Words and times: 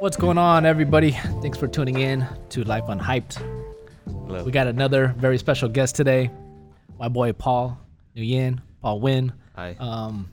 What's 0.00 0.16
going 0.16 0.38
on, 0.38 0.64
everybody? 0.64 1.10
Thanks 1.42 1.58
for 1.58 1.66
tuning 1.66 1.98
in 1.98 2.24
to 2.50 2.62
Life 2.62 2.84
Unhyped. 2.84 3.42
Hello. 4.06 4.44
We 4.44 4.52
got 4.52 4.68
another 4.68 5.12
very 5.18 5.38
special 5.38 5.68
guest 5.68 5.96
today, 5.96 6.30
my 7.00 7.08
boy 7.08 7.32
Paul 7.32 7.76
Nguyen, 8.16 8.60
Paul 8.80 9.00
Win. 9.00 9.32
Hi. 9.56 9.74
Um, 9.80 10.30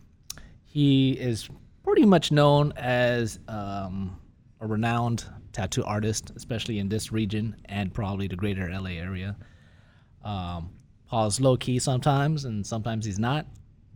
he 0.65 1.13
is 1.13 1.49
pretty 1.83 2.05
much 2.05 2.31
known 2.31 2.73
as 2.75 3.39
um, 3.47 4.19
a 4.61 4.67
renowned 4.67 5.25
tattoo 5.51 5.83
artist, 5.83 6.31
especially 6.35 6.77
in 6.77 6.87
this 6.87 7.11
region 7.11 7.55
and 7.65 7.91
probably 7.91 8.27
the 8.27 8.35
greater 8.35 8.69
LA 8.69 8.91
area. 8.91 9.35
Um, 10.23 10.69
Paul's 11.07 11.39
low 11.41 11.57
key 11.57 11.79
sometimes, 11.79 12.45
and 12.45 12.63
sometimes 12.63 13.03
he's 13.03 13.17
not. 13.17 13.47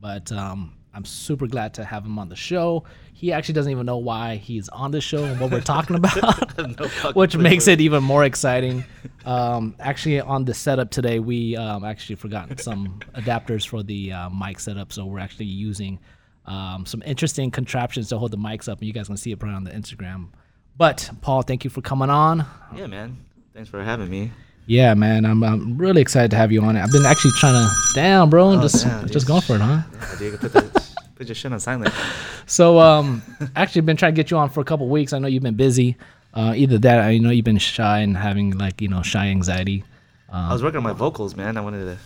But 0.01 0.31
um, 0.31 0.73
I'm 0.93 1.05
super 1.05 1.45
glad 1.47 1.73
to 1.75 1.83
have 1.85 2.03
him 2.05 2.17
on 2.17 2.29
the 2.29 2.35
show. 2.35 2.83
He 3.13 3.31
actually 3.31 3.53
doesn't 3.53 3.71
even 3.71 3.85
know 3.85 3.97
why 3.97 4.35
he's 4.37 4.69
on 4.69 4.91
the 4.91 5.01
show 5.01 5.23
and 5.23 5.39
what 5.39 5.51
we're 5.51 5.61
talking 5.61 5.95
about, 5.97 6.57
No 6.57 6.87
which 7.13 7.35
makes 7.37 7.67
it 7.67 7.79
even 7.81 8.03
more 8.03 8.23
exciting. 8.23 8.83
Um, 9.25 9.75
actually, 9.79 10.19
on 10.21 10.45
the 10.45 10.53
setup 10.53 10.89
today, 10.89 11.19
we 11.19 11.55
um, 11.57 11.83
actually 11.83 12.15
forgotten 12.15 12.57
some 12.57 12.99
adapters 13.15 13.67
for 13.67 13.83
the 13.83 14.11
uh, 14.13 14.29
mic 14.29 14.59
setup, 14.59 14.91
so 14.91 15.05
we're 15.05 15.19
actually 15.19 15.45
using 15.45 15.99
um, 16.45 16.85
some 16.85 17.03
interesting 17.05 17.51
contraptions 17.51 18.09
to 18.09 18.17
hold 18.17 18.31
the 18.31 18.37
mics 18.37 18.67
up, 18.67 18.79
and 18.79 18.87
you 18.87 18.93
guys 18.93 19.07
can 19.07 19.17
see 19.17 19.31
it 19.31 19.37
probably 19.39 19.55
on 19.57 19.63
the 19.65 19.71
Instagram. 19.71 20.29
But 20.77 21.09
Paul, 21.21 21.41
thank 21.43 21.63
you 21.63 21.69
for 21.69 21.81
coming 21.81 22.09
on. 22.09 22.45
Yeah, 22.75 22.87
man. 22.87 23.17
Thanks 23.53 23.69
for 23.69 23.83
having 23.83 24.09
me. 24.09 24.31
Yeah, 24.65 24.93
man, 24.93 25.25
I'm, 25.25 25.43
I'm 25.43 25.77
really 25.77 25.99
excited 26.01 26.29
to 26.31 26.37
have 26.37 26.51
you 26.51 26.61
on 26.61 26.75
it. 26.75 26.81
I've 26.81 26.91
been 26.91 27.05
actually 27.05 27.31
trying 27.39 27.53
to, 27.55 27.69
damn, 27.95 28.29
bro, 28.29 28.61
just 28.61 28.85
Oh, 28.85 28.89
damn, 28.89 29.07
just 29.07 29.25
dude. 29.25 29.27
going 29.27 29.41
for 29.41 29.55
it, 29.55 29.61
huh? 29.61 29.81
Yeah, 30.21 30.37
dude, 30.37 30.73
put, 31.19 31.25
the, 31.25 31.25
put 31.25 31.27
your 31.27 31.35
shit 31.35 31.53
on 31.53 31.59
silent. 31.59 31.93
So, 32.45 32.79
um, 32.79 33.21
actually, 33.55 33.81
been 33.81 33.95
trying 33.95 34.15
to 34.15 34.15
get 34.15 34.31
you 34.31 34.37
on 34.37 34.49
for 34.49 34.59
a 34.59 34.63
couple 34.63 34.89
weeks. 34.89 35.13
I 35.13 35.19
know 35.19 35.27
you've 35.27 35.43
been 35.43 35.53
busy. 35.53 35.97
Uh, 36.33 36.53
either 36.55 36.79
that, 36.79 36.99
I 36.99 37.19
know 37.19 37.29
you've 37.29 37.45
been 37.45 37.59
shy 37.59 37.99
and 37.99 38.17
having 38.17 38.57
like 38.57 38.81
you 38.81 38.87
know 38.87 39.03
shy 39.03 39.27
anxiety. 39.27 39.83
I 40.31 40.51
was 40.51 40.63
working 40.63 40.77
on 40.77 40.83
my 40.83 40.93
vocals, 40.93 41.35
man. 41.35 41.57
I 41.57 41.61
wanted 41.61 41.85
to. 41.85 41.97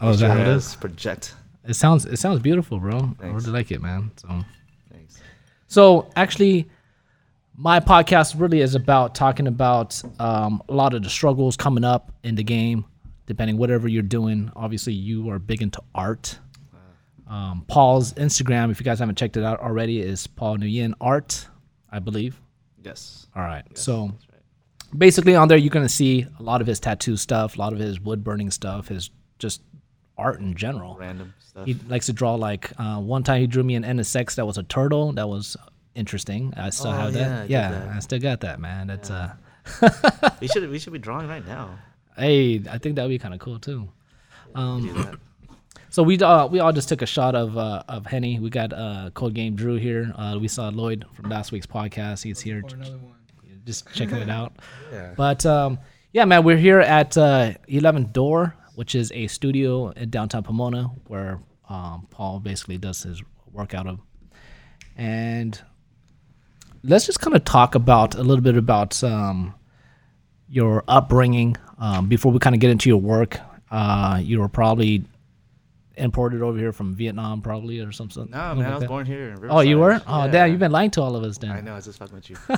Oh, 0.00 0.10
is 0.10 0.20
that 0.20 0.30
how 0.30 0.42
it 0.42 0.48
is? 0.48 0.76
Project. 0.76 1.34
It 1.64 1.74
sounds 1.74 2.04
it 2.04 2.18
sounds 2.18 2.40
beautiful, 2.40 2.78
bro. 2.78 2.96
I 2.96 3.22
Thanks. 3.22 3.46
really 3.46 3.58
like 3.58 3.70
it, 3.70 3.80
man. 3.80 4.10
So, 4.16 4.28
Thanks. 4.90 5.20
so 5.68 6.10
actually, 6.16 6.68
my 7.56 7.80
podcast 7.80 8.38
really 8.38 8.60
is 8.60 8.74
about 8.74 9.14
talking 9.14 9.46
about 9.46 10.00
um, 10.20 10.62
a 10.68 10.74
lot 10.74 10.94
of 10.94 11.02
the 11.02 11.10
struggles 11.10 11.56
coming 11.56 11.84
up 11.84 12.12
in 12.22 12.34
the 12.34 12.44
game, 12.44 12.84
depending 13.26 13.56
whatever 13.56 13.88
you're 13.88 14.02
doing. 14.02 14.52
Obviously, 14.54 14.92
you 14.92 15.30
are 15.30 15.38
big 15.38 15.62
into 15.62 15.82
art. 15.94 16.38
Um, 17.28 17.64
Paul's 17.68 18.14
Instagram, 18.14 18.70
if 18.70 18.80
you 18.80 18.84
guys 18.84 18.98
haven't 19.00 19.18
checked 19.18 19.36
it 19.36 19.44
out 19.44 19.60
already, 19.60 20.00
is 20.00 20.26
Paul 20.26 20.56
Nguyen 20.58 20.94
Art, 21.00 21.46
I 21.90 21.98
believe. 21.98 22.40
Yes. 22.82 23.26
All 23.36 23.42
right. 23.42 23.64
so 23.76 24.06
right. 24.06 24.12
basically 24.96 25.34
on 25.34 25.48
there 25.48 25.58
you're 25.58 25.68
going 25.70 25.84
to 25.86 25.92
see 25.92 26.26
a 26.38 26.42
lot 26.42 26.60
of 26.60 26.66
his 26.66 26.80
tattoo 26.80 27.16
stuff, 27.16 27.56
a 27.56 27.58
lot 27.58 27.72
of 27.72 27.78
his 27.78 28.00
wood 28.00 28.24
burning 28.24 28.50
stuff, 28.50 28.88
his 28.88 29.10
just 29.38 29.60
art 30.16 30.40
in 30.40 30.54
general. 30.54 30.96
Random 30.98 31.34
stuff. 31.38 31.66
He 31.66 31.74
likes 31.88 32.06
to 32.06 32.12
draw 32.12 32.34
like 32.36 32.72
uh, 32.78 32.98
one 32.98 33.22
time 33.24 33.40
he 33.42 33.46
drew 33.46 33.62
me 33.62 33.74
an 33.74 33.82
NSX 33.84 34.36
that 34.36 34.46
was 34.46 34.56
a 34.58 34.62
turtle. 34.62 35.12
That 35.12 35.28
was 35.28 35.56
interesting. 35.94 36.54
I 36.56 36.70
still 36.70 36.92
Oh, 36.92 36.94
have 36.94 37.14
yeah, 37.14 37.28
that. 37.28 37.50
Yeah, 37.50 37.70
that. 37.72 37.88
I 37.88 37.98
still 37.98 38.20
got 38.20 38.40
that, 38.40 38.58
man. 38.60 38.86
That's 38.86 39.10
uh 39.10 39.34
we 40.40 40.48
should 40.48 40.68
we 40.70 40.78
should 40.78 40.92
be 40.94 40.98
drawing 40.98 41.28
right 41.28 41.46
now. 41.46 41.78
hey, 42.16 42.62
I 42.70 42.78
think 42.78 42.96
that 42.96 43.02
would 43.02 43.10
be 43.10 43.18
kind 43.18 43.34
of 43.34 43.40
cool 43.40 43.58
too. 43.58 43.88
Um. 44.54 45.18
So 45.90 46.02
we 46.02 46.18
uh, 46.18 46.46
we 46.46 46.60
all 46.60 46.72
just 46.72 46.88
took 46.88 47.02
a 47.02 47.06
shot 47.06 47.34
of 47.34 47.56
uh, 47.56 47.82
of 47.88 48.06
Henny. 48.06 48.38
We 48.38 48.50
got 48.50 48.72
uh, 48.72 49.10
Cold 49.14 49.34
Game 49.34 49.54
Drew 49.54 49.76
here. 49.76 50.12
Uh, 50.16 50.38
we 50.40 50.48
saw 50.48 50.68
Lloyd 50.68 51.06
from 51.14 51.30
last 51.30 51.50
week's 51.50 51.66
podcast. 51.66 52.22
He's 52.22 52.40
here, 52.40 52.62
just 53.64 53.90
checking 53.94 54.18
it 54.18 54.30
out. 54.30 54.52
Yeah. 54.92 55.12
But 55.16 55.44
um, 55.44 55.78
yeah, 56.12 56.24
man, 56.24 56.44
we're 56.44 56.56
here 56.56 56.80
at 56.80 57.16
uh, 57.18 57.52
11th 57.68 58.14
Door, 58.14 58.54
which 58.74 58.94
is 58.94 59.12
a 59.12 59.26
studio 59.26 59.90
in 59.90 60.08
downtown 60.08 60.42
Pomona 60.42 60.84
where 61.08 61.40
um, 61.68 62.06
Paul 62.10 62.40
basically 62.40 62.78
does 62.78 63.02
his 63.02 63.22
work 63.52 63.74
out 63.74 63.86
of. 63.86 64.00
And 64.96 65.60
let's 66.82 67.04
just 67.04 67.20
kind 67.20 67.36
of 67.36 67.44
talk 67.44 67.74
about 67.74 68.14
a 68.14 68.22
little 68.22 68.42
bit 68.42 68.56
about 68.56 69.04
um, 69.04 69.54
your 70.48 70.84
upbringing 70.88 71.58
um, 71.78 72.08
before 72.08 72.32
we 72.32 72.38
kind 72.38 72.54
of 72.56 72.60
get 72.60 72.70
into 72.70 72.88
your 72.88 73.00
work. 73.00 73.38
Uh, 73.70 74.18
you 74.22 74.40
were 74.40 74.48
probably 74.48 75.04
imported 75.98 76.42
over 76.42 76.58
here 76.58 76.72
from 76.72 76.94
Vietnam, 76.94 77.42
probably, 77.42 77.80
or 77.80 77.92
something. 77.92 78.28
No, 78.30 78.38
man. 78.54 78.58
like 78.58 78.66
I 78.66 78.70
was 78.72 78.80
that. 78.80 78.88
born 78.88 79.06
here. 79.06 79.30
In 79.30 79.50
Oh, 79.50 79.60
you 79.60 79.78
were? 79.78 80.00
Oh, 80.06 80.24
Yeah. 80.24 80.30
damn, 80.30 80.50
you've 80.50 80.58
been 80.60 80.72
lying 80.72 80.90
to 80.92 81.02
all 81.02 81.16
of 81.16 81.24
us 81.24 81.38
then 81.38 81.50
I 81.50 81.60
know. 81.60 81.72
I 81.72 81.76
was 81.76 81.84
just 81.86 81.98
fucking 81.98 82.14
with 82.14 82.30
you. 82.30 82.36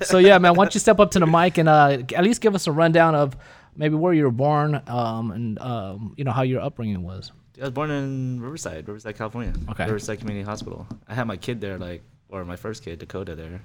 so 0.02 0.18
yeah, 0.18 0.38
man, 0.38 0.54
why 0.54 0.64
don't 0.64 0.74
you 0.74 0.80
step 0.80 0.98
up 1.00 1.10
to 1.12 1.18
the 1.18 1.26
mic 1.26 1.58
and 1.58 1.68
uh, 1.68 1.98
at 2.14 2.24
least 2.24 2.40
give 2.40 2.54
us 2.54 2.66
a 2.66 2.72
rundown 2.72 3.14
of 3.14 3.36
maybe 3.76 3.94
where 3.94 4.12
you 4.12 4.24
were 4.24 4.30
born 4.30 4.80
um, 4.86 5.30
and 5.30 5.58
um, 5.60 6.14
you 6.16 6.24
know 6.24 6.32
how 6.32 6.42
your 6.42 6.60
upbringing 6.60 7.02
was. 7.02 7.32
I 7.58 7.62
was 7.62 7.70
born 7.70 7.90
in 7.90 8.40
Riverside, 8.40 8.86
Riverside, 8.86 9.16
California. 9.16 9.52
Okay. 9.70 9.84
Riverside 9.84 10.20
Community 10.20 10.44
Hospital. 10.44 10.86
I 11.08 11.14
had 11.14 11.26
my 11.26 11.36
kid 11.36 11.60
there, 11.60 11.76
like, 11.76 12.02
or 12.28 12.44
my 12.44 12.56
first 12.56 12.84
kid, 12.84 12.98
Dakota, 13.00 13.34
there. 13.34 13.60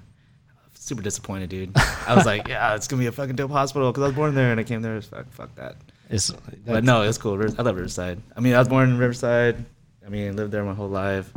Super 0.74 1.00
disappointed, 1.02 1.48
dude. 1.50 1.70
I 1.76 2.14
was 2.16 2.26
like, 2.26 2.48
yeah, 2.48 2.74
it's 2.74 2.88
gonna 2.88 3.00
be 3.00 3.06
a 3.06 3.12
fucking 3.12 3.36
dope 3.36 3.52
hospital 3.52 3.92
because 3.92 4.02
I 4.02 4.06
was 4.06 4.16
born 4.16 4.34
there 4.34 4.50
and 4.50 4.58
I 4.58 4.64
came 4.64 4.82
there. 4.82 5.00
Fuck, 5.00 5.32
fuck 5.32 5.54
that. 5.54 5.76
It's 6.10 6.30
But 6.66 6.84
no, 6.84 7.02
it's 7.02 7.18
cool. 7.18 7.40
I 7.42 7.62
love 7.62 7.76
Riverside. 7.76 8.20
I 8.36 8.40
mean, 8.40 8.54
I 8.54 8.58
was 8.58 8.68
born 8.68 8.90
in 8.90 8.98
Riverside. 8.98 9.64
I 10.04 10.08
mean, 10.10 10.36
lived 10.36 10.52
there 10.52 10.64
my 10.64 10.74
whole 10.74 10.88
life. 10.88 11.32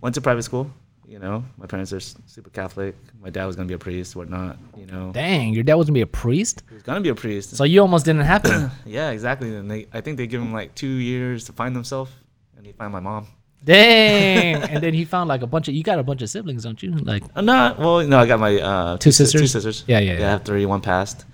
Went 0.00 0.14
to 0.14 0.20
private 0.20 0.42
school. 0.42 0.70
You 1.06 1.18
know, 1.18 1.44
my 1.58 1.66
parents 1.66 1.92
are 1.92 2.00
super 2.00 2.48
Catholic. 2.48 2.96
My 3.20 3.28
dad 3.28 3.44
was 3.44 3.54
gonna 3.54 3.68
be 3.68 3.74
a 3.74 3.78
priest, 3.78 4.16
whatnot. 4.16 4.56
You 4.78 4.86
know, 4.86 5.10
dang, 5.12 5.52
your 5.52 5.62
dad 5.62 5.74
was 5.74 5.86
gonna 5.86 5.94
be 5.94 6.00
a 6.00 6.06
priest, 6.06 6.62
he 6.70 6.74
was 6.74 6.82
gonna 6.82 7.02
be 7.02 7.10
a 7.10 7.14
priest. 7.14 7.54
so 7.54 7.64
you 7.64 7.82
almost 7.82 8.06
didn't 8.06 8.22
happen. 8.22 8.70
yeah, 8.86 9.10
exactly. 9.10 9.54
And 9.54 9.70
they, 9.70 9.86
I 9.92 10.00
think 10.00 10.16
they 10.16 10.26
give 10.26 10.40
him 10.40 10.54
like 10.54 10.74
two 10.74 10.86
years 10.86 11.44
to 11.46 11.52
find 11.52 11.74
himself, 11.74 12.10
and 12.56 12.64
he 12.64 12.72
found 12.72 12.94
my 12.94 13.00
mom. 13.00 13.26
dang, 13.62 14.62
and 14.70 14.82
then 14.82 14.94
he 14.94 15.04
found 15.04 15.28
like 15.28 15.42
a 15.42 15.46
bunch 15.46 15.68
of 15.68 15.74
you 15.74 15.82
got 15.82 15.98
a 15.98 16.02
bunch 16.02 16.22
of 16.22 16.30
siblings, 16.30 16.62
don't 16.62 16.82
you? 16.82 16.92
Like 16.92 17.24
Uh, 17.36 17.42
not 17.42 17.78
well, 17.78 18.06
no, 18.06 18.18
I 18.18 18.24
got 18.26 18.40
my 18.40 18.58
uh, 18.58 18.96
Two 18.96 19.10
Two 19.10 19.12
sisters? 19.12 19.52
sisters. 19.52 19.84
Yeah, 19.86 19.98
yeah, 19.98 20.12
yeah. 20.12 20.18
yeah. 20.20 20.26
I 20.28 20.30
have 20.30 20.44
three. 20.44 20.64
One 20.64 20.80
passed 20.80 21.26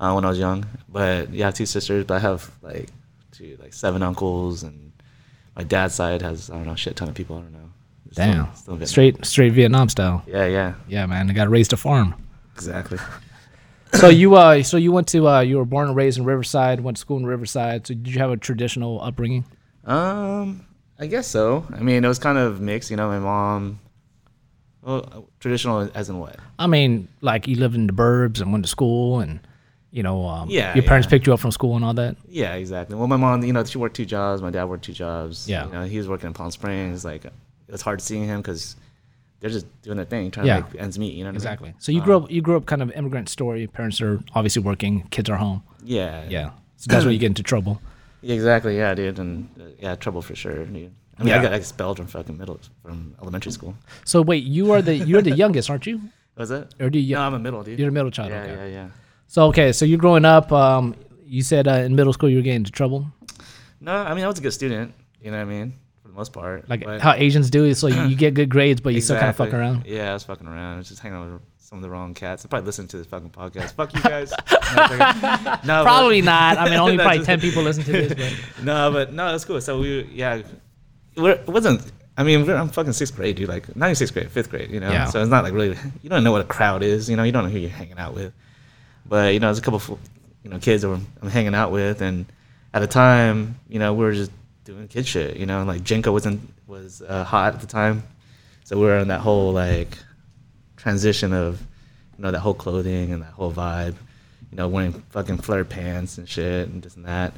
uh, 0.00 0.12
when 0.12 0.24
I 0.24 0.28
was 0.30 0.38
young, 0.38 0.64
but 0.88 1.32
yeah, 1.32 1.50
two 1.52 1.66
sisters. 1.66 2.04
But 2.04 2.14
I 2.14 2.18
have 2.20 2.50
like 2.62 2.88
two, 3.30 3.56
like 3.60 3.72
seven 3.72 4.02
uncles, 4.02 4.62
and 4.64 4.92
my 5.54 5.62
dad's 5.62 5.94
side 5.94 6.22
has 6.22 6.50
I 6.50 6.54
don't 6.54 6.66
know, 6.66 6.72
a 6.72 6.76
shit 6.76 6.96
ton 6.96 7.08
of 7.08 7.14
people. 7.14 7.36
I 7.36 7.40
don't 7.42 7.52
know. 7.52 7.58
Still- 8.12 8.24
damn, 8.24 8.54
still 8.56 8.74
Vietnam. 8.74 8.86
straight 8.86 9.24
straight 9.26 9.52
Vietnam 9.52 9.88
style. 9.88 10.24
Yeah, 10.26 10.46
yeah, 10.46 10.74
Yeah, 10.88 11.06
man, 11.06 11.30
I 11.30 11.32
got 11.32 11.48
raised 11.48 11.72
a 11.72 11.76
farm. 11.76 12.14
exactly. 12.54 12.98
so 13.94 14.08
you 14.08 14.34
uh, 14.34 14.62
so 14.64 14.76
you 14.76 14.90
went 14.90 15.06
to 15.08 15.28
uh, 15.28 15.40
you 15.40 15.58
were 15.58 15.64
born 15.64 15.88
and 15.88 15.96
raised 15.96 16.18
in 16.18 16.24
Riverside, 16.24 16.80
went 16.80 16.96
to 16.96 17.00
school 17.00 17.18
in 17.18 17.26
Riverside. 17.26 17.86
So 17.86 17.94
did 17.94 18.08
you 18.08 18.18
have 18.18 18.30
a 18.30 18.36
traditional 18.36 19.00
upbringing? 19.00 19.44
Um, 19.84 20.66
I 20.98 21.06
guess 21.06 21.26
so. 21.26 21.66
I 21.72 21.80
mean, 21.80 22.04
it 22.04 22.08
was 22.08 22.18
kind 22.18 22.36
of 22.38 22.60
mixed. 22.60 22.90
You 22.90 22.96
know, 22.96 23.08
my 23.08 23.18
mom. 23.18 23.78
Well, 24.82 25.28
traditional 25.40 25.90
as 25.94 26.08
in 26.08 26.18
what? 26.18 26.36
I 26.58 26.66
mean, 26.66 27.08
like 27.20 27.46
you 27.46 27.56
lived 27.56 27.74
in 27.74 27.86
the 27.86 27.92
burbs 27.92 28.40
and 28.40 28.50
went 28.50 28.64
to 28.64 28.68
school, 28.70 29.20
and 29.20 29.40
you 29.92 30.02
know, 30.02 30.26
um, 30.26 30.48
Yeah, 30.50 30.74
your 30.74 30.84
parents 30.84 31.06
yeah. 31.06 31.10
picked 31.10 31.26
you 31.26 31.34
up 31.34 31.40
from 31.40 31.50
school 31.50 31.76
and 31.76 31.84
all 31.84 31.94
that. 31.94 32.16
Yeah, 32.28 32.54
exactly. 32.54 32.96
Well, 32.96 33.06
my 33.08 33.16
mom, 33.16 33.42
you 33.44 33.52
know, 33.52 33.64
she 33.64 33.78
worked 33.78 33.96
two 33.96 34.04
jobs. 34.06 34.40
My 34.42 34.50
dad 34.50 34.64
worked 34.64 34.84
two 34.84 34.92
jobs. 34.92 35.48
Yeah. 35.48 35.66
You 35.66 35.72
know, 35.72 35.84
he 35.84 35.98
was 35.98 36.06
working 36.08 36.28
in 36.28 36.32
Palm 36.32 36.50
Springs. 36.50 37.04
Like, 37.04 37.24
it's 37.68 37.82
hard 37.82 38.00
seeing 38.00 38.24
him 38.24 38.40
because 38.40 38.76
they're 39.40 39.50
just 39.50 39.66
doing 39.82 39.96
their 39.96 40.06
thing, 40.06 40.30
trying 40.30 40.46
Yeah. 40.46 40.60
to 40.60 40.66
make 40.72 40.80
ends 40.82 40.98
meet. 40.98 41.14
You 41.14 41.24
know 41.24 41.30
what 41.30 41.34
Exactly. 41.36 41.68
I 41.68 41.72
mean? 41.72 41.80
So 41.80 41.92
you 41.92 42.00
grew 42.02 42.16
up, 42.18 42.30
you 42.30 42.40
grew 42.42 42.56
up 42.56 42.66
kind 42.66 42.82
of 42.82 42.90
immigrant 42.92 43.28
story. 43.28 43.66
Parents 43.66 44.00
are 44.00 44.20
obviously 44.34 44.62
working, 44.62 45.06
kids 45.10 45.28
are 45.30 45.36
home. 45.36 45.62
Yeah. 45.84 46.24
Yeah. 46.28 46.50
So 46.76 46.86
that's 46.88 47.04
where 47.04 47.12
you 47.12 47.18
get 47.24 47.26
into 47.26 47.42
trouble. 47.42 47.80
Yeah, 48.22 48.34
exactly. 48.34 48.76
Yeah, 48.76 48.94
dude. 48.94 49.18
And 49.18 49.48
uh, 49.58 49.64
yeah, 49.80 49.94
trouble 49.96 50.22
for 50.22 50.34
sure, 50.36 50.64
dude. 50.66 50.68
I 51.18 51.22
mean, 51.22 51.28
Yeah. 51.32 51.38
I 51.40 51.42
got 51.42 51.52
expelled 51.54 51.96
from 51.96 52.06
fucking 52.06 52.38
middle, 52.38 52.60
from 52.82 53.14
elementary 53.20 53.52
school. 53.52 53.74
So 54.04 54.22
wait, 54.22 54.44
you 54.44 54.72
are 54.72 54.82
the 54.82 54.94
you're 54.94 55.22
the 55.22 55.30
youngest, 55.42 55.68
aren't 55.70 55.86
you? 55.86 56.00
Was 56.36 56.50
it? 56.50 56.74
Or 56.80 56.88
do 56.90 56.98
you? 56.98 57.14
No, 57.16 57.22
I'm 57.22 57.34
a 57.34 57.38
middle, 57.38 57.62
dude. 57.62 57.78
You're 57.78 57.88
a 57.88 57.92
middle 57.92 58.10
child. 58.10 58.30
yeah, 58.30 58.42
okay. 58.42 58.54
yeah, 58.54 58.66
yeah. 58.84 58.88
So 59.30 59.46
okay, 59.46 59.70
so 59.70 59.84
you're 59.84 59.96
growing 60.00 60.24
up. 60.24 60.50
Um, 60.50 60.96
you 61.24 61.42
said 61.44 61.68
uh, 61.68 61.74
in 61.86 61.94
middle 61.94 62.12
school 62.12 62.28
you 62.28 62.38
were 62.38 62.42
getting 62.42 62.56
into 62.66 62.72
trouble, 62.72 63.06
No, 63.80 63.92
I 63.94 64.12
mean, 64.14 64.24
I 64.24 64.26
was 64.26 64.40
a 64.40 64.42
good 64.42 64.50
student. 64.52 64.92
You 65.22 65.30
know 65.30 65.36
what 65.36 65.42
I 65.42 65.44
mean? 65.44 65.74
For 66.02 66.08
the 66.08 66.14
most 66.14 66.32
part. 66.32 66.68
like 66.68 66.82
but- 66.84 67.00
how 67.00 67.12
Asians 67.12 67.48
do. 67.48 67.72
So 67.74 67.86
you, 67.86 68.02
you 68.06 68.16
get 68.16 68.34
good 68.34 68.48
grades, 68.50 68.80
but 68.80 68.92
you 68.92 69.00
still 69.00 69.16
kind 69.18 69.28
of 69.28 69.36
fuck 69.36 69.54
around. 69.54 69.86
Yeah, 69.86 70.10
I 70.10 70.14
was 70.14 70.24
fucking 70.24 70.48
around. 70.48 70.74
I 70.74 70.78
was 70.78 70.88
just 70.88 71.00
hanging 71.00 71.18
out 71.18 71.30
with 71.32 71.42
some 71.58 71.78
of 71.78 71.82
the 71.82 71.90
wrong 71.90 72.12
cats. 72.12 72.44
I 72.44 72.48
probably 72.48 72.66
listened 72.66 72.90
to 72.90 72.96
this 72.96 73.06
fucking 73.06 73.30
podcast. 73.30 73.74
Fuck 73.74 73.94
you 73.94 74.02
guys. 74.02 74.32
no, 74.32 74.86
no, 74.88 75.58
but- 75.62 75.84
Probably 75.84 76.22
not. 76.34 76.58
I 76.58 76.64
mean, 76.64 76.80
only 76.80 76.96
probably 76.96 77.18
just- 77.18 77.26
ten 77.26 77.38
people 77.38 77.62
listen 77.62 77.84
to 77.84 77.92
this. 77.92 78.14
But 78.56 78.64
no, 78.64 78.90
but 78.90 79.12
no, 79.12 79.30
that's 79.30 79.44
cool. 79.44 79.60
So 79.60 79.78
we, 79.78 80.10
yeah, 80.12 80.42
we're, 81.16 81.34
it 81.34 81.46
wasn't. 81.46 81.92
I 82.18 82.24
mean, 82.24 82.44
we're, 82.44 82.56
I'm 82.56 82.68
fucking 82.68 82.94
sixth 82.94 83.14
grade, 83.14 83.36
dude. 83.36 83.48
Like 83.48 83.76
not 83.76 83.86
even 83.86 83.94
sixth 83.94 84.12
grade, 84.12 84.28
fifth 84.28 84.50
grade. 84.50 84.72
You 84.72 84.80
know, 84.80 84.90
Yeah. 84.90 85.04
so 85.04 85.20
it's 85.22 85.30
not 85.30 85.44
like 85.44 85.52
really. 85.52 85.76
You 86.02 86.10
don't 86.10 86.24
know 86.24 86.32
what 86.32 86.40
a 86.40 86.44
crowd 86.48 86.82
is. 86.82 87.08
You 87.08 87.14
know, 87.14 87.22
you 87.22 87.30
don't 87.30 87.44
know 87.44 87.50
who 87.50 87.58
you're 87.60 87.70
hanging 87.70 87.96
out 87.98 88.14
with. 88.14 88.32
But 89.10 89.34
you 89.34 89.40
know, 89.40 89.48
there's 89.48 89.58
a 89.58 89.62
couple, 89.62 89.76
of, 89.76 89.98
you 90.44 90.50
know, 90.50 90.58
kids 90.60 90.82
that 90.82 90.88
I'm 91.20 91.28
hanging 91.28 91.54
out 91.54 91.72
with, 91.72 92.00
and 92.00 92.24
at 92.72 92.78
the 92.78 92.86
time, 92.86 93.58
you 93.68 93.80
know, 93.80 93.92
we 93.92 94.04
were 94.04 94.12
just 94.12 94.30
doing 94.64 94.86
kid 94.86 95.04
shit. 95.04 95.36
You 95.36 95.46
know, 95.46 95.64
like 95.64 95.82
JNCO 95.82 96.12
wasn't 96.12 96.40
was 96.68 97.02
uh, 97.02 97.24
hot 97.24 97.54
at 97.54 97.60
the 97.60 97.66
time, 97.66 98.04
so 98.62 98.78
we 98.78 98.86
were 98.86 98.98
on 98.98 99.08
that 99.08 99.20
whole 99.20 99.52
like 99.52 99.98
transition 100.76 101.32
of 101.32 101.60
you 102.16 102.22
know 102.22 102.30
that 102.30 102.38
whole 102.38 102.54
clothing 102.54 103.12
and 103.12 103.22
that 103.22 103.32
whole 103.32 103.52
vibe. 103.52 103.96
You 104.52 104.56
know, 104.56 104.68
wearing 104.68 104.92
fucking 105.10 105.38
flared 105.38 105.68
pants 105.68 106.16
and 106.16 106.28
shit 106.28 106.68
and 106.68 106.80
this 106.80 106.94
and 106.94 107.04
that. 107.04 107.34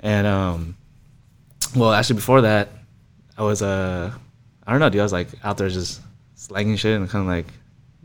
And 0.00 0.26
um, 0.26 0.76
well, 1.76 1.92
actually 1.92 2.16
before 2.16 2.40
that, 2.40 2.68
I 3.38 3.42
was 3.42 3.62
uh, 3.62 4.12
I 4.66 4.72
don't 4.72 4.80
know, 4.80 4.90
dude. 4.90 5.00
I 5.00 5.04
was 5.04 5.12
like 5.12 5.28
out 5.44 5.56
there 5.56 5.68
just 5.68 6.00
slanging 6.34 6.76
shit 6.76 6.98
and 6.98 7.08
kind 7.08 7.22
of 7.22 7.28
like, 7.28 7.46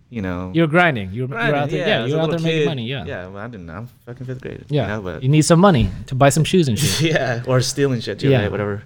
you 0.09 0.21
know, 0.21 0.51
You're 0.53 0.67
grinding. 0.67 1.11
You're, 1.11 1.27
you're 1.27 1.37
out 1.55 1.69
there. 1.69 1.87
Yeah, 1.87 2.03
was 2.03 2.11
you're 2.11 2.21
out 2.21 2.29
there 2.29 2.37
little 2.39 2.45
making 2.45 2.59
kid. 2.61 2.65
money. 2.67 2.85
Yeah. 2.85 3.05
Yeah, 3.05 3.27
well, 3.27 3.43
I 3.43 3.47
didn't 3.47 3.65
know. 3.65 3.73
I'm 3.73 3.87
fucking 4.05 4.25
fifth 4.25 4.41
grade. 4.41 4.65
Yeah. 4.69 4.81
You 4.83 4.87
know, 4.87 5.01
but 5.01 5.23
you 5.23 5.29
need 5.29 5.41
some 5.43 5.59
money 5.59 5.89
to 6.07 6.15
buy 6.15 6.29
some 6.29 6.43
shoes 6.43 6.67
and 6.67 6.77
shit. 6.77 7.11
yeah, 7.13 7.43
or 7.47 7.59
stealing 7.61 7.99
shit 8.01 8.19
too, 8.19 8.29
Yeah. 8.29 8.41
right? 8.43 8.51
Whatever. 8.51 8.83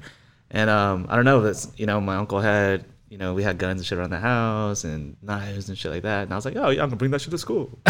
And 0.52 0.70
um, 0.70 1.06
I 1.10 1.16
don't 1.16 1.26
know. 1.26 1.42
That's 1.42 1.68
you 1.78 1.86
know, 1.86 2.00
my 2.02 2.16
uncle 2.16 2.40
had 2.40 2.86
you 3.10 3.18
know 3.18 3.34
we 3.34 3.44
had 3.44 3.58
guns 3.58 3.80
and 3.82 3.86
shit 3.86 3.98
around 3.98 4.12
the 4.12 4.20
house 4.20 4.84
and 4.84 5.16
knives 5.22 5.68
and 5.70 5.78
shit 5.78 5.92
like 5.92 6.04
that. 6.04 6.24
And 6.24 6.32
I 6.34 6.36
was 6.36 6.46
like, 6.46 6.56
oh 6.56 6.70
yeah, 6.70 6.82
I'm 6.84 6.90
gonna 6.90 6.96
bring 6.98 7.12
that 7.12 7.22
shit 7.22 7.32
to 7.32 7.38
school. 7.38 7.70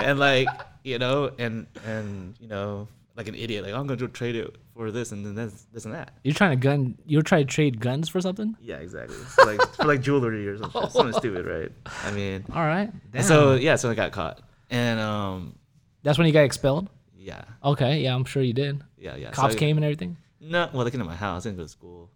And 0.00 0.18
like 0.18 0.48
you 0.84 0.98
know, 0.98 1.30
and 1.38 1.66
and 1.86 2.34
you 2.40 2.48
know, 2.48 2.88
like 3.16 3.28
an 3.28 3.34
idiot, 3.34 3.64
like 3.64 3.74
I'm 3.74 3.86
gonna 3.86 3.96
go 4.00 4.06
trade 4.06 4.36
it 4.36 4.54
for 4.80 4.90
this 4.90 5.12
and 5.12 5.26
then 5.26 5.34
this, 5.34 5.66
this 5.74 5.84
and 5.84 5.92
that. 5.92 6.14
You're 6.24 6.32
trying 6.32 6.52
to 6.52 6.56
gun. 6.56 6.96
You're 7.04 7.20
trying 7.20 7.46
to 7.46 7.52
trade 7.52 7.80
guns 7.80 8.08
for 8.08 8.18
something. 8.22 8.56
Yeah, 8.62 8.76
exactly. 8.76 9.16
So 9.36 9.44
like 9.44 9.60
for 9.74 9.84
like 9.84 10.00
jewelry 10.00 10.48
or 10.48 10.56
something, 10.56 10.88
something 10.88 11.12
stupid, 11.20 11.44
right? 11.44 11.70
I 12.02 12.10
mean, 12.12 12.46
All 12.54 12.62
right. 12.64 12.90
and 13.12 13.24
so 13.24 13.56
yeah, 13.56 13.76
so 13.76 13.90
I 13.90 13.94
got 13.94 14.12
caught, 14.12 14.40
and 14.70 14.98
um, 14.98 15.58
that's 16.02 16.16
when 16.16 16.26
you 16.26 16.32
got 16.32 16.44
expelled. 16.44 16.88
yeah, 17.14 17.42
Okay. 17.62 18.00
Yeah, 18.00 18.14
I'm 18.14 18.24
sure 18.24 18.42
you 18.42 18.54
did. 18.54 18.82
yeah, 18.96 19.16
yeah. 19.16 19.32
Cops 19.32 19.52
so, 19.52 19.58
came 19.58 19.76
and 19.76 19.84
everything. 19.84 20.16
No, 20.40 20.70
well, 20.72 20.84
they 20.86 20.90
came 20.90 21.00
to 21.00 21.04
my 21.06 21.14
house. 21.14 21.44
I 21.44 21.50
didn't 21.50 21.58
go 21.58 21.64
to 21.64 21.68
school. 21.68 22.10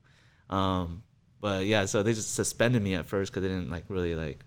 Um, 0.48 1.02
but 1.42 1.66
yeah, 1.66 1.84
so 1.84 2.02
they 2.02 2.14
just 2.14 2.34
suspended 2.34 2.82
me 2.82 2.94
at 2.94 3.04
first 3.04 3.30
because 3.30 3.42
they 3.42 3.50
didn't 3.54 3.70
like 3.70 3.84
really 3.90 4.14
like 4.14 4.42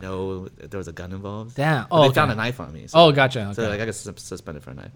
know 0.00 0.46
there 0.46 0.78
was 0.78 0.86
a 0.86 0.92
gun 0.92 1.10
involved. 1.10 1.56
Damn. 1.56 1.86
But 1.88 1.88
Oh, 1.90 2.02
they 2.02 2.08
okay. 2.10 2.14
found 2.14 2.30
a 2.30 2.36
knife 2.36 2.60
on 2.60 2.72
me. 2.72 2.86
So, 2.86 2.98
Oh, 3.00 3.10
gotcha. 3.12 3.52
So 3.54 3.68
like 3.68 3.80
I 3.80 3.86
got 3.86 3.94
suspended 3.96 4.62
for 4.62 4.70
a 4.70 4.74
knife. 4.74 4.92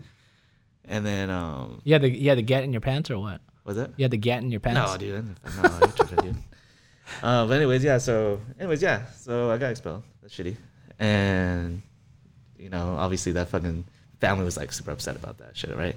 And 0.91 1.07
then 1.07 1.31
um, 1.31 1.81
you 1.85 1.95
had 1.95 2.03
the 2.03 2.11
you 2.11 2.29
had 2.29 2.37
the 2.37 2.43
get 2.43 2.65
in 2.65 2.73
your 2.73 2.83
pants 2.83 3.11
or 3.11 3.19
what? 3.19 3.41
was 3.65 3.79
it? 3.79 3.93
You 3.97 4.03
had 4.05 4.11
the 4.11 4.17
get 4.19 4.43
in 4.43 4.51
your 4.51 4.61
pants. 4.61 4.91
No, 4.93 4.97
dude. 4.99 5.25
No, 5.63 5.79
you 5.87 5.93
tripping, 5.97 6.25
dude. 6.25 6.37
Uh, 7.25 7.45
but 7.45 7.55
anyways, 7.55 7.83
yeah. 7.83 7.99
So 7.99 8.41
anyways, 8.61 8.81
yeah. 8.83 9.07
So 9.17 9.51
I 9.51 9.59
got 9.59 9.73
expelled. 9.73 10.05
That's 10.23 10.33
shitty. 10.33 10.55
And 11.01 11.83
you 12.57 12.69
know, 12.69 12.95
obviously 12.99 13.33
that 13.33 13.49
fucking 13.49 13.85
family 14.21 14.45
was 14.45 14.57
like 14.57 14.73
super 14.73 14.93
upset 14.93 15.17
about 15.17 15.39
that 15.39 15.57
shit, 15.57 15.77
right? 15.77 15.97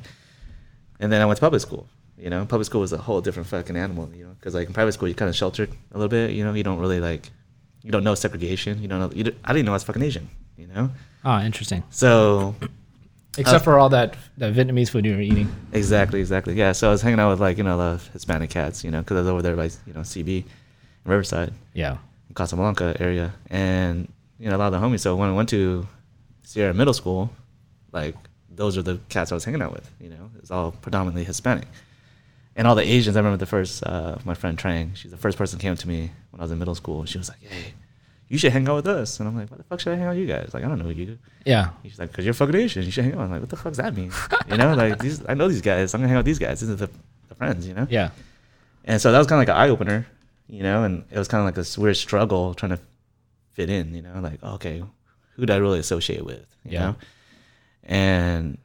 And 0.99 1.11
then 1.11 1.21
I 1.21 1.25
went 1.25 1.37
to 1.37 1.41
public 1.41 1.61
school. 1.61 1.87
You 2.17 2.29
know, 2.31 2.45
public 2.45 2.65
school 2.65 2.81
was 2.81 2.93
a 2.93 2.97
whole 2.97 3.21
different 3.21 3.47
fucking 3.47 3.75
animal. 3.77 4.09
You 4.15 4.25
know, 4.25 4.31
because 4.39 4.55
like 4.55 4.67
in 4.67 4.73
private 4.73 4.93
school, 4.93 5.07
you 5.07 5.13
kind 5.15 5.29
of 5.29 5.35
sheltered 5.35 5.69
a 5.91 5.97
little 5.97 6.09
bit. 6.09 6.31
You 6.31 6.43
know, 6.43 6.53
you 6.53 6.63
don't 6.63 6.79
really 6.79 6.99
like, 6.99 7.29
you 7.83 7.91
don't 7.91 8.03
know 8.03 8.15
segregation. 8.15 8.81
You 8.81 8.87
don't 8.87 8.99
know. 8.99 9.11
You 9.13 9.25
don't, 9.25 9.37
I 9.43 9.53
didn't 9.53 9.65
know 9.67 9.73
I 9.73 9.75
was 9.75 9.83
fucking 9.83 10.01
Asian. 10.01 10.29
You 10.57 10.67
know, 10.67 10.89
Oh, 11.25 11.39
interesting. 11.39 11.83
so 11.91 12.55
Except 13.37 13.63
for 13.63 13.79
all 13.79 13.89
that 13.89 14.15
that 14.37 14.53
Vietnamese 14.53 14.89
food 14.89 15.05
you 15.05 15.15
were 15.15 15.21
eating. 15.21 15.53
Exactly, 15.71 16.19
exactly. 16.19 16.53
Yeah, 16.53 16.71
so 16.71 16.87
I 16.89 16.91
was 16.91 17.01
hanging 17.01 17.19
out 17.19 17.29
with 17.31 17.39
like 17.41 17.57
you 17.57 17.63
know 17.63 17.77
the 17.77 18.03
Hispanic 18.13 18.49
cats, 18.49 18.83
you 18.83 18.91
know, 18.91 18.99
because 19.01 19.17
I 19.17 19.21
was 19.21 19.29
over 19.29 19.41
there 19.41 19.55
by 19.55 19.65
you 19.87 19.93
know 19.93 20.01
CB, 20.01 20.45
Riverside, 21.05 21.53
Yeah. 21.73 21.97
in 22.29 22.35
Casablanca 22.35 22.95
area, 22.99 23.33
and 23.49 24.07
you 24.39 24.49
know 24.49 24.55
a 24.55 24.59
lot 24.59 24.73
of 24.73 24.79
the 24.79 24.85
homies. 24.87 24.99
So 25.01 25.15
when 25.15 25.29
I 25.29 25.33
went 25.33 25.49
to 25.49 25.87
Sierra 26.43 26.73
Middle 26.73 26.93
School, 26.93 27.31
like 27.91 28.15
those 28.55 28.77
are 28.77 28.83
the 28.83 28.99
cats 29.09 29.31
I 29.31 29.35
was 29.35 29.43
hanging 29.45 29.61
out 29.63 29.73
with. 29.73 29.89
You 29.99 30.09
know, 30.09 30.29
it's 30.37 30.51
all 30.51 30.71
predominantly 30.71 31.23
Hispanic, 31.23 31.67
and 32.55 32.67
all 32.67 32.75
the 32.75 32.83
Asians. 32.87 33.15
I 33.17 33.19
remember 33.21 33.37
the 33.37 33.47
first 33.47 33.83
uh, 33.83 34.17
my 34.25 34.35
friend 34.35 34.57
Trang. 34.59 34.95
She's 34.95 35.09
the 35.11 35.17
first 35.17 35.39
person 35.39 35.57
came 35.57 35.75
to 35.75 35.87
me 35.87 36.11
when 36.29 36.39
I 36.39 36.43
was 36.43 36.51
in 36.51 36.59
middle 36.59 36.75
school. 36.75 37.05
She 37.05 37.17
was 37.17 37.29
like, 37.29 37.41
"Hey, 37.41 37.73
you 38.33 38.37
should 38.39 38.51
hang 38.51 38.67
out 38.67 38.75
with 38.77 38.87
us," 38.87 39.19
and 39.19 39.29
I'm 39.29 39.35
like, 39.37 39.49
"What 39.51 39.59
the 39.59 39.63
fuck 39.63 39.79
should 39.79 39.93
I 39.93 39.95
hang 39.95 40.05
out 40.07 40.15
with 40.15 40.19
you 40.19 40.25
guys? 40.27 40.49
Like 40.53 40.63
I 40.63 40.67
don't 40.67 40.79
know 40.79 40.89
you." 40.89 41.05
Do. 41.05 41.17
Yeah. 41.45 41.69
He's 41.83 41.99
like, 41.99 42.11
"Cause 42.11 42.25
you're 42.25 42.33
fucking 42.33 42.55
Asian. 42.55 42.83
You 42.83 42.91
should 42.91 43.05
hang 43.05 43.13
out." 43.13 43.21
I'm 43.21 43.31
like, 43.31 43.41
"What 43.41 43.49
the 43.49 43.55
fuck 43.57 43.71
does 43.73 43.77
that 43.77 43.95
mean?" 43.95 44.11
You 44.49 44.57
know, 44.57 44.73
like 44.73 44.99
these. 44.99 45.23
I 45.29 45.33
know 45.35 45.47
these 45.47 45.61
guys. 45.61 45.93
I'm 45.93 45.99
gonna 46.01 46.07
hang 46.09 46.17
out 46.17 46.25
with 46.25 46.31
these 46.33 46.39
guys. 46.39 46.59
These 46.61 46.71
are 46.71 46.75
the, 46.75 46.89
the 47.29 47.35
friends. 47.35 47.67
You 47.67 47.75
know. 47.75 47.87
Yeah. 47.89 48.09
And 48.85 48.99
so 49.01 49.11
that 49.11 49.17
was 49.19 49.27
kind 49.27 49.41
of 49.41 49.47
like 49.47 49.55
an 49.55 49.61
eye 49.61 49.69
opener, 49.69 50.05
you 50.47 50.61
know, 50.63 50.83
and 50.83 51.05
it 51.11 51.17
was 51.17 51.27
kind 51.29 51.39
of 51.39 51.45
like 51.45 51.55
this 51.55 51.77
weird 51.77 51.95
struggle 51.95 52.53
trying 52.53 52.71
to 52.75 52.79
fit 53.53 53.69
in, 53.69 53.93
you 53.95 54.01
know, 54.01 54.19
like, 54.19 54.43
okay, 54.43 54.83
who 55.35 55.45
do 55.45 55.53
I 55.53 55.57
really 55.57 55.79
associate 55.79 56.25
with, 56.25 56.45
you 56.65 56.71
Yeah. 56.73 56.79
know? 56.79 56.95
And 57.83 58.57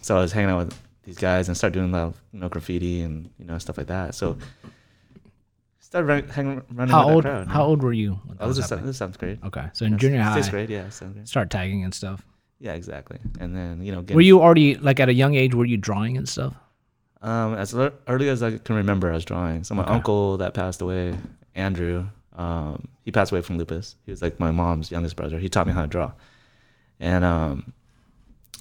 so 0.00 0.16
I 0.16 0.20
was 0.20 0.32
hanging 0.32 0.50
out 0.50 0.58
with 0.66 0.78
these 1.04 1.16
guys 1.18 1.48
and 1.48 1.56
started 1.56 1.74
doing 1.74 1.90
a 1.92 1.96
lot 1.96 2.04
of, 2.08 2.22
you 2.32 2.40
know, 2.40 2.48
graffiti 2.48 3.00
and, 3.00 3.30
you 3.38 3.46
know, 3.46 3.58
stuff 3.58 3.78
like 3.78 3.88
that. 3.88 4.14
So 4.14 4.38
started 5.94 6.08
run, 6.08 6.28
hanging, 6.28 6.62
running 6.72 6.92
How 6.92 7.08
old? 7.08 7.22
crowd. 7.24 7.46
How 7.46 7.64
old 7.64 7.80
were 7.82 7.92
you? 7.92 8.18
I 8.40 8.46
was 8.46 8.58
was 8.58 8.68
just 8.68 8.84
this 8.84 8.96
seventh 8.98 9.16
grade. 9.18 9.38
Okay, 9.44 9.66
so 9.74 9.84
in 9.84 9.92
Yeah, 9.92 9.98
junior 9.98 10.22
high, 10.22 10.34
Sixth 10.34 10.50
grade, 10.50 10.68
yeah, 10.68 10.88
seventh 10.88 11.14
grade. 11.14 11.28
start 11.28 11.50
tagging 11.50 11.84
and 11.84 11.94
stuff. 11.94 12.26
Yeah, 12.58 12.72
exactly. 12.72 13.18
And 13.38 13.54
then, 13.54 13.80
you 13.80 13.92
know, 13.92 14.00
getting, 14.00 14.16
Were 14.16 14.22
you 14.22 14.40
already 14.42 14.74
like 14.74 14.98
at 14.98 15.08
a 15.08 15.14
young 15.14 15.34
age? 15.36 15.54
Were 15.54 15.64
you 15.64 15.76
drawing 15.76 16.16
and 16.16 16.28
stuff? 16.28 16.54
Um, 17.22 17.54
as 17.54 17.72
ear- 17.74 17.92
early 18.08 18.28
as 18.28 18.42
I 18.42 18.58
can 18.58 18.74
remember, 18.74 19.08
I 19.10 19.14
was 19.14 19.24
drawing. 19.24 19.62
So 19.62 19.74
my 19.76 19.84
Okay. 19.84 19.92
uncle 19.92 20.36
that 20.38 20.52
passed 20.52 20.82
away, 20.82 21.16
Andrew, 21.54 22.06
um, 22.36 22.88
he 23.04 23.12
passed 23.12 23.30
away 23.30 23.40
from 23.42 23.56
lupus. 23.58 23.94
He 24.04 24.10
was 24.10 24.20
like 24.20 24.40
my 24.40 24.50
mom's 24.50 24.90
youngest 24.90 25.14
brother. 25.14 25.38
He 25.38 25.48
taught 25.48 25.66
me 25.68 25.72
how 25.72 25.82
to 25.82 25.86
draw, 25.88 26.10
and 26.98 27.24
um, 27.24 27.72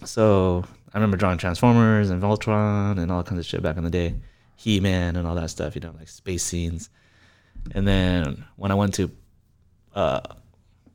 so 0.06 0.64
I 0.94 0.98
remember 0.98 1.18
drawing 1.18 1.40
Transformers 1.40 2.12
and 2.12 2.22
Voltron 2.22 3.00
and 3.00 3.12
all 3.12 3.24
kinds 3.24 3.40
of 3.40 3.46
shit 3.48 3.64
back 3.64 3.78
in 3.78 3.84
the 3.84 3.90
day, 3.90 4.16
He 4.56 4.80
Man 4.80 5.16
and 5.16 5.26
all 5.28 5.36
that 5.36 5.50
stuff. 5.50 5.74
You 5.76 5.82
know, 5.82 5.96
like 5.98 6.10
space 6.10 6.44
scenes. 6.44 6.90
And 7.72 7.88
then 7.88 8.46
when 8.56 8.72
I 8.72 8.76
went 8.76 8.94
to 8.96 9.12
uh, 9.96 10.22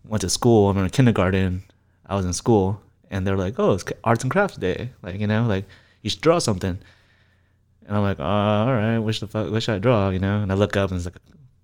went 0.05 0.21
to 0.23 0.31
school, 0.31 0.67
I 0.67 0.71
remember 0.71 0.91
kindergarten. 0.91 1.63
I 2.07 2.17
was 2.17 2.25
in 2.25 2.33
school, 2.33 2.81
and 3.11 3.27
they're 3.27 3.37
like, 3.37 3.59
"Oh, 3.59 3.73
it's 3.73 3.85
arts 4.05 4.23
and 4.23 4.31
crafts 4.31 4.57
day. 4.57 4.91
Like, 5.03 5.21
you 5.21 5.27
know, 5.27 5.47
like 5.47 5.65
you 6.03 6.11
should 6.11 6.21
draw 6.21 6.39
something." 6.39 6.79
And 7.89 7.97
I'm 7.97 8.03
like, 8.03 8.21
uh, 8.21 8.23
all 8.23 8.73
right, 8.73 8.99
which 8.99 9.21
the 9.21 9.27
fuck, 9.27 9.51
what 9.51 9.63
should 9.63 9.75
I 9.77 9.79
draw? 9.79 10.11
You 10.11 10.19
know? 10.19 10.43
And 10.43 10.53
I 10.53 10.55
look 10.55 10.77
up 10.77 10.91
and 10.91 10.99
it's 10.99 11.07
like, 11.07 11.17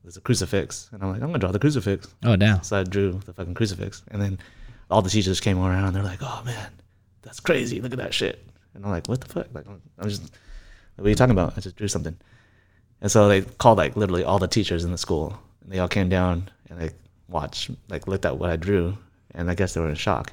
there's 0.03 0.17
a 0.17 0.23
crucifix. 0.23 0.89
And 0.91 1.03
I'm 1.03 1.11
like, 1.11 1.21
I'm 1.21 1.29
gonna 1.29 1.39
draw 1.39 1.53
the 1.53 1.59
crucifix. 1.59 2.15
Oh 2.25 2.35
damn. 2.35 2.63
So 2.63 2.81
I 2.81 2.83
drew 2.83 3.21
the 3.27 3.35
fucking 3.35 3.53
crucifix. 3.53 4.03
And 4.11 4.23
then 4.23 4.39
all 4.91 5.03
the 5.03 5.11
teachers 5.11 5.39
came 5.39 5.59
around. 5.59 5.89
And 5.89 5.97
They're 5.97 6.03
like, 6.03 6.23
oh 6.23 6.43
man, 6.47 6.71
that's 7.21 7.41
crazy. 7.41 7.81
Look 7.83 7.93
at 7.93 7.99
that 7.99 8.15
shit. 8.15 8.43
And 8.75 8.85
I'm 8.87 8.91
like, 8.91 9.07
what 9.07 9.21
the 9.21 9.29
fuck? 9.29 9.49
Like, 9.53 9.67
I'm 9.69 9.83
I'm 9.99 10.09
just, 10.09 10.23
what 10.97 11.07
are 11.07 11.11
you 11.11 11.15
talking 11.15 11.33
about? 11.33 11.59
I 11.59 11.61
just 11.61 11.77
drew 11.77 11.89
something. 11.89 12.17
And 13.05 13.11
so 13.11 13.29
they 13.29 13.43
called 13.43 13.77
like 13.77 13.97
literally 13.97 14.25
all 14.25 14.39
the 14.39 14.49
teachers 14.49 14.83
in 14.83 14.91
the 14.91 14.97
school. 14.97 15.39
And 15.63 15.71
they 15.71 15.79
all 15.79 15.89
came 15.89 16.09
down 16.09 16.49
and 16.71 16.81
like 16.81 16.95
watched, 17.29 17.71
like 17.91 18.09
looked 18.09 18.25
at 18.25 18.39
what 18.39 18.49
I 18.49 18.57
drew. 18.57 18.97
And 19.35 19.51
I 19.51 19.55
guess 19.55 19.75
they 19.75 19.83
were 19.83 19.91
in 19.91 19.95
shock. 19.95 20.33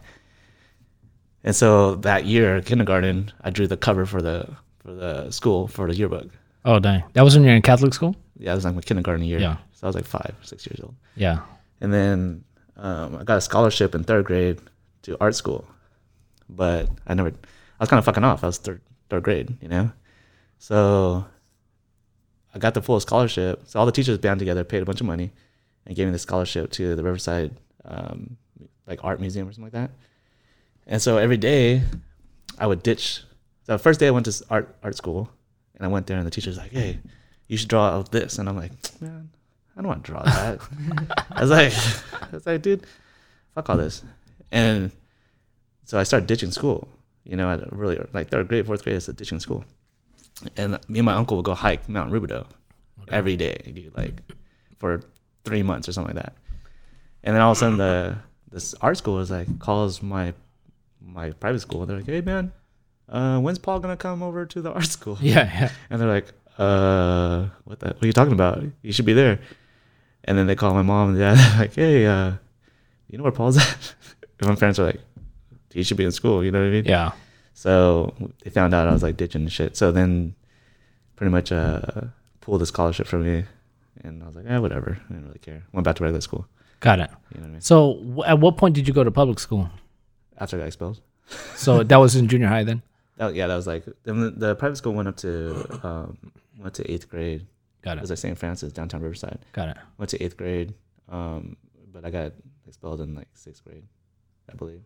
And 1.43 1.53
so 1.53 1.95
that 1.95 2.23
year, 2.23 2.61
kindergarten, 2.61 3.29
I 3.41 3.49
drew 3.49 3.67
the 3.67 3.75
cover 3.75 4.05
for 4.05 4.21
the 4.21 4.47
for 4.79 4.93
the 4.93 5.31
school 5.31 5.67
for 5.67 5.85
the 5.85 5.95
yearbook. 5.95 6.29
Oh 6.63 6.79
dang. 6.79 7.03
That 7.11 7.23
was 7.23 7.35
when 7.35 7.43
you're 7.43 7.55
in 7.55 7.61
Catholic 7.61 7.93
school. 7.93 8.15
Yeah, 8.37 8.53
it 8.53 8.55
was 8.55 8.63
like 8.63 8.75
my 8.75 8.81
kindergarten 8.81 9.25
year. 9.25 9.39
Yeah. 9.39 9.57
So 9.73 9.85
I 9.85 9.87
was 9.87 9.95
like 9.95 10.05
five, 10.05 10.33
six 10.41 10.65
years 10.65 10.79
old. 10.81 10.95
Yeah. 11.17 11.39
And 11.81 11.93
then 11.93 12.41
um, 12.77 13.17
I 13.17 13.25
got 13.25 13.37
a 13.37 13.41
scholarship 13.41 13.93
in 13.95 14.05
third 14.05 14.23
grade 14.23 14.61
to 15.01 15.17
art 15.19 15.35
school, 15.35 15.67
but 16.47 16.87
I 17.05 17.15
never. 17.15 17.31
I 17.31 17.83
was 17.83 17.89
kind 17.89 17.99
of 17.99 18.05
fucking 18.05 18.23
off. 18.23 18.45
I 18.45 18.47
was 18.47 18.59
third 18.59 18.79
third 19.09 19.23
grade, 19.23 19.57
you 19.61 19.67
know. 19.67 19.91
So 20.57 21.25
I 22.53 22.59
got 22.59 22.73
the 22.73 22.81
full 22.81 22.99
scholarship. 22.99 23.63
So 23.65 23.79
all 23.79 23.85
the 23.85 23.91
teachers 23.91 24.17
band 24.17 24.39
together, 24.39 24.63
paid 24.63 24.81
a 24.81 24.85
bunch 24.85 25.01
of 25.01 25.07
money, 25.07 25.31
and 25.85 25.95
gave 25.95 26.07
me 26.07 26.11
the 26.11 26.19
scholarship 26.19 26.71
to 26.71 26.95
the 26.95 27.03
Riverside, 27.03 27.55
um, 27.85 28.37
like 28.87 29.03
art 29.03 29.19
museum 29.19 29.47
or 29.47 29.51
something 29.51 29.65
like 29.65 29.73
that. 29.73 29.91
And 30.87 31.01
so 31.01 31.17
every 31.17 31.37
day, 31.37 31.83
I 32.59 32.67
would 32.67 32.83
ditch. 32.83 33.23
So 33.63 33.73
the 33.73 33.79
first 33.79 33.99
day 33.99 34.07
I 34.07 34.11
went 34.11 34.25
to 34.25 34.45
art 34.49 34.75
art 34.83 34.95
school, 34.95 35.29
and 35.75 35.85
I 35.85 35.87
went 35.87 36.07
there, 36.07 36.17
and 36.17 36.25
the 36.25 36.31
teacher's 36.31 36.57
like, 36.57 36.71
"Hey, 36.71 36.99
you 37.47 37.57
should 37.57 37.69
draw 37.69 38.01
this," 38.03 38.39
and 38.39 38.49
I'm 38.49 38.57
like, 38.57 38.71
"Man, 39.01 39.29
I 39.75 39.81
don't 39.81 39.87
want 39.87 40.03
to 40.03 40.11
draw 40.11 40.23
that." 40.23 40.59
I 41.31 41.41
was 41.41 41.49
like, 41.49 41.73
I 42.21 42.35
was 42.35 42.45
like, 42.45 42.61
dude, 42.61 42.85
fuck 43.55 43.69
all 43.69 43.77
this. 43.77 44.03
And 44.51 44.91
so 45.85 45.97
I 45.97 46.03
started 46.03 46.27
ditching 46.27 46.51
school. 46.51 46.87
You 47.23 47.35
know, 47.35 47.51
at 47.51 47.61
a 47.61 47.69
really 47.71 48.03
like 48.13 48.29
third 48.29 48.47
grade, 48.47 48.65
fourth 48.65 48.83
grade, 48.83 48.95
I 48.95 48.99
started 48.99 49.17
ditching 49.17 49.39
school. 49.39 49.63
And 50.57 50.79
me 50.87 50.99
and 50.99 51.05
my 51.05 51.13
uncle 51.13 51.37
would 51.37 51.45
go 51.45 51.53
hike 51.53 51.87
Mount 51.87 52.11
Rubidoux 52.11 52.45
every 53.09 53.35
day, 53.35 53.71
dude, 53.73 53.95
like 53.95 54.21
for 54.79 55.01
three 55.43 55.63
months 55.63 55.87
or 55.87 55.91
something 55.91 56.15
like 56.15 56.23
that. 56.23 56.35
And 57.23 57.35
then 57.35 57.41
all 57.41 57.51
of 57.51 57.57
a 57.57 57.59
sudden, 57.59 57.77
the 57.77 58.17
this 58.51 58.73
art 58.81 58.97
school 58.97 59.19
is 59.19 59.31
like 59.31 59.59
calls 59.59 60.01
my 60.01 60.33
my 60.99 61.31
private 61.31 61.59
school. 61.59 61.85
They're 61.85 61.97
like, 61.97 62.05
hey 62.05 62.21
man, 62.21 62.51
uh, 63.09 63.39
when's 63.39 63.59
Paul 63.59 63.79
gonna 63.79 63.97
come 63.97 64.23
over 64.23 64.45
to 64.45 64.61
the 64.61 64.71
art 64.71 64.85
school? 64.85 65.17
Yeah. 65.21 65.43
Yeah. 65.43 65.71
And 65.89 66.01
they're 66.01 66.09
like, 66.09 66.27
uh, 66.57 67.47
what 67.65 67.79
the, 67.79 67.87
what 67.87 68.03
are 68.03 68.07
you 68.07 68.13
talking 68.13 68.33
about? 68.33 68.63
You 68.81 68.91
should 68.91 69.05
be 69.05 69.13
there. 69.13 69.39
And 70.23 70.37
then 70.37 70.47
they 70.47 70.55
call 70.55 70.73
my 70.73 70.83
mom 70.83 71.09
and 71.09 71.17
dad, 71.17 71.37
like, 71.59 71.73
hey, 71.73 72.05
uh, 72.05 72.33
you 73.09 73.17
know 73.17 73.23
where 73.23 73.31
Paul's 73.31 73.57
at? 73.57 73.95
and 74.39 74.49
my 74.49 74.55
parents 74.55 74.79
are 74.79 74.85
like, 74.85 75.01
he 75.73 75.83
should 75.83 75.97
be 75.97 76.03
in 76.03 76.11
school, 76.11 76.43
you 76.43 76.51
know 76.51 76.59
what 76.59 76.67
I 76.67 76.71
mean? 76.71 76.85
Yeah. 76.85 77.11
So 77.53 78.13
they 78.43 78.49
found 78.49 78.73
out 78.73 78.87
I 78.87 78.93
was 78.93 79.03
like 79.03 79.17
ditching 79.17 79.41
and 79.43 79.51
shit. 79.51 79.77
So 79.77 79.91
then 79.91 80.35
pretty 81.15 81.31
much 81.31 81.51
uh, 81.51 81.81
pulled 82.41 82.61
the 82.61 82.65
scholarship 82.65 83.07
from 83.07 83.23
me. 83.23 83.45
And 84.03 84.23
I 84.23 84.27
was 84.27 84.35
like, 84.35 84.45
eh, 84.47 84.57
whatever. 84.57 84.97
I 85.09 85.13
didn't 85.13 85.27
really 85.27 85.39
care. 85.39 85.63
Went 85.73 85.85
back 85.85 85.95
to 85.97 86.03
regular 86.03 86.21
school. 86.21 86.47
Got 86.79 86.99
it. 86.99 87.11
You 87.35 87.41
know 87.41 87.43
what 87.43 87.49
I 87.49 87.51
mean? 87.51 87.61
So 87.61 87.95
w- 87.95 88.23
at 88.23 88.39
what 88.39 88.57
point 88.57 88.73
did 88.73 88.87
you 88.87 88.93
go 88.93 89.03
to 89.03 89.11
public 89.11 89.37
school? 89.39 89.69
After 90.39 90.55
I 90.57 90.59
got 90.61 90.65
expelled. 90.67 91.01
So 91.55 91.83
that 91.89 91.97
was 91.97 92.15
in 92.15 92.27
junior 92.27 92.47
high 92.47 92.63
then. 92.63 92.81
That, 93.17 93.35
yeah, 93.35 93.45
that 93.47 93.55
was 93.55 93.67
like 93.67 93.85
the, 94.03 94.13
the 94.35 94.55
private 94.55 94.77
school 94.77 94.93
went 94.93 95.07
up 95.07 95.17
to 95.17 95.79
um, 95.85 96.17
went 96.57 96.73
to 96.75 96.91
eighth 96.91 97.07
grade. 97.09 97.45
Got 97.83 97.97
It 97.97 98.01
was 98.01 98.09
it. 98.09 98.13
like 98.13 98.19
St. 98.19 98.37
Francis 98.37 98.73
downtown 98.73 99.01
Riverside. 99.01 99.39
Got 99.53 99.69
it. 99.69 99.77
Went 99.99 100.09
to 100.09 100.23
eighth 100.23 100.37
grade, 100.37 100.73
um, 101.09 101.57
but 101.93 102.03
I 102.05 102.09
got 102.09 102.31
expelled 102.67 103.01
in 103.01 103.13
like 103.13 103.27
sixth 103.33 103.63
grade, 103.63 103.83
I 104.51 104.55
believe, 104.55 104.81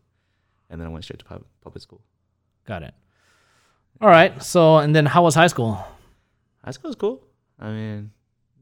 and 0.69 0.81
then 0.81 0.88
I 0.88 0.91
went 0.91 1.03
straight 1.05 1.19
to 1.19 1.25
pub- 1.25 1.45
public 1.62 1.81
school. 1.84 2.01
Got 2.65 2.84
it. 2.84 2.93
All 4.01 4.10
right. 4.10 4.41
So 4.43 4.77
and 4.77 4.95
then 4.95 5.05
how 5.05 5.24
was 5.24 5.36
high 5.36 5.48
school? 5.48 5.77
High 6.63 6.72
school 6.72 6.89
was 6.89 6.95
cool. 6.95 7.22
I 7.60 7.69
mean, 7.69 8.12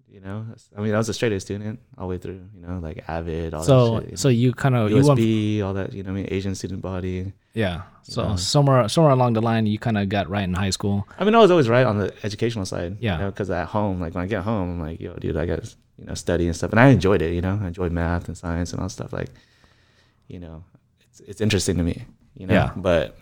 you 0.10 0.20
know, 0.20 0.46
I 0.78 0.82
mean, 0.82 0.94
I 0.94 0.98
was 0.98 1.10
a 1.10 1.14
straight 1.14 1.32
A 1.32 1.40
student 1.40 1.80
all 1.98 2.08
the 2.08 2.12
way 2.12 2.18
through. 2.20 2.42
You 2.56 2.62
know, 2.68 2.80
like 2.80 3.04
AVID, 3.08 3.54
all 3.54 3.64
So 3.64 4.00
that 4.00 4.10
shit. 4.10 4.20
so 4.20 4.30
you 4.30 4.54
kind 4.54 4.76
of 4.76 4.92
you 4.92 4.98
you 4.98 5.60
know, 5.62 5.68
all 5.68 5.74
that. 5.74 5.94
You 5.94 6.04
know, 6.04 6.12
I 6.12 6.14
mean, 6.14 6.28
Asian 6.30 6.54
student 6.56 6.82
body. 6.82 7.34
yeah. 7.54 7.84
So 8.04 8.22
Yeah. 8.24 8.36
somewhere 8.36 8.88
somewhere 8.90 9.14
along 9.14 9.34
the 9.34 9.42
line 9.42 9.66
you 9.66 9.80
kind 9.80 9.98
of 9.98 10.10
got 10.10 10.30
right 10.30 10.44
in 10.44 10.54
high 10.54 10.70
school. 10.70 11.08
I 11.18 11.24
mean, 11.24 11.34
I 11.34 11.40
was 11.40 11.50
always 11.50 11.70
right 11.70 11.86
on 11.86 11.98
the 11.98 12.14
educational 12.24 12.66
side. 12.66 12.98
Yeah. 13.00 13.14
You 13.14 13.20
know, 13.24 13.32
because 13.32 13.50
at 13.50 13.68
home, 13.70 14.00
like 14.02 14.14
when 14.14 14.24
I 14.24 14.28
get 14.28 14.44
home, 14.44 14.70
I'm 14.74 14.80
like, 14.82 15.00
yo, 15.00 15.14
dude, 15.16 15.38
I 15.38 15.46
got 15.46 15.76
you 15.98 16.06
know, 16.06 16.14
study 16.14 16.46
and 16.48 16.56
stuff. 16.56 16.72
And 16.72 16.80
I 16.80 16.88
enjoyed 16.90 17.22
it, 17.22 17.34
you 17.34 17.42
know, 17.42 17.58
I 17.62 17.68
enjoyed 17.68 17.92
math 17.92 18.28
and 18.28 18.38
science 18.38 18.74
and 18.74 18.82
all 18.82 18.90
stuff. 18.90 19.14
Like, 19.14 19.30
you 20.28 20.40
know, 20.40 20.64
it's, 21.10 21.20
it's 21.22 21.42
interesting 21.42 21.78
to 21.78 21.84
me, 21.84 22.04
you 22.36 22.46
know, 22.48 22.54
Yeah. 22.54 22.72
but 22.76 23.18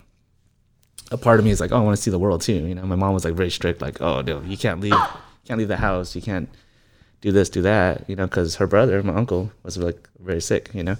a 1.12 1.18
part 1.18 1.38
of 1.38 1.44
me 1.44 1.50
is 1.50 1.60
like, 1.60 1.72
oh, 1.72 1.76
I 1.76 1.80
want 1.80 1.96
to 1.96 2.02
see 2.02 2.10
the 2.10 2.18
world 2.18 2.40
too. 2.40 2.66
You 2.66 2.74
know, 2.74 2.82
my 2.82 2.96
mom 2.96 3.12
was 3.12 3.24
like 3.24 3.34
very 3.34 3.50
strict, 3.50 3.82
like, 3.82 4.00
oh, 4.00 4.22
no, 4.22 4.40
you 4.40 4.56
can't 4.56 4.80
leave, 4.80 4.92
you 4.92 5.46
can't 5.46 5.58
leave 5.58 5.68
the 5.68 5.76
house. 5.76 6.16
You 6.16 6.22
can't 6.22 6.48
do 7.20 7.30
this, 7.30 7.48
do 7.48 7.62
that, 7.62 8.08
you 8.08 8.16
know, 8.16 8.26
because 8.26 8.56
her 8.56 8.66
brother, 8.66 9.02
my 9.02 9.14
uncle, 9.14 9.52
was 9.62 9.76
like 9.76 10.08
very 10.18 10.40
sick, 10.40 10.70
you 10.74 10.82
know, 10.82 10.96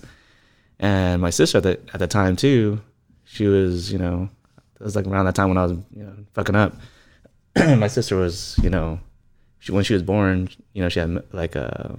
and 0.78 1.20
my 1.20 1.30
sister 1.30 1.58
at 1.58 1.64
the, 1.64 1.80
at 1.94 1.98
the 1.98 2.06
time 2.06 2.36
too, 2.36 2.80
she 3.24 3.46
was, 3.46 3.92
you 3.92 3.98
know, 3.98 4.28
it 4.80 4.84
was 4.84 4.94
like 4.94 5.06
around 5.06 5.26
that 5.26 5.34
time 5.34 5.48
when 5.48 5.58
I 5.58 5.64
was, 5.64 5.72
you 5.72 6.04
know, 6.04 6.14
fucking 6.34 6.54
up. 6.54 6.74
my 7.56 7.88
sister 7.88 8.16
was, 8.16 8.58
you 8.62 8.70
know, 8.70 9.00
she, 9.58 9.72
when 9.72 9.84
she 9.84 9.94
was 9.94 10.02
born, 10.02 10.48
you 10.74 10.82
know, 10.82 10.88
she 10.88 11.00
had 11.00 11.22
like 11.32 11.56
a, 11.56 11.98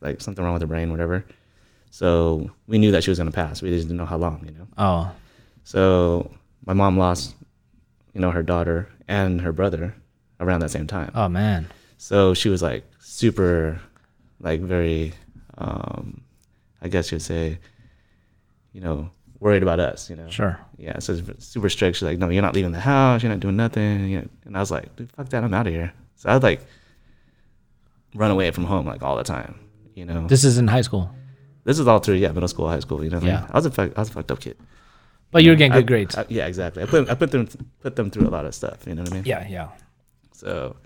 like 0.00 0.20
something 0.20 0.44
wrong 0.44 0.54
with 0.54 0.62
her 0.62 0.68
brain, 0.68 0.90
whatever. 0.90 1.24
So 1.90 2.50
we 2.66 2.78
knew 2.78 2.92
that 2.92 3.04
she 3.04 3.10
was 3.10 3.18
gonna 3.18 3.32
pass. 3.32 3.62
We 3.62 3.70
just 3.70 3.88
didn't 3.88 3.98
know 3.98 4.06
how 4.06 4.16
long, 4.16 4.44
you 4.46 4.52
know. 4.52 4.66
Oh. 4.78 5.12
So 5.64 6.30
my 6.64 6.72
mom 6.72 6.96
lost, 6.96 7.34
you 8.14 8.20
know, 8.20 8.30
her 8.30 8.42
daughter 8.42 8.88
and 9.08 9.40
her 9.40 9.52
brother 9.52 9.94
around 10.40 10.60
that 10.60 10.70
same 10.70 10.86
time. 10.86 11.10
Oh 11.14 11.28
man. 11.28 11.66
So 11.98 12.34
she 12.34 12.48
was 12.48 12.62
like 12.62 12.84
super, 12.98 13.80
like 14.40 14.60
very, 14.60 15.12
um, 15.58 16.22
I 16.80 16.88
guess 16.88 17.12
you'd 17.12 17.20
say, 17.22 17.58
you 18.72 18.80
know, 18.80 19.10
worried 19.38 19.62
about 19.62 19.80
us, 19.80 20.08
you 20.08 20.16
know. 20.16 20.28
Sure. 20.30 20.58
Yeah, 20.78 20.98
so 20.98 21.20
super 21.38 21.68
strict. 21.68 21.96
She's 21.96 22.02
like, 22.04 22.18
no, 22.18 22.28
you're 22.28 22.42
not 22.42 22.54
leaving 22.54 22.72
the 22.72 22.80
house. 22.80 23.22
You're 23.22 23.32
not 23.32 23.40
doing 23.40 23.56
nothing. 23.56 24.08
You 24.08 24.18
know, 24.20 24.28
and 24.44 24.56
I 24.56 24.60
was 24.60 24.70
like, 24.70 24.94
dude, 24.96 25.10
fuck 25.12 25.28
that. 25.30 25.44
I'm 25.44 25.52
out 25.52 25.66
of 25.66 25.72
here. 25.72 25.92
So 26.16 26.30
I'd 26.30 26.42
like 26.42 26.60
run 28.14 28.30
away 28.30 28.50
from 28.50 28.64
home 28.64 28.86
like 28.86 29.02
all 29.02 29.16
the 29.16 29.24
time. 29.24 29.58
You 29.94 30.04
know, 30.06 30.26
this, 30.26 30.44
is 30.44 30.56
in 30.56 30.68
high 30.68 30.80
school. 30.82 31.10
This 31.64 31.78
is 31.78 31.86
all 31.86 31.98
through 31.98 32.14
yeah, 32.14 32.32
middle 32.32 32.48
school, 32.48 32.68
high 32.68 32.80
school. 32.80 33.04
You 33.04 33.10
know, 33.10 33.20
Yeah. 33.20 33.46
I 33.50 33.56
was 33.58 33.66
a 33.66 33.70
fuck, 33.70 33.92
I 33.96 34.00
was 34.00 34.08
a 34.08 34.12
fucked 34.12 34.30
up 34.30 34.40
kid. 34.40 34.56
But 35.32 35.44
you're 35.44 35.54
getting 35.56 35.72
I- 35.72 35.76
good 35.76 35.86
grades. 35.86 36.16
I- 36.16 36.26
yeah, 36.28 36.46
exactly. 36.46 36.82
I 36.82 36.86
put 36.86 37.08
I 37.08 37.14
put 37.14 37.30
them 37.30 37.48
put 37.80 37.96
them 37.96 38.10
through 38.10 38.26
a 38.28 38.30
lot 38.36 38.44
of 38.46 38.54
stuff. 38.54 38.86
You 38.86 38.94
know 38.94 39.02
what 39.02 39.12
I 39.12 39.14
mean? 39.14 39.24
yeah, 39.26 39.46
yeah. 39.48 39.68
So 40.32 40.76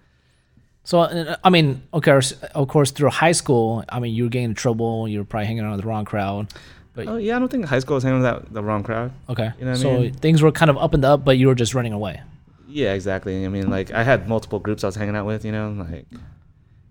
So 0.84 1.00
uh, 1.00 1.36
I 1.42 1.50
mean, 1.50 1.82
okay, 1.94 2.12
of 2.54 2.68
course- 2.68 2.90
through 2.90 3.10
high 3.10 3.32
school, 3.32 3.84
I 3.88 4.00
mean, 4.00 4.14
you 4.14 4.24
were 4.24 4.30
getting 4.30 4.50
in 4.50 4.54
trouble. 4.54 5.08
You 5.08 5.20
were 5.20 5.24
probably 5.24 5.46
hanging 5.46 5.64
out 5.64 5.72
with 5.72 5.80
the 5.82 5.86
wrong 5.88 6.04
crowd. 6.04 6.52
But 6.94 7.08
oh 7.08 7.16
yeah, 7.16 7.36
I 7.36 7.38
don't 7.38 7.50
think 7.50 7.64
high 7.66 7.80
school 7.80 7.94
was 7.96 8.04
hanging 8.04 8.22
with 8.22 8.52
the 8.52 8.62
wrong 8.62 8.82
crowd. 8.84 9.10
okay, 9.28 9.50
You 9.58 9.64
know 9.64 9.70
what 9.72 9.80
I 9.80 9.82
so 9.82 9.98
mean? 10.00 10.12
things 10.14 10.42
were 10.42 10.52
kind 10.52 10.70
of 10.70 10.76
up 10.78 10.94
and 10.94 11.04
up, 11.04 11.24
but 11.24 11.38
you 11.38 11.46
were 11.48 11.54
just 11.56 11.74
running 11.74 11.92
away. 11.92 12.20
Yeah, 12.68 12.92
exactly. 12.92 13.44
I 13.44 13.48
mean, 13.48 13.68
like 13.70 13.90
I 13.92 14.02
had 14.04 14.28
multiple 14.28 14.58
groups 14.60 14.84
I 14.84 14.88
was 14.88 14.94
hanging 14.96 15.16
out 15.16 15.26
with, 15.26 15.44
you 15.44 15.52
know, 15.52 15.70
like, 15.90 16.06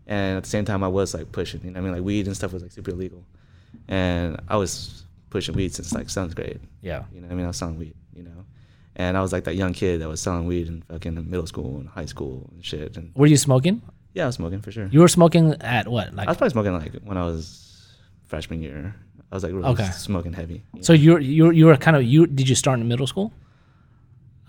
and 0.08 0.38
at 0.38 0.44
the 0.44 0.50
same 0.50 0.66
time 0.66 0.84
I 0.84 0.88
was 0.90 1.14
like 1.14 1.32
pushing. 1.32 1.62
You 1.64 1.72
know, 1.72 1.80
what 1.82 1.88
I 1.88 1.92
mean, 1.92 1.94
like 2.00 2.06
weed 2.06 2.26
and 2.28 2.36
stuff 2.36 2.52
was 2.52 2.64
like 2.64 2.72
super 2.72 2.92
illegal, 2.92 3.24
and 3.88 4.40
I 4.50 4.58
was 4.58 5.03
pushing 5.34 5.56
weed 5.56 5.74
since 5.74 5.92
like 5.94 6.10
seventh 6.10 6.36
grade. 6.36 6.60
Yeah. 6.82 7.04
You 7.14 7.20
know, 7.22 7.28
what 7.28 7.34
I 7.34 7.36
mean, 7.38 7.46
I 7.46 7.52
was 7.54 7.58
selling 7.58 7.78
weed. 7.78 7.96
You 8.16 8.24
know, 8.24 8.46
and 8.96 9.18
I 9.18 9.22
was 9.26 9.32
like 9.34 9.44
that 9.46 9.56
young 9.56 9.74
kid 9.74 10.00
that 10.02 10.08
was 10.08 10.22
selling 10.22 10.46
weed 10.46 10.68
in 10.68 10.84
fucking 10.84 11.16
middle 11.30 11.48
school 11.54 11.72
and 11.80 11.90
high 11.90 12.06
school 12.14 12.50
and 12.54 12.64
shit. 12.64 12.96
And 12.98 13.12
Were 13.16 13.28
you 13.28 13.38
smoking? 13.38 13.82
yeah, 14.14 14.24
I 14.24 14.28
was 14.28 14.36
smoking 14.36 14.62
for 14.62 14.72
sure. 14.72 14.88
You 14.96 15.00
were 15.02 15.08
smoking 15.20 15.46
at 15.62 15.88
what? 15.88 16.14
Like 16.16 16.28
I 16.28 16.32
was 16.32 16.38
probably 16.38 16.52
smoking 16.58 16.74
like 16.74 16.94
when 17.10 17.18
I 17.18 17.26
was 17.26 17.46
freshman 18.32 18.62
year. 18.62 18.96
I 19.32 19.36
was 19.36 19.44
like 19.44 19.52
really 19.54 19.70
Okay. 19.74 19.90
smoking 20.10 20.34
heavy. 20.34 20.62
you 20.76 20.84
so 20.84 20.94
you 20.94 21.18
you 21.18 21.50
you 21.60 21.66
were 21.66 21.76
kind 21.86 21.98
of 21.98 22.04
you 22.04 22.28
did 22.28 22.48
you 22.48 22.56
start 22.64 22.80
in 22.80 22.88
middle 22.88 23.08
school? 23.14 23.34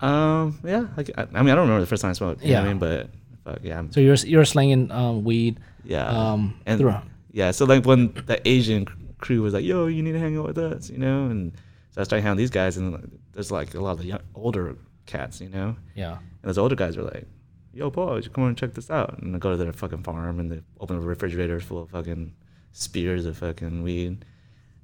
Um, 0.01 0.59
yeah. 0.63 0.85
Like, 0.97 1.09
I, 1.17 1.21
I 1.33 1.41
mean, 1.41 1.49
I 1.51 1.55
don't 1.55 1.65
remember 1.67 1.79
the 1.81 1.87
first 1.87 2.01
time 2.01 2.11
I 2.11 2.13
smoked. 2.13 2.43
You 2.43 2.53
know 2.53 2.59
what 2.59 2.63
Yeah. 2.63 2.69
I 2.69 2.73
mean, 2.73 2.79
but 2.79 3.09
fuck 3.43 3.59
yeah, 3.63 3.79
I'm, 3.79 3.91
So 3.91 3.99
you're 4.01 4.15
you 4.15 4.37
were 4.37 4.45
slinging 4.45 4.91
um, 4.91 5.23
weed. 5.23 5.59
yeah. 5.83 6.05
Um, 6.07 6.59
and 6.65 6.79
through- 6.79 6.95
yeah, 7.31 7.51
so 7.51 7.65
like 7.65 7.85
when 7.85 8.13
the 8.27 8.37
Asian 8.47 8.87
crew 9.25 9.41
was 9.41 9.53
like, 9.53 9.65
"Yo, 9.65 9.87
you 9.87 10.03
need 10.03 10.11
to 10.13 10.19
hang 10.19 10.37
out 10.37 10.45
with 10.47 10.57
us," 10.57 10.89
you 10.89 10.97
know, 10.97 11.25
and 11.31 11.53
so 11.91 12.01
I 12.01 12.03
started 12.03 12.21
hanging 12.21 12.27
out 12.27 12.35
with 12.37 12.43
these 12.43 12.49
guys, 12.61 12.77
and 12.77 13.19
there's 13.33 13.51
like 13.51 13.73
a 13.73 13.81
lot 13.81 13.93
of 13.93 13.99
the 13.99 14.05
young, 14.05 14.21
older 14.35 14.75
cats, 15.05 15.41
you 15.41 15.49
know, 15.49 15.75
Yeah. 15.95 16.17
and 16.17 16.43
those 16.49 16.57
older 16.57 16.75
guys 16.75 16.95
were 16.97 17.03
like, 17.03 17.27
"Yo, 17.73 17.89
Paul, 17.91 18.21
you 18.23 18.29
come 18.29 18.43
on 18.43 18.49
and 18.49 18.57
check 18.57 18.73
this 18.73 18.89
out," 18.89 19.17
and 19.21 19.35
I 19.35 19.39
go 19.39 19.51
to 19.51 19.57
their 19.57 19.73
fucking 19.73 20.03
farm 20.03 20.39
and 20.39 20.51
they 20.51 20.61
open 20.79 20.95
a 20.97 20.99
refrigerator 21.01 21.59
full 21.59 21.81
of 21.81 21.89
fucking 21.89 22.33
spears 22.71 23.25
of 23.25 23.37
fucking 23.37 23.81
weed, 23.83 24.07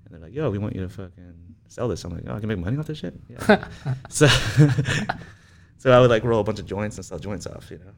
and 0.05 0.09
they're 0.09 0.19
like, 0.21 0.33
"Yo, 0.33 0.49
we 0.49 0.57
want 0.57 0.75
you 0.75 0.81
to 0.81 0.89
fucking 0.89 1.55
sell 1.67 1.87
this." 1.87 2.03
I'm 2.03 2.11
like, 2.13 2.23
"Oh, 2.27 2.35
I 2.35 2.39
can 2.39 2.47
make 2.49 2.57
money 2.59 2.77
off 2.77 2.87
this 2.87 2.97
shit." 2.99 3.13
Yeah. 3.29 3.65
so, 4.09 4.27
so 5.77 5.91
I 5.91 5.99
would 5.99 6.09
like 6.09 6.23
roll 6.23 6.39
a 6.41 6.43
bunch 6.43 6.59
of 6.59 6.65
joints 6.65 6.97
and 6.97 7.05
sell 7.05 7.19
joints 7.19 7.45
off, 7.47 7.69
you 7.71 7.77
know. 7.79 7.93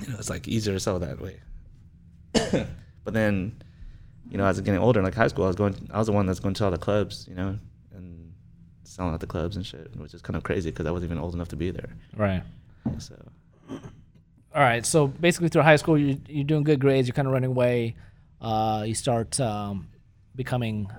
You 0.00 0.08
know, 0.12 0.18
it's 0.18 0.30
like 0.30 0.48
easier 0.48 0.74
to 0.74 0.80
sell 0.80 0.98
that 0.98 1.20
way. 1.20 1.36
but 3.04 3.14
then, 3.14 3.62
you 4.30 4.38
know, 4.38 4.44
as 4.44 4.56
I 4.56 4.60
was 4.60 4.64
getting 4.64 4.80
older, 4.80 5.02
like 5.02 5.14
high 5.14 5.28
school, 5.28 5.44
I 5.44 5.48
was 5.48 5.56
going. 5.56 5.74
I 5.92 5.98
was 5.98 6.06
the 6.06 6.12
one 6.12 6.26
that's 6.26 6.40
going 6.40 6.54
to 6.54 6.64
all 6.64 6.70
the 6.70 6.78
clubs, 6.78 7.26
you 7.28 7.34
know, 7.34 7.58
and 7.94 8.32
selling 8.84 9.14
at 9.14 9.20
the 9.20 9.26
clubs 9.26 9.56
and 9.56 9.64
shit, 9.66 9.94
which 9.96 10.14
is 10.14 10.22
kind 10.22 10.36
of 10.36 10.42
crazy 10.42 10.70
because 10.70 10.86
I 10.86 10.90
wasn't 10.90 11.10
even 11.12 11.22
old 11.22 11.34
enough 11.34 11.48
to 11.48 11.56
be 11.56 11.70
there. 11.70 11.90
Right. 12.16 12.42
So 12.98 13.16
All 13.70 14.62
right. 14.62 14.84
So 14.84 15.06
basically, 15.06 15.48
through 15.48 15.62
high 15.62 15.76
school, 15.76 15.98
you 15.98 16.20
you're 16.28 16.44
doing 16.44 16.64
good 16.64 16.80
grades. 16.80 17.06
You're 17.08 17.14
kind 17.14 17.28
of 17.28 17.32
running 17.34 17.50
away. 17.50 17.96
Uh, 18.40 18.84
you 18.86 18.94
start 18.94 19.38
um, 19.40 19.88
becoming 20.34 20.90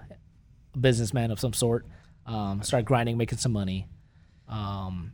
a 0.74 0.78
businessman 0.78 1.32
of 1.32 1.40
some 1.40 1.54
sort. 1.54 1.86
Um, 2.26 2.64
start 2.64 2.86
grinding, 2.86 3.18
making 3.18 3.38
some 3.38 3.52
money. 3.52 3.88
Um, 4.48 5.12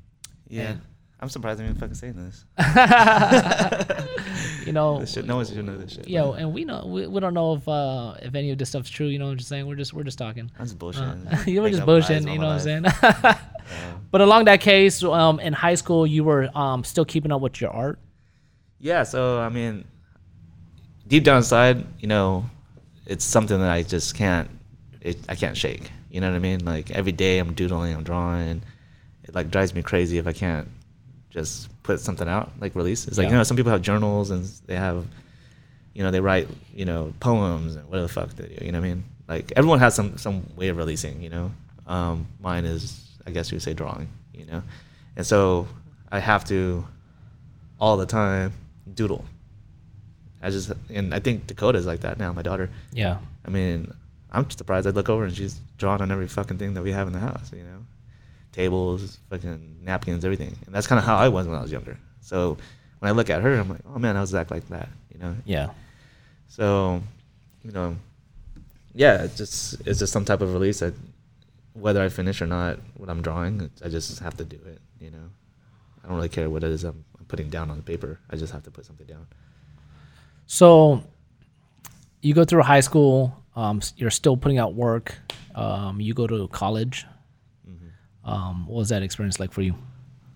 yeah, 0.47 0.71
And- 0.71 0.81
I'm 1.21 1.29
surprised 1.29 1.59
I'm 1.59 1.67
even 1.67 1.77
fucking 1.77 1.93
saying 1.93 2.15
this. 2.15 2.45
you 4.65 4.73
know, 4.73 5.05
shit, 5.05 5.25
no 5.25 5.35
one 5.35 5.45
should 5.45 5.63
know 5.63 5.77
this 5.77 5.93
shit. 5.93 6.07
yo, 6.07 6.33
and 6.33 6.51
we 6.51 6.65
know 6.65 6.83
we, 6.87 7.05
we 7.05 7.19
don't 7.19 7.35
know 7.35 7.53
if 7.53 7.67
uh, 7.67 8.15
if 8.23 8.33
any 8.33 8.49
of 8.49 8.57
this 8.57 8.69
stuff's 8.69 8.89
true. 8.89 9.05
You 9.05 9.19
know, 9.19 9.25
what 9.25 9.31
I'm 9.31 9.37
just 9.37 9.49
saying 9.49 9.67
we're 9.67 9.75
just 9.75 9.93
we're 9.93 10.03
just 10.03 10.17
talking. 10.17 10.49
I'm 10.57 10.65
just 10.65 10.79
bullshit. 10.79 11.03
Uh, 11.03 11.15
you 11.45 11.61
were 11.61 11.69
just 11.69 11.83
bullshitting. 11.83 12.31
You 12.31 12.39
know 12.39 12.47
what 12.47 12.53
I'm 12.53 12.59
saying? 12.59 12.85
Yeah. 13.71 13.93
but 14.09 14.19
along 14.19 14.45
that 14.45 14.59
case, 14.59 15.01
um, 15.01 15.39
in 15.39 15.53
high 15.53 15.75
school, 15.75 16.05
you 16.05 16.25
were 16.25 16.49
um, 16.57 16.83
still 16.83 17.05
keeping 17.05 17.31
up 17.31 17.39
with 17.39 17.61
your 17.61 17.69
art. 17.69 17.99
Yeah, 18.79 19.03
so 19.03 19.39
I 19.39 19.47
mean, 19.47 19.85
deep 21.07 21.23
down 21.23 21.37
inside, 21.37 21.85
you 21.99 22.07
know, 22.07 22.49
it's 23.05 23.23
something 23.23 23.57
that 23.59 23.69
I 23.69 23.83
just 23.83 24.15
can't, 24.15 24.49
it, 24.99 25.19
I 25.29 25.35
can't 25.35 25.55
shake. 25.55 25.89
You 26.09 26.19
know 26.19 26.29
what 26.29 26.35
I 26.35 26.39
mean? 26.39 26.65
Like 26.65 26.91
every 26.91 27.13
day 27.13 27.39
I'm 27.39 27.53
doodling, 27.53 27.95
I'm 27.95 28.03
drawing. 28.03 28.63
It 29.23 29.35
like 29.35 29.51
drives 29.51 29.73
me 29.73 29.83
crazy 29.83 30.17
if 30.17 30.27
I 30.27 30.33
can't 30.33 30.67
just 31.31 31.69
put 31.83 31.99
something 31.99 32.27
out, 32.27 32.51
like 32.59 32.75
release. 32.75 33.07
It's 33.07 33.17
like 33.17 33.25
Yeah. 33.25 33.31
you 33.31 33.37
know, 33.37 33.43
some 33.43 33.57
people 33.57 33.71
have 33.71 33.81
journals 33.81 34.29
and 34.29 34.45
they 34.67 34.75
have, 34.75 35.05
you 35.95 36.03
know, 36.03 36.11
they 36.11 36.19
write, 36.19 36.47
you 36.75 36.85
know, 36.85 37.13
poems 37.19 37.75
and 37.75 37.87
whatever 37.89 38.07
the 38.07 38.13
fuck 38.13 38.29
they 38.35 38.47
do. 38.55 38.65
You 38.65 38.71
know 38.71 38.79
what 38.79 38.85
I 38.85 38.89
mean? 38.89 39.03
Like 39.27 39.53
everyone 39.55 39.79
has 39.79 39.95
some 39.95 40.17
some 40.17 40.43
way 40.55 40.67
of 40.67 40.77
releasing. 40.77 41.21
You 41.23 41.29
know, 41.29 41.51
um, 41.87 42.27
mine 42.39 42.65
is, 42.65 43.09
I 43.25 43.31
guess 43.31 43.49
you 43.51 43.55
would 43.55 43.63
say, 43.63 43.73
drawing. 43.73 44.07
You 44.33 44.45
know, 44.45 44.61
and 45.15 45.25
so 45.25 45.67
I 46.11 46.19
have 46.19 46.43
to 46.45 46.85
all 47.79 47.97
the 47.97 48.05
time 48.05 48.53
doodle. 48.93 49.25
I 50.43 50.49
just 50.49 50.71
and 50.89 51.13
I 51.13 51.19
think 51.19 51.47
Dakota's 51.47 51.85
like 51.85 52.01
that 52.01 52.17
now. 52.19 52.33
My 52.33 52.41
daughter. 52.41 52.69
Yeah. 52.91 53.17
I 53.45 53.49
mean, 53.49 53.93
I'm 54.31 54.49
surprised. 54.49 54.85
I 54.87 54.89
look 54.91 55.07
over 55.09 55.23
and 55.25 55.33
she's 55.35 55.59
drawing 55.77 56.01
on 56.01 56.11
every 56.11 56.27
fucking 56.27 56.57
thing 56.57 56.73
that 56.73 56.83
we 56.83 56.91
have 56.91 57.07
in 57.07 57.13
the 57.13 57.19
house. 57.19 57.51
You 57.53 57.63
know, 57.63 57.85
tables, 58.51 59.19
fucking 59.29 59.79
napkins, 59.83 60.25
everything. 60.25 60.57
And 60.65 60.75
that's 60.75 60.87
kind 60.87 60.99
of 60.99 61.05
how 61.05 61.17
I 61.17 61.29
was 61.29 61.47
when 61.47 61.57
I 61.57 61.61
was 61.61 61.71
younger. 61.71 61.97
So 62.21 62.57
when 62.99 63.09
I 63.09 63.13
look 63.13 63.29
at 63.29 63.41
her, 63.41 63.59
I'm 63.59 63.69
like, 63.69 63.81
oh 63.93 63.99
man, 63.99 64.15
I 64.17 64.21
was 64.21 64.33
act 64.35 64.51
like 64.51 64.67
that. 64.69 64.89
You 65.13 65.19
know. 65.19 65.35
Yeah. 65.45 65.69
So, 66.47 67.01
you 67.63 67.71
know, 67.71 67.95
yeah, 68.93 69.23
it's 69.23 69.37
just 69.37 69.87
it's 69.87 69.99
just 69.99 70.11
some 70.11 70.25
type 70.25 70.41
of 70.41 70.53
release 70.53 70.79
that 70.79 70.93
whether 71.73 72.01
I 72.01 72.09
finish 72.09 72.41
or 72.41 72.47
not 72.47 72.79
what 72.97 73.09
I'm 73.09 73.21
drawing, 73.21 73.69
I 73.83 73.87
just 73.87 74.19
have 74.19 74.35
to 74.37 74.43
do 74.43 74.59
it. 74.65 74.81
You 74.99 75.11
know, 75.11 75.29
I 76.03 76.07
don't 76.07 76.17
really 76.17 76.29
care 76.29 76.49
what 76.49 76.63
it 76.63 76.71
is 76.71 76.83
I'm, 76.83 77.03
I'm 77.17 77.25
putting 77.25 77.49
down 77.49 77.71
on 77.71 77.77
the 77.77 77.83
paper. 77.83 78.19
I 78.29 78.35
just 78.35 78.51
have 78.51 78.63
to 78.63 78.71
put 78.71 78.85
something 78.85 79.07
down. 79.07 79.27
So 80.45 81.01
you 82.21 82.33
go 82.33 82.43
through 82.43 82.63
high 82.63 82.81
school. 82.81 83.41
um, 83.55 83.81
you're 83.97 84.11
still 84.11 84.37
putting 84.37 84.57
out 84.57 84.73
work. 84.73 85.15
Um, 85.55 85.99
you 85.99 86.13
go 86.13 86.27
to 86.27 86.47
college. 86.49 87.05
Um, 88.23 88.67
what 88.67 88.77
was 88.77 88.89
that 88.89 89.03
experience 89.03 89.39
like 89.39 89.51
for 89.51 89.61
you? 89.61 89.75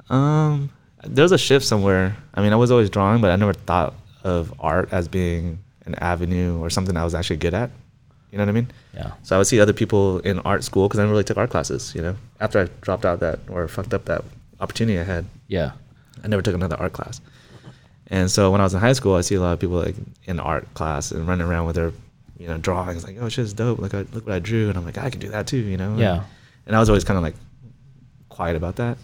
Um, 0.10 0.72
there 1.04 1.24
was 1.24 1.32
a 1.32 1.38
shift 1.38 1.66
somewhere. 1.66 2.16
I 2.34 2.42
mean, 2.42 2.54
I 2.54 2.56
was 2.56 2.72
always 2.72 2.90
drawing, 2.90 3.22
but 3.22 3.32
I 3.32 3.36
never 3.36 3.54
thought 3.54 3.94
of 4.24 4.54
art 4.60 4.90
as 4.92 5.08
being 5.08 5.60
an 5.86 5.96
avenue 5.96 6.60
or 6.60 6.70
something 6.70 6.98
I 6.98 7.04
was 7.04 7.14
actually 7.14 7.38
good 7.38 7.54
at. 7.54 7.70
You 8.32 8.40
know 8.40 8.44
what 8.44 8.50
I 8.50 8.54
mean? 8.54 8.72
Yeah. 8.94 9.12
So 9.24 9.36
I 9.36 9.38
would 9.38 9.48
see 9.48 9.60
other 9.60 9.72
people 9.72 10.20
in 10.20 10.40
art 10.40 10.64
school 10.64 10.88
because 10.88 11.00
I 11.00 11.04
never 11.04 11.12
really 11.12 11.24
took 11.24 11.38
art 11.38 11.52
classes. 11.52 11.94
You 11.96 12.02
know, 12.02 12.16
after 12.42 12.60
I 12.60 12.68
dropped 12.82 13.06
out 13.06 13.20
that 13.20 13.40
or 13.50 13.68
fucked 13.68 13.94
up 13.94 14.06
that 14.06 14.26
opportunity 14.60 15.00
I 15.00 15.04
had, 15.04 15.26
Yeah. 15.48 15.72
I 16.24 16.28
never 16.28 16.42
took 16.42 16.56
another 16.56 16.76
art 16.80 16.94
class. 16.94 17.22
And 18.08 18.30
so 18.30 18.52
when 18.52 18.62
I 18.62 18.64
was 18.64 18.74
in 18.74 18.80
high 18.80 18.94
school, 18.94 19.16
I 19.16 19.22
see 19.22 19.36
a 19.36 19.42
lot 19.42 19.54
of 19.54 19.60
people 19.60 19.78
like 19.78 19.96
in 20.26 20.40
art 20.40 20.72
class 20.74 21.12
and 21.12 21.28
running 21.28 21.48
around 21.48 21.66
with 21.68 21.76
their, 21.76 21.92
you 22.38 22.48
know, 22.48 22.58
drawings 22.58 23.04
like, 23.04 23.18
oh, 23.20 23.30
shit's 23.30 23.54
dope. 23.54 23.80
Like, 23.80 23.94
I, 23.94 24.00
look 24.12 24.26
what 24.26 24.36
I 24.36 24.40
drew, 24.40 24.70
and 24.70 24.78
I'm 24.78 24.86
like, 24.86 24.98
I 24.98 25.10
can 25.10 25.20
do 25.20 25.30
that 25.30 25.48
too. 25.48 25.58
You 25.58 25.78
know? 25.78 25.96
Yeah. 25.98 26.24
And 26.66 26.76
I 26.76 26.80
was 26.80 26.90
always 26.90 27.04
kind 27.04 27.18
of 27.18 27.24
like 27.24 27.36
quiet 28.36 28.56
about 28.56 28.76
that. 28.76 28.98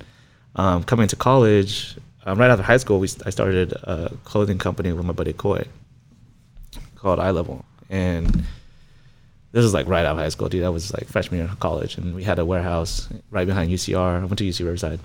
Um, 0.56 0.84
coming 0.84 1.08
to 1.08 1.16
college, 1.16 1.96
um, 2.26 2.38
right 2.38 2.52
after 2.52 2.64
high 2.64 2.78
school, 2.78 3.00
we 3.00 3.08
I 3.26 3.30
started 3.30 3.72
a 3.72 4.12
clothing 4.26 4.58
company 4.58 4.92
with 4.92 5.06
my 5.06 5.14
buddy 5.14 5.34
Coy 5.34 5.64
called 6.96 7.20
Eye 7.20 7.32
Level, 7.32 7.64
and 7.90 8.28
this 9.54 9.64
was 9.64 9.74
like 9.74 9.88
right 9.88 10.06
out 10.06 10.14
of 10.14 10.18
high 10.18 10.30
school, 10.30 10.50
dude. 10.50 10.64
That 10.64 10.74
was 10.74 10.94
like 10.94 11.08
freshman 11.08 11.40
year 11.40 11.50
of 11.50 11.60
college, 11.60 11.98
and 11.98 12.14
we 12.14 12.24
had 12.24 12.38
a 12.40 12.46
warehouse 12.46 13.08
right 13.32 13.48
behind 13.48 13.72
UCR. 13.72 14.22
I 14.22 14.26
went 14.26 14.38
to 14.40 14.44
UC 14.44 14.60
Riverside, 14.60 15.00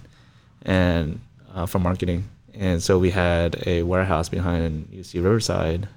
and 0.63 1.21
uh, 1.55 1.67
for 1.67 1.79
marketing, 1.79 2.25
and 2.53 2.83
so 2.83 2.99
we 2.99 3.11
had 3.11 3.63
a 3.67 3.85
warehouse 3.85 4.29
behind 4.29 4.89
UC 4.93 5.23
Riverside, 5.23 5.89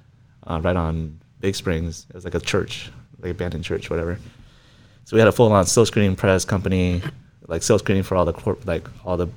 uh, 0.46 0.60
right 0.62 0.76
on 0.76 1.18
Big 1.40 1.56
Springs. 1.56 2.06
It 2.08 2.14
was 2.14 2.24
like 2.24 2.36
a 2.36 2.40
church, 2.40 2.90
like 3.20 3.32
abandoned 3.32 3.64
church, 3.64 3.90
whatever. 3.90 4.18
So 5.04 5.16
we 5.16 5.18
had 5.18 5.28
a 5.28 5.32
full-on 5.32 5.66
silk 5.66 5.88
screening 5.88 6.14
press 6.14 6.44
company, 6.44 7.02
like 7.50 7.62
silk 7.62 7.80
screening 7.80 8.04
for 8.04 8.16
all 8.16 8.24
the 8.24 8.32
corp- 8.32 8.66
like 8.66 8.88
all 9.04 9.16
the 9.16 9.28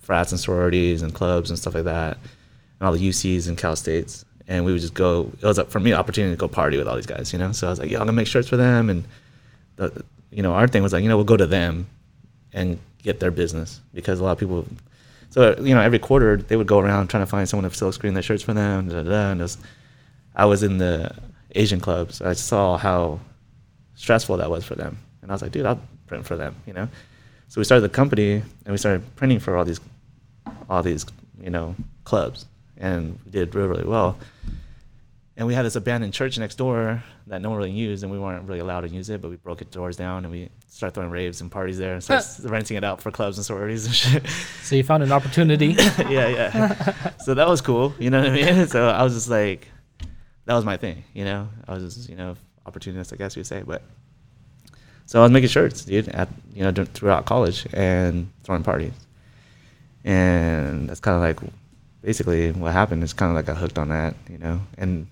frats 0.00 0.32
and 0.32 0.40
sororities 0.40 1.02
and 1.02 1.14
clubs 1.14 1.50
and 1.50 1.58
stuff 1.58 1.74
like 1.74 1.84
that, 1.84 2.16
and 2.16 2.86
all 2.86 2.92
the 2.92 3.08
UCs 3.08 3.46
and 3.46 3.56
Cal 3.56 3.76
States. 3.76 4.24
And 4.48 4.64
we 4.64 4.72
would 4.72 4.80
just 4.80 4.94
go. 4.94 5.30
It 5.40 5.44
was 5.44 5.60
for 5.68 5.78
me 5.78 5.92
an 5.92 5.98
opportunity 5.98 6.34
to 6.34 6.38
go 6.38 6.48
party 6.48 6.76
with 6.76 6.88
all 6.88 6.96
these 6.96 7.06
guys, 7.06 7.32
you 7.32 7.38
know. 7.38 7.52
So 7.52 7.68
I 7.68 7.70
was 7.70 7.78
like, 7.78 7.90
yeah, 7.90 7.98
I'm 7.98 8.06
gonna 8.06 8.14
make 8.14 8.26
shirts 8.26 8.48
for 8.48 8.56
them, 8.56 8.90
and 8.90 9.04
the, 9.76 10.04
you 10.30 10.42
know, 10.42 10.52
our 10.52 10.66
thing 10.66 10.82
was 10.82 10.92
like, 10.92 11.02
you 11.02 11.08
know, 11.08 11.16
we'll 11.16 11.24
go 11.24 11.36
to 11.36 11.46
them 11.46 11.86
and 12.52 12.78
get 13.02 13.20
their 13.20 13.30
business 13.30 13.80
because 13.94 14.18
a 14.18 14.24
lot 14.24 14.32
of 14.32 14.38
people. 14.38 14.66
So 15.28 15.54
you 15.60 15.74
know, 15.74 15.80
every 15.80 16.00
quarter 16.00 16.38
they 16.38 16.56
would 16.56 16.66
go 16.66 16.80
around 16.80 17.08
trying 17.08 17.22
to 17.22 17.26
find 17.26 17.48
someone 17.48 17.70
to 17.70 17.76
silk 17.76 17.94
screen 17.94 18.14
their 18.14 18.22
shirts 18.22 18.42
for 18.42 18.54
them. 18.54 18.88
Da, 18.88 19.02
da, 19.02 19.10
da, 19.10 19.30
and 19.30 19.40
was, 19.40 19.58
I 20.34 20.46
was 20.46 20.64
in 20.64 20.78
the 20.78 21.14
Asian 21.54 21.78
clubs. 21.78 22.16
so 22.16 22.28
I 22.28 22.32
saw 22.32 22.76
how 22.76 23.20
stressful 23.94 24.38
that 24.38 24.50
was 24.50 24.64
for 24.64 24.74
them, 24.74 24.98
and 25.22 25.30
I 25.30 25.34
was 25.34 25.42
like, 25.42 25.52
dude, 25.52 25.66
I'll 25.66 25.80
print 26.08 26.26
for 26.26 26.36
them, 26.36 26.56
you 26.66 26.72
know. 26.72 26.88
So 27.50 27.60
we 27.60 27.64
started 27.64 27.82
the 27.82 27.88
company 27.88 28.34
and 28.34 28.68
we 28.68 28.76
started 28.76 29.02
printing 29.16 29.40
for 29.40 29.56
all 29.56 29.64
these, 29.64 29.80
all 30.68 30.84
these, 30.84 31.04
you 31.42 31.50
know, 31.50 31.74
clubs, 32.04 32.46
and 32.76 33.18
we 33.24 33.32
did 33.32 33.52
really 33.56 33.68
really 33.68 33.84
well. 33.84 34.16
And 35.36 35.48
we 35.48 35.54
had 35.54 35.64
this 35.64 35.74
abandoned 35.74 36.12
church 36.12 36.38
next 36.38 36.54
door 36.56 37.02
that 37.26 37.42
no 37.42 37.50
one 37.50 37.58
really 37.58 37.72
used, 37.72 38.04
and 38.04 38.12
we 38.12 38.20
weren't 38.20 38.46
really 38.46 38.60
allowed 38.60 38.82
to 38.82 38.88
use 38.88 39.10
it. 39.10 39.20
But 39.20 39.30
we 39.30 39.36
broke 39.36 39.62
its 39.62 39.72
doors 39.72 39.96
down, 39.96 40.24
and 40.24 40.30
we 40.30 40.48
started 40.68 40.94
throwing 40.94 41.10
raves 41.10 41.40
and 41.40 41.50
parties 41.50 41.76
there, 41.76 41.94
and 41.94 42.04
started 42.04 42.48
renting 42.48 42.76
it 42.76 42.84
out 42.84 43.02
for 43.02 43.10
clubs 43.10 43.36
and 43.36 43.44
sororities 43.44 43.84
and 43.84 43.94
shit. 44.02 44.24
So 44.62 44.76
you 44.76 44.84
found 44.84 45.02
an 45.02 45.10
opportunity. 45.10 45.66
yeah, 45.98 46.28
yeah. 46.28 47.16
so 47.18 47.34
that 47.34 47.48
was 47.48 47.60
cool. 47.60 47.92
You 47.98 48.10
know 48.10 48.20
what 48.20 48.30
I 48.30 48.32
mean? 48.32 48.68
So 48.68 48.88
I 48.88 49.02
was 49.02 49.14
just 49.14 49.28
like, 49.28 49.66
that 50.44 50.54
was 50.54 50.64
my 50.64 50.76
thing. 50.76 51.02
You 51.14 51.24
know, 51.24 51.48
I 51.66 51.74
was 51.74 51.96
just 51.96 52.08
you 52.08 52.14
know 52.14 52.36
opportunist, 52.64 53.12
I 53.12 53.16
guess 53.16 53.36
you'd 53.36 53.44
say. 53.44 53.64
But 53.66 53.82
so 55.10 55.18
I 55.18 55.22
was 55.22 55.32
making 55.32 55.48
shirts, 55.48 55.84
dude, 55.84 56.06
at 56.10 56.28
you 56.54 56.62
know 56.62 56.84
throughout 56.84 57.26
college 57.26 57.66
and 57.72 58.30
throwing 58.44 58.62
parties, 58.62 58.92
and 60.04 60.88
that's 60.88 61.00
kind 61.00 61.16
of 61.16 61.20
like 61.20 61.52
basically 62.00 62.52
what 62.52 62.70
happened. 62.70 63.02
Is 63.02 63.12
kind 63.12 63.28
of 63.28 63.34
like 63.34 63.48
I 63.48 63.58
hooked 63.58 63.76
on 63.76 63.88
that, 63.88 64.14
you 64.30 64.38
know, 64.38 64.60
and 64.78 65.08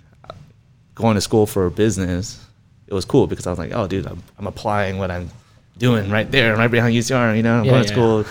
going 0.94 1.16
to 1.16 1.20
school 1.20 1.46
for 1.46 1.68
business. 1.68 2.40
It 2.86 2.94
was 2.94 3.04
cool 3.04 3.26
because 3.26 3.48
I 3.48 3.50
was 3.50 3.58
like, 3.58 3.72
oh, 3.74 3.88
dude, 3.88 4.06
I'm, 4.06 4.22
I'm 4.38 4.46
applying 4.46 4.98
what 4.98 5.10
I'm 5.10 5.30
doing 5.78 6.08
right 6.12 6.30
there, 6.30 6.56
right 6.56 6.70
behind 6.70 6.94
UCR. 6.94 7.36
You 7.36 7.42
know, 7.42 7.58
I'm 7.58 7.64
Yeah, 7.64 7.72
going 7.72 7.82
to 7.82 7.88
school, 7.88 8.24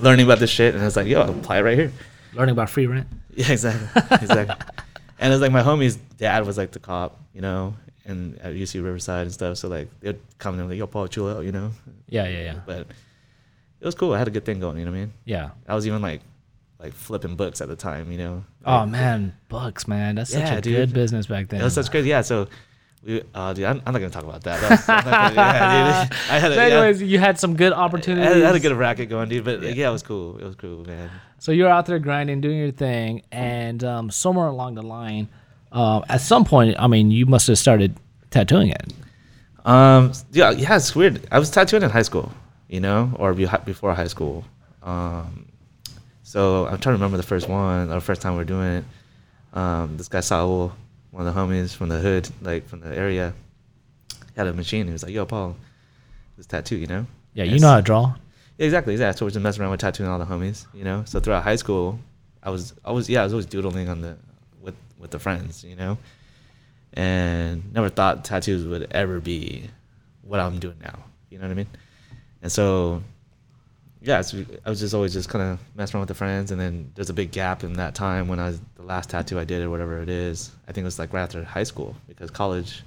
learning 0.00 0.26
about 0.26 0.40
this 0.40 0.50
shit, 0.50 0.74
and 0.74 0.82
it's 0.82 0.96
like, 0.96 1.06
yo, 1.06 1.22
apply 1.22 1.58
it 1.58 1.62
right 1.62 1.78
here. 1.78 1.92
Learning 2.34 2.54
about 2.54 2.68
free 2.68 2.88
rent. 2.88 3.06
Yeah, 3.34 3.52
exactly, 3.52 4.18
exactly. 4.20 4.56
and 5.20 5.32
it's 5.32 5.40
like 5.40 5.52
my 5.52 5.62
homie's 5.62 5.94
dad 6.18 6.44
was 6.46 6.58
like 6.58 6.72
the 6.72 6.80
cop, 6.80 7.18
you 7.32 7.40
know, 7.40 7.74
and 8.04 8.38
at 8.40 8.54
UC 8.54 8.82
Riverside 8.82 9.22
and 9.22 9.32
stuff. 9.32 9.56
So 9.58 9.68
like 9.68 9.88
they'd 10.00 10.18
come 10.38 10.58
and 10.58 10.68
like, 10.68 10.78
yo, 10.78 10.86
Paul, 10.86 11.06
chill 11.08 11.28
out, 11.28 11.44
you 11.44 11.52
know. 11.52 11.70
Yeah, 12.08 12.26
yeah, 12.28 12.42
yeah. 12.42 12.60
But 12.66 12.86
it 13.80 13.86
was 13.86 13.94
cool. 13.94 14.12
I 14.14 14.18
had 14.18 14.28
a 14.28 14.30
good 14.32 14.44
thing 14.44 14.60
going. 14.60 14.78
You 14.78 14.84
know 14.84 14.90
what 14.90 14.96
I 14.98 15.00
mean? 15.00 15.12
Yeah. 15.24 15.50
I 15.68 15.74
was 15.74 15.86
even 15.86 16.02
like 16.02 16.20
like 16.78 16.92
flipping 16.94 17.36
books 17.36 17.60
at 17.60 17.68
the 17.68 17.76
time. 17.76 18.10
You 18.12 18.18
know. 18.18 18.44
Oh 18.64 18.78
Like, 18.78 18.88
man, 18.90 19.34
books, 19.48 19.86
man. 19.88 20.16
That's 20.16 20.30
such 20.30 20.40
Yeah, 20.40 20.54
a 20.54 20.60
dude. 20.60 20.74
good 20.76 20.92
business 20.94 21.26
back 21.26 21.48
then. 21.48 21.60
It 21.60 21.64
was 21.64 21.74
such 21.74 21.90
crazy. 21.90 22.08
Yeah. 22.08 22.22
So. 22.22 22.48
We, 23.04 23.20
uh, 23.34 23.52
dude, 23.52 23.64
I'm, 23.64 23.82
I'm 23.84 23.92
not 23.94 23.98
gonna 23.98 24.10
talk 24.10 24.22
about 24.22 24.44
that. 24.44 24.60
That's, 24.60 24.88
I'm 24.88 24.94
not 25.04 25.04
gonna- 25.04 25.34
yeah. 25.34 26.08
I 26.30 26.38
had 26.38 26.52
a, 26.52 26.54
So 26.54 26.60
yeah, 26.60 26.66
anyways, 26.76 27.02
you 27.02 27.18
had 27.18 27.36
some 27.36 27.56
good 27.56 27.72
I 27.72 27.76
opportunities. 27.76 28.32
had, 28.32 28.40
I 28.44 28.46
had 28.46 28.54
a 28.54 28.60
good 28.60 28.76
racket 28.76 29.08
going, 29.08 29.28
dude. 29.28 29.44
But 29.44 29.60
yeah. 29.74 29.88
it 29.88 29.92
was 29.92 30.04
cool. 30.04 30.38
It 30.38 30.44
was 30.44 30.54
cool, 30.54 30.84
man. 30.84 31.10
So 31.40 31.50
you're 31.50 31.68
out 31.68 31.86
there 31.86 31.98
grinding, 31.98 32.40
doing 32.40 32.58
your 32.58 32.70
thing, 32.70 33.22
and 33.32 33.82
um, 33.82 34.08
somewhere 34.12 34.46
along 34.46 34.76
the 34.76 34.82
line, 34.82 35.28
uh, 35.72 36.02
at 36.08 36.20
some 36.20 36.44
point, 36.44 36.76
I 36.78 36.86
mean, 36.86 37.10
you 37.10 37.26
must 37.26 37.46
have 37.48 37.58
started 37.58 37.96
tattooing 38.30 38.68
it. 38.70 38.92
Um, 39.64 40.12
yeah, 40.32 40.50
yeah, 40.50 40.76
it's 40.76 40.94
weird. 40.94 41.26
I 41.30 41.38
was 41.38 41.50
tattooing 41.50 41.82
in 41.82 41.90
high 41.90 42.02
school, 42.02 42.32
you 42.68 42.80
know, 42.80 43.12
or 43.18 43.32
be- 43.34 43.46
before 43.64 43.94
high 43.94 44.08
school. 44.08 44.44
Um, 44.82 45.46
so 46.22 46.64
I'm 46.66 46.78
trying 46.78 46.92
to 46.94 46.98
remember 46.98 47.16
the 47.16 47.22
first 47.22 47.48
one, 47.48 47.90
or 47.90 47.94
the 47.94 48.00
first 48.00 48.20
time 48.22 48.32
we 48.32 48.38
were 48.38 48.44
doing 48.44 48.68
it. 48.78 48.84
Um, 49.54 49.96
this 49.96 50.08
guy 50.08 50.20
Saul, 50.20 50.72
one 51.10 51.26
of 51.26 51.34
the 51.34 51.40
homies 51.40 51.74
from 51.76 51.88
the 51.90 51.98
hood, 52.00 52.28
like 52.40 52.66
from 52.66 52.80
the 52.80 52.96
area, 52.96 53.34
had 54.36 54.46
a 54.46 54.52
machine. 54.52 54.86
He 54.86 54.92
was 54.92 55.02
like, 55.04 55.12
"Yo, 55.12 55.26
Paul, 55.26 55.56
this 56.36 56.46
tattoo, 56.46 56.76
you 56.76 56.86
know?" 56.86 57.06
Yeah, 57.34 57.44
And 57.44 57.52
you 57.52 57.60
know 57.60 57.68
how 57.68 57.76
to 57.76 57.82
draw. 57.82 58.14
yeah, 58.58 58.64
exactly. 58.66 58.96
Yeah, 58.96 59.12
so 59.12 59.26
we're 59.26 59.30
just 59.30 59.42
messing 59.42 59.62
around 59.62 59.70
with 59.72 59.80
tattooing 59.80 60.08
all 60.10 60.18
the 60.18 60.24
homies, 60.24 60.66
you 60.74 60.84
know. 60.84 61.04
So 61.06 61.20
throughout 61.20 61.44
high 61.44 61.56
school, 61.56 61.98
I 62.42 62.50
was, 62.50 62.74
I 62.84 62.90
was, 62.92 63.08
yeah, 63.08 63.20
I 63.20 63.24
was 63.24 63.32
always 63.34 63.46
doodling 63.46 63.88
on 63.88 64.00
the 64.00 64.16
with 65.02 65.10
the 65.10 65.18
friends, 65.18 65.62
you 65.62 65.76
know, 65.76 65.98
and 66.94 67.72
never 67.74 67.90
thought 67.90 68.24
tattoos 68.24 68.64
would 68.64 68.90
ever 68.92 69.20
be 69.20 69.68
what 70.22 70.40
I'm 70.40 70.58
doing 70.58 70.78
now. 70.82 71.04
You 71.28 71.38
know 71.38 71.44
what 71.44 71.50
I 71.50 71.54
mean? 71.54 71.68
And 72.40 72.50
so, 72.50 73.02
yeah, 74.00 74.22
so 74.22 74.44
I 74.64 74.70
was 74.70 74.80
just 74.80 74.94
always 74.94 75.12
just 75.12 75.28
kind 75.28 75.44
of 75.44 75.60
messing 75.74 75.96
around 75.96 76.02
with 76.02 76.08
the 76.08 76.14
friends, 76.14 76.50
and 76.50 76.60
then 76.60 76.92
there's 76.94 77.10
a 77.10 77.14
big 77.14 77.32
gap 77.32 77.64
in 77.64 77.74
that 77.74 77.94
time 77.94 78.28
when 78.28 78.40
I 78.40 78.46
was 78.46 78.60
the 78.76 78.82
last 78.82 79.10
tattoo 79.10 79.38
I 79.38 79.44
did 79.44 79.62
or 79.62 79.68
whatever 79.68 80.00
it 80.00 80.08
is. 80.08 80.50
I 80.66 80.72
think 80.72 80.84
it 80.84 80.86
was 80.86 80.98
like 80.98 81.12
right 81.12 81.22
after 81.22 81.44
high 81.44 81.64
school 81.64 81.94
because 82.08 82.30
college, 82.30 82.82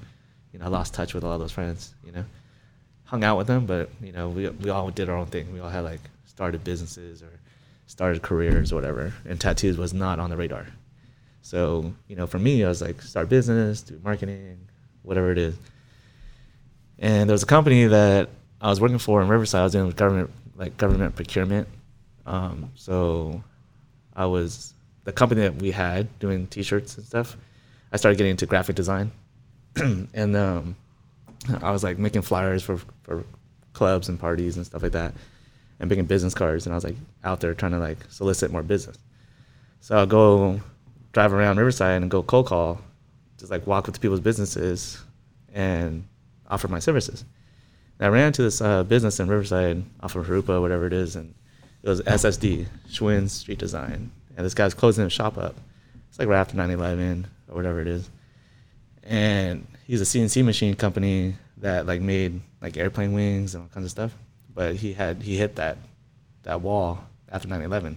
you 0.51 0.59
know, 0.59 0.65
I 0.65 0.69
lost 0.69 0.95
touch 0.95 1.13
with 1.13 1.23
a 1.23 1.27
lot 1.27 1.35
of 1.35 1.41
those 1.41 1.51
friends, 1.51 1.93
you 2.03 2.11
know 2.11 2.25
hung 3.05 3.23
out 3.23 3.37
with 3.37 3.47
them, 3.47 3.65
but 3.65 3.89
you 4.01 4.11
know, 4.11 4.29
we 4.29 4.49
we 4.49 4.69
all 4.69 4.89
did 4.89 5.09
our 5.09 5.15
own 5.15 5.27
thing. 5.27 5.53
We 5.53 5.59
all 5.59 5.69
had 5.69 5.83
like 5.83 6.01
started 6.25 6.63
businesses 6.63 7.21
or 7.23 7.29
started 7.87 8.21
careers 8.21 8.71
or 8.71 8.75
whatever, 8.75 9.13
and 9.25 9.39
tattoos 9.39 9.77
was 9.77 9.93
not 9.93 10.19
on 10.19 10.29
the 10.29 10.37
radar. 10.37 10.67
So 11.45 11.93
you 12.07 12.15
know, 12.15 12.25
for 12.25 12.39
me, 12.39 12.63
I 12.63 12.67
was 12.67 12.81
like, 12.81 13.03
start 13.03 13.29
business, 13.29 13.83
do 13.83 14.01
marketing, 14.03 14.67
whatever 15.03 15.31
it 15.31 15.37
is. 15.37 15.55
And 16.97 17.29
there 17.29 17.35
was 17.35 17.43
a 17.43 17.45
company 17.45 17.85
that 17.85 18.29
I 18.59 18.67
was 18.67 18.81
working 18.81 18.97
for 18.97 19.21
in 19.21 19.27
Riverside. 19.27 19.59
I 19.59 19.63
was 19.65 19.73
doing 19.73 19.91
government 19.91 20.31
like 20.55 20.75
government 20.77 21.15
procurement. 21.15 21.67
Um, 22.25 22.71
so 22.73 23.43
I 24.15 24.25
was 24.25 24.73
the 25.03 25.11
company 25.11 25.41
that 25.41 25.57
we 25.57 25.69
had 25.69 26.07
doing 26.17 26.47
T-shirts 26.47 26.97
and 26.97 27.05
stuff. 27.05 27.37
I 27.91 27.97
started 27.97 28.17
getting 28.17 28.31
into 28.31 28.47
graphic 28.47 28.75
design, 28.75 29.11
and 29.75 30.35
um, 30.35 30.75
I 31.61 31.69
was 31.69 31.83
like 31.83 31.99
making 31.99 32.23
flyers 32.23 32.63
for 32.63 32.77
for 33.03 33.23
clubs 33.73 34.09
and 34.09 34.19
parties 34.19 34.57
and 34.57 34.65
stuff 34.65 34.81
like 34.81 34.93
that, 34.93 35.13
and 35.79 35.91
making 35.91 36.05
business 36.05 36.33
cards. 36.33 36.65
And 36.65 36.73
I 36.73 36.75
was 36.75 36.85
like 36.85 36.95
out 37.23 37.39
there 37.39 37.53
trying 37.53 37.73
to 37.73 37.79
like 37.79 37.99
solicit 38.09 38.51
more 38.51 38.63
business. 38.63 38.97
So 39.81 39.95
I'll 39.95 40.07
go 40.07 40.59
drive 41.15 41.33
around 41.33 41.57
Riverside 41.57 42.03
and 42.03 42.11
go 42.11 42.21
cold 42.21 42.45
call, 42.45 42.79
just 43.39 43.51
like 43.51 43.65
walk 43.65 43.87
with 43.87 43.99
people's 43.99 44.19
businesses 44.19 45.03
and 45.51 46.07
offer 46.47 46.67
my 46.67 46.77
services. 46.77 47.25
And 47.97 48.05
I 48.05 48.09
ran 48.09 48.27
into 48.27 48.43
this 48.43 48.61
uh, 48.61 48.83
business 48.83 49.19
in 49.19 49.27
Riverside 49.27 49.83
off 50.01 50.15
of 50.15 50.27
Jurupa, 50.27 50.61
whatever 50.61 50.85
it 50.85 50.93
is, 50.93 51.15
and 51.15 51.33
it 51.81 51.89
was 51.89 52.01
SSD, 52.01 52.67
Schwinn 52.87 53.27
Street 53.27 53.57
Design. 53.57 54.11
And 54.37 54.45
this 54.45 54.53
guy's 54.53 54.75
closing 54.75 55.03
his 55.03 55.13
shop 55.13 55.39
up. 55.39 55.55
It's 56.09 56.19
like 56.19 56.27
right 56.27 56.39
after 56.39 56.55
9 56.55 56.69
11 56.69 57.25
or 57.49 57.55
whatever 57.55 57.81
it 57.81 57.87
is 57.87 58.11
and 59.05 59.67
he's 59.85 60.01
a 60.01 60.03
CNC 60.03 60.43
machine 60.43 60.75
company 60.75 61.35
that 61.57 61.85
like 61.85 62.01
made 62.01 62.41
like 62.61 62.75
airplane 62.75 63.13
wings 63.13 63.53
and 63.53 63.63
all 63.63 63.69
kinds 63.69 63.85
of 63.85 63.91
stuff. 63.91 64.13
But 64.53 64.75
he 64.75 64.93
had 64.93 65.21
he 65.21 65.37
hit 65.37 65.55
that 65.55 65.77
that 66.43 66.61
wall 66.61 67.03
after 67.29 67.47
9/11, 67.47 67.95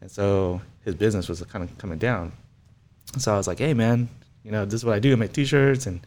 and 0.00 0.10
so 0.10 0.60
his 0.88 0.94
business 0.94 1.28
was 1.28 1.42
kind 1.42 1.62
of 1.62 1.76
coming 1.76 1.98
down. 1.98 2.32
So 3.18 3.32
I 3.32 3.36
was 3.36 3.46
like, 3.46 3.58
hey 3.58 3.74
man, 3.74 4.08
you 4.42 4.50
know 4.50 4.64
this 4.64 4.74
is 4.80 4.84
what 4.84 4.94
I 4.94 4.98
do. 4.98 5.12
I 5.12 5.16
make 5.16 5.32
T-shirts 5.32 5.86
and 5.86 6.00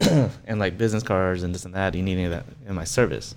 and 0.46 0.58
like 0.58 0.78
business 0.78 1.02
cards 1.02 1.42
and 1.42 1.54
this 1.54 1.64
and 1.64 1.74
that. 1.74 1.90
Do 1.90 1.98
you 1.98 2.04
need 2.04 2.14
any 2.14 2.24
of 2.24 2.30
that 2.30 2.46
in 2.66 2.74
my 2.74 2.84
service? 2.84 3.34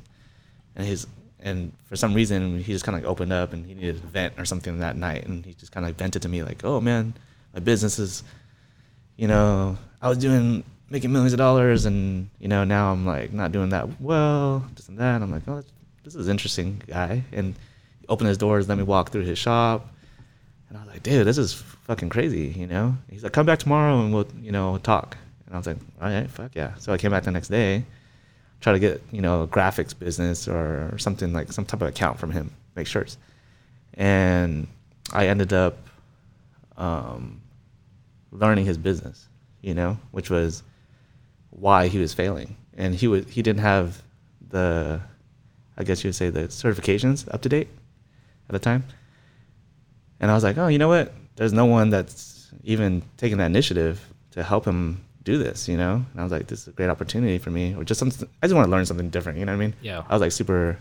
And 0.76 0.88
he's 0.88 1.06
and 1.42 1.74
for 1.86 1.96
some 1.96 2.14
reason 2.14 2.60
he 2.60 2.72
just 2.72 2.86
kind 2.86 2.98
of 2.98 3.04
like 3.04 3.10
opened 3.10 3.34
up 3.34 3.54
and 3.54 3.66
he 3.66 3.74
needed 3.74 3.98
a 3.98 4.08
vent 4.08 4.34
or 4.38 4.46
something 4.46 4.80
that 4.80 4.96
night, 4.96 5.26
and 5.26 5.46
he 5.46 5.54
just 5.54 5.72
kind 5.72 5.86
of 5.86 5.90
like 5.90 5.98
vented 5.98 6.22
to 6.22 6.30
me 6.30 6.42
like, 6.42 6.64
"Oh 6.64 6.80
man, 6.82 7.14
my 7.54 7.60
business 7.60 8.00
is, 8.00 8.24
you 9.18 9.28
know, 9.28 9.78
I 10.02 10.10
was 10.10 10.18
doing 10.18 10.64
making 10.90 11.12
millions 11.12 11.34
of 11.34 11.38
dollars, 11.38 11.86
and 11.86 12.30
you 12.40 12.48
know 12.48 12.64
now 12.64 12.92
I'm 12.92 13.06
like 13.06 13.34
not 13.34 13.52
doing 13.52 13.70
that 13.70 14.02
well, 14.02 14.66
this 14.76 14.88
and 14.88 14.98
that." 15.00 15.16
And 15.16 15.24
I'm 15.26 15.32
like, 15.32 15.48
"Oh, 15.48 15.64
this 16.04 16.16
is 16.16 16.30
interesting, 16.30 16.82
guy," 16.88 17.24
and 17.34 17.56
he 18.00 18.08
opened 18.08 18.30
his 18.30 18.38
doors, 18.38 18.70
let 18.70 18.78
me 18.78 18.84
walk 18.84 19.12
through 19.12 19.24
his 19.24 19.38
shop. 19.38 19.95
And 20.70 20.78
I 20.78 20.82
was 20.82 20.90
like, 20.90 21.04
dude, 21.04 21.28
this 21.28 21.38
is 21.38 21.54
fucking 21.54 22.10
crazy, 22.10 22.54
you 22.58 22.68
know? 22.68 22.98
He's 23.10 23.24
like, 23.24 23.34
come 23.34 23.46
back 23.46 23.60
tomorrow 23.60 24.00
and 24.02 24.14
we'll, 24.14 24.28
you 24.42 24.52
know, 24.52 24.78
talk. 24.80 25.18
And 25.46 25.56
I 25.56 25.58
was 25.58 25.68
like, 25.68 25.78
all 26.02 26.10
right, 26.10 26.30
fuck 26.30 26.56
yeah. 26.56 26.74
So 26.76 26.92
I 26.92 26.98
came 26.98 27.12
back 27.12 27.24
the 27.24 27.32
next 27.32 27.50
day, 27.50 27.86
try 28.62 28.74
to 28.74 28.80
get, 28.80 29.02
you 29.12 29.22
know, 29.22 29.44
a 29.44 29.48
graphics 29.48 29.98
business 29.98 30.48
or, 30.48 30.90
or 30.92 30.98
something 30.98 31.34
like 31.34 31.52
some 31.52 31.66
type 31.66 31.82
of 31.82 31.88
account 31.88 32.20
from 32.20 32.32
him, 32.32 32.52
make 32.76 32.88
shirts. 32.88 33.18
And 33.94 34.68
I 35.14 35.28
ended 35.28 35.54
up 35.54 35.78
um, 36.78 37.42
learning 38.32 38.66
his 38.66 38.78
business, 38.78 39.28
you 39.62 39.74
know, 39.74 39.98
which 40.12 40.30
was 40.30 40.64
why 41.52 41.88
he 41.88 42.00
was 42.00 42.14
failing. 42.14 42.58
And 42.78 42.94
he 42.94 43.08
was 43.08 43.26
he 43.30 43.42
didn't 43.42 43.62
have 43.62 44.02
the 44.50 45.00
I 45.78 45.84
guess 45.84 46.04
you 46.04 46.10
would 46.10 46.16
say 46.16 46.30
the 46.30 46.48
certifications 46.48 47.32
up 47.34 47.42
to 47.44 47.50
date 47.50 47.70
at 48.50 48.54
the 48.54 48.60
time. 48.60 48.84
And 50.20 50.32
I 50.32 50.34
was 50.34 50.44
like, 50.44 50.58
oh, 50.58 50.68
you 50.68 50.78
know 50.78 50.88
what? 50.88 51.14
There's 51.36 51.54
no 51.54 51.66
one 51.66 51.90
that's 51.90 52.52
even 52.64 53.04
taking 53.18 53.38
that 53.38 53.48
initiative 53.48 54.02
to 54.32 54.44
help 54.44 54.66
him 54.66 55.04
do 55.24 55.38
this, 55.38 55.68
you 55.68 55.76
know? 55.76 56.06
And 56.12 56.20
I 56.20 56.24
was 56.24 56.32
like, 56.32 56.48
this 56.48 56.62
is 56.62 56.68
a 56.70 56.72
great 56.72 56.90
opportunity 56.90 57.38
for 57.38 57.50
me, 57.50 57.76
or 57.76 57.84
just 57.84 58.00
something. 58.00 58.28
I 58.42 58.48
just 58.48 58.56
want 58.56 58.68
to 58.68 58.72
learn 58.72 58.86
something 58.86 59.10
different, 59.10 59.40
you 59.40 59.46
know 59.46 59.52
what 59.52 59.64
I 59.64 59.66
mean? 59.66 59.74
Yeah. 59.82 60.04
I 60.08 60.14
was 60.14 60.22
like 60.22 60.32
super 60.32 60.80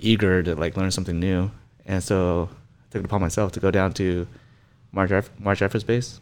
eager 0.00 0.42
to 0.42 0.54
like 0.54 0.76
learn 0.76 0.90
something 0.90 1.18
new, 1.18 1.50
and 1.86 2.02
so 2.02 2.48
I 2.52 2.92
took 2.92 3.00
it 3.00 3.06
upon 3.06 3.20
myself 3.20 3.52
to 3.52 3.60
go 3.60 3.70
down 3.70 3.92
to 3.94 4.26
March 4.92 5.10
March 5.38 5.58
Force 5.58 5.82
Base, 5.82 6.20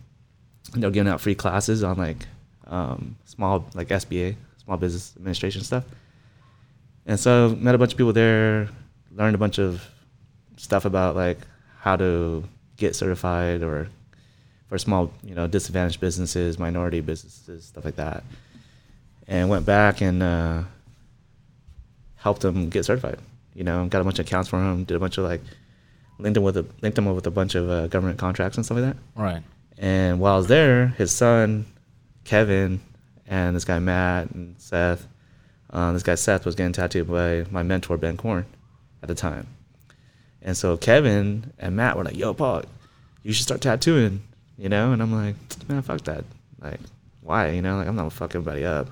and 0.72 0.82
they 0.82 0.86
were 0.86 0.92
giving 0.92 1.10
out 1.10 1.20
free 1.20 1.34
classes 1.34 1.82
on 1.82 1.98
like 1.98 2.26
um, 2.66 3.16
small 3.24 3.66
like 3.74 3.88
SBA, 3.88 4.36
small 4.62 4.76
business 4.76 5.14
administration 5.16 5.62
stuff. 5.62 5.84
And 7.06 7.18
so 7.18 7.56
met 7.58 7.74
a 7.74 7.78
bunch 7.78 7.92
of 7.92 7.98
people 7.98 8.12
there, 8.12 8.68
learned 9.12 9.34
a 9.34 9.38
bunch 9.38 9.58
of 9.58 9.84
stuff 10.56 10.84
about 10.84 11.16
like 11.16 11.38
how 11.80 11.96
to 11.96 12.44
get 12.76 12.94
certified 12.94 13.62
or 13.62 13.88
for 14.68 14.78
small, 14.78 15.12
you 15.24 15.34
know, 15.34 15.46
disadvantaged 15.46 16.00
businesses, 16.00 16.58
minority 16.58 17.00
businesses, 17.00 17.64
stuff 17.64 17.84
like 17.84 17.96
that. 17.96 18.22
And 19.26 19.48
went 19.48 19.66
back 19.66 20.00
and 20.00 20.22
uh, 20.22 20.62
helped 22.16 22.42
them 22.42 22.68
get 22.68 22.84
certified. 22.84 23.18
You 23.54 23.64
know, 23.64 23.84
got 23.86 24.00
a 24.00 24.04
bunch 24.04 24.18
of 24.18 24.26
accounts 24.26 24.48
for 24.48 24.60
them, 24.60 24.84
did 24.84 24.96
a 24.96 25.00
bunch 25.00 25.18
of 25.18 25.24
like 25.24 25.40
linked 26.18 26.34
them 26.34 26.44
with 26.44 26.56
a 26.56 26.66
linked 26.82 26.96
them 26.96 27.08
up 27.08 27.14
with 27.14 27.26
a 27.26 27.30
bunch 27.30 27.54
of 27.54 27.68
uh, 27.68 27.86
government 27.88 28.18
contracts 28.18 28.56
and 28.56 28.64
stuff 28.64 28.78
like 28.78 28.94
that. 28.94 28.96
Right. 29.14 29.42
And 29.78 30.20
while 30.20 30.34
I 30.34 30.36
was 30.36 30.48
there, 30.48 30.88
his 30.88 31.10
son, 31.10 31.66
Kevin, 32.24 32.80
and 33.26 33.56
this 33.56 33.64
guy 33.64 33.78
Matt 33.78 34.30
and 34.30 34.54
Seth, 34.58 35.06
um, 35.70 35.94
this 35.94 36.02
guy 36.02 36.14
Seth 36.14 36.44
was 36.44 36.54
getting 36.54 36.72
tattooed 36.72 37.08
by 37.08 37.46
my 37.50 37.62
mentor 37.62 37.96
Ben 37.96 38.16
Korn 38.16 38.44
at 39.02 39.08
the 39.08 39.14
time. 39.14 39.46
And 40.42 40.56
so 40.56 40.76
Kevin 40.76 41.52
and 41.58 41.76
Matt 41.76 41.96
were 41.96 42.04
like, 42.04 42.16
"Yo, 42.16 42.32
Paul, 42.34 42.62
you 43.22 43.32
should 43.32 43.44
start 43.44 43.60
tattooing," 43.60 44.22
you 44.56 44.68
know. 44.68 44.92
And 44.92 45.02
I'm 45.02 45.12
like, 45.12 45.36
"Man, 45.68 45.82
fuck 45.82 46.02
that. 46.04 46.24
Like, 46.60 46.80
why? 47.20 47.50
You 47.50 47.62
know, 47.62 47.76
like 47.76 47.88
I'm 47.88 47.96
not 47.96 48.02
gonna 48.02 48.10
fuck 48.10 48.34
everybody 48.34 48.64
up." 48.64 48.88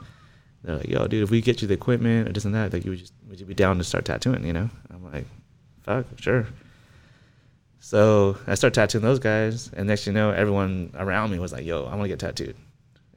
They're 0.63 0.77
like, 0.77 0.89
"Yo, 0.89 1.07
dude, 1.07 1.23
if 1.23 1.31
we 1.31 1.41
get 1.41 1.63
you 1.63 1.69
the 1.69 1.75
equipment 1.75 2.29
or 2.29 2.33
this 2.33 2.45
and 2.45 2.55
that, 2.55 2.73
like, 2.73 2.85
you 2.85 2.91
would 2.91 3.01
just 3.01 3.13
would 3.29 3.41
you 3.41 3.47
be 3.47 3.55
down 3.55 3.79
to 3.79 3.85
start 3.85 4.05
tattooing?" 4.05 4.45
You 4.45 4.53
know. 4.53 4.71
I'm 4.91 5.13
like, 5.13 5.27
"Fuck, 5.83 6.07
sure." 6.17 6.47
So 7.81 8.37
I 8.47 8.55
started 8.55 8.75
tattooing 8.75 9.05
those 9.05 9.19
guys, 9.21 9.71
and 9.75 9.87
next 9.87 10.07
you 10.07 10.13
know, 10.13 10.31
everyone 10.31 10.91
around 10.99 11.31
me 11.31 11.39
was 11.39 11.53
like, 11.53 11.65
"Yo, 11.65 11.85
I 11.85 11.95
want 11.95 12.03
to 12.03 12.09
get 12.09 12.19
tattooed." 12.19 12.57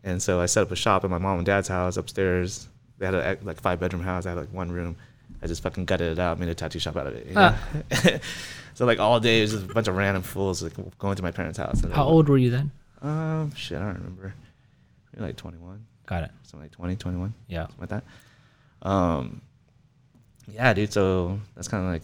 And 0.03 0.21
so 0.21 0.39
I 0.39 0.45
set 0.45 0.63
up 0.63 0.71
a 0.71 0.75
shop 0.75 1.03
at 1.03 1.09
my 1.09 1.17
mom 1.17 1.37
and 1.37 1.45
dad's 1.45 1.67
house 1.67 1.97
upstairs. 1.97 2.67
They 2.97 3.05
had 3.05 3.15
a 3.15 3.37
like 3.43 3.59
five 3.59 3.79
bedroom 3.79 4.03
house. 4.03 4.25
I 4.25 4.29
had 4.29 4.37
like 4.37 4.53
one 4.53 4.71
room. 4.71 4.95
I 5.43 5.47
just 5.47 5.63
fucking 5.63 5.85
gutted 5.85 6.11
it 6.13 6.19
out, 6.19 6.39
made 6.39 6.49
a 6.49 6.55
tattoo 6.55 6.79
shop 6.79 6.95
out 6.97 7.07
of 7.07 7.15
it. 7.15 7.27
You 7.27 7.33
know? 7.33 7.55
so 8.73 8.85
like 8.85 8.99
all 8.99 9.19
day 9.19 9.39
it 9.39 9.41
was 9.43 9.51
just 9.51 9.65
a 9.65 9.73
bunch 9.73 9.87
of 9.87 9.95
random 9.95 10.23
fools 10.23 10.61
like 10.61 10.73
going 10.99 11.15
to 11.15 11.23
my 11.23 11.31
parents' 11.31 11.57
house. 11.57 11.81
And 11.83 11.91
How 11.93 12.05
old 12.05 12.29
were 12.29 12.37
you 12.37 12.49
then? 12.51 12.71
Um, 13.01 13.53
shit, 13.55 13.77
I 13.77 13.81
don't 13.85 13.95
remember. 13.95 14.33
Maybe 15.13 15.25
like 15.25 15.35
21, 15.37 15.83
Got 16.05 16.23
it. 16.23 16.31
something 16.43 16.61
like 16.61 16.71
20, 16.71 16.95
21, 16.95 17.33
Yeah. 17.47 17.67
something 17.67 17.77
like 17.79 17.89
that. 17.89 18.03
Um, 18.87 19.41
yeah, 20.47 20.73
dude. 20.73 20.93
So 20.93 21.39
that's 21.55 21.67
kind 21.67 21.85
of 21.85 21.91
like 21.91 22.03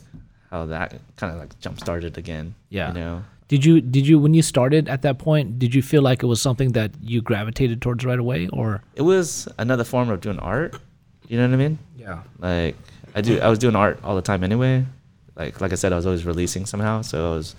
how 0.50 0.66
that 0.68 0.94
kind 1.16 1.34
of 1.34 1.40
like 1.40 1.58
jump 1.60 1.80
started 1.80 2.18
again. 2.18 2.56
Yeah. 2.70 2.90
You 2.90 2.94
know. 2.96 3.24
Did 3.48 3.64
you 3.64 3.80
did 3.80 4.06
you 4.06 4.20
when 4.20 4.34
you 4.34 4.42
started 4.42 4.90
at 4.90 5.04
that 5.04 5.20
point? 5.20 5.58
Did 5.58 5.74
you 5.74 5.82
feel 5.82 6.02
like 6.02 6.22
it 6.22 6.26
was 6.26 6.42
something 6.42 6.74
that 6.74 6.92
you 7.02 7.22
gravitated 7.22 7.82
towards 7.82 8.04
right 8.04 8.20
away, 8.20 8.48
or? 8.50 8.84
It 8.96 9.04
was 9.04 9.48
another 9.58 9.86
form 9.86 10.10
of 10.10 10.20
doing 10.20 10.38
art. 10.40 10.76
You 11.30 11.38
know 11.38 11.48
what 11.48 11.54
I 11.54 11.58
mean? 11.58 11.80
Yeah. 11.98 12.24
Like 12.40 12.76
I 13.18 13.22
do, 13.22 13.40
I 13.40 13.50
was 13.50 13.58
doing 13.60 13.76
art 13.76 14.00
all 14.04 14.16
the 14.16 14.22
time 14.22 14.44
anyway. 14.44 14.86
Like 15.36 15.60
like 15.60 15.72
I 15.72 15.76
said, 15.76 15.92
I 15.92 15.96
was 15.96 16.06
always 16.06 16.26
releasing 16.26 16.66
somehow. 16.66 17.02
So 17.02 17.32
I 17.32 17.36
was 17.36 17.56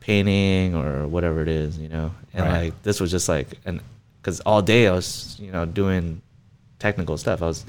painting 0.00 0.74
or 0.74 1.06
whatever 1.06 1.42
it 1.42 1.48
is, 1.48 1.78
you 1.78 1.88
know. 1.88 2.12
And 2.32 2.46
Right. 2.46 2.64
like 2.64 2.82
this 2.82 3.00
was 3.00 3.10
just 3.10 3.28
like, 3.28 3.48
and 3.66 3.80
because 4.20 4.40
all 4.40 4.62
day 4.62 4.88
I 4.88 4.92
was, 4.92 5.36
you 5.38 5.50
know, 5.52 5.66
doing 5.66 6.22
technical 6.78 7.16
stuff. 7.18 7.42
I 7.42 7.46
was, 7.46 7.64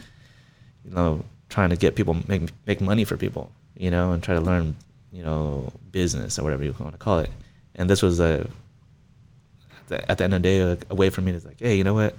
you 0.86 0.92
know, 0.92 1.24
trying 1.50 1.70
to 1.70 1.76
get 1.76 1.96
people 1.96 2.16
make 2.28 2.44
make 2.66 2.80
money 2.82 3.04
for 3.04 3.18
people, 3.18 3.52
you 3.78 3.92
know, 3.92 4.12
and 4.14 4.24
try 4.24 4.36
to 4.36 4.42
learn, 4.42 4.76
you 5.12 5.24
know, 5.24 5.72
business 5.92 6.40
or 6.40 6.44
whatever 6.44 6.64
you 6.64 6.74
want 6.80 6.94
to 6.94 6.98
call 6.98 7.20
it. 7.20 7.30
And 7.76 7.90
this 7.90 8.02
was 8.02 8.20
a 8.20 8.48
at 9.80 9.88
the, 9.88 10.12
at 10.12 10.18
the 10.18 10.24
end 10.24 10.34
of 10.34 10.42
the 10.42 10.48
day, 10.50 10.60
a, 10.60 10.78
a 10.90 10.96
way 10.96 11.10
for 11.10 11.22
me 11.22 11.32
to 11.38 11.46
like, 11.48 11.60
hey, 11.60 11.76
you 11.78 11.84
know 11.84 11.94
what? 11.94 12.16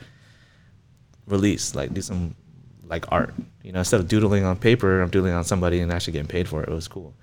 Release, 1.26 1.74
like, 1.74 1.92
do 1.92 2.00
some 2.00 2.34
like 2.88 3.10
art. 3.12 3.34
You 3.62 3.72
know, 3.72 3.80
instead 3.80 4.00
of 4.00 4.08
doodling 4.08 4.44
on 4.44 4.56
paper, 4.56 5.00
I'm 5.00 5.10
doodling 5.10 5.34
on 5.34 5.44
somebody 5.44 5.80
and 5.80 5.92
actually 5.92 6.14
getting 6.14 6.28
paid 6.28 6.48
for 6.48 6.62
it. 6.62 6.68
It 6.68 6.74
was 6.74 6.88
cool. 6.88 7.14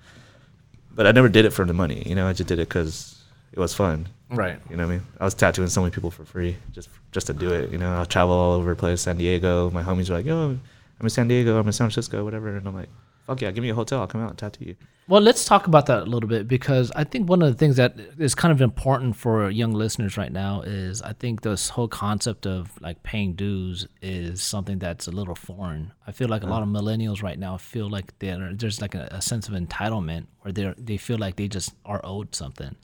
But 0.94 1.06
I 1.06 1.12
never 1.12 1.28
did 1.28 1.44
it 1.44 1.50
for 1.50 1.64
the 1.64 1.74
money. 1.74 2.02
You 2.06 2.14
know, 2.14 2.26
I 2.26 2.32
just 2.32 2.48
did 2.48 2.58
it 2.58 2.68
because 2.68 3.22
it 3.52 3.58
was 3.58 3.74
fun. 3.74 4.08
Right. 4.30 4.58
You 4.70 4.76
know 4.76 4.86
what 4.86 4.92
I 4.92 4.96
mean? 4.96 5.06
I 5.20 5.24
was 5.24 5.34
tattooing 5.34 5.68
so 5.68 5.80
many 5.82 5.92
people 5.92 6.10
for 6.10 6.24
free 6.24 6.56
just 6.72 6.88
just 7.12 7.26
to 7.28 7.34
do 7.34 7.52
it. 7.52 7.70
You 7.70 7.78
know, 7.78 7.92
I'll 7.94 8.06
travel 8.06 8.34
all 8.34 8.52
over 8.52 8.70
the 8.70 8.76
place, 8.76 9.02
San 9.02 9.16
Diego. 9.16 9.70
My 9.70 9.82
homies 9.82 10.10
are 10.10 10.14
like, 10.14 10.26
yo, 10.26 10.50
I'm 10.50 10.60
in 11.00 11.10
San 11.10 11.28
Diego, 11.28 11.58
I'm 11.58 11.66
in 11.66 11.72
San 11.72 11.86
Francisco, 11.86 12.24
whatever. 12.24 12.56
And 12.56 12.66
I'm 12.66 12.74
like, 12.74 12.88
fuck 13.26 13.40
yeah, 13.40 13.50
give 13.50 13.62
me 13.62 13.70
a 13.70 13.74
hotel. 13.74 14.00
I'll 14.00 14.06
come 14.06 14.22
out 14.22 14.30
and 14.30 14.38
tattoo 14.38 14.64
you. 14.64 14.76
Well, 15.08 15.20
let's 15.20 15.44
talk 15.44 15.68
about 15.68 15.86
that 15.86 16.02
a 16.02 16.04
little 16.06 16.28
bit 16.28 16.48
because 16.48 16.90
I 16.96 17.04
think 17.04 17.28
one 17.28 17.40
of 17.40 17.52
the 17.52 17.56
things 17.56 17.76
that 17.76 17.96
is 18.18 18.34
kind 18.34 18.50
of 18.50 18.60
important 18.60 19.14
for 19.14 19.48
young 19.50 19.72
listeners 19.72 20.16
right 20.16 20.32
now 20.32 20.62
is 20.62 21.00
I 21.00 21.12
think 21.12 21.42
this 21.42 21.68
whole 21.68 21.86
concept 21.86 22.44
of 22.44 22.70
like 22.80 23.04
paying 23.04 23.34
dues 23.34 23.86
is 24.02 24.42
something 24.42 24.80
that's 24.80 25.06
a 25.06 25.12
little 25.12 25.36
foreign. 25.36 25.92
I 26.08 26.12
feel 26.12 26.28
like 26.28 26.42
a 26.42 26.46
lot 26.46 26.62
of 26.62 26.68
millennials 26.68 27.22
right 27.22 27.38
now 27.38 27.56
feel 27.56 27.88
like 27.88 28.18
they're, 28.18 28.52
there's 28.52 28.80
like 28.80 28.96
a, 28.96 29.08
a 29.12 29.22
sense 29.22 29.46
of 29.46 29.54
entitlement 29.54 30.26
where 30.40 30.52
they 30.52 30.74
they 30.76 30.96
feel 30.96 31.18
like 31.18 31.36
they 31.36 31.46
just 31.46 31.72
are 31.84 32.00
owed 32.02 32.34
something, 32.34 32.74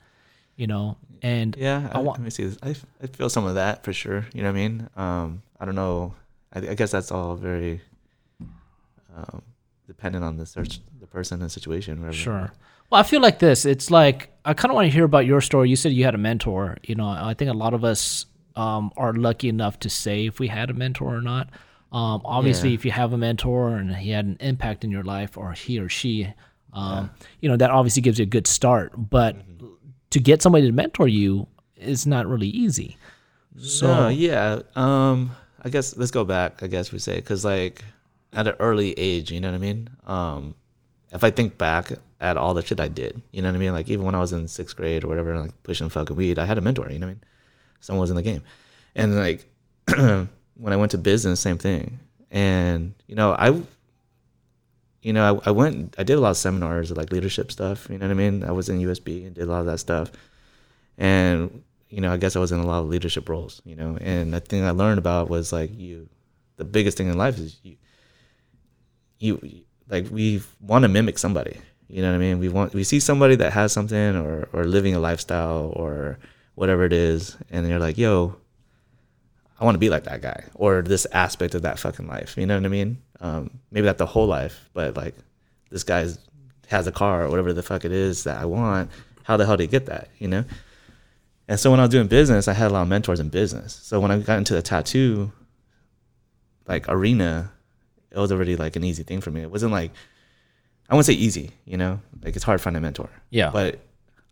you 0.55 0.67
know. 0.67 0.97
And 1.21 1.55
Yeah, 1.57 1.89
I, 1.93 1.99
I 1.99 2.01
want 2.01 2.19
let 2.19 2.23
me 2.23 2.29
see. 2.29 2.45
This. 2.45 2.57
I, 2.63 2.75
I 3.03 3.07
feel 3.07 3.29
some 3.29 3.45
of 3.45 3.55
that 3.55 3.83
for 3.83 3.91
sure. 3.91 4.27
You 4.33 4.43
know 4.43 4.51
what 4.51 4.59
I 4.59 4.61
mean? 4.61 4.89
Um, 4.95 5.43
I 5.59 5.65
don't 5.65 5.75
know. 5.75 6.15
I, 6.53 6.59
I 6.59 6.73
guess 6.75 6.91
that's 6.91 7.11
all 7.11 7.35
very 7.35 7.81
um, 9.15 9.41
dependent 9.87 10.23
on 10.23 10.37
the 10.37 10.45
search, 10.45 10.79
the 10.99 11.07
person 11.07 11.41
and 11.41 11.51
situation. 11.51 11.99
Whatever. 11.99 12.15
Sure. 12.17 12.51
Well, 12.89 12.99
I 13.01 13.03
feel 13.03 13.21
like 13.21 13.39
this. 13.39 13.65
It's 13.65 13.89
like 13.91 14.29
I 14.45 14.53
kind 14.53 14.71
of 14.71 14.75
want 14.75 14.85
to 14.87 14.91
hear 14.91 15.03
about 15.05 15.25
your 15.25 15.41
story. 15.41 15.69
You 15.69 15.75
said 15.75 15.93
you 15.93 16.03
had 16.03 16.15
a 16.15 16.19
mentor. 16.19 16.77
You 16.83 16.95
know, 16.95 17.07
I 17.07 17.33
think 17.33 17.49
a 17.49 17.53
lot 17.53 17.73
of 17.73 17.83
us 17.83 18.25
um, 18.55 18.91
are 18.97 19.13
lucky 19.13 19.49
enough 19.49 19.79
to 19.79 19.89
say 19.89 20.25
if 20.27 20.39
we 20.39 20.47
had 20.47 20.69
a 20.69 20.73
mentor 20.73 21.15
or 21.15 21.21
not. 21.21 21.49
Um, 21.91 22.21
obviously, 22.25 22.69
Yeah. 22.69 22.75
if 22.75 22.85
you 22.85 22.91
have 22.91 23.13
a 23.13 23.17
mentor 23.17 23.75
and 23.77 23.95
he 23.95 24.09
had 24.11 24.25
an 24.25 24.37
impact 24.39 24.83
in 24.83 24.89
your 24.91 25.03
life, 25.03 25.37
or 25.37 25.51
he 25.53 25.79
or 25.79 25.89
she, 25.89 26.27
um, 26.73 27.11
you 27.39 27.47
know, 27.49 27.55
that 27.57 27.69
obviously 27.69 28.01
gives 28.01 28.17
you 28.19 28.23
a 28.23 28.27
good 28.27 28.47
start. 28.47 28.93
But 29.09 29.35
to 30.11 30.19
get 30.19 30.41
somebody 30.41 30.65
to 30.67 30.71
mentor 30.71 31.07
you 31.07 31.47
is 31.77 32.05
not 32.07 32.25
really 32.27 32.47
easy. 32.47 32.97
So 33.59 33.87
No, 33.87 34.07
yeah. 34.09 34.61
Um, 34.75 35.31
I 35.63 35.69
guess 35.69 35.95
let's 35.97 36.11
go 36.11 36.25
back. 36.25 36.63
I 36.63 36.67
guess 36.67 36.91
we 36.91 36.99
say 36.99 37.15
because 37.15 37.45
like 37.45 37.83
at 38.33 38.47
an 38.47 38.55
early 38.59 38.93
age, 38.93 39.31
you 39.31 39.39
know 39.39 39.49
what 39.49 39.55
I 39.55 39.59
mean. 39.59 39.89
Um, 40.05 40.55
if 41.11 41.23
I 41.23 41.29
think 41.29 41.57
back 41.57 41.91
at 42.19 42.37
all 42.37 42.53
the 42.53 42.65
shit 42.65 42.79
I 42.79 42.87
did, 42.87 43.21
you 43.31 43.41
know 43.41 43.49
what 43.49 43.55
I 43.55 43.59
mean. 43.59 43.73
Like 43.73 43.89
even 43.89 44.05
when 44.05 44.15
I 44.15 44.19
was 44.19 44.33
in 44.33 44.47
sixth 44.47 44.75
grade 44.75 45.03
or 45.03 45.07
whatever, 45.07 45.37
like 45.37 45.63
pushing 45.63 45.89
fucking 45.89 46.15
weed, 46.15 46.39
I 46.39 46.45
had 46.45 46.57
a 46.57 46.61
mentor. 46.61 46.89
You 46.91 46.99
know 46.99 47.07
what 47.07 47.11
I 47.11 47.15
mean. 47.15 47.23
Someone 47.79 48.01
was 48.01 48.09
in 48.09 48.15
the 48.15 48.21
game, 48.21 48.43
and 48.95 49.15
like 49.15 49.45
when 49.87 50.29
I 50.65 50.75
went 50.75 50.91
to 50.91 50.97
business, 50.97 51.39
same 51.39 51.57
thing. 51.57 51.99
And 52.31 52.95
you 53.07 53.15
know, 53.15 53.33
I, 53.33 53.49
you 55.01 55.13
know, 55.13 55.39
I, 55.45 55.49
I 55.49 55.51
went, 55.51 55.95
I 55.99 56.03
did 56.03 56.17
a 56.17 56.21
lot 56.21 56.31
of 56.31 56.37
seminars, 56.37 56.91
like 56.91 57.11
leadership 57.11 57.51
stuff. 57.51 57.87
You 57.89 57.97
know 57.97 58.07
what 58.07 58.11
I 58.11 58.15
mean. 58.15 58.43
I 58.43 58.51
was 58.51 58.69
in 58.69 58.79
USB 58.79 59.25
and 59.25 59.35
did 59.35 59.47
a 59.47 59.51
lot 59.51 59.59
of 59.59 59.65
that 59.67 59.79
stuff, 59.79 60.11
and 60.97 61.63
you 61.93 62.01
know, 62.01 62.11
I 62.11 62.17
guess 62.17 62.35
I 62.35 62.39
was 62.39 62.51
in 62.51 62.59
a 62.59 62.65
lot 62.65 62.79
of 62.79 62.87
leadership 62.87 63.29
roles, 63.29 63.61
you 63.65 63.75
know, 63.75 63.99
and 64.01 64.33
the 64.33 64.39
thing 64.39 64.63
I 64.63 64.71
learned 64.71 64.97
about 64.97 65.29
was 65.29 65.53
like 65.53 65.77
you, 65.77 66.09
the 66.55 66.65
biggest 66.65 66.97
thing 66.97 67.07
in 67.07 67.19
life 67.19 67.37
is 67.37 67.59
you, 67.61 67.75
you 69.23 69.63
like 69.89 70.07
we 70.11 70.41
want 70.59 70.83
to 70.83 70.89
mimic 70.89 71.17
somebody. 71.17 71.57
You 71.87 72.01
know 72.01 72.09
what 72.09 72.15
I 72.15 72.19
mean? 72.19 72.39
We 72.39 72.49
want 72.49 72.73
we 72.73 72.83
see 72.83 72.99
somebody 72.99 73.35
that 73.37 73.53
has 73.53 73.71
something 73.71 74.15
or 74.15 74.49
or 74.53 74.65
living 74.65 74.95
a 74.95 74.99
lifestyle 74.99 75.71
or 75.75 76.19
whatever 76.55 76.83
it 76.83 76.93
is, 76.93 77.37
and 77.49 77.67
you're 77.67 77.79
like, 77.79 77.97
yo, 77.97 78.35
I 79.59 79.65
want 79.65 79.75
to 79.75 79.79
be 79.79 79.89
like 79.89 80.03
that 80.03 80.21
guy 80.21 80.43
or 80.55 80.81
this 80.81 81.07
aspect 81.11 81.55
of 81.55 81.61
that 81.61 81.79
fucking 81.79 82.07
life. 82.07 82.35
You 82.37 82.45
know 82.45 82.57
what 82.57 82.65
I 82.65 82.69
mean? 82.69 83.01
Um, 83.21 83.59
maybe 83.71 83.87
not 83.87 83.97
the 83.97 84.05
whole 84.05 84.27
life, 84.27 84.69
but 84.73 84.97
like 84.97 85.15
this 85.69 85.83
guy 85.83 86.07
has 86.67 86.87
a 86.87 86.91
car 86.91 87.25
or 87.25 87.29
whatever 87.29 87.53
the 87.53 87.63
fuck 87.63 87.85
it 87.85 87.91
is 87.91 88.25
that 88.25 88.41
I 88.41 88.45
want. 88.45 88.91
How 89.23 89.37
the 89.37 89.45
hell 89.45 89.55
did 89.55 89.63
he 89.63 89.67
get 89.67 89.85
that? 89.85 90.09
You 90.19 90.27
know? 90.27 90.43
And 91.47 91.59
so 91.59 91.71
when 91.71 91.79
I 91.79 91.83
was 91.83 91.91
doing 91.91 92.07
business, 92.07 92.47
I 92.47 92.53
had 92.53 92.71
a 92.71 92.73
lot 92.73 92.81
of 92.81 92.87
mentors 92.89 93.19
in 93.19 93.29
business. 93.29 93.79
So 93.83 93.99
when 93.99 94.11
I 94.11 94.19
got 94.19 94.37
into 94.37 94.53
the 94.53 94.61
tattoo 94.61 95.31
like 96.67 96.85
arena, 96.89 97.52
it 98.13 98.19
was 98.19 98.31
already 98.31 98.55
like 98.55 98.75
an 98.75 98.83
easy 98.83 99.03
thing 99.03 99.21
for 99.21 99.31
me. 99.31 99.41
It 99.41 99.51
wasn't 99.51 99.71
like 99.71 99.91
I 100.89 100.95
wouldn't 100.95 101.05
say 101.05 101.13
easy, 101.13 101.51
you 101.65 101.77
know, 101.77 101.99
like 102.23 102.35
it's 102.35 102.43
hard 102.43 102.59
to 102.59 102.63
find 102.63 102.77
a 102.77 102.81
mentor. 102.81 103.09
Yeah. 103.29 103.49
But 103.51 103.79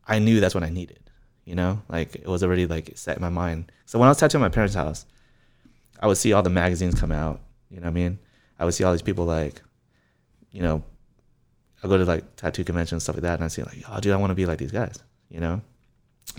I 0.05 0.19
knew 0.19 0.39
that's 0.39 0.53
what 0.53 0.63
I 0.63 0.69
needed, 0.69 0.99
you 1.45 1.55
know, 1.55 1.81
like 1.89 2.15
it 2.15 2.27
was 2.27 2.43
already 2.43 2.67
like 2.67 2.91
set 2.95 3.15
in 3.15 3.21
my 3.21 3.29
mind. 3.29 3.71
So 3.85 3.99
when 3.99 4.07
I 4.07 4.11
was 4.11 4.17
tattooing 4.17 4.41
my 4.41 4.49
parents' 4.49 4.75
house, 4.75 5.05
I 5.99 6.07
would 6.07 6.17
see 6.17 6.33
all 6.33 6.43
the 6.43 6.49
magazines 6.49 6.99
come 6.99 7.11
out, 7.11 7.41
you 7.69 7.77
know 7.77 7.83
what 7.83 7.91
I 7.91 7.93
mean? 7.93 8.19
I 8.59 8.65
would 8.65 8.73
see 8.73 8.83
all 8.83 8.91
these 8.91 9.01
people 9.01 9.25
like, 9.25 9.61
you 10.51 10.61
know, 10.61 10.83
I 11.83 11.87
go 11.87 11.97
to 11.97 12.05
like 12.05 12.35
tattoo 12.35 12.63
conventions 12.63 12.91
and 12.93 13.01
stuff 13.01 13.15
like 13.15 13.23
that, 13.23 13.35
and 13.35 13.43
I 13.43 13.47
see 13.47 13.63
like, 13.63 13.83
oh, 13.89 13.99
dude, 13.99 14.13
I 14.13 14.17
want 14.17 14.31
to 14.31 14.35
be 14.35 14.45
like 14.45 14.59
these 14.59 14.71
guys, 14.71 14.99
you 15.29 15.39
know, 15.39 15.61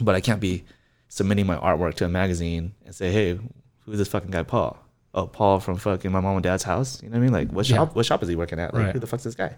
but 0.01 0.15
I 0.15 0.21
can't 0.21 0.41
be 0.41 0.65
submitting 1.09 1.47
my 1.47 1.57
artwork 1.57 1.95
to 1.95 2.05
a 2.05 2.09
magazine 2.09 2.75
and 2.85 2.95
say, 2.95 3.11
hey, 3.11 3.39
who's 3.81 3.99
this 3.99 4.09
fucking 4.09 4.31
guy, 4.31 4.43
Paul? 4.43 4.79
Oh, 5.15 5.27
Paul 5.27 5.61
from 5.61 5.77
fucking 5.77 6.11
my 6.11 6.21
mom 6.21 6.37
and 6.37 6.43
dad's 6.43 6.63
house. 6.63 7.03
You 7.03 7.09
know 7.11 7.15
what 7.15 7.19
I 7.19 7.23
mean? 7.25 7.33
Like, 7.33 7.53
what 7.53 7.69
Yeah. 7.69 7.77
shop? 7.77 7.95
What 7.95 8.07
shop 8.07 8.23
is 8.23 8.29
he 8.29 8.37
working 8.37 8.59
at? 8.59 8.73
Like, 8.73 8.85
Right. 8.85 8.93
who 8.95 8.99
the 8.99 9.07
fuck's 9.07 9.25
this 9.25 9.35
guy? 9.35 9.55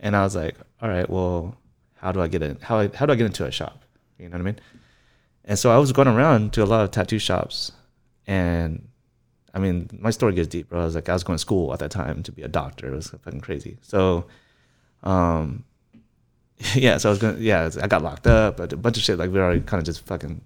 And 0.00 0.16
I 0.16 0.22
was 0.24 0.34
like, 0.34 0.56
all 0.82 0.88
right, 0.88 1.08
well, 1.08 1.56
how 1.94 2.10
do 2.12 2.20
I 2.20 2.28
get 2.28 2.42
in? 2.42 2.58
How 2.60 2.88
how 2.94 3.06
do 3.06 3.12
I 3.12 3.16
get 3.16 3.26
into 3.26 3.44
a 3.46 3.50
shop? 3.50 3.84
You 4.18 4.28
know 4.28 4.32
what 4.34 4.40
I 4.40 4.44
mean? 4.44 4.58
And 5.44 5.58
so 5.58 5.70
I 5.70 5.78
was 5.78 5.92
going 5.92 6.08
around 6.08 6.52
to 6.54 6.64
a 6.64 6.66
lot 6.66 6.82
of 6.84 6.90
tattoo 6.90 7.18
shops, 7.20 7.70
and 8.26 8.88
I 9.54 9.58
mean, 9.60 9.88
my 10.00 10.10
story 10.10 10.34
gets 10.34 10.48
deep, 10.48 10.68
bro. 10.68 10.80
I 10.82 10.84
was 10.84 10.94
like, 10.96 11.08
I 11.08 11.12
was 11.12 11.22
going 11.22 11.36
to 11.36 11.40
school 11.40 11.72
at 11.72 11.78
that 11.78 11.90
time 11.92 12.22
to 12.24 12.32
be 12.32 12.42
a 12.42 12.48
doctor. 12.48 12.88
It 12.92 12.96
was 12.96 13.08
fucking 13.10 13.40
crazy. 13.40 13.78
So, 13.82 14.26
um, 15.04 15.64
yeah, 16.74 16.98
so 16.98 17.08
I 17.08 17.10
was 17.10 17.18
going, 17.20 17.36
to 17.36 17.42
yeah, 17.42 17.70
I 17.80 17.86
got 17.86 18.02
locked 18.02 18.26
up, 18.26 18.56
but 18.56 18.72
a 18.72 18.76
bunch 18.76 18.96
of 18.96 19.02
shit 19.04 19.18
like 19.18 19.30
we 19.30 19.38
already 19.38 19.60
kind 19.60 19.78
of 19.80 19.86
just 19.86 20.04
fucking 20.06 20.40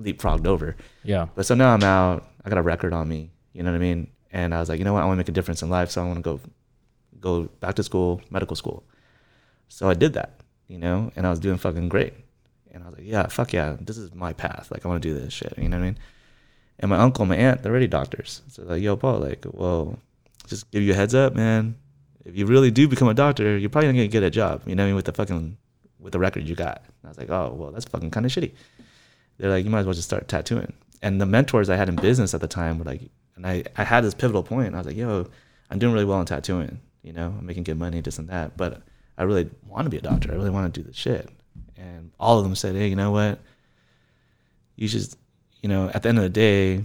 leapfrogged 0.00 0.46
over. 0.46 0.76
Yeah. 1.02 1.26
But 1.34 1.46
so 1.46 1.54
now 1.54 1.72
I'm 1.74 1.82
out. 1.82 2.28
I 2.44 2.50
got 2.50 2.58
a 2.58 2.62
record 2.62 2.92
on 2.92 3.08
me. 3.08 3.30
You 3.52 3.62
know 3.62 3.70
what 3.70 3.76
I 3.76 3.80
mean? 3.80 4.10
And 4.32 4.54
I 4.54 4.60
was 4.60 4.68
like, 4.68 4.78
you 4.78 4.84
know 4.84 4.94
what? 4.94 5.02
I 5.02 5.06
want 5.06 5.16
to 5.16 5.20
make 5.20 5.28
a 5.28 5.32
difference 5.32 5.62
in 5.62 5.70
life, 5.70 5.90
so 5.90 6.02
I 6.02 6.06
want 6.06 6.18
to 6.18 6.22
go, 6.22 6.40
go 7.20 7.42
back 7.60 7.74
to 7.76 7.82
school, 7.82 8.20
medical 8.30 8.56
school. 8.56 8.82
So 9.68 9.88
I 9.88 9.94
did 9.94 10.14
that, 10.14 10.40
you 10.68 10.78
know, 10.78 11.12
and 11.16 11.26
I 11.26 11.30
was 11.30 11.38
doing 11.38 11.58
fucking 11.58 11.88
great. 11.88 12.14
And 12.72 12.82
I 12.82 12.86
was 12.86 12.98
like, 12.98 13.06
yeah, 13.06 13.26
fuck 13.26 13.52
yeah, 13.52 13.76
this 13.80 13.98
is 13.98 14.14
my 14.14 14.32
path. 14.32 14.68
Like 14.70 14.84
I 14.84 14.88
want 14.88 15.02
to 15.02 15.08
do 15.08 15.18
this 15.18 15.32
shit. 15.32 15.52
You 15.58 15.68
know 15.68 15.76
what 15.76 15.82
I 15.82 15.86
mean? 15.86 15.98
And 16.78 16.90
my 16.90 16.96
uncle, 16.98 17.26
my 17.26 17.36
aunt, 17.36 17.62
they're 17.62 17.72
already 17.72 17.86
doctors. 17.86 18.42
So 18.48 18.62
like, 18.62 18.82
yo, 18.82 18.96
Paul, 18.96 19.18
like, 19.18 19.44
well, 19.50 19.98
just 20.46 20.70
give 20.70 20.82
you 20.82 20.92
a 20.92 20.96
heads 20.96 21.14
up, 21.14 21.34
man. 21.34 21.76
If 22.24 22.36
you 22.36 22.46
really 22.46 22.70
do 22.70 22.88
become 22.88 23.08
a 23.08 23.14
doctor, 23.14 23.58
you're 23.58 23.70
probably 23.70 23.88
not 23.88 23.96
gonna 23.96 24.08
get 24.08 24.22
a 24.22 24.30
job. 24.30 24.62
You 24.66 24.74
know 24.74 24.82
what 24.82 24.86
I 24.86 24.88
mean? 24.88 24.96
With 24.96 25.04
the 25.04 25.12
fucking 25.12 25.56
with 26.00 26.12
the 26.12 26.18
record 26.18 26.48
you 26.48 26.54
got. 26.54 26.82
And 26.84 27.06
I 27.06 27.08
was 27.08 27.18
like, 27.18 27.30
oh, 27.30 27.54
well, 27.56 27.70
that's 27.70 27.84
fucking 27.84 28.10
kind 28.10 28.26
of 28.26 28.32
shitty. 28.32 28.52
They're 29.38 29.50
like, 29.50 29.64
you 29.64 29.70
might 29.70 29.80
as 29.80 29.86
well 29.86 29.94
just 29.94 30.08
start 30.08 30.28
tattooing. 30.28 30.72
And 31.00 31.20
the 31.20 31.26
mentors 31.26 31.70
I 31.70 31.76
had 31.76 31.88
in 31.88 31.96
business 31.96 32.34
at 32.34 32.40
the 32.40 32.48
time 32.48 32.78
were 32.78 32.84
like, 32.84 33.02
and 33.42 33.50
I, 33.50 33.64
I 33.76 33.84
had 33.84 34.04
this 34.04 34.14
pivotal 34.14 34.44
point. 34.44 34.74
I 34.74 34.78
was 34.78 34.86
like, 34.86 34.96
yo, 34.96 35.26
I'm 35.68 35.80
doing 35.80 35.92
really 35.92 36.04
well 36.04 36.20
in 36.20 36.26
tattooing. 36.26 36.80
You 37.02 37.12
know, 37.12 37.34
I'm 37.36 37.44
making 37.44 37.64
good 37.64 37.78
money, 37.78 38.00
this 38.00 38.18
and 38.18 38.28
that. 38.28 38.56
But 38.56 38.82
I 39.18 39.24
really 39.24 39.50
want 39.66 39.86
to 39.86 39.90
be 39.90 39.96
a 39.96 40.00
doctor. 40.00 40.30
I 40.30 40.36
really 40.36 40.50
want 40.50 40.72
to 40.72 40.80
do 40.80 40.86
this 40.86 40.96
shit. 40.96 41.28
And 41.76 42.12
all 42.20 42.38
of 42.38 42.44
them 42.44 42.54
said, 42.54 42.76
hey, 42.76 42.86
you 42.86 42.94
know 42.94 43.10
what? 43.10 43.40
You 44.76 44.86
just, 44.86 45.18
you 45.60 45.68
know, 45.68 45.90
at 45.92 46.04
the 46.04 46.08
end 46.08 46.18
of 46.18 46.24
the 46.24 46.30
day, 46.30 46.84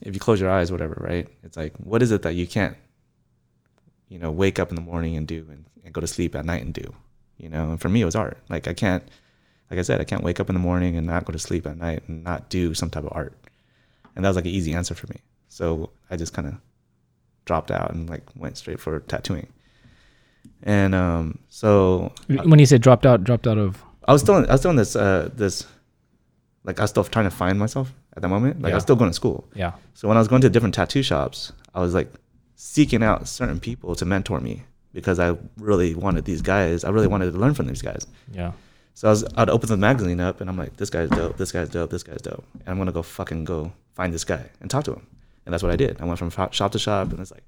if 0.00 0.14
you 0.14 0.20
close 0.20 0.40
your 0.40 0.50
eyes, 0.50 0.72
whatever, 0.72 0.96
right? 0.98 1.28
It's 1.42 1.58
like, 1.58 1.74
what 1.76 2.02
is 2.02 2.10
it 2.10 2.22
that 2.22 2.34
you 2.34 2.46
can't, 2.46 2.76
you 4.08 4.18
know, 4.18 4.30
wake 4.30 4.58
up 4.58 4.70
in 4.70 4.76
the 4.76 4.80
morning 4.80 5.14
and 5.16 5.28
do 5.28 5.46
and, 5.50 5.66
and 5.84 5.92
go 5.92 6.00
to 6.00 6.06
sleep 6.06 6.34
at 6.34 6.46
night 6.46 6.62
and 6.62 6.72
do? 6.72 6.94
You 7.36 7.50
know, 7.50 7.70
and 7.70 7.80
for 7.80 7.90
me, 7.90 8.00
it 8.00 8.06
was 8.06 8.16
art. 8.16 8.38
Like, 8.48 8.66
I 8.66 8.72
can't, 8.72 9.06
like 9.70 9.78
I 9.78 9.82
said, 9.82 10.00
I 10.00 10.04
can't 10.04 10.22
wake 10.22 10.40
up 10.40 10.48
in 10.48 10.54
the 10.54 10.60
morning 10.60 10.96
and 10.96 11.06
not 11.06 11.26
go 11.26 11.32
to 11.32 11.38
sleep 11.38 11.66
at 11.66 11.76
night 11.76 12.02
and 12.08 12.24
not 12.24 12.48
do 12.48 12.72
some 12.72 12.88
type 12.88 13.04
of 13.04 13.12
art. 13.12 13.34
And 14.16 14.24
that 14.24 14.30
was 14.30 14.36
like 14.36 14.46
an 14.46 14.52
easy 14.52 14.72
answer 14.72 14.94
for 14.94 15.06
me. 15.08 15.20
So 15.54 15.90
I 16.10 16.16
just 16.16 16.32
kind 16.34 16.48
of 16.48 16.54
dropped 17.44 17.70
out 17.70 17.92
and 17.92 18.10
like 18.10 18.24
went 18.34 18.56
straight 18.56 18.80
for 18.80 18.98
tattooing. 19.00 19.46
And 20.64 20.94
um, 20.94 21.38
so 21.48 22.12
When 22.26 22.58
you 22.58 22.66
said 22.66 22.82
dropped 22.82 23.06
out, 23.06 23.22
dropped 23.22 23.46
out 23.46 23.58
of 23.58 23.80
I 24.08 24.12
was 24.12 24.22
still 24.22 24.34
I 24.34 24.52
was 24.52 24.60
still 24.60 24.72
in 24.72 24.76
this 24.76 24.96
uh 24.96 25.30
this 25.34 25.64
like 26.64 26.80
I 26.80 26.82
was 26.82 26.90
still 26.90 27.04
trying 27.04 27.26
to 27.26 27.30
find 27.30 27.56
myself 27.58 27.92
at 28.16 28.22
that 28.22 28.28
moment. 28.28 28.62
Like 28.62 28.72
I 28.72 28.76
was 28.76 28.82
still 28.82 28.96
going 28.96 29.10
to 29.10 29.14
school. 29.14 29.46
yeah, 29.54 29.72
So 29.94 30.08
when 30.08 30.16
I 30.16 30.20
was 30.20 30.28
going 30.28 30.42
to 30.42 30.50
different 30.50 30.74
tattoo 30.74 31.02
shops, 31.02 31.52
I 31.74 31.80
was 31.80 31.94
like 31.94 32.10
seeking 32.56 33.02
out 33.04 33.28
certain 33.28 33.60
people 33.60 33.94
to 33.94 34.04
mentor 34.04 34.40
me 34.40 34.64
because 34.92 35.18
I 35.20 35.36
really 35.58 35.94
wanted 35.94 36.24
these 36.24 36.42
guys. 36.42 36.82
I 36.84 36.90
really 36.90 37.06
wanted 37.08 37.32
to 37.32 37.38
learn 37.38 37.54
from 37.54 37.66
these 37.68 37.82
guys. 37.82 38.06
yeah, 38.32 38.52
So 38.94 39.08
I 39.08 39.10
was 39.10 39.24
I'd 39.36 39.50
open 39.50 39.68
the 39.68 39.76
magazine 39.76 40.20
up 40.20 40.40
and 40.40 40.50
I'm 40.50 40.56
like, 40.58 40.76
this 40.76 40.90
guy's 40.90 41.10
dope, 41.10 41.36
this 41.36 41.52
guy's 41.52 41.68
dope, 41.68 41.90
this 41.90 42.02
guy's 42.02 42.22
dope. 42.22 42.44
And 42.54 42.68
I'm 42.70 42.78
gonna 42.78 42.92
go 43.00 43.02
fucking 43.02 43.44
go 43.44 43.72
find 43.94 44.12
this 44.12 44.24
guy 44.24 44.44
and 44.60 44.68
talk 44.68 44.84
to 44.84 44.94
him. 44.94 45.06
And 45.44 45.52
that's 45.52 45.62
what 45.62 45.72
I 45.72 45.76
did. 45.76 46.00
I 46.00 46.04
went 46.04 46.18
from 46.18 46.30
shop 46.30 46.72
to 46.72 46.78
shop 46.78 47.10
and 47.10 47.20
it's 47.20 47.30
like 47.30 47.44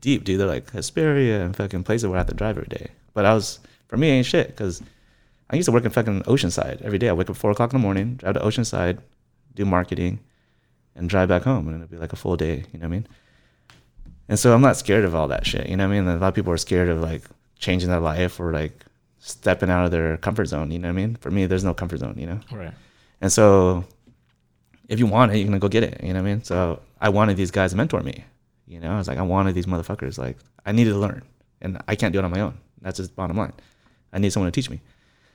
deep, 0.00 0.24
dude. 0.24 0.40
They're 0.40 0.46
like 0.46 0.70
Hesperia 0.70 1.44
and 1.44 1.54
fucking 1.54 1.84
places 1.84 2.06
where 2.06 2.16
I 2.16 2.20
have 2.20 2.28
to 2.28 2.34
drive 2.34 2.56
every 2.56 2.68
day. 2.68 2.88
But 3.14 3.24
I 3.24 3.34
was 3.34 3.60
for 3.88 3.96
me 3.96 4.10
it 4.10 4.12
ain't 4.12 4.26
shit 4.26 4.48
because 4.48 4.82
I 5.50 5.56
used 5.56 5.66
to 5.66 5.72
work 5.72 5.84
in 5.84 5.90
fucking 5.90 6.22
Oceanside 6.22 6.82
every 6.82 6.98
day. 6.98 7.08
I 7.08 7.12
wake 7.12 7.28
up 7.28 7.36
four 7.36 7.50
o'clock 7.50 7.72
in 7.72 7.80
the 7.80 7.82
morning, 7.82 8.14
drive 8.14 8.34
to 8.34 8.40
Oceanside, 8.40 8.98
do 9.54 9.64
marketing, 9.64 10.20
and 10.94 11.08
drive 11.08 11.28
back 11.28 11.42
home, 11.42 11.66
and 11.66 11.76
it'd 11.76 11.90
be 11.90 11.96
like 11.96 12.12
a 12.12 12.16
full 12.16 12.36
day. 12.36 12.64
You 12.72 12.78
know 12.78 12.80
what 12.80 12.84
I 12.84 12.88
mean? 12.88 13.08
And 14.28 14.38
so 14.38 14.54
I'm 14.54 14.60
not 14.60 14.76
scared 14.76 15.04
of 15.04 15.14
all 15.14 15.26
that 15.28 15.44
shit. 15.44 15.68
You 15.68 15.76
know 15.76 15.88
what 15.88 15.94
I 15.94 16.00
mean? 16.00 16.08
A 16.08 16.16
lot 16.16 16.28
of 16.28 16.34
people 16.34 16.52
are 16.52 16.56
scared 16.56 16.88
of 16.88 17.00
like 17.00 17.22
changing 17.58 17.90
their 17.90 17.98
life 17.98 18.38
or 18.38 18.52
like 18.52 18.84
stepping 19.18 19.70
out 19.70 19.84
of 19.84 19.90
their 19.90 20.16
comfort 20.18 20.46
zone. 20.46 20.70
You 20.70 20.78
know 20.78 20.86
what 20.88 20.92
I 20.92 20.96
mean? 20.96 21.16
For 21.16 21.32
me, 21.32 21.46
there's 21.46 21.64
no 21.64 21.74
comfort 21.74 21.98
zone. 21.98 22.14
You 22.16 22.26
know. 22.26 22.40
right, 22.52 22.72
And 23.20 23.32
so 23.32 23.84
if 24.88 25.00
you 25.00 25.06
want 25.06 25.32
it, 25.32 25.38
you're 25.38 25.46
gonna 25.46 25.58
go 25.58 25.68
get 25.68 25.82
it. 25.82 26.00
You 26.00 26.12
know 26.12 26.22
what 26.22 26.28
I 26.28 26.32
mean? 26.32 26.44
So 26.44 26.80
I 27.00 27.08
wanted 27.08 27.36
these 27.36 27.50
guys 27.50 27.70
to 27.70 27.76
mentor 27.76 28.00
me. 28.00 28.24
You 28.66 28.80
know, 28.80 28.92
I 28.92 28.98
was 28.98 29.08
like, 29.08 29.18
I 29.18 29.22
wanted 29.22 29.54
these 29.54 29.66
motherfuckers. 29.66 30.18
Like, 30.18 30.38
I 30.64 30.72
needed 30.72 30.90
to 30.90 30.98
learn, 30.98 31.22
and 31.60 31.80
I 31.88 31.96
can't 31.96 32.12
do 32.12 32.18
it 32.18 32.24
on 32.24 32.30
my 32.30 32.40
own. 32.40 32.58
That's 32.82 32.98
just 32.98 33.16
bottom 33.16 33.36
line. 33.36 33.52
I 34.12 34.18
need 34.18 34.32
someone 34.32 34.50
to 34.50 34.54
teach 34.54 34.70
me. 34.70 34.80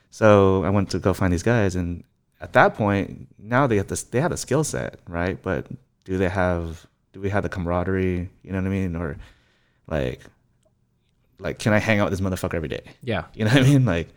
So 0.10 0.64
I 0.64 0.70
went 0.70 0.90
to 0.92 1.00
go 1.00 1.14
find 1.14 1.34
these 1.34 1.44
guys, 1.44 1.76
and 1.76 2.04
at 2.40 2.54
that 2.54 2.76
point, 2.76 3.28
now 3.38 3.68
they 3.68 3.78
have 3.78 3.88
this. 3.88 4.04
They 4.04 4.22
had 4.22 4.32
a 4.32 4.38
skill 4.38 4.64
set, 4.64 5.00
right? 5.08 5.42
But 5.42 5.68
do 6.06 6.18
they 6.18 6.30
have? 6.30 6.86
Do 7.14 7.20
we 7.22 7.30
have 7.30 7.44
the 7.44 7.50
camaraderie? 7.50 8.30
You 8.44 8.52
know 8.52 8.60
what 8.60 8.68
I 8.68 8.70
mean? 8.70 8.96
Or 8.96 9.18
like, 9.88 10.22
like, 11.40 11.60
can 11.60 11.74
I 11.74 11.80
hang 11.80 12.00
out 12.00 12.10
with 12.10 12.20
this 12.20 12.26
motherfucker 12.28 12.56
every 12.56 12.68
day? 12.70 12.84
yeah, 13.04 13.26
You 13.34 13.46
know 13.46 13.52
what 13.52 13.64
I 13.64 13.66
mean? 13.66 13.86
Like, 13.86 14.10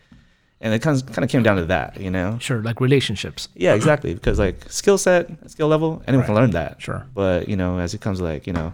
and 0.61 0.75
it 0.75 0.81
kind 0.83 0.97
of 1.01 1.07
kind 1.12 1.25
of 1.25 1.31
came 1.31 1.42
down 1.42 1.57
to 1.57 1.64
that. 1.66 2.01
You 2.01 2.11
know? 2.11 2.38
sure, 2.40 2.62
like 2.62 2.81
relationships. 2.81 3.49
Yeah, 3.55 3.75
exactly. 3.75 4.14
Because 4.14 4.38
like 4.38 4.71
skill 4.71 4.99
set, 4.99 5.29
skill 5.51 5.68
level, 5.68 6.03
anyone 6.07 6.27
can 6.27 6.35
learn 6.35 6.51
that. 6.53 6.81
Sure. 6.83 7.07
But 7.14 7.49
you 7.49 7.57
know, 7.57 7.79
as 7.79 7.94
it 7.94 8.01
comes 8.01 8.18
to 8.18 8.25
like 8.25 8.47
you 8.47 8.53
know, 8.53 8.73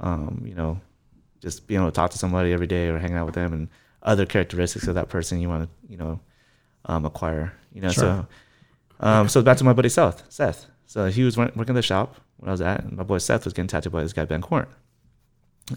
um, 0.00 0.42
you 0.46 0.54
know, 0.54 0.80
just 1.40 1.66
being 1.66 1.80
able 1.80 1.90
to 1.90 1.94
talk 1.94 2.10
to 2.12 2.18
somebody 2.18 2.52
every 2.52 2.66
day 2.66 2.88
or 2.88 2.98
hanging 2.98 3.16
out 3.16 3.26
with 3.26 3.34
them 3.34 3.52
and 3.52 3.68
other 4.02 4.26
characteristics 4.26 4.86
of 4.86 4.94
that 4.94 5.08
person 5.08 5.40
you 5.40 5.48
want 5.48 5.64
to 5.64 5.68
you 5.92 5.96
know 5.96 6.20
um, 6.86 7.04
acquire. 7.04 7.52
You 7.72 7.80
know, 7.82 7.90
Sure. 7.90 8.26
so 9.00 9.06
um, 9.06 9.28
so 9.28 9.42
back 9.42 9.56
to 9.58 9.64
my 9.64 9.72
buddy 9.72 9.88
Seth. 9.88 10.24
Seth. 10.30 10.66
So 10.86 11.06
he 11.06 11.24
was 11.24 11.36
working 11.36 11.60
at 11.60 11.74
the 11.74 11.82
shop 11.82 12.16
when 12.36 12.48
I 12.48 12.52
was 12.52 12.60
at, 12.60 12.84
and 12.84 12.96
my 12.96 13.02
boy 13.02 13.18
Seth 13.18 13.44
was 13.44 13.52
getting 13.52 13.66
tattooed 13.68 13.92
by 13.92 14.02
this 14.02 14.12
guy 14.12 14.24
Ben 14.24 14.40
Corn. 14.40 14.66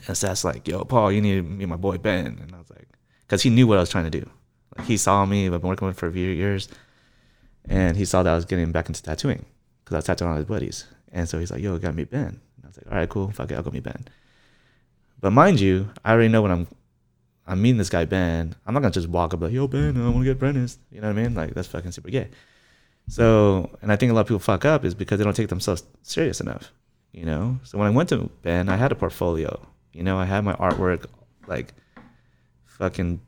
And 0.08 0.16
Seth's 0.16 0.44
like, 0.44 0.68
"Yo, 0.68 0.84
Paul, 0.86 1.12
you 1.12 1.20
need 1.20 1.36
to 1.38 1.42
meet 1.42 1.66
my 1.68 1.76
boy 1.76 1.98
Ben." 1.98 2.28
And 2.28 2.54
I 2.54 2.60
was 2.60 2.70
like, 2.70 2.88
because 3.22 3.42
he 3.42 3.50
knew 3.50 3.66
what 3.66 3.78
I 3.78 3.82
was 3.82 3.90
trying 3.90 4.04
to 4.04 4.12
do. 4.12 4.30
He 4.86 4.98
saw 4.98 5.26
me. 5.26 5.46
I've 5.46 5.52
been 5.52 5.62
working 5.62 5.88
with 5.88 5.96
him 5.96 6.00
for 6.00 6.08
a 6.08 6.12
few 6.12 6.30
years 6.30 6.70
and 7.68 7.96
he 7.98 8.06
saw 8.06 8.24
that 8.24 8.32
I 8.32 8.36
was 8.36 8.46
getting 8.46 8.72
back 8.72 8.88
into 8.88 9.02
tattooing 9.02 9.46
because 9.84 9.96
I 9.96 9.98
was 9.98 10.06
tattooing 10.06 10.32
all 10.32 10.38
his 10.38 10.46
buddies. 10.46 10.86
And 11.12 11.28
so 11.28 11.40
he's 11.40 11.52
like, 11.52 11.62
"Yo, 11.62 11.78
got 11.78 11.96
me 11.96 12.04
Ben." 12.04 12.40
And 12.56 12.66
I 12.66 12.68
was 12.68 12.78
like, 12.78 12.92
"All 12.92 12.98
right, 12.98 13.10
cool. 13.10 13.32
Fuck 13.32 13.52
it, 13.52 13.56
I'll 13.56 13.64
go 13.64 13.72
meet 13.72 13.84
Ben." 13.84 14.06
But 15.22 15.32
mind 15.32 15.60
you, 15.60 15.90
I 16.04 16.14
already 16.14 16.30
know 16.30 16.42
when 16.42 16.52
I'm 16.52 16.68
I'm 17.48 17.62
meeting 17.62 17.78
this 17.78 17.90
guy 17.90 18.06
Ben. 18.06 18.56
I'm 18.66 18.74
not 18.74 18.82
gonna 18.82 18.92
just 18.94 19.08
walk 19.08 19.34
up 19.34 19.42
like, 19.42 19.52
"Yo, 19.52 19.68
Ben, 19.68 19.98
I 19.98 20.06
want 20.06 20.20
to 20.20 20.24
get 20.24 20.38
apprenticed." 20.38 20.80
You 20.92 21.02
know 21.02 21.08
what 21.08 21.18
I 21.18 21.22
mean? 21.24 21.34
Like 21.36 21.54
that's 21.54 21.68
fucking 21.68 21.92
super 21.92 22.10
gay. 22.10 22.30
So, 23.08 23.72
and 23.82 23.92
I 23.92 23.96
think 23.96 24.12
a 24.12 24.16
lot 24.16 24.22
of 24.22 24.28
people 24.28 24.40
fuck 24.40 24.66
up 24.66 24.86
is 24.86 24.94
because 24.94 25.18
they 25.18 25.24
don't 25.24 25.36
take 25.36 25.50
themselves 25.50 25.84
serious 26.04 26.42
enough. 26.42 26.72
You 27.12 27.26
know. 27.26 27.60
So 27.64 27.78
when 27.78 27.88
I 27.88 27.92
went 27.92 28.10
to 28.10 28.30
Ben, 28.44 28.70
I 28.70 28.78
had 28.78 28.92
a 28.92 28.96
portfolio. 28.96 29.60
You 29.94 30.04
know, 30.04 30.18
I 30.18 30.26
had 30.26 30.44
my 30.44 30.54
artwork 30.54 31.06
like 31.48 31.74
fucking, 32.66 33.20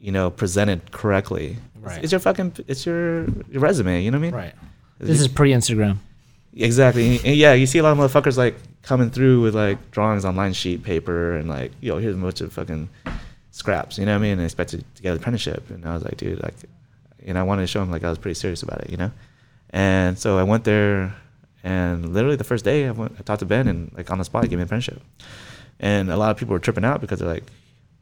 you 0.00 0.12
know, 0.12 0.30
presented 0.30 0.90
correctly. 0.92 1.46
It's- 1.52 1.64
Right. 1.80 2.02
It's, 2.02 2.12
your 2.12 2.18
fucking, 2.18 2.56
it's 2.66 2.84
your, 2.84 3.24
your 3.50 3.60
resume. 3.60 4.02
You 4.02 4.10
know 4.10 4.18
what 4.18 4.22
I 4.26 4.30
mean? 4.30 4.34
Right. 4.34 4.54
This 4.98 5.20
is 5.20 5.28
pre-Instagram. 5.28 5.98
Exactly. 6.54 7.16
And 7.24 7.36
yeah, 7.36 7.52
you 7.54 7.66
see 7.66 7.78
a 7.78 7.82
lot 7.82 7.92
of 7.92 7.98
motherfuckers 7.98 8.36
like 8.36 8.56
coming 8.82 9.10
through 9.10 9.42
with 9.42 9.54
like 9.54 9.90
drawings 9.92 10.24
on 10.24 10.34
line 10.34 10.52
sheet 10.52 10.82
paper 10.82 11.36
and 11.36 11.48
like, 11.48 11.70
yo, 11.80 11.98
here's 11.98 12.16
a 12.16 12.18
bunch 12.18 12.40
of 12.40 12.52
fucking 12.52 12.88
scraps, 13.52 13.96
you 13.98 14.06
know 14.06 14.12
what 14.12 14.18
I 14.18 14.22
mean? 14.22 14.32
And 14.32 14.42
expected 14.42 14.84
to 14.96 15.02
get 15.02 15.12
an 15.12 15.18
apprenticeship. 15.18 15.70
And 15.70 15.84
I 15.86 15.94
was 15.94 16.02
like, 16.04 16.16
dude, 16.16 16.42
like, 16.42 16.54
and 17.24 17.38
I 17.38 17.42
wanted 17.44 17.62
to 17.62 17.66
show 17.68 17.80
him 17.82 17.90
like 17.90 18.02
I 18.04 18.10
was 18.10 18.18
pretty 18.18 18.34
serious 18.34 18.62
about 18.62 18.80
it, 18.82 18.90
you 18.90 18.96
know? 18.96 19.10
And 19.70 20.18
so 20.18 20.36
I 20.38 20.42
went 20.42 20.64
there 20.64 21.14
and 21.62 22.12
literally 22.12 22.36
the 22.36 22.44
first 22.44 22.64
day 22.64 22.86
I 22.88 22.90
went, 22.90 23.14
I 23.18 23.22
talked 23.22 23.40
to 23.40 23.46
Ben 23.46 23.68
and 23.68 23.92
like 23.96 24.10
on 24.10 24.18
the 24.18 24.24
spot, 24.24 24.42
he 24.42 24.48
gave 24.48 24.58
me 24.58 24.62
an 24.62 24.66
apprenticeship. 24.66 25.00
And 25.80 26.10
a 26.10 26.16
lot 26.16 26.30
of 26.32 26.36
people 26.36 26.52
were 26.54 26.58
tripping 26.58 26.84
out 26.84 27.00
because 27.00 27.20
they're 27.20 27.28
like, 27.28 27.44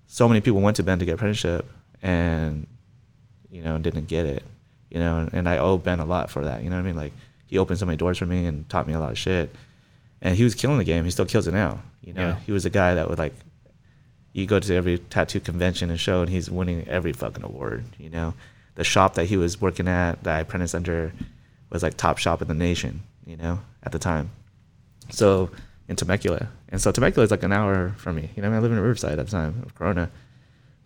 so 0.07 0.29
many 0.29 0.41
people 0.41 0.61
went 0.61 0.77
to 0.77 0.83
Ben 0.83 0.99
to 0.99 1.05
get 1.05 1.15
apprenticeship 1.15 1.69
and, 2.03 2.67
you 3.51 3.63
know, 3.63 3.79
didn't 3.79 4.07
get 4.09 4.27
it, 4.27 4.43
you 4.91 4.99
know? 4.99 5.19
And, 5.19 5.33
and 5.35 5.49
I 5.49 5.59
owe 5.59 5.79
Ben 5.79 6.01
a 6.01 6.05
lot 6.05 6.31
for 6.31 6.45
that, 6.45 6.63
you 6.63 6.71
know 6.71 6.77
what 6.77 6.83
I 6.83 6.87
mean? 6.87 6.97
Like, 6.97 7.13
he 7.47 7.59
opened 7.59 7.79
so 7.79 7.87
many 7.87 7.97
doors 7.97 8.19
for 8.19 8.27
me 8.27 8.47
and 8.47 8.69
taught 8.69 8.87
me 8.87 8.95
a 8.95 9.01
lot 9.01 9.13
of 9.13 9.19
shit. 9.19 9.55
And 10.21 10.35
he 10.37 10.45
was 10.45 10.55
killing 10.55 10.79
the 10.79 10.85
game. 10.85 11.05
He 11.05 11.11
still 11.11 11.27
kills 11.27 11.47
it 11.47 11.53
now. 11.55 11.81
You 12.03 12.13
know, 12.15 12.29
Yeah. 12.29 12.39
he 12.47 12.53
was 12.53 12.65
a 12.65 12.71
guy 12.71 12.95
that 12.95 13.09
would 13.09 13.19
like, 13.19 13.35
you 14.33 14.47
go 14.47 14.59
to 14.59 14.75
every 14.75 14.99
tattoo 14.99 15.41
convention 15.41 15.89
and 15.91 15.99
show, 16.01 16.21
and 16.23 16.29
he's 16.31 16.51
winning 16.51 16.87
every 16.89 17.13
fucking 17.13 17.45
award. 17.45 17.85
You 17.99 18.11
know, 18.11 18.35
the 18.75 18.85
shop 18.85 19.15
that 19.15 19.27
he 19.27 19.37
was 19.37 19.61
working 19.61 19.89
at, 19.89 20.23
that 20.25 20.37
I 20.37 20.41
apprenticed 20.41 20.75
under, 20.75 21.13
was 21.71 21.83
like 21.83 21.97
top 21.97 22.19
shop 22.19 22.43
in 22.43 22.49
the 22.49 22.55
nation. 22.55 23.03
You 23.25 23.37
know, 23.37 23.61
at 23.83 23.93
the 23.93 23.99
time. 23.99 24.31
So 25.11 25.51
in 25.89 25.97
Temecula, 25.97 26.49
and 26.69 26.81
so 26.81 26.93
Temecula 26.93 27.25
is 27.25 27.31
like 27.31 27.43
an 27.43 27.53
hour 27.53 27.95
from 27.97 28.17
me. 28.17 28.31
You 28.37 28.43
know, 28.43 28.49
I, 28.49 28.51
mean, 28.51 28.59
I 28.59 28.61
live 28.63 28.73
in 28.73 28.79
Riverside 28.79 29.19
at 29.19 29.27
the 29.27 29.33
time 29.33 29.63
of 29.65 29.75
Corona. 29.75 30.11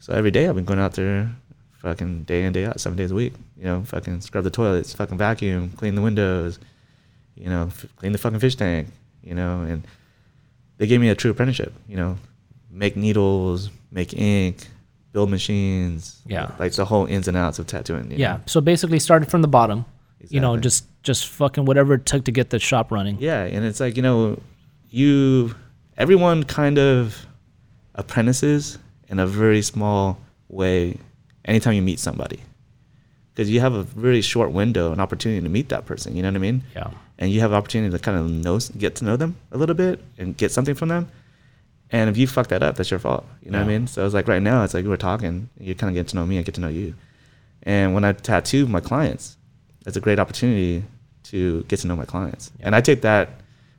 So 0.01 0.13
every 0.13 0.31
day 0.31 0.49
I've 0.49 0.55
been 0.57 0.65
going 0.65 0.81
out 0.81 0.95
there, 0.95 1.31
fucking 1.79 2.25
day 2.25 2.45
in 2.45 2.53
day 2.53 2.65
out, 2.65 2.81
seven 2.81 2.97
days 2.97 3.11
a 3.11 3.15
week. 3.15 3.35
You 3.57 3.65
know, 3.65 3.83
fucking 3.85 4.21
scrub 4.23 4.45
the 4.45 4.51
toilets, 4.51 4.93
fucking 4.95 5.19
vacuum, 5.19 5.71
clean 5.77 5.95
the 5.95 6.03
windows. 6.03 6.59
You 7.37 7.49
know, 7.49 7.67
f- 7.67 7.87
clean 7.97 8.13
the 8.13 8.19
fucking 8.19 8.39
fish 8.41 8.57
tank. 8.57 8.89
You 9.23 9.35
know, 9.35 9.61
and 9.63 9.87
they 10.79 10.87
gave 10.87 11.01
me 11.01 11.11
a 11.11 11.15
true 11.15 11.31
apprenticeship. 11.31 11.73
You 11.89 11.97
know, 11.97 12.19
make 12.71 12.97
needles, 12.97 13.71
make 13.93 14.15
ink, 14.15 14.67
build 15.13 15.31
machines. 15.31 16.21
Yeah. 16.27 16.51
like 16.59 16.73
the 16.73 16.85
whole 16.87 17.07
ins 17.07 17.29
and 17.29 17.37
outs 17.37 17.59
of 17.59 17.67
tattooing. 17.67 18.11
you 18.11 18.17
Yeah. 18.19 18.35
know? 18.35 18.41
So 18.47 18.61
basically, 18.61 18.99
started 18.99 19.31
from 19.31 19.43
the 19.43 19.49
bottom. 19.49 19.85
You 20.29 20.41
know, 20.41 20.57
just 20.59 20.85
just 21.03 21.29
fucking 21.29 21.65
whatever 21.65 21.95
it 21.95 22.05
took 22.05 22.25
to 22.25 22.33
get 22.33 22.51
the 22.51 22.59
shop 22.59 22.91
running. 22.93 23.17
Yeah, 23.21 23.43
and 23.45 23.65
it's 23.65 23.81
like 23.81 23.97
you 23.97 24.03
know, 24.03 24.39
you 24.91 25.55
everyone 25.97 26.45
kind 26.45 26.79
of 26.79 27.27
apprentices 27.95 28.79
in 29.11 29.19
a 29.19 29.27
very 29.27 29.61
small 29.61 30.19
way 30.49 30.97
anytime 31.45 31.75
you 31.75 31.83
meet 31.83 31.99
somebody. 32.01 32.41
Because 33.35 33.51
you 33.51 33.61
have 33.61 33.75
a 33.75 33.87
really 33.95 34.23
short 34.23 34.53
window 34.53 34.93
an 34.93 35.01
opportunity 35.01 35.43
to 35.43 35.49
meet 35.49 35.69
that 35.71 35.87
person 35.87 36.17
you 36.17 36.23
know 36.23 36.29
what 36.29 36.37
i 36.37 36.39
mean? 36.39 36.63
Yeah. 36.75 36.91
and 37.19 37.31
you 37.31 37.41
have 37.41 37.53
opportunity 37.53 37.91
to 37.91 37.99
kind 37.99 38.19
of 38.19 38.31
know 38.31 38.59
get 38.79 38.97
to 38.97 39.05
know 39.05 39.17
them 39.17 39.37
a 39.53 39.59
little 39.59 39.75
bit 39.75 40.01
and 40.19 40.37
get 40.37 40.51
something 40.53 40.75
from 40.75 40.89
them. 40.89 41.09
And 41.93 42.09
if 42.09 42.17
you 42.17 42.27
fuck 42.27 42.49
that 42.49 42.63
up 42.63 42.77
that's 42.77 42.91
your 42.91 43.01
fault 43.01 43.25
you 43.43 43.51
know 43.51 43.59
what 43.59 43.65
i 43.65 43.69
mean? 43.69 43.87
So 43.87 44.05
it's 44.05 44.15
like 44.15 44.29
right 44.29 44.43
now 44.43 44.65
it's 44.65 44.75
like 44.75 44.85
we're 44.85 44.97
talking 44.97 45.49
you 45.59 45.75
kind 45.75 45.91
of 45.91 45.95
get 45.95 46.09
to 46.09 46.17
know 46.17 46.27
me 46.27 46.39
i 46.39 46.43
get 46.43 46.55
to 46.57 46.61
know 46.61 46.69
you. 46.69 46.95
And 47.63 47.95
when 47.95 48.05
i 48.05 48.13
tattoo 48.13 48.67
my 48.67 48.81
clients 48.81 49.37
it's 49.87 49.97
a 49.97 50.01
great 50.01 50.19
opportunity 50.19 50.85
to 51.25 51.63
get 51.65 51.81
to 51.81 51.87
know 51.87 51.97
my 51.97 52.05
clients. 52.05 52.51
And 52.61 52.75
i 52.77 52.81
take 52.81 53.01
that 53.03 53.31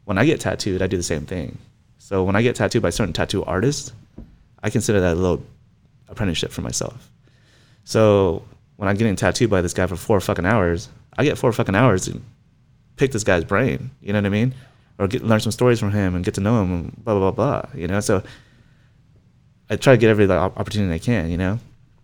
when 0.06 0.18
i 0.18 0.26
get 0.26 0.40
tattooed 0.40 0.82
i 0.82 0.88
do 0.88 0.98
the 0.98 1.04
same 1.04 1.26
thing. 1.26 1.58
So 2.00 2.24
when 2.24 2.36
i 2.36 2.42
get 2.42 2.56
tattooed 2.56 2.82
by 2.82 2.90
certain 2.90 3.14
tattoo 3.14 3.44
artists 3.46 3.94
i 4.64 4.70
consider 4.70 5.00
that 5.02 5.14
a 5.14 5.20
little 5.20 5.44
apprenticeship 6.10 6.52
for 6.52 6.62
myself 6.62 7.10
so 7.84 8.44
when 8.78 8.90
I'm 8.90 8.96
getting 8.96 9.16
tattooed 9.16 9.50
by 9.50 9.62
this 9.62 9.74
guy 9.74 9.86
for 9.88 9.96
four 9.96 10.20
fucking 10.20 10.46
hours, 10.46 10.90
I 11.18 11.24
get 11.24 11.38
four 11.38 11.52
fucking 11.54 11.76
hours 11.76 12.06
to 12.06 12.20
pick 12.96 13.12
this 13.12 13.24
guy's 13.24 13.44
brain. 13.44 13.92
You 14.02 14.12
know 14.14 14.20
what 14.20 14.26
I 14.26 14.30
mean? 14.30 14.54
Or 14.98 15.08
get 15.08 15.24
learn 15.24 15.40
some 15.40 15.52
stories 15.52 15.80
from 15.80 15.92
him 15.92 16.16
and 16.16 16.24
get 16.26 16.34
to 16.36 16.42
know 16.42 16.62
him 16.64 16.72
and 16.74 17.04
blah 17.04 17.18
blah 17.18 17.32
blah 17.32 17.62
blah. 17.62 17.80
You 17.80 17.88
know, 17.88 18.00
so 18.00 18.24
I 19.70 19.76
try 19.76 19.94
to 19.94 19.98
get 19.98 20.10
every 20.10 20.28
like, 20.28 20.40
opportunity 20.58 20.94
I 20.94 21.00
can. 21.00 21.30
You 21.32 21.38
know, 21.38 21.60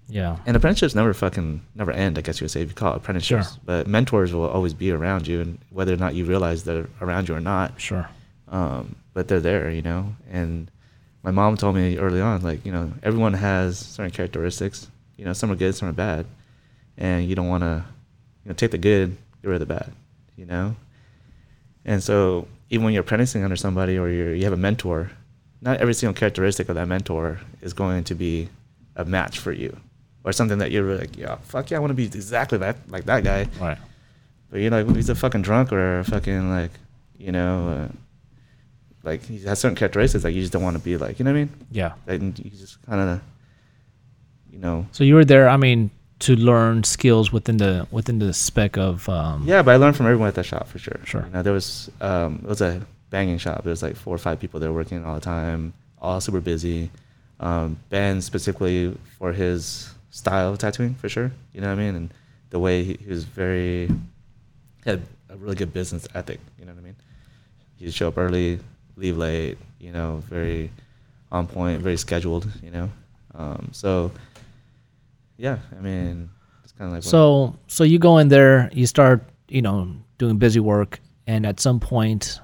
Yeah. 0.08 0.38
and 0.46 0.56
apprenticeships 0.56 0.96
never 0.96 1.14
fucking 1.14 1.62
never 1.76 1.92
end. 1.92 2.18
I 2.18 2.22
guess 2.22 2.40
you 2.40 2.46
would 2.46 2.52
say 2.52 2.62
if 2.62 2.70
you 2.70 2.76
call 2.76 2.94
it 2.94 2.98
apprenticeships. 2.98 3.52
Sure. 3.54 3.60
But 3.66 3.88
mentors 3.88 4.34
will 4.34 4.48
always 4.48 4.74
be 4.74 4.92
around 4.92 5.28
you, 5.28 5.42
and 5.42 5.58
whether 5.72 5.94
or 5.94 5.98
not 5.98 6.16
you 6.16 6.26
realize 6.26 6.64
they're 6.64 6.88
around 7.02 7.28
you 7.30 7.36
or 7.36 7.42
not, 7.42 7.80
Sure. 7.80 8.08
um, 8.50 8.96
but 9.14 9.28
they're 9.28 9.40
there, 9.40 9.70
you 9.72 9.82
know. 9.82 10.16
And 10.32 10.70
my 11.28 11.32
mom 11.32 11.58
told 11.58 11.76
me 11.76 11.98
early 11.98 12.22
on, 12.22 12.42
like, 12.42 12.66
you 12.66 12.72
know, 12.72 12.90
everyone 13.04 13.34
has 13.34 13.78
certain 13.78 14.12
characteristics. 14.12 14.88
You 15.18 15.26
know, 15.26 15.34
some 15.34 15.52
are 15.52 15.56
good, 15.56 15.76
some 15.76 15.90
are 15.90 15.92
bad, 15.92 16.26
and 16.98 17.28
you 17.28 17.36
don't 17.36 17.50
want 17.50 17.64
to, 17.64 17.84
you 18.46 18.50
know, 18.50 18.54
take 18.54 18.72
the 18.72 18.78
good, 18.78 19.18
get 19.42 19.50
rid 19.50 19.62
of 19.62 19.68
the 19.68 19.74
bad, 19.74 19.92
you 20.38 20.46
know. 20.46 20.78
And 21.84 22.02
so 22.02 22.48
even 22.70 22.86
when 22.86 22.94
you're 22.94 23.02
apprenticing 23.02 23.44
under 23.44 23.58
somebody 23.58 23.98
or 23.98 24.08
you're, 24.08 24.34
you 24.34 24.46
have 24.46 24.54
a 24.54 24.58
mentor, 24.58 25.12
not 25.60 25.82
every 25.82 25.94
single 25.94 26.14
characteristic 26.14 26.70
of 26.70 26.76
that 26.76 26.88
mentor 26.88 27.42
is 27.60 27.74
going 27.74 28.06
to 28.06 28.16
be 28.16 28.48
a 28.96 29.04
match 29.04 29.40
for 29.40 29.52
you, 29.52 29.76
or 30.24 30.32
something 30.32 30.60
that 30.60 30.72
you're 30.72 30.96
like, 30.96 31.18
yeah, 31.18 31.36
fuck 31.42 31.70
yeah, 31.70 31.76
I 31.76 31.82
want 31.82 31.92
to 31.92 31.96
be 31.96 32.06
exactly 32.06 32.58
that 32.60 32.78
like 32.88 33.04
that 33.04 33.26
guy. 33.26 33.50
Right. 33.60 33.78
But 34.50 34.62
you're 34.62 34.72
like, 34.72 34.86
well, 34.86 34.96
he's 34.96 35.10
a 35.10 35.16
fucking 35.16 35.42
drunk 35.42 35.74
or 35.74 36.00
a 36.00 36.04
fucking 36.06 36.50
like, 36.50 36.72
you 37.18 37.34
know, 37.34 37.90
uh, 37.92 37.96
like 39.08 39.24
he 39.26 39.40
has 39.40 39.60
certain 39.60 39.76
characteristics 39.76 40.24
like 40.24 40.36
you 40.36 40.42
just 40.42 40.54
don't 40.54 40.62
want 40.64 40.78
to 40.78 40.84
be 40.84 40.98
like. 40.98 41.18
You 41.18 41.26
know 41.26 41.32
what 41.32 41.38
I 41.38 41.46
mean? 41.46 41.66
Yeah. 41.72 41.94
And 42.06 42.38
you 42.38 42.52
just 42.52 42.82
kind 42.86 43.02
of, 43.02 43.22
you 44.52 44.60
know. 44.60 44.86
So 44.92 45.04
you 45.04 45.16
were 45.16 45.26
there. 45.26 45.50
I 45.50 45.58
mean, 45.58 45.90
to 46.20 46.36
learn 46.36 46.84
skills 46.84 47.32
within 47.32 47.58
the 47.58 47.88
within 47.92 48.20
the 48.20 48.34
spec 48.34 48.78
of. 48.78 49.08
Um, 49.10 49.44
Yeah, 49.48 49.62
but 49.64 49.72
I 49.72 49.78
learned 49.78 49.96
from 49.96 50.06
everyone 50.06 50.28
at 50.28 50.36
that 50.36 50.46
shop 50.46 50.68
for 50.68 50.78
sure. 50.80 51.00
Sure. 51.06 51.26
You 51.26 51.32
know, 51.34 51.42
there 51.44 51.54
was 51.54 51.90
um, 52.02 52.42
it 52.44 52.50
was 52.50 52.62
a 52.62 52.86
banging 53.10 53.38
shop. 53.38 53.64
There 53.64 53.72
was 53.72 53.82
like 53.82 53.96
four 53.96 54.14
or 54.14 54.20
five 54.20 54.40
people 54.40 54.60
there 54.60 54.74
working 54.74 55.06
all 55.06 55.16
the 55.16 55.22
time, 55.22 55.74
all 56.02 56.20
super 56.22 56.42
busy. 56.42 56.92
Um, 57.40 57.78
ben 57.90 58.22
specifically 58.22 58.98
for 59.20 59.32
his 59.32 59.94
style 60.10 60.52
of 60.52 60.58
tattooing 60.58 60.96
for 60.96 61.08
sure. 61.08 61.32
You 61.54 61.62
know 61.62 61.68
what 61.70 61.80
I 61.80 61.84
mean? 61.86 61.96
And 61.96 62.14
the 62.50 62.60
way 62.60 62.84
he, 62.84 62.94
he 63.00 63.10
was 63.10 63.24
very 63.26 63.92
had 64.84 65.02
a 65.30 65.36
really 65.38 65.56
good 65.56 65.72
business 65.72 66.08
ethic. 66.16 66.40
You 66.60 66.66
know 66.66 66.74
what 66.74 66.80
I 66.82 66.84
mean? 66.84 66.96
He'd 67.78 67.94
show 67.94 68.08
up 68.08 68.18
early, 68.18 68.60
leave 68.98 69.18
late. 69.18 69.58
You 69.80 69.92
know, 69.94 70.22
very 70.30 70.72
on 71.32 71.48
point, 71.48 71.82
very 71.82 71.98
scheduled. 71.98 72.46
You 72.62 72.72
know, 72.72 72.90
um, 73.36 73.70
so 73.72 74.12
yeah, 75.38 75.58
I 75.78 75.82
mean, 75.82 76.30
it's 76.64 76.74
kind 76.74 76.90
of 76.90 76.94
like 76.94 77.04
what- 77.04 77.10
So 77.10 77.56
so 77.68 77.84
you 77.84 78.00
go 78.00 78.18
in 78.18 78.28
there, 78.28 78.70
you 78.74 78.86
start 78.88 79.24
you 79.48 79.62
know 79.62 79.88
doing 80.18 80.38
busy 80.38 80.60
work, 80.60 81.00
and 81.28 81.46
at 81.46 81.60
some 81.60 81.80
point, 81.80 82.40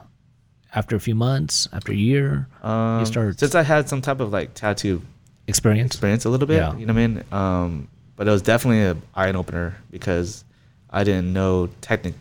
after 0.76 0.96
a 0.96 1.00
few 1.00 1.16
months, 1.16 1.68
after 1.74 1.92
a 1.92 1.96
year, 1.96 2.48
Um, 2.62 3.06
start- 3.06 3.40
since 3.40 3.56
I 3.56 3.64
had 3.64 3.90
some 3.90 4.02
type 4.02 4.20
of 4.20 4.32
like 4.32 4.54
tattoo 4.54 5.02
experience. 5.48 5.94
experience 5.94 6.26
a 6.26 6.30
little 6.30 6.48
bit. 6.48 6.58
Yeah. 6.58 6.76
You 6.78 6.86
know 6.86 6.94
what 6.94 7.02
I 7.02 7.08
mean? 7.08 7.24
Um, 7.32 7.88
but 8.16 8.28
it 8.28 8.32
was 8.32 8.42
definitely 8.44 8.82
an 8.82 9.02
eye 9.16 9.32
opener 9.34 9.76
because 9.92 10.44
I 10.90 11.04
didn't 11.04 11.34
know 11.34 11.70
technic 11.82 12.14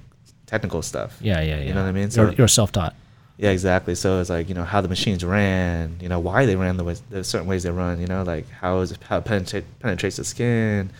technical 0.46 0.80
stuff. 0.82 1.18
Yeah, 1.20 1.40
yeah, 1.40 1.58
yeah. 1.58 1.64
You 1.66 1.74
know 1.74 1.82
what 1.82 1.88
I 1.88 1.92
mean? 1.92 2.10
You're, 2.12 2.30
So- 2.30 2.34
you're 2.38 2.48
self 2.48 2.72
taught. 2.72 2.94
Yeah, 3.42 3.50
exactly. 3.50 3.96
So 3.96 4.20
it's 4.20 4.30
like 4.30 4.48
you 4.48 4.54
know 4.54 4.62
how 4.62 4.80
the 4.80 4.88
machines 4.88 5.24
ran, 5.24 5.96
you 6.00 6.08
know 6.08 6.20
why 6.20 6.46
they 6.46 6.54
ran 6.54 6.76
the 6.76 6.84
ways, 6.84 7.02
the 7.10 7.24
certain 7.24 7.48
ways 7.48 7.64
they 7.64 7.72
run, 7.72 8.00
you 8.00 8.06
know 8.06 8.22
like 8.22 8.48
how 8.48 8.78
is 8.78 8.96
how 9.02 9.18
it 9.18 9.24
penetrate, 9.24 9.64
penetrates 9.80 10.14
the 10.14 10.24
skin, 10.24 10.90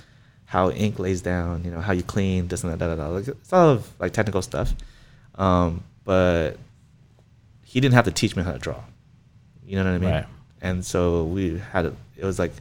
how 0.46 0.72
ink 0.72 0.98
lays 0.98 1.22
down, 1.22 1.62
you 1.62 1.70
know 1.70 1.80
how 1.80 1.92
you 1.92 2.02
clean 2.02 2.48
this 2.48 2.64
and 2.64 2.72
that, 2.72 2.80
da, 2.80 2.88
da, 2.88 2.96
da. 2.96 3.08
Like, 3.10 3.28
it's 3.28 3.52
all 3.52 3.68
of 3.68 3.88
like 4.00 4.12
technical 4.12 4.42
stuff. 4.42 4.74
Um, 5.36 5.84
but 6.04 6.56
he 7.62 7.78
didn't 7.78 7.94
have 7.94 8.06
to 8.06 8.10
teach 8.10 8.34
me 8.34 8.42
how 8.42 8.50
to 8.50 8.58
draw. 8.58 8.82
You 9.64 9.76
know 9.76 9.84
what 9.84 9.94
I 9.94 9.98
mean? 9.98 10.10
Right. 10.10 10.26
And 10.60 10.84
so 10.84 11.22
we 11.22 11.58
had 11.58 11.86
it. 11.86 11.94
It 12.16 12.24
was 12.24 12.40
like 12.40 12.54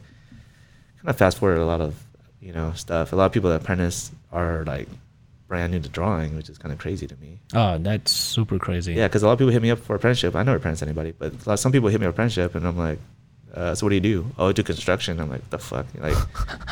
kind 0.98 1.08
of 1.08 1.16
fast 1.16 1.38
forward 1.38 1.58
a 1.58 1.66
lot 1.66 1.80
of 1.80 2.00
you 2.40 2.52
know 2.52 2.72
stuff. 2.74 3.12
A 3.12 3.16
lot 3.16 3.26
of 3.26 3.32
people 3.32 3.50
that 3.50 3.62
apprentice 3.62 4.12
are 4.30 4.62
like 4.64 4.88
brand 5.52 5.70
new 5.70 5.80
to 5.80 5.88
drawing, 5.90 6.34
which 6.34 6.48
is 6.48 6.56
kind 6.56 6.72
of 6.72 6.78
crazy 6.78 7.06
to 7.06 7.14
me. 7.20 7.38
Oh, 7.54 7.76
that's 7.76 8.10
super 8.10 8.58
crazy. 8.58 8.94
Yeah, 8.94 9.06
because 9.06 9.22
a 9.22 9.26
lot 9.26 9.34
of 9.34 9.38
people 9.38 9.52
hit 9.52 9.60
me 9.60 9.70
up 9.70 9.78
for 9.80 9.94
apprenticeship. 9.94 10.34
I 10.34 10.42
never 10.42 10.56
apprenticed 10.56 10.82
anybody, 10.82 11.12
but 11.12 11.28
a 11.44 11.48
lot- 11.50 11.58
some 11.58 11.72
people 11.72 11.90
hit 11.90 12.00
me 12.00 12.06
up 12.06 12.12
for 12.12 12.16
apprenticeship, 12.16 12.54
and 12.54 12.66
I'm 12.66 12.78
like, 12.78 12.98
uh, 13.54 13.74
"So 13.74 13.84
what 13.84 13.90
do 13.90 13.96
you 13.96 14.00
do?" 14.00 14.18
"Oh, 14.38 14.48
I 14.48 14.52
do 14.52 14.62
construction." 14.62 15.20
I'm 15.20 15.28
like, 15.28 15.42
"What 15.42 15.50
the 15.50 15.58
fuck?" 15.58 15.86
Like, 16.00 16.16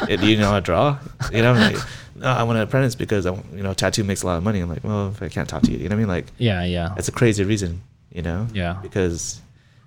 "Eh, 0.08 0.16
"Do 0.16 0.26
you 0.26 0.38
know 0.38 0.48
how 0.52 0.60
to 0.60 0.64
draw?" 0.70 0.96
You 1.30 1.42
know, 1.42 1.52
I'm 1.52 1.60
like, 1.74 1.82
"No, 2.16 2.28
I 2.28 2.42
want 2.44 2.56
to 2.56 2.62
apprentice 2.62 2.94
because 2.94 3.26
I, 3.26 3.34
you 3.54 3.62
know, 3.62 3.74
tattoo 3.74 4.02
makes 4.02 4.22
a 4.22 4.26
lot 4.26 4.38
of 4.38 4.44
money." 4.44 4.60
I'm 4.60 4.70
like, 4.70 4.82
"Well, 4.82 5.08
if 5.08 5.22
I 5.22 5.28
can't 5.28 5.46
talk 5.46 5.60
to 5.64 5.70
you, 5.72 5.76
you 5.76 5.90
know 5.90 5.96
what 5.96 6.04
I 6.04 6.04
mean?" 6.06 6.08
Like, 6.16 6.26
Yeah, 6.38 6.64
yeah. 6.64 6.88
that's 6.96 7.08
a 7.08 7.12
crazy 7.20 7.44
reason, 7.44 7.82
you 8.10 8.22
know? 8.22 8.46
Yeah. 8.54 8.78
Because 8.80 9.42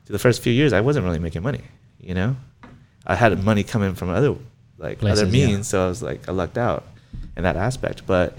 the 0.05 0.19
first 0.19 0.43
few 0.43 0.53
years, 0.53 0.71
I 0.71 0.81
wasn't 0.81 1.03
really 1.07 1.17
making 1.27 1.41
money, 1.41 1.61
you 1.99 2.13
know? 2.13 2.35
I 3.07 3.15
had 3.15 3.43
money 3.43 3.63
coming 3.63 3.95
from 3.95 4.09
other 4.09 4.35
like 4.77 4.97
other 5.01 5.25
Places, 5.25 5.33
yeah. 5.33 5.47
means, 5.47 5.67
so 5.67 5.83
I 5.85 5.87
was 5.87 6.03
like 6.03 6.29
I 6.29 6.31
lucked 6.31 6.59
out 6.59 6.83
in 7.35 7.41
that 7.43 7.55
aspect. 7.55 8.05
But 8.05 8.37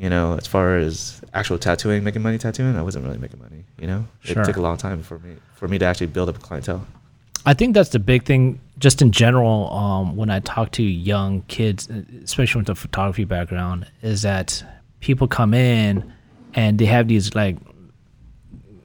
you 0.00 0.08
know, 0.08 0.36
as 0.38 0.46
far 0.46 0.76
as 0.78 1.20
actual 1.34 1.58
tattooing, 1.58 2.02
making 2.02 2.22
money 2.22 2.38
tattooing, 2.38 2.76
I 2.76 2.82
wasn't 2.82 3.04
really 3.04 3.18
making 3.18 3.38
money. 3.40 3.64
You 3.78 3.86
know, 3.86 4.06
Sure. 4.22 4.40
it 4.42 4.46
took 4.46 4.56
a 4.56 4.60
long 4.62 4.76
time 4.76 5.02
for 5.02 5.18
me 5.18 5.34
for 5.54 5.68
me 5.68 5.78
to 5.78 5.84
actually 5.84 6.06
build 6.06 6.28
up 6.30 6.36
a 6.36 6.40
clientele. 6.40 6.86
I 7.46 7.54
think 7.54 7.74
that's 7.74 7.90
the 7.90 7.98
big 7.98 8.24
thing, 8.24 8.60
just 8.78 9.00
in 9.02 9.10
general. 9.12 9.70
Um, 9.72 10.16
when 10.16 10.30
I 10.30 10.40
talk 10.40 10.72
to 10.72 10.82
young 10.82 11.42
kids, 11.48 11.88
especially 12.24 12.60
with 12.62 12.68
a 12.70 12.74
photography 12.74 13.24
background, 13.24 13.86
is 14.02 14.22
that 14.22 14.62
people 15.00 15.26
come 15.28 15.52
in 15.54 16.10
and 16.54 16.78
they 16.78 16.86
have 16.86 17.08
these 17.08 17.34
like 17.34 17.56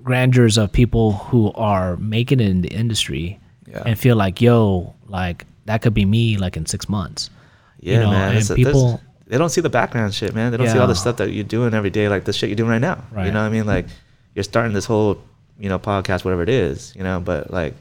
grandeurs 0.04 0.58
of 0.58 0.72
people 0.72 1.14
who 1.14 1.52
are 1.54 1.98
making 1.98 2.40
it 2.40 2.48
in 2.50 2.62
the 2.62 2.70
industry 2.70 3.40
Yeah. 3.68 3.84
and 3.86 3.98
feel 3.98 4.16
like, 4.16 4.42
yo, 4.42 4.94
like 5.08 5.46
that 5.66 5.82
could 5.82 5.94
be 5.94 6.06
me 6.06 6.38
like 6.38 6.56
in 6.58 6.66
six 6.66 6.88
months. 6.88 7.30
Yeah, 7.80 8.02
know, 8.04 8.12
man. 8.12 8.30
and 8.30 8.38
It's 8.38 8.50
a- 8.50 8.56
people- 8.56 9.02
they 9.28 9.38
don't 9.38 9.50
see 9.50 9.62
the 9.62 9.70
background 9.70 10.14
shit, 10.14 10.36
man. 10.36 10.52
They 10.52 10.58
don't 10.58 10.70
see 10.70 10.78
all 10.78 10.88
the 10.88 10.96
stuff 10.96 11.18
that 11.18 11.32
you're 11.32 11.44
doing 11.44 11.74
every 11.74 11.90
day, 11.90 12.10
like 12.10 12.26
the 12.26 12.34
shit 12.34 12.50
you're 12.50 12.56
doing 12.56 12.70
right 12.70 12.82
now. 12.82 13.04
Right. 13.12 13.26
You 13.26 13.32
know 13.32 13.42
what 13.42 13.48
I 13.48 13.50
mean? 13.50 13.66
Like 13.66 13.88
you're 14.36 14.44
starting 14.44 14.74
this 14.74 14.86
whole, 14.86 15.22
you 15.60 15.70
know, 15.70 15.80
podcast, 15.80 16.26
whatever 16.26 16.44
it 16.44 16.50
is, 16.50 16.96
you 16.96 17.04
know, 17.04 17.20
but 17.20 17.52
like 17.52 17.74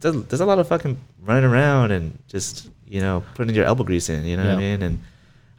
does, 0.00 0.24
there's 0.26 0.40
a 0.40 0.46
lot 0.46 0.58
of 0.58 0.68
fucking 0.68 0.98
running 1.22 1.44
around 1.44 1.90
and 1.92 2.18
just, 2.28 2.68
you 2.86 3.00
know, 3.00 3.22
putting 3.34 3.54
your 3.54 3.64
elbow 3.64 3.84
grease 3.84 4.08
in, 4.08 4.24
you 4.24 4.36
know 4.36 4.44
what 4.44 4.54
I 4.54 4.58
mean? 4.58 4.82
And 4.82 5.02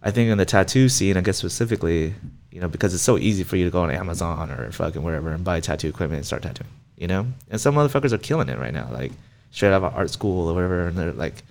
I 0.04 0.12
think 0.12 0.30
in 0.30 0.38
the 0.38 0.46
tattoo 0.46 0.90
scene, 0.90 1.16
I 1.16 1.22
guess 1.22 1.38
specifically, 1.38 2.14
you 2.52 2.60
know, 2.60 2.68
because 2.68 2.94
it's 2.94 3.04
so 3.04 3.18
easy 3.18 3.44
for 3.44 3.56
you 3.56 3.66
to 3.66 3.72
go 3.72 3.82
on 3.82 3.92
Amazon 3.92 4.52
or 4.52 4.72
fucking 4.72 5.04
wherever 5.04 5.32
and 5.32 5.44
buy 5.44 5.60
tattoo 5.60 5.90
equipment 5.90 6.18
and 6.18 6.26
start 6.26 6.42
tattooing, 6.42 6.72
you 6.98 7.08
know? 7.08 7.28
And 7.50 7.62
some 7.62 7.76
motherfuckers 7.76 8.12
are 8.12 8.18
killing 8.18 8.50
it 8.50 8.58
right 8.58 8.74
now, 8.74 8.90
like 8.92 9.12
straight 9.52 9.72
out 9.72 9.84
of 9.84 9.96
art 9.96 10.10
school 10.10 10.50
or 10.50 10.54
whatever, 10.54 10.88
and 10.88 10.98
they're 10.98 11.14
like 11.14 11.44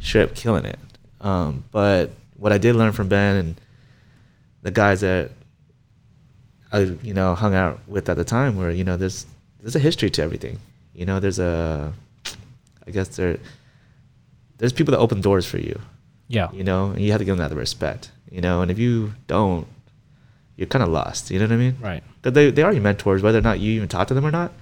straight 0.00 0.24
up 0.24 0.34
killing 0.34 0.64
it. 0.64 0.78
Um, 1.22 1.64
but 1.70 2.10
what 2.36 2.52
I 2.52 2.58
did 2.58 2.74
learn 2.76 2.92
from 2.92 3.08
Ben 3.08 3.36
and 3.36 3.60
the 4.62 4.70
guys 4.70 5.00
that 5.00 5.30
I, 6.72 6.80
you 7.02 7.14
know, 7.14 7.34
hung 7.34 7.54
out 7.54 7.80
with 7.86 8.08
at 8.08 8.16
the 8.16 8.24
time 8.24 8.56
were, 8.56 8.70
you 8.70 8.84
know, 8.84 8.96
there's 8.96 9.26
there's 9.60 9.76
a 9.76 9.80
history 9.80 10.10
to 10.10 10.22
everything. 10.22 10.58
You 10.94 11.06
know, 11.06 11.20
there's 11.20 11.38
a, 11.38 11.92
I 12.86 12.90
guess 12.90 13.08
there, 13.16 13.38
there's 14.58 14.72
people 14.72 14.92
that 14.92 14.98
open 14.98 15.20
doors 15.20 15.46
for 15.46 15.58
you 15.58 15.80
Yeah. 16.28 16.50
you 16.52 16.64
know, 16.64 16.90
and 16.90 17.00
you 17.00 17.12
have 17.12 17.20
to 17.20 17.24
give 17.24 17.36
them 17.36 17.48
that 17.48 17.54
respect, 17.56 18.10
you 18.30 18.40
know, 18.40 18.60
and 18.60 18.70
if 18.70 18.78
you 18.78 19.14
don't, 19.26 19.66
you're 20.56 20.66
kind 20.66 20.82
of 20.82 20.88
lost, 20.90 21.30
you 21.30 21.38
know 21.38 21.46
what 21.46 21.52
I 21.52 21.56
mean? 21.56 21.76
Right. 21.80 22.02
Because 22.20 22.34
they, 22.34 22.50
they 22.50 22.62
are 22.62 22.72
your 22.72 22.82
mentors, 22.82 23.22
whether 23.22 23.38
or 23.38 23.42
not 23.42 23.58
you 23.60 23.72
even 23.72 23.88
talk 23.88 24.08
to 24.08 24.14
them 24.14 24.26
or 24.26 24.30
not. 24.30 24.52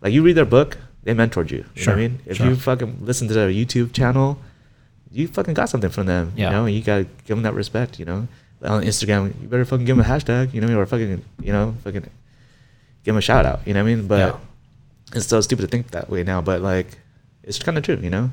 Like, 0.00 0.12
you 0.12 0.22
read 0.22 0.36
their 0.36 0.44
book, 0.44 0.78
they 1.04 1.14
mentored 1.14 1.50
you, 1.50 1.64
you 1.76 1.82
Sure, 1.82 1.94
know 1.94 2.02
what 2.02 2.04
I 2.04 2.08
mean? 2.08 2.18
If 2.26 2.36
sure. 2.38 2.46
you 2.48 2.56
fucking 2.56 2.98
listen 3.02 3.28
to 3.28 3.34
their 3.34 3.50
YouTube 3.50 3.92
channel, 3.92 4.38
you 5.12 5.26
fucking 5.28 5.54
got 5.54 5.68
something 5.68 5.90
from 5.90 6.06
them, 6.06 6.32
Yeah. 6.36 6.46
you 6.50 6.56
know, 6.56 6.66
you 6.66 6.82
gotta 6.82 7.04
give 7.04 7.36
them 7.36 7.42
that 7.42 7.54
respect, 7.54 7.98
you 7.98 8.04
know? 8.04 8.28
On 8.62 8.82
Instagram, 8.82 9.32
you 9.40 9.48
better 9.48 9.64
fucking 9.64 9.84
give 9.86 9.96
them 9.96 10.04
a 10.04 10.08
hashtag, 10.08 10.52
you 10.54 10.60
know, 10.60 10.78
or 10.78 10.86
fucking, 10.86 11.24
you 11.42 11.52
know, 11.52 11.74
fucking 11.82 12.02
give 12.02 12.10
them 13.04 13.16
a 13.16 13.20
shout 13.20 13.46
out, 13.46 13.60
you 13.66 13.72
know 13.74 13.82
what 13.82 13.90
I 13.90 13.94
mean? 13.94 14.06
But 14.06 14.18
Yeah. 14.18 14.36
it's 15.16 15.26
so 15.26 15.40
stupid 15.40 15.62
to 15.62 15.68
think 15.68 15.90
that 15.92 16.10
way 16.10 16.22
now, 16.22 16.40
but 16.40 16.60
like, 16.60 16.98
it's 17.42 17.58
kind 17.58 17.76
of 17.78 17.84
true, 17.84 17.98
you 18.00 18.10
know? 18.10 18.30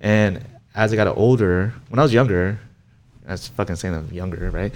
And 0.00 0.44
as 0.74 0.92
I 0.92 0.96
got 0.96 1.08
older, 1.16 1.74
when 1.88 1.98
I 1.98 2.02
was 2.02 2.12
younger, 2.12 2.58
I 3.26 3.32
was 3.32 3.48
fucking 3.48 3.76
saying 3.76 3.94
I'm 3.94 4.08
younger, 4.12 4.50
right? 4.50 4.72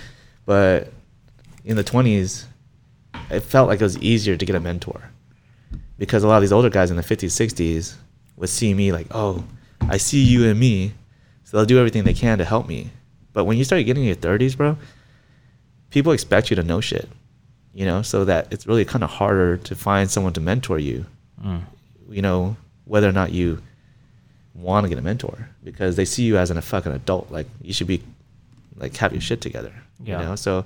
But 0.47 0.93
in 1.65 1.77
the 1.77 1.85
20s, 1.85 2.47
it 3.31 3.41
felt 3.41 3.69
like 3.69 3.81
it 3.81 3.85
was 3.85 3.99
easier 3.99 4.37
to 4.37 4.45
get 4.45 4.57
a 4.57 4.61
mentor 4.61 5.01
because 5.99 6.25
a 6.25 6.29
lot 6.29 6.37
of 6.37 6.43
these 6.43 6.53
older 6.53 6.71
guys 6.71 6.91
in 6.91 6.97
the 6.97 7.03
50s, 7.03 7.31
60s 7.33 7.95
would 8.37 8.49
see 8.49 8.75
me 8.75 8.91
like, 8.91 9.07
oh, 9.13 9.45
I 9.89 9.97
see 9.99 10.23
you 10.23 10.49
and 10.49 10.59
me, 10.59 10.93
so 11.45 11.57
they'll 11.57 11.67
do 11.67 11.79
everything 11.79 12.05
they 12.05 12.15
can 12.15 12.39
to 12.39 12.45
help 12.45 12.67
me. 12.69 12.91
But 13.33 13.45
when 13.45 13.57
you 13.59 13.65
start 13.65 13.85
getting 13.85 14.03
in 14.05 14.07
your 14.09 14.17
30s, 14.17 14.57
bro, 14.57 14.77
people 15.91 16.13
expect 16.13 16.51
you 16.51 16.57
to 16.57 16.63
know 16.63 16.81
shit, 16.81 17.09
you 17.73 17.85
know, 17.85 18.03
so 18.03 18.25
that 18.25 18.53
it's 18.53 18.67
really 18.67 18.85
kind 18.85 19.05
of 19.05 19.11
harder 19.11 19.57
to 19.59 19.75
find 19.75 20.11
someone 20.11 20.33
to 20.35 20.41
mentor 20.41 20.79
you, 20.79 21.07
Mm. 21.45 21.63
you 22.09 22.23
know, 22.23 22.57
whether 22.85 23.09
or 23.09 23.13
not 23.13 23.33
you 23.33 23.61
want 24.55 24.85
to 24.85 24.89
get 24.89 24.99
a 24.99 25.03
mentor 25.03 25.49
because 25.65 25.97
they 25.97 26.05
see 26.05 26.23
you 26.23 26.37
as 26.39 26.51
an, 26.51 26.57
a 26.57 26.63
fucking 26.63 26.93
adult. 26.93 27.31
Like 27.31 27.47
you 27.61 27.73
should 27.73 27.89
be, 27.89 28.03
like, 28.77 28.97
have 28.99 29.13
your 29.13 29.21
shit 29.21 29.41
together. 29.41 29.73
Yeah. 30.03 30.21
You 30.21 30.27
know, 30.27 30.37
so, 30.37 30.65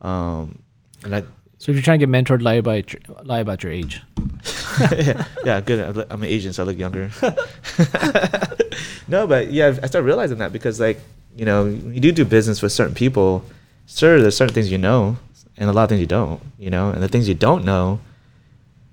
um, 0.00 0.58
and 1.04 1.14
I, 1.16 1.22
So 1.60 1.70
if 1.70 1.76
you're 1.76 1.82
trying 1.82 2.00
to 2.00 2.06
get 2.06 2.10
mentored, 2.10 2.40
lie 2.40 2.54
about 2.54 2.90
your, 2.90 3.02
lie 3.22 3.40
about 3.40 3.62
your 3.62 3.70
age. 3.70 4.00
yeah, 4.92 5.26
yeah, 5.44 5.60
good. 5.60 6.06
I'm 6.08 6.22
an 6.22 6.28
Asian, 6.28 6.54
so 6.54 6.62
I 6.62 6.66
look 6.66 6.78
younger. 6.78 7.10
no, 9.08 9.26
but 9.26 9.52
yeah, 9.52 9.66
I 9.82 9.86
started 9.86 10.06
realizing 10.06 10.38
that 10.38 10.54
because, 10.54 10.80
like, 10.80 10.98
you 11.36 11.44
know, 11.44 11.66
you 11.66 12.00
do 12.00 12.12
do 12.12 12.24
business 12.24 12.62
with 12.62 12.72
certain 12.72 12.94
people. 12.94 13.44
Sure, 13.86 14.18
there's 14.22 14.38
certain 14.38 14.54
things 14.54 14.72
you 14.72 14.78
know, 14.78 15.18
and 15.58 15.68
a 15.68 15.72
lot 15.74 15.82
of 15.82 15.90
things 15.90 16.00
you 16.00 16.06
don't. 16.06 16.40
You 16.58 16.70
know, 16.70 16.92
and 16.92 17.02
the 17.02 17.08
things 17.08 17.28
you 17.28 17.34
don't 17.34 17.62
know, 17.62 18.00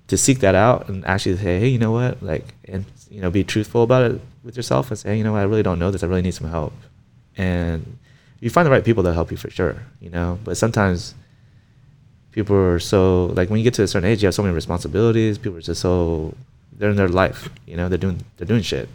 to 0.09 0.17
seek 0.17 0.39
that 0.39 0.53
out 0.53 0.89
and 0.89 1.05
actually 1.05 1.37
say, 1.37 1.59
hey, 1.61 1.69
you 1.69 1.79
know 1.79 1.93
what, 1.93 2.21
like, 2.21 2.53
and 2.65 2.83
you 3.09 3.21
know, 3.21 3.31
be 3.31 3.45
truthful 3.45 3.83
about 3.83 4.11
it 4.11 4.21
with 4.43 4.57
yourself 4.57 4.91
and 4.91 4.99
say, 4.99 5.11
hey, 5.11 5.17
you 5.19 5.23
know 5.23 5.31
what, 5.31 5.39
I 5.39 5.43
really 5.43 5.63
don't 5.63 5.79
know 5.79 5.89
this. 5.89 6.03
I 6.03 6.07
really 6.07 6.21
need 6.21 6.33
some 6.33 6.49
help, 6.49 6.73
and 7.37 7.97
you 8.41 8.49
find 8.49 8.65
the 8.65 8.71
right 8.71 8.83
people 8.83 9.03
that 9.03 9.13
help 9.13 9.31
you 9.31 9.37
for 9.37 9.49
sure. 9.49 9.83
You 10.01 10.09
know, 10.09 10.37
but 10.43 10.57
sometimes 10.57 11.15
people 12.31 12.55
are 12.55 12.79
so 12.79 13.27
like 13.27 13.49
when 13.49 13.59
you 13.59 13.63
get 13.63 13.73
to 13.75 13.83
a 13.83 13.87
certain 13.87 14.09
age, 14.09 14.21
you 14.21 14.27
have 14.27 14.35
so 14.35 14.43
many 14.43 14.53
responsibilities. 14.53 15.37
People 15.37 15.57
are 15.57 15.61
just 15.61 15.81
so 15.81 16.33
they're 16.71 16.91
in 16.91 16.95
their 16.95 17.09
life, 17.09 17.49
you 17.65 17.75
know, 17.75 17.89
they're 17.89 17.97
doing 17.97 18.23
they're 18.37 18.47
doing 18.47 18.61
shit. 18.61 18.89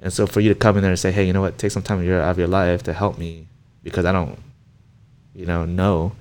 And 0.00 0.12
so 0.12 0.26
for 0.26 0.40
you 0.40 0.48
to 0.50 0.54
come 0.54 0.76
in 0.76 0.82
there 0.82 0.90
and 0.90 0.98
say, 0.98 1.12
hey, 1.12 1.26
you 1.26 1.32
know 1.32 1.40
what, 1.40 1.58
take 1.58 1.72
some 1.72 1.82
time 1.82 1.98
of 1.98 2.04
your 2.04 2.20
out 2.20 2.30
of 2.30 2.38
your 2.38 2.48
life 2.48 2.82
to 2.84 2.92
help 2.92 3.18
me 3.18 3.46
because 3.82 4.04
I 4.04 4.12
don't, 4.12 4.38
you 5.34 5.46
know, 5.46 5.64
know. 5.64 6.12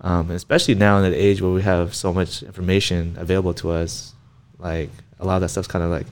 Um, 0.00 0.30
especially 0.30 0.74
now 0.74 0.98
in 0.98 1.10
the 1.10 1.16
age 1.16 1.40
where 1.40 1.50
we 1.52 1.62
have 1.62 1.94
so 1.94 2.12
much 2.12 2.42
information 2.42 3.14
available 3.18 3.54
to 3.54 3.70
us, 3.70 4.12
like 4.58 4.90
a 5.18 5.24
lot 5.24 5.36
of 5.36 5.40
that 5.42 5.48
stuff's 5.48 5.68
kind 5.68 5.82
of 5.82 5.90
like 5.90 6.06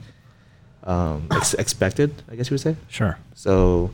um, 0.83 1.27
ex- 1.31 1.53
expected, 1.53 2.13
I 2.29 2.35
guess 2.35 2.49
you 2.49 2.55
would 2.55 2.61
say. 2.61 2.75
Sure. 2.89 3.17
So 3.35 3.91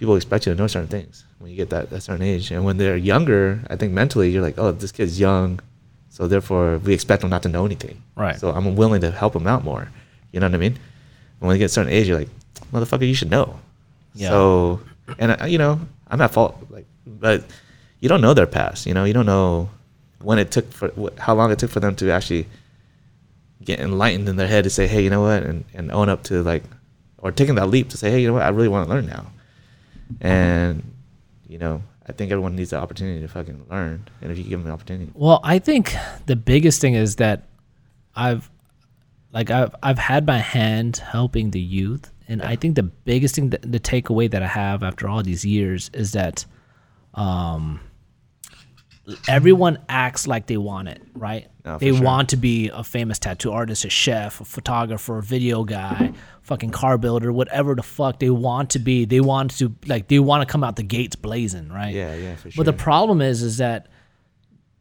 people 0.00 0.16
expect 0.16 0.46
you 0.46 0.54
to 0.54 0.58
know 0.58 0.66
certain 0.66 0.88
things 0.88 1.26
when 1.40 1.50
you 1.50 1.56
get 1.58 1.68
that, 1.68 1.90
that 1.90 2.00
certain 2.00 2.24
age. 2.24 2.50
And 2.50 2.64
when 2.64 2.78
they're 2.78 2.96
younger, 2.96 3.60
I 3.68 3.76
think 3.76 3.92
mentally 3.92 4.30
you're 4.30 4.42
like, 4.42 4.58
oh, 4.58 4.72
this 4.72 4.92
kid's 4.92 5.20
young, 5.20 5.60
so 6.08 6.26
therefore 6.26 6.78
we 6.78 6.94
expect 6.94 7.20
them 7.20 7.28
not 7.28 7.42
to 7.42 7.50
know 7.50 7.66
anything. 7.66 8.02
Right. 8.16 8.38
So 8.40 8.50
I'm 8.50 8.76
willing 8.76 9.02
to 9.02 9.10
help 9.10 9.34
them 9.34 9.46
out 9.46 9.62
more. 9.62 9.90
You 10.32 10.40
know 10.40 10.46
what 10.46 10.54
I 10.54 10.58
mean? 10.58 10.72
And 10.72 11.48
when 11.48 11.50
they 11.50 11.58
get 11.58 11.66
a 11.66 11.68
certain 11.68 11.92
age, 11.92 12.08
you're 12.08 12.18
like, 12.18 12.30
motherfucker, 12.72 13.06
you 13.06 13.14
should 13.14 13.30
know. 13.30 13.60
Yeah. 14.14 14.30
So, 14.30 14.80
and 15.18 15.32
I, 15.32 15.48
you 15.48 15.58
know, 15.58 15.78
I'm 16.08 16.22
at 16.22 16.30
fault, 16.30 16.56
like, 16.70 16.86
but 17.06 17.44
you 18.00 18.08
don't 18.08 18.22
know 18.22 18.32
their 18.32 18.46
past. 18.46 18.86
You 18.86 18.94
know, 18.94 19.04
you 19.04 19.12
don't 19.12 19.26
know 19.26 19.68
when 20.22 20.38
it 20.38 20.50
took 20.50 20.72
for 20.72 20.90
how 21.18 21.34
long 21.34 21.52
it 21.52 21.58
took 21.58 21.70
for 21.70 21.80
them 21.80 21.94
to 21.96 22.10
actually 22.10 22.46
get 23.62 23.80
enlightened 23.80 24.30
in 24.30 24.36
their 24.36 24.48
head 24.48 24.64
to 24.64 24.70
say, 24.70 24.86
hey, 24.86 25.04
you 25.04 25.10
know 25.10 25.20
what, 25.20 25.42
and, 25.42 25.66
and 25.74 25.92
own 25.92 26.08
up 26.08 26.22
to 26.24 26.42
like, 26.42 26.62
or 27.18 27.30
taking 27.30 27.56
that 27.56 27.66
leap 27.66 27.90
to 27.90 27.98
say, 27.98 28.10
hey, 28.10 28.22
you 28.22 28.28
know 28.28 28.32
what, 28.32 28.44
I 28.44 28.48
really 28.48 28.68
want 28.68 28.88
to 28.88 28.94
learn 28.94 29.06
now. 29.06 29.26
And, 30.20 30.82
you 31.48 31.58
know, 31.58 31.82
I 32.06 32.12
think 32.12 32.32
everyone 32.32 32.56
needs 32.56 32.70
the 32.70 32.78
opportunity 32.78 33.20
to 33.20 33.28
fucking 33.28 33.66
learn. 33.70 34.08
And 34.20 34.32
if 34.32 34.38
you 34.38 34.44
give 34.44 34.60
them 34.60 34.68
the 34.68 34.72
opportunity. 34.72 35.10
Well, 35.14 35.40
I 35.44 35.58
think 35.58 35.94
the 36.26 36.36
biggest 36.36 36.80
thing 36.80 36.94
is 36.94 37.16
that 37.16 37.48
I've 38.16 38.50
like 39.32 39.50
I've 39.50 39.74
I've 39.82 39.98
had 39.98 40.26
my 40.26 40.38
hand 40.38 40.96
helping 40.96 41.50
the 41.52 41.60
youth, 41.60 42.12
and 42.26 42.42
I 42.42 42.56
think 42.56 42.74
the 42.74 42.82
biggest 42.82 43.34
thing 43.34 43.50
that 43.50 43.62
the 43.62 43.78
takeaway 43.78 44.30
that 44.30 44.42
I 44.42 44.48
have 44.48 44.82
after 44.82 45.08
all 45.08 45.22
these 45.22 45.44
years 45.44 45.90
is 45.94 46.12
that 46.12 46.44
um 47.14 47.80
everyone 49.28 49.78
acts 49.88 50.26
like 50.26 50.46
they 50.46 50.56
want 50.56 50.88
it, 50.88 51.02
right? 51.14 51.48
No, 51.64 51.78
they 51.78 51.92
sure. 51.92 52.02
want 52.02 52.30
to 52.30 52.36
be 52.36 52.70
a 52.70 52.82
famous 52.82 53.18
tattoo 53.18 53.52
artist, 53.52 53.84
a 53.84 53.90
chef, 53.90 54.40
a 54.40 54.44
photographer, 54.44 55.18
a 55.18 55.22
video 55.22 55.64
guy, 55.64 56.12
fucking 56.42 56.70
car 56.70 56.98
builder, 56.98 57.32
whatever 57.32 57.74
the 57.74 57.82
fuck 57.82 58.18
they 58.18 58.30
want 58.30 58.70
to 58.70 58.78
be. 58.78 59.04
They 59.04 59.20
want 59.20 59.56
to 59.58 59.74
like 59.86 60.08
they 60.08 60.18
want 60.18 60.46
to 60.46 60.50
come 60.50 60.64
out 60.64 60.76
the 60.76 60.82
gates 60.82 61.16
blazing, 61.16 61.68
right? 61.68 61.94
Yeah, 61.94 62.14
yeah, 62.14 62.36
for 62.36 62.50
sure. 62.50 62.64
But 62.64 62.70
the 62.70 62.76
problem 62.76 63.20
is, 63.20 63.42
is 63.42 63.58
that 63.58 63.88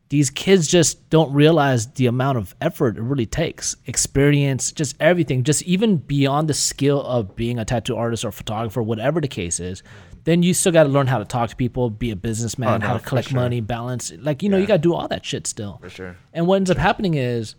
these 0.10 0.32
kids 0.32 0.68
just 0.68 1.08
don't 1.12 1.32
realize 1.34 1.88
the 1.94 2.08
amount 2.08 2.40
of 2.40 2.56
effort 2.60 2.98
it 2.98 3.02
really 3.02 3.28
takes, 3.28 3.76
experience, 3.86 4.72
just 4.72 4.96
everything, 5.00 5.44
just 5.44 5.62
even 5.64 5.98
beyond 5.98 6.50
the 6.50 6.54
skill 6.54 7.02
of 7.04 7.36
being 7.36 7.60
a 7.60 7.66
tattoo 7.66 7.96
artist 7.96 8.26
or 8.26 8.32
photographer, 8.32 8.82
whatever 8.82 9.22
the 9.22 9.28
case 9.28 9.60
is. 9.60 9.84
Then 10.24 10.44
you 10.44 10.54
still 10.54 10.72
got 10.72 10.84
to 10.84 10.90
learn 10.90 11.08
how 11.08 11.18
to 11.18 11.26
talk 11.26 11.50
to 11.50 11.56
people, 11.56 11.90
be 11.90 12.10
a 12.10 12.14
oh, 12.14 12.16
businessman, 12.16 12.70
Oh, 12.70 12.78
no, 12.78 12.88
how 12.88 12.98
to 12.98 13.06
collect 13.06 13.30
sure. 13.30 13.40
money, 13.40 13.62
balance. 13.62 14.12
Like 14.18 14.44
you 14.44 14.50
know, 14.50 14.58
you 14.58 14.66
got 14.66 14.78
to 14.78 14.82
do 14.82 14.94
all 14.94 15.08
that 15.08 15.26
shit 15.26 15.48
still. 15.48 15.80
For 15.82 15.90
sure. 15.90 16.18
And 16.34 16.48
what 16.48 16.58
ends 16.58 16.72
up 16.72 16.78
happening 16.78 17.16
is 17.16 17.56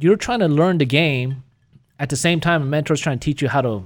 you're 0.00 0.16
trying 0.16 0.40
to 0.40 0.48
learn 0.48 0.78
the 0.78 0.86
game 0.86 1.44
at 1.98 2.10
the 2.10 2.16
same 2.16 2.40
time 2.40 2.62
a 2.62 2.66
mentor's 2.66 3.00
trying 3.00 3.18
to 3.18 3.24
teach 3.24 3.40
you 3.40 3.48
how 3.48 3.62
to, 3.62 3.84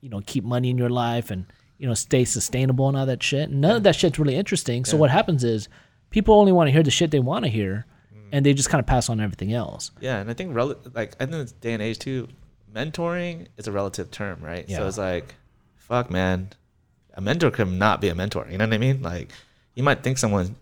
you 0.00 0.08
know, 0.08 0.20
keep 0.26 0.44
money 0.44 0.70
in 0.70 0.78
your 0.78 0.90
life 0.90 1.30
and, 1.30 1.46
you 1.78 1.86
know, 1.86 1.94
stay 1.94 2.24
sustainable 2.24 2.88
and 2.88 2.96
all 2.96 3.06
that 3.06 3.22
shit. 3.22 3.50
None 3.50 3.76
of 3.76 3.82
that 3.84 3.94
shit's 3.94 4.18
really 4.18 4.34
interesting. 4.34 4.84
So 4.84 4.96
what 4.96 5.10
happens 5.10 5.44
is 5.44 5.68
people 6.10 6.34
only 6.34 6.52
want 6.52 6.68
to 6.68 6.72
hear 6.72 6.82
the 6.82 6.90
shit 6.90 7.10
they 7.10 7.20
want 7.20 7.44
to 7.44 7.50
hear 7.50 7.86
mm. 8.12 8.20
and 8.32 8.44
they 8.44 8.54
just 8.54 8.70
kind 8.70 8.80
of 8.80 8.86
pass 8.86 9.08
on 9.08 9.20
everything 9.20 9.52
else. 9.52 9.90
Yeah, 10.00 10.18
and 10.18 10.30
I 10.30 10.34
think 10.34 10.54
rel- 10.54 10.76
like 10.94 11.14
I 11.20 11.24
think 11.24 11.32
in 11.32 11.38
this 11.38 11.52
day 11.52 11.72
and 11.74 11.82
age 11.82 11.98
too, 11.98 12.28
mentoring 12.74 13.46
is 13.56 13.66
a 13.66 13.72
relative 13.72 14.10
term, 14.10 14.40
right? 14.42 14.64
Yeah. 14.68 14.78
So 14.78 14.88
it's 14.88 14.98
like, 14.98 15.34
fuck, 15.76 16.10
man, 16.10 16.50
a 17.18 17.20
mentor 17.20 17.50
can 17.50 17.78
not 17.78 18.00
be 18.00 18.08
a 18.08 18.14
mentor. 18.14 18.46
You 18.50 18.56
know 18.58 18.64
what 18.66 18.72
I 18.74 18.78
mean? 18.78 19.02
Like, 19.02 19.32
you 19.74 19.82
might 19.82 20.02
think 20.04 20.16
someone 20.18 20.54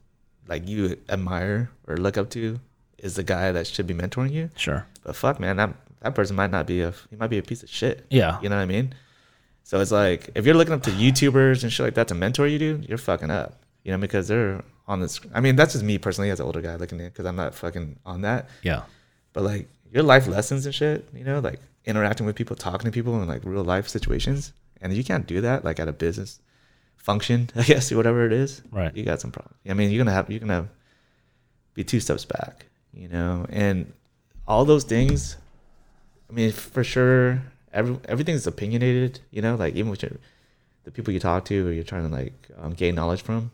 like 0.49 0.67
you 0.67 0.97
admire 1.09 1.71
or 1.87 1.97
look 1.99 2.17
up 2.17 2.31
to 2.31 2.59
is 2.99 3.15
the 3.15 3.23
guy 3.23 3.53
that 3.53 3.67
should 3.67 3.87
be 3.87 3.95
mentoring 3.95 4.33
you, 4.33 4.51
Sure. 4.57 4.87
but 5.05 5.15
fuck, 5.15 5.39
man, 5.39 5.57
that 5.59 5.75
that 6.01 6.15
person 6.15 6.35
might 6.37 6.51
not 6.51 6.67
be 6.67 6.81
a 6.83 6.93
he 7.11 7.17
might 7.17 7.29
be 7.31 7.39
a 7.39 7.43
piece 7.43 7.63
of 7.63 7.69
shit. 7.69 8.07
Yeah. 8.11 8.41
You 8.41 8.49
know 8.49 8.57
what 8.57 8.63
I 8.63 8.67
mean? 8.67 8.95
So 9.65 9.81
it's 9.81 9.91
like 9.91 10.31
if 10.35 10.47
you're 10.47 10.55
looking 10.55 10.73
up 10.75 10.83
to 10.85 10.91
YouTubers 10.91 11.63
and 11.63 11.73
shit 11.73 11.85
like 11.85 11.95
that 11.95 12.09
to 12.09 12.15
mentor 12.15 12.47
you, 12.47 12.59
dude, 12.59 12.89
you're 12.89 12.99
fucking 12.99 13.31
up. 13.31 13.63
You 13.85 13.93
know, 13.93 13.99
because 13.99 14.29
they're 14.29 14.63
on 14.89 15.01
this. 15.01 15.21
I 15.35 15.41
mean, 15.41 15.57
that's 15.57 15.73
just 15.75 15.85
me 15.85 15.99
personally 15.99 16.31
as 16.31 16.41
an 16.41 16.47
older 16.47 16.61
guy 16.63 16.77
looking 16.77 17.01
at 17.01 17.13
because 17.13 17.27
I'm 17.27 17.37
not 17.37 17.55
fucking 17.55 17.99
on 18.07 18.23
that. 18.23 18.49
Yeah. 18.63 18.83
But 19.33 19.43
like 19.45 19.69
your 19.93 20.03
life 20.05 20.27
lessons 20.27 20.65
and 20.67 20.75
shit, 20.75 21.09
you 21.15 21.25
know, 21.25 21.39
like 21.41 21.61
interacting 21.85 22.25
with 22.27 22.35
people, 22.37 22.57
talking 22.57 22.87
to 22.87 22.93
people 22.93 23.21
in 23.21 23.29
like 23.29 23.43
real 23.45 23.63
life 23.65 23.89
situations, 23.89 24.53
and 24.81 24.93
you 24.93 25.05
can't 25.05 25.27
do 25.27 25.41
that 25.43 25.65
like 25.65 25.79
at 25.81 25.89
a 25.89 25.93
business 25.93 26.41
function, 27.11 27.49
I 27.57 27.63
guess, 27.63 27.91
or 27.93 27.97
whatever 27.97 28.27
it 28.27 28.33
is. 28.33 28.63
Right. 28.71 28.95
You 28.97 29.05
got 29.05 29.21
some 29.21 29.31
problems. 29.33 29.57
I 29.69 29.75
mean, 29.75 29.91
you're 29.91 30.03
gonna 30.05 30.17
have 30.19 30.29
you're 30.31 30.41
gonna 30.47 30.69
be 31.75 31.85
two 31.85 32.01
steps 32.01 32.25
back, 32.25 32.67
you 32.93 33.09
know, 33.09 33.47
and 33.49 33.93
all 34.47 34.65
those 34.65 34.85
things. 34.85 35.37
I 36.29 36.33
mean, 36.33 36.51
for 36.53 36.83
sure, 36.85 37.41
every 37.73 37.97
everything's 38.13 38.47
opinionated, 38.47 39.21
you 39.31 39.41
know, 39.43 39.55
like 39.55 39.75
even 39.77 39.91
with 39.91 40.03
your, 40.03 40.13
the 40.85 40.91
people 40.91 41.13
you 41.15 41.21
talk 41.21 41.45
to 41.47 41.69
or 41.69 41.73
you're 41.73 41.85
trying 41.93 42.09
to 42.09 42.15
like 42.21 42.35
um, 42.61 42.73
gain 42.73 42.95
knowledge 42.95 43.23
from, 43.23 43.51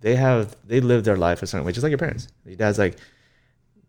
they 0.00 0.16
have 0.16 0.56
they 0.66 0.80
live 0.80 1.04
their 1.04 1.16
life 1.16 1.42
a 1.42 1.46
certain 1.46 1.66
way, 1.66 1.72
just 1.72 1.82
like 1.84 1.90
your 1.90 1.98
parents. 2.06 2.28
Your 2.46 2.56
dad's 2.56 2.78
like, 2.78 2.96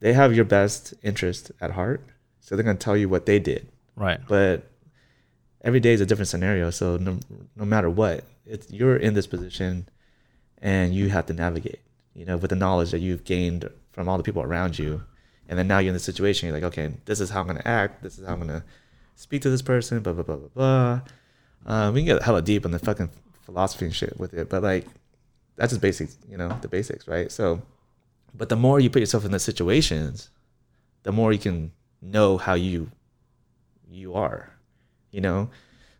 they 0.02 0.14
have 0.14 0.36
your 0.36 0.46
best 0.46 0.94
interest 1.04 1.52
at 1.62 1.72
heart, 1.72 2.02
so 2.42 2.56
they're 2.56 2.66
gonna 2.70 2.78
tell 2.88 2.98
you 2.98 3.08
what 3.10 3.26
they 3.26 3.40
did, 3.40 3.68
Right. 3.96 4.20
but 4.28 4.64
every 5.62 5.80
day 5.80 5.94
is 5.94 6.02
a 6.02 6.06
different 6.06 6.28
scenario. 6.30 6.70
So 6.72 6.98
no, 6.98 7.20
no 7.56 7.66
matter 7.66 7.90
what, 7.90 8.24
it's 8.48 8.72
you're 8.72 8.98
in 8.98 9.14
this 9.14 9.28
position, 9.28 9.88
and 10.62 10.94
you 10.94 11.10
have 11.10 11.26
to 11.28 11.34
navigate. 11.34 11.82
You 12.14 12.26
know, 12.26 12.38
with 12.38 12.50
the 12.50 12.56
knowledge 12.56 12.92
that 12.92 13.00
you've 13.00 13.24
gained 13.24 13.70
from 13.92 14.10
all 14.10 14.18
the 14.18 14.24
people 14.24 14.42
around 14.42 14.80
you, 14.80 15.04
and 15.48 15.58
then 15.58 15.68
now 15.68 15.80
you're 15.80 15.90
in 15.90 15.94
the 15.94 16.00
situation. 16.00 16.48
You're 16.48 16.58
like, 16.58 16.66
okay, 16.66 16.94
this 17.06 17.20
is 17.20 17.30
how 17.30 17.42
I'm 17.42 17.48
gonna 17.48 17.62
act. 17.66 18.04
This 18.04 18.18
is 18.18 18.26
how 18.26 18.34
I'm 18.34 18.40
gonna 18.40 18.64
speak 19.16 19.42
to 19.44 19.50
this 19.50 19.62
person. 19.62 20.00
Blah 20.00 20.14
blah 20.14 20.24
blah 20.24 20.36
blah 20.38 20.50
blah. 20.56 21.02
Uh, 21.66 21.92
we 21.92 22.02
can 22.02 22.06
get 22.06 22.24
hella 22.24 22.42
deep 22.42 22.66
on 22.66 22.72
the 22.72 22.80
fucking 22.80 23.10
philosophy 23.44 23.86
and 23.86 23.96
shit 23.96 24.18
with 24.20 24.34
it, 24.34 24.50
but 24.50 24.64
like, 24.64 24.86
that's 25.56 25.72
just 25.72 25.82
basics. 25.82 26.18
You 26.30 26.38
know, 26.38 26.58
the 26.62 26.68
basics, 26.68 27.08
right? 27.08 27.32
So, 27.32 27.62
but 28.34 28.50
the 28.50 28.56
more 28.56 28.80
you 28.80 28.90
put 28.90 29.00
yourself 29.00 29.26
in 29.26 29.32
the 29.32 29.40
situations, 29.40 30.30
the 31.04 31.12
more 31.12 31.32
you 31.34 31.40
can 31.40 31.72
know 32.02 32.38
how 32.38 32.54
you 32.54 32.92
you 33.90 34.14
are 34.14 34.50
you 35.12 35.22
know 35.22 35.50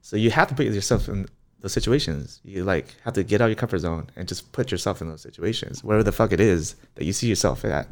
so 0.02 0.16
you 0.16 0.30
have 0.32 0.48
to 0.48 0.56
put 0.56 0.66
yourself 0.66 1.08
in 1.08 1.28
those 1.62 1.74
situations 1.74 2.40
you 2.44 2.64
like 2.64 2.96
have 3.04 3.14
to 3.14 3.24
get 3.24 3.42
out 3.42 3.46
of 3.46 3.50
your 3.50 3.56
comfort 3.56 3.80
zone 3.80 4.08
and 4.16 4.28
just 4.28 4.52
put 4.52 4.72
yourself 4.72 5.02
in 5.02 5.10
those 5.10 5.22
situations 5.22 5.84
whatever 5.84 6.04
the 6.04 6.12
fuck 6.12 6.32
it 6.32 6.40
is 6.40 6.76
that 6.96 7.04
you 7.06 7.12
see 7.14 7.28
yourself 7.28 7.66
at 7.66 7.88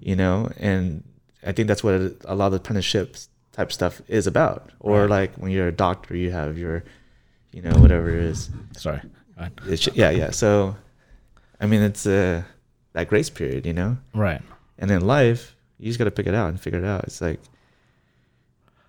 you 0.00 0.16
know 0.16 0.50
and 0.58 1.04
i 1.46 1.52
think 1.52 1.68
that's 1.68 1.84
what 1.84 1.94
a 2.24 2.34
lot 2.34 2.46
of 2.48 2.54
apprenticeships 2.54 3.28
type 3.52 3.70
stuff 3.70 4.00
is 4.08 4.26
about 4.26 4.70
or 4.80 5.02
Right. 5.02 5.10
like 5.10 5.34
when 5.36 5.50
you're 5.52 5.68
a 5.68 5.72
doctor 5.72 6.16
you 6.16 6.30
have 6.30 6.56
your 6.58 6.84
you 7.52 7.62
know 7.62 7.78
whatever 7.78 8.08
it 8.08 8.24
is 8.24 8.50
Sorry. 8.76 9.00
Go 9.00 9.08
ahead. 9.38 9.52
It's- 9.68 9.88
yeah 9.94 10.10
yeah 10.10 10.30
so 10.30 10.74
i 11.60 11.66
mean 11.66 11.82
it's 11.82 12.06
uh 12.06 12.42
that 12.94 13.08
grace 13.08 13.28
period 13.30 13.66
you 13.66 13.72
know 13.74 13.96
Right. 14.14 14.40
and 14.78 14.90
in 14.90 15.06
life, 15.06 15.54
you 15.78 15.86
just 15.86 15.98
got 15.98 16.04
to 16.04 16.10
pick 16.12 16.26
it 16.26 16.34
out 16.34 16.48
and 16.48 16.58
figure 16.60 16.78
it 16.78 16.84
out. 16.84 17.02
It's 17.04 17.20
like 17.20 17.40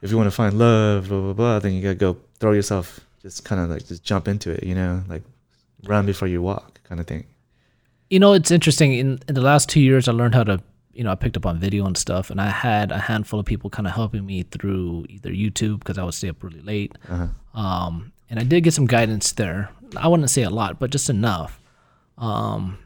if 0.02 0.12
you 0.12 0.18
want 0.18 0.28
to 0.28 0.32
find 0.32 0.58
love, 0.58 1.10
blah 1.10 1.20
blah 1.22 1.34
blah, 1.34 1.60
then 1.60 1.74
you 1.74 1.82
gotta 1.82 1.96
go 1.96 2.18
throw 2.40 2.52
yourself, 2.54 3.00
just 3.26 3.44
kind 3.44 3.60
of 3.62 3.70
like 3.70 3.86
just 3.88 4.04
jump 4.04 4.28
into 4.28 4.52
it, 4.52 4.64
you 4.64 4.76
know, 4.76 5.04
like 5.10 5.24
run 5.88 6.06
before 6.06 6.28
you 6.28 6.42
walk, 6.42 6.80
kind 6.84 7.02
of 7.02 7.08
thing. 7.08 7.26
You 8.10 8.20
know, 8.20 8.34
it's 8.34 8.52
interesting. 8.52 8.94
In 8.94 9.20
in 9.28 9.34
the 9.36 9.42
last 9.42 9.68
two 9.68 9.82
years, 9.82 10.08
I 10.08 10.12
learned 10.12 10.36
how 10.36 10.44
to, 10.44 10.62
you 10.94 11.04
know, 11.04 11.12
I 11.12 11.16
picked 11.16 11.36
up 11.38 11.46
on 11.46 11.60
video 11.60 11.86
and 11.88 11.98
stuff, 11.98 12.30
and 12.30 12.40
I 12.40 12.50
had 12.50 12.92
a 12.92 13.00
handful 13.00 13.40
of 13.40 13.46
people 13.48 13.70
kind 13.72 13.88
of 13.88 13.94
helping 13.94 14.26
me 14.26 14.44
through 14.44 15.06
either 15.10 15.32
YouTube 15.32 15.80
because 15.80 15.98
I 15.98 16.04
would 16.04 16.14
stay 16.14 16.30
up 16.30 16.44
really 16.44 16.62
late, 16.62 16.92
Uh-huh. 17.10 17.28
um, 17.60 18.12
and 18.30 18.40
I 18.40 18.44
did 18.44 18.62
get 18.64 18.74
some 18.74 18.86
guidance 18.86 19.32
there. 19.34 19.70
I 19.98 20.08
wouldn't 20.08 20.30
say 20.30 20.44
a 20.44 20.50
lot, 20.50 20.80
but 20.80 20.92
just 20.92 21.10
enough. 21.10 21.60
Um, 22.18 22.78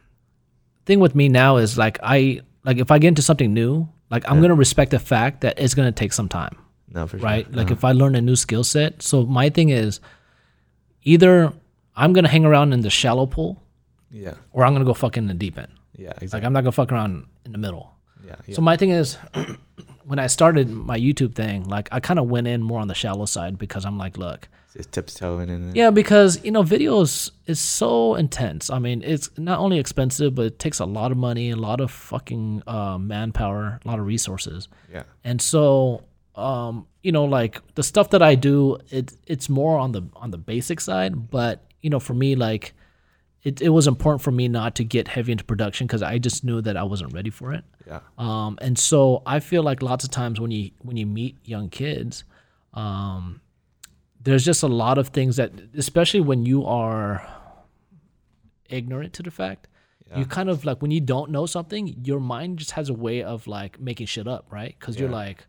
thing 0.86 1.00
with 1.02 1.16
me 1.16 1.28
now 1.30 1.58
is 1.58 1.78
like 1.78 2.00
I 2.02 2.42
like 2.64 2.78
if 2.78 2.92
I 2.92 2.98
get 3.00 3.10
into 3.10 3.22
something 3.22 3.54
new, 3.54 3.88
like 4.10 4.24
I'm 4.30 4.42
gonna 4.42 4.56
respect 4.56 4.92
the 4.92 5.00
fact 5.00 5.42
that 5.42 5.60
it's 5.60 5.74
gonna 5.76 5.92
take 5.92 6.14
some 6.14 6.30
time. 6.30 6.56
No, 6.92 7.06
for 7.08 7.20
sure. 7.20 7.26
right? 7.26 7.52
Like 7.54 7.70
if 7.72 7.84
I 7.84 7.92
learn 7.92 8.16
a 8.16 8.22
new 8.22 8.36
skill 8.36 8.64
set. 8.64 9.04
So 9.04 9.26
my 9.26 9.50
thing 9.50 9.70
is 9.70 10.00
either 11.04 11.54
I'm 11.96 12.14
gonna 12.14 12.28
hang 12.30 12.46
around 12.46 12.74
in 12.74 12.82
the 12.82 12.90
shallow 12.90 13.26
pool 13.26 13.62
Yeah, 14.12 14.34
or 14.52 14.66
I'm 14.66 14.74
gonna 14.74 14.86
go 14.86 14.94
fuck 14.94 15.18
in 15.18 15.28
the 15.28 15.34
deep 15.34 15.58
end. 15.58 15.72
yeah, 15.98 16.10
Like 16.10 16.24
exactly. 16.24 16.46
I'm 16.46 16.54
not 16.54 16.62
gonna 16.62 16.72
fuck 16.72 16.92
around 16.92 17.26
in 17.46 17.52
the 17.52 17.58
middle. 17.58 17.92
yeah, 18.26 18.36
yeah. 18.48 18.56
So 18.56 18.62
my 18.62 18.78
thing 18.78 18.90
is 18.92 19.18
when 20.06 20.20
I 20.20 20.28
started 20.28 20.70
my 20.70 20.98
YouTube 20.98 21.36
thing, 21.36 21.66
like 21.68 21.90
I 21.92 22.00
kind 22.00 22.20
of 22.20 22.28
went 22.30 22.48
in 22.48 22.62
more 22.64 22.80
on 22.80 22.88
the 22.88 22.96
shallow 22.96 23.26
side 23.26 23.58
because 23.58 23.86
I'm 23.86 23.98
like, 23.98 24.18
look, 24.18 24.48
it's 24.76 24.88
tiptoeing 24.88 25.50
and 25.50 25.76
yeah, 25.76 25.90
because 25.90 26.44
you 26.44 26.52
know, 26.52 26.64
videos 26.64 27.32
is 27.48 27.60
so 27.60 28.16
intense. 28.16 28.70
I 28.70 28.80
mean, 28.80 29.02
it's 29.04 29.30
not 29.38 29.60
only 29.60 29.80
expensive, 29.80 30.36
but 30.36 30.46
it 30.46 30.60
takes 30.60 30.80
a 30.80 30.86
lot 30.86 31.12
of 31.12 31.18
money, 31.18 31.50
a 31.52 31.56
lot 31.56 31.82
of 31.82 31.90
fucking 31.92 32.64
uh, 32.68 32.98
manpower, 32.98 33.80
a 33.84 33.88
lot 33.88 34.00
of 34.00 34.06
resources. 34.06 34.68
yeah, 34.92 35.04
and 35.24 35.42
so 35.42 36.04
um 36.40 36.88
you 37.04 37.12
know 37.12 37.26
like 37.26 37.62
the 37.76 37.84
stuff 37.84 38.10
that 38.10 38.22
i 38.22 38.34
do 38.36 38.78
it 38.90 39.14
it's 39.28 39.50
more 39.50 39.78
on 39.78 39.92
the 39.92 40.02
on 40.16 40.32
the 40.32 40.38
basic 40.38 40.80
side 40.80 41.30
but 41.30 41.66
you 41.82 41.90
know 41.90 42.00
for 42.00 42.14
me 42.14 42.36
like 42.36 42.74
it, 43.44 43.62
it 43.62 43.70
was 43.70 43.88
important 43.88 44.22
for 44.22 44.32
me 44.32 44.48
not 44.50 44.76
to 44.76 44.84
get 44.84 45.08
heavy 45.08 45.32
into 45.32 45.44
production 45.44 45.88
because 45.88 46.02
i 46.02 46.18
just 46.18 46.44
knew 46.44 46.62
that 46.62 46.76
i 46.76 46.84
wasn't 46.84 47.12
ready 47.14 47.30
for 47.30 47.54
it. 47.54 47.64
Yeah, 47.88 48.00
um 48.18 48.58
and 48.62 48.78
so 48.78 49.22
i 49.26 49.40
feel 49.40 49.64
like 49.64 49.82
lots 49.82 50.04
of 50.06 50.12
times 50.12 50.40
when 50.40 50.52
you 50.52 50.72
when 50.80 50.98
you 50.98 51.06
meet 51.06 51.38
young 51.44 51.70
kids 51.70 52.24
um 52.74 53.42
there's 54.22 54.44
just 54.46 54.64
a 54.64 54.68
lot 54.68 54.98
of 54.98 55.10
things 55.10 55.38
that 55.38 55.52
especially 55.76 56.20
when 56.22 56.46
you 56.46 56.66
are 56.66 57.26
ignorant 58.70 59.14
to 59.14 59.24
the 59.24 59.32
fact 59.32 59.68
you 60.18 60.26
kind 60.26 60.50
of 60.50 60.66
like 60.66 60.82
when 60.82 60.92
you 60.92 61.00
don't 61.02 61.30
know 61.30 61.46
something 61.46 61.96
your 62.04 62.20
mind 62.20 62.58
just 62.58 62.72
has 62.72 62.90
a 62.90 62.94
way 62.94 63.22
of 63.24 63.46
like 63.48 63.80
making 63.80 64.08
shit 64.08 64.28
up 64.28 64.48
right? 64.52 64.76
Because 64.80 65.00
you're 65.00 65.10
like 65.10 65.46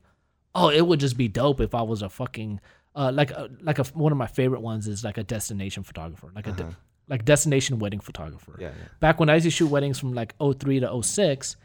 oh 0.55 0.69
it 0.69 0.87
would 0.87 1.01
just 1.01 1.17
be 1.17 1.29
dope 1.29 1.61
if 1.61 1.75
i 1.75 1.83
was 1.83 2.03
a 2.03 2.09
fucking 2.09 2.61
uh, 2.97 3.11
like 3.15 3.31
a, 3.31 3.49
like 3.63 3.79
a, 3.79 3.85
one 3.95 4.11
of 4.11 4.19
my 4.19 4.27
favorite 4.27 4.61
ones 4.61 4.89
is 4.89 5.05
like 5.05 5.17
a 5.17 5.23
destination 5.23 5.83
photographer 5.85 6.33
like 6.35 6.47
a 6.49 6.53
de- 6.53 6.77
like 7.09 7.25
destination 7.25 7.79
wedding 7.79 8.01
photographer 8.01 8.53
Uh-huh. 8.55 8.63
yeah, 8.63 8.69
yeah. 8.77 8.89
back 9.01 9.21
when 9.21 9.29
I 9.31 9.35
used 9.35 9.45
to 9.45 9.51
shoot 9.51 9.69
weddings 9.69 9.99
from 9.99 10.13
like 10.13 10.35
03 10.41 10.81
to 10.81 11.03
06, 11.03 11.57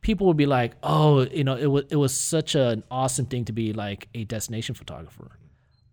people 0.00 0.26
would 0.28 0.36
be 0.36 0.46
like, 0.46 0.72
"Oh, 0.82 1.22
you 1.22 1.42
know, 1.44 1.56
it 1.56 1.66
was 1.66 1.84
it 1.90 1.96
was 1.96 2.14
such 2.16 2.54
an 2.54 2.82
awesome 2.90 3.26
thing 3.26 3.44
to 3.46 3.52
be 3.52 3.72
like 3.72 4.08
a 4.14 4.22
destination 4.24 4.74
photographer." 4.76 5.38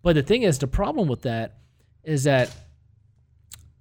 But 0.04 0.14
the 0.16 0.22
thing 0.24 0.44
is, 0.44 0.60
the 0.60 0.68
problem 0.68 1.08
with 1.08 1.22
that 1.24 1.58
is 2.04 2.24
that 2.26 2.52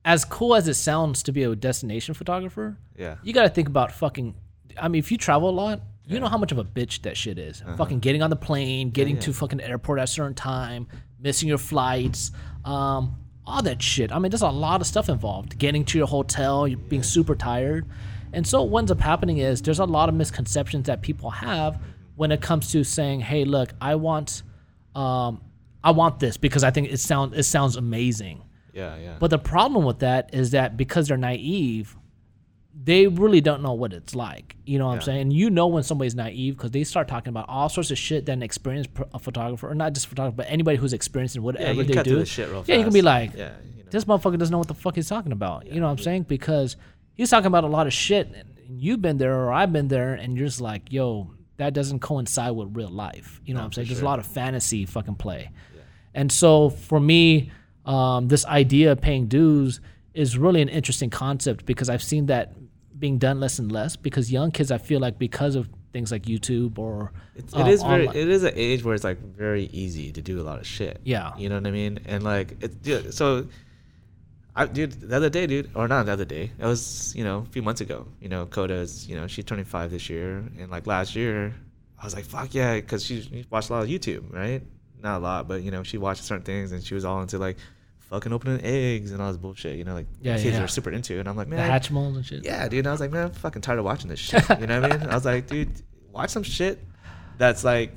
as 0.04 0.24
cool 0.24 0.54
as 0.54 0.66
it 0.68 0.74
sounds 0.74 1.22
to 1.24 1.32
be 1.32 1.42
a 1.42 1.54
destination 1.54 2.14
photographer, 2.14 2.78
yeah. 2.96 3.16
you 3.22 3.32
got 3.32 3.42
to 3.42 3.50
think 3.50 3.68
about 3.68 3.92
fucking. 3.92 4.34
I 4.78 4.88
mean, 4.88 4.98
if 5.00 5.10
you 5.12 5.18
travel 5.18 5.50
a 5.50 5.56
lot, 5.64 5.80
you 6.14 6.20
know 6.20 6.28
how 6.28 6.38
much 6.38 6.52
of 6.52 6.58
a 6.58 6.64
bitch 6.64 7.02
that 7.02 7.16
shit 7.16 7.38
is. 7.38 7.62
Fucking 7.76 8.00
getting 8.00 8.22
on 8.22 8.30
the 8.30 8.36
plane, 8.36 8.90
getting 8.90 9.16
to 9.20 9.32
fucking 9.32 9.60
airport 9.60 9.98
at 9.98 10.04
a 10.04 10.06
certain 10.06 10.34
time, 10.34 10.86
missing 11.18 11.48
your 11.48 11.58
flights, 11.58 12.32
um, 12.64 13.16
all 13.46 13.62
that 13.62 13.80
shit. 13.82 14.12
I 14.12 14.18
mean, 14.18 14.30
there's 14.30 14.42
a 14.42 14.48
lot 14.48 14.80
of 14.80 14.86
stuff 14.86 15.08
involved. 15.08 15.58
Getting 15.58 15.84
to 15.86 15.98
your 15.98 16.06
hotel, 16.06 16.68
you're 16.68 16.78
being 16.78 17.02
super 17.02 17.34
tired, 17.34 17.86
and 18.32 18.46
so 18.46 18.62
what 18.62 18.80
ends 18.80 18.90
up 18.90 19.00
happening 19.00 19.38
is 19.38 19.62
there's 19.62 19.78
a 19.80 19.84
lot 19.84 20.08
of 20.08 20.14
misconceptions 20.14 20.86
that 20.86 21.02
people 21.02 21.30
have 21.30 21.80
when 22.16 22.32
it 22.32 22.40
comes 22.40 22.70
to 22.72 22.84
saying, 22.84 23.20
"Hey, 23.20 23.44
look, 23.44 23.72
I 23.80 23.94
want, 23.94 24.42
um, 24.94 25.40
I 25.82 25.90
want 25.92 26.20
this 26.20 26.36
because 26.36 26.62
I 26.64 26.70
think 26.70 26.90
it 26.92 26.98
sounds 26.98 27.36
it 27.36 27.44
sounds 27.44 27.76
amazing." 27.76 28.42
Yeah, 28.72 28.96
yeah. 28.98 29.16
But 29.18 29.30
the 29.30 29.38
problem 29.38 29.84
with 29.84 30.00
that 30.00 30.30
is 30.32 30.52
that 30.52 30.76
because 30.76 31.08
they're 31.08 31.16
naive, 31.16 31.96
they 32.72 33.06
really 33.08 33.40
don't 33.40 33.62
know 33.62 33.72
what 33.72 33.92
it's 33.92 34.14
like. 34.14 34.56
You 34.64 34.78
know 34.78 34.86
what 34.86 34.92
I'm 34.92 34.98
Yeah. 35.00 35.04
saying? 35.04 35.30
You 35.32 35.50
know 35.50 35.66
when 35.66 35.82
somebody's 35.82 36.14
naive 36.14 36.56
because 36.56 36.70
they 36.70 36.84
start 36.84 37.08
talking 37.08 37.28
about 37.30 37.46
all 37.48 37.68
sorts 37.68 37.90
of 37.90 37.98
shit 37.98 38.26
that 38.26 38.32
an 38.32 38.42
experienced 38.42 38.94
pro- 38.94 39.06
photographer, 39.18 39.68
or 39.70 39.74
not 39.74 39.92
just 39.92 40.06
photographer, 40.06 40.36
but 40.36 40.46
anybody 40.48 40.76
who's 40.78 40.92
experiencing 40.92 41.40
in 41.40 41.44
yeah, 41.44 41.46
whatever 41.46 41.82
they 41.82 41.92
do. 41.92 42.02
through 42.04 42.18
the 42.20 42.26
shit 42.26 42.48
real 42.48 42.64
yeah, 42.66 42.76
you 42.76 42.84
can 42.84 42.92
be 42.92 43.02
like, 43.02 43.32
yeah, 43.36 43.52
you 43.76 43.82
know. 43.84 43.90
this 43.90 44.04
motherfucker 44.04 44.38
doesn't 44.38 44.52
know 44.52 44.58
what 44.58 44.68
the 44.68 44.74
fuck 44.74 44.94
he's 44.94 45.08
talking 45.08 45.32
about. 45.32 45.66
you 45.66 45.80
know 45.80 45.86
what 45.86 45.92
I'm 45.92 45.98
saying? 45.98 46.22
Because 46.24 46.76
he's 47.14 47.28
talking 47.28 47.48
about 47.48 47.64
a 47.64 47.68
lot 47.68 47.86
of 47.86 47.92
shit, 47.92 48.28
and 48.32 48.80
you've 48.80 49.02
been 49.02 49.18
there 49.18 49.34
or 49.38 49.52
I've 49.52 49.72
been 49.72 49.88
there, 49.88 50.14
and 50.14 50.36
you're 50.36 50.46
just 50.46 50.60
like, 50.60 50.92
yo, 50.92 51.30
that 51.58 51.74
doesn't 51.74 51.98
coincide 52.00 52.52
with 52.52 52.74
real 52.74 52.88
life. 52.88 53.40
You 53.44 53.52
know 53.54 53.60
what 53.60 53.66
I'm 53.66 53.72
saying? 53.72 53.88
There's 53.88 54.00
a 54.00 54.04
lot 54.04 54.18
of 54.20 54.26
fantasy 54.26 54.86
fucking 54.86 55.16
play. 55.16 55.50
And 56.14 56.32
so 56.32 56.70
for 56.70 56.98
me, 56.98 57.50
um, 57.84 58.28
this 58.28 58.46
idea 58.46 58.92
of 58.92 59.00
paying 59.00 59.26
dues 59.26 59.80
is 60.14 60.36
really 60.36 60.62
an 60.62 60.68
interesting 60.68 61.10
concept 61.10 61.66
because 61.66 61.88
I've 61.88 62.02
seen 62.02 62.26
that 62.26 62.54
being 62.98 63.18
done 63.18 63.40
less 63.40 63.58
and 63.58 63.70
less 63.70 63.96
because 63.96 64.30
young 64.30 64.50
kids, 64.50 64.70
I 64.70 64.78
feel 64.78 65.00
like 65.00 65.18
because 65.18 65.56
of 65.56 65.68
things 65.92 66.12
like 66.12 66.22
YouTube 66.22 66.78
or 66.78 67.12
It's, 67.34 67.54
um, 67.54 67.62
it 67.62 67.72
is 67.72 67.82
very. 67.82 68.06
It 68.06 68.28
is 68.28 68.44
an 68.44 68.52
age 68.54 68.84
where 68.84 68.94
it's 68.94 69.04
like 69.04 69.18
very 69.18 69.64
easy 69.64 70.12
to 70.12 70.22
do 70.22 70.40
a 70.40 70.44
lot 70.44 70.58
of 70.58 70.66
shit. 70.66 71.00
Yeah. 71.04 71.36
You 71.36 71.48
know 71.48 71.56
what 71.56 71.66
I 71.66 71.70
mean? 71.70 72.00
And 72.06 72.22
like, 72.22 72.62
it, 72.62 72.82
dude, 72.82 73.14
so, 73.14 73.46
I 74.54 74.66
dude, 74.66 74.92
the 74.92 75.16
other 75.16 75.30
day, 75.30 75.46
dude, 75.46 75.70
or 75.74 75.88
not 75.88 76.06
the 76.06 76.12
other 76.12 76.24
day, 76.24 76.52
it 76.58 76.64
was 76.64 77.14
you 77.16 77.24
know 77.24 77.38
a 77.48 77.52
few 77.52 77.62
months 77.62 77.80
ago. 77.80 78.06
You 78.20 78.28
know, 78.28 78.46
Coda's, 78.46 79.08
you 79.08 79.16
know, 79.16 79.26
she's 79.26 79.44
turning 79.44 79.64
five 79.64 79.90
this 79.90 80.10
year, 80.10 80.38
and 80.58 80.70
like 80.70 80.86
last 80.86 81.16
year, 81.16 81.54
I 81.98 82.04
was 82.04 82.14
like, 82.14 82.24
fuck 82.24 82.54
yeah, 82.54 82.76
because 82.76 83.04
she, 83.04 83.22
she 83.22 83.46
watched 83.50 83.70
a 83.70 83.74
lot 83.74 83.82
of 83.84 83.88
YouTube, 83.88 84.32
right? 84.32 84.62
Not 85.02 85.18
a 85.18 85.22
lot, 85.22 85.48
but 85.48 85.62
you 85.62 85.70
know, 85.70 85.82
she 85.82 85.98
watched 85.98 86.24
certain 86.24 86.44
things, 86.44 86.72
and 86.72 86.82
she 86.82 86.94
was 86.94 87.04
all 87.04 87.22
into 87.22 87.38
like 87.38 87.56
fucking 88.10 88.32
opening 88.32 88.60
eggs 88.64 89.12
and 89.12 89.22
all 89.22 89.28
this 89.28 89.38
bullshit. 89.38 89.78
You 89.78 89.84
know, 89.84 89.94
like 89.94 90.06
Yeah, 90.20 90.36
kids 90.36 90.56
yeah. 90.56 90.62
are 90.62 90.68
super 90.68 90.90
into. 90.90 91.14
it. 91.16 91.20
And 91.20 91.28
I'm 91.28 91.36
like, 91.36 91.48
The 91.48 91.56
man, 91.56 91.70
Hatchimals 91.80 92.16
and 92.16 92.26
shit. 92.26 92.44
yeah, 92.44 92.68
dude. 92.68 92.80
And 92.80 92.88
I 92.88 92.90
was 92.92 93.00
like, 93.00 93.10
man, 93.12 93.26
I'm 93.28 93.32
fucking 93.32 93.62
tired 93.62 93.78
of 93.78 93.84
watching 93.84 94.08
this 94.10 94.18
shit. 94.20 94.42
You 94.60 94.66
know 94.66 94.80
what 94.80 94.92
I 94.92 94.96
mean? 94.98 95.08
I 95.08 95.14
was 95.14 95.24
like, 95.24 95.46
dude, 95.46 95.70
watch 96.12 96.30
some 96.30 96.42
shit 96.42 96.78
that's 97.38 97.64
like 97.64 97.92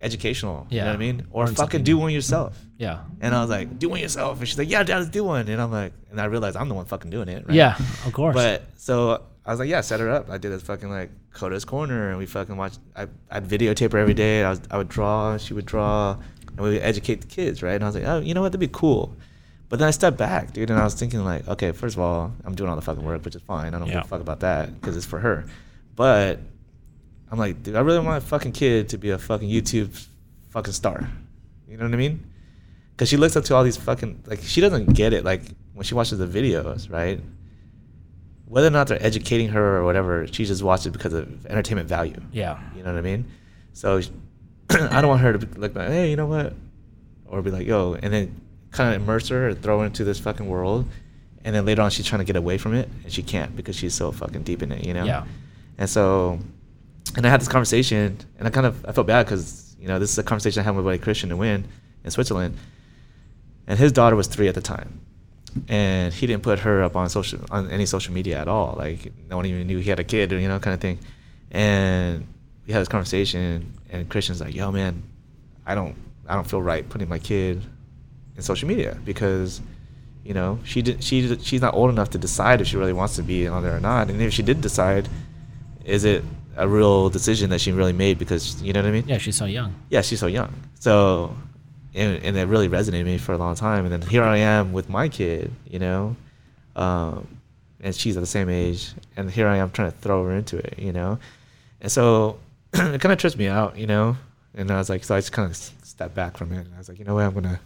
educational. 0.00 0.66
You 0.70 0.78
know 0.80 0.84
Yeah. 0.84 0.90
what 0.90 0.96
I 0.96 0.98
mean? 0.98 1.26
Or 1.30 1.44
Learn 1.44 1.54
fucking 1.54 1.56
something 1.78 1.84
do 1.84 1.96
one 1.98 2.12
yourself. 2.12 2.58
Yeah. 2.76 3.00
And 3.20 3.34
I 3.34 3.40
was 3.40 3.50
like, 3.50 3.78
do 3.78 3.88
one 3.88 4.00
yourself. 4.00 4.38
And 4.40 4.48
she's 4.48 4.58
like, 4.58 4.68
yeah, 4.70 4.82
dad, 4.82 4.98
let's 4.98 5.10
do 5.10 5.24
one. 5.24 5.48
And 5.48 5.60
I'm 5.62 5.70
like, 5.70 5.92
and 6.10 6.20
I 6.20 6.24
realized 6.26 6.56
I'm 6.56 6.68
the 6.68 6.74
one 6.74 6.84
fucking 6.86 7.10
doing 7.10 7.28
it. 7.28 7.46
Right? 7.46 7.54
Yeah, 7.54 7.76
of 8.04 8.12
course. 8.12 8.34
But 8.34 8.64
so 8.76 9.22
I 9.46 9.50
was 9.52 9.60
like, 9.60 9.68
yeah, 9.68 9.80
set 9.80 10.00
her 10.00 10.10
up. 10.10 10.28
I 10.30 10.38
did 10.38 10.50
this 10.50 10.62
fucking 10.62 10.90
like 10.90 11.10
Coda's 11.32 11.64
Corner, 11.64 12.10
and 12.10 12.18
we 12.18 12.26
fucking 12.26 12.56
watched. 12.56 12.80
I 12.96 13.06
I'd 13.30 13.46
videotape 13.48 13.92
her 13.92 13.98
every 13.98 14.14
day. 14.14 14.42
I 14.44 14.50
was 14.50 14.60
I 14.70 14.76
would 14.78 14.88
draw, 14.88 15.36
she 15.38 15.54
would 15.54 15.66
draw, 15.66 16.16
and 16.48 16.60
we 16.60 16.70
would 16.70 16.82
educate 16.82 17.20
the 17.22 17.26
kids, 17.28 17.62
right? 17.62 17.74
And 17.74 17.84
I 17.84 17.86
was 17.86 17.94
like, 17.94 18.04
oh, 18.04 18.18
you 18.20 18.34
know 18.34 18.40
what, 18.42 18.48
that'd 18.50 18.60
be 18.60 18.68
cool. 18.72 19.16
But 19.72 19.78
then 19.78 19.88
I 19.88 19.90
stepped 19.90 20.18
back, 20.18 20.52
dude, 20.52 20.68
and 20.68 20.78
I 20.78 20.84
was 20.84 20.92
thinking 20.92 21.24
like, 21.24 21.48
okay, 21.48 21.72
first 21.72 21.96
of 21.96 22.02
all, 22.02 22.30
I'm 22.44 22.54
doing 22.54 22.68
all 22.68 22.76
the 22.76 22.82
fucking 22.82 23.02
work, 23.02 23.24
which 23.24 23.34
is 23.34 23.40
fine. 23.40 23.72
I 23.72 23.78
don't 23.78 23.88
Yeah. 23.88 23.94
give 23.94 24.04
a 24.04 24.08
fuck 24.08 24.20
about 24.20 24.40
that 24.40 24.78
because 24.78 24.98
it's 24.98 25.06
for 25.06 25.18
her. 25.18 25.46
But 25.96 26.40
I'm 27.30 27.38
like, 27.38 27.62
dude, 27.62 27.74
I 27.76 27.80
really 27.80 27.96
want 28.00 28.08
my 28.08 28.20
fucking 28.20 28.52
kid 28.52 28.90
to 28.90 28.98
be 28.98 29.08
a 29.08 29.16
fucking 29.18 29.48
YouTube 29.48 29.88
fucking 30.50 30.74
star. 30.74 31.08
You 31.66 31.78
know 31.78 31.84
what 31.84 31.94
I 31.94 31.96
mean? 31.96 32.20
Because 32.90 33.08
she 33.08 33.16
looks 33.16 33.34
up 33.34 33.44
to 33.44 33.54
all 33.54 33.64
these 33.64 33.78
fucking 33.78 34.24
like 34.26 34.40
she 34.42 34.60
doesn't 34.60 34.92
get 34.92 35.14
it 35.14 35.24
like 35.24 35.40
when 35.72 35.84
she 35.84 35.94
watches 35.94 36.18
the 36.18 36.26
videos, 36.26 36.92
right? 36.92 37.22
Whether 38.44 38.66
or 38.66 38.70
not 38.72 38.88
they're 38.88 39.02
educating 39.02 39.48
her 39.48 39.78
or 39.78 39.84
whatever, 39.84 40.26
she 40.26 40.44
just 40.44 40.62
watches 40.62 40.88
it 40.88 40.92
because 40.92 41.14
of 41.14 41.46
entertainment 41.46 41.88
value. 41.88 42.20
yeah. 42.30 42.60
You 42.76 42.82
know 42.82 42.92
what 42.92 42.98
I 42.98 43.00
mean? 43.00 43.24
So 43.72 44.02
I 44.70 45.00
don't 45.00 45.08
want 45.08 45.22
her 45.22 45.32
to 45.32 45.38
be 45.46 45.58
like, 45.58 45.74
hey, 45.74 46.10
you 46.10 46.16
know 46.16 46.26
what? 46.26 46.52
Or 47.24 47.40
be 47.40 47.50
like, 47.50 47.66
yo, 47.66 47.94
and 47.94 48.12
then 48.12 48.38
kind 48.72 48.94
of 48.94 49.00
immerse 49.00 49.28
her 49.28 49.50
or 49.50 49.54
throw 49.54 49.80
her 49.80 49.86
into 49.86 50.02
this 50.04 50.18
fucking 50.18 50.48
world. 50.48 50.88
And 51.44 51.54
then 51.54 51.64
later 51.64 51.82
on, 51.82 51.90
she's 51.90 52.06
trying 52.06 52.20
to 52.20 52.24
get 52.24 52.36
away 52.36 52.56
from 52.58 52.74
it, 52.74 52.88
and 53.02 53.12
she 53.12 53.22
can't 53.22 53.54
because 53.56 53.76
she's 53.76 53.94
so 53.94 54.12
fucking 54.12 54.42
deep 54.42 54.62
in 54.62 54.72
it, 54.72 54.86
you 54.86 54.94
know? 54.94 55.04
Yeah. 55.04 55.24
And 55.78 55.90
so, 55.90 56.38
and 57.16 57.26
I 57.26 57.30
had 57.30 57.40
this 57.40 57.48
conversation, 57.48 58.16
and 58.38 58.46
I 58.46 58.50
kind 58.50 58.66
of 58.66 58.84
I 58.86 58.92
felt 58.92 59.06
bad 59.06 59.26
because 59.26 59.76
you 59.80 59.88
know 59.88 59.98
this 59.98 60.10
is 60.10 60.18
a 60.18 60.22
conversation 60.22 60.60
I 60.60 60.64
had 60.64 60.76
with 60.76 60.84
my 60.84 60.92
buddy 60.92 61.02
Christian 61.02 61.30
to 61.30 61.36
win 61.36 61.66
in 62.04 62.10
Switzerland, 62.10 62.56
and 63.66 63.78
his 63.78 63.92
daughter 63.92 64.14
was 64.14 64.28
three 64.28 64.48
at 64.48 64.54
the 64.54 64.60
time, 64.60 65.00
and 65.68 66.14
he 66.14 66.26
didn't 66.26 66.42
put 66.42 66.60
her 66.60 66.82
up 66.82 66.94
on 66.94 67.08
social 67.08 67.40
on 67.50 67.70
any 67.70 67.86
social 67.86 68.14
media 68.14 68.38
at 68.38 68.48
all. 68.48 68.74
Like 68.78 69.12
no 69.28 69.36
one 69.36 69.46
even 69.46 69.66
knew 69.66 69.78
he 69.78 69.90
had 69.90 69.98
a 69.98 70.04
kid, 70.04 70.32
or 70.32 70.38
you 70.38 70.48
know, 70.48 70.58
kind 70.60 70.74
of 70.74 70.80
thing. 70.80 70.98
And 71.50 72.26
we 72.66 72.72
had 72.72 72.80
this 72.80 72.88
conversation, 72.88 73.72
and 73.90 74.08
Christian's 74.08 74.40
like, 74.40 74.54
"Yo, 74.54 74.70
man, 74.70 75.02
I 75.66 75.74
don't 75.74 75.96
I 76.28 76.34
don't 76.34 76.48
feel 76.48 76.62
right 76.62 76.88
putting 76.88 77.08
my 77.08 77.18
kid 77.18 77.62
in 78.36 78.42
social 78.42 78.68
media 78.68 78.98
because." 79.04 79.60
You 80.24 80.34
know, 80.34 80.60
she 80.62 80.82
did. 80.82 81.02
She 81.02 81.36
she's 81.38 81.60
not 81.60 81.74
old 81.74 81.90
enough 81.90 82.10
to 82.10 82.18
decide 82.18 82.60
if 82.60 82.68
she 82.68 82.76
really 82.76 82.92
wants 82.92 83.16
to 83.16 83.24
be 83.24 83.48
on 83.48 83.64
there 83.64 83.76
or 83.76 83.80
not. 83.80 84.08
And 84.08 84.22
if 84.22 84.32
she 84.32 84.44
did 84.44 84.60
decide, 84.60 85.08
is 85.84 86.04
it 86.04 86.22
a 86.56 86.68
real 86.68 87.10
decision 87.10 87.50
that 87.50 87.60
she 87.60 87.72
really 87.72 87.92
made? 87.92 88.18
Because 88.18 88.62
you 88.62 88.72
know 88.72 88.82
what 88.82 88.88
I 88.88 88.92
mean? 88.92 89.08
Yeah, 89.08 89.18
she's 89.18 89.36
so 89.36 89.46
young. 89.46 89.74
yeah, 89.90 90.00
she's 90.00 90.20
so 90.20 90.28
young. 90.28 90.52
So, 90.78 91.34
and, 91.94 92.22
and 92.22 92.36
it 92.36 92.46
really 92.46 92.68
resonated 92.68 92.98
with 92.98 93.06
me 93.06 93.18
for 93.18 93.32
a 93.32 93.36
long 93.36 93.54
time. 93.56 93.84
And 93.84 93.92
then 93.92 94.02
here 94.02 94.22
I 94.22 94.36
am 94.36 94.72
with 94.72 94.88
my 94.88 95.08
kid, 95.08 95.50
you 95.68 95.80
know, 95.80 96.14
um, 96.76 97.26
and 97.80 97.94
she's 97.94 98.16
at 98.16 98.20
the 98.20 98.26
same 98.26 98.48
age, 98.48 98.92
and 99.16 99.30
here 99.30 99.48
I 99.48 99.56
am 99.56 99.70
trying 99.70 99.90
to 99.90 99.98
throw 99.98 100.24
her 100.24 100.32
into 100.32 100.56
it, 100.56 100.78
you 100.78 100.92
know, 100.92 101.18
and 101.80 101.90
so 101.90 102.38
it 102.72 103.00
kind 103.00 103.12
of 103.12 103.18
trips 103.18 103.36
me 103.36 103.48
out, 103.48 103.76
you 103.76 103.86
know. 103.86 104.16
And 104.54 104.70
I 104.70 104.76
was 104.76 104.88
like, 104.88 105.02
so 105.02 105.16
I 105.16 105.18
just 105.18 105.32
kind 105.32 105.50
of 105.50 105.56
stepped 105.56 106.14
back 106.14 106.36
from 106.36 106.52
it, 106.52 106.64
and 106.66 106.74
I 106.74 106.78
was 106.78 106.88
like, 106.88 106.98
you 106.98 107.04
know 107.04 107.14
what, 107.14 107.24
I'm 107.24 107.34
gonna 107.34 107.60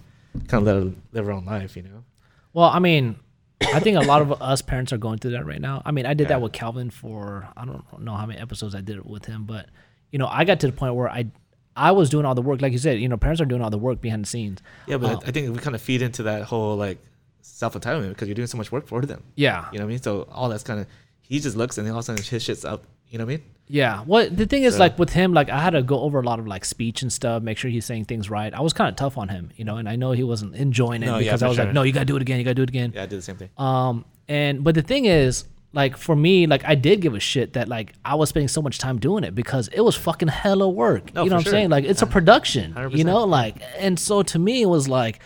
kind 0.49 0.55
of 0.55 0.63
let 0.65 0.77
her 0.77 0.93
live 1.13 1.27
her 1.27 1.33
own 1.33 1.45
life, 1.45 1.77
you 1.77 1.83
know. 1.83 2.05
Well, 2.53 2.69
I 2.71 2.79
mean, 2.79 3.17
I 3.63 3.81
think 3.81 3.97
a 3.97 4.01
lot 4.01 4.23
of 4.23 4.41
us 4.43 4.63
parents 4.63 4.93
are 4.93 4.99
going 4.99 5.19
through 5.19 5.33
that 5.33 5.47
right 5.47 5.61
now. 5.61 5.83
I 5.85 5.91
mean, 5.91 6.07
I 6.07 6.15
did 6.15 6.25
Yeah. 6.25 6.29
that 6.37 6.43
with 6.43 6.53
Calvin 6.53 6.91
for 6.91 7.49
I 7.57 7.65
don't 7.65 7.85
know 8.01 8.15
how 8.15 8.27
many 8.27 8.39
episodes 8.41 8.75
I 8.75 8.81
did 8.81 8.97
it 8.97 9.07
with 9.07 9.25
him, 9.27 9.45
but 9.45 9.67
you 10.13 10.19
know, 10.19 10.27
I 10.31 10.45
got 10.45 10.61
to 10.61 10.67
the 10.67 10.73
point 10.73 10.95
where 10.95 11.09
I 11.11 11.27
I 11.79 11.93
was 11.93 12.09
doing 12.09 12.25
all 12.25 12.35
the 12.35 12.41
work, 12.43 12.63
like 12.63 12.73
you 12.73 12.79
said. 12.79 12.99
You 13.01 13.09
know, 13.09 13.19
parents 13.19 13.41
are 13.41 13.45
doing 13.45 13.61
all 13.61 13.69
the 13.71 13.77
work 13.79 14.01
behind 14.01 14.23
the 14.25 14.29
scenes. 14.29 14.61
Yeah, 14.87 14.97
but 14.97 15.11
Um, 15.17 15.21
I 15.27 15.31
think 15.31 15.53
we 15.55 15.59
kind 15.61 15.75
of 15.77 15.83
feed 15.83 16.01
into 16.01 16.23
that 16.23 16.45
whole 16.45 16.77
like 16.77 16.99
self 17.43 17.75
entitlement 17.75 18.11
because 18.11 18.29
you're 18.29 18.35
doing 18.35 18.49
so 18.49 18.57
much 18.59 18.73
work 18.73 18.87
for 18.87 19.03
them. 19.03 19.23
Yeah, 19.35 19.67
You 19.73 19.79
know 19.79 19.85
what 19.85 19.91
I 19.91 19.93
mean? 19.93 20.03
So 20.03 20.23
all 20.33 20.49
that's 20.49 20.63
kind 20.63 20.81
of 20.81 20.87
he 21.21 21.39
just 21.41 21.57
looks 21.57 21.77
and 21.77 21.87
then 21.87 21.93
all 21.93 21.99
of 21.99 22.05
a 22.05 22.07
sudden 22.07 22.23
his 22.25 22.43
shit's 22.43 22.65
up. 22.65 22.85
You 23.11 23.19
know 23.19 23.25
what 23.25 23.33
I 23.33 23.37
mean? 23.37 23.45
Yeah. 23.69 24.05
Well, 24.07 24.29
the 24.31 24.47
thing 24.47 24.63
is, 24.63 24.75
So- 24.75 24.81
like 24.81 24.99
with 24.99 25.13
him, 25.13 25.33
like 25.33 25.51
I 25.51 25.61
had 25.61 25.71
to 25.71 25.83
go 25.83 26.01
over 26.01 26.21
a 26.21 26.23
lot 26.23 26.39
of 26.39 26.47
like 26.47 26.65
speech 26.65 27.03
and 27.03 27.13
stuff, 27.13 27.43
make 27.43 27.59
sure 27.59 27.71
he's 27.71 27.85
saying 27.85 28.05
things 28.05 28.31
right. 28.31 28.53
I 28.55 28.61
was 28.61 28.73
kind 28.73 28.89
of 28.89 28.95
tough 28.97 29.19
on 29.19 29.29
him, 29.29 29.51
you 29.57 29.65
know, 29.65 29.77
and 29.77 29.89
I 29.89 29.97
know 29.97 30.13
he 30.13 30.23
wasn't 30.23 30.55
enjoying 30.55 31.03
it 31.03 31.07
No, 31.07 31.19
because 31.19 31.41
for 31.41 31.47
I 31.47 31.49
was 31.49 31.57
sure. 31.57 31.65
like, 31.65 31.75
no, 31.75 31.83
you 31.83 31.93
gotta 31.93 32.07
do 32.07 32.15
it 32.17 32.23
again, 32.23 32.39
you 32.39 32.45
gotta 32.45 32.55
do 32.55 32.63
it 32.63 32.69
again. 32.69 32.93
Yeah, 32.95 33.03
I 33.03 33.07
did 33.07 33.19
the 33.19 33.23
same 33.23 33.37
thing. 33.37 33.51
Um, 33.59 34.05
and 34.29 34.63
but 34.63 34.75
the 34.77 34.83
thing 34.83 35.07
is, 35.07 35.45
like 35.73 35.97
for 35.97 36.15
me, 36.15 36.47
like 36.47 36.65
I 36.65 36.75
did 36.77 37.01
give 37.01 37.15
a 37.15 37.21
shit 37.21 37.55
that 37.55 37.67
like 37.69 37.93
I 38.05 38.15
was 38.15 38.29
spending 38.29 38.49
so 38.49 38.63
much 38.63 38.79
time 38.79 38.99
doing 38.99 39.25
it 39.25 39.35
because 39.35 39.67
it 39.69 39.81
was 39.81 39.97
fucking 39.97 40.29
hella 40.29 40.69
work. 40.69 41.13
No, 41.13 41.25
you 41.25 41.31
know 41.31 41.37
what 41.37 41.47
I'm 41.47 41.51
saying? 41.51 41.71
Like 41.71 41.85
it's 41.85 42.03
a 42.03 42.07
production. 42.07 42.71
You 42.71 43.03
100%. 43.03 43.05
know, 43.05 43.25
like 43.25 43.57
and 43.79 43.99
so 43.99 44.23
to 44.23 44.39
me 44.39 44.63
it 44.63 44.67
was 44.69 44.89
like. 44.89 45.21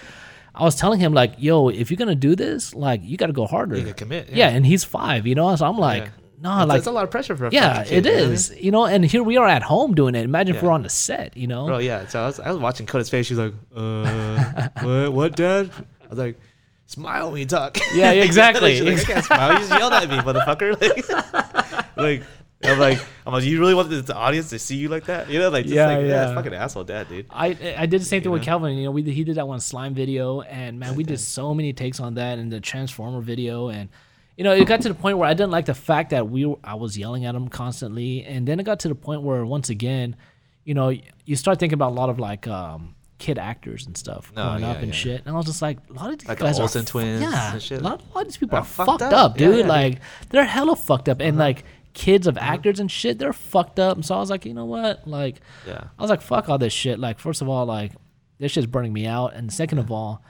I 0.53 0.65
was 0.65 0.75
telling 0.75 0.99
him 0.99 1.15
like, 1.15 1.35
"Yo, 1.39 1.69
if 1.69 1.91
you're 1.91 1.97
gonna 1.97 2.17
do 2.17 2.35
this, 2.35 2.75
like, 2.75 3.01
you 3.05 3.17
got 3.17 3.29
to 3.29 3.33
go 3.33 3.47
harder." 3.47 3.79
You 3.79 3.95
commit, 3.95 4.29
Yeah. 4.31 4.49
yeah. 4.51 4.57
and 4.57 4.67
he's 4.67 4.83
five, 4.83 5.25
you 5.25 5.37
know. 5.37 5.55
So 5.55 5.65
I'm 5.65 5.79
like, 5.79 6.03
Yeah. 6.03 6.11
"No, 6.41 6.49
That's- 6.51 6.69
like, 6.69 6.77
that's 6.79 6.87
a 6.87 6.93
lot 6.93 7.05
of 7.05 7.11
pressure 7.11 7.37
for 7.37 7.47
a 7.47 7.51
yeah, 7.51 7.85
kid, 7.85 8.07
it 8.07 8.11
you 8.11 8.13
know 8.13 8.25
I 8.25 8.29
mean? 8.29 8.65
you 8.65 8.71
know. 8.71 8.85
And 8.87 9.05
here 9.05 9.23
we 9.23 9.37
are 9.37 9.47
at 9.47 9.63
home 9.63 9.95
doing 9.95 10.15
it. 10.15 10.25
Imagine 10.25 10.57
if 10.57 10.63
we're 10.63 10.71
on 10.71 10.83
the 10.83 10.89
set, 10.89 11.37
you 11.37 11.47
know. 11.47 11.67
Bro, 11.67 11.79
yeah. 11.79 12.07
So 12.09 12.23
I 12.23 12.27
was, 12.27 12.41
I 12.41 12.51
was 12.51 12.61
watching 12.61 12.87
Coda's 12.87 13.11
face. 13.11 13.27
She's 13.27 13.39
like, 13.39 13.55
uh, 13.75 14.69
what, 14.83 15.13
what, 15.13 15.37
dad? 15.37 15.71
I 16.05 16.09
was 16.09 16.19
like, 16.19 16.41
smile 16.87 17.31
when 17.31 17.41
you 17.41 17.47
talk. 17.47 17.79
Yeah, 17.95 18.13
exactly. 18.13 18.81
Like, 18.85 19.01
I 19.01 19.05
can't 19.05 19.25
smile. 19.25 19.53
You 19.53 19.59
just 19.59 19.71
yelled 19.71 19.93
at 19.93 20.09
me, 20.09 20.17
motherfucker. 20.19 20.81
Like, 21.97 21.97
like, 21.97 22.23
I'm 22.63 22.79
like, 22.79 22.99
I'm 23.27 23.33
like, 23.33 23.45
you 23.45 23.59
really 23.59 23.75
want 23.75 23.89
the, 23.91 24.15
audience 24.15 24.51
to 24.51 24.59
see 24.59 24.77
you 24.77 24.89
like 24.89 25.05
that? 25.07 25.31
You 25.31 25.39
know, 25.39 25.49
like, 25.49 25.65
just 25.65 25.75
Yeah, 25.75 25.87
like, 25.87 26.01
yeah, 26.03 26.29
yeah. 26.29 26.35
fucking 26.35 26.53
asshole, 26.53 26.85
dad, 26.85 27.09
dude. 27.09 27.27
I 27.31 27.57
I 27.79 27.87
did 27.87 28.01
the 28.01 28.05
same 28.05 28.23
thing 28.23 28.31
with 28.33 28.43
know? 28.43 28.47
Calvin. 28.47 28.77
You 28.77 28.85
know, 28.85 28.91
we 28.91 29.03
he 29.03 29.25
did 29.25 29.37
that 29.37 29.49
one 29.49 29.61
slime 29.61 29.95
video, 29.95 30.43
and 30.43 30.79
man, 30.79 30.95
we 30.95 31.05
did 31.05 31.21
so 31.21 31.55
many 31.55 31.73
takes 31.73 32.01
on 32.01 32.15
that, 32.15 32.39
and 32.39 32.53
the 32.53 32.61
Transformer 32.61 33.21
video, 33.21 33.69
and 33.69 33.89
you 34.41 34.45
know, 34.45 34.53
it 34.55 34.65
got 34.67 34.81
to 34.81 34.89
the 34.89 34.95
point 34.95 35.19
where 35.19 35.29
I 35.29 35.35
didn't 35.35 35.51
like 35.51 35.67
the 35.67 35.75
fact 35.75 36.09
that 36.13 36.31
we 36.31 36.47
were, 36.47 36.57
I 36.65 36.75
was 36.75 36.97
yelling 36.97 37.27
at 37.27 37.35
him 37.35 37.49
constantly, 37.49 38.25
and 38.25 38.49
then 38.49 38.59
it 38.59 38.63
got 38.63 38.81
to 38.81 38.89
the 38.89 38.95
point 38.95 39.21
where 39.21 39.45
once 39.45 39.69
again, 39.69 40.17
you 40.65 40.73
know, 40.73 40.91
you 41.27 41.37
start 41.37 41.59
thinking 41.59 41.75
about 41.75 41.91
a 41.91 41.95
lot 41.95 42.09
of 42.09 42.19
like 42.19 42.47
um, 42.49 42.95
kid 43.19 43.37
actors 43.37 43.85
and 43.85 43.99
stuff 43.99 44.33
No, 44.35 44.45
growing 44.45 44.65
up 44.65 44.79
and 44.79 44.87
yeah. 44.87 44.93
shit, 44.95 45.23
and 45.27 45.35
I 45.35 45.37
was 45.37 45.45
just 45.45 45.61
like, 45.61 45.77
a 45.91 45.93
lot 45.93 46.11
of 46.11 46.21
these 46.21 46.27
Like 46.27 46.39
the 46.39 46.45
guys 46.45 46.59
Olsen 46.59 46.85
are 46.85 46.87
twins 46.87 47.21
yeah, 47.21 47.53
and 47.53 47.61
shit. 47.61 47.83
a 47.83 47.85
lot, 47.85 48.01
a 48.01 48.15
lot 48.15 48.23
of 48.23 48.29
these 48.29 48.39
people 48.39 48.53
They're 48.57 48.61
are 48.63 48.65
fucked 48.65 49.03
up. 49.03 49.13
up, 49.13 49.37
dude. 49.37 49.57
yeah. 49.57 49.61
Uh-huh. 49.61 49.69
like 49.69 50.01
they're 50.31 50.47
hella 50.47 50.75
fucked 50.75 51.11
up, 51.11 51.21
and 51.21 51.37
like 51.37 51.65
kids 51.93 52.27
of 52.27 52.39
actors 52.39 52.81
and 52.81 52.91
shit, 52.91 53.19
they're 53.19 53.35
fucked 53.35 53.79
up. 53.79 53.99
And 53.99 54.07
so 54.07 54.15
I 54.15 54.21
was 54.21 54.31
like, 54.31 54.47
you 54.47 54.55
know 54.55 54.65
what, 54.65 55.07
like. 55.07 55.43
Yeah. 55.67 55.85
I 55.99 56.03
was 56.03 56.09
like, 56.09 56.23
fuck 56.23 56.49
all 56.49 56.57
this 56.57 56.73
shit. 56.73 56.99
Like, 56.99 57.19
first 57.19 57.43
of 57.43 57.49
all, 57.51 57.67
like, 57.67 57.93
this 58.39 58.53
shit's 58.53 58.67
burning 58.67 58.95
me 58.95 59.05
out. 59.05 59.35
And 59.35 59.53
second 59.53 59.77
of 59.81 59.91
all, 59.91 60.23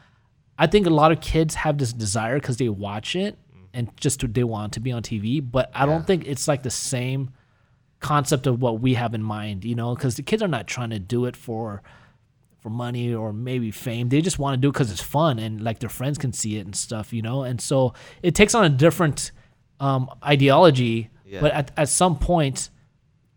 I 0.59 0.67
think 0.67 0.89
a 0.89 0.91
lot 0.91 1.13
of 1.13 1.21
kids 1.21 1.55
have 1.55 1.79
this 1.79 1.93
desire 1.93 2.41
because 2.41 2.57
they 2.57 2.69
watch 2.69 3.15
it 3.15 3.39
and 3.73 3.89
just 3.97 4.21
to, 4.21 4.29
they 4.29 4.45
want 4.45 4.73
to 4.75 4.81
be 4.81 4.93
on 4.93 5.03
TV. 5.03 5.41
But 5.41 5.71
I 5.75 5.81
Yeah. 5.81 5.87
don't 5.87 6.07
think 6.07 6.27
it's 6.27 6.49
like 6.49 6.63
the 6.63 6.71
same 6.71 7.31
concept 8.01 8.47
of 8.47 8.61
what 8.63 8.81
we 8.81 8.95
have 8.95 9.15
in 9.15 9.23
mind, 9.23 9.65
you 9.65 9.75
know, 9.75 9.95
because 9.95 10.15
the 10.17 10.23
kids 10.23 10.43
are 10.43 10.49
not 10.49 10.67
trying 10.67 10.91
to 10.91 10.99
do 10.99 11.27
it 11.27 11.37
for 11.37 11.83
for 12.61 12.69
money 12.69 13.15
or 13.15 13.33
maybe 13.33 13.71
fame. 13.71 14.11
They 14.11 14.21
just 14.21 14.39
want 14.39 14.53
to 14.55 14.61
do 14.61 14.69
it 14.69 14.73
because 14.73 14.91
it's 14.91 15.01
fun 15.03 15.39
and 15.39 15.63
like 15.63 15.79
their 15.79 15.89
friends 15.89 16.19
can 16.19 16.33
see 16.35 16.59
it 16.59 16.67
and 16.67 16.77
stuff, 16.77 17.11
you 17.11 17.23
know. 17.23 17.43
And 17.43 17.59
so 17.59 17.95
it 18.23 18.35
takes 18.35 18.55
on 18.55 18.65
a 18.65 18.69
different 18.69 19.33
um, 19.81 20.11
ideology. 20.23 21.09
Yeah. 21.25 21.41
But 21.41 21.53
at, 21.53 21.71
at 21.79 21.89
some 21.89 22.19
point, 22.19 22.69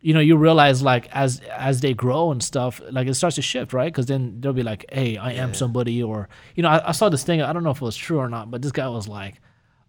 you 0.02 0.14
know, 0.14 0.20
you 0.20 0.36
realize 0.36 0.82
like 0.82 1.08
as 1.16 1.40
as 1.58 1.80
they 1.80 1.94
grow 1.94 2.32
and 2.32 2.44
stuff, 2.44 2.82
like 2.92 3.08
it 3.08 3.14
starts 3.14 3.38
to 3.38 3.42
shift, 3.42 3.72
right? 3.72 3.92
Because 3.94 4.08
then 4.08 4.42
they'll 4.42 4.52
be 4.52 4.64
like, 4.64 4.84
"Hey, 4.92 5.16
I 5.16 5.32
am 5.34 5.54
somebody," 5.54 6.04
or 6.04 6.28
you 6.56 6.64
know, 6.64 6.68
I, 6.70 6.90
I 6.90 6.92
saw 6.92 7.08
this 7.08 7.24
thing. 7.24 7.42
I 7.42 7.54
don't 7.54 7.64
know 7.64 7.70
if 7.72 7.78
it 7.82 7.86
was 7.86 7.96
true 7.96 8.18
or 8.20 8.28
not, 8.28 8.52
but 8.52 8.62
this 8.62 8.74
guy 8.74 8.90
was 8.90 9.08
like, 9.08 9.40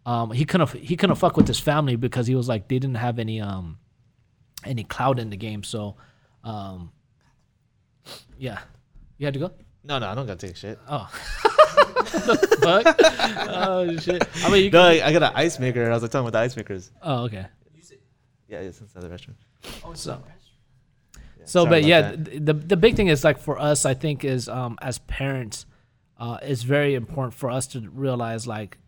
um, 0.07 0.31
he 0.33 0.45
couldn't 0.45 0.71
he 0.73 0.97
couldn't 0.97 1.17
fuck 1.17 1.37
with 1.37 1.49
his 1.49 1.59
family 1.61 1.97
because 1.97 2.27
he 2.27 2.35
was 2.35 2.49
like 2.49 2.69
they 2.69 2.79
didn't 2.79 2.97
have 2.97 3.19
any 3.19 3.41
um 3.41 3.79
any 4.65 4.85
cloud 4.85 5.19
in 5.19 5.31
the 5.31 5.37
game. 5.37 5.63
So, 5.63 5.97
um, 6.43 6.93
yeah, 8.39 8.61
you 9.19 9.27
had 9.27 9.35
to 9.35 9.41
go. 9.41 9.51
No, 9.83 9.99
no, 9.99 10.09
I 10.09 10.15
don't 10.15 10.27
gotta 10.27 10.47
take 10.47 10.57
shit. 10.57 10.79
Oh, 10.89 11.07
fuck! 12.63 12.97
oh 13.01 13.97
shit! 13.99 14.27
I 14.45 14.51
mean, 14.51 14.65
you 14.65 14.71
No, 14.71 14.91
can, 14.95 15.03
I, 15.03 15.13
got 15.13 15.23
an 15.23 15.33
ice 15.35 15.59
maker. 15.59 15.91
I 15.91 15.95
was 15.95 16.03
like, 16.03 16.11
talking 16.11 16.27
about 16.29 16.39
the 16.39 16.43
ice 16.45 16.57
makers. 16.57 16.91
oh 17.03 17.25
okay. 17.25 17.47
Yeah, 18.49 18.59
it's 18.59 18.81
inside 18.81 19.03
the 19.03 19.09
restroom. 19.09 19.35
So. 19.97 20.23
Yeah, 20.23 21.45
So, 21.45 21.65
sorry 21.65 21.71
but 21.71 21.85
yeah, 21.85 22.15
th- 22.15 22.45
the 22.45 22.53
the 22.53 22.77
big 22.77 22.95
thing 22.95 23.09
is 23.09 23.25
like 23.25 23.39
for 23.39 23.59
us, 23.59 23.85
I 23.85 23.95
think 23.95 24.25
is 24.25 24.49
um 24.49 24.79
as 24.81 24.99
parents, 24.99 25.67
uh, 26.19 26.39
it's 26.43 26.63
very 26.63 26.95
important 26.95 27.35
for 27.35 27.51
us 27.51 27.67
to 27.69 27.81
realize 27.91 28.47
like, 28.47 28.79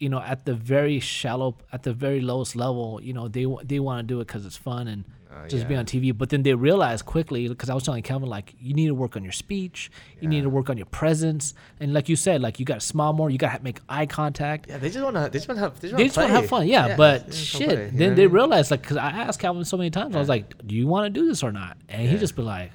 you 0.00 0.08
know, 0.08 0.20
at 0.20 0.46
the 0.46 0.54
very 0.54 0.98
shallow, 0.98 1.56
at 1.72 1.82
the 1.82 1.92
very 1.92 2.20
lowest 2.20 2.56
level, 2.56 2.98
you 3.02 3.12
know, 3.12 3.28
they 3.28 3.46
they 3.62 3.78
want 3.78 4.08
to 4.08 4.14
do 4.14 4.20
it 4.20 4.26
because 4.26 4.46
it's 4.46 4.56
fun 4.56 4.88
and 4.88 5.04
oh, 5.30 5.46
just 5.46 5.68
be 5.68 5.76
on 5.76 5.84
TV. 5.84 6.16
But 6.16 6.30
then 6.30 6.42
they 6.42 6.54
realize 6.54 7.02
quickly 7.02 7.46
because 7.48 7.68
I 7.68 7.74
was 7.74 7.84
telling 7.84 8.02
Calvin 8.02 8.28
like 8.28 8.54
you 8.58 8.72
need 8.72 8.86
to 8.86 8.94
work 8.94 9.14
on 9.14 9.22
your 9.22 9.32
speech, 9.32 9.90
you 10.18 10.26
need 10.26 10.42
to 10.42 10.48
work 10.48 10.70
on 10.70 10.78
your 10.78 10.86
presence, 10.86 11.52
and 11.78 11.92
like 11.92 12.08
you 12.08 12.16
said, 12.16 12.40
like 12.40 12.58
you 12.58 12.64
got 12.64 12.80
to 12.80 12.86
smile 12.86 13.12
more, 13.12 13.28
you 13.28 13.36
got 13.36 13.58
to 13.58 13.62
make 13.62 13.78
eye 13.90 14.06
contact. 14.06 14.70
Yeah, 14.70 14.78
they 14.78 14.88
just 14.88 15.04
wanna 15.04 15.28
they 15.28 15.38
just 15.38 15.48
wanna 15.48 15.60
have 15.60 15.78
they 15.78 15.90
just 15.90 16.16
want 16.16 16.30
to 16.30 16.34
have 16.34 16.48
fun, 16.48 16.66
yeah. 16.66 16.88
they 16.88 16.96
but 16.96 17.34
shit, 17.34 17.68
play, 17.68 17.90
then 17.92 18.14
they 18.14 18.26
realize 18.26 18.70
like 18.70 18.80
because 18.80 18.96
I 18.96 19.10
asked 19.10 19.38
Calvin 19.38 19.66
so 19.66 19.76
many 19.76 19.90
times, 19.90 20.16
I 20.16 20.18
was 20.18 20.30
like, 20.30 20.66
"Do 20.66 20.74
you 20.74 20.86
want 20.86 21.12
to 21.12 21.20
do 21.20 21.28
this 21.28 21.42
or 21.42 21.52
not?" 21.52 21.76
And 21.90 22.08
he 22.08 22.16
just 22.16 22.36
be 22.36 22.42
like, 22.42 22.70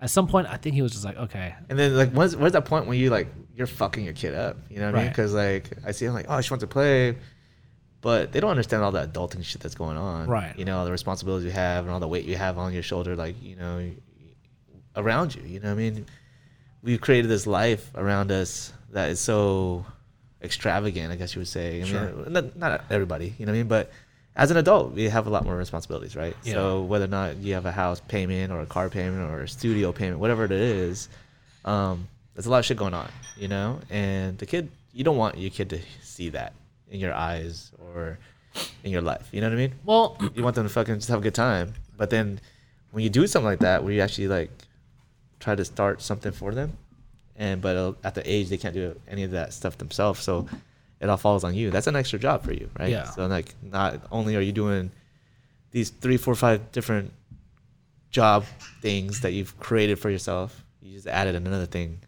at 0.00 0.10
some 0.10 0.28
point, 0.28 0.48
I 0.48 0.56
think 0.56 0.74
he 0.74 0.82
was 0.82 0.92
just 0.92 1.04
like, 1.04 1.16
"Okay, 1.16 1.54
And 1.68 1.78
then 1.78 1.96
like 1.96 2.10
what's, 2.12 2.36
where's 2.36 2.52
that 2.52 2.66
point 2.66 2.86
when 2.86 2.98
you 2.98 3.10
like 3.10 3.28
you're 3.56 3.66
fucking 3.66 4.04
your 4.04 4.14
kid 4.14 4.34
up? 4.34 4.56
You 4.68 4.80
know 4.80 4.86
what 4.86 4.98
I 4.98 5.02
mean? 5.02 5.08
Because 5.08 5.34
like 5.34 5.70
I 5.84 5.92
see 5.92 6.06
him 6.06 6.14
like 6.14 6.26
oh 6.28 6.40
she 6.40 6.50
wants 6.50 6.62
to 6.62 6.66
play, 6.66 7.16
but 8.00 8.32
they 8.32 8.40
don't 8.40 8.50
understand 8.50 8.82
all 8.82 8.92
the 8.92 9.06
adulting 9.06 9.44
shit 9.44 9.60
that's 9.60 9.74
going 9.74 9.96
on. 9.96 10.28
Right. 10.28 10.56
You 10.58 10.64
know 10.64 10.78
all 10.78 10.84
the 10.84 10.92
responsibilities 10.92 11.46
you 11.46 11.52
have 11.52 11.84
and 11.84 11.92
all 11.92 12.00
the 12.00 12.08
weight 12.08 12.24
you 12.24 12.36
have 12.36 12.58
on 12.58 12.72
your 12.72 12.82
shoulder, 12.82 13.16
like 13.16 13.42
you 13.42 13.56
know, 13.56 13.90
around 14.96 15.34
you. 15.34 15.42
You 15.42 15.60
know 15.60 15.68
what 15.68 15.80
I 15.80 15.90
mean? 15.90 16.06
We've 16.82 17.00
created 17.00 17.28
this 17.28 17.46
life 17.46 17.90
around 17.94 18.32
us 18.32 18.72
that 18.90 19.10
is 19.10 19.20
so 19.20 19.84
extravagant. 20.42 21.12
I 21.12 21.16
guess 21.16 21.34
you 21.34 21.40
would 21.40 21.48
say. 21.48 21.82
I 21.82 21.84
mean, 21.84 22.32
not, 22.32 22.56
not 22.56 22.84
everybody. 22.90 23.34
You 23.38 23.46
know 23.46 23.52
what 23.52 23.56
I 23.56 23.60
mean? 23.60 23.68
But 23.68 23.92
as 24.34 24.50
an 24.50 24.56
adult, 24.56 24.92
we 24.94 25.08
have 25.08 25.26
a 25.26 25.30
lot 25.30 25.44
more 25.44 25.56
responsibilities, 25.56 26.16
right? 26.16 26.34
Yeah. 26.42 26.54
So 26.54 26.82
whether 26.82 27.04
or 27.04 27.08
not 27.08 27.36
you 27.36 27.54
have 27.54 27.66
a 27.66 27.72
house 27.72 28.00
payment 28.00 28.50
or 28.50 28.60
a 28.60 28.66
car 28.66 28.88
payment 28.88 29.30
or 29.30 29.42
a 29.42 29.48
studio 29.48 29.92
payment, 29.92 30.20
whatever 30.20 30.44
it 30.44 30.52
is, 30.52 31.08
um, 31.64 32.08
there's 32.34 32.46
a 32.46 32.50
lot 32.50 32.58
of 32.58 32.64
shit 32.64 32.76
going 32.76 32.94
on, 32.94 33.08
you 33.36 33.48
know. 33.48 33.78
And 33.90 34.38
the 34.38 34.46
kid, 34.46 34.70
you 34.92 35.04
don't 35.04 35.16
want 35.16 35.38
your 35.38 35.50
kid 35.50 35.70
to 35.70 35.78
see 36.02 36.30
that 36.30 36.52
in 36.90 37.00
your 37.00 37.14
eyes 37.14 37.70
or 37.78 38.18
in 38.84 38.90
your 38.90 39.02
life. 39.02 39.28
You 39.32 39.40
know 39.40 39.48
what 39.48 39.54
I 39.54 39.56
mean? 39.56 39.74
well, 39.84 40.16
You 40.34 40.42
want 40.42 40.56
them 40.56 40.64
to 40.66 40.72
fucking 40.72 40.96
just 40.96 41.08
have 41.08 41.20
a 41.20 41.22
good 41.22 41.34
time. 41.34 41.74
But 41.96 42.10
then 42.10 42.40
when 42.90 43.02
you 43.04 43.10
do 43.10 43.26
something 43.26 43.46
like 43.46 43.60
that, 43.60 43.82
where 43.84 43.92
you 43.92 44.00
actually 44.00 44.28
like 44.28 44.50
try 45.40 45.54
to 45.54 45.64
start 45.64 46.02
something 46.02 46.32
for 46.32 46.52
them, 46.52 46.76
and 47.36 47.60
but 47.60 47.76
uh, 47.76 47.92
at 48.04 48.14
the 48.14 48.30
age 48.30 48.48
they 48.48 48.58
can't 48.58 48.74
do 48.74 48.98
any 49.08 49.22
of 49.24 49.30
that 49.32 49.52
stuff 49.52 49.78
themselves, 49.78 50.20
so 50.20 50.46
it 51.00 51.08
all 51.08 51.16
falls 51.16 51.44
on 51.44 51.54
you. 51.54 51.70
That's 51.70 51.86
an 51.86 51.96
extra 51.96 52.18
job 52.18 52.44
for 52.44 52.52
you, 52.52 52.70
right? 52.78 52.90
Yeah. 52.90 53.04
So 53.10 53.26
like, 53.26 53.54
not 53.62 54.00
only 54.12 54.36
are 54.36 54.40
you 54.40 54.52
doing 54.52 54.90
these 55.70 55.90
three, 55.90 56.16
four, 56.18 56.34
five 56.34 56.70
different 56.72 57.12
job 58.10 58.44
things 58.82 59.20
that 59.20 59.32
you've 59.32 59.58
created 59.58 59.98
for 59.98 60.10
yourself, 60.10 60.62
you 60.82 60.94
just 60.94 61.06
added 61.06 61.34
another 61.34 61.66
thing. 61.66 61.98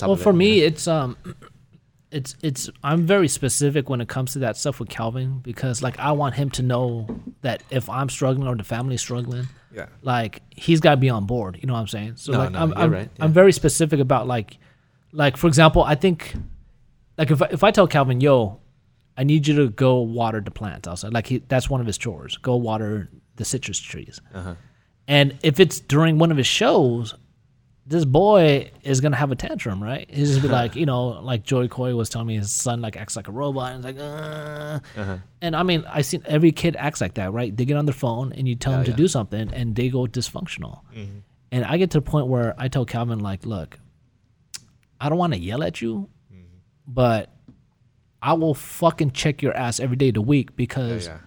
Well 0.00 0.14
it, 0.14 0.16
for 0.16 0.32
you 0.32 0.38
me, 0.38 0.60
it's 0.60 0.86
um, 0.88 1.16
it's 2.10 2.36
it's 2.42 2.70
I'm 2.82 3.06
very 3.06 3.28
specific 3.28 3.88
when 3.88 4.00
it 4.00 4.08
comes 4.08 4.32
to 4.34 4.38
that 4.40 4.56
stuff 4.56 4.80
with 4.80 4.88
Calvin 4.88 5.40
because 5.40 5.82
like 5.82 5.98
I 5.98 6.12
want 6.12 6.34
him 6.34 6.50
to 6.50 6.62
know 6.62 7.06
that 7.42 7.62
if 7.70 7.88
I'm 7.88 8.08
struggling 8.08 8.48
or 8.48 8.54
the 8.56 8.64
family's 8.64 9.00
struggling, 9.00 9.48
yeah, 9.72 9.86
like 10.02 10.42
he's 10.50 10.80
got 10.80 10.92
to 10.92 10.96
be 10.96 11.10
on 11.10 11.26
board. 11.26 11.58
You 11.60 11.66
know 11.66 11.74
what 11.74 11.80
I'm 11.80 11.88
saying? 11.88 12.16
So 12.16 12.32
No, 12.32 12.38
like 12.38 12.50
no, 12.52 12.58
I'm 12.60 12.74
I'm, 12.76 12.92
right, 12.92 13.10
I'm 13.20 13.32
very 13.32 13.52
specific 13.52 14.00
about 14.00 14.26
like 14.26 14.58
like 15.12 15.36
for 15.36 15.46
example, 15.46 15.82
I 15.82 15.94
think 15.94 16.34
like 17.18 17.30
if 17.30 17.42
I, 17.42 17.48
if 17.50 17.64
I 17.64 17.70
tell 17.70 17.86
Calvin, 17.86 18.20
"Yo, 18.20 18.60
I 19.16 19.24
need 19.24 19.46
you 19.46 19.56
to 19.56 19.68
go 19.70 20.00
water 20.00 20.40
the 20.40 20.50
plants 20.50 20.86
outside," 20.86 21.12
like 21.12 21.26
he, 21.26 21.38
that's 21.48 21.68
one 21.68 21.80
of 21.80 21.86
his 21.86 21.98
chores. 21.98 22.36
Go 22.36 22.56
water 22.56 23.10
the 23.36 23.44
citrus 23.44 23.78
trees. 23.78 24.20
uh-huh. 24.34 24.54
And 25.08 25.38
if 25.42 25.60
it's 25.60 25.78
during 25.78 26.18
one 26.18 26.32
of 26.32 26.36
his 26.36 26.48
shows, 26.48 27.14
this 27.86 28.04
boy 28.04 28.70
is 28.82 29.00
gonna 29.00 29.16
have 29.16 29.30
a 29.30 29.36
tantrum, 29.36 29.82
right? 29.82 30.08
He's 30.10 30.30
just 30.30 30.42
be 30.42 30.48
like, 30.60 30.74
you 30.74 30.86
know, 30.86 31.08
like 31.08 31.44
Joey 31.44 31.68
Coy 31.68 31.94
was 31.94 32.08
telling 32.08 32.26
me 32.26 32.36
his 32.36 32.52
son 32.52 32.80
like 32.80 32.96
acts 32.96 33.14
like 33.14 33.28
a 33.28 33.32
robot 33.32 33.74
and 33.74 33.84
it's 33.84 33.96
like, 33.96 34.04
uh. 34.04 34.80
Uh-huh. 34.96 35.18
and 35.40 35.54
I 35.54 35.62
mean, 35.62 35.84
I've 35.88 36.06
seen 36.06 36.22
every 36.26 36.52
kid 36.52 36.76
acts 36.76 37.00
like 37.00 37.14
that, 37.14 37.32
right? 37.32 37.56
They 37.56 37.64
get 37.64 37.76
on 37.76 37.86
their 37.86 37.94
phone 37.94 38.32
and 38.32 38.48
you 38.48 38.56
tell 38.56 38.72
them 38.72 38.84
to 38.84 38.90
yeah. 38.90 38.96
do 38.96 39.08
something 39.08 39.52
and 39.52 39.74
they 39.76 39.88
go 39.88 40.06
dysfunctional. 40.06 40.80
And 41.52 41.64
I 41.64 41.76
get 41.76 41.90
to 41.92 41.98
the 41.98 42.02
point 42.02 42.26
where 42.26 42.54
I 42.58 42.68
tell 42.68 42.84
Calvin 42.84 43.20
like, 43.20 43.46
look, 43.46 43.78
I 45.00 45.08
don't 45.08 45.18
want 45.18 45.34
to 45.34 45.38
yell 45.38 45.62
at 45.62 45.80
you, 45.80 46.08
but 46.86 47.32
I 48.20 48.32
will 48.32 48.54
fucking 48.54 49.12
check 49.12 49.42
your 49.42 49.56
ass 49.56 49.78
every 49.78 49.96
day 49.96 50.08
of 50.08 50.14
the 50.14 50.22
week 50.22 50.56
because 50.56 51.06
yeah. 51.06 51.18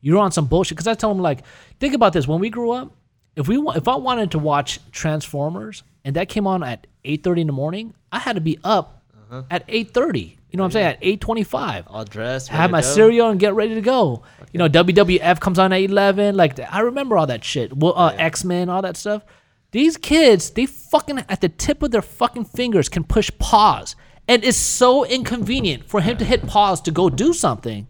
you're 0.00 0.18
on 0.18 0.32
some 0.32 0.46
bullshit. 0.46 0.76
Because 0.76 0.88
I 0.88 0.94
tell 0.94 1.10
him 1.10 1.20
like, 1.20 1.44
think 1.78 1.94
about 1.94 2.12
this: 2.12 2.26
when 2.26 2.40
we 2.40 2.50
grew 2.50 2.72
up, 2.72 2.96
if 3.36 3.46
we 3.46 3.56
if 3.76 3.86
I 3.86 3.96
wanted 3.96 4.32
to 4.32 4.38
watch 4.38 4.80
Transformers 4.90 5.84
and 6.08 6.16
that 6.16 6.28
came 6.30 6.46
on 6.46 6.62
at 6.62 6.86
eight 7.04 7.22
thirty 7.22 7.42
in 7.42 7.46
the 7.46 7.52
morning, 7.52 7.92
I 8.10 8.18
had 8.18 8.36
to 8.36 8.40
be 8.40 8.58
up 8.64 9.02
at 9.50 9.62
eight 9.68 9.92
thirty. 9.92 10.38
You 10.50 10.56
know 10.56 10.62
what 10.62 10.68
I'm 10.68 10.72
saying? 10.72 10.86
At 10.86 10.98
eight 11.02 11.20
twenty 11.20 11.44
five. 11.44 11.84
all 11.86 12.04
dressed, 12.04 12.48
Have 12.48 12.70
my 12.70 12.80
go. 12.80 12.86
cereal 12.86 13.28
and 13.28 13.38
get 13.38 13.52
ready 13.54 13.74
to 13.74 13.82
go. 13.82 14.22
You 14.52 14.58
know, 14.58 14.68
WWF 14.68 15.38
comes 15.40 15.58
on 15.58 15.72
at 15.74 15.82
eleven. 15.82 16.34
Like 16.34 16.58
I 16.58 16.80
remember 16.80 17.18
all 17.18 17.26
that 17.26 17.44
shit. 17.44 17.76
Well, 17.76 17.92
uh, 17.94 18.14
X 18.16 18.42
Men, 18.44 18.70
all 18.70 18.80
that 18.82 18.96
stuff. 18.96 19.22
These 19.70 19.98
kids, 19.98 20.48
they 20.50 20.64
fucking 20.64 21.18
at 21.28 21.42
the 21.42 21.50
tip 21.50 21.82
of 21.82 21.90
their 21.90 22.00
fucking 22.00 22.46
fingers 22.46 22.88
can 22.88 23.04
push 23.04 23.30
pause, 23.38 23.96
and 24.26 24.42
it's 24.42 24.56
so 24.56 25.04
inconvenient 25.04 25.84
for 25.90 26.00
him 26.00 26.16
to 26.16 26.24
hit 26.24 26.46
pause 26.46 26.80
to 26.82 26.90
go 26.90 27.10
do 27.10 27.34
something, 27.34 27.86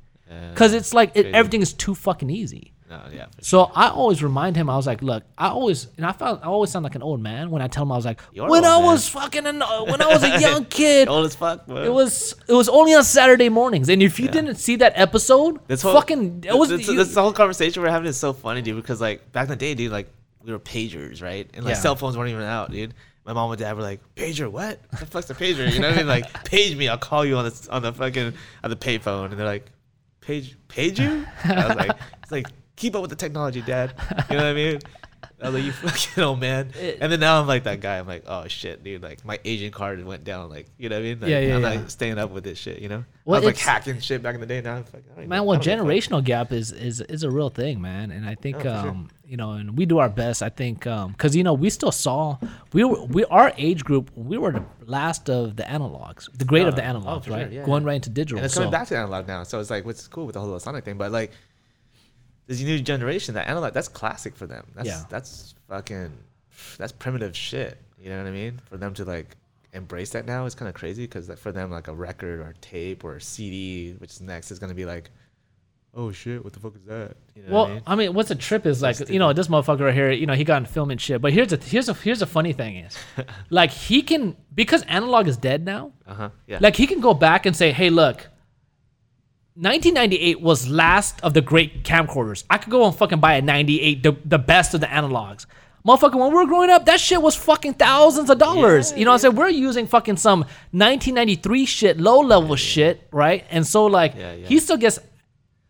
because 0.51 0.75
it's 0.75 0.93
like 0.93 1.13
it, 1.15 1.27
everything 1.27 1.63
is 1.63 1.73
too 1.73 1.95
fucking 1.95 2.31
easy. 2.31 2.73
No, 2.91 3.03
yeah, 3.13 3.27
So 3.43 3.65
I 3.75 3.89
always 3.91 4.23
remind 4.23 4.57
him. 4.57 4.71
I 4.71 4.77
was 4.77 4.87
like, 4.87 5.03
look, 5.03 5.23
I 5.37 5.49
always 5.49 5.89
and 5.99 6.07
I 6.07 6.13
felt 6.13 6.41
I 6.43 6.47
always 6.47 6.71
sound 6.71 6.85
like 6.85 6.95
an 6.95 7.03
old 7.03 7.21
man 7.21 7.51
when 7.51 7.61
I 7.61 7.69
tell 7.69 7.83
him 7.83 7.93
I 7.93 7.97
was 7.97 8.07
like, 8.07 8.21
You're 8.33 8.49
when 8.49 8.65
I 8.65 8.77
man. 8.79 8.85
was 8.87 9.09
fucking 9.09 9.47
an, 9.47 9.61
uh, 9.61 9.85
when 9.85 10.01
I 10.01 10.07
was 10.07 10.23
a 10.23 10.41
young 10.41 10.65
kid, 10.79 11.07
old 11.09 11.27
as 11.27 11.35
fuck. 11.35 11.67
Bro. 11.67 11.83
it 11.85 11.93
was 11.93 12.35
it 12.49 12.53
was 12.55 12.69
only 12.69 12.95
on 12.95 13.05
Saturday 13.05 13.51
mornings, 13.51 13.89
and 13.91 14.03
if 14.03 14.19
you 14.19 14.29
didn't 14.29 14.55
see 14.57 14.77
that 14.77 14.95
episode, 14.97 15.61
This 15.69 15.83
whole, 15.83 15.93
fucking 15.93 16.45
it 16.47 16.57
was 16.57 16.71
this, 16.71 16.89
you- 16.89 16.97
this 16.97 17.15
whole 17.15 17.33
conversation 17.33 17.83
we're 17.83 17.91
having 17.91 18.09
is 18.09 18.17
so 18.17 18.33
funny, 18.33 18.63
dude. 18.63 18.77
Because 18.77 19.01
like 19.01 19.33
back 19.33 19.45
in 19.45 19.51
the 19.51 19.57
day, 19.57 19.75
dude, 19.75 19.93
like 19.93 20.09
we 20.43 20.53
were 20.53 20.59
pagers, 20.59 21.21
right? 21.23 21.47
And 21.53 21.65
like 21.67 21.75
Yeah. 21.75 21.81
cell 21.81 21.95
phones 21.97 22.17
weren't 22.17 22.31
even 22.31 22.43
out, 22.45 22.71
dude. 22.71 22.95
My 23.27 23.35
mom 23.35 23.51
and 23.51 23.61
dad 23.61 23.77
were 23.77 23.83
like, 23.83 24.01
"Pager, 24.15 24.51
what? 24.51 24.81
What 24.89 25.01
the 25.01 25.05
fuck's 25.07 25.29
a 25.29 25.35
pager?" 25.35 25.71
You 25.71 25.81
know 25.81 25.89
what 25.89 25.97
I 25.97 25.99
mean? 25.99 26.07
Like, 26.07 26.45
page 26.45 26.75
me, 26.75 26.89
I'll 26.89 26.97
call 26.97 27.27
you 27.27 27.37
on 27.37 27.45
the 27.45 27.69
on 27.71 27.83
the 27.83 27.93
fucking 27.93 28.33
on 28.65 28.71
the 28.71 28.77
payphone, 28.77 29.27
and 29.31 29.39
they're 29.39 29.45
like, 29.47 29.67
"Page, 30.23 30.57
page 30.69 30.99
you?" 30.99 31.27
I 31.45 31.67
was 31.67 31.77
like, 31.77 31.91
"It's 32.23 32.33
like 32.33 32.47
keep 32.79 32.95
up 32.95 33.03
with 33.03 33.11
the 33.11 33.17
technology, 33.17 33.61
dad." 33.63 33.93
You 34.31 34.37
know 34.37 34.45
what 34.45 34.51
I 34.51 34.55
mean? 34.55 34.79
I 35.41 35.51
was 35.51 35.55
like, 35.55 35.65
"You 35.65 35.73
fucking 35.73 36.23
old 36.23 36.41
man." 36.41 36.73
And 37.01 37.13
then 37.13 37.21
now 37.21 37.41
I'm 37.41 37.47
like 37.47 37.65
that 37.65 37.81
guy. 37.81 37.99
I'm 37.99 38.07
like, 38.09 38.25
"Oh 38.27 38.47
shit, 38.49 38.83
dude! 38.83 39.03
Like 39.03 39.25
my 39.25 39.39
Asian 39.45 39.71
card 39.71 40.05
went 40.05 40.25
down. 40.25 40.49
Like, 40.51 40.67
you 40.79 40.89
know 40.89 40.97
what 40.97 41.01
I 41.01 41.05
mean? 41.05 41.21
Like, 41.21 41.31
Yeah, 41.31 41.41
yeah, 41.41 41.57
I'm 41.57 41.63
yeah. 41.63 41.75
not 41.81 41.91
staying 41.93 42.19
up 42.19 42.31
with 42.31 42.43
this 42.45 42.59
shit. 42.59 42.81
You 42.81 42.89
know? 42.89 43.05
Well, 43.25 43.37
I 43.37 43.45
was 43.45 43.47
like 43.47 43.59
hacking 43.59 44.01
shit 44.01 44.23
back 44.23 44.35
in 44.35 44.41
the 44.41 44.47
day. 44.47 44.61
Now, 44.61 44.77
I'm 44.77 44.85
don't 44.85 45.29
man. 45.29 45.39
I 45.39 45.41
Well, 45.43 45.55
don't 45.59 45.65
give 45.65 45.75
a 45.75 45.77
fuck. 45.79 45.87
generational 45.87 46.25
gap 46.25 46.53
is 46.53 46.73
is 46.73 47.01
is 47.03 47.23
a 47.23 47.31
real 47.31 47.51
thing, 47.51 47.81
man. 47.81 48.11
And 48.11 48.27
I 48.29 48.35
think 48.35 48.57
Oh, 48.57 48.61
for 48.61 48.65
sure. 48.65 48.91
um 48.91 49.09
you 49.27 49.37
know, 49.37 49.53
and 49.53 49.77
we 49.77 49.85
do 49.87 49.99
our 49.99 50.09
best. 50.09 50.43
I 50.43 50.49
think 50.49 50.87
um 50.87 51.13
because 51.13 51.37
you 51.37 51.45
know 51.45 51.55
we 51.55 51.71
still 51.71 51.93
saw 51.93 52.39
we 52.73 52.83
were 52.85 53.05
we 53.05 53.25
our 53.27 53.53
age 53.59 53.85
group 53.85 54.11
we 54.17 54.39
were 54.39 54.53
the 54.53 54.65
last 54.87 55.29
of 55.31 55.55
the 55.57 55.63
analogs, 55.65 56.29
the 56.37 56.47
great 56.47 56.67
of 56.67 56.75
the 56.77 56.83
Oh, 56.85 56.97
oh, 56.97 57.01
analogs, 57.01 57.25
sure, 57.27 57.39
yeah, 57.39 57.65
Going 57.65 57.83
yeah. 57.83 57.89
right 57.89 57.95
into 57.97 58.11
digital. 58.11 58.39
And 58.39 58.47
it's 58.47 58.55
so- 58.55 58.61
coming 58.61 58.73
back 58.73 58.89
to 58.89 58.97
analog 58.97 59.29
now. 59.29 59.43
So 59.45 59.61
it's 59.61 59.71
like, 59.71 59.85
what's 59.85 60.09
cool 60.09 60.25
with 60.27 60.35
the 60.35 60.41
whole 60.41 60.59
Sonic 60.59 60.85
thing, 60.85 60.97
but 60.97 61.13
like, 61.13 61.31
this 62.49 62.61
new 62.61 62.81
generation, 62.81 63.35
that 63.35 63.47
analog, 63.47 63.73
that's 63.75 63.87
classic 63.89 64.35
for 64.35 64.47
them. 64.49 64.67
That's 64.75 64.89
Yeah. 64.89 65.05
that's 65.09 65.55
fucking, 65.69 66.13
that's 66.79 66.91
primitive 66.93 67.37
shit. 67.37 67.79
You 68.01 68.11
know 68.11 68.19
what 68.19 68.27
I 68.27 68.33
mean? 68.33 68.61
For 68.69 68.77
them 68.77 68.93
to 68.95 69.05
like 69.05 69.37
embrace 69.75 70.11
that 70.11 70.27
now 70.27 70.47
is 70.47 70.55
kind 70.57 70.69
of 70.69 70.75
crazy 70.75 71.05
because 71.05 71.29
like 71.29 71.39
for 71.39 71.53
them, 71.53 71.71
like 71.71 71.87
a 71.89 71.95
record 71.95 72.41
or 72.41 72.55
tape 72.61 73.05
or 73.05 73.17
a 73.17 73.21
CD, 73.21 73.93
which 73.99 74.11
is 74.13 74.21
next, 74.21 74.51
is 74.51 74.59
gonna 74.59 74.75
be 74.75 74.87
like, 74.87 75.11
oh 75.95 76.11
shit, 76.13 76.43
what 76.45 76.53
the 76.53 76.61
fuck 76.61 76.75
is 76.77 76.85
that? 76.85 77.17
You 77.35 77.43
know 77.43 77.53
Well, 77.53 77.63
what 77.65 77.71
I 77.71 77.75
mean? 77.75 77.83
I 77.87 77.95
mean, 77.97 78.15
what's 78.15 78.31
a 78.31 78.35
trip 78.35 78.67
is 78.67 78.81
like, 78.83 78.99
you 79.11 79.19
know, 79.19 79.33
this 79.33 79.49
motherfucker 79.49 79.81
right 79.81 79.95
here, 79.95 80.11
you 80.11 80.27
know, 80.27 80.35
he 80.35 80.45
got 80.45 80.59
in 80.63 80.67
film 80.67 80.91
and 80.91 81.01
shit. 81.01 81.21
But 81.21 81.33
here's 81.35 81.53
a 81.53 81.57
here's 81.59 81.89
a 81.89 81.95
here's 81.95 82.23
a 82.23 82.27
funny 82.27 82.53
thing 82.55 82.77
is, 82.77 82.97
like 83.51 83.71
he 83.73 84.01
can 84.03 84.37
because 84.55 84.83
analog 84.85 85.29
is 85.29 85.37
dead 85.37 85.65
now. 85.67 85.93
Uh 86.07 86.15
huh. 86.15 86.31
Yeah. 86.47 86.59
Like 86.63 86.77
he 86.77 86.87
can 86.87 87.01
go 87.01 87.13
back 87.15 87.45
and 87.47 87.55
say, 87.55 87.73
"Hey, 87.73 87.91
look, 87.91 88.27
1998 89.61 90.41
was 90.41 90.69
last 90.69 91.21
of 91.23 91.35
the 91.35 91.41
great 91.41 91.83
camcorders. 91.85 92.45
I 92.49 92.59
could 92.59 92.71
go 92.71 92.87
and 92.87 92.95
fucking 92.95 93.19
buy 93.19 93.35
a 93.35 93.43
98, 93.43 94.03
the, 94.03 94.17
the 94.25 94.39
best 94.39 94.75
of 94.75 94.81
the 94.81 94.87
analogs." 94.87 95.47
Motherfucker, 95.87 96.17
when 96.17 96.29
we 96.31 96.35
were 96.35 96.47
growing 96.47 96.71
up, 96.71 96.85
that 96.87 97.01
shit 97.01 97.23
was 97.23 97.35
fucking 97.35 97.75
thousands 97.75 98.29
of 98.29 98.39
dollars. 98.39 98.93
you 98.97 99.05
know 99.05 99.13
what 99.13 99.15
I'm 99.15 99.21
saying? 99.21 99.37
We're 99.37 99.49
using 99.49 99.87
fucking 99.87 100.17
some 100.19 100.41
1993 100.73 101.65
shit, 101.67 101.99
low 101.99 102.21
level 102.21 102.57
shit, 102.57 103.07
right? 103.11 103.45
And 103.51 103.67
so 103.67 103.87
like 103.87 104.15
Yeah, 104.15 104.35
yeah. 104.35 104.47
he 104.47 104.59
still 104.59 104.77
gets 104.77 104.99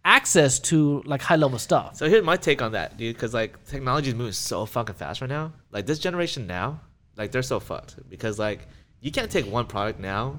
access 0.05 0.59
to 0.59 1.03
like 1.05 1.21
high 1.23 1.37
level 1.37 1.59
stuff. 1.59 1.97
So 1.97 2.09
here's 2.09 2.25
my 2.25 2.37
take 2.37 2.63
on 2.63 2.73
that, 2.73 2.97
dude. 2.97 3.15
Because 3.15 3.35
like 3.35 3.63
technology 3.67 4.09
is 4.09 4.15
moving 4.15 4.33
so 4.33 4.67
fucking 4.67 4.97
fast 4.97 5.21
right 5.21 5.31
now. 5.31 5.53
Like 5.71 5.87
this 5.87 5.99
generation 5.99 6.47
now, 6.47 6.81
like 7.17 7.31
they're 7.31 7.43
so 7.43 7.61
fucked 7.61 7.97
because 8.09 8.39
like 8.39 8.67
you 9.01 9.13
can't 9.13 9.31
take 9.31 9.47
one 9.47 9.67
product 9.67 10.01
now 10.01 10.39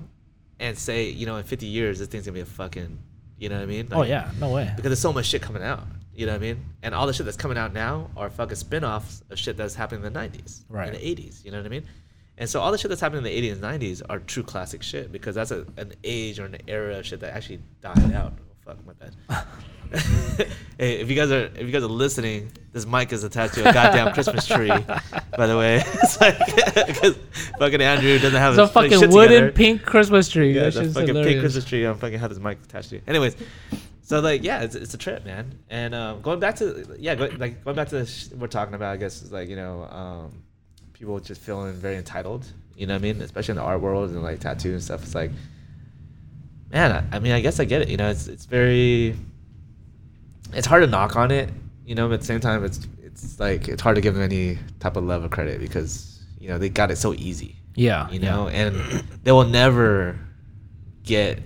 and 0.59 0.77
say 0.77 1.09
you 1.09 1.25
know 1.25 1.37
in 1.37 1.43
50 1.43 1.67
years 1.67 1.99
this 1.99 2.07
thing's 2.07 2.25
gonna 2.25 2.33
be 2.33 2.41
a 2.41 2.45
fucking, 2.45 2.99
you 3.39 3.49
know 3.49 3.55
what 3.55 3.63
I 3.63 3.67
mean? 3.67 3.87
Oh 3.91 4.03
yeah, 4.03 4.31
no 4.39 4.49
way. 4.49 4.65
Because 4.75 4.89
there's 4.89 4.99
so 4.99 5.13
much 5.13 5.25
shit 5.27 5.41
coming 5.41 5.63
out. 5.63 5.83
You 6.13 6.25
know 6.25 6.33
what 6.33 6.39
I 6.39 6.41
mean? 6.41 6.65
And 6.83 6.93
all 6.93 7.07
the 7.07 7.13
shit 7.13 7.25
that's 7.25 7.37
coming 7.37 7.57
out 7.57 7.71
now 7.73 8.09
are 8.17 8.29
fucking 8.29 8.55
spin-offs 8.55 9.23
of 9.29 9.39
shit 9.39 9.55
that's 9.55 9.73
happening 9.75 10.03
in 10.05 10.11
the 10.13 10.19
90s, 10.19 10.65
Right. 10.67 10.87
in 10.89 10.93
the 10.93 10.99
80s. 10.99 11.45
You 11.45 11.51
know 11.51 11.57
what 11.57 11.65
I 11.65 11.69
mean? 11.69 11.85
And 12.37 12.49
so 12.49 12.59
all 12.59 12.71
the 12.73 12.77
shit 12.77 12.89
that's 12.89 12.99
happening 13.01 13.25
in 13.25 13.31
the 13.43 13.49
80s 13.49 13.53
and 13.53 13.61
90s 13.61 14.01
are 14.09 14.19
true 14.19 14.43
classic 14.43 14.83
shit 14.83 15.11
because 15.13 15.35
that's 15.35 15.51
a, 15.51 15.65
an 15.77 15.93
age 16.03 16.39
or 16.39 16.45
an 16.45 16.57
era 16.67 16.97
of 16.99 17.05
shit 17.05 17.21
that 17.21 17.33
actually 17.33 17.59
died 17.81 18.11
out. 18.13 18.33
Oh, 18.37 18.43
fuck, 18.65 18.85
my 18.85 18.93
bad. 18.93 19.15
hey, 20.77 20.99
if 20.99 21.09
you 21.09 21.15
guys 21.15 21.31
are 21.31 21.45
if 21.45 21.61
you 21.61 21.71
guys 21.71 21.83
are 21.83 21.87
listening, 21.87 22.51
this 22.73 22.85
mic 22.85 23.11
is 23.11 23.23
attached 23.23 23.55
to 23.55 23.67
a 23.67 23.73
goddamn 23.73 24.13
Christmas 24.13 24.45
tree. 24.45 24.69
By 24.69 25.47
the 25.47 25.57
way, 25.57 25.83
it's 25.85 26.21
like 26.21 26.37
because 26.87 27.17
fucking 27.57 27.81
Andrew 27.81 28.19
doesn't 28.19 28.39
have 28.39 28.57
It's 28.57 28.69
a 28.69 28.73
fucking 28.73 29.09
wooden 29.11 29.29
together. 29.29 29.51
pink 29.51 29.83
Christmas 29.83 30.29
tree. 30.29 30.53
Yeah, 30.53 30.67
a 30.67 30.71
fucking 30.71 31.15
pink. 31.15 31.39
Christmas 31.39 31.65
tree. 31.65 31.85
I'm 31.85 31.97
fucking 31.97 32.19
have 32.19 32.29
this 32.29 32.39
mic 32.39 32.59
attached 32.63 32.89
to 32.91 32.97
it. 32.97 33.03
Anyways, 33.07 33.35
so 34.03 34.19
like 34.19 34.43
yeah, 34.43 34.61
it's, 34.61 34.75
it's 34.75 34.93
a 34.93 34.97
trip, 34.97 35.25
man. 35.25 35.57
And 35.69 35.95
um, 35.95 36.21
going 36.21 36.39
back 36.39 36.55
to 36.57 36.95
yeah, 36.99 37.15
go, 37.15 37.29
like 37.37 37.63
going 37.63 37.75
back 37.75 37.89
to 37.89 37.99
the 37.99 38.05
sh- 38.05 38.29
we're 38.35 38.47
talking 38.47 38.75
about, 38.75 38.93
I 38.93 38.97
guess 38.97 39.21
is 39.21 39.31
like 39.31 39.49
you 39.49 39.55
know 39.55 39.83
um, 39.85 40.43
people 40.93 41.19
just 41.19 41.41
feeling 41.41 41.73
very 41.73 41.95
entitled. 41.97 42.45
You 42.75 42.87
know 42.87 42.93
what 42.93 42.99
I 42.99 43.13
mean? 43.13 43.21
Especially 43.21 43.53
in 43.53 43.57
the 43.57 43.63
art 43.63 43.81
world 43.81 44.09
and 44.11 44.21
like 44.21 44.39
tattoo 44.39 44.71
and 44.71 44.81
stuff. 44.81 45.03
It's 45.03 45.15
like, 45.15 45.31
man, 46.71 46.91
I, 47.11 47.17
I 47.17 47.19
mean, 47.19 47.33
I 47.33 47.41
guess 47.41 47.59
I 47.59 47.65
get 47.65 47.81
it. 47.81 47.89
You 47.89 47.97
know, 47.97 48.09
it's 48.09 48.27
it's 48.27 48.45
very, 48.45 49.15
it's 50.53 50.67
hard 50.67 50.83
to 50.83 50.87
knock 50.87 51.15
on 51.15 51.31
it. 51.31 51.49
You 51.85 51.95
know, 51.95 52.07
but 52.07 52.15
at 52.15 52.19
the 52.21 52.25
same 52.25 52.39
time, 52.39 52.63
it's 52.63 52.87
it's 53.03 53.39
like 53.39 53.67
it's 53.67 53.81
hard 53.81 53.95
to 53.95 54.01
give 54.01 54.13
them 54.13 54.23
any 54.23 54.57
type 54.79 54.95
of 54.95 55.03
love 55.03 55.23
or 55.23 55.29
credit 55.29 55.59
because 55.59 56.21
you 56.39 56.47
know 56.49 56.57
they 56.57 56.69
got 56.69 56.91
it 56.91 56.97
so 56.97 57.13
easy 57.13 57.55
Yeah, 57.75 58.09
you 58.11 58.19
yeah. 58.19 58.29
know, 58.31 58.47
and 58.47 58.75
they 59.23 59.31
will 59.31 59.45
never 59.45 60.17
get, 61.03 61.39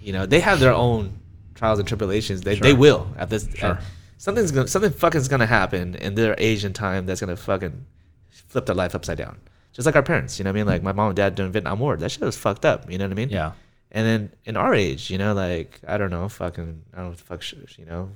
you 0.00 0.12
know, 0.12 0.26
they 0.26 0.40
have 0.40 0.60
their 0.60 0.74
own 0.74 1.12
trials 1.54 1.78
and 1.78 1.88
tribulations. 1.88 2.42
They, 2.42 2.56
they 2.56 2.72
will 2.74 3.06
at 3.16 3.30
this. 3.30 3.48
Sure. 3.54 3.70
at- 3.72 3.82
something's 4.18 4.52
gonna 4.52 4.68
something 4.68 4.92
fucking's 4.92 5.26
gonna 5.28 5.46
happen 5.46 5.94
in 5.96 6.14
their 6.14 6.34
age 6.38 6.64
and 6.64 6.74
time 6.74 7.06
that's 7.06 7.20
gonna 7.20 7.36
fucking 7.36 7.84
flip 8.30 8.66
their 8.66 8.74
life 8.76 8.94
upside 8.94 9.18
down. 9.18 9.38
Just 9.72 9.86
like 9.86 9.96
our 9.96 10.02
parents, 10.02 10.38
you 10.38 10.44
know 10.44 10.50
what 10.50 10.56
I 10.56 10.60
mean? 10.60 10.66
Like 10.66 10.82
my 10.82 10.92
mom 10.92 11.08
and 11.08 11.16
dad 11.16 11.34
during 11.34 11.50
Vietnam 11.50 11.78
War, 11.78 11.96
that 11.96 12.10
shit 12.10 12.20
was 12.20 12.36
fucked 12.36 12.64
up. 12.66 12.90
You 12.90 12.98
know 12.98 13.06
what 13.06 13.12
I 13.12 13.14
mean? 13.14 13.30
Yeah. 13.30 13.52
And 13.94 14.06
then 14.06 14.32
in 14.46 14.56
our 14.56 14.74
age, 14.74 15.10
you 15.10 15.18
know, 15.18 15.34
like 15.34 15.80
I 15.86 15.98
don't 15.98 16.10
know, 16.10 16.28
fucking, 16.28 16.82
I 16.92 16.96
don't 16.96 17.04
know 17.04 17.10
what 17.10 17.18
the 17.18 17.24
fuck, 17.24 17.78
you 17.78 17.84
know, 17.84 18.10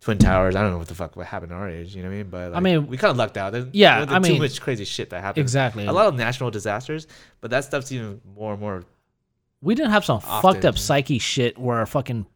Twin 0.00 0.18
Towers. 0.18 0.56
I 0.56 0.62
don't 0.62 0.72
know 0.72 0.78
what 0.78 0.88
the 0.88 0.94
fuck 0.96 1.14
what 1.16 1.26
happened 1.26 1.52
in 1.52 1.58
our 1.58 1.70
age. 1.70 1.94
You 1.94 2.02
know 2.02 2.08
what 2.08 2.14
I 2.14 2.18
mean? 2.18 2.28
But 2.28 2.52
like, 2.52 2.62
mean- 2.62 2.86
we 2.88 2.96
kind 2.96 3.12
of 3.12 3.16
lucked 3.16 3.36
out. 3.36 3.52
There's, 3.52 3.66
Yeah, 3.72 4.04
there 4.04 4.14
I 4.14 4.18
was 4.18 4.28
mean- 4.28 4.36
too 4.38 4.42
much 4.42 4.60
crazy 4.60 4.84
shit 4.84 5.10
that 5.10 5.20
happened. 5.22 5.42
Exactly. 5.42 5.86
A 5.86 5.92
lot 5.92 6.06
of 6.08 6.16
natural 6.16 6.50
disasters, 6.50 7.06
but 7.40 7.50
that 7.52 7.64
stuff's 7.64 7.92
even 7.92 8.20
more 8.34 8.52
and 8.52 8.60
more. 8.60 8.84
We 9.62 9.74
didn't 9.76 9.92
have 9.92 10.04
some 10.04 10.20
fucked 10.20 10.64
up 10.64 10.76
psyche 10.76 11.18
shit 11.18 11.56
where 11.56 11.86
fucking 11.86 12.26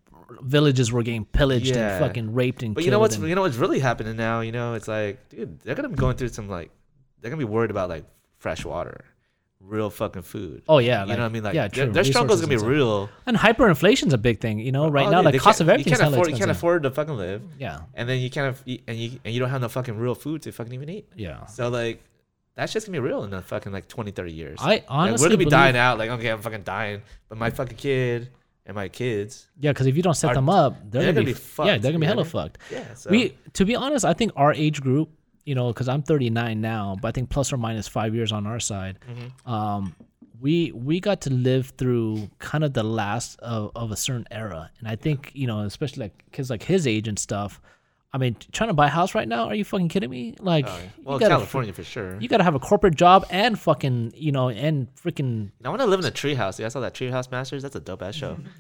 villages 0.43 0.93
were 0.93 1.03
getting 1.03 1.25
pillaged 1.25 1.75
Yeah. 1.75 1.97
and 1.97 2.05
fucking 2.05 2.33
raped 2.35 2.63
and 2.63 2.69
killed. 2.71 2.77
But 2.77 2.85
you 2.85 2.91
know 2.93 3.01
what's 3.01 3.17
and- 3.17 3.29
you 3.29 3.35
know 3.35 3.43
what's 3.43 3.57
really 3.57 3.81
happening 3.81 4.17
now. 4.17 4.41
You 4.43 4.53
know, 4.53 4.75
it's 4.75 4.87
like, 4.89 5.29
dude, 5.29 5.59
they're 5.61 5.75
gonna 5.75 5.89
be 5.89 5.97
going 5.97 6.17
through 6.17 6.29
some 6.29 6.49
like, 6.49 6.71
they're 7.21 7.31
gonna 7.31 7.39
be 7.41 7.45
worried 7.45 7.71
about 7.73 7.89
like 7.89 8.05
fresh 8.39 8.65
water, 8.65 9.05
real 9.61 9.91
fucking 9.91 10.23
food. 10.23 10.63
Oh 10.69 10.79
yeah, 10.79 11.03
you 11.03 11.09
like- 11.09 11.19
know 11.19 11.25
what 11.25 11.29
I 11.31 11.33
mean? 11.33 11.43
Like, 11.45 11.55
yeah, 11.55 11.69
their, 11.69 11.85
true. 11.87 11.93
their 11.93 12.05
struggle's 12.05 12.41
Resources 12.41 12.63
gonna 12.63 12.73
be 12.73 12.77
real. 12.79 13.09
And 13.27 13.37
hyperinflation's 13.37 14.13
a 14.13 14.19
big 14.19 14.41
thing, 14.41 14.59
you 14.59 14.73
know. 14.73 14.89
Right 14.89 15.07
Oh, 15.07 15.11
now, 15.11 15.23
dude, 15.23 15.35
the 15.35 15.39
cost 15.39 15.61
of 15.61 15.69
everything. 15.69 15.93
you 15.93 15.99
can't 15.99 16.13
afford, 16.13 16.31
you 16.31 16.37
can't 16.37 16.51
afford 16.51 16.83
to 16.85 16.91
fucking 16.91 17.17
live, 17.17 17.43
Yeah, 17.59 17.81
and 17.95 18.09
then 18.09 18.19
you 18.21 18.31
can't, 18.31 18.57
and 18.67 18.97
you 18.99 19.21
and 19.25 19.33
you 19.35 19.39
don't 19.41 19.51
have 19.51 19.61
no 19.61 19.69
fucking 19.69 19.97
real 19.99 20.15
food 20.15 20.43
to 20.43 20.53
fucking 20.53 20.73
even 20.73 20.89
eat. 20.89 21.07
yeah. 21.17 21.47
So 21.47 21.69
like, 21.69 22.03
that's 22.57 22.73
just 22.73 22.87
gonna 22.87 22.97
be 22.97 23.01
real 23.07 23.23
in 23.25 23.31
the 23.31 23.43
fucking 23.43 23.73
like 23.73 23.87
20, 23.89 24.11
30 24.11 24.33
years. 24.33 24.59
I 24.61 24.67
Like, 24.67 24.85
honestly 24.89 25.25
we're 25.25 25.29
gonna 25.29 25.39
be 25.39 25.45
believe, 25.45 25.51
dying 25.53 25.77
out. 25.77 25.99
Like, 25.99 26.11
okay, 26.11 26.29
I'm 26.31 26.41
fucking 26.41 26.63
dying, 26.63 27.03
but 27.29 27.39
my 27.39 27.51
fucking 27.51 27.77
kid 27.77 28.29
and 28.67 28.75
my 28.75 28.89
kids, 28.89 29.49
Yeah, 29.59 29.71
because 29.73 29.87
if 29.87 29.97
you 29.97 30.03
don't 30.03 30.15
set 30.15 30.31
Are- 30.31 30.35
them 30.35 30.49
up, 30.49 30.75
they're, 30.91 31.03
they're 31.03 31.13
gonna, 31.13 31.13
gonna 31.15 31.27
be, 31.27 31.33
be 31.33 31.39
f- 31.39 31.59
Yeah, 31.59 31.79
they're 31.79 31.93
gonna 31.93 31.99
be 32.01 32.07
hella 32.07 32.25
fucked. 32.25 32.59
yeah. 32.71 32.95
So 32.95 33.11
We, 33.11 33.37
to 33.55 33.65
be 33.65 33.75
honest, 33.77 34.05
I 34.05 34.13
think 34.15 34.33
our 34.37 34.53
age 34.53 34.81
group, 34.81 35.11
you 35.45 35.55
know, 35.55 35.69
because 35.69 35.89
I'm 35.89 36.03
39 36.03 36.61
now, 36.61 36.97
but 37.01 37.09
I 37.09 37.13
think 37.13 37.31
plus 37.31 37.53
or 37.53 37.57
minus 37.57 37.89
five 37.89 38.15
years 38.15 38.33
on 38.33 38.47
our 38.47 38.61
side. 38.61 38.99
Mm-hmm. 39.09 39.51
Um, 39.51 39.95
we 40.41 40.73
we 40.73 41.01
got 41.01 41.21
to 41.23 41.31
live 41.31 41.73
through 41.77 42.31
kind 42.39 42.65
of 42.65 42.73
the 42.73 42.83
last 42.83 43.39
of, 43.41 43.73
of 43.77 43.91
a 43.91 43.97
certain 43.97 44.27
era, 44.31 44.71
and 44.79 44.89
I 44.89 44.97
think 44.97 45.31
you 45.35 45.47
know, 45.47 45.61
especially 45.61 46.05
like 46.05 46.25
kids 46.33 46.51
like 46.51 46.63
his 46.63 46.87
age 46.87 47.09
and 47.09 47.19
stuff. 47.19 47.61
I 48.13 48.19
mean, 48.19 48.37
trying 48.51 48.71
to 48.71 48.75
buy 48.75 48.87
a 48.87 48.91
house 48.91 49.15
right 49.15 49.29
now? 49.29 49.45
Are 49.47 49.55
you 49.55 49.65
fucking 49.65 49.89
kidding 49.89 50.11
me? 50.11 50.35
Like, 50.41 50.67
you 50.67 50.73
well, 51.05 51.19
gotta 51.21 51.35
California 51.35 51.73
for 51.73 51.85
sure. 51.85 52.19
you 52.21 52.27
gotta 52.29 52.43
have 52.43 52.57
a 52.57 52.59
corporate 52.59 52.97
job 52.97 53.25
and 53.31 53.57
fucking 53.57 54.15
you 54.17 54.33
know 54.33 54.49
and 54.49 54.89
freaking 54.97 55.51
I 55.65 55.69
want 55.69 55.81
to 55.81 55.87
live 55.87 56.01
in 56.01 56.07
a 56.07 56.11
tree 56.11 56.35
house. 56.35 56.59
Yeah, 56.59 56.67
I 56.67 56.71
saw 56.71 56.81
that 56.81 56.93
Treehouse 56.95 57.31
Masters. 57.31 57.63
That's 57.63 57.77
a 57.77 57.81
dope 57.81 58.03
ass 58.03 58.17
show. 58.17 58.37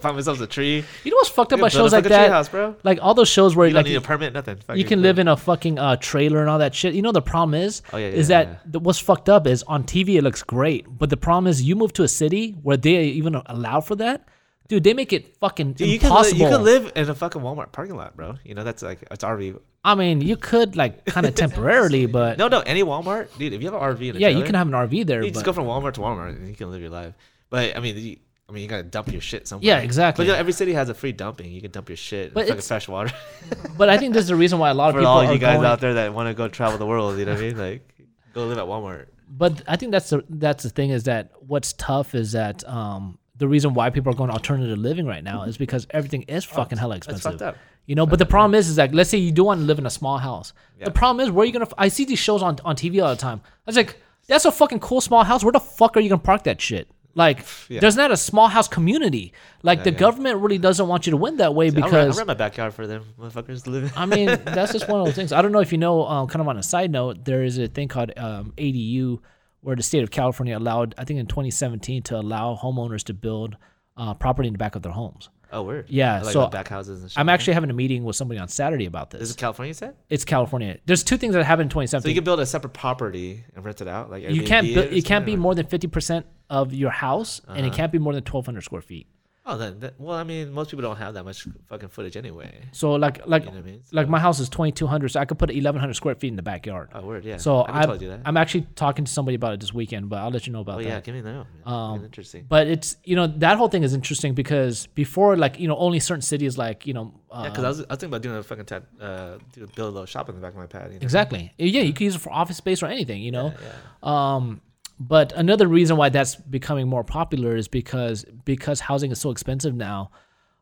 Find 0.00 0.16
myself 0.16 0.40
a 0.40 0.46
tree. 0.46 0.84
you 1.04 1.10
know 1.10 1.16
what's 1.18 1.28
fucked 1.28 1.52
up 1.52 1.60
about 1.60 1.72
shows 1.72 1.92
like 1.92 2.04
that? 2.04 2.30
treehouse, 2.30 2.50
bro. 2.50 2.74
Like 2.82 2.98
all 3.00 3.14
those 3.14 3.28
shows 3.28 3.54
where 3.54 3.68
You 3.68 3.74
like 3.74 3.84
don't 3.84 3.92
need 3.92 3.96
a 3.98 4.00
permit, 4.00 4.32
nothing. 4.32 4.58
you 4.74 4.84
can 4.84 5.02
live. 5.02 5.18
in 5.18 5.28
a 5.28 5.36
fucking 5.36 5.78
uh, 5.78 5.96
trailer 5.96 6.40
and 6.40 6.50
all 6.50 6.58
that 6.58 6.74
shit. 6.74 6.94
You 6.94 7.02
know 7.02 7.12
the 7.12 7.22
problem 7.22 7.54
is, 7.54 7.82
Oh, 7.92 7.96
yeah, 7.96 8.08
is 8.08 8.28
yeah, 8.28 8.44
that 8.44 8.48
yeah. 8.50 8.58
the, 8.66 8.78
what's 8.80 8.98
fucked 8.98 9.28
up 9.28 9.46
is 9.46 9.62
on 9.64 9.84
TV 9.84 10.16
it 10.16 10.22
looks 10.22 10.42
great, 10.42 10.86
but 10.98 11.10
the 11.10 11.16
problem 11.16 11.46
is 11.46 11.62
you 11.62 11.76
move 11.76 11.92
to 11.94 12.02
a 12.02 12.08
city 12.08 12.52
where 12.62 12.76
they 12.76 13.04
even 13.04 13.36
allow 13.46 13.80
for 13.80 13.94
that, 13.96 14.28
dude. 14.68 14.84
They 14.84 14.94
make 14.94 15.12
it 15.12 15.36
fucking 15.36 15.74
Dude, 15.74 15.88
you 15.88 15.94
impossible. 15.94 16.38
you 16.38 16.48
can 16.48 16.62
live 16.62 16.92
in 16.94 17.08
a 17.08 17.14
fucking 17.14 17.40
Walmart 17.40 17.72
parking 17.72 17.96
lot, 17.96 18.16
bro. 18.16 18.36
You 18.44 18.54
know 18.54 18.64
that's 18.64 18.82
like 18.82 19.06
it's 19.10 19.24
RV. 19.24 19.58
I 19.84 19.94
mean, 19.94 20.20
you 20.20 20.36
could 20.36 20.76
like 20.76 21.04
kind 21.04 21.26
of 21.26 21.34
temporarily, 21.44 22.06
but 22.06 22.38
No, 22.38 22.48
no, 22.48 22.60
any 22.60 22.82
Walmart, 22.82 23.28
dude. 23.38 23.52
If 23.52 23.62
you 23.62 23.70
have 23.70 23.80
an 23.80 23.96
RV 23.96 24.10
in 24.10 24.16
a 24.16 24.18
yeah, 24.18 24.28
you 24.28 24.44
can 24.44 24.54
have 24.54 24.66
an 24.66 24.74
RV 24.74 25.06
there. 25.06 25.22
You 25.22 25.30
but, 25.30 25.34
just 25.34 25.46
go 25.46 25.52
from 25.52 25.66
Walmart 25.66 25.94
to 25.94 26.00
Walmart 26.00 26.30
and 26.30 26.48
you 26.48 26.54
can 26.54 26.70
live 26.70 26.80
your 26.80 26.90
life. 26.90 27.14
But 27.50 27.76
I 27.76 27.80
mean, 27.80 27.96
you, 27.96 28.16
I 28.48 28.52
mean, 28.52 28.62
you 28.62 28.68
gotta 28.68 28.82
dump 28.84 29.10
your 29.10 29.20
shit 29.20 29.48
somewhere. 29.48 29.66
Yeah, 29.66 29.78
exactly. 29.78 30.24
But 30.24 30.26
you 30.28 30.32
know, 30.34 30.38
every 30.38 30.52
city 30.52 30.72
has 30.72 30.88
a 30.88 30.94
free 30.94 31.12
dumping. 31.12 31.50
You 31.50 31.60
can 31.60 31.70
dump 31.70 31.88
your 31.88 31.96
shit. 31.96 32.34
But 32.34 32.46
it's- 32.46 32.66
fresh 32.66 32.88
water. 32.88 33.12
but 33.76 33.88
I 33.88 33.98
think 33.98 34.14
this 34.14 34.22
is 34.22 34.28
the 34.28 34.36
reason 34.36 34.58
why 34.58 34.70
a 34.70 34.74
lot 34.74 34.88
of 34.88 34.94
For 34.96 35.00
people 35.00 35.12
all 35.12 35.20
are 35.20 35.32
you 35.32 35.38
guys 35.38 35.56
going, 35.56 35.66
out 35.66 35.80
there 35.80 35.94
that 35.94 36.14
want 36.14 36.28
to 36.28 36.34
go 36.34 36.48
travel 36.48 36.78
the 36.78 36.86
world, 36.86 37.18
you 37.18 37.24
know 37.24 37.32
what 37.32 37.40
I 37.42 37.44
mean? 37.44 37.58
Like, 37.58 37.88
go 38.34 38.46
live 38.46 38.58
at 38.58 38.64
Walmart. 38.64 39.06
But 39.28 39.62
I 39.66 39.76
think 39.76 39.92
that's 39.92 40.10
the 40.10 40.24
that's 40.28 40.62
the 40.62 40.70
thing 40.70 40.90
is 40.90 41.04
that 41.04 41.32
what's 41.40 41.72
tough 41.72 42.14
is 42.14 42.32
that 42.32 42.66
um 42.68 43.18
the 43.38 43.48
reason 43.48 43.74
why 43.74 43.90
people 43.90 44.12
are 44.12 44.16
going 44.16 44.30
alternative 44.30 44.78
living 44.78 45.06
right 45.06 45.22
now 45.22 45.42
is 45.42 45.56
because 45.56 45.86
everything 45.90 46.22
is 46.22 46.44
fucking 46.44 46.78
hella 46.78 46.96
expensive. 46.96 47.32
fucked 47.32 47.42
up. 47.42 47.56
You 47.86 47.94
know, 47.94 48.06
but 48.06 48.18
the 48.18 48.26
problem 48.26 48.54
is, 48.54 48.68
is 48.68 48.76
that 48.76 48.92
let's 48.94 49.10
say 49.10 49.18
you 49.18 49.30
do 49.30 49.44
want 49.44 49.60
to 49.60 49.64
live 49.66 49.78
in 49.78 49.86
a 49.86 49.90
small 49.90 50.18
house. 50.18 50.52
Yeah. 50.78 50.86
The 50.86 50.90
problem 50.90 51.24
is, 51.24 51.30
where 51.30 51.44
are 51.44 51.46
you 51.46 51.52
gonna? 51.52 51.66
f- 51.66 51.74
I 51.78 51.88
see 51.88 52.04
these 52.04 52.18
shows 52.18 52.42
on 52.42 52.58
on 52.64 52.74
TV 52.76 53.02
all 53.02 53.10
the 53.10 53.20
time. 53.20 53.40
I 53.44 53.50
was 53.66 53.76
like, 53.76 54.00
that's 54.26 54.44
a 54.44 54.50
fucking 54.52 54.80
cool 54.80 55.00
small 55.00 55.22
house. 55.22 55.44
Where 55.44 55.52
the 55.52 55.60
fuck 55.60 55.96
are 55.96 56.00
you 56.00 56.08
gonna 56.08 56.20
park 56.20 56.44
that 56.44 56.60
shit? 56.60 56.88
Like, 57.14 57.44
Yeah. 57.68 57.80
there's 57.80 57.96
not 57.96 58.10
a 58.10 58.16
small 58.16 58.48
house 58.48 58.66
community. 58.66 59.32
Like 59.62 59.84
the 59.84 59.92
yeah. 59.92 59.98
government 59.98 60.38
really 60.38 60.58
doesn't 60.58 60.88
want 60.88 61.06
you 61.06 61.12
to 61.12 61.16
win 61.16 61.36
that 61.36 61.54
way 61.54 61.66
I 61.66 61.70
rent, 61.70 61.78
I 61.78 61.86
because 61.86 62.16
rent 62.16 62.26
my 62.26 62.34
backyard 62.34 62.74
for 62.74 62.86
them 62.88 63.04
motherfuckers 63.20 63.62
to 63.64 63.70
live 63.70 63.84
in. 63.84 63.90
I 63.96 64.06
mean, 64.06 64.26
that's 64.44 64.72
just 64.72 64.88
one 64.88 65.00
of 65.00 65.06
those 65.06 65.14
things. 65.14 65.32
I 65.32 65.40
don't 65.40 65.52
know 65.52 65.60
if 65.60 65.70
you 65.70 65.78
know, 65.78 66.06
um, 66.06 66.26
kind 66.26 66.40
of 66.40 66.48
on 66.48 66.56
a 66.56 66.62
side 66.62 66.90
note, 66.90 67.24
there 67.24 67.44
is 67.44 67.56
a 67.58 67.68
thing 67.68 67.88
called 67.88 68.12
um, 68.16 68.52
ADU 68.56 69.20
where 69.66 69.74
the 69.74 69.82
state 69.82 70.04
of 70.04 70.12
California 70.12 70.56
allowed, 70.56 70.94
I 70.96 71.04
think 71.04 71.18
in 71.18 71.26
2017, 71.26 72.04
to 72.04 72.16
allow 72.16 72.54
homeowners 72.56 73.02
to 73.04 73.14
build 73.14 73.56
uh, 73.96 74.14
property 74.14 74.46
in 74.46 74.52
the 74.54 74.58
back 74.58 74.76
of 74.76 74.82
their 74.82 74.92
homes. 74.92 75.28
oh, 75.52 75.62
weird. 75.62 75.86
Yeah, 75.88 76.22
like 76.22 76.32
so 76.32 76.46
back 76.46 76.68
houses 76.68 77.02
and 77.02 77.10
shit. 77.10 77.18
I'm 77.18 77.28
actually 77.28 77.54
having 77.54 77.70
a 77.70 77.72
meeting 77.72 78.04
with 78.04 78.14
somebody 78.14 78.38
on 78.38 78.46
Saturday 78.46 78.86
about 78.86 79.10
this. 79.10 79.22
Is 79.22 79.30
it 79.32 79.38
California? 79.38 79.70
You 79.70 79.74
said? 79.74 79.96
It's 80.08 80.24
California. 80.24 80.78
There's 80.86 81.02
two 81.02 81.16
things 81.16 81.34
that 81.34 81.42
happened 81.44 81.66
in 81.66 81.70
So 81.70 81.80
2017. 81.80 82.08
you 82.10 82.14
can 82.14 82.24
build 82.24 82.38
a 82.38 82.46
separate 82.46 82.74
property 82.74 83.42
and 83.56 83.64
rent 83.64 83.80
it 83.80 83.88
out, 83.88 84.08
like 84.08 84.22
you 84.22 84.44
can't 84.44 84.66
bu- 84.72 84.80
it 84.98 85.04
can't 85.04 85.26
be 85.26 85.34
or- 85.34 85.38
more 85.38 85.54
than 85.56 85.66
50% 85.66 86.22
of 86.48 86.72
your 86.72 86.90
house, 86.90 87.40
and 87.48 87.58
it 87.66 87.70
Uh-huh. 87.70 87.76
can't 87.76 87.90
be 87.92 87.98
more 87.98 88.12
than 88.12 88.22
1,200 88.22 88.60
square 88.62 88.82
feet. 88.82 89.08
Oh, 89.48 89.56
then, 89.56 89.78
that, 89.78 89.94
well, 89.98 90.16
I 90.16 90.24
mean, 90.24 90.50
most 90.50 90.70
people 90.70 90.82
don't 90.82 90.96
have 90.96 91.14
that 91.14 91.24
much 91.24 91.46
fucking 91.68 91.90
footage 91.90 92.16
anyway. 92.16 92.52
So 92.72 92.94
like 92.94 93.24
like 93.26 93.44
You 93.44 93.52
know 93.52 93.58
I 93.58 93.62
mean? 93.62 93.82
like 93.92 94.08
my 94.08 94.18
house 94.18 94.40
is 94.40 94.48
2,200, 94.48 95.08
so 95.10 95.20
I 95.20 95.24
could 95.24 95.38
put 95.38 95.50
1,100 95.50 95.94
square 95.94 96.16
feet 96.16 96.28
in 96.28 96.36
the 96.36 96.42
backyard. 96.42 96.90
Oh, 96.92 97.02
word, 97.02 97.24
yeah. 97.24 97.36
So 97.36 97.62
I 97.62 97.82
can 97.86 97.90
I'm, 97.90 97.98
that. 97.98 98.20
I'm 98.24 98.36
actually 98.36 98.66
talking 98.74 99.04
to 99.04 99.12
somebody 99.12 99.36
about 99.36 99.54
it 99.54 99.60
this 99.60 99.72
weekend, 99.72 100.08
but 100.08 100.16
I'll 100.18 100.30
let 100.30 100.48
you 100.48 100.52
know 100.52 100.60
about 100.62 100.80
oh 100.80 100.82
that. 100.82 100.88
yeah, 100.88 101.00
give 101.00 101.14
me 101.14 101.20
that. 101.20 101.46
Um, 101.64 102.04
interesting. 102.04 102.44
But 102.48 102.66
it's 102.66 102.96
you 103.04 103.14
know 103.14 103.28
that 103.28 103.56
whole 103.56 103.68
thing 103.68 103.84
is 103.84 103.94
interesting 103.94 104.34
because 104.34 104.88
before 104.88 105.36
like 105.36 105.60
you 105.60 105.68
know 105.68 105.76
only 105.76 106.00
certain 106.00 106.22
cities 106.22 106.58
like 106.58 106.84
you 106.86 106.94
know 106.94 107.14
uh, 107.30 107.42
Yeah, 107.44 107.50
because 107.50 107.64
I 107.64 107.68
was, 107.68 107.78
I 107.78 107.82
was 107.82 107.88
thinking 107.90 108.08
about 108.08 108.22
doing 108.22 108.36
a 108.36 108.42
fucking 108.42 108.64
tat, 108.64 108.82
uh, 109.00 109.38
do, 109.52 109.66
build 109.76 109.88
a 109.88 109.92
little 109.92 110.06
shop 110.06 110.28
in 110.28 110.34
the 110.34 110.40
back 110.40 110.52
of 110.52 110.58
my 110.58 110.66
pad. 110.66 110.92
You 110.92 110.98
know? 110.98 111.04
exactly 111.04 111.52
yeah 111.58 111.82
you 111.82 111.92
can 111.92 112.04
use 112.04 112.14
it 112.16 112.20
for 112.20 112.32
office 112.32 112.56
space 112.56 112.82
or 112.82 112.86
anything 112.86 113.22
you 113.22 113.30
know 113.30 113.52
Yeah, 113.52 113.68
yeah. 114.02 114.34
um 114.36 114.60
but 114.98 115.32
another 115.34 115.66
reason 115.68 115.96
why 115.96 116.08
that's 116.08 116.36
becoming 116.36 116.88
more 116.88 117.04
popular 117.04 117.56
is 117.56 117.68
because 117.68 118.24
because 118.44 118.80
housing 118.80 119.10
is 119.10 119.20
so 119.20 119.30
expensive 119.30 119.74
now. 119.74 120.10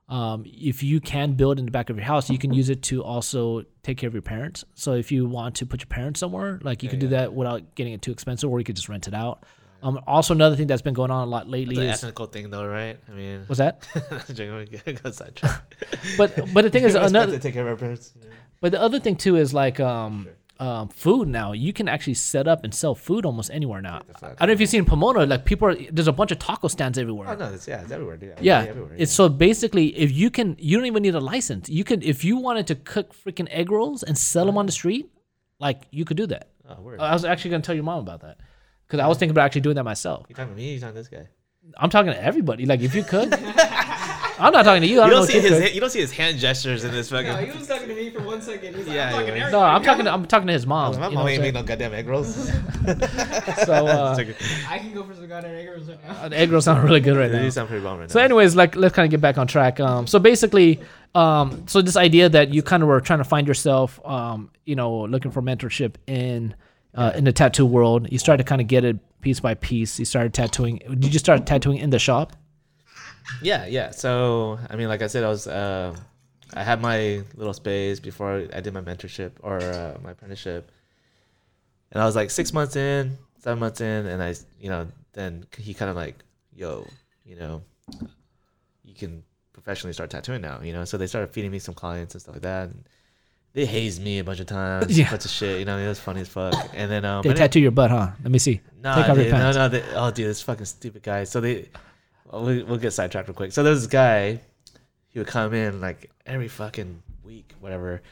Um, 0.06 0.44
if 0.44 0.82
you 0.82 1.00
can 1.00 1.32
build 1.32 1.58
in 1.58 1.64
the 1.64 1.70
back 1.70 1.88
of 1.88 1.96
your 1.96 2.04
house 2.04 2.28
you 2.28 2.36
can 2.36 2.52
use 2.52 2.68
it 2.68 2.82
to 2.82 3.02
also 3.02 3.64
take 3.82 3.96
care 3.96 4.06
of 4.06 4.12
your 4.12 4.22
parents. 4.22 4.62
So 4.74 4.92
if 4.92 5.10
you 5.10 5.24
want 5.26 5.54
to 5.56 5.66
put 5.66 5.80
your 5.80 5.86
parents 5.86 6.20
somewhere 6.20 6.60
like 6.62 6.82
you 6.82 6.90
can 6.90 6.98
do 6.98 7.08
that 7.08 7.32
without 7.32 7.74
getting 7.74 7.94
it 7.94 8.02
too 8.02 8.12
expensive 8.12 8.50
or 8.50 8.58
you 8.58 8.64
could 8.64 8.76
just 8.76 8.90
rent 8.90 9.08
it 9.08 9.14
out. 9.14 9.44
Um, 9.84 10.00
also 10.06 10.32
another 10.32 10.56
thing 10.56 10.66
that's 10.66 10.80
been 10.80 10.94
going 10.94 11.10
on 11.10 11.28
a 11.28 11.30
lot 11.30 11.46
lately 11.46 11.76
an 11.76 11.82
is 11.82 12.02
ethical 12.02 12.24
thing, 12.24 12.48
though, 12.48 12.66
right? 12.66 12.98
I 13.06 13.12
mean, 13.12 13.44
what's 13.46 13.58
that? 13.58 13.86
but 16.16 16.34
but 16.54 16.62
the 16.62 16.70
thing 16.70 16.84
is 16.84 16.94
another 16.94 17.38
take 17.38 17.52
care 17.52 17.62
of 17.62 17.68
our 17.68 17.76
parents. 17.76 18.14
Yeah. 18.18 18.30
But 18.62 18.72
the 18.72 18.80
other 18.80 18.98
thing 18.98 19.16
too 19.16 19.36
is 19.36 19.52
like 19.52 19.80
um, 19.80 20.26
um, 20.60 20.88
food 20.88 21.28
now. 21.28 21.52
You 21.52 21.72
can 21.72 21.88
actually 21.88 22.14
set 22.14 22.46
up 22.46 22.64
and 22.64 22.74
sell 22.74 22.94
food 22.94 23.24
almost 23.26 23.50
anywhere 23.50 23.80
now. 23.80 24.02
I 24.22 24.28
don't 24.28 24.48
know 24.48 24.52
if 24.52 24.60
you've 24.60 24.70
seen 24.70 24.84
Pomona. 24.84 25.26
Like 25.26 25.44
people, 25.44 25.68
are, 25.68 25.76
there's 25.90 26.08
a 26.08 26.12
bunch 26.12 26.30
of 26.30 26.38
taco 26.38 26.68
stands 26.68 26.98
everywhere. 26.98 27.28
Oh 27.28 27.36
no, 27.36 27.52
it's, 27.52 27.66
yeah, 27.66 27.82
it's 27.82 27.90
everywhere, 27.90 28.16
dude. 28.16 28.34
yeah, 28.40 28.64
everywhere. 28.68 28.94
it's 28.96 29.12
so 29.12 29.28
basically 29.28 29.96
if 29.96 30.12
you 30.12 30.30
can, 30.30 30.56
you 30.58 30.76
don't 30.76 30.86
even 30.86 31.02
need 31.02 31.14
a 31.14 31.20
license. 31.20 31.68
You 31.68 31.84
can 31.84 32.02
if 32.02 32.24
you 32.24 32.36
wanted 32.36 32.66
to 32.68 32.74
cook 32.76 33.14
freaking 33.14 33.48
egg 33.50 33.70
rolls 33.70 34.02
and 34.02 34.16
sell 34.16 34.46
them 34.46 34.56
on 34.58 34.66
the 34.66 34.72
street, 34.72 35.10
like 35.58 35.82
you 35.90 36.04
could 36.04 36.16
do 36.16 36.26
that. 36.28 36.50
oh. 36.68 36.96
I 36.98 37.12
was 37.12 37.24
actually 37.24 37.52
gonna 37.52 37.62
tell 37.62 37.74
your 37.74 37.84
mom 37.84 38.00
about 38.00 38.20
that 38.22 38.38
because 38.86 39.00
I 39.00 39.06
was 39.08 39.18
thinking 39.18 39.32
about 39.32 39.46
actually 39.46 39.62
doing 39.62 39.76
that 39.76 39.84
myself. 39.84 40.26
you 40.28 40.34
talking 40.34 40.52
to 40.52 40.56
me? 40.56 40.74
You 40.74 40.80
talking 40.80 40.94
to 40.94 41.00
this 41.00 41.08
guy? 41.08 41.28
I'm 41.78 41.90
talking 41.90 42.12
to 42.12 42.22
everybody. 42.22 42.66
Like 42.66 42.80
if 42.80 42.94
you 42.94 43.02
could, 43.02 43.30
I'm 44.38 44.52
not 44.52 44.64
talking 44.64 44.82
to 44.82 44.88
you. 44.88 45.00
I 45.00 45.04
You 45.04 45.10
don't, 45.12 45.20
don't 45.20 45.26
see 45.28 45.40
his 45.40 45.52
Cudi. 45.52 45.74
you 45.74 45.80
don't 45.80 45.90
see 45.90 46.00
his 46.00 46.12
hand 46.12 46.38
gestures 46.38 46.82
in 46.84 46.90
this 46.90 47.10
fucking. 47.10 47.26
No, 47.28 47.36
he 47.36 47.56
was 47.56 47.66
talking 47.68 47.88
to 47.88 47.94
me 47.94 48.10
for 48.10 48.22
one 48.22 48.42
second. 48.42 48.74
He's 48.74 48.86
like, 48.86 48.94
Yeah, 48.96 49.06
I'm 49.08 49.12
talking 49.20 49.36
yeah. 49.36 49.50
No, 49.50 49.60
I'm 49.60 49.82
talking. 49.82 50.04
To, 50.06 50.12
I'm 50.12 50.26
talking 50.26 50.46
to 50.48 50.52
his 50.52 50.66
mom. 50.66 50.98
my 50.98 51.08
mom 51.08 51.28
ain't 51.28 51.38
I'm 51.38 51.42
make 51.42 51.54
no 51.54 51.62
goddamn 51.62 51.94
egg 51.94 52.08
rolls. 52.08 52.50
So 53.64 53.86
uh, 53.86 54.16
I 54.68 54.78
can 54.78 54.92
go 54.92 55.04
for 55.04 55.14
some 55.14 55.26
goddamn 55.28 55.54
egg 55.54 55.68
rolls 55.68 55.88
right 55.88 55.98
now. 56.04 56.28
the 56.28 56.36
egg 56.38 56.50
rolls 56.50 56.64
sound 56.64 56.84
really 56.84 57.00
good 57.00 57.16
right 57.16 57.28
They 57.30 57.38
now. 57.38 57.42
do 57.44 57.50
sound 57.50 57.68
pretty 57.68 57.82
bomb 57.82 57.98
right 57.98 58.08
now. 58.08 58.12
So, 58.12 58.20
anyways, 58.20 58.56
like 58.56 58.76
let's 58.76 58.94
kind 58.94 59.06
of 59.06 59.10
get 59.10 59.20
back 59.20 59.38
on 59.38 59.46
track. 59.46 59.80
Um, 59.80 60.06
so 60.06 60.18
basically, 60.18 60.80
um, 61.14 61.66
so 61.66 61.80
this 61.80 61.96
idea 61.96 62.28
that 62.28 62.52
you 62.52 62.62
kind 62.62 62.82
of 62.82 62.88
were 62.88 63.00
trying 63.00 63.20
to 63.20 63.24
find 63.24 63.46
yourself, 63.46 64.00
um, 64.04 64.50
you 64.64 64.74
know, 64.76 65.02
looking 65.04 65.30
for 65.30 65.40
mentorship 65.42 65.94
in 66.06 66.54
uh, 66.94 67.12
in 67.14 67.24
the 67.24 67.32
tattoo 67.32 67.66
world. 67.66 68.08
You 68.12 68.18
started 68.18 68.42
to 68.44 68.48
kind 68.48 68.60
of 68.60 68.66
get 68.66 68.84
it 68.84 68.98
piece 69.20 69.40
by 69.40 69.54
piece. 69.54 69.98
You 69.98 70.04
started 70.04 70.34
tattooing. 70.34 70.78
Did 70.88 71.04
you 71.04 71.10
just 71.10 71.24
start 71.24 71.46
tattooing 71.46 71.78
in 71.78 71.90
the 71.90 71.98
shop? 71.98 72.32
Yeah, 73.42 73.66
yeah. 73.66 73.90
So 73.90 74.58
I 74.68 74.76
mean, 74.76 74.88
like 74.88 75.02
I 75.02 75.06
said, 75.06 75.24
I 75.24 75.28
was 75.28 75.46
uh, 75.46 75.94
I 76.54 76.62
had 76.62 76.80
my 76.80 77.22
little 77.34 77.54
space 77.54 78.00
before 78.00 78.46
I 78.52 78.60
did 78.60 78.72
my 78.74 78.80
mentorship 78.80 79.32
or 79.40 79.58
uh, 79.58 79.96
my 80.02 80.12
apprenticeship, 80.12 80.70
and 81.92 82.02
I 82.02 82.06
was 82.06 82.16
like 82.16 82.30
six 82.30 82.52
months 82.52 82.76
in, 82.76 83.16
seven 83.38 83.58
months 83.58 83.80
in, 83.80 84.06
and 84.06 84.22
I, 84.22 84.34
you 84.60 84.68
know, 84.68 84.86
then 85.12 85.46
he 85.58 85.74
kind 85.74 85.90
of 85.90 85.96
like, 85.96 86.16
yo, 86.54 86.86
you 87.24 87.36
know, 87.36 87.62
you 88.84 88.94
can 88.94 89.22
professionally 89.52 89.92
start 89.92 90.10
tattooing 90.10 90.42
now, 90.42 90.60
you 90.62 90.72
know. 90.72 90.84
So 90.84 90.98
they 90.98 91.06
started 91.06 91.30
feeding 91.32 91.50
me 91.50 91.58
some 91.58 91.74
clients 91.74 92.14
and 92.14 92.22
stuff 92.22 92.34
like 92.34 92.42
that. 92.42 92.68
And, 92.68 92.84
they 93.54 93.64
hazed 93.64 94.02
me 94.02 94.18
a 94.18 94.24
bunch 94.24 94.40
of 94.40 94.46
times, 94.46 94.98
Yeah. 94.98 95.08
bunch 95.10 95.24
of 95.24 95.30
shit. 95.30 95.60
You 95.60 95.64
know, 95.64 95.78
it 95.78 95.86
was 95.86 96.00
funny 96.00 96.20
as 96.22 96.28
fuck. 96.28 96.52
And 96.74 96.90
then 96.90 97.04
um, 97.04 97.22
They 97.22 97.32
tattoo 97.34 97.60
your 97.60 97.70
butt, 97.70 97.88
huh? 97.90 98.10
Let 98.22 98.32
me 98.32 98.40
see. 98.40 98.60
no, 98.82 98.94
Take 98.96 99.08
off 99.08 99.16
your 99.16 99.26
dude, 99.26 99.32
no, 99.34 99.52
no. 99.52 99.68
They, 99.68 99.82
oh, 99.94 100.10
dude, 100.10 100.26
this 100.26 100.42
fucking 100.42 100.64
stupid 100.66 101.04
guy. 101.04 101.22
So 101.22 101.40
they, 101.40 101.68
well, 102.34 102.44
we, 102.44 102.62
we'll 102.62 102.78
get 102.78 102.92
sidetracked 102.92 103.28
real 103.28 103.34
quick. 103.34 103.52
So 103.52 103.62
there's 103.62 103.82
this 103.82 103.90
guy. 103.90 104.40
He 105.08 105.20
would 105.20 105.28
come 105.28 105.54
in 105.54 105.80
like 105.80 106.10
every 106.26 106.48
fucking 106.48 107.02
week, 107.22 107.54
whatever. 107.60 108.02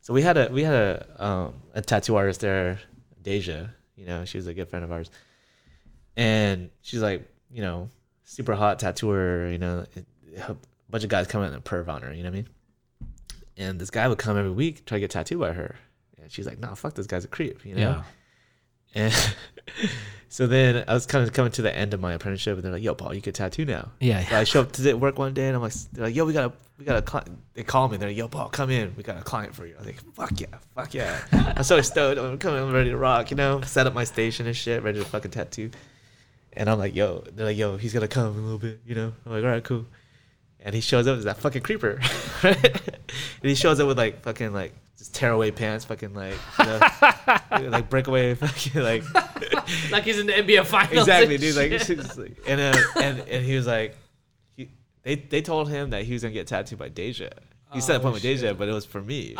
So 0.00 0.12
we 0.12 0.22
had 0.22 0.36
a 0.36 0.48
we 0.50 0.64
had 0.64 0.74
a 0.74 1.24
um, 1.24 1.54
a 1.74 1.80
tattoo 1.80 2.16
artist 2.16 2.40
there, 2.40 2.80
Deja. 3.22 3.68
You 3.96 4.06
know, 4.06 4.24
she 4.24 4.38
was 4.38 4.46
a 4.46 4.54
good 4.54 4.68
friend 4.68 4.84
of 4.84 4.90
ours, 4.90 5.10
and 6.16 6.70
she's 6.82 7.02
like, 7.02 7.28
you 7.52 7.62
know, 7.62 7.90
super 8.24 8.54
hot 8.54 8.78
tattooer. 8.80 9.48
You 9.50 9.58
know, 9.58 9.84
a 10.48 10.56
bunch 10.90 11.04
of 11.04 11.10
guys 11.10 11.26
come 11.28 11.42
in 11.44 11.52
and 11.52 11.62
perv 11.62 11.88
on 11.88 12.02
her. 12.02 12.12
You 12.12 12.24
know 12.24 12.30
what 12.30 12.38
I 12.38 12.42
mean? 12.42 12.48
And 13.56 13.80
this 13.80 13.90
guy 13.90 14.08
would 14.08 14.18
come 14.18 14.36
every 14.36 14.50
week 14.50 14.84
try 14.86 14.96
to 14.96 15.00
get 15.00 15.10
tattooed 15.10 15.40
by 15.40 15.52
her, 15.52 15.76
and 16.20 16.32
she's 16.32 16.46
like, 16.46 16.58
"No, 16.58 16.74
fuck 16.74 16.94
this 16.94 17.06
guy's 17.06 17.24
a 17.24 17.28
creep." 17.28 17.64
You 17.64 17.76
know. 17.76 17.80
Yeah. 17.80 18.02
And 18.94 19.34
so 20.30 20.46
then 20.46 20.84
I 20.86 20.94
was 20.94 21.06
kind 21.06 21.26
of 21.26 21.32
coming 21.32 21.52
to 21.52 21.62
the 21.62 21.74
end 21.74 21.94
of 21.94 22.00
my 22.00 22.12
apprenticeship, 22.12 22.56
and 22.56 22.64
they're 22.64 22.72
like, 22.72 22.82
"Yo, 22.82 22.94
Paul, 22.94 23.14
you 23.14 23.22
could 23.22 23.34
tattoo 23.34 23.64
now." 23.64 23.90
Yeah. 24.00 24.24
So 24.28 24.36
I 24.36 24.44
show 24.44 24.60
up 24.60 24.72
to 24.72 24.94
work 24.94 25.18
one 25.18 25.32
day, 25.32 25.46
and 25.46 25.56
I'm 25.56 25.62
like, 25.62 25.72
"They're 25.92 26.04
like, 26.04 26.14
yo, 26.14 26.26
we 26.26 26.34
got 26.34 26.50
a, 26.50 26.52
we 26.78 26.84
got 26.84 26.96
a 26.96 27.02
client." 27.02 27.38
They 27.54 27.62
call 27.62 27.88
me, 27.88 27.96
they're 27.96 28.10
like, 28.10 28.16
"Yo, 28.16 28.28
Paul, 28.28 28.50
come 28.50 28.70
in. 28.70 28.94
We 28.96 29.02
got 29.02 29.18
a 29.18 29.22
client 29.22 29.54
for 29.54 29.66
you." 29.66 29.74
I'm 29.78 29.86
like, 29.86 30.02
"Fuck 30.14 30.38
yeah, 30.40 30.46
fuck 30.74 30.92
yeah!" 30.92 31.18
I'm 31.32 31.64
so 31.64 31.80
stoked. 31.80 32.20
I'm 32.20 32.36
coming. 32.38 32.62
I'm 32.62 32.72
ready 32.72 32.90
to 32.90 32.96
rock. 32.98 33.30
You 33.30 33.36
know, 33.38 33.62
set 33.62 33.86
up 33.86 33.94
my 33.94 34.04
station 34.04 34.46
and 34.46 34.54
shit, 34.54 34.82
ready 34.82 34.98
to 34.98 35.04
fucking 35.04 35.30
tattoo. 35.30 35.70
And 36.52 36.68
I'm 36.68 36.78
like, 36.78 36.94
"Yo," 36.94 37.24
they're 37.32 37.46
like, 37.46 37.56
"Yo, 37.56 37.78
he's 37.78 37.94
gonna 37.94 38.08
come 38.08 38.34
in 38.34 38.40
a 38.40 38.42
little 38.42 38.58
bit." 38.58 38.80
You 38.84 38.94
know, 38.96 39.12
I'm 39.24 39.32
like, 39.32 39.44
"All 39.44 39.50
right, 39.50 39.64
cool." 39.64 39.86
And 40.60 40.74
he 40.74 40.82
shows 40.82 41.06
up 41.06 41.16
as 41.16 41.24
that 41.24 41.38
fucking 41.38 41.62
creeper, 41.62 42.00
right? 42.42 42.64
and 42.64 43.48
he 43.48 43.54
shows 43.54 43.80
up 43.80 43.86
with 43.88 43.96
like 43.96 44.22
fucking 44.22 44.52
like 44.52 44.74
just 44.98 45.14
tearaway 45.14 45.50
pants, 45.52 45.84
fucking 45.84 46.12
like 46.14 46.34
you 46.58 46.64
know, 46.66 47.68
like 47.70 47.88
breakaway, 47.88 48.34
fucking 48.34 48.82
like 48.82 49.04
Like 49.90 50.04
he's 50.04 50.18
in 50.18 50.26
the 50.26 50.32
NBA 50.32 50.66
finals. 50.66 51.06
exactly, 51.06 51.34
and 51.34 51.42
dude. 51.42 51.56
Like, 51.56 51.70
just 51.70 52.18
like- 52.18 52.38
and 52.46 52.60
uh, 52.60 52.78
and 53.00 53.20
and 53.20 53.44
he 53.44 53.54
was 53.56 53.66
like, 53.66 53.96
he, 54.56 54.70
they 55.02 55.14
they 55.16 55.42
told 55.42 55.68
him 55.68 55.90
that 55.90 56.04
he 56.04 56.12
was 56.14 56.22
gonna 56.22 56.32
get 56.34 56.46
tattooed 56.46 56.78
by 56.78 56.88
Deja. 56.88 57.30
He 57.72 57.82
set 57.82 57.96
up 57.96 58.04
Oh, 58.06 58.12
with 58.12 58.22
Deja, 58.22 58.54
but 58.54 58.66
it 58.66 58.72
was 58.72 58.86
for 58.86 59.02
me. 59.02 59.34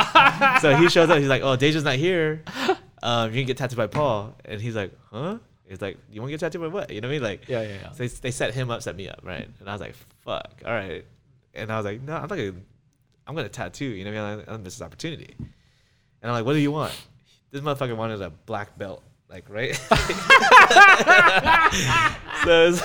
so 0.60 0.76
he 0.76 0.90
shows 0.90 1.08
up. 1.08 1.18
He's 1.18 1.28
like, 1.28 1.40
"Oh, 1.42 1.56
Deja's 1.56 1.82
not 1.82 1.94
here. 1.96 2.42
Um, 3.02 3.30
you 3.32 3.40
can 3.40 3.46
get 3.46 3.56
tattooed 3.56 3.78
by 3.78 3.86
Paul." 3.86 4.34
And 4.44 4.60
he's 4.60 4.76
like, 4.76 4.92
"Huh?" 5.10 5.38
He's 5.66 5.80
like, 5.80 5.96
"You 6.10 6.20
want 6.20 6.28
to 6.28 6.32
get 6.32 6.40
tattooed 6.40 6.60
by 6.60 6.66
what?" 6.68 6.90
You 6.90 7.00
know 7.00 7.08
what 7.08 7.12
I 7.12 7.16
mean? 7.16 7.22
Like, 7.22 7.48
Yeah, 7.48 7.62
yeah, 7.62 7.68
yeah. 7.84 7.90
So 7.92 7.96
they, 8.02 8.08
they 8.08 8.30
set 8.30 8.52
him 8.52 8.70
up, 8.70 8.82
set 8.82 8.96
me 8.96 9.08
up, 9.08 9.20
right? 9.22 9.48
And 9.60 9.68
I 9.68 9.72
was 9.72 9.80
like, 9.80 9.94
"Fuck, 10.26 10.60
all 10.66 10.72
right." 10.74 11.06
And 11.54 11.72
I 11.72 11.78
was 11.78 11.86
like, 11.86 12.02
"No, 12.02 12.16
I'm 12.16 12.20
not 12.22 12.28
gonna. 12.28 12.52
I'm 13.28 13.36
gonna 13.36 13.48
tattoo. 13.48 13.84
You 13.84 14.04
know 14.04 14.12
what 14.12 14.20
I 14.20 14.36
mean? 14.36 14.44
I 14.48 14.50
don't 14.52 14.64
miss 14.64 14.78
this 14.78 14.84
opportunity." 14.84 15.34
And 15.38 15.48
I'm 16.24 16.32
like, 16.32 16.44
"What 16.44 16.54
do 16.54 16.58
you 16.58 16.72
want?" 16.72 16.92
This 17.50 17.60
motherfucker 17.60 17.96
wanted 17.96 18.20
a 18.22 18.30
black 18.30 18.76
belt, 18.78 19.02
like 19.28 19.48
right. 19.48 19.74
so 22.44 22.50
it 22.50 22.68
was, 22.70 22.82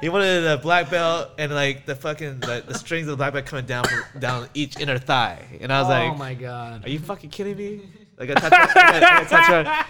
he 0.00 0.08
wanted 0.08 0.46
a 0.46 0.58
black 0.58 0.90
belt 0.90 1.30
and 1.38 1.52
like 1.54 1.86
the 1.86 1.94
fucking 1.94 2.40
the, 2.40 2.64
the 2.66 2.74
strings 2.74 3.06
of 3.06 3.12
the 3.12 3.16
black 3.16 3.32
belt 3.32 3.46
coming 3.46 3.66
down 3.66 3.84
from, 3.84 4.20
down 4.20 4.48
each 4.54 4.78
inner 4.78 4.98
thigh, 4.98 5.42
and 5.60 5.72
I 5.72 5.80
was 5.80 5.86
oh 5.86 5.90
like, 5.90 6.12
oh 6.12 6.14
my 6.16 6.34
god. 6.34 6.84
"Are 6.84 6.90
you 6.90 6.98
fucking 6.98 7.30
kidding 7.30 7.56
me?" 7.56 7.80
Like 8.18 8.30
a 8.30 8.34
tattoo. 8.34 8.56
a 8.56 9.24
tattoo- 9.28 9.86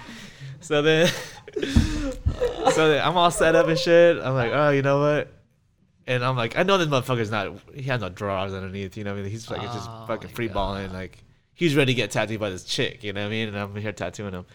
so 0.61 0.83
then, 0.83 1.07
so 2.73 2.89
then 2.89 3.07
I'm 3.07 3.17
all 3.17 3.31
set 3.31 3.55
up 3.55 3.69
and 3.69 3.79
shit. 3.79 4.19
I'm 4.19 4.35
like, 4.35 4.53
"Oh, 4.53 4.71
you 4.71 4.83
know 4.83 5.01
what?" 5.01 5.33
And 6.07 6.25
I'm 6.25 6.37
like, 6.37 6.57
I 6.57 6.63
know 6.63 6.79
this 6.79 6.89
motherfucker's 6.89 7.31
not. 7.31 7.53
He 7.75 7.83
has 7.85 8.01
no 8.01 8.09
drawers 8.09 8.55
underneath. 8.55 8.97
You 8.97 9.05
know 9.05 9.13
what 9.13 9.19
I 9.21 9.23
mean? 9.23 9.31
He's 9.31 9.51
like 9.51 9.63
just 9.63 9.89
Oh 9.91 10.05
fucking 10.07 10.31
my 10.31 10.35
free 10.35 10.49
balling. 10.49 10.93
Like 10.93 11.19
he's 11.53 11.75
ready 11.75 11.93
to 11.93 11.97
get 11.97 12.11
tattooed 12.13 12.39
by 12.39 12.51
this 12.51 12.65
chick. 12.65 13.03
You 13.03 13.13
know 13.13 13.23
what 13.23 13.27
I 13.27 13.31
mean? 13.31 13.49
And 13.49 13.59
I'm 13.59 13.75
here 13.75 13.93
tattooing 13.93 14.33
him. 14.33 14.47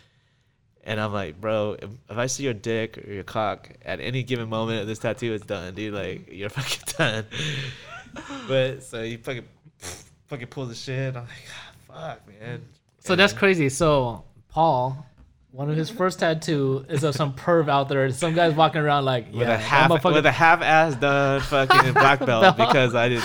And 0.83 0.99
I'm 0.99 1.13
like, 1.13 1.39
bro, 1.39 1.75
if, 1.79 1.89
if 2.09 2.17
I 2.17 2.25
see 2.27 2.43
your 2.43 2.53
dick 2.53 2.97
or 3.05 3.11
your 3.11 3.23
cock 3.23 3.69
at 3.85 3.99
any 3.99 4.23
given 4.23 4.49
moment 4.49 4.81
of 4.81 4.87
this 4.87 4.97
tattoo, 4.99 5.33
it's 5.33 5.45
done, 5.45 5.73
dude. 5.75 5.93
Like 5.93 6.31
you're 6.31 6.49
fucking 6.57 6.93
done. 6.97 7.25
but 8.47 8.83
so 8.83 9.03
he 9.03 9.17
fucking 9.17 9.45
fucking 10.27 10.47
pulls 10.47 10.69
the 10.69 10.75
shit. 10.75 11.15
I'm 11.15 11.23
like, 11.23 11.31
"Ah, 11.91 12.15
fuck, 12.17 12.27
man. 12.39 12.61
So 12.99 13.15
that's 13.15 13.33
crazy. 13.33 13.69
So 13.69 14.23
Paul, 14.49 15.05
one 15.51 15.69
of 15.69 15.75
his 15.75 15.89
first 15.89 16.19
tattoo 16.19 16.85
is 16.89 17.03
of 17.03 17.13
some 17.15 17.33
perv 17.33 17.69
out 17.69 17.89
there. 17.89 18.09
Some 18.11 18.33
guy's 18.33 18.53
walking 18.55 18.81
around 18.81 19.05
like 19.05 19.27
with 19.27 19.35
yeah, 19.35 19.43
a 19.43 19.47
that 19.47 19.59
half 19.59 19.91
motherfucker- 19.91 20.13
with 20.13 20.25
a 20.25 20.31
half 20.31 20.61
ass 20.61 20.95
done 20.95 21.41
fucking 21.49 21.93
black 21.93 22.25
belt 22.25 22.55
because 22.57 22.95
I 22.95 23.09
did 23.09 23.23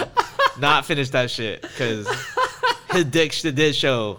not 0.59 0.85
finish 0.85 1.11
that 1.11 1.31
shit 1.31 1.63
because 1.63 2.09
his 2.91 3.05
dick 3.05 3.33
did 3.33 3.75
show 3.77 4.19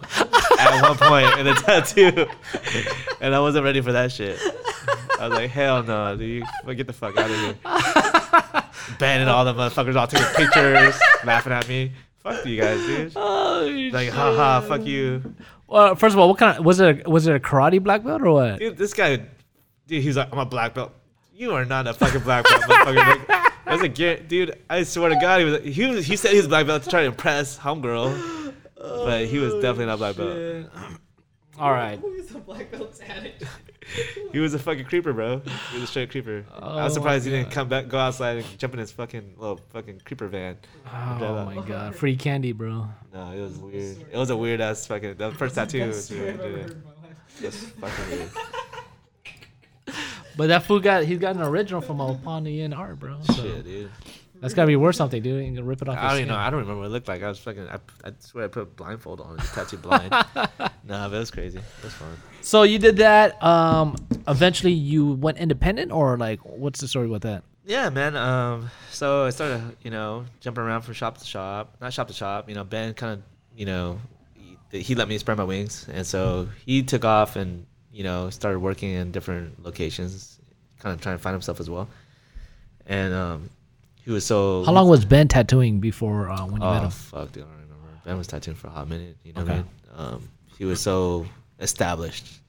at 0.60 0.82
one 0.82 0.96
point 0.98 1.40
in 1.40 1.46
the 1.46 1.54
tattoo, 1.66 2.28
and 3.20 3.36
I 3.36 3.40
wasn't 3.40 3.66
ready 3.66 3.82
for 3.82 3.92
that 3.92 4.12
shit. 4.12 4.40
I 5.20 5.28
was 5.28 5.38
like, 5.38 5.50
hell 5.50 5.84
no, 5.84 6.16
dude, 6.16 6.44
you 6.68 6.74
get 6.76 6.88
the 6.88 6.94
fuck 6.94 7.18
out 7.18 7.30
of 7.30 7.36
here. 7.36 7.56
Banning 9.00 9.28
all 9.28 9.44
the 9.46 9.54
motherfuckers, 9.54 9.96
all 9.96 10.08
taking 10.08 10.28
pictures, 10.36 10.96
laughing 11.26 11.52
at 11.54 11.68
me. 11.68 11.92
Fuck 12.20 12.46
you 12.46 12.60
guys, 12.62 12.80
dude. 12.86 13.12
Oh, 13.16 13.90
Like, 13.92 14.10
haha, 14.10 14.62
fuck 14.62 14.86
you. 14.86 15.34
Well, 15.68 15.96
first 15.96 16.14
of 16.14 16.20
all, 16.20 16.30
what 16.30 16.38
kind 16.38 16.58
of 16.58 16.66
was 16.66 16.80
it? 16.80 17.06
A, 17.06 17.10
was 17.10 17.28
it 17.28 17.36
a 17.36 17.40
karate 17.40 17.82
black 17.84 18.04
belt 18.04 18.22
or 18.22 18.32
what? 18.32 18.60
Dude, 18.60 18.78
this 18.78 18.94
guy, 18.94 19.18
dude, 19.88 20.02
he's 20.04 20.16
like, 20.18 20.30
I'm 20.32 20.40
a 20.40 20.46
black 20.46 20.74
belt. 20.74 20.94
You 21.34 21.54
are 21.54 21.66
not 21.66 21.88
a 21.88 21.94
fucking 21.94 22.22
black 22.22 22.46
belt, 22.48 22.62
motherfucker. 22.64 22.96
Like, 22.96 23.52
I 23.66 23.74
was 23.74 23.82
like, 23.82 23.94
dude, 23.94 24.58
I 24.70 24.84
swear 24.84 25.10
to 25.10 25.16
God, 25.16 25.40
he 25.40 25.46
was. 25.46 25.64
He 25.64 25.86
was. 25.86 26.06
He 26.06 26.16
said 26.16 26.32
he 26.32 26.38
was 26.38 26.48
black 26.48 26.66
belt 26.66 26.84
to 26.84 26.90
try 26.90 27.02
to 27.02 27.08
impress 27.08 27.60
homegirl, 27.60 28.54
but 28.78 29.26
he 29.26 29.38
was 29.40 29.54
definitely 29.56 29.88
not 29.88 30.00
black 30.00 30.16
belt. 30.16 30.70
All 31.60 31.72
right. 31.72 32.00
Who 32.00 32.14
is 32.14 32.30
the 32.30 32.40
black 32.40 32.72
belt's 32.72 33.02
addict? 33.02 33.44
He 34.34 34.40
was 34.40 34.54
a 34.54 34.60
fucking 34.60 34.86
creeper, 34.86 35.14
bro. 35.14 35.40
He 35.72 35.76
was 35.80 35.84
a 35.84 35.88
straight 35.88 36.12
creeper. 36.12 36.46
I 36.54 36.60
Oh 36.62 36.84
was 36.84 36.94
surprised 36.94 37.26
he 37.26 37.32
didn't 37.32 37.52
come 37.52 37.70
back, 37.70 37.88
go 37.88 37.98
outside, 37.98 38.38
and 38.38 38.60
jump 38.60 38.74
in 38.74 38.80
his 38.80 38.92
fucking 38.92 39.36
little 39.38 39.62
fucking 39.72 40.02
creeper 40.04 40.28
van. 40.28 40.58
Oh 40.94 41.46
my 41.46 41.66
god, 41.66 41.96
free 41.96 42.16
candy, 42.18 42.52
bro. 42.52 42.88
No, 43.14 43.32
it 43.32 43.40
was 43.40 43.58
weird. 43.58 43.98
It 44.12 44.18
was 44.18 44.30
a 44.30 44.36
weird 44.38 44.60
ass 44.62 44.86
fucking. 44.86 45.16
The 45.16 45.32
first 45.32 45.56
tattoo 45.56 45.88
was 45.88 45.96
Best 45.96 46.06
story 46.08 46.30
I've 46.30 46.40
ever 46.40 46.44
weird. 46.44 46.58
heard 46.60 46.68
dude. 46.68 46.78
in 46.78 46.84
my 46.84 46.90
life. 47.08 47.42
It 47.42 47.46
was 47.46 47.56
fucking 47.96 48.18
weird. 48.18 48.30
But 50.36 50.48
that 50.48 50.64
fool 50.64 50.80
got 50.80 51.04
he's 51.06 51.18
got 51.20 51.36
an 51.36 51.42
original 51.42 51.82
from 51.82 52.00
a 52.00 52.14
Paul 52.16 52.42
Nguyen 52.42 52.78
art, 52.78 53.00
bro. 53.00 53.18
So 53.24 53.34
Shit, 53.34 53.64
dude. 53.64 53.90
that's 54.40 54.54
gotta 54.54 54.68
be 54.68 54.76
worth 54.76 54.96
something, 54.96 55.22
dude. 55.24 55.44
You 55.48 55.54
can 55.56 55.66
rip 55.66 55.82
it 55.82 55.90
off. 55.90 55.98
I 55.98 56.10
don't 56.10 56.18
even 56.18 56.28
know. 56.28 56.36
I 56.36 56.50
don't 56.52 56.60
remember 56.60 56.82
what 56.82 56.88
it 56.88 56.92
looked 56.92 57.08
like. 57.08 57.24
I 57.24 57.30
was 57.30 57.40
fucking. 57.40 57.68
I, 57.68 57.78
I 58.04 58.12
swear 58.20 58.46
I 58.46 58.48
put 58.50 58.62
a 58.64 58.66
blindfold 58.66 59.20
on, 59.22 59.38
just 59.40 59.54
tattooed 59.56 59.82
blind. 59.82 60.12
nah, 60.84 61.10
but 61.10 61.14
it 61.16 61.20
was 61.20 61.32
crazy. 61.32 61.58
It 61.58 61.84
was 61.84 61.94
fun. 61.94 62.16
So 62.48 62.64
you 62.64 62.80
did 62.80 62.96
that. 62.98 63.44
Um, 63.44 63.98
eventually 64.26 64.72
you 64.72 65.12
went 65.12 65.38
independent, 65.38 65.92
or 65.92 66.18
like, 66.18 66.40
what's 66.46 66.80
the 66.80 66.88
story 66.88 67.08
with 67.08 67.24
that? 67.24 67.44
Yeah, 67.66 67.90
man. 67.90 68.16
Um, 68.16 68.72
so 68.90 69.26
I 69.26 69.32
started, 69.32 69.76
you 69.82 69.92
know, 69.92 70.24
jumping 70.40 70.64
around 70.64 70.84
from 70.84 70.94
shop 70.94 71.18
to 71.18 71.26
shop, 71.26 71.76
not 71.82 71.92
shop 71.92 72.08
to 72.08 72.14
shop. 72.14 72.48
You 72.48 72.56
know, 72.56 72.64
Ben 72.64 72.94
kind 72.94 73.14
of, 73.16 73.24
you 73.54 73.66
know, 73.66 74.00
he, 74.72 74.80
he 74.82 74.96
let 74.96 75.10
me 75.10 75.18
spread 75.18 75.38
my 75.38 75.44
wings, 75.44 75.88
and 75.92 76.08
so 76.08 76.48
he 76.66 76.84
took 76.84 77.04
off 77.04 77.36
and 77.36 77.66
you 77.92 78.06
know 78.06 78.30
started 78.30 78.60
working 78.60 78.92
in 78.92 79.12
different 79.12 79.62
locations, 79.62 80.40
kind 80.80 80.96
of 80.96 81.02
trying 81.02 81.18
to 81.18 81.22
find 81.22 81.34
himself 81.34 81.60
as 81.60 81.70
well. 81.70 81.90
And 82.86 83.14
um, 83.14 83.50
he 84.06 84.12
was 84.12 84.26
so. 84.26 84.64
How 84.64 84.72
long 84.72 84.88
was 84.88 85.04
Ben 85.04 85.28
tattooing 85.28 85.82
before 85.82 86.30
uh, 86.30 86.46
when 86.46 86.62
you 86.62 86.68
met 86.70 86.82
Oh 86.82 86.86
him? 86.86 86.92
fuck, 86.92 87.32
dude, 87.34 87.44
I 87.44 87.48
don't 87.48 87.56
remember. 87.56 88.02
Ben 88.06 88.18
was 88.18 88.28
tattooing 88.28 88.56
for 88.56 88.68
a 88.68 88.72
hot 88.72 88.88
minute. 88.88 89.18
You 89.26 89.34
know 89.34 89.42
what 89.42 89.50
Okay. 89.52 89.60
I 89.60 90.04
mean? 90.08 90.14
Um, 90.16 90.30
he 90.58 90.64
was 90.64 90.80
so 90.80 91.28
established 91.60 92.40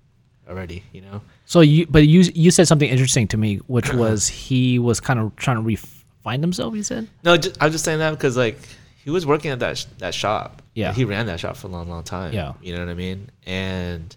already. 0.48 0.82
You 0.92 1.02
know. 1.02 1.20
So 1.44 1.60
you, 1.60 1.86
but 1.86 2.06
you 2.06 2.20
you 2.34 2.50
said 2.50 2.68
something 2.68 2.88
interesting 2.88 3.28
to 3.28 3.36
me, 3.36 3.56
which 3.66 3.92
was 4.02 4.28
he 4.28 4.78
was 4.78 5.00
kind 5.00 5.18
of 5.20 5.34
trying 5.36 5.56
to 5.56 5.62
refine 5.62 6.40
himself. 6.40 6.74
You 6.74 6.82
said. 6.82 7.08
No, 7.24 7.36
just, 7.36 7.56
I'm 7.62 7.72
just 7.72 7.84
saying 7.84 7.98
that 8.00 8.10
because 8.10 8.36
like 8.36 8.58
he 9.04 9.10
was 9.10 9.24
working 9.26 9.50
at 9.50 9.58
that 9.60 9.78
sh- 9.78 9.86
that 9.98 10.14
shop. 10.14 10.62
Yeah. 10.74 10.92
he 10.92 11.04
ran 11.04 11.26
that 11.26 11.40
shop 11.40 11.56
for 11.56 11.66
a 11.66 11.70
long, 11.70 11.88
long 11.88 12.04
time. 12.04 12.32
Yeah. 12.32 12.52
you 12.62 12.72
know 12.72 12.78
what 12.78 12.88
I 12.88 12.94
mean. 12.94 13.30
And 13.46 14.16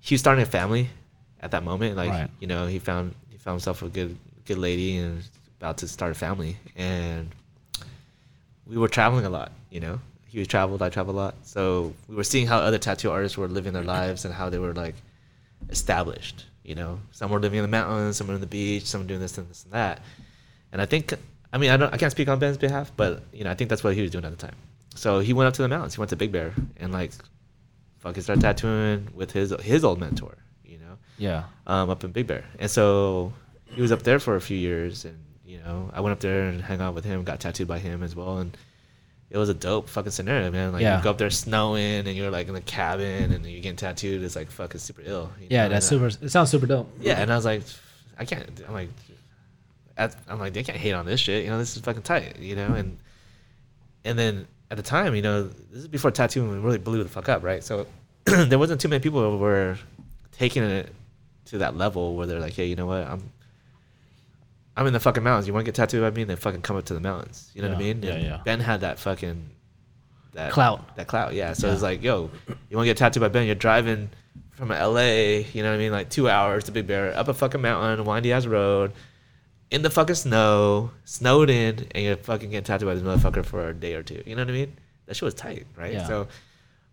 he 0.00 0.14
was 0.14 0.20
starting 0.20 0.42
a 0.42 0.46
family 0.46 0.90
at 1.40 1.52
that 1.52 1.62
moment. 1.64 1.96
Like 1.96 2.10
Right. 2.10 2.30
you 2.40 2.46
know, 2.46 2.66
he 2.66 2.78
found 2.78 3.14
he 3.30 3.38
found 3.38 3.54
himself 3.54 3.82
a 3.82 3.88
good 3.88 4.16
good 4.44 4.58
lady 4.58 4.98
and 4.98 5.22
about 5.58 5.78
to 5.78 5.88
start 5.88 6.12
a 6.12 6.14
family. 6.14 6.56
And 6.76 7.30
we 8.66 8.76
were 8.76 8.88
traveling 8.88 9.24
a 9.24 9.30
lot. 9.30 9.52
You 9.70 9.80
know, 9.80 10.00
he 10.30 10.38
was 10.38 10.48
traveled. 10.48 10.80
I 10.82 10.88
traveled 10.90 11.16
a 11.16 11.18
lot. 11.18 11.34
So 11.42 11.92
we 12.08 12.14
were 12.16 12.24
seeing 12.24 12.46
how 12.46 12.58
other 12.58 12.78
tattoo 12.78 13.10
artists 13.10 13.36
were 13.36 13.48
living 13.48 13.72
their 13.72 13.82
lives 13.84 14.24
and 14.24 14.32
how 14.32 14.48
they 14.48 14.58
were 14.58 14.72
like 14.74 14.94
established. 15.68 16.46
You 16.62 16.74
know, 16.74 17.00
some 17.12 17.30
were 17.30 17.40
living 17.40 17.58
in 17.58 17.62
the 17.62 17.68
mountains, 17.68 18.16
some 18.16 18.26
were 18.28 18.34
in 18.34 18.40
the 18.40 18.46
beach, 18.46 18.84
some 18.84 19.00
were 19.02 19.06
doing 19.06 19.20
this 19.20 19.36
and 19.38 19.48
this 19.48 19.64
and 19.64 19.72
that. 19.72 20.00
And 20.72 20.80
I 20.80 20.86
think, 20.86 21.12
I 21.52 21.58
mean, 21.58 21.70
I 21.70 21.76
don't, 21.76 21.92
I 21.92 21.96
can't 21.96 22.12
speak 22.12 22.28
on 22.28 22.38
Ben's 22.38 22.58
behalf, 22.58 22.92
but 22.96 23.22
you 23.32 23.44
know, 23.44 23.50
I 23.50 23.54
think 23.54 23.70
that's 23.70 23.82
what 23.82 23.94
he 23.94 24.02
was 24.02 24.10
doing 24.10 24.24
at 24.24 24.30
the 24.30 24.36
time. 24.46 24.54
So 24.94 25.18
he 25.20 25.32
went 25.32 25.48
up 25.48 25.54
to 25.54 25.62
the 25.62 25.68
mountains. 25.68 25.94
He 25.94 26.00
went 26.00 26.10
to 26.10 26.16
Big 26.16 26.32
Bear 26.32 26.52
and 26.76 26.92
like, 26.92 27.12
fucking 27.98 28.22
started 28.22 28.40
tattooing 28.42 29.08
with 29.14 29.32
his 29.32 29.50
his 29.62 29.84
old 29.84 29.98
mentor. 30.00 30.36
You 30.64 30.78
know, 30.78 30.96
Yeah. 31.18 31.44
um, 31.66 31.90
up 31.90 32.04
in 32.04 32.12
Big 32.12 32.26
Bear. 32.26 32.44
And 32.58 32.70
so 32.70 33.32
he 33.66 33.82
was 33.82 33.90
up 33.92 34.02
there 34.02 34.18
for 34.18 34.36
a 34.36 34.40
few 34.40 34.56
years, 34.56 35.04
and 35.04 35.18
you 35.44 35.58
know, 35.58 35.90
I 35.92 36.00
went 36.00 36.12
up 36.12 36.20
there 36.20 36.44
and 36.44 36.60
hung 36.62 36.80
out 36.80 36.94
with 36.94 37.04
him, 37.04 37.24
got 37.24 37.40
tattooed 37.40 37.68
by 37.68 37.78
him 37.78 38.02
as 38.02 38.14
well, 38.14 38.38
and 38.38 38.56
it 39.30 39.38
was 39.38 39.48
a 39.48 39.54
dope 39.54 39.88
fucking 39.88 40.10
scenario, 40.10 40.50
man. 40.50 40.72
Like 40.72 40.82
Yeah. 40.82 40.98
you 40.98 41.04
go 41.04 41.10
up 41.10 41.18
there 41.18 41.30
snowing, 41.30 42.06
and 42.06 42.14
you're 42.16 42.30
like 42.30 42.48
in 42.48 42.54
the 42.54 42.60
cabin, 42.60 43.32
and 43.32 43.46
you're 43.46 43.62
getting 43.62 43.76
tattooed. 43.76 44.22
It's 44.22 44.36
like 44.36 44.50
fucking 44.50 44.80
super 44.80 45.02
ill. 45.04 45.30
Yeah, 45.48 45.64
know? 45.64 45.74
that's 45.74 45.90
And, 45.90 46.02
uh, 46.04 46.10
super. 46.10 46.24
It 46.26 46.30
sounds 46.30 46.50
super 46.50 46.66
dope. 46.66 46.90
Yeah, 47.00 47.20
and 47.20 47.32
I 47.32 47.36
was 47.36 47.44
like, 47.44 47.62
I 48.18 48.24
can't. 48.24 48.48
I'm 48.66 48.74
like, 48.74 48.88
I'm 49.96 50.38
like, 50.38 50.52
they 50.52 50.62
can't 50.62 50.78
hate 50.78 50.92
on 50.92 51.06
this 51.06 51.20
shit. 51.20 51.44
You 51.44 51.50
know, 51.50 51.58
this 51.58 51.76
is 51.76 51.82
fucking 51.82 52.02
tight. 52.02 52.38
You 52.38 52.56
know, 52.56 52.74
and 52.74 52.98
and 54.04 54.18
then 54.18 54.46
at 54.70 54.76
the 54.76 54.82
time, 54.82 55.14
you 55.14 55.22
know, 55.22 55.44
this 55.44 55.82
is 55.82 55.88
before 55.88 56.10
tattooing 56.10 56.62
really 56.62 56.78
blew 56.78 57.02
the 57.02 57.08
fuck 57.08 57.28
up, 57.28 57.42
right? 57.42 57.62
So 57.62 57.86
there 58.24 58.58
wasn't 58.58 58.80
too 58.80 58.88
many 58.88 59.00
people 59.02 59.20
who 59.30 59.36
were 59.38 59.78
taking 60.32 60.62
it 60.62 60.92
to 61.46 61.58
that 61.58 61.76
level 61.76 62.14
where 62.16 62.26
they're 62.26 62.40
like, 62.40 62.54
hey, 62.54 62.66
you 62.66 62.76
know 62.76 62.86
what, 62.86 63.06
I'm 63.06 63.30
I'm 64.80 64.86
in 64.86 64.94
the 64.94 65.00
fucking 65.00 65.22
mountains. 65.22 65.46
You 65.46 65.52
want 65.52 65.66
to 65.66 65.68
get 65.68 65.74
tattooed 65.74 66.00
by 66.00 66.10
me? 66.10 66.22
And 66.22 66.30
Then 66.30 66.38
fucking 66.38 66.62
come 66.62 66.76
up 66.78 66.86
to 66.86 66.94
the 66.94 67.00
mountains. 67.00 67.50
You 67.54 67.60
know 67.60 67.68
what 67.68 67.76
I 67.76 67.80
mean? 67.80 68.02
yeah, 68.02 68.12
And 68.12 68.22
yeah. 68.24 68.40
Ben 68.44 68.60
had 68.60 68.80
that 68.80 68.98
fucking 68.98 69.50
that 70.32 70.52
Clout. 70.52 70.96
That 70.96 71.06
clout, 71.06 71.34
yeah. 71.34 71.52
So 71.52 71.66
Yeah. 71.66 71.72
it's 71.74 71.82
like, 71.82 72.02
yo, 72.02 72.30
you 72.70 72.76
want 72.78 72.86
to 72.86 72.90
get 72.90 72.96
tattooed 72.96 73.20
by 73.20 73.28
Ben? 73.28 73.44
You're 73.44 73.56
driving 73.56 74.08
from 74.52 74.70
LA, 74.70 75.42
you 75.52 75.62
know 75.62 75.68
what 75.68 75.74
I 75.74 75.78
mean? 75.78 75.92
Like 75.92 76.08
two 76.08 76.30
hours 76.30 76.64
to 76.64 76.72
Big 76.72 76.86
Bear, 76.86 77.14
up 77.14 77.28
a 77.28 77.34
fucking 77.34 77.60
mountain, 77.60 78.06
windy 78.06 78.32
ass 78.32 78.46
road, 78.46 78.92
in 79.70 79.82
the 79.82 79.90
fucking 79.90 80.14
snow, 80.16 80.90
snowed 81.04 81.50
in, 81.50 81.86
and 81.94 82.02
you're 82.04 82.16
fucking 82.16 82.48
getting 82.50 82.64
tattooed 82.64 82.88
by 82.88 82.94
this 82.94 83.02
motherfucker 83.02 83.44
for 83.44 83.68
a 83.68 83.74
day 83.74 83.94
or 83.94 84.02
two. 84.02 84.22
You 84.24 84.34
know 84.34 84.42
what 84.42 84.48
I 84.50 84.52
mean? 84.52 84.76
That 85.06 85.14
shit 85.16 85.22
was 85.24 85.34
tight, 85.34 85.66
right? 85.76 85.92
Yeah. 85.92 86.06
So, 86.06 86.28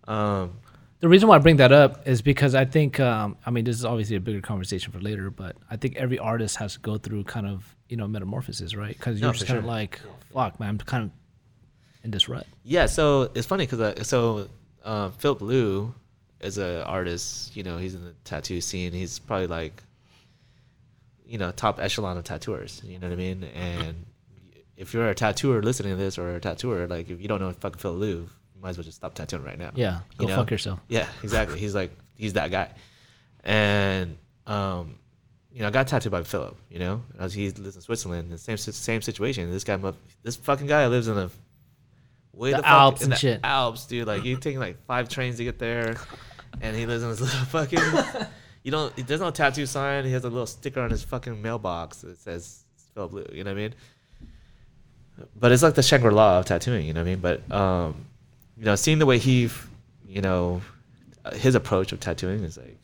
um, 0.08 0.58
The 1.00 1.08
reason 1.08 1.30
why 1.30 1.36
I 1.36 1.40
bring 1.40 1.58
that 1.58 1.72
up 1.72 2.08
is 2.08 2.22
because 2.24 2.56
I 2.56 2.66
think, 2.66 3.00
um, 3.00 3.38
I 3.46 3.52
mean, 3.52 3.66
this 3.66 3.76
is 3.76 3.86
obviously 3.86 4.16
a 4.16 4.20
bigger 4.20 4.42
conversation 4.42 4.92
for 4.92 5.00
later, 5.00 5.30
but 5.30 5.56
I 5.70 5.76
think 5.78 5.96
every 5.96 6.18
artist 6.18 6.56
has 6.58 6.74
to 6.74 6.80
go 6.80 6.98
through 6.98 7.26
kind 7.26 7.46
of, 7.46 7.76
you 7.88 7.98
know, 7.98 8.08
metamorphosis, 8.08 8.76
right? 8.76 8.98
Because 8.98 9.20
you're 9.20 9.30
No, 9.30 9.34
just 9.34 9.46
kind 9.46 9.60
of 9.60 9.66
like, 9.66 10.00
fuck, 10.34 10.60
man, 10.60 10.70
I'm 10.70 10.78
kind 10.80 11.04
of 11.04 11.12
in 12.04 12.10
this 12.10 12.28
rut. 12.28 12.48
Yeah, 12.64 12.88
so 12.88 13.30
it's 13.36 13.46
funny 13.46 13.66
because 13.68 13.80
uh, 13.80 14.04
so 14.04 14.50
uh, 14.84 15.10
Filip 15.12 15.42
Leu 15.42 15.94
is 16.42 16.58
an 16.58 16.82
artist. 16.82 17.56
You 17.56 17.62
know, 17.62 17.78
he's 17.78 17.94
in 17.94 18.04
the 18.04 18.14
tattoo 18.24 18.60
scene. 18.60 18.92
He's 18.92 19.20
probably 19.20 19.48
like, 19.48 19.84
you 21.28 21.38
know, 21.38 21.52
top 21.52 21.80
echelon 21.80 22.18
of 22.18 22.24
tattooers. 22.24 22.82
You 22.84 22.98
know 22.98 23.08
what 23.08 23.14
I 23.14 23.18
mean? 23.18 23.44
And 23.44 24.06
if 24.76 24.94
you're 24.94 25.10
a 25.10 25.16
tattooer 25.16 25.62
listening 25.62 25.92
to 25.92 25.98
this 25.98 26.18
or 26.18 26.36
a 26.36 26.40
tattooer, 26.40 26.88
like 26.88 27.10
if 27.10 27.22
you 27.22 27.28
don't 27.28 27.40
know 27.40 27.52
fucking 27.52 27.80
Filip 27.80 28.00
Leu, 28.00 28.10
you 28.10 28.28
might 28.62 28.70
as 28.70 28.78
well 28.78 28.84
just 28.86 28.98
stop 28.98 29.14
tattooing 29.14 29.44
right 29.44 29.58
now. 29.58 29.72
Yeah, 29.76 30.00
go 30.18 30.26
You 30.26 30.30
know? 30.32 30.36
fuck 30.38 30.52
yourself. 30.52 30.80
Yeah, 30.88 31.08
exactly. 31.24 31.60
He's 31.60 31.76
like 31.76 31.92
he's 32.16 32.34
that 32.34 32.52
guy, 32.52 32.70
and 33.44 34.18
um, 34.46 34.96
you 35.52 35.62
know, 35.62 35.68
I 35.68 35.72
got 35.72 35.88
tattooed 35.88 36.12
by 36.12 36.24
Filip. 36.24 36.56
You 36.70 36.80
know, 36.80 37.04
as 37.20 37.34
he 37.34 37.50
lives 37.52 37.76
in 37.76 37.82
Switzerland, 37.82 38.32
the 38.32 38.38
same 38.38 38.58
same 38.58 39.02
situation. 39.02 39.52
This 39.52 39.64
guy, 39.64 39.80
this 40.24 40.36
fucking 40.36 40.68
guy 40.68 40.88
lives 40.88 41.08
in 41.08 41.18
a 41.18 41.30
way 42.34 42.52
The 42.52 42.58
fuck- 42.58 42.66
Alps 42.66 43.02
in 43.02 43.06
and 43.06 43.14
the 43.14 43.18
shit. 43.18 43.40
Alps, 43.44 43.86
dude. 43.88 44.08
Like 44.08 44.24
you 44.24 44.38
taking 44.38 44.60
like 44.60 44.84
five 44.86 45.10
trains 45.10 45.38
to 45.38 45.44
get 45.44 45.60
there, 45.60 45.98
and 46.62 46.76
he 46.76 46.86
lives 46.86 47.04
in 47.04 47.10
this 47.10 47.22
little 47.22 47.46
fucking. 47.46 47.80
You 48.64 48.72
don't. 48.72 48.96
There's 49.08 49.22
no 49.22 49.32
tattoo 49.32 49.66
sign. 49.66 50.04
He 50.06 50.12
has 50.12 50.24
a 50.26 50.30
little 50.30 50.46
sticker 50.48 50.82
on 50.82 50.90
his 50.90 51.04
fucking 51.04 51.42
mailbox 51.42 52.02
that 52.02 52.18
says 52.18 52.64
Filip 52.94 53.14
Leu. 53.14 53.26
You 53.32 53.44
know 53.44 53.52
what 53.52 53.58
I 53.60 53.62
mean? 53.62 53.76
But 55.36 55.52
it's 55.52 55.64
like 55.64 55.74
the 55.74 55.82
Shangri 55.84 56.12
La 56.12 56.40
of 56.40 56.46
tattooing. 56.46 56.86
You 56.86 56.94
know 56.94 57.02
what 57.02 57.08
I 57.08 57.16
mean? 57.16 57.20
But 57.20 57.52
um, 57.52 58.06
you 58.58 58.66
know, 58.66 58.76
seeing 58.76 59.00
the 59.00 59.06
way 59.06 59.18
he, 59.18 59.50
you 60.08 60.22
know, 60.22 60.62
uh, 61.26 61.34
his 61.36 61.56
approach 61.56 61.92
of 61.92 62.00
tattooing 62.00 62.44
is 62.44 62.58
like 62.58 62.78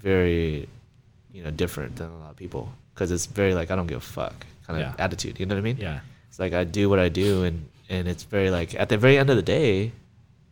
very, 0.00 0.68
you 1.32 1.42
know, 1.42 1.50
different 1.50 1.96
than 1.96 2.08
a 2.10 2.18
lot 2.18 2.30
of 2.30 2.36
people 2.36 2.72
because 2.94 3.10
it's 3.10 3.26
very 3.26 3.54
like 3.54 3.70
I 3.70 3.76
don't 3.76 3.86
give 3.86 3.98
a 3.98 4.00
fuck 4.00 4.46
kind 4.66 4.80
of 4.80 4.86
Yeah. 4.86 5.04
attitude. 5.04 5.38
You 5.38 5.46
know 5.46 5.54
what 5.54 5.60
I 5.60 5.64
mean? 5.64 5.76
Yeah. 5.78 6.00
It's 6.28 6.38
like 6.38 6.52
I 6.52 6.64
do 6.64 6.88
what 6.88 6.98
I 6.98 7.08
do, 7.08 7.44
and 7.44 7.66
and 7.88 8.06
it's 8.08 8.24
very 8.24 8.50
like 8.50 8.74
at 8.74 8.88
the 8.88 8.96
very 8.98 9.18
end 9.18 9.30
of 9.30 9.36
the 9.36 9.42
day, 9.42 9.92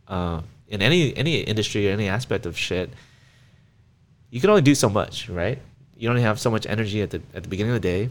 uh, 0.07 0.41
in 0.67 0.81
any 0.81 1.15
any 1.15 1.39
industry 1.41 1.87
or 1.89 1.91
any 1.93 2.07
aspect 2.07 2.45
of 2.45 2.57
shit, 2.57 2.89
you 4.29 4.41
can 4.41 4.49
only 4.49 4.61
do 4.61 4.75
so 4.75 4.89
much, 4.89 5.29
right? 5.29 5.59
You 5.97 6.09
only 6.09 6.21
have 6.21 6.39
so 6.39 6.51
much 6.51 6.65
energy 6.67 7.01
at 7.01 7.11
the 7.11 7.21
at 7.33 7.43
the 7.43 7.49
beginning 7.49 7.73
of 7.75 7.81
the 7.81 7.87
day, 7.87 8.09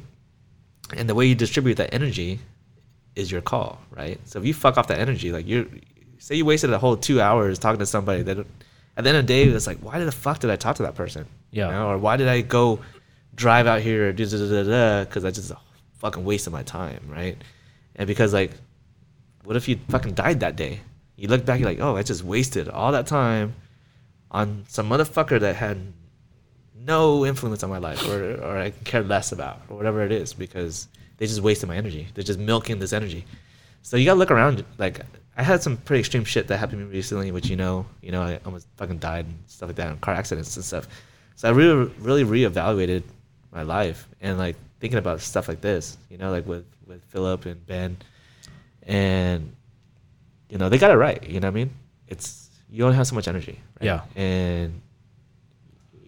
and 0.96 1.08
the 1.08 1.14
way 1.14 1.26
you 1.26 1.34
distribute 1.34 1.74
that 1.76 1.92
energy 1.92 2.40
is 3.14 3.30
your 3.30 3.40
call, 3.40 3.80
right? 3.90 4.18
So 4.24 4.38
if 4.38 4.44
you 4.46 4.54
fuck 4.54 4.76
off 4.78 4.88
that 4.88 4.98
energy, 4.98 5.32
like 5.32 5.46
you're, 5.46 5.66
say 6.18 6.36
you 6.36 6.44
wasted 6.44 6.72
a 6.72 6.78
whole 6.78 6.96
two 6.96 7.20
hours 7.20 7.58
talking 7.58 7.78
to 7.78 7.86
somebody 7.86 8.22
that, 8.22 8.38
at 8.38 9.04
the 9.04 9.10
end 9.10 9.18
of 9.18 9.26
the 9.26 9.32
day, 9.32 9.44
it's 9.44 9.66
like, 9.66 9.78
why 9.78 9.98
the 9.98 10.12
fuck 10.12 10.40
did 10.40 10.50
I 10.50 10.56
talk 10.56 10.76
to 10.76 10.82
that 10.84 10.94
person? 10.94 11.26
Yeah. 11.50 11.66
You 11.66 11.72
know? 11.72 11.88
Or 11.88 11.98
why 11.98 12.16
did 12.16 12.28
I 12.28 12.40
go 12.40 12.80
drive 13.34 13.66
out 13.66 13.82
here 13.82 14.12
because 14.12 15.24
I 15.24 15.30
just 15.30 15.52
fucking 15.98 16.24
wasted 16.24 16.52
my 16.52 16.62
time, 16.62 17.00
right? 17.08 17.36
And 17.94 18.06
because 18.06 18.32
like, 18.32 18.52
what 19.44 19.56
if 19.56 19.68
you 19.68 19.78
fucking 19.88 20.14
died 20.14 20.40
that 20.40 20.56
day? 20.56 20.80
You 21.16 21.28
look 21.28 21.44
back, 21.44 21.60
you're 21.60 21.68
like, 21.68 21.80
oh, 21.80 21.96
I 21.96 22.02
just 22.02 22.24
wasted 22.24 22.68
all 22.68 22.92
that 22.92 23.06
time 23.06 23.54
on 24.30 24.64
some 24.68 24.88
motherfucker 24.88 25.40
that 25.40 25.56
had 25.56 25.78
no 26.74 27.24
influence 27.24 27.62
on 27.62 27.70
my 27.70 27.78
life 27.78 28.06
or, 28.08 28.34
or 28.42 28.58
I 28.58 28.70
cared 28.70 29.08
less 29.08 29.32
about 29.32 29.62
or 29.68 29.76
whatever 29.76 30.02
it 30.02 30.12
is 30.12 30.34
because 30.34 30.88
they 31.18 31.26
just 31.26 31.40
wasted 31.40 31.68
my 31.68 31.76
energy. 31.76 32.08
They're 32.14 32.24
just 32.24 32.38
milking 32.38 32.78
this 32.78 32.92
energy. 32.92 33.24
So 33.82 33.96
you 33.96 34.04
gotta 34.04 34.18
look 34.18 34.30
around. 34.30 34.64
Like 34.78 35.00
I 35.36 35.42
had 35.42 35.62
some 35.62 35.76
pretty 35.76 36.00
extreme 36.00 36.24
shit 36.24 36.48
that 36.48 36.56
happened 36.56 36.80
to 36.80 36.86
me 36.86 36.92
recently, 36.92 37.30
which 37.30 37.48
you 37.48 37.56
know, 37.56 37.84
you 38.00 38.10
know, 38.10 38.22
I 38.22 38.40
almost 38.46 38.66
fucking 38.76 38.98
died 38.98 39.26
and 39.26 39.38
stuff 39.46 39.68
like 39.68 39.76
that 39.76 39.90
in 39.90 39.98
car 39.98 40.14
accidents 40.14 40.56
and 40.56 40.64
stuff. 40.64 40.88
So 41.34 41.48
I 41.48 41.52
really, 41.52 41.92
really 41.98 42.24
reevaluated 42.24 43.02
my 43.52 43.62
life 43.62 44.08
and 44.22 44.38
like 44.38 44.56
thinking 44.80 44.98
about 44.98 45.20
stuff 45.20 45.48
like 45.48 45.60
this, 45.60 45.98
you 46.08 46.16
know, 46.16 46.30
like 46.30 46.46
with 46.46 46.64
with 46.86 47.04
Filip 47.04 47.44
and 47.44 47.64
Ben, 47.66 47.98
and 48.84 49.54
you 50.48 50.56
know 50.56 50.70
they 50.70 50.78
got 50.78 50.90
it 50.90 50.96
right. 50.96 51.22
You 51.22 51.40
know 51.40 51.48
what 51.48 51.52
I 51.52 51.54
mean? 51.54 51.70
It's 52.08 52.50
you 52.70 52.84
only 52.84 52.96
have 52.96 53.06
so 53.06 53.14
much 53.14 53.28
energy. 53.28 53.60
Right? 53.78 53.86
Yeah. 53.86 54.00
And 54.14 54.80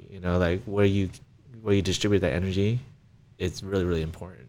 you 0.09 0.21
know, 0.21 0.39
like 0.39 0.63
where 0.65 0.87
you 0.87 1.11
where 1.61 1.75
you 1.75 1.83
distribute 1.83 2.21
that 2.21 2.33
energy, 2.33 2.81
it's 3.37 3.63
really 3.63 3.85
really 3.85 4.03
important 4.03 4.49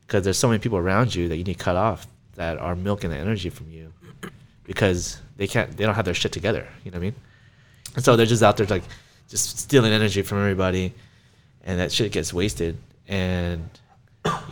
because 0.00 0.24
there's 0.24 0.38
so 0.38 0.48
many 0.48 0.58
people 0.58 0.78
around 0.78 1.14
you 1.14 1.28
that 1.28 1.36
you 1.36 1.44
need 1.44 1.58
to 1.58 1.64
cut 1.64 1.76
off 1.76 2.08
that 2.34 2.58
are 2.58 2.74
milking 2.74 3.10
the 3.10 3.16
energy 3.16 3.50
from 3.50 3.70
you 3.70 3.92
because 4.70 5.20
they 5.36 5.48
can't 5.48 5.76
they 5.76 5.84
don't 5.84 5.96
have 5.96 6.04
their 6.04 6.14
shit 6.14 6.30
together. 6.30 6.64
You 6.84 6.92
know 6.92 6.98
what 6.98 7.02
I 7.02 7.10
mean? 7.10 7.14
And 7.96 8.04
so 8.04 8.14
they're 8.14 8.24
just 8.24 8.44
out 8.44 8.56
there 8.56 8.68
like 8.68 8.84
just 9.28 9.58
stealing 9.58 9.92
energy 9.92 10.22
from 10.22 10.38
everybody, 10.38 10.94
and 11.64 11.80
that 11.80 11.90
shit 11.90 12.12
gets 12.12 12.32
wasted. 12.32 12.76
And 13.08 13.68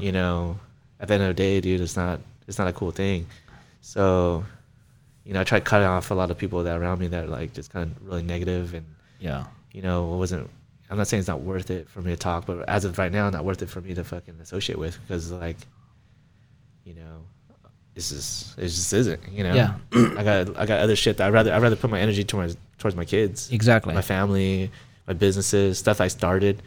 you 0.00 0.10
know, 0.10 0.58
at 0.98 1.06
the 1.06 1.14
end 1.14 1.22
of 1.22 1.28
the 1.28 1.34
day, 1.34 1.60
dude, 1.60 1.80
it's 1.80 1.94
not 1.94 2.18
it's 2.48 2.58
not 2.58 2.66
a 2.66 2.72
cool 2.72 2.90
thing. 2.90 3.26
So, 3.80 4.44
you 5.24 5.34
know, 5.34 5.40
I 5.40 5.44
tried 5.44 5.64
cutting 5.64 5.86
off 5.86 6.10
a 6.10 6.14
lot 6.14 6.32
of 6.32 6.36
people 6.36 6.64
that 6.64 6.76
around 6.76 6.98
me 6.98 7.06
that 7.06 7.24
are 7.26 7.28
like 7.28 7.52
just 7.52 7.72
kind 7.72 7.88
of 7.94 8.04
really 8.04 8.24
negative 8.24 8.74
and 8.74 8.84
Yeah. 9.20 9.44
you 9.72 9.82
know, 9.82 10.12
it 10.14 10.16
wasn't. 10.16 10.50
I'm 10.90 10.96
not 10.96 11.06
saying 11.06 11.20
it's 11.20 11.28
not 11.28 11.42
worth 11.42 11.70
it 11.70 11.88
for 11.88 12.00
me 12.02 12.10
to 12.10 12.16
talk, 12.16 12.44
but 12.44 12.68
as 12.68 12.84
of 12.84 12.98
right 12.98 13.12
now, 13.12 13.30
not 13.30 13.44
worth 13.44 13.62
it 13.62 13.68
for 13.70 13.80
me 13.80 13.94
to 13.94 14.02
fucking 14.02 14.40
associate 14.40 14.78
with 14.80 14.98
because 15.02 15.30
like, 15.30 15.58
you 16.82 16.94
know, 16.94 17.22
this 17.98 18.12
is 18.12 18.54
it 18.56 18.62
just 18.68 18.92
isn't. 18.92 19.20
You 19.32 19.42
know, 19.42 19.54
Yeah. 19.54 19.74
I 20.18 20.22
got 20.22 20.56
I 20.56 20.66
got 20.66 20.78
other 20.86 20.94
shit 20.94 21.16
that 21.16 21.26
I 21.26 21.30
rather 21.30 21.52
I 21.52 21.58
rather 21.58 21.74
put 21.74 21.90
my 21.90 21.98
energy 22.00 22.22
towards 22.22 22.56
towards 22.78 22.94
my 22.94 23.04
kids, 23.04 23.50
Exactly. 23.50 23.92
my 23.92 24.02
family, 24.02 24.70
my 25.08 25.14
businesses, 25.14 25.78
stuff 25.80 26.00
I 26.00 26.06
started, 26.06 26.62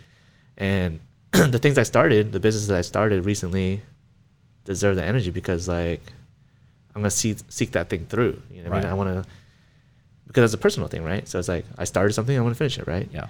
and 0.58 1.00
the 1.32 1.58
things 1.60 1.78
I 1.78 1.84
started, 1.84 2.34
the 2.34 2.42
businesses 2.42 2.70
I 2.70 2.82
started 2.82 3.24
recently, 3.26 3.82
deserve 4.66 4.98
the 4.98 5.06
energy 5.06 5.32
because 5.32 5.70
like, 5.70 6.02
I'm 6.94 7.02
gonna 7.02 7.12
see 7.12 7.38
seek 7.48 7.72
that 7.72 7.88
thing 7.88 8.08
through. 8.08 8.42
You 8.52 8.64
know, 8.64 8.70
what 8.70 8.80
I 8.80 8.82
mean, 8.82 8.84
Right. 8.84 8.92
I 8.92 8.94
want 8.94 9.24
to 9.24 9.30
because 10.28 10.44
it's 10.54 10.60
a 10.60 10.64
personal 10.68 10.90
thing, 10.90 11.04
right? 11.06 11.26
So 11.30 11.40
it's 11.40 11.48
like 11.48 11.64
I 11.78 11.86
started 11.86 12.12
something, 12.12 12.38
I 12.38 12.42
want 12.42 12.54
to 12.56 12.58
finish 12.58 12.78
it, 12.78 12.88
right? 12.88 13.08
Yeah. 13.14 13.28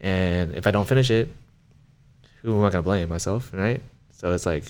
And 0.00 0.54
if 0.54 0.66
I 0.68 0.70
don't 0.70 0.86
finish 0.86 1.10
it, 1.10 1.28
who 2.42 2.56
am 2.56 2.64
I 2.64 2.70
gonna 2.70 2.82
blame? 2.82 3.08
Myself, 3.08 3.50
right? 3.52 3.82
So 4.12 4.30
it's 4.32 4.46
like 4.46 4.64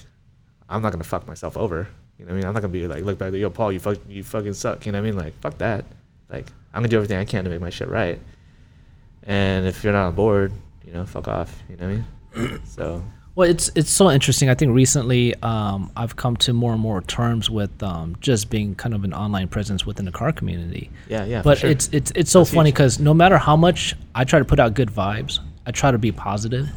I'm 0.71 0.81
not 0.81 0.93
gonna 0.93 1.05
fuck 1.05 1.27
myself 1.29 1.59
over. 1.59 1.87
You 2.23 2.29
know 2.29 2.35
what 2.35 2.39
I 2.39 2.41
mean? 2.43 2.47
I'm 2.47 2.55
not 2.55 2.61
gonna 2.61 2.73
be 2.73 2.87
like 2.87 3.03
look 3.03 3.19
back, 3.19 3.33
at 3.33 3.41
yo, 3.41 3.51
Paul, 3.51 3.73
you 3.73 3.81
fuck, 3.81 3.99
you 4.09 4.23
fucking 4.23 4.55
suck. 4.55 4.87
You 4.87 4.93
know 4.93 5.01
what 5.01 5.09
I 5.09 5.11
mean? 5.11 5.19
Like 5.19 5.41
fuck 5.41 5.59
that. 5.59 5.85
Like 6.31 6.47
I'm 6.73 6.83
gonna 6.83 6.89
do 6.89 6.97
everything 6.97 7.19
I 7.19 7.25
can 7.25 7.43
to 7.43 7.51
make 7.51 7.61
my 7.61 7.71
shit 7.71 7.89
right. 7.89 8.21
And 9.25 9.67
if 9.67 9.83
you're 9.83 9.93
not 9.93 10.07
on 10.07 10.15
board, 10.15 10.53
you 10.87 10.93
know, 10.93 11.05
fuck 11.05 11.27
off. 11.27 11.61
You 11.69 11.77
know 11.77 11.89
what 11.89 12.39
I 12.39 12.47
mean? 12.47 12.61
so 12.65 13.03
Well, 13.35 13.51
it's 13.51 13.73
it's 13.75 13.91
so 13.91 14.09
interesting. 14.09 14.49
I 14.51 14.55
think 14.55 14.73
recently 14.73 15.35
um, 15.43 15.91
I've 15.97 16.15
come 16.15 16.37
to 16.37 16.53
more 16.53 16.73
and 16.73 16.81
more 16.81 17.01
terms 17.03 17.51
with 17.51 17.83
um, 17.83 18.17
just 18.21 18.51
being 18.51 18.77
kind 18.77 18.95
of 18.95 19.03
an 19.03 19.13
online 19.13 19.49
presence 19.49 19.85
within 19.85 20.05
the 20.05 20.13
car 20.13 20.31
community. 20.31 20.93
yeah, 21.09 21.25
yeah. 21.25 21.43
for 21.43 21.51
but 21.51 21.59
sure. 21.59 21.71
it's 21.71 21.89
it's 21.91 22.13
it's 22.15 22.31
so 22.31 22.41
That's 22.41 22.55
funny 22.55 22.71
because 22.71 23.01
no 23.01 23.15
matter 23.15 23.37
how 23.37 23.57
much 23.57 23.97
I 24.15 24.23
try 24.23 24.39
to 24.39 24.45
put 24.45 24.61
out 24.61 24.75
good 24.75 24.91
vibes, 24.91 25.41
I 25.67 25.73
try 25.73 25.91
to 25.91 25.99
be 25.99 26.13
positive. 26.13 26.69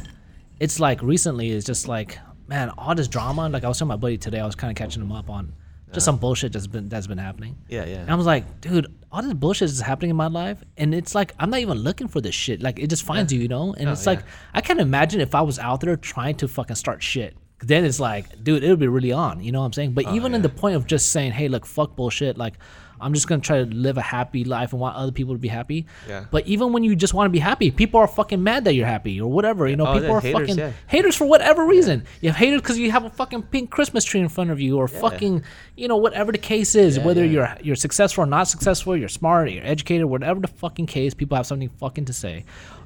It's 0.58 0.80
like 0.80 1.00
recently, 1.02 1.50
it's 1.50 1.66
just 1.66 1.86
like 1.86 2.18
man, 2.48 2.70
all 2.78 2.94
this 2.94 3.08
drama. 3.08 3.48
Like 3.48 3.64
I 3.64 3.68
was 3.68 3.78
telling 3.78 3.88
my 3.88 3.96
buddy 3.96 4.18
today, 4.18 4.40
I 4.40 4.46
was 4.46 4.54
kind 4.54 4.70
of 4.70 4.76
catching 4.76 5.02
him 5.02 5.12
up 5.12 5.30
on 5.30 5.52
just 5.92 6.04
some 6.04 6.16
bullshit 6.18 6.52
that's 6.52 6.66
been 6.66 6.88
that's 6.88 7.06
been 7.06 7.18
happening. 7.18 7.56
yeah, 7.68 7.84
yeah. 7.84 7.98
And 7.98 8.10
I 8.10 8.14
was 8.14 8.26
like, 8.26 8.60
dude, 8.60 8.92
all 9.10 9.22
this 9.22 9.32
bullshit 9.34 9.70
is 9.70 9.80
happening 9.80 10.10
in 10.10 10.16
my 10.16 10.26
life, 10.26 10.62
and 10.76 10.94
it's 10.94 11.14
like 11.14 11.32
I'm 11.38 11.50
not 11.50 11.60
even 11.60 11.78
looking 11.78 12.08
for 12.08 12.20
this 12.20 12.34
shit. 12.34 12.60
Like 12.62 12.78
it 12.78 12.88
just 12.88 13.04
finds 13.04 13.32
you, 13.32 13.40
you 13.40 13.48
know. 13.48 13.72
And 13.74 13.86
No, 13.86 13.92
it's 13.92 14.06
like 14.06 14.20
yeah. 14.20 14.26
I 14.54 14.60
can't 14.60 14.80
imagine 14.80 15.20
if 15.20 15.34
I 15.34 15.42
was 15.42 15.58
out 15.58 15.80
there 15.80 15.96
trying 15.96 16.36
to 16.36 16.48
fucking 16.48 16.76
start 16.76 17.02
shit. 17.02 17.36
Then 17.60 17.86
it's 17.86 17.98
like, 17.98 18.44
dude, 18.44 18.62
it'll 18.62 18.76
be 18.76 18.88
really 18.88 19.12
on. 19.12 19.42
You 19.42 19.50
know 19.52 19.60
what 19.60 19.66
I'm 19.66 19.72
saying? 19.72 19.92
But 19.92 20.06
oh, 20.06 20.14
even 20.14 20.34
in 20.34 20.42
the 20.42 20.50
point 20.50 20.76
of 20.76 20.86
just 20.86 21.10
saying, 21.10 21.32
hey, 21.32 21.48
look, 21.48 21.64
fuck 21.64 21.96
bullshit. 21.96 22.36
Like 22.36 22.54
I'm 23.00 23.14
just 23.14 23.28
gonna 23.28 23.40
try 23.42 23.58
to 23.58 23.66
live 23.66 23.98
a 23.98 24.02
happy 24.02 24.44
life 24.44 24.72
and 24.72 24.80
want 24.80 24.96
other 24.96 25.12
people 25.12 25.34
to 25.34 25.38
be 25.38 25.48
happy. 25.48 25.86
Yeah. 26.08 26.24
But 26.30 26.46
even 26.46 26.72
when 26.72 26.84
you 26.84 26.96
just 26.96 27.14
want 27.14 27.26
to 27.26 27.32
be 27.32 27.38
happy, 27.38 27.70
people 27.70 28.00
are 28.00 28.06
fucking 28.08 28.42
mad 28.42 28.64
that 28.64 28.74
you're 28.74 28.86
happy 28.86 29.20
or 29.20 29.30
whatever. 29.30 29.68
You 29.68 29.76
know, 29.76 29.86
Oh, 29.86 29.94
people 30.00 30.12
are 30.12 30.20
haters, 30.20 30.40
fucking 30.48 30.58
yeah. 30.58 30.72
haters 30.88 31.16
for 31.16 31.26
whatever 31.26 31.64
reason. 31.66 32.04
You 32.20 32.30
have 32.30 32.36
haters 32.36 32.60
because 32.60 32.78
you 32.78 32.90
have 32.90 33.04
a 33.04 33.10
fucking 33.10 33.42
pink 33.44 33.70
Christmas 33.70 34.04
tree 34.04 34.20
in 34.20 34.28
front 34.28 34.50
of 34.50 34.60
you, 34.60 34.76
or 34.78 34.88
fucking, 34.88 35.42
you 35.76 35.88
know, 35.88 35.96
whatever 35.96 36.32
the 36.32 36.38
case 36.38 36.74
is. 36.74 36.98
whether 36.98 37.24
yeah. 37.24 37.30
you're 37.32 37.56
you're 37.62 37.76
successful 37.76 38.24
or 38.24 38.26
not 38.26 38.44
successful, 38.48 38.96
you're 38.96 39.08
smart, 39.08 39.50
you're 39.50 39.64
educated, 39.64 40.06
whatever 40.06 40.40
the 40.40 40.48
fucking 40.48 40.86
case, 40.86 41.14
people 41.14 41.36
have 41.36 41.46
something 41.46 41.68
fucking 41.78 42.06
to 42.06 42.12
say. 42.12 42.44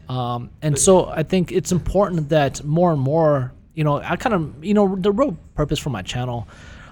Um, 0.09 0.51
and 0.61 0.77
so 0.79 1.07
I 1.07 1.23
think 1.23 1.53
it's 1.53 1.71
important 1.71 2.31
that 2.31 2.65
more 2.65 2.91
and 2.93 3.01
more, 3.01 3.53
you 3.75 3.85
know, 3.85 3.99
I 3.99 4.17
kind 4.17 4.35
of, 4.35 4.65
you 4.65 4.75
know, 4.75 4.97
the 4.97 5.13
real 5.13 5.37
purpose 5.55 5.79
for 5.79 5.91
my 5.91 6.03
channel. 6.03 6.49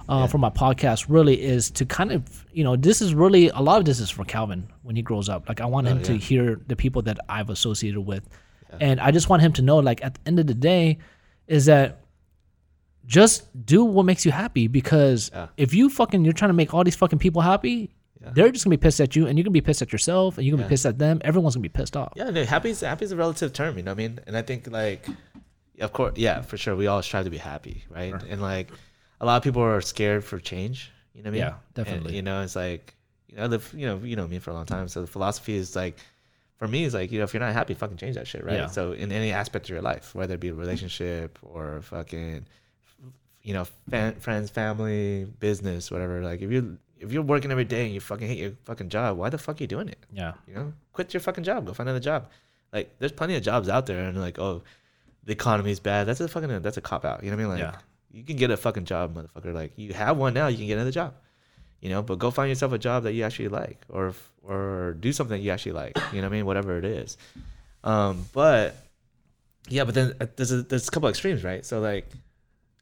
Uh, 0.09 0.27
For 0.27 0.39
my 0.39 0.49
podcast, 0.51 1.07
really 1.09 1.41
is 1.41 1.71
to 1.73 1.85
kind 1.85 2.13
of, 2.13 2.47
you 2.53 2.65
know, 2.65 2.77
this 2.77 3.03
is 3.03 3.15
really 3.15 3.49
a 3.51 3.61
lot 3.61 3.79
of 3.79 3.85
this 3.85 4.01
is 4.01 4.09
for 4.11 4.25
Calvin 4.25 4.67
when 4.83 4.97
he 4.97 5.03
grows 5.03 5.29
up. 5.29 5.49
Like, 5.49 5.61
I 5.61 5.67
want 5.67 5.87
him 5.87 6.03
to 6.05 6.17
hear 6.17 6.59
the 6.67 6.77
people 6.77 7.03
that 7.03 7.19
I've 7.29 7.51
associated 7.51 8.01
with, 8.01 8.27
and 8.81 9.01
I 9.01 9.11
just 9.11 9.29
want 9.29 9.43
him 9.43 9.53
to 9.55 9.63
know, 9.63 9.77
like, 9.79 10.03
at 10.03 10.15
the 10.15 10.21
end 10.27 10.39
of 10.39 10.47
the 10.47 10.55
day, 10.55 10.99
is 11.47 11.67
that 11.67 12.01
just 13.07 13.45
do 13.67 13.85
what 13.85 14.05
makes 14.05 14.25
you 14.27 14.33
happy 14.33 14.67
because 14.69 15.31
Yeah. 15.35 15.49
if 15.57 15.73
you 15.75 15.89
fucking 15.89 16.25
you're 16.25 16.33
trying 16.35 16.51
to 16.51 16.55
make 16.55 16.75
all 16.75 16.85
these 16.85 16.97
fucking 16.97 17.19
people 17.19 17.41
happy 17.43 17.91
they're 18.35 18.51
just 18.51 18.65
gonna 18.65 18.77
be 18.77 18.81
pissed 18.81 19.01
at 19.01 19.15
you 19.17 19.27
and 19.27 19.39
you're 19.39 19.45
gonna 19.45 19.53
be 19.53 19.61
pissed 19.61 19.81
at 19.81 19.93
yourself 19.93 20.37
and 20.37 20.47
you're 20.47 20.55
gonna 20.57 20.67
be 20.69 20.73
pissed 20.73 20.85
at 20.85 20.99
them. 20.99 21.21
Everyone's 21.25 21.55
gonna 21.55 21.63
be 21.63 21.69
pissed 21.71 21.97
off. 21.97 22.13
Yeah, 22.17 22.29
no, 22.31 22.45
happy 22.45 22.71
is 22.71 22.81
happy 22.81 23.05
is 23.05 23.13
a 23.13 23.17
relative 23.17 23.53
term, 23.53 23.77
you 23.79 23.83
know 23.85 23.93
what 23.93 24.01
I 24.01 24.09
mean? 24.09 24.21
And 24.27 24.37
I 24.37 24.43
think 24.43 24.67
like, 24.71 25.07
of 25.81 25.93
course, 25.93 26.15
yeah, 26.17 26.43
for 26.43 26.57
sure, 26.59 26.75
we 26.77 26.89
all 26.89 27.01
strive 27.01 27.25
to 27.25 27.31
be 27.31 27.39
happy, 27.39 27.85
right? 27.89 28.13
And 28.29 28.43
like, 28.43 28.69
a 29.20 29.27
lot 29.27 29.36
of 29.36 29.43
people 29.43 29.62
are 29.62 29.81
scared 29.81 30.24
for 30.24 30.39
change, 30.39 30.90
you 31.15 31.23
know 31.23 31.31
what 31.31 31.31
I 31.31 31.32
mean? 31.32 31.40
Yeah, 31.40 31.49
And, 31.49 31.74
definitely. 31.74 32.16
you 32.16 32.23
know, 32.23 32.43
it's 32.43 32.57
like, 32.57 32.95
you 33.28 33.36
know, 33.36 33.43
I 33.45 33.47
live, 33.47 33.73
you 33.77 33.86
know, 33.86 33.99
you 33.99 34.16
know 34.16 34.27
me 34.27 34.39
for 34.39 34.51
a 34.51 34.55
long 34.55 34.66
time, 34.66 34.89
so 34.89 35.01
the 35.01 35.07
philosophy 35.07 35.55
is 35.57 35.74
like, 35.77 35.97
for 36.57 36.66
me, 36.66 36.85
it's 36.85 36.95
like, 36.95 37.12
you 37.12 37.19
know, 37.19 37.24
if 37.24 37.32
you're 37.35 37.40
not 37.40 37.53
happy, 37.53 37.74
fucking 37.74 37.97
change 37.99 38.16
that 38.16 38.27
shit, 38.27 38.45
right? 38.45 38.55
Yeah. 38.57 38.66
So 38.66 38.93
in 38.93 39.12
any 39.12 39.31
aspect 39.32 39.66
of 39.66 39.70
your 39.70 39.82
life, 39.82 40.15
whether 40.15 40.35
it 40.35 40.40
be 40.40 40.49
a 40.49 40.55
relationship 40.55 41.39
or 41.43 41.82
fucking, 41.82 42.47
you 43.43 43.55
know, 43.55 43.65
fan, 43.90 44.15
friends, 44.16 44.51
family, 44.51 45.24
business, 45.39 45.90
whatever. 45.90 46.20
Like, 46.23 46.43
if 46.43 46.51
you 46.51 46.78
if 46.99 47.12
you're 47.12 47.23
working 47.23 47.53
every 47.53 47.65
day 47.65 47.85
and 47.85 47.95
you 47.95 48.01
fucking 48.01 48.27
hate 48.27 48.39
your 48.39 48.53
fucking 48.65 48.89
job, 48.89 49.16
why 49.16 49.28
the 49.31 49.39
fuck 49.39 49.61
are 49.61 49.62
you 49.62 49.69
doing 49.69 49.89
it? 49.89 49.99
yeah 50.12 50.32
You 50.49 50.55
know, 50.55 50.73
quit 50.93 51.15
your 51.15 51.20
fucking 51.20 51.45
job. 51.45 51.65
Go 51.65 51.73
find 51.73 51.89
another 51.89 52.03
job. 52.03 52.28
Like, 52.73 52.90
there's 52.99 53.12
plenty 53.12 53.36
of 53.36 53.43
jobs 53.43 53.69
out 53.69 53.86
there, 53.86 54.03
and 54.09 54.20
like, 54.20 54.39
oh, 54.40 54.62
the 55.24 55.32
economy's 55.32 55.78
bad. 55.78 56.09
That's 56.09 56.20
a 56.20 56.27
fucking 56.28 56.61
that's 56.61 56.77
a 56.77 56.81
cop 56.81 57.05
out. 57.05 57.23
You 57.23 57.31
know 57.31 57.36
what 57.36 57.43
I 57.43 57.57
mean? 57.57 57.62
Like, 57.65 57.73
Yeah. 57.74 57.78
You 58.11 58.25
can 58.25 58.37
get 58.37 58.51
a 58.51 58.57
fucking 58.57 58.85
job, 58.85 59.15
motherfucker. 59.15 59.53
Like, 59.53 59.73
you 59.77 59.93
have 59.93 60.17
one 60.17 60.35
now, 60.35 60.49
you 60.49 60.57
can 60.57 60.67
get 60.67 60.75
another 60.75 60.91
job. 60.91 61.15
You 61.81 61.91
know, 61.91 62.03
but 62.03 62.19
go 62.19 62.31
find 62.31 62.49
yourself 62.49 62.73
a 62.73 62.79
job 62.79 63.05
that 63.05 63.13
you 63.13 63.23
actually 63.23 63.49
like, 63.49 63.85
or 63.89 64.13
or 64.43 64.97
do 64.99 65.13
something 65.13 65.41
you 65.41 65.51
actually 65.51 65.73
like. 65.73 65.97
You 66.13 66.21
know 66.21 66.27
what 66.27 66.35
I 66.35 66.37
mean? 66.37 66.47
Whatever 66.47 66.77
it 66.77 66.85
is. 66.85 67.17
Um, 67.85 68.25
but 68.33 68.75
yeah, 69.69 69.85
but 69.85 69.95
then 69.95 70.15
uh, 70.21 70.27
there's 70.35 70.51
a 70.51 70.63
there's 70.63 70.89
a 70.89 70.91
couple 70.91 71.09
extremes, 71.09 71.45
right? 71.45 71.65
So 71.65 71.79
like, 71.81 72.11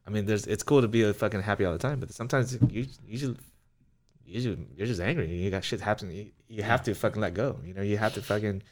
I 0.06 0.10
mean, 0.10 0.24
there's 0.24 0.46
it's 0.46 0.62
cool 0.62 0.80
to 0.80 0.88
be 0.88 1.04
like, 1.04 1.16
fucking 1.16 1.42
happy 1.42 1.66
all 1.66 1.72
the 1.72 1.78
time, 1.78 2.00
but 2.00 2.10
sometimes 2.12 2.54
you 2.54 2.86
you 3.04 3.18
just 3.18 3.40
you 4.24 4.40
just, 4.40 4.58
you're 4.76 4.86
just 4.86 5.00
angry. 5.00 5.28
You 5.28 5.50
got 5.50 5.62
shit 5.62 5.80
happening. 5.80 6.16
You, 6.16 6.30
you 6.48 6.62
have 6.62 6.82
to 6.84 6.94
fucking 6.94 7.20
let 7.20 7.34
go. 7.34 7.58
You 7.64 7.74
know, 7.74 7.82
you 7.82 7.98
have 7.98 8.14
to 8.14 8.22
fucking 8.22 8.62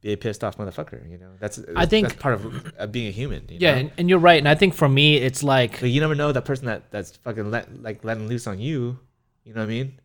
be 0.00 0.12
a 0.12 0.16
pissed 0.16 0.44
off 0.44 0.56
motherfucker. 0.58 1.10
You 1.10 1.18
know, 1.18 1.30
that's 1.40 1.58
I 1.74 1.86
think- 1.86 2.08
that's 2.08 2.20
part 2.20 2.34
of 2.34 2.72
uh, 2.78 2.86
being 2.86 3.08
a 3.08 3.10
human. 3.10 3.42
You 3.48 3.58
yeah 3.60 3.72
know? 3.74 3.78
and, 3.80 3.90
and 3.98 4.08
you're 4.10 4.18
right 4.18 4.38
and 4.38 4.48
i 4.48 4.54
think 4.54 4.74
for 4.74 4.88
me 4.88 5.16
it's 5.16 5.42
like 5.42 5.80
But 5.80 5.90
you 5.90 6.00
never 6.00 6.14
know 6.14 6.32
that 6.32 6.44
person 6.44 6.66
that 6.66 6.90
that's 6.90 7.16
fucking 7.18 7.50
let 7.50 7.82
like 7.82 8.04
letting 8.04 8.28
loose 8.28 8.46
on 8.46 8.58
you. 8.58 8.98
You 9.44 9.54
know 9.54 9.60
what 9.60 9.66
I 9.66 9.68
mean? 9.70 10.00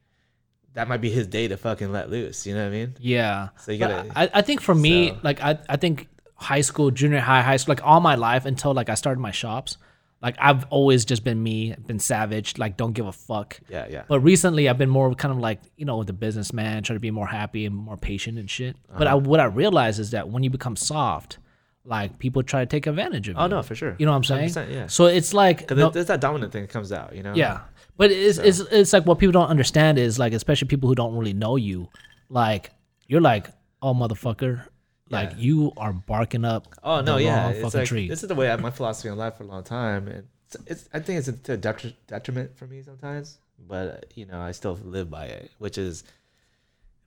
That 0.74 0.88
might 0.88 1.02
be 1.02 1.10
his 1.10 1.28
day 1.28 1.48
to 1.50 1.58
fucking 1.58 1.92
let 1.92 2.10
loose. 2.10 2.48
You 2.48 2.54
know 2.56 2.62
what 2.62 2.68
I 2.74 2.78
mean? 2.78 2.96
yeah 3.00 3.50
So 3.60 3.72
you 3.72 3.80
gotta- 3.80 4.12
I, 4.16 4.30
I 4.36 4.42
think 4.42 4.62
for 4.62 4.74
me 4.76 5.10
so- 5.10 5.18
like 5.24 5.42
I, 5.42 5.60
I 5.68 5.78
think 5.78 6.08
high 6.36 6.62
school 6.62 6.90
junior 6.92 7.20
high 7.20 7.42
high 7.42 7.58
school 7.58 7.74
like 7.76 7.86
all 7.86 8.00
my 8.00 8.16
life 8.16 8.46
until 8.46 8.74
like 8.74 8.90
i 8.90 8.96
started 8.96 9.20
my 9.20 9.30
shops 9.30 9.78
like 10.22 10.36
i've 10.40 10.66
always 10.70 11.04
just 11.06 11.24
been 11.24 11.42
me 11.42 11.74
been 11.88 12.00
savage 12.00 12.58
like 12.58 12.78
don't 12.78 12.94
give 12.94 13.08
a 13.08 13.12
fuck 13.12 13.60
Yeah, 13.70 13.88
yeah. 13.90 14.04
But 14.08 14.20
recently, 14.22 14.70
I've 14.70 14.78
been 14.78 14.90
more 14.90 15.14
kind 15.16 15.32
of 15.34 15.40
like 15.40 15.60
you 15.78 15.86
know 15.86 16.04
the 16.04 16.14
businessman, 16.14 16.84
trying 16.84 16.96
to 16.98 17.02
be 17.02 17.12
more 17.12 17.28
happy 17.28 17.66
and 17.66 17.76
more 17.76 17.98
patient 17.98 18.38
and 18.38 18.50
shit. 18.50 18.76
But 18.98 19.08
Uh-huh. 19.08 19.16
I, 19.18 19.20
what 19.30 19.40
I 19.40 19.46
realize 19.46 19.98
is 20.00 20.12
that 20.12 20.30
when 20.30 20.44
you 20.44 20.50
become 20.50 20.76
soft, 20.76 21.38
like 21.86 22.20
people 22.20 22.44
try 22.44 22.60
to 22.62 22.66
take 22.66 22.86
advantage 22.88 23.28
of 23.30 23.36
you. 23.36 23.42
oh 23.42 23.48
no, 23.48 23.64
for 23.64 23.74
sure. 23.76 23.96
You 23.98 24.06
know 24.06 24.12
what 24.12 24.30
I'm 24.32 24.52
saying? 24.52 24.72
Yeah. 24.72 24.88
So 24.88 25.06
it's 25.08 25.34
like 25.34 25.60
Because 25.60 25.78
no- 25.78 25.90
there's 25.90 26.08
that 26.08 26.22
dominant 26.22 26.52
thing 26.54 26.64
that 26.64 26.70
comes 26.72 26.92
out. 26.92 27.16
You 27.16 27.24
know? 27.24 27.34
yeah, 27.34 27.62
but 27.98 28.12
it's, 28.12 28.38
it's 28.38 28.60
it's 28.60 28.94
like 28.94 29.06
what 29.08 29.18
people 29.20 29.32
don't 29.34 29.50
understand 29.50 29.98
is 29.98 30.20
like 30.20 30.34
especially 30.34 30.68
people 30.68 30.88
who 30.90 30.96
don't 30.96 31.16
really 31.18 31.34
know 31.34 31.56
you, 31.56 31.88
like 32.30 32.70
you're 33.08 33.22
like 33.22 33.48
oh 33.82 33.94
motherfucker, 33.96 34.68
like 35.12 35.34
you 35.38 35.72
are 35.78 35.94
barking 35.94 36.46
up. 36.46 36.68
Oh 36.84 37.02
no, 37.02 37.16
the 37.16 37.24
yeah. 37.24 37.44
wrong 37.44 37.52
It's 37.52 37.62
fucking 37.62 37.80
like, 37.80 37.88
tree. 37.88 38.08
this 38.08 38.24
is 38.24 38.30
the 38.30 38.36
way 38.36 38.52
I, 38.52 38.56
my 38.56 38.72
philosophy 38.72 39.10
on 39.10 39.18
life 39.18 39.36
for 39.38 39.44
a 39.44 39.48
long 39.48 39.64
time, 39.64 40.08
and 40.08 40.28
it's, 40.48 40.58
it's 40.68 40.90
I 40.94 41.00
think 41.00 41.20
it's 41.20 41.28
a 41.28 41.34
detri- 41.58 41.96
detriment 42.08 42.56
for 42.58 42.66
me 42.68 42.82
sometimes, 42.82 43.38
but 43.60 44.12
you 44.16 44.26
know 44.26 44.40
I 44.40 44.52
still 44.52 44.78
live 44.84 45.10
by 45.10 45.26
it, 45.26 45.52
which 45.58 45.78
is 45.78 46.04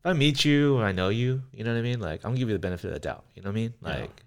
if 0.01 0.07
I 0.07 0.13
meet 0.13 0.45
you 0.45 0.77
and 0.77 0.85
I 0.87 0.93
know 0.93 1.09
you, 1.09 1.43
you 1.53 1.65
know 1.65 1.73
what 1.73 1.79
I 1.79 1.83
mean. 1.83 2.01
Like 2.01 2.25
I'm 2.25 2.31
gonna 2.31 2.39
give 2.39 2.49
you 2.49 2.55
the 2.55 2.59
benefit 2.61 2.89
of 2.89 2.95
the 2.95 3.01
doubt. 3.01 3.25
You 3.35 3.43
know 3.43 3.49
what 3.49 3.53
I 3.53 3.61
mean? 3.63 3.75
Yeah. 3.83 3.89
Like 4.01 4.23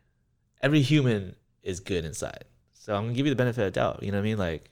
every 0.61 0.81
human 0.81 1.35
is 1.63 1.79
good 1.79 2.05
inside, 2.05 2.45
so 2.73 2.95
I'm 2.95 3.03
gonna 3.03 3.13
give 3.13 3.25
you 3.25 3.31
the 3.31 3.35
benefit 3.37 3.65
of 3.67 3.73
the 3.73 3.79
doubt. 3.79 4.03
You 4.03 4.11
know 4.11 4.17
what 4.17 4.21
I 4.21 4.29
mean? 4.29 4.37
Like 4.37 4.69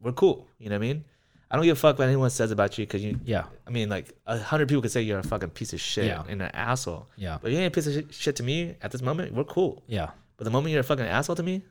we're 0.00 0.12
cool. 0.12 0.46
You 0.58 0.68
know 0.70 0.76
what 0.76 0.84
I 0.84 0.88
mean? 0.92 1.04
I 1.50 1.56
don't 1.56 1.64
give 1.64 1.76
a 1.76 1.80
fuck 1.80 1.98
what 1.98 2.06
anyone 2.08 2.28
says 2.30 2.50
about 2.50 2.76
you 2.78 2.84
because 2.86 3.02
you. 3.02 3.18
yeah, 3.24 3.44
I 3.66 3.70
mean, 3.70 3.88
like 3.88 4.12
a 4.26 4.38
hundred 4.38 4.68
people 4.68 4.82
could 4.82 4.90
say 4.90 5.00
you're 5.02 5.18
a 5.18 5.22
fucking 5.22 5.50
piece 5.50 5.72
of 5.72 5.80
shit 5.80 6.04
Yeah. 6.06 6.22
and 6.28 6.42
an 6.42 6.50
asshole. 6.52 7.08
yeah, 7.16 7.38
But 7.40 7.52
you 7.52 7.58
ain't 7.58 7.68
a 7.68 7.70
piece 7.74 7.86
of 7.86 7.94
shit- 7.94 8.12
shit 8.14 8.36
to 8.36 8.42
me 8.42 8.74
at 8.82 8.90
this 8.92 9.00
moment. 9.02 9.32
We're 9.32 9.44
cool. 9.44 9.82
yeah, 9.86 10.10
But 10.36 10.44
the 10.44 10.50
moment 10.50 10.72
you're 10.72 10.80
a 10.80 10.84
fucking 10.84 11.06
asshole 11.06 11.36
to 11.36 11.42
me, 11.42 11.62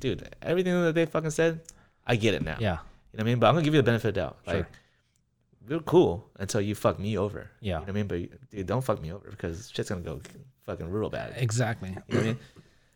dude, 0.00 0.26
everything 0.40 0.72
that 0.82 0.94
they 0.94 1.04
fucking 1.06 1.30
said, 1.30 1.60
I 2.06 2.16
get 2.16 2.32
it 2.34 2.42
now. 2.42 2.56
yeah, 2.58 2.78
You 3.12 3.18
know 3.18 3.18
what 3.18 3.20
I 3.20 3.24
mean? 3.24 3.38
But 3.38 3.46
I'm 3.48 3.54
gonna 3.54 3.64
give 3.64 3.74
you 3.74 3.80
the 3.80 3.86
benefit 3.86 4.08
of 4.08 4.14
the 4.14 4.20
doubt. 4.22 4.36
Like, 4.46 4.56
Sure. 4.56 4.68
we're 5.68 5.80
cool 5.80 6.30
until 6.38 6.60
you 6.62 6.74
fuck 6.74 6.98
me 6.98 7.18
over. 7.18 7.50
Yeah. 7.60 7.66
You 7.66 7.72
know 7.72 7.80
what 7.80 7.88
I 7.88 7.92
mean? 7.92 8.06
But 8.06 8.50
dude, 8.50 8.66
don't 8.66 8.82
fuck 8.82 9.02
me 9.02 9.12
over 9.12 9.28
because 9.30 9.70
shit's 9.74 9.90
gonna 9.90 10.00
go 10.00 10.20
fucking 10.64 10.88
real 10.90 11.10
bad. 11.10 11.34
exactly. 11.36 11.90
You 11.90 11.94
know 11.96 12.02
what 12.06 12.20
I 12.20 12.22
mean? 12.28 12.38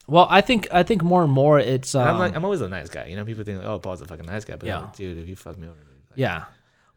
Well, 0.09 0.27
I 0.31 0.41
think 0.41 0.67
I 0.73 0.83
think 0.83 1.03
more 1.03 1.23
and 1.23 1.33
more 1.33 1.59
it's 1.61 1.95
um, 1.95 2.09
I'm 2.09 2.19
like, 2.19 2.35
I'm 2.35 2.45
always 2.45 2.61
a 2.63 2.69
nice 2.69 2.89
guy. 2.89 3.07
You 3.07 3.17
know, 3.17 3.25
people 3.25 3.45
think, 3.45 3.59
like, 3.59 3.67
oh, 3.67 3.79
Paul's 3.79 4.01
a 4.01 4.07
fucking 4.07 4.27
nice 4.27 4.45
guy, 4.45 4.57
but 4.57 4.67
Yeah. 4.67 4.81
like, 4.81 4.97
dude, 4.97 5.19
if 5.19 5.29
you 5.29 5.37
fuck 5.37 5.57
me 5.59 5.69
over, 5.69 5.77
like, 5.77 5.87
Yeah. 6.15 6.45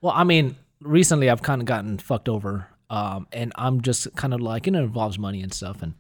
Well, 0.02 0.14
I 0.16 0.24
mean, 0.24 0.56
recently 0.82 1.30
I've 1.30 1.42
kind 1.42 1.62
of 1.62 1.66
gotten 1.66 1.98
fucked 1.98 2.30
over, 2.30 2.68
um, 2.90 3.28
and 3.32 3.52
I'm 3.56 3.82
just 3.82 4.14
kind 4.16 4.34
of 4.34 4.42
like, 4.42 4.66
you 4.66 4.72
know, 4.72 4.80
it 4.80 4.84
involves 4.84 5.18
money 5.18 5.42
and 5.42 5.54
stuff, 5.54 5.82
and 5.82 5.94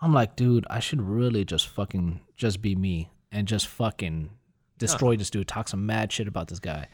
I'm 0.00 0.12
like, 0.12 0.36
dude, 0.36 0.66
I 0.70 0.80
should 0.80 1.00
really 1.02 1.44
just 1.44 1.68
fucking 1.68 2.20
just 2.36 2.60
be 2.62 2.74
me 2.74 3.10
and 3.30 3.46
just 3.46 3.66
fucking 3.68 4.30
destroy 4.78 5.16
this 5.16 5.30
dude, 5.30 5.46
talk 5.48 5.68
some 5.68 5.86
mad 5.86 6.10
shit 6.12 6.26
about 6.26 6.48
this 6.48 6.58
guy. 6.58 6.88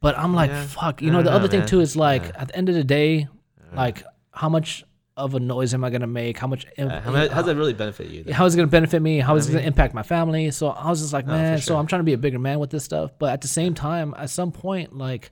But 0.00 0.16
I'm 0.18 0.34
like, 0.34 0.50
Yeah. 0.50 0.64
fuck. 0.66 1.02
You 1.02 1.10
know, 1.10 1.22
the 1.22 1.30
know, 1.30 1.36
other 1.36 1.48
thing 1.48 1.66
too 1.66 1.80
is 1.80 1.96
like, 1.96 2.22
Yeah. 2.24 2.32
at 2.36 2.48
the 2.48 2.56
end 2.56 2.68
of 2.68 2.74
the 2.74 2.84
day, 2.84 3.28
like, 3.74 4.04
how 4.32 4.48
much 4.48 4.84
of 5.16 5.34
a 5.34 5.40
noise 5.40 5.74
am 5.74 5.84
I 5.84 5.90
gonna 5.90 6.06
make? 6.06 6.38
How 6.38 6.46
much? 6.46 6.66
Uh, 6.78 7.00
how, 7.00 7.12
does 7.12 7.46
that 7.46 7.56
really 7.56 7.74
benefit 7.74 8.08
you? 8.08 8.24
though? 8.24 8.32
how 8.32 8.46
is 8.46 8.54
it 8.54 8.56
going 8.56 8.68
to 8.68 8.70
benefit 8.70 9.02
me? 9.02 9.18
How 9.18 9.36
is 9.36 9.48
it 9.48 9.52
going 9.52 9.62
to 9.62 9.66
impact 9.66 9.94
my 9.94 10.02
family? 10.02 10.50
So 10.50 10.68
I 10.68 10.88
was 10.88 11.00
just 11.00 11.12
like, 11.12 11.26
No, 11.26 11.32
for 11.32 11.38
man. 11.38 11.58
So. 11.58 11.76
I'm 11.76 11.86
trying 11.86 12.00
to 12.00 12.04
be 12.04 12.14
a 12.14 12.18
bigger 12.18 12.38
man 12.38 12.58
with 12.58 12.70
this 12.70 12.84
stuff, 12.84 13.12
but 13.18 13.30
at 13.32 13.40
the 13.40 13.48
same 13.48 13.74
time, 13.74 14.14
at 14.16 14.30
some 14.30 14.52
point, 14.52 14.96
like, 14.96 15.30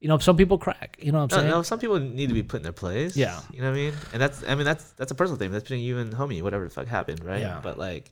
you 0.00 0.08
know, 0.08 0.18
some 0.18 0.36
people 0.36 0.58
crack. 0.58 0.98
You 1.00 1.12
know 1.12 1.18
what 1.20 1.32
I'm 1.32 1.36
No, 1.36 1.42
saying? 1.42 1.50
no, 1.50 1.62
some 1.62 1.78
people 1.78 1.98
need 2.00 2.28
to 2.28 2.34
be 2.34 2.42
put 2.42 2.58
in 2.58 2.62
their 2.64 2.72
place. 2.72 3.16
Yeah. 3.16 3.40
You 3.52 3.62
know 3.62 3.70
what 3.70 3.78
I 3.78 3.80
mean? 3.80 3.94
And 4.12 4.20
that's, 4.20 4.42
I 4.44 4.54
mean, 4.54 4.64
that's 4.64 4.92
that's 4.92 5.12
a 5.12 5.14
personal 5.14 5.38
thing. 5.38 5.52
That's 5.52 5.64
between 5.64 5.84
you 5.84 5.98
and 5.98 6.12
homie, 6.12 6.42
whatever 6.42 6.64
the 6.64 6.70
fuck 6.70 6.86
happened, 6.86 7.24
right? 7.24 7.40
Yeah. 7.40 7.60
But 7.62 7.78
like, 7.78 8.10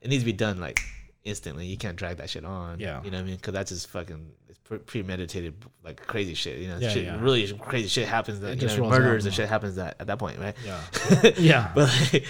it 0.00 0.08
needs 0.08 0.22
to 0.22 0.26
be 0.26 0.32
done 0.32 0.58
like 0.58 0.80
instantly. 1.28 1.66
You 1.66 1.76
can't 1.76 1.96
drag 1.96 2.16
that 2.18 2.30
shit 2.30 2.44
on. 2.44 2.80
Yeah. 2.80 3.02
you 3.04 3.10
know 3.10 3.18
what 3.18 3.22
I 3.22 3.26
mean? 3.26 3.36
Because 3.36 3.54
that's 3.54 3.70
just 3.70 3.88
fucking 3.88 4.32
it's 4.48 4.58
pre- 4.60 4.78
premeditated 4.78 5.54
like 5.84 6.04
crazy 6.06 6.34
shit. 6.34 6.58
You 6.58 6.68
know, 6.68 6.78
Yeah, 6.78 6.88
shit, 6.90 7.04
yeah. 7.04 7.20
really 7.20 7.46
crazy 7.58 7.88
shit 7.88 8.08
happens. 8.08 8.40
That 8.40 8.62
It 8.62 8.62
you 8.72 8.78
know, 8.80 8.88
murders 8.88 9.26
and 9.26 9.34
shit 9.34 9.48
happens 9.48 9.76
that 9.76 9.96
at 10.00 10.06
that 10.08 10.18
point, 10.18 10.38
right? 10.38 10.54
Yeah. 10.64 10.80
yeah. 11.38 11.70
But 11.74 11.88
like, 12.12 12.24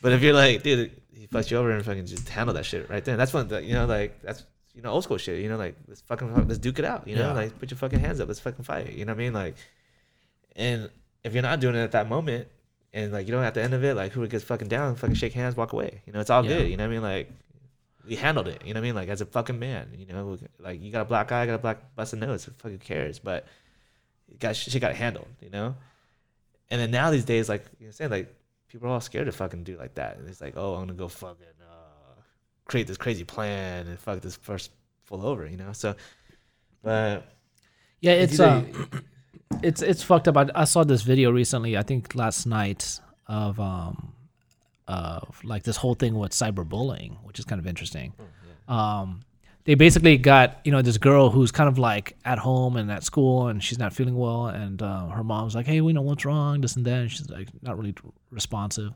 but 0.00 0.12
if 0.12 0.22
you're 0.22 0.34
like, 0.34 0.62
dude, 0.62 0.92
he 1.14 1.26
fucks 1.26 1.50
you 1.50 1.56
over 1.58 1.70
and 1.72 1.84
fucking 1.84 2.06
just 2.06 2.28
handle 2.28 2.54
that 2.54 2.64
shit 2.64 2.88
right 2.88 3.04
then. 3.04 3.18
That's 3.18 3.34
when 3.34 3.48
the, 3.48 3.62
you 3.62 3.74
know, 3.74 3.86
like 3.86 4.22
that's 4.22 4.44
you 4.74 4.82
know 4.82 4.90
old 4.90 5.02
school 5.04 5.18
shit. 5.18 5.42
You 5.42 5.48
know, 5.48 5.56
like 5.56 5.74
let's 5.88 6.00
fucking 6.02 6.32
let's 6.48 6.58
duke 6.58 6.78
it 6.78 6.84
out. 6.84 7.08
You 7.08 7.16
know, 7.16 7.28
Yeah. 7.28 7.32
like 7.32 7.58
put 7.58 7.70
your 7.70 7.78
fucking 7.78 7.98
hands 8.00 8.20
up. 8.20 8.28
Let's 8.28 8.40
fucking 8.40 8.64
fight. 8.64 8.92
You 8.92 9.04
know 9.04 9.12
what 9.12 9.20
I 9.20 9.24
mean? 9.24 9.32
Like, 9.32 9.56
and 10.56 10.88
if 11.24 11.32
you're 11.34 11.42
not 11.42 11.60
doing 11.60 11.74
it 11.74 11.80
at 11.80 11.92
that 11.92 12.08
moment, 12.08 12.48
and 12.92 13.12
like 13.12 13.26
you 13.26 13.32
don't 13.32 13.40
know 13.42 13.46
at 13.46 13.54
the 13.54 13.62
end 13.62 13.74
of 13.74 13.84
it, 13.84 13.94
like 13.96 14.12
who 14.12 14.26
gets 14.28 14.44
fucking 14.44 14.68
down, 14.68 14.94
fucking 14.96 15.16
shake 15.16 15.32
hands, 15.32 15.56
walk 15.56 15.72
away. 15.72 16.00
You 16.06 16.12
know, 16.12 16.20
it's 16.20 16.30
all 16.30 16.44
Yeah. 16.44 16.58
good. 16.58 16.68
You 16.70 16.76
know 16.76 16.84
what 16.84 16.90
I 16.90 16.92
mean? 16.94 17.02
Like. 17.02 17.30
We 18.08 18.16
handled 18.16 18.48
it, 18.48 18.62
you 18.64 18.74
know 18.74 18.80
what 18.80 18.84
I 18.84 18.88
mean? 18.88 18.94
Like 18.94 19.08
as 19.08 19.20
a 19.20 19.26
fucking 19.26 19.58
man, 19.58 19.88
you 19.96 20.12
know, 20.12 20.38
like 20.58 20.80
you 20.82 20.90
got 20.90 21.02
a 21.02 21.04
black 21.04 21.30
eye, 21.30 21.42
I 21.42 21.46
got 21.46 21.54
a 21.54 21.58
black 21.58 21.94
busted 21.94 22.20
nose. 22.20 22.44
Who 22.44 22.52
fucking 22.52 22.78
cares? 22.78 23.18
But 23.18 23.46
it 24.30 24.38
got 24.38 24.56
she 24.56 24.80
got 24.80 24.94
handled, 24.94 25.28
you 25.40 25.50
know. 25.50 25.74
And 26.70 26.80
then 26.80 26.90
now 26.90 27.10
these 27.10 27.24
days, 27.24 27.48
like 27.48 27.64
you 27.78 27.86
know, 27.86 27.92
saying, 27.92 28.10
like 28.10 28.34
people 28.68 28.88
are 28.88 28.92
all 28.92 29.00
scared 29.00 29.26
to 29.26 29.32
fucking 29.32 29.64
do 29.64 29.76
like 29.76 29.94
that. 29.94 30.18
And 30.18 30.28
it's 30.28 30.40
like, 30.40 30.54
oh, 30.56 30.74
I'm 30.74 30.80
gonna 30.86 30.94
go 30.94 31.08
fucking 31.08 31.46
uh, 31.62 32.20
create 32.66 32.86
this 32.86 32.96
crazy 32.96 33.24
plan 33.24 33.86
and 33.86 33.98
fuck 33.98 34.20
this 34.20 34.36
first 34.36 34.70
full 35.04 35.26
over, 35.26 35.46
you 35.46 35.56
know. 35.56 35.72
So, 35.72 35.94
but 36.82 37.24
Yeah, 38.00 38.12
It's 38.12 38.32
it's 38.32 38.40
uh, 38.40 38.64
it's 39.62 39.82
it's 39.82 40.02
fucked 40.02 40.28
up. 40.28 40.36
I, 40.36 40.46
I 40.54 40.64
saw 40.64 40.84
this 40.84 41.02
video 41.02 41.30
recently. 41.30 41.76
I 41.76 41.82
think 41.82 42.14
last 42.14 42.46
night 42.46 43.00
of 43.26 43.58
um, 43.58 44.12
of 44.88 45.38
like 45.44 45.62
this 45.62 45.76
whole 45.76 45.94
thing 45.94 46.18
with 46.18 46.32
cyberbullying, 46.32 47.18
which 47.22 47.38
is 47.38 47.44
kind 47.44 47.60
of 47.60 47.66
interesting. 47.66 48.14
Um, 48.66 49.20
they 49.64 49.74
basically 49.74 50.16
got 50.16 50.60
you 50.64 50.72
know 50.72 50.80
this 50.80 50.96
girl 50.96 51.28
who's 51.28 51.52
kind 51.52 51.68
of 51.68 51.78
like 51.78 52.16
at 52.24 52.38
home 52.38 52.76
and 52.76 52.90
at 52.90 53.04
school, 53.04 53.48
and 53.48 53.62
she's 53.62 53.78
not 53.78 53.92
feeling 53.92 54.16
well, 54.16 54.46
and 54.46 54.80
uh, 54.82 55.08
her 55.08 55.22
mom's 55.22 55.54
like, 55.54 55.66
"Hey, 55.66 55.82
we 55.82 55.92
know 55.92 56.00
what's 56.00 56.24
wrong, 56.24 56.62
this 56.62 56.74
and 56.76 56.86
that," 56.86 57.00
and 57.02 57.10
she's 57.10 57.28
like 57.28 57.48
not 57.62 57.78
really 57.78 57.94
responsive. 58.30 58.94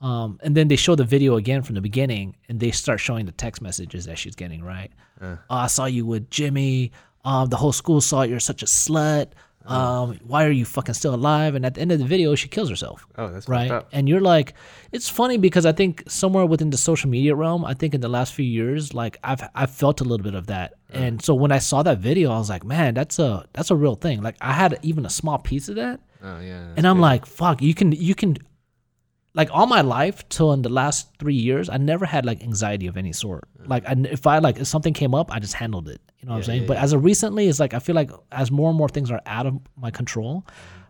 Um, 0.00 0.40
and 0.42 0.56
then 0.56 0.66
they 0.66 0.76
show 0.76 0.96
the 0.96 1.04
video 1.04 1.36
again 1.36 1.62
from 1.62 1.76
the 1.76 1.80
beginning, 1.80 2.34
and 2.48 2.58
they 2.58 2.72
start 2.72 2.98
showing 2.98 3.24
the 3.24 3.32
text 3.32 3.62
messages 3.62 4.06
that 4.06 4.18
she's 4.18 4.34
getting. 4.34 4.64
Right, 4.64 4.90
oh, 5.22 5.38
I 5.48 5.68
saw 5.68 5.84
you 5.84 6.04
with 6.04 6.28
Jimmy. 6.28 6.90
Um, 7.24 7.48
the 7.48 7.56
whole 7.56 7.72
school 7.72 8.00
saw 8.00 8.22
you're 8.22 8.40
such 8.40 8.64
a 8.64 8.66
slut. 8.66 9.28
Um, 9.66 10.18
why 10.26 10.46
are 10.46 10.50
you 10.50 10.64
fucking 10.64 10.94
still 10.94 11.14
alive? 11.14 11.54
And 11.54 11.64
at 11.66 11.74
the 11.74 11.80
end 11.82 11.92
of 11.92 11.98
the 11.98 12.04
video, 12.04 12.34
she 12.34 12.48
kills 12.48 12.70
herself. 12.70 13.06
oh, 13.16 13.28
that's 13.30 13.48
right. 13.48 13.70
And 13.92 14.08
you're 14.08 14.20
like, 14.20 14.54
it's 14.90 15.08
funny 15.08 15.36
because 15.36 15.66
I 15.66 15.72
think 15.72 16.02
somewhere 16.08 16.46
within 16.46 16.70
the 16.70 16.76
social 16.78 17.10
media 17.10 17.34
realm, 17.34 17.64
I 17.64 17.74
think 17.74 17.94
in 17.94 18.00
the 18.00 18.08
last 18.08 18.32
few 18.32 18.44
years, 18.44 18.94
like 18.94 19.18
I've 19.22 19.42
I've 19.54 19.70
felt 19.70 20.00
a 20.00 20.04
little 20.04 20.24
bit 20.24 20.34
of 20.34 20.46
that. 20.46 20.74
And 20.92 21.22
so 21.22 21.34
when 21.34 21.52
I 21.52 21.58
saw 21.58 21.82
that 21.84 21.98
video, 21.98 22.32
I 22.32 22.38
was 22.38 22.48
like, 22.50 22.64
man, 22.64 22.94
that's 22.94 23.18
a 23.18 23.44
that's 23.52 23.70
a 23.70 23.76
real 23.76 23.94
thing. 23.94 24.22
Like 24.22 24.36
I 24.40 24.52
had 24.52 24.78
even 24.82 25.06
a 25.06 25.10
small 25.10 25.38
piece 25.38 25.68
of 25.68 25.76
that. 25.76 26.00
Oh 26.22 26.40
yeah. 26.40 26.74
And 26.76 26.86
I'm 26.86 27.00
like, 27.00 27.26
fuck, 27.26 27.62
you 27.62 27.74
can 27.74 27.92
you 27.92 28.14
can 28.14 28.38
like 29.34 29.48
all 29.52 29.66
my 29.66 29.80
life 29.82 30.28
till 30.28 30.52
in 30.52 30.62
the 30.62 30.68
last 30.68 31.08
three 31.18 31.34
years, 31.36 31.68
I 31.68 31.76
never 31.76 32.04
had 32.04 32.26
like 32.26 32.42
anxiety 32.42 32.88
of 32.88 32.96
any 32.96 33.12
sort. 33.12 33.44
Like 33.66 33.86
I, 33.86 33.94
if 34.10 34.26
I 34.26 34.38
like 34.38 34.58
if 34.58 34.66
something 34.66 34.94
came 34.94 35.14
up, 35.14 35.30
I 35.32 35.38
just 35.38 35.54
handled 35.54 35.88
it. 35.88 36.00
You 36.20 36.26
know 36.28 36.32
what 36.32 36.38
I'm 36.38 36.42
saying? 36.44 36.62
yeah, 36.62 36.68
but 36.68 36.76
as 36.76 36.92
of 36.92 37.02
recently, 37.04 37.48
it's 37.48 37.58
like 37.60 37.72
I 37.74 37.78
feel 37.78 37.94
like 37.94 38.10
as 38.30 38.50
more 38.50 38.68
and 38.68 38.76
more 38.78 38.88
things 38.88 39.10
are 39.10 39.20
out 39.26 39.46
of 39.46 39.58
my 39.76 39.90
control, 39.90 40.44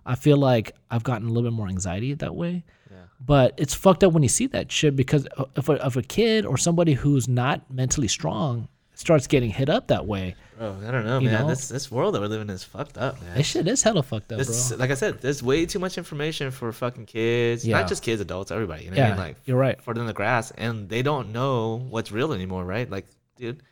I 0.05 0.15
feel 0.17 0.37
like 0.37 0.75
I've 0.91 1.05
gotten 1.05 1.29
a 1.29 1.31
little 1.33 1.49
bit 1.51 1.55
more 1.57 1.69
anxiety 1.69 2.15
that 2.15 2.35
way. 2.35 2.65
Yeah. 2.91 2.97
But 3.25 3.55
it's 3.57 3.75
fucked 3.75 4.03
up 4.03 4.13
when 4.13 4.23
you 4.25 4.29
see 4.29 4.47
that 4.49 4.73
shit 4.73 4.97
because 4.97 5.29
if 5.57 5.69
a, 5.69 5.87
if 5.87 5.95
a 5.97 6.03
kid 6.03 6.45
or 6.47 6.57
somebody 6.59 6.95
who's 6.95 7.29
not 7.29 7.71
mentally 7.71 8.09
strong 8.09 8.67
starts 8.95 9.27
getting 9.29 9.51
hit 9.51 9.69
up 9.69 9.87
that 9.89 10.07
way, 10.07 10.35
Bro, 10.59 10.77
I 10.87 10.91
don't 10.91 11.07
know, 11.07 11.21
You 11.21 11.31
man. 11.31 11.43
know? 11.43 11.49
This 11.49 11.69
this 11.69 11.91
world 11.91 12.15
that 12.15 12.21
we're 12.21 12.27
living 12.27 12.49
in 12.49 12.55
is 12.55 12.65
fucked 12.65 12.99
up, 12.99 13.23
man. 13.23 13.35
this 13.37 13.47
shit 13.47 13.67
is 13.69 13.83
hella 13.83 14.03
fucked 14.03 14.31
up, 14.33 14.39
This, 14.39 14.69
bro. 14.71 14.79
like 14.79 14.91
I 14.91 14.95
said, 14.95 15.21
there's 15.23 15.43
way 15.43 15.65
too 15.65 15.79
much 15.79 15.97
information 15.97 16.51
for 16.51 16.71
fucking 16.73 17.07
kids. 17.07 17.67
Yeah. 17.67 17.79
Not 17.79 17.89
just 17.89 18.03
kids, 18.03 18.21
adults, 18.21 18.51
everybody. 18.51 18.85
You 18.85 18.91
know 18.91 18.97
what 18.97 19.03
I 19.03 19.09
Yeah, 19.09 19.15
mean? 19.15 19.21
Like 19.21 19.37
you're 19.47 19.57
right. 19.57 19.81
for 19.81 19.95
them 19.95 20.07
the 20.07 20.13
grass, 20.13 20.51
and 20.51 20.89
they 20.89 21.03
don't 21.03 21.33
know 21.33 21.77
what's 21.89 22.11
real 22.13 22.33
anymore, 22.35 22.65
right? 22.65 22.91
Like, 22.91 23.07
dude, 23.37 23.63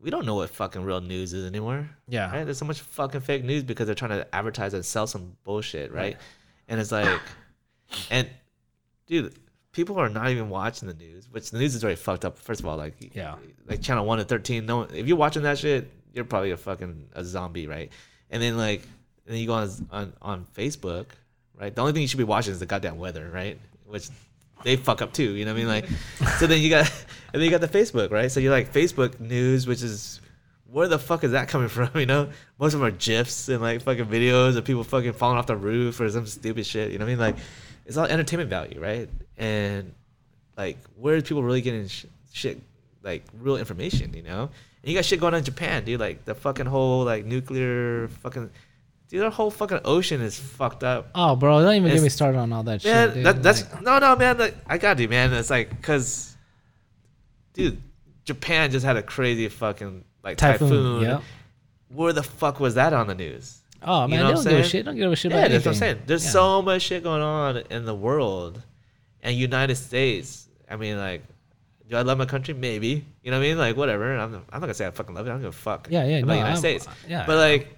we 0.00 0.10
don't 0.10 0.26
know 0.26 0.34
what 0.36 0.50
fucking 0.50 0.82
real 0.84 1.00
news 1.00 1.32
is 1.32 1.46
anymore. 1.46 1.88
Yeah. 2.08 2.30
Right? 2.30 2.44
There's 2.44 2.58
so 2.58 2.64
much 2.66 2.80
fucking 2.80 3.20
fake 3.22 3.44
news 3.44 3.62
because 3.62 3.86
they're 3.86 3.94
trying 3.94 4.10
to 4.12 4.34
advertise 4.34 4.74
and 4.74 4.84
sell 4.84 5.06
some 5.06 5.36
bullshit, 5.44 5.92
right? 5.92 6.16
And 6.68 6.80
it's 6.80 6.92
like, 6.92 7.20
and 8.10 8.28
dude, 9.06 9.34
people 9.72 9.98
are 9.98 10.08
not 10.08 10.30
even 10.30 10.48
watching 10.50 10.88
the 10.88 10.94
news, 10.94 11.28
which 11.30 11.50
the 11.50 11.58
news 11.58 11.74
is 11.74 11.82
already 11.84 11.96
fucked 11.96 12.24
up. 12.24 12.38
First 12.38 12.60
of 12.60 12.66
all, 12.66 12.76
like, 12.76 13.14
Yeah. 13.14 13.36
like 13.66 13.80
channel 13.80 14.04
one 14.04 14.18
to 14.18 14.24
thirteen. 14.24 14.66
No, 14.66 14.82
if 14.82 15.06
you're 15.06 15.16
watching 15.16 15.42
that 15.44 15.58
shit, 15.58 15.90
you're 16.12 16.24
probably 16.24 16.50
a 16.50 16.56
fucking 16.56 17.08
a 17.14 17.24
zombie, 17.24 17.66
right? 17.66 17.90
And 18.30 18.42
then 18.42 18.56
like, 18.56 18.82
and 19.26 19.34
then 19.34 19.36
you 19.40 19.46
go 19.46 19.54
on 19.54 19.70
on 19.90 20.12
on 20.20 20.46
Facebook, 20.56 21.06
right? 21.58 21.74
The 21.74 21.80
only 21.80 21.92
thing 21.92 22.02
you 22.02 22.08
should 22.08 22.18
be 22.18 22.24
watching 22.24 22.52
is 22.52 22.58
the 22.60 22.66
goddamn 22.66 22.98
weather, 22.98 23.30
right? 23.32 23.58
Which 23.86 24.08
they 24.64 24.76
fuck 24.76 25.02
up 25.02 25.12
too. 25.12 25.32
You 25.34 25.44
know 25.44 25.52
what 25.52 25.60
I 25.60 25.64
mean? 25.64 25.68
Like, 25.68 25.88
so 26.38 26.46
then 26.46 26.60
you 26.62 26.70
got, 26.70 26.90
and 27.32 27.40
then 27.40 27.42
you 27.42 27.50
got 27.50 27.60
the 27.60 27.68
Facebook, 27.78 28.10
right? 28.10 28.30
So 28.30 28.40
you're 28.40 28.52
like 28.52 28.72
Facebook 28.72 29.18
news, 29.20 29.66
which 29.66 29.82
is 29.82 30.20
where 30.70 30.88
the 30.88 30.98
fuck 30.98 31.24
is 31.24 31.32
that 31.32 31.48
coming 31.48 31.68
from? 31.76 31.90
You 31.94 32.06
know, 32.06 32.30
most 32.58 32.74
of 32.74 32.80
them 32.80 32.88
are 32.88 32.92
gifs 32.92 33.48
and 33.48 33.60
like 33.60 33.82
fucking 33.82 34.06
videos 34.06 34.56
of 34.56 34.64
people 34.64 34.84
fucking 34.84 35.12
falling 35.14 35.38
off 35.38 35.46
the 35.46 35.56
roof 35.56 36.00
or 36.00 36.08
some 36.10 36.26
stupid 36.26 36.66
shit. 36.66 36.92
You 36.92 36.98
know 36.98 37.04
what 37.04 37.10
I 37.10 37.14
mean? 37.14 37.20
Like, 37.20 37.36
it's 37.84 37.96
all 37.96 38.06
entertainment 38.06 38.50
value, 38.50 38.80
right? 38.80 39.08
And 39.36 39.94
like, 40.56 40.78
where 40.96 41.16
is 41.16 41.22
people 41.22 41.42
really 41.42 41.60
getting 41.60 41.86
sh- 41.88 42.06
shit 42.32 42.60
like 43.02 43.24
real 43.40 43.56
information? 43.56 44.12
You 44.14 44.22
know, 44.22 44.42
and 44.82 44.90
you 44.90 44.94
got 44.94 45.04
shit 45.04 45.20
going 45.20 45.34
on 45.34 45.38
in 45.38 45.44
Japan, 45.44 45.84
dude. 45.84 46.00
Like 46.00 46.24
the 46.24 46.34
fucking 46.34 46.66
whole 46.66 47.04
like 47.04 47.24
nuclear 47.24 48.08
fucking. 48.22 48.50
Dude, 49.08 49.22
their 49.22 49.30
whole 49.30 49.52
fucking 49.52 49.82
ocean 49.84 50.20
is 50.20 50.36
fucked 50.36 50.82
up. 50.82 51.10
Oh, 51.14 51.36
bro, 51.36 51.62
don't 51.62 51.74
even 51.76 51.92
get 51.92 52.02
me 52.02 52.08
started 52.08 52.38
on 52.38 52.52
all 52.52 52.64
that 52.64 52.82
Man, 52.82 53.06
shit. 53.08 53.14
Dude. 53.14 53.26
that, 53.26 53.40
that's 53.40 53.72
Like, 53.72 53.82
no, 53.82 54.00
no, 54.00 54.16
man. 54.16 54.36
Like, 54.36 54.56
I 54.66 54.78
got 54.78 54.98
you, 54.98 55.08
man. 55.08 55.32
It's 55.32 55.48
like, 55.48 55.80
cause, 55.80 56.35
dude, 57.56 57.82
Japan 58.24 58.70
just 58.70 58.84
had 58.86 58.96
a 58.96 59.02
crazy 59.02 59.48
fucking 59.48 60.04
like 60.22 60.36
typhoon. 60.38 60.68
typhoon. 60.68 61.02
Yeah. 61.02 61.20
Where 61.88 62.12
the 62.12 62.22
fuck 62.22 62.60
was 62.60 62.74
that 62.74 62.92
on 62.92 63.06
the 63.06 63.14
news? 63.14 63.60
Oh 63.82 64.04
You 64.04 64.08
man, 64.10 64.20
know 64.20 64.42
they 64.42 64.50
don't 64.50 64.56
give 64.56 64.64
a 64.64 64.68
shit. 64.68 64.84
Don't 64.84 64.96
give 64.96 65.12
a 65.12 65.16
shit 65.16 65.30
Yeah, 65.30 65.38
about 65.38 65.50
that's 65.50 65.64
what 65.64 65.72
I'm 65.72 65.78
saying. 65.78 65.98
There's 66.06 66.24
Yeah. 66.24 66.30
so 66.30 66.62
much 66.62 66.82
shit 66.82 67.02
going 67.02 67.22
on 67.22 67.58
in 67.70 67.84
the 67.84 67.94
world, 67.94 68.62
and 69.22 69.36
United 69.36 69.76
States. 69.76 70.48
I 70.68 70.76
mean, 70.76 70.96
like, 70.98 71.22
do 71.88 71.96
I 71.96 72.02
love 72.02 72.18
my 72.18 72.26
country? 72.26 72.54
Maybe. 72.54 73.04
You 73.22 73.30
know 73.30 73.38
what 73.38 73.44
I 73.44 73.48
mean? 73.48 73.58
Like, 73.58 73.76
whatever. 73.76 74.16
I'm, 74.16 74.34
I'm 74.34 74.40
not 74.52 74.60
gonna 74.60 74.74
say 74.74 74.86
I 74.86 74.90
fucking 74.90 75.14
love 75.14 75.26
it. 75.26 75.30
I 75.30 75.32
don't 75.34 75.42
give 75.42 75.50
a 75.50 75.52
fuck. 75.52 75.86
Yeah, 75.90 76.04
yeah, 76.04 76.16
About 76.18 76.26
no, 76.28 76.34
United 76.34 76.50
I'm- 76.50 76.58
States. 76.58 76.88
Uh, 76.88 76.92
yeah. 77.08 77.24
But 77.26 77.36
like, 77.36 77.76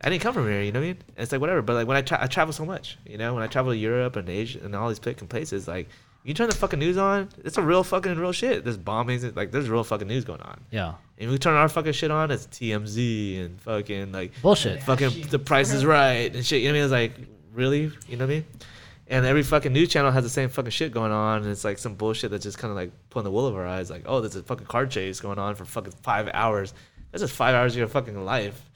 I 0.00 0.08
didn't 0.08 0.22
come 0.22 0.32
from 0.34 0.46
here. 0.48 0.62
You 0.62 0.72
know 0.72 0.80
what 0.80 0.84
I 0.86 0.88
mean? 0.88 0.98
And 1.16 1.22
it's 1.22 1.32
like 1.32 1.40
whatever. 1.40 1.60
But 1.62 1.74
like 1.74 1.86
when 1.86 1.96
I 1.98 2.02
tra- 2.02 2.22
I 2.22 2.26
travel 2.26 2.52
so 2.54 2.64
much, 2.64 2.96
you 3.06 3.18
know, 3.18 3.34
when 3.34 3.42
I 3.42 3.46
travel 3.48 3.72
to 3.72 3.76
Europe 3.78 4.16
and 4.16 4.28
Asia 4.28 4.60
and 4.64 4.74
all 4.74 4.88
these 4.88 4.98
fucking 4.98 5.28
places, 5.28 5.68
like. 5.68 5.88
You 6.24 6.34
turn 6.34 6.48
the 6.48 6.54
fucking 6.54 6.78
news 6.78 6.98
on, 6.98 7.28
it's 7.44 7.58
a 7.58 7.62
real 7.62 7.82
fucking 7.82 8.16
real 8.16 8.32
shit. 8.32 8.62
There's 8.64 8.78
bombings, 8.78 9.34
like 9.34 9.50
there's 9.50 9.68
real 9.68 9.82
fucking 9.82 10.06
news 10.06 10.24
going 10.24 10.40
on. 10.40 10.60
Yeah. 10.70 10.94
And 11.18 11.30
we 11.30 11.38
turn 11.38 11.54
our 11.54 11.68
fucking 11.68 11.92
shit 11.92 12.10
on, 12.10 12.30
it's 12.30 12.46
TMZ 12.46 13.44
and 13.44 13.60
fucking 13.60 14.12
like 14.12 14.32
Bullshit. 14.40 14.82
fucking 14.84 15.28
the 15.30 15.38
price 15.38 15.72
is 15.72 15.84
right 15.84 16.34
and 16.34 16.44
shit. 16.46 16.62
You 16.62 16.72
know 16.72 16.86
what 16.86 16.94
I 16.94 17.06
mean? 17.06 17.12
It's 17.12 17.18
like, 17.18 17.28
really? 17.52 17.90
You 18.08 18.16
know 18.16 18.26
what 18.26 18.32
I 18.32 18.34
mean? 18.36 18.44
And 19.08 19.26
every 19.26 19.42
fucking 19.42 19.72
news 19.72 19.88
channel 19.90 20.10
has 20.10 20.24
the 20.24 20.30
same 20.30 20.48
fucking 20.48 20.70
shit 20.70 20.92
going 20.92 21.12
on, 21.12 21.42
and 21.42 21.50
it's 21.50 21.64
like 21.64 21.78
some 21.78 21.94
bullshit 21.96 22.30
that's 22.30 22.44
just 22.44 22.56
kind 22.56 22.70
of 22.70 22.76
like 22.76 22.92
pulling 23.10 23.24
the 23.24 23.30
wool 23.30 23.44
over 23.44 23.60
our 23.60 23.66
eyes. 23.66 23.90
Like, 23.90 24.04
oh, 24.06 24.20
there's 24.20 24.36
a 24.36 24.42
fucking 24.42 24.66
car 24.66 24.86
chase 24.86 25.20
going 25.20 25.38
on 25.38 25.54
for 25.54 25.64
fucking 25.64 25.92
five 26.02 26.30
hours. 26.32 26.72
That's 27.10 27.22
just 27.22 27.34
five 27.34 27.54
hours 27.54 27.74
of 27.74 27.78
your 27.78 27.88
fucking 27.88 28.24
life 28.24 28.70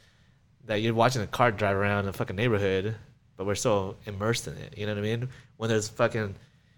that 0.67 0.83
you're 0.83 0.95
watching 0.95 1.23
a 1.23 1.27
car 1.27 1.53
drive 1.53 1.77
around 1.77 2.09
a 2.09 2.13
fucking 2.13 2.37
neighborhood, 2.37 2.97
but 3.37 3.47
we're 3.47 3.55
so 3.55 3.97
immersed 4.05 4.47
in 4.49 4.55
it. 4.59 4.77
You 4.77 4.87
know 4.87 4.93
what 4.93 4.99
I 4.99 5.03
mean? 5.03 5.29
When 5.57 5.71
there's 5.71 5.89
fucking 5.89 6.35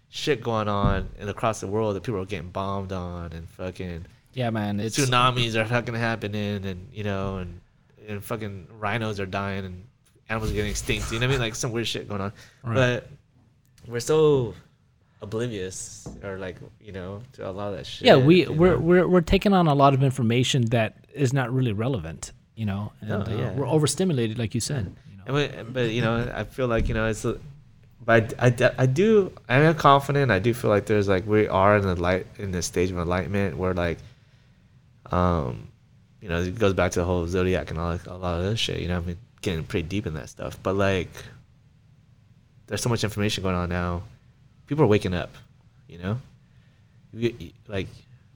shit 0.09 0.41
going 0.41 0.67
on 0.67 1.07
and 1.19 1.29
across 1.29 1.59
the 1.59 1.67
world 1.67 1.95
that 1.95 2.03
people 2.03 2.19
are 2.19 2.25
getting 2.25 2.49
bombed 2.49 2.91
on 2.91 3.31
and 3.31 3.47
fucking 3.49 4.05
Yeah, 4.33 4.49
man. 4.49 4.79
It's 4.79 4.97
tsunamis 4.97 5.55
are 5.55 5.65
fucking 5.65 5.95
happening 5.95 6.65
and 6.65 6.89
you 6.93 7.03
know 7.03 7.37
and 7.37 7.61
and 8.07 8.23
fucking 8.23 8.67
rhinos 8.79 9.19
are 9.19 9.25
dying 9.27 9.65
and 9.65 9.85
animals 10.29 10.51
are 10.51 10.55
getting 10.55 10.71
extinct. 10.71 11.11
You 11.11 11.19
know 11.19 11.27
what 11.27 11.31
I 11.31 11.33
mean? 11.33 11.41
Like 11.41 11.55
some 11.55 11.71
weird 11.71 11.87
shit 11.87 12.07
going 12.09 12.21
on. 12.21 12.33
Right. 12.63 12.75
But 12.75 13.09
we're 13.87 13.99
so 13.99 14.55
oblivious 15.21 16.07
or 16.23 16.37
like 16.37 16.55
you 16.79 16.91
know 16.91 17.21
to 17.33 17.47
a 17.47 17.51
lot 17.51 17.69
of 17.69 17.77
that 17.77 17.85
shit. 17.85 18.07
yeah. 18.07 18.15
we 18.15 18.47
we're, 18.47 18.75
know? 18.75 18.79
we're 18.79 19.07
we're 19.07 19.21
taking 19.21 19.53
on 19.53 19.67
a 19.67 19.73
lot 19.75 19.93
of 19.93 20.03
information 20.03 20.65
that 20.67 21.05
is 21.13 21.33
not 21.33 21.53
really 21.53 21.73
relevant. 21.73 22.31
You 22.55 22.65
know, 22.65 22.91
and 22.99 23.09
No, 23.09 23.19
uh, 23.21 23.53
we're 23.55 23.67
overstimulated, 23.67 24.37
like 24.37 24.53
you 24.53 24.59
said. 24.59 24.93
You 25.09 25.17
know? 25.17 25.23
And 25.27 25.65
we, 25.65 25.71
but 25.71 25.91
you 25.91 26.01
know, 26.01 26.29
I 26.35 26.43
feel 26.43 26.67
like 26.67 26.89
you 26.89 26.93
know 26.93 27.05
it's. 27.05 27.23
a- 27.23 27.39
But 28.09 28.33
I, 28.39 28.47
I, 28.47 28.71
I 28.79 28.85
do 28.87 29.31
I 29.47 29.57
am 29.59 29.75
confident. 29.75 30.31
I 30.31 30.39
do 30.39 30.51
feel 30.51 30.71
like 30.71 30.87
there's 30.87 31.07
like 31.07 31.27
we 31.27 31.47
are 31.47 31.77
in 31.77 31.83
the 31.83 31.93
light 31.93 32.25
in 32.39 32.49
the 32.49 32.63
stage 32.63 32.89
of 32.89 32.97
enlightenment 32.97 33.55
where 33.55 33.75
like, 33.75 33.99
um, 35.11 35.67
you 36.19 36.27
know, 36.27 36.41
it 36.41 36.57
goes 36.57 36.73
back 36.73 36.93
to 36.93 37.01
the 37.01 37.05
whole 37.05 37.27
zodiac 37.27 37.69
and 37.69 37.77
all 37.79 37.99
a 38.07 38.17
lot 38.17 38.39
of 38.39 38.45
this 38.45 38.59
shit. 38.59 38.79
You 38.79 38.87
know, 38.87 38.97
I 38.97 39.01
mean, 39.01 39.17
getting 39.43 39.63
pretty 39.63 39.87
deep 39.87 40.07
in 40.07 40.15
that 40.15 40.27
stuff. 40.27 40.57
But 40.63 40.75
like, 40.75 41.11
there's 42.65 42.81
so 42.81 42.89
much 42.89 43.03
information 43.03 43.43
going 43.43 43.53
on 43.53 43.69
now. 43.69 44.01
People 44.65 44.85
are 44.85 44.87
waking 44.87 45.13
up. 45.13 45.29
You 45.87 45.99
know, 45.99 46.17
you, 47.13 47.35
you- 47.37 47.51
like 47.67 47.89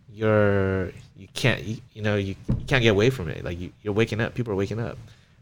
you're 0.08 0.92
you 1.18 1.28
can't 1.34 1.64
you, 1.64 1.78
you 1.96 2.04
know 2.04 2.16
you, 2.16 2.36
you 2.48 2.66
can't 2.68 2.84
get 2.84 2.90
away 2.90 3.10
from 3.10 3.28
it. 3.28 3.44
Like 3.44 3.60
you, 3.60 3.72
you're 3.82 3.96
waking 3.96 4.22
up. 4.22 4.36
People 4.36 4.54
are 4.54 4.56
waking 4.56 4.80
up, 4.80 5.00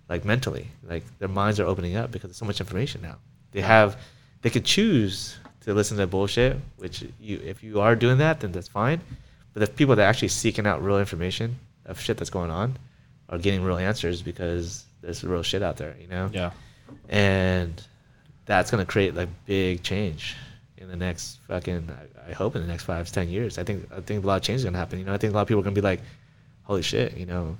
like 0.07 0.23
mentally. 0.23 0.67
Like 0.87 1.03
their 1.19 1.27
minds 1.27 1.59
are 1.59 1.65
opening 1.65 1.97
up 1.97 2.13
because 2.13 2.29
there's 2.29 2.37
so 2.37 2.45
much 2.45 2.61
information 2.61 3.01
now. 3.01 3.17
They 3.51 3.59
have 3.59 3.97
they 4.41 4.49
could 4.49 4.65
choose 4.65 5.37
to 5.61 5.73
listen 5.73 5.97
to 5.97 6.07
bullshit, 6.07 6.57
which 6.77 7.05
you 7.19 7.39
if 7.43 7.63
you 7.63 7.79
are 7.79 7.95
doing 7.95 8.17
that, 8.17 8.39
then 8.39 8.51
that's 8.51 8.67
fine. 8.67 9.01
But 9.53 9.59
the 9.61 9.67
people 9.67 9.95
that 9.95 10.03
are 10.03 10.09
actually 10.09 10.29
seeking 10.29 10.65
out 10.65 10.83
real 10.83 10.99
information 10.99 11.59
of 11.85 11.99
shit 11.99 12.17
that's 12.17 12.29
going 12.29 12.51
on 12.51 12.77
are 13.29 13.37
getting 13.37 13.63
real 13.63 13.77
answers 13.77 14.21
because 14.21 14.85
there's 15.01 15.23
real 15.23 15.43
shit 15.43 15.61
out 15.61 15.77
there, 15.77 15.95
you 15.99 16.07
know? 16.07 16.29
Yeah. 16.33 16.51
And 17.09 17.81
that's 18.45 18.71
gonna 18.71 18.85
create 18.85 19.15
like 19.15 19.29
big 19.45 19.83
change 19.83 20.35
in 20.77 20.87
the 20.87 20.95
next 20.95 21.39
fucking 21.47 21.89
I, 22.27 22.31
I 22.31 22.33
hope 22.33 22.55
in 22.55 22.61
the 22.61 22.67
next 22.67 22.83
five 22.83 23.07
to 23.07 23.13
ten 23.13 23.29
years. 23.29 23.57
I 23.57 23.63
think 23.63 23.87
I 23.95 24.01
think 24.01 24.23
a 24.23 24.27
lot 24.27 24.37
of 24.37 24.41
change 24.43 24.57
is 24.57 24.63
gonna 24.65 24.77
happen. 24.77 24.99
You 24.99 25.05
know, 25.05 25.13
I 25.13 25.17
think 25.17 25.33
a 25.33 25.35
lot 25.35 25.43
of 25.43 25.47
people 25.47 25.61
are 25.61 25.63
gonna 25.63 25.75
be 25.75 25.81
like, 25.81 26.01
Holy 26.63 26.81
shit, 26.81 27.17
you 27.17 27.25
know, 27.25 27.57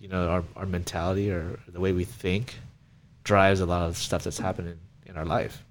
you 0.00 0.08
know, 0.08 0.28
our 0.28 0.44
our 0.56 0.66
mentality 0.66 1.30
or 1.30 1.58
the 1.68 1.80
way 1.80 1.92
we 1.92 2.04
think 2.04 2.56
drives 3.24 3.60
a 3.60 3.66
lot 3.66 3.88
of 3.88 3.96
stuff 3.96 4.24
that's 4.24 4.38
happening 4.38 4.72
in 4.72 4.78
our 5.18 5.24
life. 5.24 5.62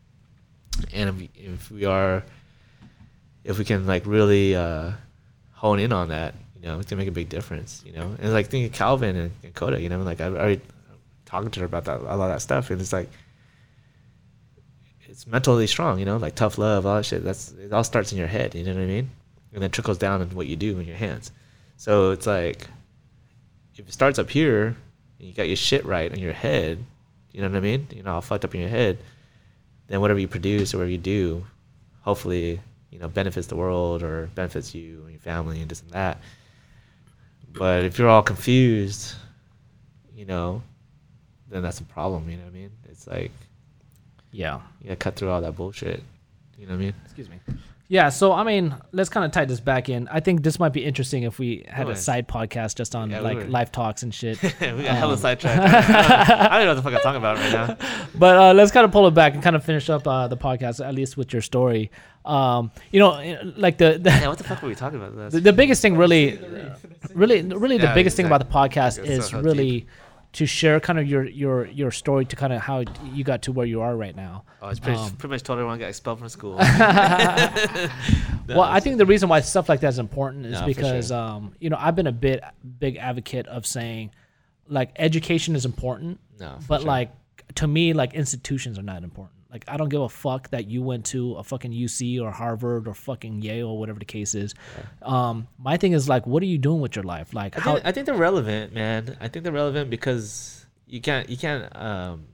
And 0.94 1.10
if 1.10 1.15
we, 1.15 1.30
if 1.36 1.72
we 1.72 1.86
are 1.86 2.24
if 3.44 3.57
we 3.57 3.65
can 3.65 3.88
like 3.88 4.06
really 4.06 4.56
uh, 4.56 4.91
hone 5.53 5.80
in 5.80 5.91
on 5.94 6.10
that, 6.10 6.36
you 6.56 6.68
know, 6.68 6.80
it 6.80 6.88
gonna 6.88 6.99
make 6.99 7.07
a 7.07 7.11
big 7.11 7.30
difference. 7.30 7.82
You 7.86 7.94
know, 7.94 8.15
and 8.19 8.34
like 8.34 8.48
thinking 8.48 8.65
of 8.65 8.74
Calvin 8.74 9.15
and, 9.15 9.32
and 9.44 9.53
Coda. 9.56 9.82
You 9.82 9.90
know, 9.90 9.99
like 10.03 10.22
I 10.22 10.26
already 10.26 10.61
talking 11.26 11.49
to 11.52 11.60
her 11.61 11.65
about 11.65 11.86
that 11.86 12.02
a 12.02 12.03
lot 12.03 12.30
of 12.30 12.30
that 12.30 12.41
stuff, 12.41 12.69
and 12.69 12.80
it's 12.80 12.94
like 12.94 13.10
it's 15.06 15.26
mentally 15.26 15.65
strong. 15.65 15.98
You 15.98 16.06
know, 16.06 16.18
like 16.18 16.36
tough 16.36 16.57
love, 16.57 16.86
all 16.86 16.98
that 16.98 17.06
shit. 17.06 17.24
That's 17.24 17.53
it 17.53 17.72
all 17.72 17.84
starts 17.84 18.11
in 18.11 18.18
your 18.18 18.28
head. 18.28 18.53
You 18.53 18.64
know 18.64 18.74
what 18.74 18.82
I 18.82 18.86
mean? 18.86 19.10
And 19.53 19.64
then 19.64 19.72
trickles 19.72 19.98
down 19.98 20.22
in 20.22 20.30
what 20.32 20.48
you 20.48 20.56
do 20.56 20.78
in 20.78 20.86
your 20.86 20.98
hands. 20.98 21.32
So 21.78 22.11
it's 22.11 22.28
like 22.28 22.68
if 23.76 23.88
it 23.88 23.94
starts 23.94 24.19
up 24.19 24.30
here 24.30 24.76
and 25.19 25.28
you 25.28 25.34
got 25.34 25.48
your 25.48 25.56
shit 25.56 25.86
right 25.86 26.11
in 26.11 26.19
your 26.19 26.34
head, 26.34 26.84
you 27.32 27.41
know 27.41 27.48
what 27.48 27.57
I 27.57 27.61
mean? 27.61 27.88
You 27.91 28.03
know, 28.03 28.15
all 28.15 28.22
fucked 28.22 28.45
up 28.45 28.53
in 28.53 28.61
your 28.61 28.69
head, 28.69 28.98
then 29.88 30.01
whatever 30.01 30.19
you 30.19 30.27
produce 30.27 30.73
or 30.73 30.77
whatever 30.77 30.91
you 30.91 30.97
do, 30.97 31.45
hopefully, 32.01 32.59
you 32.91 32.99
know, 32.99 33.07
benefits 33.07 33.47
the 33.47 33.55
world 33.55 34.03
or 34.03 34.30
benefits 34.35 34.73
you 34.76 35.01
and 35.03 35.11
your 35.11 35.19
family 35.19 35.61
and 35.61 35.69
this 35.69 35.81
and 35.81 35.91
that. 35.91 36.19
But 37.53 37.84
if 37.85 37.97
you're 37.97 38.09
all 38.09 38.22
confused, 38.23 39.14
you 40.15 40.26
know, 40.26 40.61
then 41.49 41.61
that's 41.64 41.80
a 41.80 41.84
problem, 41.84 42.30
you 42.30 42.38
know 42.38 42.43
what 42.43 42.49
I 42.49 42.53
mean? 42.53 42.72
It's 42.89 43.07
like 43.07 43.31
Yeah. 44.31 44.59
you 44.81 44.88
gotta 44.88 44.95
cut 44.97 45.15
through 45.15 45.30
all 45.30 45.41
that 45.41 45.55
bullshit. 45.55 46.03
You 46.57 46.65
know 46.65 46.73
what 46.73 46.80
I 46.81 46.85
mean? 46.85 46.93
Excuse 47.05 47.30
me. 47.30 47.39
Yeah, 47.89 48.09
so 48.09 48.34
I 48.34 48.43
mean, 48.43 48.76
let's 48.91 49.07
kind 49.07 49.26
of 49.26 49.31
tie 49.31 49.45
this 49.45 49.61
back 49.61 49.88
in. 49.88 50.09
I 50.09 50.19
think 50.19 50.43
this 50.43 50.59
might 50.59 50.73
be 50.73 50.84
interesting 50.84 51.23
if 51.23 51.39
we 51.39 51.64
had 51.69 51.85
Go 51.85 51.91
a 51.91 51.95
side 51.95 52.27
podcast 52.27 52.76
just 52.76 52.95
on 52.95 53.09
Yeah, 53.09 53.22
like 53.22 53.38
would. 53.38 53.49
life 53.49 53.72
talks 53.72 54.03
and 54.03 54.14
shit. 54.14 54.41
we 54.43 54.49
got 54.59 54.80
hella 54.84 55.14
Um, 55.14 55.19
sidetracked. 55.19 55.57
I 56.51 56.57
don't 56.57 56.65
know 56.68 56.68
what 56.68 56.76
the 56.76 56.81
fuck 56.81 56.93
I'm 56.93 56.99
talking 56.99 57.18
about 57.18 57.38
right 57.38 57.53
now. 57.53 57.77
but 58.15 58.35
uh, 58.35 58.53
let's 58.53 58.72
kind 58.72 58.84
of 58.84 58.91
pull 58.91 59.07
it 59.07 59.11
back 59.14 59.35
and 59.35 59.41
kind 59.41 59.55
of 59.55 59.64
finish 59.64 59.89
up 59.89 60.05
uh, 60.05 60.27
the 60.27 60.35
podcast, 60.35 60.85
at 60.85 60.93
least 60.95 61.15
with 61.15 61.31
your 61.31 61.41
story. 61.41 61.89
Um, 62.26 62.72
you 62.91 62.99
know, 62.99 63.11
like 63.55 63.77
the 63.77 63.97
the, 63.97 64.09
Yeah, 64.09 64.27
what 64.27 64.38
the 64.38 64.43
fuck 64.43 64.61
were 64.61 64.68
we 64.68 64.76
talking 64.76 64.99
about? 64.99 65.15
That's- 65.15 65.31
the, 65.34 65.39
the 65.39 65.53
biggest 65.53 65.81
thing 65.81 65.95
really, 65.95 66.38
really, 67.14 67.41
really, 67.41 67.77
the 67.77 67.85
Yeah, 67.85 67.93
biggest 67.93 68.18
thing 68.18 68.26
about 68.26 68.39
the 68.39 68.53
podcast 68.53 69.01
is 69.01 69.27
so 69.27 69.39
really 69.39 69.88
to 70.34 70.45
share 70.45 70.80
kind 70.80 70.99
of 70.99 71.08
your 71.08 71.26
your 71.26 71.66
your 71.68 71.90
story 71.91 72.26
to 72.26 72.36
kind 72.36 72.54
of 72.54 72.62
how 72.62 72.84
you 73.14 73.24
got 73.24 73.41
to 73.44 73.52
where 73.52 73.66
you 73.66 73.82
are 73.82 73.95
right 73.95 74.16
now. 74.16 74.44
Oh, 74.62 74.70
it's 74.70 74.80
pretty, 74.80 74.99
Um, 74.99 75.12
pretty 75.16 75.32
much 75.34 75.44
told 75.44 75.58
everyone 75.60 75.80
got 75.80 75.88
expelled 75.90 76.20
from 76.20 76.30
school. 76.30 76.56
well, 78.48 78.62
I 78.62 78.80
think 78.80 78.98
the 78.98 79.06
reason 79.06 79.30
why 79.30 79.41
stuff 79.41 79.70
like 79.70 79.82
that 79.82 79.90
is 79.90 79.99
important 79.99 80.45
is 80.45 80.60
No, 80.60 80.66
because 80.66 81.08
sure. 81.08 81.18
um, 81.18 81.56
you 81.60 81.70
know 81.70 81.78
I've 81.80 81.95
been 81.95 82.08
a 82.08 82.12
bit 82.12 82.44
big 82.80 82.98
advocate 82.98 83.48
of 83.48 83.66
saying 83.66 84.12
like 84.68 84.91
education 84.98 85.56
is 85.56 85.66
important, 85.66 86.20
No, 86.40 86.60
but 86.68 86.80
sure. 86.82 86.88
like 86.88 87.12
to 87.56 87.68
me 87.68 87.94
like 87.94 88.14
institutions 88.14 88.78
are 88.78 88.84
not 88.84 89.04
important. 89.04 89.34
Like 89.52 89.64
I 89.68 89.78
don't 89.78 89.90
give 89.90 90.02
a 90.02 90.10
fuck 90.10 90.49
that 90.49 90.68
you 90.68 90.82
went 90.82 91.06
to 91.07 91.36
a 91.36 91.44
fucking 91.44 91.72
UC 91.72 92.22
or 92.22 92.32
Harvard 92.32 92.88
or 92.88 92.94
fucking 92.94 93.41
Yale 93.41 93.69
or 93.69 93.80
whatever 93.80 93.99
the 93.99 94.06
case 94.06 94.36
is. 94.36 94.53
Um, 95.02 95.48
my 95.57 95.78
thing 95.78 95.94
is 95.94 96.10
like, 96.10 96.28
what 96.28 96.44
are 96.44 96.48
you 96.48 96.57
doing 96.57 96.82
with 96.82 96.95
your 96.95 97.03
life? 97.03 97.34
Like 97.34 97.57
I 97.57 97.61
how? 97.61 97.74
think, 97.76 97.86
I 97.86 97.91
think 97.91 98.06
they're 98.07 98.15
relevant, 98.15 98.74
man. 98.74 99.18
I 99.22 99.28
think 99.30 99.44
they're 99.44 99.53
relevant 99.53 99.90
because 99.90 100.65
you 100.86 100.99
can't 101.02 101.30
you 101.30 101.38
can't 101.38 101.74
um, 101.76 102.26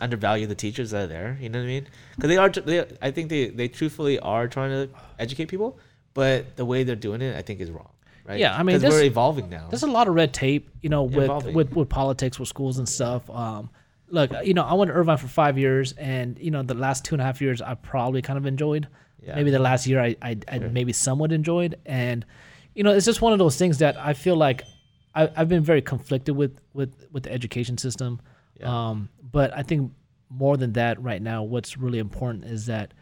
undervalue 0.00 0.46
the 0.46 0.54
teachers 0.54 0.92
that 0.92 1.04
are 1.04 1.06
there. 1.06 1.38
You 1.40 1.50
know 1.50 1.58
what 1.58 1.64
I 1.64 1.68
mean? 1.68 1.86
Because 2.16 2.28
they 2.28 2.36
are. 2.36 2.48
They, 2.48 2.86
I 3.02 3.10
think 3.10 3.28
they 3.28 3.48
they 3.48 3.68
truthfully 3.68 4.18
are 4.18 4.48
trying 4.48 4.70
to 4.70 4.94
educate 5.18 5.46
people, 5.46 5.78
but 6.14 6.56
the 6.56 6.64
way 6.64 6.84
they're 6.84 6.96
doing 6.96 7.20
it, 7.20 7.36
I 7.36 7.42
think, 7.42 7.60
is 7.60 7.70
wrong. 7.70 7.90
Right? 8.24 8.38
Yeah, 8.38 8.56
I 8.56 8.62
mean, 8.62 8.80
we're 8.80 9.02
evolving 9.02 9.50
now. 9.50 9.66
There's 9.68 9.82
a 9.82 9.88
lot 9.88 10.06
of 10.06 10.14
red 10.14 10.32
tape, 10.32 10.70
you 10.80 10.88
know, 10.88 11.02
with, 11.02 11.44
with 11.46 11.74
with 11.74 11.88
politics, 11.88 12.38
with 12.38 12.48
schools 12.48 12.78
and 12.78 12.88
stuff. 12.88 13.28
Um, 13.28 13.68
look, 14.12 14.30
you 14.44 14.54
know, 14.54 14.62
I 14.62 14.74
went 14.74 14.90
to 14.90 14.94
Irvine 14.94 15.16
for 15.16 15.26
five 15.26 15.58
years, 15.58 15.92
and 15.92 16.38
you 16.38 16.50
know, 16.52 16.62
the 16.62 16.74
last 16.74 17.04
two 17.04 17.14
and 17.14 17.22
a 17.22 17.24
half 17.24 17.40
years, 17.40 17.60
I 17.60 17.74
probably 17.74 18.22
kind 18.22 18.38
of 18.38 18.46
enjoyed. 18.46 18.86
Yeah. 19.20 19.34
Maybe 19.36 19.50
the 19.50 19.58
last 19.58 19.86
year, 19.86 20.00
I 20.00 20.14
I, 20.22 20.36
I 20.48 20.58
maybe 20.58 20.92
somewhat 20.92 21.32
enjoyed, 21.32 21.76
and 21.86 22.24
you 22.74 22.84
know, 22.84 22.92
it's 22.92 23.06
just 23.06 23.20
one 23.22 23.32
of 23.32 23.38
those 23.38 23.56
things 23.56 23.78
that 23.78 23.96
I 23.96 24.12
feel 24.12 24.36
like 24.36 24.62
I, 25.14 25.28
I've 25.36 25.48
been 25.48 25.64
very 25.64 25.82
conflicted 25.82 26.36
with 26.36 26.58
with 26.74 27.06
with 27.10 27.24
the 27.24 27.32
education 27.32 27.78
system. 27.78 28.20
Yeah. 28.60 28.88
Um, 28.90 29.08
but 29.32 29.56
I 29.56 29.62
think 29.62 29.92
more 30.28 30.56
than 30.56 30.72
that, 30.74 31.02
right 31.02 31.20
now, 31.20 31.42
what's 31.42 31.76
really 31.76 31.98
important 31.98 32.44
is 32.44 32.66
that 32.66 32.94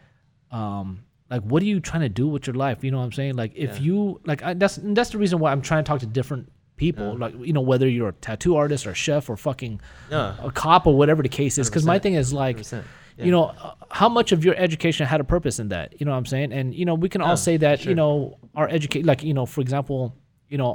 um 0.51 1.03
like 1.29 1.41
what 1.43 1.63
are 1.63 1.65
you 1.65 1.79
trying 1.79 2.01
to 2.01 2.09
do 2.09 2.27
with 2.27 2.45
your 2.45 2.53
life 2.55 2.83
you 2.83 2.91
know 2.91 2.97
what 2.97 3.05
i'm 3.05 3.11
saying 3.13 3.35
like 3.35 3.53
if 3.55 3.77
Yeah. 3.77 3.83
you 3.83 4.21
like 4.25 4.43
I, 4.43 4.53
that's 4.53 4.77
that's 4.83 5.11
the 5.11 5.17
reason 5.17 5.39
why 5.39 5.53
i'm 5.53 5.61
trying 5.61 5.81
to 5.81 5.87
talk 5.87 6.01
to 6.01 6.05
different 6.05 6.51
people 6.85 7.09
like 7.23 7.33
you 7.47 7.53
know 7.57 7.65
whether 7.71 7.87
you're 7.95 8.09
a 8.15 8.17
tattoo 8.27 8.53
artist 8.61 8.83
or 8.89 8.93
chef 9.05 9.23
or 9.31 9.35
fucking 9.47 9.73
no, 10.15 10.23
a 10.49 10.51
cop 10.63 10.81
or 10.89 10.93
whatever 11.01 11.21
the 11.27 11.33
case 11.41 11.55
is 11.61 11.69
because 11.69 11.85
my 11.93 11.99
thing 12.03 12.15
is 12.21 12.27
like 12.43 12.57
Yeah. 12.71 13.25
you 13.27 13.31
know 13.35 13.45
uh, 13.65 13.73
how 14.01 14.09
much 14.17 14.29
of 14.35 14.39
your 14.47 14.55
education 14.67 15.03
had 15.13 15.19
a 15.25 15.27
purpose 15.35 15.55
in 15.63 15.67
that? 15.75 15.87
You 15.99 16.03
know 16.05 16.13
what 16.15 16.21
i'm 16.23 16.29
saying? 16.35 16.49
And 16.57 16.65
you 16.79 16.85
know 16.89 16.95
we 17.05 17.09
can 17.13 17.21
all 17.25 17.35
Yeah, 17.37 17.47
say 17.49 17.55
that 17.65 17.77
you 17.89 17.95
know 18.01 18.13
our 18.59 18.67
educate 18.77 19.03
like 19.11 19.21
you 19.29 19.35
know 19.37 19.45
for 19.55 19.61
example 19.65 19.99
you 20.53 20.57
know 20.61 20.71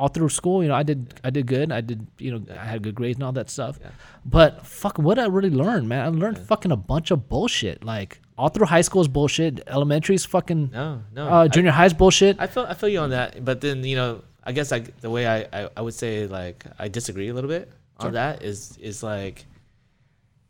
all 0.00 0.08
through 0.14 0.32
school 0.40 0.58
you 0.64 0.68
know 0.70 0.78
i 0.82 0.84
did 0.90 0.98
i 1.28 1.30
did 1.36 1.44
good. 1.54 1.68
I 1.78 1.80
did 1.90 2.00
you 2.24 2.30
know 2.32 2.40
i 2.62 2.64
had 2.72 2.78
good 2.86 2.96
grades 3.00 3.16
and 3.18 3.24
all 3.26 3.36
that 3.40 3.48
stuff. 3.56 3.74
Yeah. 3.80 3.90
but 4.36 4.50
fuck 4.80 4.94
what 5.06 5.16
i 5.24 5.26
really 5.38 5.54
learned 5.62 5.84
man 5.92 6.00
i 6.06 6.08
learned 6.22 6.38
fucking 6.52 6.72
a 6.78 6.80
bunch 6.92 7.08
of 7.14 7.18
bullshit. 7.32 7.78
Like 7.94 8.10
all 8.36 8.48
through 8.54 8.66
high 8.76 8.80
school 8.88 9.02
is 9.06 9.10
bullshit. 9.18 9.52
Elementary's 9.78 10.24
fucking 10.36 10.62
no, 10.72 10.86
no. 11.18 11.22
uh 11.34 11.42
I- 11.44 11.48
junior 11.54 11.70
high's 11.80 11.94
bullshit. 12.02 12.34
I 12.44 12.46
feel 12.54 12.64
I 12.72 12.74
feel 12.80 12.90
you 12.96 13.00
on 13.06 13.10
that, 13.18 13.44
but 13.48 13.56
then 13.64 13.76
you 13.90 13.96
know, 14.00 14.12
I 14.44 14.52
guess 14.52 14.70
like 14.70 15.00
the 15.00 15.10
way 15.10 15.26
I, 15.26 15.46
I, 15.52 15.70
I 15.76 15.80
would 15.80 15.94
say 15.94 16.26
like 16.26 16.64
I 16.78 16.88
disagree 16.88 17.28
a 17.28 17.34
little 17.34 17.48
bit 17.48 17.70
on 17.98 18.12
that 18.12 18.42
is 18.42 18.76
is 18.78 19.02
like 19.02 19.44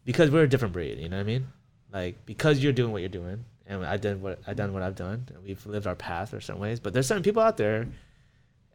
because 0.04 0.30
we're 0.30 0.42
a 0.42 0.48
different 0.48 0.72
breed, 0.72 0.98
you 0.98 1.08
know 1.08 1.16
what 1.16 1.22
I 1.22 1.26
mean? 1.26 1.46
Like 1.92 2.26
because 2.26 2.62
you're 2.62 2.72
doing 2.72 2.92
what 2.92 3.02
you're 3.02 3.08
doing, 3.08 3.44
and 3.66 3.84
I 3.86 3.96
did 3.96 4.20
what 4.20 4.40
I 4.46 4.54
done 4.54 4.72
what 4.72 4.82
I've 4.82 4.96
done, 4.96 5.26
and 5.32 5.44
we've 5.44 5.64
lived 5.66 5.86
our 5.86 5.94
path 5.94 6.34
or 6.34 6.40
certain 6.40 6.60
ways. 6.60 6.80
But 6.80 6.92
there's 6.92 7.06
certain 7.06 7.22
people 7.22 7.42
out 7.42 7.56
there. 7.56 7.86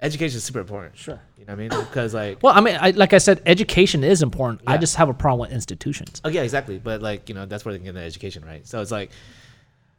Education 0.02 0.38
is 0.38 0.46
super 0.46 0.62
important. 0.62 0.98
Sure. 0.98 1.20
You 1.38 1.44
know 1.44 1.54
what 1.54 1.60
I 1.62 1.68
mean? 1.68 1.86
Because 1.88 2.14
like, 2.14 2.42
well 2.42 2.54
i 2.56 2.62
mean 2.62 2.78
I, 2.80 2.92
like 2.92 3.12
i 3.12 3.18
said 3.18 3.42
education 3.46 4.02
is 4.06 4.22
important 4.22 4.62
i 4.66 4.78
just 4.78 4.96
have 4.96 5.10
a 5.10 5.14
problem 5.14 5.42
with 5.42 5.52
institutions 5.52 6.22
oh 6.24 6.30
yeah, 6.30 6.44
exactly. 6.44 6.80
But 6.80 7.02
like 7.02 7.28
you 7.28 7.36
know, 7.36 7.46
that's 7.46 7.66
where 7.66 7.78
they 7.78 7.84
get 7.84 7.96
the 7.96 8.02
education, 8.02 8.46
right? 8.46 8.66
So 8.66 8.82
it's 8.82 8.92
like, 8.92 9.12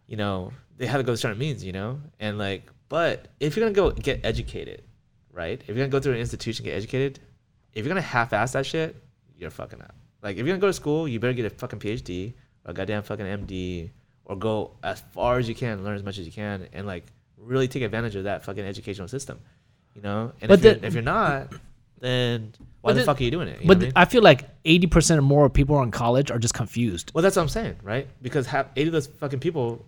you 0.07 0.17
know, 0.17 0.53
they 0.79 0.87
have 0.87 1.01
to 1.01 1.05
go 1.05 1.13
to 1.13 1.19
certain 1.19 1.39
means, 1.39 1.63
you 1.63 1.73
know, 1.73 2.01
and 2.19 2.39
like, 2.39 2.71
but 2.89 3.29
if 3.41 3.57
you're 3.57 3.65
gonna 3.65 3.75
go 3.75 3.91
get 3.91 4.25
educated, 4.25 4.83
right? 5.33 5.61
If 5.61 5.69
you're 5.69 5.77
gonna 5.77 5.89
go 5.89 6.01
through 6.01 6.15
an 6.15 6.21
institution, 6.21 6.65
get 6.65 6.73
educated, 6.75 7.21
if 7.73 7.85
you're 7.85 7.91
gonna 7.91 8.01
half-ass 8.03 8.53
that 8.53 8.67
shit, 8.67 8.97
you're 9.37 9.51
fucking 9.51 9.81
up. 9.81 9.95
Like 10.23 10.37
if 10.37 10.39
you're 10.39 10.49
gonna 10.49 10.61
go 10.61 10.67
to 10.67 10.73
school, 10.73 11.09
you 11.09 11.21
better 11.21 11.33
get 11.33 11.47
a 11.47 11.51
fucking 11.51 11.79
PhD 11.79 12.35
or 12.65 12.73
a 12.73 12.75
goddamn 12.75 13.03
fucking 13.03 13.27
MD 13.27 13.91
or 14.25 14.37
go 14.37 14.73
as 14.83 15.01
far 15.13 15.39
as 15.39 15.49
you 15.49 15.55
can, 15.55 15.83
learn 15.85 15.97
as 15.97 16.03
much 16.03 16.19
as 16.19 16.27
you 16.27 16.33
can, 16.33 16.69
and 16.73 16.87
like 16.87 17.05
really 17.37 17.69
take 17.69 17.83
advantage 17.83 18.17
of 18.17 18.25
that 18.25 18.45
fucking 18.45 18.65
educational 18.65 19.09
system, 19.09 19.41
you 19.95 20.03
know. 20.03 20.33
And 20.41 20.49
But 20.49 20.59
if, 20.59 20.65
you're, 20.65 20.85
if 20.85 20.95
you're 20.95 21.03
not, 21.03 21.53
then 22.01 22.53
why 22.81 22.93
the, 22.93 23.01
the- 23.01 23.07
fuck 23.07 23.21
are 23.21 23.25
you 23.25 23.31
doing 23.31 23.49
it? 23.49 23.61
You 23.63 23.69
but 23.69 23.79
what 23.79 23.83
I 23.83 23.87
mean? 23.87 23.93
I 23.97 24.05
feel 24.05 24.23
like 24.23 24.63
80% 24.65 25.19
or 25.19 25.23
more 25.23 25.47
of 25.47 25.53
people 25.53 25.77
are 25.77 25.83
in 25.83 25.91
college 25.91 26.31
are 26.31 26.39
just 26.39 26.55
confused. 26.55 27.13
Well, 27.15 27.23
that's 27.23 27.37
what 27.37 27.43
I'm 27.43 27.49
saying, 27.49 27.77
right? 27.83 28.07
Because 28.23 28.47
half, 28.47 28.67
eight 28.77 28.87
of 28.87 28.93
those 28.93 29.07
fucking 29.07 29.41
people, 29.41 29.85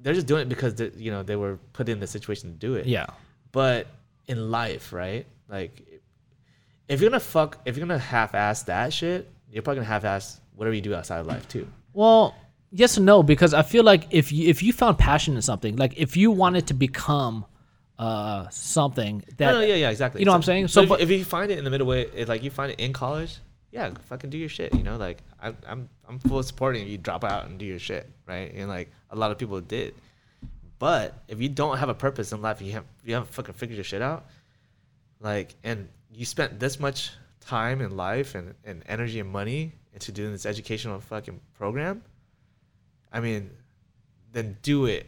they're 0.00 0.14
just 0.14 0.26
doing 0.26 0.42
it 0.42 0.48
because 0.48 0.80
you 0.96 1.10
know 1.10 1.22
they 1.22 1.36
were 1.36 1.58
put 1.72 1.88
in 1.88 2.00
the 2.00 2.06
situation 2.06 2.50
to 2.50 2.56
do 2.56 2.74
it. 2.74 2.86
Yeah. 2.86 3.06
But 3.52 3.86
in 4.28 4.50
life, 4.50 4.92
right? 4.92 5.26
Like, 5.48 5.82
if 6.88 7.00
you're 7.00 7.10
gonna 7.10 7.20
fuck, 7.20 7.58
if 7.64 7.76
you're 7.76 7.86
gonna 7.86 7.98
half-ass 7.98 8.64
that 8.64 8.92
shit, 8.92 9.30
you're 9.50 9.62
probably 9.62 9.78
gonna 9.80 9.88
half-ass 9.88 10.40
whatever 10.54 10.74
you 10.74 10.80
do 10.82 10.94
outside 10.94 11.18
of 11.20 11.26
life 11.26 11.48
too. 11.48 11.66
Well, 11.92 12.34
yes 12.70 12.96
and 12.98 13.06
no 13.06 13.22
because 13.22 13.54
I 13.54 13.62
feel 13.62 13.82
like 13.84 14.04
if 14.10 14.30
you, 14.32 14.48
if 14.48 14.62
you 14.62 14.72
found 14.72 14.98
passion 14.98 15.34
in 15.36 15.42
something, 15.42 15.76
like 15.76 15.94
if 15.98 16.16
you 16.16 16.30
wanted 16.30 16.66
to 16.68 16.74
become 16.74 17.44
uh 17.98 18.48
something 18.50 19.24
that 19.38 19.52
no, 19.52 19.60
no, 19.60 19.66
yeah, 19.66 19.74
yeah, 19.74 19.90
exactly. 19.90 20.20
You 20.20 20.24
know 20.26 20.32
what 20.32 20.36
I'm 20.36 20.42
saying? 20.44 20.68
So, 20.68 20.72
So, 20.80 20.82
if, 20.82 20.88
but- 20.90 21.00
if 21.00 21.10
you 21.10 21.24
find 21.24 21.50
it 21.50 21.58
in 21.58 21.64
the 21.64 21.70
middle 21.70 21.86
way, 21.86 22.02
if, 22.14 22.28
like 22.28 22.42
you 22.42 22.50
find 22.50 22.70
it 22.72 22.78
in 22.80 22.92
college, 22.92 23.38
yeah, 23.72 23.90
fucking 24.08 24.30
do 24.30 24.38
your 24.38 24.48
shit. 24.48 24.74
You 24.74 24.82
know, 24.82 24.96
like 24.96 25.18
I, 25.42 25.52
I'm 25.66 25.88
I'm 26.08 26.18
full 26.20 26.42
supporting 26.42 26.86
you 26.86 26.96
drop 26.96 27.24
out 27.24 27.46
and 27.46 27.58
do 27.58 27.64
your 27.66 27.78
shit, 27.78 28.08
right? 28.26 28.52
And 28.54 28.68
like 28.68 28.90
a 29.10 29.16
lot 29.16 29.30
of 29.30 29.38
people 29.38 29.60
did, 29.60 29.94
But 30.78 31.22
if 31.28 31.40
you 31.40 31.48
don't 31.48 31.78
have 31.78 31.88
a 31.88 31.94
purpose 31.94 32.32
in 32.32 32.40
life, 32.40 32.62
you 32.62 32.72
have 32.72 32.84
you 33.04 33.14
haven't 33.14 33.32
fucking 33.32 33.54
figured 33.54 33.76
your 33.76 33.84
shit 33.84 34.02
out, 34.02 34.26
like, 35.20 35.54
and 35.64 35.88
you 36.12 36.24
spent 36.24 36.60
this 36.60 36.78
much 36.78 37.12
time 37.40 37.80
in 37.80 37.96
life 37.96 38.34
and, 38.34 38.54
and 38.64 38.82
energy 38.86 39.20
and 39.20 39.30
money 39.30 39.72
into 39.92 40.12
doing 40.12 40.32
this 40.32 40.46
educational 40.46 41.00
fucking 41.00 41.40
program, 41.54 42.02
I 43.12 43.20
mean, 43.20 43.50
then 44.32 44.56
do 44.62 44.86
it 44.86 45.06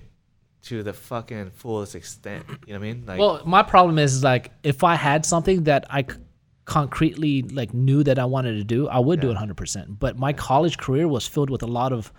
to 0.62 0.82
the 0.82 0.92
fucking 0.92 1.52
fullest 1.52 1.94
extent. 1.94 2.44
You 2.66 2.74
know 2.74 2.80
what 2.80 2.86
I 2.86 2.92
mean? 2.92 3.04
Like, 3.06 3.18
well, 3.18 3.42
my 3.44 3.62
problem 3.62 3.98
is 3.98 4.24
like 4.24 4.52
if 4.62 4.82
I 4.82 4.94
had 4.94 5.24
something 5.24 5.64
that 5.64 5.86
I 5.90 6.02
c- 6.02 6.18
concretely 6.64 7.42
like 7.42 7.72
knew 7.72 8.02
that 8.04 8.18
I 8.18 8.24
wanted 8.24 8.54
to 8.54 8.64
do, 8.64 8.88
I 8.88 8.98
would 8.98 9.20
do 9.20 9.30
it 9.30 9.36
100%. 9.36 9.98
But 9.98 10.18
my 10.18 10.32
college 10.32 10.78
career 10.78 11.08
was 11.08 11.26
filled 11.26 11.50
with 11.50 11.62
a 11.62 11.66
lot 11.66 11.92
of 11.92 12.12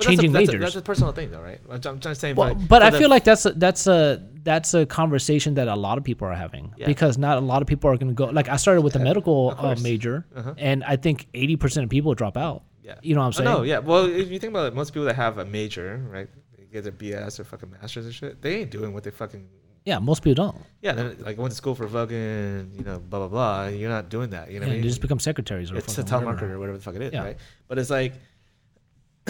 but 0.00 0.08
changing 0.08 0.32
that's 0.32 0.42
a, 0.42 0.46
that's 0.46 0.52
majors. 0.52 0.62
A, 0.62 0.64
that's 0.64 0.76
a 0.76 0.82
personal 0.82 1.12
thing, 1.12 1.30
though, 1.30 1.40
right? 1.42 1.60
I'm, 1.68 1.74
I'm 1.74 1.80
trying 1.80 2.00
to 2.00 2.14
say, 2.14 2.32
Well, 2.32 2.48
like, 2.54 2.68
but 2.68 2.82
I 2.82 2.90
the- 2.90 2.98
feel 2.98 3.08
like 3.10 3.24
that's 3.24 3.46
a, 3.46 3.52
that's 3.52 3.86
a 3.86 4.26
that's 4.42 4.72
a 4.74 4.86
conversation 4.86 5.54
that 5.54 5.68
a 5.68 5.74
lot 5.76 5.98
of 5.98 6.04
people 6.04 6.26
are 6.26 6.34
having 6.34 6.72
Yeah. 6.78 6.86
because 6.86 7.18
not 7.18 7.36
a 7.38 7.40
lot 7.42 7.60
of 7.62 7.68
people 7.68 7.90
are 7.90 7.96
going 7.96 8.08
to 8.08 8.14
go. 8.14 8.24
Like 8.26 8.48
I 8.48 8.56
started 8.56 8.80
with 8.82 8.96
a 8.96 8.98
medical 8.98 9.54
uh, 9.56 9.76
major, 9.82 10.26
Uh-huh. 10.34 10.54
and 10.56 10.82
I 10.84 10.96
think 10.96 11.26
eighty 11.34 11.56
percent 11.56 11.84
of 11.84 11.90
people 11.90 12.14
drop 12.14 12.36
out. 12.36 12.62
Yeah. 12.82 12.94
You 13.02 13.14
know 13.14 13.20
what 13.20 13.26
I'm 13.26 13.32
saying? 13.34 13.50
No, 13.50 13.62
yeah. 13.62 13.78
Well, 13.78 14.06
if 14.06 14.30
you 14.30 14.38
think 14.38 14.52
about 14.52 14.66
it, 14.66 14.74
most 14.74 14.92
people 14.94 15.04
that 15.04 15.16
have 15.16 15.38
a 15.38 15.44
major, 15.44 16.02
right, 16.10 16.28
they 16.56 16.64
get 16.64 16.82
their 16.84 16.92
BS 16.92 17.38
or 17.38 17.44
fucking 17.44 17.70
masters 17.70 18.06
and 18.06 18.14
shit, 18.14 18.40
they 18.42 18.56
ain't 18.62 18.70
doing 18.70 18.92
what 18.94 19.04
they 19.04 19.10
fucking. 19.10 19.46
Yeah, 19.84 19.98
most 19.98 20.22
people 20.22 20.44
don't. 20.44 20.56
Yeah, 20.82 20.92
they're, 20.92 21.14
like 21.20 21.38
went 21.38 21.50
to 21.52 21.56
school 21.56 21.74
for 21.74 21.86
fucking, 21.88 22.72
you 22.76 22.84
know, 22.84 22.98
blah 22.98 23.20
blah 23.20 23.28
blah. 23.28 23.66
You're 23.68 23.90
not 23.90 24.08
doing 24.08 24.30
that. 24.30 24.50
You 24.50 24.60
know, 24.60 24.66
Yeah, 24.66 24.72
what 24.72 24.78
I 24.78 24.80
mean? 24.80 24.82
just 24.88 25.00
become 25.00 25.18
secretaries 25.20 25.70
or 25.70 25.76
it's 25.76 25.96
a 25.98 26.02
telemarketer 26.02 26.24
whatever. 26.24 26.54
or 26.54 26.58
whatever 26.58 26.78
the 26.78 26.82
fuck 26.84 26.94
it 26.96 27.02
is, 27.02 27.12
Yeah. 27.12 27.24
right? 27.24 27.36
But 27.68 27.78
it's 27.78 27.90
like, 27.90 28.14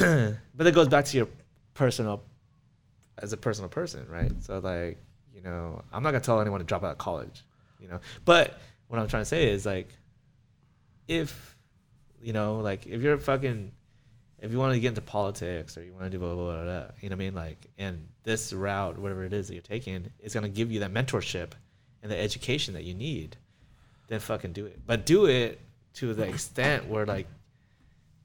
but 0.54 0.66
it 0.66 0.74
goes 0.74 0.88
back 0.88 1.04
to 1.06 1.16
your 1.16 1.28
personal, 1.74 2.22
as 3.18 3.32
a 3.32 3.36
personal 3.36 3.68
person, 3.68 4.06
right? 4.08 4.32
So 4.42 4.58
like, 4.58 4.98
you 5.34 5.42
know, 5.42 5.82
I'm 5.92 6.02
not 6.02 6.10
gonna 6.12 6.24
tell 6.24 6.40
anyone 6.40 6.60
to 6.60 6.66
drop 6.66 6.84
out 6.84 6.92
of 6.92 6.98
college, 6.98 7.44
you 7.80 7.88
know. 7.88 8.00
But 8.24 8.58
what 8.88 8.98
I'm 8.98 9.08
trying 9.08 9.22
to 9.22 9.26
say 9.26 9.50
is 9.50 9.66
like, 9.66 9.88
if, 11.08 11.56
you 12.22 12.32
know, 12.32 12.58
like 12.60 12.86
if 12.86 13.02
you're 13.02 13.18
fucking, 13.18 13.72
if 14.38 14.52
you 14.52 14.58
want 14.58 14.74
to 14.74 14.80
get 14.80 14.88
into 14.88 15.02
politics 15.02 15.76
or 15.76 15.84
you 15.84 15.92
want 15.92 16.04
to 16.04 16.10
do 16.10 16.18
blah, 16.18 16.34
blah 16.34 16.54
blah 16.54 16.64
blah, 16.64 16.84
you 17.00 17.10
know 17.10 17.16
what 17.16 17.22
I 17.22 17.24
mean? 17.24 17.34
Like, 17.34 17.66
and 17.78 18.08
this 18.22 18.52
route, 18.52 18.98
whatever 18.98 19.24
it 19.24 19.32
is 19.32 19.48
that 19.48 19.54
you're 19.54 19.62
taking, 19.62 20.10
is 20.20 20.34
gonna 20.34 20.48
give 20.48 20.72
you 20.72 20.80
that 20.80 20.92
mentorship 20.92 21.52
and 22.02 22.10
the 22.10 22.18
education 22.18 22.74
that 22.74 22.84
you 22.84 22.94
need 22.94 23.36
then 24.10 24.20
fucking 24.20 24.52
do 24.52 24.66
it. 24.66 24.78
But 24.86 25.06
do 25.06 25.26
it 25.26 25.58
to 25.94 26.12
the 26.12 26.24
extent 26.24 26.86
where 26.88 27.06
like 27.06 27.26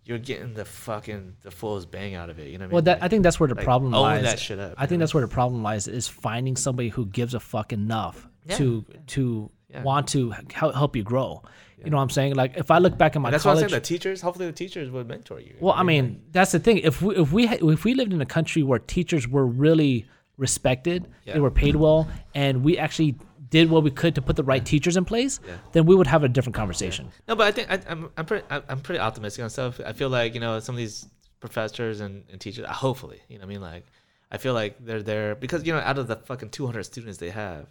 you're 0.05 0.19
getting 0.19 0.53
the 0.53 0.65
fucking 0.65 1.35
the 1.41 1.51
fullest 1.51 1.89
bang 1.91 2.13
out 2.15 2.29
of 2.29 2.39
it. 2.39 2.47
You 2.49 2.57
know 2.57 2.65
what 2.65 2.65
I 2.65 2.67
mean? 2.67 2.73
Well, 2.73 2.81
that 2.83 3.03
I 3.03 3.07
think 3.07 3.23
that's 3.23 3.39
where 3.39 3.49
the 3.49 3.55
like, 3.55 3.65
problem 3.65 3.91
lies. 3.91 4.23
that 4.23 4.39
shit 4.39 4.59
up, 4.59 4.75
I 4.77 4.85
think 4.85 4.99
know? 4.99 5.03
that's 5.03 5.13
where 5.13 5.21
the 5.21 5.27
problem 5.27 5.63
lies 5.63 5.87
is 5.87 6.07
finding 6.07 6.55
somebody 6.55 6.89
who 6.89 7.05
gives 7.07 7.33
a 7.33 7.39
fuck 7.39 7.73
enough 7.73 8.27
Yeah, 8.45 8.57
to 8.57 8.85
to 9.07 9.51
Yeah. 9.69 9.83
want 9.83 10.07
to 10.09 10.33
help 10.53 10.95
you 10.95 11.03
grow. 11.03 11.41
You 11.83 11.91
know 11.91 11.97
what 11.97 12.03
I'm 12.03 12.09
saying? 12.09 12.35
Like 12.35 12.55
if 12.55 12.71
I 12.71 12.77
look 12.79 12.97
back 12.97 13.15
at 13.15 13.21
my 13.21 13.27
And 13.29 13.33
that's 13.33 13.45
why 13.45 13.51
I'm 13.51 13.57
saying 13.57 13.71
the 13.71 13.79
teachers. 13.79 14.21
Hopefully, 14.21 14.45
the 14.47 14.51
teachers 14.53 14.89
would 14.89 15.07
mentor 15.07 15.39
you. 15.39 15.55
Well, 15.59 15.73
I 15.73 15.83
mean, 15.83 16.21
that's 16.31 16.51
the 16.51 16.59
thing. 16.59 16.77
If 16.79 17.01
we 17.01 17.15
if 17.15 17.31
we 17.31 17.45
ha- 17.47 17.57
if 17.61 17.83
we 17.83 17.93
lived 17.93 18.13
in 18.13 18.21
a 18.21 18.25
country 18.25 18.63
where 18.63 18.79
teachers 18.79 19.27
were 19.27 19.45
really 19.45 20.05
respected, 20.37 21.07
they 21.25 21.39
were 21.39 21.51
paid 21.51 21.75
well, 21.75 22.07
and 22.33 22.63
we 22.63 22.77
actually 22.77 23.15
did 23.49 23.69
what 23.69 23.83
we 23.83 23.91
could 23.91 24.15
to 24.15 24.21
put 24.21 24.35
the 24.35 24.43
right 24.43 24.65
teachers 24.65 24.97
in 24.97 25.05
place, 25.05 25.39
Yeah. 25.47 25.55
then 25.73 25.85
we 25.85 25.95
would 25.95 26.07
have 26.07 26.23
a 26.23 26.29
different 26.29 26.55
conversation. 26.55 27.09
no, 27.27 27.35
but 27.35 27.47
I 27.47 27.51
think 27.51 27.71
I, 27.71 27.79
I'm 27.91 28.09
I'm 28.17 28.25
pretty 28.25 28.45
I'm 28.49 28.81
pretty 28.81 28.99
optimistic 28.99 29.43
on 29.43 29.49
stuff. 29.49 29.79
I 29.85 29.93
feel 29.93 30.09
like 30.09 30.33
you 30.33 30.39
know 30.39 30.59
some 30.59 30.75
of 30.75 30.77
these 30.77 31.07
professors 31.39 31.99
and, 32.01 32.23
and 32.31 32.41
teachers. 32.41 32.65
Uh, 32.65 32.73
hopefully, 32.73 33.21
you 33.29 33.37
know 33.37 33.41
what 33.45 33.51
I 33.51 33.53
mean. 33.53 33.61
Like 33.61 33.85
I 34.31 34.37
feel 34.37 34.53
like 34.53 34.83
they're 34.83 35.03
there 35.03 35.35
because 35.35 35.65
you 35.65 35.73
know 35.73 35.79
out 35.79 35.97
of 35.97 36.07
the 36.07 36.15
fucking 36.17 36.49
200 36.49 36.83
students 36.83 37.17
they 37.19 37.29
have, 37.29 37.67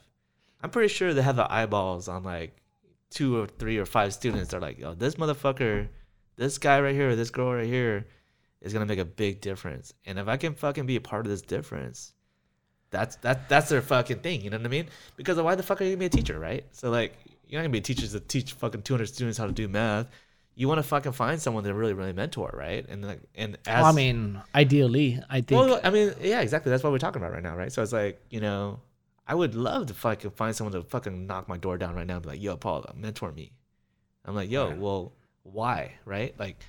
I'm 0.62 0.70
pretty 0.70 0.88
sure 0.92 1.12
they 1.12 1.22
have 1.22 1.36
the 1.36 1.52
eyeballs 1.52 2.08
on 2.08 2.22
like 2.22 2.56
two 3.10 3.36
or 3.38 3.46
three 3.46 3.78
or 3.78 3.86
five 3.86 4.12
students. 4.14 4.50
They're 4.50 4.60
like, 4.60 4.78
yo, 4.78 4.94
this 4.94 5.16
motherfucker, 5.16 5.88
this 6.36 6.58
guy 6.58 6.80
right 6.80 6.94
here, 6.94 7.10
or 7.10 7.16
this 7.16 7.30
girl 7.30 7.52
right 7.54 7.66
here, 7.66 8.06
is 8.60 8.72
gonna 8.72 8.86
make 8.86 8.98
a 8.98 9.04
big 9.04 9.40
difference. 9.40 9.92
And 10.06 10.18
if 10.18 10.26
I 10.28 10.36
can 10.36 10.54
fucking 10.54 10.86
be 10.86 10.96
a 10.96 11.00
part 11.00 11.26
of 11.26 11.30
this 11.30 11.42
difference, 11.42 12.13
that's 12.94 13.16
that 13.16 13.48
that's 13.48 13.68
their 13.68 13.82
fucking 13.82 14.20
thing. 14.20 14.40
You 14.42 14.50
know 14.50 14.56
what 14.56 14.66
I 14.66 14.70
mean? 14.70 14.86
Because 15.16 15.40
why 15.40 15.54
the 15.54 15.62
fuck 15.62 15.80
are 15.80 15.84
you 15.84 15.90
gonna 15.90 16.00
be 16.00 16.06
a 16.06 16.08
teacher, 16.10 16.38
right? 16.38 16.64
So 16.72 16.90
like, 16.90 17.14
you're 17.48 17.60
not 17.60 17.64
gonna 17.64 17.72
be 17.72 17.80
teachers 17.80 18.12
that 18.12 18.28
teach 18.28 18.52
fucking 18.52 18.82
200 18.82 19.06
students 19.06 19.38
how 19.38 19.46
to 19.46 19.52
do 19.52 19.68
math. 19.68 20.08
You 20.56 20.68
want 20.68 20.78
to 20.78 20.84
fucking 20.84 21.12
find 21.12 21.42
someone 21.42 21.64
to 21.64 21.74
really, 21.74 21.94
really 21.94 22.12
mentor, 22.12 22.54
right? 22.54 22.88
And 22.88 23.04
like, 23.04 23.20
and 23.34 23.58
as 23.66 23.82
Well, 23.82 23.86
I 23.86 23.92
mean, 23.92 24.40
ideally, 24.54 25.20
I 25.28 25.40
think 25.40 25.60
well, 25.60 25.80
I 25.82 25.90
mean, 25.90 26.14
yeah, 26.20 26.42
exactly. 26.42 26.70
That's 26.70 26.84
what 26.84 26.92
we're 26.92 26.98
talking 26.98 27.20
about 27.20 27.32
right 27.32 27.42
now, 27.42 27.56
right? 27.56 27.72
So 27.72 27.82
it's 27.82 27.92
like, 27.92 28.20
you 28.30 28.40
know, 28.40 28.78
I 29.26 29.34
would 29.34 29.56
love 29.56 29.86
to 29.86 29.94
fucking 29.94 30.30
find 30.30 30.54
someone 30.54 30.72
to 30.74 30.82
fucking 30.82 31.26
knock 31.26 31.48
my 31.48 31.56
door 31.56 31.76
down 31.76 31.96
right 31.96 32.06
now 32.06 32.14
and 32.14 32.22
be 32.22 32.28
like, 32.28 32.42
yo, 32.42 32.56
Paul, 32.56 32.84
mentor 32.94 33.32
me. 33.32 33.50
I'm 34.24 34.36
like, 34.36 34.50
yo, 34.50 34.74
well, 34.76 35.12
why, 35.42 35.94
right? 36.04 36.38
Like, 36.38 36.64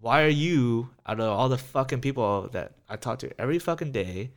why 0.00 0.22
are 0.24 0.28
you 0.28 0.90
out 1.06 1.20
of 1.20 1.26
all 1.26 1.48
the 1.48 1.58
fucking 1.58 2.00
people 2.00 2.48
that 2.52 2.72
I 2.88 2.96
talk 2.96 3.20
to 3.20 3.40
every 3.40 3.58
fucking 3.58 3.92
day? 3.92 4.32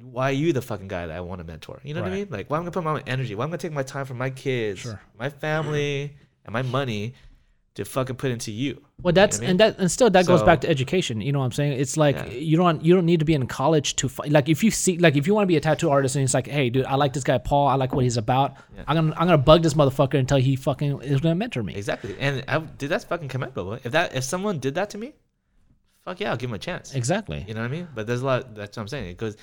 Why 0.00 0.30
are 0.30 0.32
you 0.32 0.52
the 0.52 0.62
fucking 0.62 0.88
guy 0.88 1.06
that 1.06 1.16
I 1.16 1.20
want 1.20 1.40
to 1.40 1.44
mentor? 1.44 1.80
You 1.82 1.94
know 1.94 2.02
what 2.02 2.12
I 2.12 2.14
mean? 2.14 2.28
Like, 2.30 2.48
why 2.50 2.56
am 2.58 2.62
I 2.62 2.70
gonna 2.70 2.72
put 2.72 2.84
my 2.84 3.02
energy? 3.06 3.34
Why 3.34 3.44
am 3.44 3.48
I 3.48 3.52
gonna 3.52 3.58
take 3.58 3.72
my 3.72 3.82
time 3.82 4.04
from 4.06 4.18
my 4.18 4.30
kids, 4.30 4.80
Sure. 4.80 5.00
my 5.18 5.28
family, 5.28 6.16
and 6.44 6.52
my 6.52 6.62
money 6.62 7.14
to 7.74 7.84
fucking 7.84 8.16
put 8.16 8.30
into 8.30 8.52
you? 8.52 8.82
Well, 9.02 9.12
that's 9.12 9.38
what 9.38 9.42
I 9.44 9.46
mean? 9.46 9.50
and 9.50 9.60
that 9.60 9.78
and 9.78 9.90
still 9.90 10.08
that 10.10 10.26
goes 10.26 10.42
back 10.42 10.60
to 10.62 10.68
education. 10.68 11.20
You 11.20 11.32
know 11.32 11.40
what 11.40 11.46
I'm 11.46 11.52
saying? 11.52 11.78
It's 11.80 11.96
like 11.96 12.16
Yeah. 12.16 12.26
you 12.32 12.56
don't 12.56 12.84
you 12.84 12.94
don't 12.94 13.06
need 13.06 13.18
to 13.20 13.24
be 13.24 13.34
in 13.34 13.46
college 13.46 13.96
to 13.96 14.10
like 14.28 14.48
if 14.48 14.62
you 14.64 14.70
see 14.70 14.98
like 14.98 15.16
if 15.16 15.26
you 15.26 15.34
want 15.34 15.44
to 15.44 15.48
be 15.48 15.56
a 15.56 15.60
tattoo 15.60 15.90
artist 15.90 16.14
and 16.16 16.24
it's 16.24 16.34
like, 16.34 16.46
hey, 16.46 16.70
dude, 16.70 16.84
I 16.86 16.94
like 16.94 17.12
this 17.12 17.24
guy 17.24 17.38
Paul. 17.38 17.66
I 17.68 17.74
like 17.74 17.92
what 17.94 18.04
he's 18.04 18.16
about. 18.16 18.54
Yeah. 18.76 18.84
I'm 18.86 18.96
gonna 18.96 19.12
I'm 19.16 19.26
gonna 19.26 19.38
bug 19.38 19.62
this 19.62 19.74
motherfucker 19.74 20.18
until 20.18 20.38
he 20.38 20.54
fucking 20.56 21.02
is 21.02 21.20
gonna 21.20 21.34
mentor 21.34 21.62
me. 21.62 21.74
Exactly, 21.74 22.16
and 22.20 22.44
I, 22.48 22.58
dude, 22.58 22.88
that's 22.90 23.04
fucking 23.04 23.28
commendable. 23.28 23.74
If 23.74 23.92
that 23.92 24.14
if 24.16 24.24
someone 24.24 24.58
did 24.58 24.74
that 24.76 24.90
to 24.90 24.98
me, 24.98 25.12
fuck 26.04 26.20
yeah, 26.20 26.30
I'll 26.30 26.36
give 26.36 26.50
him 26.50 26.54
a 26.54 26.58
chance. 26.58 26.94
Exactly. 26.94 27.44
You 27.48 27.54
know 27.54 27.60
what 27.60 27.66
I 27.66 27.70
mean? 27.70 27.88
But 27.94 28.06
there's 28.06 28.22
a 28.22 28.26
lot. 28.26 28.54
That's 28.54 28.76
what 28.76 28.82
I'm 28.82 28.88
saying. 28.88 29.10
It 29.10 29.16
goes 29.18 29.36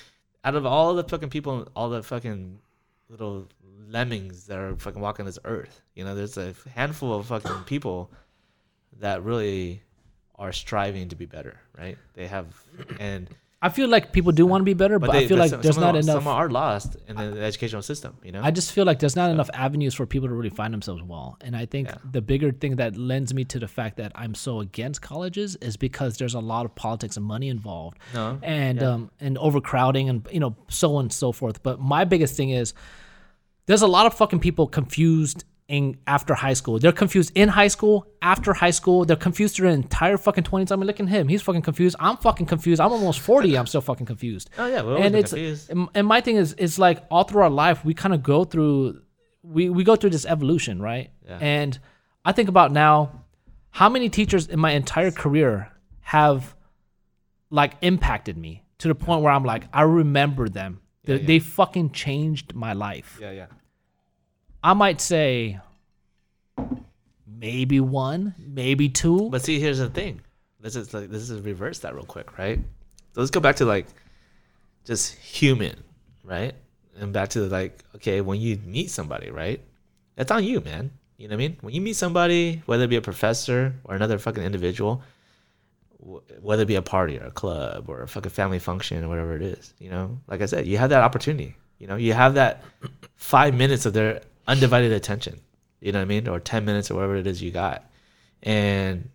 out 0.44 0.54
of 0.54 0.66
all 0.66 0.94
the 0.94 1.04
fucking 1.04 1.30
people, 1.30 1.68
all 1.74 1.88
the 1.90 2.02
fucking 2.02 2.58
little 3.08 3.48
lemmings 3.88 4.46
that 4.46 4.58
are 4.58 4.76
fucking 4.76 5.00
walking 5.00 5.26
this 5.26 5.38
earth. 5.44 5.82
You 5.94 6.04
know, 6.04 6.14
there's 6.14 6.36
a 6.36 6.54
handful 6.74 7.14
of 7.14 7.26
fucking 7.26 7.64
people 7.64 8.10
that 9.00 9.22
really 9.22 9.82
are 10.36 10.52
striving 10.52 11.08
to 11.08 11.16
be 11.16 11.26
better. 11.26 11.60
Right? 11.76 11.98
They 12.14 12.26
have, 12.26 12.46
and 12.98 13.28
I 13.62 13.70
feel 13.70 13.88
like 13.88 14.12
people 14.12 14.32
do 14.32 14.44
want 14.44 14.60
to 14.60 14.64
be 14.66 14.74
better, 14.74 14.98
but, 14.98 15.12
they, 15.12 15.24
I 15.24 15.28
feel 15.28 15.38
but 15.38 15.42
like 15.44 15.50
some, 15.50 15.62
there's 15.62 15.74
some 15.76 15.82
not 15.84 15.92
them, 15.92 16.02
enough. 16.02 16.16
Some 16.24 16.26
are 16.28 16.50
lost 16.50 16.96
in 17.08 17.16
the 17.16 17.40
educational 17.42 17.80
system. 17.80 18.16
You 18.22 18.32
know. 18.32 18.42
I 18.42 18.50
just 18.50 18.70
feel 18.70 18.84
like 18.84 18.98
there's 18.98 19.16
not 19.16 19.30
enough 19.30 19.48
avenues 19.54 19.94
for 19.94 20.04
people 20.04 20.28
to 20.28 20.34
really 20.34 20.50
find 20.50 20.74
themselves 20.74 21.02
well. 21.02 21.38
And 21.40 21.56
I 21.56 21.64
think 21.64 21.88
Yeah. 21.88 21.96
the 22.12 22.20
bigger 22.20 22.52
thing 22.52 22.76
that 22.76 22.96
lends 22.98 23.32
me 23.32 23.44
to 23.46 23.58
the 23.58 23.66
fact 23.66 23.96
that 23.96 24.12
I'm 24.14 24.34
so 24.34 24.60
against 24.60 25.00
colleges 25.00 25.56
is 25.56 25.76
because 25.78 26.18
there's 26.18 26.34
a 26.34 26.40
lot 26.40 26.66
of 26.66 26.74
politics 26.74 27.16
and 27.16 27.24
money 27.24 27.48
involved. 27.48 27.98
No, 28.14 28.38
And 28.42 28.78
yeah. 28.80 28.88
um 28.90 29.10
and 29.20 29.38
overcrowding 29.38 30.10
and 30.10 30.28
you 30.30 30.40
know 30.40 30.54
so 30.68 30.96
on 30.96 31.06
and 31.06 31.12
so 31.12 31.32
forth. 31.32 31.62
But 31.62 31.80
my 31.80 32.04
biggest 32.04 32.36
thing 32.36 32.50
is 32.50 32.74
there's 33.64 33.82
a 33.82 33.86
lot 33.88 34.04
of 34.06 34.12
fucking 34.14 34.40
people 34.40 34.66
confused 34.66 35.44
in 35.68 35.96
after 36.06 36.34
high 36.34 36.52
school. 36.52 36.78
They're 36.78 36.92
confused 36.92 37.32
in 37.34 37.48
high 37.48 37.66
school, 37.68 38.06
after 38.22 38.52
high 38.52 38.70
school. 38.70 39.04
They're 39.04 39.16
confused 39.16 39.58
their 39.58 39.66
entire 39.68 40.16
fucking 40.16 40.44
twenties. 40.44 40.70
I 40.70 40.76
mean, 40.76 40.86
look 40.86 41.00
at 41.00 41.08
him. 41.08 41.26
He's 41.28 41.42
fucking 41.42 41.62
confused. 41.62 41.96
I'm 41.98 42.16
fucking 42.18 42.46
confused. 42.46 42.80
I'm 42.80 42.92
almost 42.92 43.18
forty. 43.20 43.56
I'm 43.58 43.66
still 43.66 43.80
fucking 43.80 44.06
confused 44.06 44.48
Oh 44.58 44.66
yeah, 44.66 44.82
always 44.82 45.04
and 45.04 45.16
it's 45.16 45.30
confused. 45.32 45.70
and 45.94 46.06
my 46.06 46.20
thing 46.20 46.36
is 46.36 46.54
it's 46.58 46.78
like 46.78 47.02
all 47.10 47.24
through 47.24 47.42
our 47.42 47.50
life 47.50 47.84
we 47.84 47.94
kind 47.94 48.14
of 48.14 48.22
go 48.22 48.44
through 48.44 49.00
we 49.42 49.68
we 49.68 49.82
go 49.84 49.96
through 49.96 50.10
this 50.10 50.26
evolution 50.26 50.80
right 50.82 51.10
Yeah. 51.24 51.38
and 51.40 51.78
i 52.24 52.32
think 52.32 52.48
about 52.48 52.72
now 52.72 53.22
how 53.70 53.88
many 53.88 54.08
teachers 54.08 54.48
in 54.48 54.58
my 54.58 54.72
entire 54.72 55.12
career 55.12 55.70
have 56.00 56.56
like 57.50 57.74
impacted 57.80 58.36
me 58.36 58.64
to 58.78 58.88
the 58.88 58.94
point 58.96 59.22
where 59.22 59.32
i'm 59.32 59.44
like 59.44 59.64
i 59.72 59.82
remember 59.82 60.48
them 60.48 60.80
they, 61.04 61.14
Yeah, 61.14 61.20
yeah. 61.20 61.26
they 61.26 61.38
fucking 61.38 61.90
changed 61.92 62.54
my 62.54 62.72
life 62.72 63.18
Yeah, 63.22 63.30
yeah. 63.30 63.46
I 64.62 64.72
might 64.72 65.00
say 65.00 65.58
maybe 67.26 67.80
one 67.80 68.34
maybe 68.38 68.88
two 68.88 69.30
But 69.30 69.42
see, 69.42 69.60
here's 69.60 69.78
the 69.78 69.90
thing. 69.90 70.20
This 70.60 70.74
is 70.76 70.92
like 70.94 71.10
this 71.10 71.30
is 71.30 71.40
reverse 71.42 71.80
that 71.80 71.94
real 71.94 72.04
quick, 72.04 72.38
right? 72.38 72.58
So 73.12 73.20
let's 73.20 73.30
go 73.30 73.40
back 73.40 73.56
to 73.56 73.64
like 73.64 73.86
just 74.84 75.14
human, 75.14 75.76
right? 76.24 76.54
And 76.98 77.12
back 77.12 77.28
to 77.30 77.40
like, 77.46 77.84
okay, 77.96 78.20
when 78.20 78.40
you 78.40 78.58
meet 78.64 78.90
somebody, 78.90 79.30
right? 79.30 79.60
That's 80.16 80.30
on 80.30 80.44
you, 80.44 80.60
man. 80.60 80.90
You 81.18 81.28
know 81.28 81.32
what 81.36 81.44
I 81.44 81.48
mean? 81.48 81.56
When 81.60 81.74
you 81.74 81.80
meet 81.80 81.96
somebody, 81.96 82.62
whether 82.66 82.84
it 82.84 82.88
be 82.88 82.96
a 82.96 83.02
professor 83.02 83.74
or 83.84 83.94
another 83.94 84.18
fucking 84.18 84.42
individual, 84.42 85.02
whether 86.40 86.62
it 86.62 86.66
be 86.66 86.76
a 86.76 86.82
party 86.82 87.18
or 87.18 87.26
a 87.26 87.30
club 87.30 87.88
or 87.88 88.02
a 88.02 88.08
fucking 88.08 88.30
family 88.30 88.58
function 88.58 89.04
or 89.04 89.08
whatever 89.08 89.36
it 89.36 89.42
is, 89.42 89.74
you 89.78 89.90
know, 89.90 90.18
like 90.26 90.40
I 90.42 90.46
said, 90.46 90.66
you 90.66 90.78
have 90.78 90.90
that 90.90 91.02
opportunity. 91.02 91.56
You 91.78 91.86
know, 91.86 91.96
you 91.96 92.12
have 92.14 92.34
that 92.34 92.62
five 93.16 93.54
minutes 93.54 93.86
of 93.86 93.92
their 93.92 94.22
undivided 94.46 94.92
attention. 94.92 95.40
You 95.80 95.92
know 95.92 95.98
what 95.98 96.04
I 96.04 96.08
mean? 96.08 96.28
Or 96.28 96.40
ten 96.40 96.64
minutes 96.64 96.90
or 96.90 96.94
whatever 96.94 97.16
it 97.16 97.26
is 97.26 97.42
you 97.42 97.50
got, 97.50 97.90
and 98.42 99.10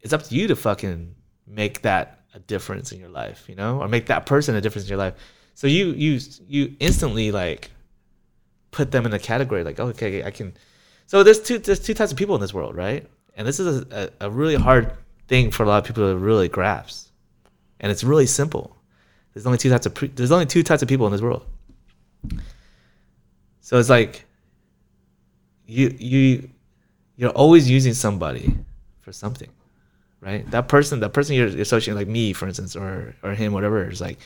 it's 0.00 0.12
up 0.12 0.22
to 0.24 0.34
you 0.34 0.48
to 0.48 0.56
fucking 0.56 1.14
make 1.46 1.82
that 1.82 2.20
a 2.34 2.38
difference 2.38 2.92
in 2.92 3.00
your 3.00 3.08
life, 3.08 3.44
you 3.48 3.54
know, 3.54 3.80
or 3.80 3.88
make 3.88 4.06
that 4.06 4.26
person 4.26 4.54
a 4.54 4.60
difference 4.60 4.86
in 4.86 4.90
your 4.90 4.98
life. 4.98 5.14
So 5.54 5.66
you 5.66 5.92
you 5.92 6.18
you 6.48 6.74
instantly 6.80 7.32
like 7.32 7.70
put 8.70 8.92
them 8.92 9.04
in 9.04 9.12
a 9.12 9.18
category 9.18 9.64
like 9.64 9.80
okay 9.80 10.24
I 10.24 10.30
can. 10.30 10.54
So 11.06 11.22
there's 11.22 11.40
two 11.40 11.58
there's 11.58 11.80
two 11.80 11.94
types 11.94 12.12
of 12.12 12.18
people 12.18 12.34
in 12.34 12.40
this 12.40 12.54
world, 12.54 12.76
right? 12.76 13.06
And 13.34 13.46
this 13.46 13.60
is 13.60 13.82
a, 13.82 14.10
a, 14.20 14.26
a 14.26 14.30
really 14.30 14.54
hard 14.54 14.92
thing 15.28 15.50
for 15.50 15.64
a 15.64 15.66
lot 15.66 15.78
of 15.78 15.84
people 15.84 16.08
to 16.08 16.16
really 16.16 16.48
grasp, 16.48 17.10
and 17.80 17.92
it's 17.92 18.04
really 18.04 18.26
simple. 18.26 18.76
There's 19.34 19.46
only 19.46 19.58
two 19.58 19.70
types 19.70 19.86
of 19.86 19.94
pre- 19.94 20.08
there's 20.08 20.32
only 20.32 20.46
two 20.46 20.62
types 20.62 20.82
of 20.82 20.88
people 20.88 21.06
in 21.06 21.12
this 21.12 21.20
world. 21.20 21.46
So 23.60 23.78
it's 23.78 23.90
like 23.90 24.24
you 25.70 25.94
you 25.98 26.50
you're 27.16 27.30
always 27.30 27.68
using 27.70 27.94
somebody 27.94 28.54
for 29.00 29.12
something, 29.12 29.50
right? 30.20 30.50
That 30.50 30.68
person 30.68 31.00
that 31.00 31.12
person 31.12 31.36
you're 31.36 31.46
associating 31.46 31.94
like 31.98 32.08
me, 32.08 32.32
for 32.32 32.46
instance, 32.48 32.74
or 32.76 33.14
or 33.22 33.32
him, 33.34 33.52
whatever. 33.52 33.88
Is 33.88 34.00
like 34.00 34.18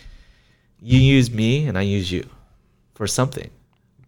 you 0.81 0.99
use 0.99 1.31
me 1.31 1.67
and 1.67 1.77
I 1.79 1.83
use 1.83 2.11
you 2.11 2.25
for 2.95 3.07
something, 3.07 3.51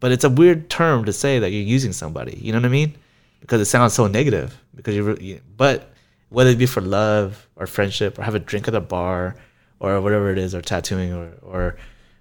but 0.01 0.13
it's 0.13 0.25
a 0.25 0.31
weird 0.31 0.71
term 0.71 1.05
to 1.05 1.13
say 1.13 1.39
that 1.39 1.51
you're 1.51 1.63
using 1.77 1.93
somebody. 1.93 2.39
You 2.41 2.53
know 2.53 2.59
what 2.59 2.67
I 2.67 2.71
mean? 2.81 2.97
Because 3.41 3.61
it 3.61 3.67
sounds 3.67 3.93
so 3.93 4.07
negative. 4.07 4.57
Because 4.75 4.99
really- 4.99 5.41
but 5.57 5.93
whether 6.31 6.51
it 6.51 6.59
be 6.59 6.67
for 6.67 6.81
love 6.81 7.49
or 7.57 7.67
friendship 7.67 8.19
or 8.19 8.23
have 8.23 8.35
a 8.35 8.39
drink 8.41 8.67
at 8.69 8.75
a 8.75 8.81
bar 8.81 9.37
or 9.79 10.01
whatever 10.01 10.31
it 10.31 10.39
is 10.39 10.55
or 10.55 10.63
tattooing 10.63 11.13
or 11.13 11.33
or 11.43 11.77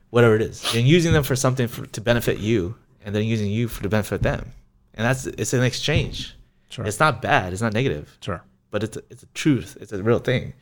whatever 0.10 0.36
it 0.36 0.42
is, 0.42 0.74
you're 0.74 0.84
using 0.84 1.14
them 1.14 1.24
for 1.24 1.36
something 1.36 1.68
for, 1.68 1.86
to 1.88 2.02
benefit 2.02 2.38
you, 2.40 2.76
and 3.04 3.14
they're 3.14 3.22
using 3.36 3.52
you 3.52 3.68
for 3.68 3.84
to 3.84 3.90
benefit 3.90 4.22
them, 4.22 4.52
and 4.96 5.06
that's 5.06 5.26
it's 5.28 5.54
an 5.54 5.64
exchange. 5.64 6.36
Sure. 6.70 6.86
It's 6.86 7.00
not 7.00 7.22
bad. 7.22 7.54
It's 7.54 7.62
not 7.62 7.74
negative 7.74 8.18
Sure. 8.22 8.42
but 8.72 8.84
it's 8.84 8.98
a, 8.98 9.02
it's 9.10 9.24
a 9.24 9.28
truth. 9.28 9.78
It's 9.80 9.92
a 9.94 10.02
real 10.04 10.20
thing. 10.20 10.54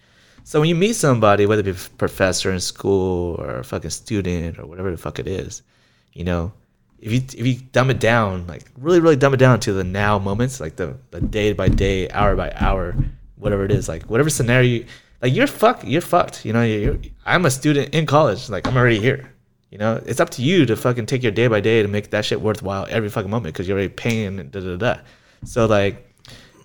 So 0.44 0.60
when 0.60 0.68
you 0.68 0.76
meet 0.76 0.94
somebody, 0.96 1.46
whether 1.46 1.62
it 1.62 1.66
be 1.66 1.72
a 1.72 1.98
professor 1.98 2.52
in 2.52 2.60
school 2.60 3.36
or 3.40 3.60
a 3.60 3.64
fucking 3.64 3.90
student 3.92 4.60
or 4.60 4.66
whatever 4.66 4.92
the 4.92 4.98
fuck 4.98 5.18
it 5.18 5.28
is, 5.28 5.62
you 6.12 6.26
know, 6.26 6.52
if 7.00 7.12
you 7.12 7.20
if 7.20 7.46
you 7.48 7.56
dumb 7.72 7.90
it 7.90 8.00
down, 8.00 8.46
like 8.48 8.66
really 8.78 9.00
really 9.00 9.16
dumb 9.16 9.34
it 9.34 9.38
down 9.38 9.60
to 9.62 9.74
the 9.74 9.84
now 9.84 10.20
moments, 10.20 10.60
like 10.60 10.76
the, 10.76 10.98
the 11.12 11.22
day 11.22 11.54
by 11.54 11.70
day, 11.70 12.10
hour 12.10 12.36
by 12.36 12.52
hour, 12.56 12.96
whatever 13.38 13.64
it 13.66 13.72
is, 13.72 13.88
like 13.88 14.04
whatever 14.04 14.30
scenario, 14.30 14.70
you, 14.70 14.86
like 15.22 15.34
you're 15.34 15.48
fuck, 15.48 15.84
you're 15.86 16.02
fucked. 16.02 16.46
You 16.46 16.54
know, 16.54 16.64
you're, 16.64 16.98
I'm 17.26 17.46
a 17.46 17.52
student 17.52 17.94
in 17.96 18.06
college, 18.06 18.50
like 18.50 18.68
I'm 18.68 18.76
already 18.78 19.00
here. 19.00 19.33
You 19.74 19.80
know, 19.80 20.00
it's 20.06 20.20
up 20.20 20.30
to 20.32 20.44
you 20.44 20.68
to 20.68 20.76
fucking 20.76 21.08
take 21.08 21.24
your 21.24 21.32
day 21.32 21.48
by 21.48 21.60
day 21.60 21.82
to 21.82 21.88
make 21.88 22.12
that 22.12 22.26
shit 22.26 22.40
worthwhile 22.40 22.86
every 22.92 23.10
fucking 23.10 23.32
moment 23.32 23.56
because 23.56 23.68
you're 23.68 23.76
already 23.76 23.92
paying 23.92 24.38
da 24.50 24.60
da 24.60 24.76
da. 24.76 24.98
So 25.46 25.66
like, 25.66 26.14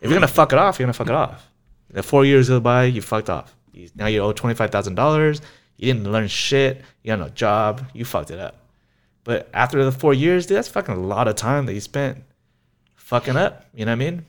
if 0.02 0.10
you're 0.10 0.12
gonna 0.12 0.28
fuck 0.28 0.52
it 0.52 0.58
off, 0.58 0.78
you're 0.78 0.84
gonna 0.84 0.92
fuck 0.92 1.06
it 1.06 1.14
off. 1.14 1.48
The 1.88 2.02
four 2.02 2.26
years 2.26 2.50
go 2.50 2.60
by, 2.60 2.84
you 2.84 3.00
fucked 3.00 3.30
off. 3.30 3.56
Now 3.94 4.08
you 4.08 4.20
owe 4.20 4.32
twenty 4.32 4.54
five 4.54 4.68
thousand 4.68 4.96
dollars. 4.96 5.40
You 5.78 5.90
didn't 5.90 6.12
learn 6.12 6.28
shit. 6.28 6.82
You 7.02 7.08
got 7.08 7.20
no 7.20 7.30
job. 7.30 7.82
You 7.94 8.04
fucked 8.04 8.30
it 8.30 8.38
up. 8.38 8.58
But 9.24 9.48
after 9.54 9.82
the 9.82 9.92
four 9.92 10.12
years, 10.12 10.44
dude, 10.44 10.58
that's 10.58 10.68
fucking 10.68 10.94
a 10.94 11.00
lot 11.00 11.28
of 11.28 11.34
time 11.36 11.64
that 11.64 11.72
you 11.72 11.80
spent 11.80 12.22
fucking 12.96 13.38
up. 13.38 13.64
You 13.72 13.86
know 13.86 13.92
what 13.92 14.02
I 14.02 14.10
mean? 14.10 14.26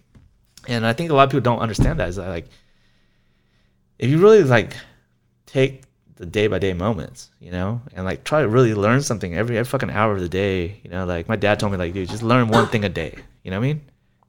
And 0.69 0.85
I 0.85 0.93
think 0.93 1.11
a 1.11 1.15
lot 1.15 1.23
of 1.23 1.31
people 1.31 1.41
don't 1.41 1.60
understand 1.60 1.99
that. 1.99 2.07
Is 2.07 2.15
that 2.15 2.30
like, 2.30 2.47
if 3.97 4.10
you 4.10 4.19
really 4.19 4.45
like 4.45 4.73
take 5.47 5.81
the 6.20 6.26
day 6.26 6.48
by 6.48 6.60
day 6.60 6.74
moments, 6.74 7.32
you 7.40 7.50
know, 7.50 7.82
and 7.96 8.06
like 8.06 8.24
try 8.26 8.41
to 8.41 8.48
really 8.48 8.74
learn 8.74 9.02
something 9.02 9.34
every, 9.36 9.58
every 9.58 9.70
fucking 9.70 9.90
hour 9.90 10.12
of 10.14 10.20
the 10.20 10.30
day, 10.30 10.80
you 10.84 10.90
know, 10.90 11.06
like 11.06 11.28
my 11.30 11.36
dad 11.38 11.60
told 11.60 11.72
me, 11.72 11.78
like, 11.78 11.94
dude, 11.94 12.10
just 12.10 12.22
learn 12.24 12.50
one 12.50 12.68
thing 12.68 12.84
a 12.84 12.90
day. 12.90 13.16
You 13.44 13.52
know 13.52 13.60
what 13.60 13.66
I 13.66 13.74
mean? 13.74 13.82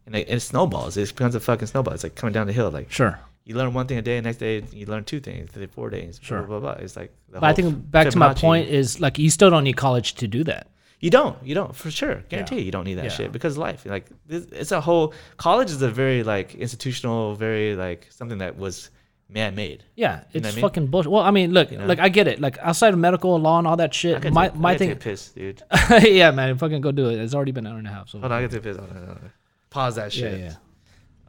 And 0.06 0.14
it, 0.16 0.28
it 0.30 0.40
snowballs. 0.40 0.96
It 0.96 1.08
becomes 1.08 1.34
a 1.34 1.40
fucking 1.40 1.66
snowball. 1.66 1.92
It's 1.94 2.04
like 2.04 2.14
coming 2.14 2.32
down 2.32 2.46
the 2.46 2.52
hill. 2.52 2.70
Like 2.70 2.90
Sure. 2.92 3.18
you 3.44 3.56
learn 3.56 3.74
one 3.74 3.86
thing 3.88 3.98
a 3.98 4.02
day, 4.02 4.16
the 4.16 4.22
next 4.22 4.38
day 4.38 4.62
you 4.72 4.86
learn 4.86 5.02
two 5.04 5.18
things, 5.20 5.50
the 5.52 5.66
four 5.66 5.90
days, 5.90 6.20
Sure. 6.22 6.42
blah 6.42 6.60
blah 6.60 6.74
blah. 6.74 6.82
It's 6.84 6.96
like. 6.96 7.12
The 7.28 7.40
But 7.40 7.46
I 7.48 7.52
think 7.54 7.90
back 7.90 8.08
to 8.10 8.18
my 8.18 8.34
point 8.34 8.68
is 8.68 9.00
like 9.00 9.18
you 9.18 9.28
still 9.28 9.50
don't 9.50 9.64
need 9.64 9.76
college 9.76 10.14
to 10.14 10.28
do 10.28 10.44
that. 10.44 10.68
You 11.00 11.10
don't. 11.10 11.36
You 11.42 11.54
don't 11.54 11.74
for 11.74 11.90
sure. 11.90 12.22
Guarantee 12.28 12.56
Yeah. 12.56 12.62
you 12.62 12.70
don't 12.70 12.84
need 12.84 12.94
that 13.00 13.04
Yeah. 13.06 13.10
shit 13.10 13.32
because 13.32 13.58
life. 13.58 13.84
Like 13.84 14.06
it's 14.28 14.70
a 14.70 14.80
whole. 14.80 15.12
College 15.38 15.70
is 15.70 15.82
a 15.82 15.90
very 15.90 16.22
like 16.22 16.54
institutional, 16.54 17.34
very 17.34 17.74
like 17.74 18.06
something 18.10 18.38
that 18.38 18.56
was 18.58 18.90
man 19.32 19.54
made. 19.54 19.84
Yeah, 19.96 20.24
You 20.32 20.40
know 20.40 20.48
it's 20.48 20.54
I 20.54 20.56
mean? 20.56 20.62
fucking 20.62 20.86
bullshit. 20.88 21.12
Well, 21.12 21.22
I 21.22 21.30
mean, 21.30 21.52
look, 21.52 21.70
know? 21.70 21.86
like 21.86 21.98
I 21.98 22.08
get 22.08 22.26
it. 22.28 22.40
Like 22.40 22.58
outside 22.58 22.92
of 22.94 22.98
medical 23.00 23.38
law 23.38 23.58
and 23.58 23.66
all 23.66 23.76
that 23.76 23.94
shit, 23.94 24.32
my 24.32 24.50
my 24.54 24.76
thing. 24.76 24.94
piss, 24.96 25.30
dude. 25.30 25.62
yeah, 26.02 26.30
man, 26.30 26.58
fucking 26.58 26.80
go 26.80 26.92
do 26.92 27.08
it. 27.08 27.18
It's 27.18 27.34
already 27.34 27.52
been 27.52 27.66
an 27.66 27.72
hour 27.72 27.78
and 27.78 27.86
a 27.86 27.90
half. 27.90 28.08
So 28.08 28.18
Hold 28.18 28.32
on, 28.32 28.38
I 28.38 28.42
get 28.42 28.50
to 28.52 28.60
piss. 28.60 28.76
Hold 28.76 28.90
on, 28.90 28.96
hold 28.96 29.08
on. 29.10 29.30
Pause 29.70 29.94
that 29.96 30.16
yeah, 30.16 30.30
shit. 30.30 30.40
yeah. 30.40 30.54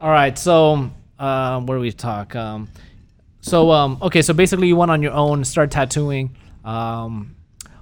All 0.00 0.10
right, 0.10 0.36
so 0.36 0.90
um, 1.18 1.66
where 1.66 1.78
do 1.78 1.82
we 1.82 1.92
talk? 1.92 2.34
Um, 2.34 2.68
so 3.40 3.70
um, 3.70 3.98
okay, 4.02 4.22
so 4.22 4.34
basically 4.34 4.66
you 4.68 4.76
went 4.76 4.90
on 4.90 5.02
your 5.02 5.12
own, 5.12 5.44
start 5.44 5.70
tattooing. 5.70 6.36
Um, 6.64 7.36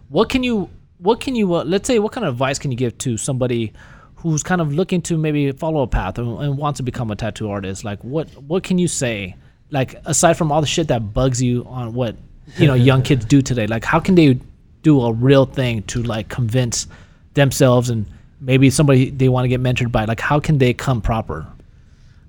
what 0.08 0.28
can 0.28 0.42
you? 0.42 0.68
What 0.98 1.20
can 1.20 1.34
you? 1.34 1.54
Uh, 1.54 1.64
let's 1.64 1.86
say, 1.86 1.98
what 1.98 2.12
kind 2.12 2.26
of 2.26 2.34
advice 2.34 2.58
can 2.58 2.70
you 2.70 2.76
give 2.76 2.98
to 2.98 3.16
somebody 3.16 3.72
who's 4.16 4.42
kind 4.42 4.60
of 4.60 4.74
looking 4.74 5.00
to 5.00 5.16
maybe 5.16 5.50
follow 5.52 5.80
a 5.80 5.86
path 5.86 6.18
and, 6.18 6.28
and 6.42 6.58
wants 6.58 6.76
to 6.76 6.82
become 6.82 7.10
a 7.10 7.16
tattoo 7.16 7.48
artist? 7.50 7.84
Like, 7.84 8.02
what 8.04 8.28
what 8.42 8.62
can 8.62 8.76
you 8.78 8.88
say? 8.88 9.36
Like, 9.70 9.96
aside 10.04 10.34
from 10.34 10.50
all 10.50 10.60
the 10.60 10.66
shit 10.66 10.88
that 10.88 11.14
bugs 11.14 11.42
you 11.42 11.64
on 11.68 11.94
what 11.94 12.16
you 12.56 12.66
know 12.66 12.74
young 12.74 13.02
kids 13.02 13.24
do 13.24 13.42
today, 13.42 13.66
like, 13.66 13.84
how 13.84 14.00
can 14.00 14.14
they 14.14 14.38
do 14.82 15.00
a 15.02 15.12
real 15.12 15.44
thing 15.44 15.82
to 15.84 16.02
like 16.02 16.28
convince 16.28 16.86
themselves 17.34 17.90
and 17.90 18.06
maybe 18.40 18.70
somebody 18.70 19.10
they 19.10 19.28
want 19.28 19.44
to 19.44 19.48
get 19.48 19.60
mentored 19.60 19.92
by? 19.92 20.04
Like, 20.04 20.20
how 20.20 20.40
can 20.40 20.58
they 20.58 20.72
come 20.74 21.00
proper? 21.00 21.46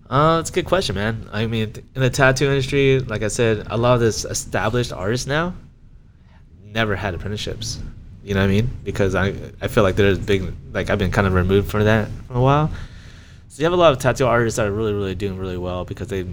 Uh, 0.10 0.40
it's 0.42 0.50
a 0.50 0.54
good 0.54 0.66
question, 0.66 0.96
man. 0.96 1.30
I 1.32 1.48
mean, 1.48 1.74
in 1.96 2.02
the 2.02 2.10
tattoo 2.10 2.46
industry, 2.46 3.00
like 3.00 3.24
I 3.24 3.30
said, 3.30 3.66
a 3.70 3.78
lot 3.78 3.94
of 3.94 4.02
this 4.02 4.26
established 4.26 4.92
artists 4.92 5.26
now 5.26 5.54
never 6.66 6.96
had 6.96 7.14
apprenticeships. 7.14 7.80
You 8.24 8.34
know 8.34 8.42
what 8.42 8.50
I 8.50 8.50
mean? 8.50 8.70
Because 8.84 9.16
I 9.16 9.34
I 9.62 9.68
feel 9.68 9.84
like 9.84 9.96
there's 9.96 10.20
big 10.20 10.54
like 10.74 10.90
I've 10.90 11.00
been 11.00 11.12
kind 11.12 11.28
of 11.28 11.34
removed 11.34 11.72
from 11.72 11.86
that 11.86 12.10
for 12.28 12.34
a 12.34 12.42
while. 12.42 12.72
So 13.48 13.60
you 13.60 13.66
have 13.66 13.74
a 13.74 13.78
lot 13.78 13.94
of 13.94 14.00
tattoo 14.00 14.28
artists 14.28 14.58
that 14.58 14.68
are 14.68 14.72
really 14.72 14.94
really 14.94 15.16
doing 15.16 15.38
really 15.38 15.58
well 15.58 15.86
because 15.86 16.08
they 16.08 16.26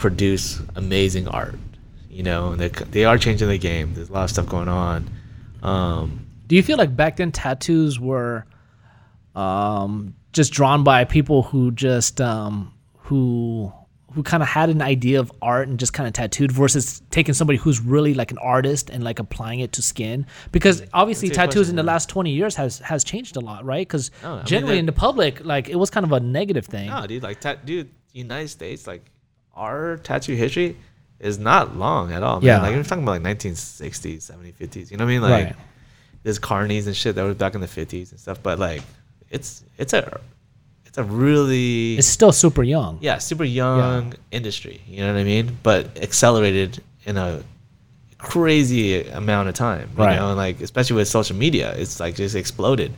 produce 0.00 0.60
amazing 0.74 1.28
art. 1.28 1.56
You 2.08 2.24
know, 2.24 2.52
and 2.52 2.60
they 2.60 2.68
they 2.68 3.04
are 3.04 3.16
changing 3.18 3.48
the 3.48 3.58
game. 3.58 3.94
There's 3.94 4.08
a 4.08 4.12
lot 4.12 4.24
of 4.24 4.30
stuff 4.30 4.46
going 4.46 4.68
on. 4.68 5.08
Um, 5.62 6.26
Do 6.48 6.56
you 6.56 6.62
feel 6.62 6.76
like 6.76 6.96
back 6.96 7.16
then 7.16 7.30
tattoos 7.30 8.00
were 8.00 8.44
um, 9.34 10.14
just 10.32 10.52
drawn 10.52 10.82
by 10.82 11.04
people 11.04 11.42
who 11.44 11.70
just 11.70 12.20
um, 12.20 12.72
who 12.98 13.72
who 14.12 14.24
kind 14.24 14.42
of 14.42 14.48
had 14.48 14.70
an 14.70 14.82
idea 14.82 15.20
of 15.20 15.30
art 15.40 15.68
and 15.68 15.78
just 15.78 15.92
kind 15.92 16.08
of 16.08 16.12
tattooed 16.12 16.50
versus 16.50 17.00
taking 17.10 17.32
somebody 17.32 17.56
who's 17.56 17.80
really 17.80 18.12
like 18.12 18.32
an 18.32 18.38
artist 18.38 18.90
and 18.90 19.04
like 19.04 19.20
applying 19.20 19.60
it 19.60 19.70
to 19.70 19.82
skin 19.82 20.26
because 20.50 20.82
obviously 20.92 21.28
That's 21.28 21.38
a 21.38 21.40
good 21.42 21.46
tattoos 21.46 21.54
question, 21.66 21.70
in 21.70 21.76
the 21.76 21.84
last 21.84 22.08
20 22.08 22.32
years 22.32 22.56
has 22.56 22.80
has 22.80 23.04
changed 23.04 23.36
a 23.36 23.40
lot 23.40 23.64
right 23.64 23.86
because 23.86 24.10
No, 24.24 24.32
I 24.32 24.36
mean, 24.38 24.46
generally 24.46 24.78
in 24.80 24.86
the 24.86 24.92
public 24.92 25.44
like 25.44 25.68
it 25.68 25.76
was 25.76 25.90
kind 25.90 26.04
of 26.04 26.10
a 26.10 26.18
negative 26.18 26.66
thing 26.66 26.88
No, 26.90 27.06
dude, 27.06 27.22
like, 27.22 27.40
ta- 27.40 27.54
dude, 27.64 27.88
United 28.12 28.48
States, 28.48 28.88
like, 28.88 29.04
our 29.54 29.96
tattoo 29.98 30.34
history 30.34 30.76
is 31.18 31.38
not 31.38 31.76
long 31.76 32.12
at 32.12 32.22
all. 32.22 32.40
Man. 32.40 32.46
Yeah. 32.46 32.62
like 32.62 32.74
we're 32.74 32.82
talking 32.82 33.02
about 33.04 33.22
like 33.22 33.36
1960s, 33.38 34.30
70s, 34.30 34.54
50s. 34.54 34.90
You 34.90 34.96
know 34.96 35.04
what 35.04 35.10
I 35.10 35.12
mean? 35.14 35.22
Like, 35.22 35.44
Right. 35.46 35.56
there's 36.22 36.38
carnies 36.38 36.86
and 36.86 36.96
shit 36.96 37.14
that 37.16 37.22
was 37.24 37.34
back 37.36 37.54
in 37.54 37.60
the 37.60 37.66
50s 37.66 38.10
and 38.10 38.18
stuff. 38.20 38.42
But 38.42 38.58
like, 38.58 38.82
it's 39.30 39.62
it's 39.78 39.92
a 39.92 40.20
it's 40.86 40.98
a 40.98 41.04
really 41.04 41.96
it's 41.98 42.08
still 42.08 42.32
super 42.32 42.64
young 42.64 42.98
yeah 43.00 43.18
super 43.18 43.44
young 43.44 44.14
industry. 44.32 44.80
You 44.88 45.02
know 45.02 45.12
what 45.12 45.20
I 45.20 45.24
mean? 45.24 45.56
But 45.62 45.98
accelerated 46.02 46.82
in 47.04 47.16
a 47.16 47.42
crazy 48.18 49.06
amount 49.08 49.48
of 49.48 49.54
time. 49.54 49.88
You 49.96 50.04
Right. 50.04 50.16
know, 50.16 50.28
and 50.28 50.36
like 50.36 50.60
especially 50.60 50.96
with 50.96 51.08
social 51.08 51.36
media, 51.36 51.74
it's 51.76 52.00
like 52.00 52.14
just 52.16 52.34
exploded. 52.34 52.92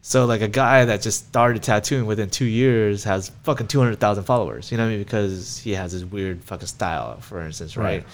So 0.00 0.26
like 0.26 0.40
a 0.40 0.48
guy 0.48 0.84
that 0.84 1.02
just 1.02 1.26
started 1.26 1.62
tattooing 1.62 2.06
within 2.06 2.30
two 2.30 2.44
years 2.44 3.04
has 3.04 3.30
fucking 3.42 3.66
two 3.66 3.78
hundred 3.78 3.98
thousand 3.98 4.24
followers. 4.24 4.70
You 4.70 4.78
know 4.78 4.84
what 4.84 4.90
I 4.90 4.92
mean? 4.92 5.02
Because 5.02 5.58
he 5.58 5.72
has 5.72 5.92
this 5.92 6.04
weird 6.04 6.42
fucking 6.44 6.68
style, 6.68 7.20
for 7.20 7.40
instance, 7.42 7.76
right? 7.76 7.84
Right. 7.84 8.04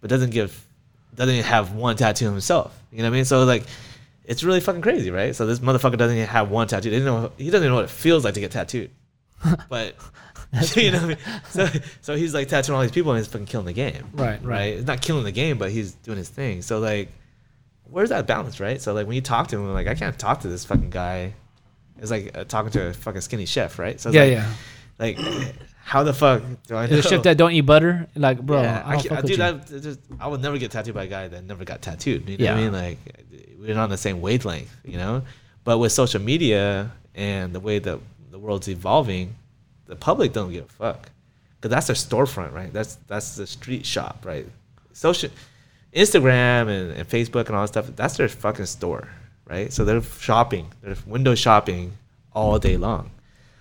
But 0.00 0.10
doesn't 0.10 0.30
give 0.30 0.66
doesn't 1.14 1.34
even 1.34 1.44
have 1.44 1.72
one 1.74 1.96
tattoo 1.96 2.26
himself. 2.26 2.78
You 2.90 2.98
know 2.98 3.04
what 3.04 3.08
I 3.08 3.16
mean? 3.16 3.24
So 3.24 3.44
like 3.44 3.64
it's 4.24 4.44
really 4.44 4.60
fucking 4.60 4.82
crazy, 4.82 5.10
right? 5.10 5.34
So 5.34 5.46
this 5.46 5.58
motherfucker 5.58 5.98
doesn't 5.98 6.16
even 6.16 6.28
have 6.28 6.50
one 6.50 6.68
tattoo. 6.68 6.90
He 6.90 6.98
doesn't 6.98 7.06
know 7.06 7.32
he 7.36 7.46
doesn't 7.46 7.64
even 7.64 7.70
know 7.70 7.76
what 7.76 7.84
it 7.84 7.90
feels 7.90 8.24
like 8.24 8.34
to 8.34 8.40
get 8.40 8.52
tattooed. 8.52 8.90
But 9.68 9.96
you 10.76 10.90
know 10.90 10.98
what 10.98 11.04
I 11.04 11.08
mean? 11.08 11.18
So 11.48 11.68
so 12.02 12.16
he's 12.16 12.34
like 12.34 12.48
tattooing 12.48 12.76
all 12.76 12.82
these 12.82 12.92
people 12.92 13.12
and 13.12 13.18
he's 13.18 13.26
fucking 13.26 13.46
killing 13.46 13.66
the 13.66 13.72
game. 13.72 14.04
Right, 14.12 14.42
right. 14.42 14.44
Right. 14.44 14.74
It's 14.74 14.86
not 14.86 15.00
killing 15.00 15.24
the 15.24 15.32
game, 15.32 15.58
but 15.58 15.70
he's 15.70 15.92
doing 15.94 16.18
his 16.18 16.28
thing. 16.28 16.62
So 16.62 16.78
like 16.78 17.08
where's 17.92 18.08
that 18.08 18.26
balance, 18.26 18.58
right? 18.60 18.80
So 18.80 18.92
like 18.94 19.06
when 19.06 19.14
you 19.14 19.22
talk 19.22 19.48
to 19.48 19.56
him, 19.56 19.72
like 19.72 19.86
I 19.86 19.94
can't 19.94 20.18
talk 20.18 20.40
to 20.40 20.48
this 20.48 20.64
fucking 20.64 20.90
guy. 20.90 21.34
It's 21.98 22.10
like 22.10 22.36
uh, 22.36 22.44
talking 22.44 22.70
to 22.72 22.88
a 22.88 22.92
fucking 22.92 23.20
skinny 23.20 23.46
chef, 23.46 23.78
right? 23.78 24.00
So 24.00 24.08
it's 24.08 24.16
yeah 24.16 24.22
like, 24.98 25.18
yeah 25.18 25.24
like 25.28 25.54
how 25.84 26.02
the 26.02 26.12
fuck 26.12 26.42
do 26.66 26.76
I 26.76 26.86
know? 26.86 26.96
the 26.96 27.02
chef 27.02 27.22
that 27.24 27.36
don't 27.36 27.52
eat 27.52 27.62
butter 27.62 28.06
like 28.14 28.40
bro 28.40 28.62
yeah, 28.62 28.82
I 28.84 28.90
I, 28.90 28.92
don't 28.92 29.02
can't- 29.02 29.08
fuck 29.14 29.22
with 29.22 29.30
dude. 29.30 29.40
I, 29.40 29.52
just, 29.80 30.00
I 30.20 30.28
would 30.28 30.40
never 30.40 30.58
get 30.58 30.70
tattooed 30.70 30.94
by 30.94 31.04
a 31.04 31.08
guy 31.08 31.28
that 31.28 31.44
never 31.44 31.64
got 31.64 31.82
tattooed. 31.82 32.28
You 32.28 32.38
know 32.38 32.46
what 32.46 32.58
I 32.58 32.62
mean? 32.62 32.72
Like 32.72 32.98
we're 33.58 33.74
not 33.74 33.84
on 33.84 33.90
the 33.90 33.96
same 33.96 34.20
wavelength, 34.20 34.74
you 34.84 34.96
know. 34.98 35.22
But 35.64 35.78
with 35.78 35.92
social 35.92 36.20
media 36.20 36.90
and 37.14 37.52
the 37.52 37.60
way 37.60 37.78
that 37.78 37.98
the 38.30 38.38
world's 38.38 38.68
evolving, 38.68 39.36
the 39.86 39.96
public 39.96 40.32
don't 40.32 40.52
give 40.52 40.64
a 40.64 40.68
fuck 40.68 41.10
because 41.60 41.70
that's 41.70 41.86
their 41.86 41.96
storefront, 41.96 42.52
right? 42.52 42.72
That's 42.72 42.96
that's 43.06 43.36
the 43.36 43.46
street 43.46 43.86
shop, 43.86 44.24
right? 44.24 44.46
Social, 44.92 45.30
Instagram 45.94 46.68
and, 46.68 46.92
and 46.92 47.08
Facebook 47.08 47.46
and 47.46 47.56
all 47.56 47.62
that 47.62 47.68
stuff, 47.68 47.90
that's 47.94 48.16
their 48.16 48.28
fucking 48.28 48.66
store, 48.66 49.08
right? 49.46 49.72
So 49.72 49.84
they're 49.84 50.02
shopping, 50.02 50.72
they're 50.82 50.96
window 51.06 51.34
shopping 51.34 51.92
all 52.32 52.58
day 52.58 52.76
long. 52.76 53.10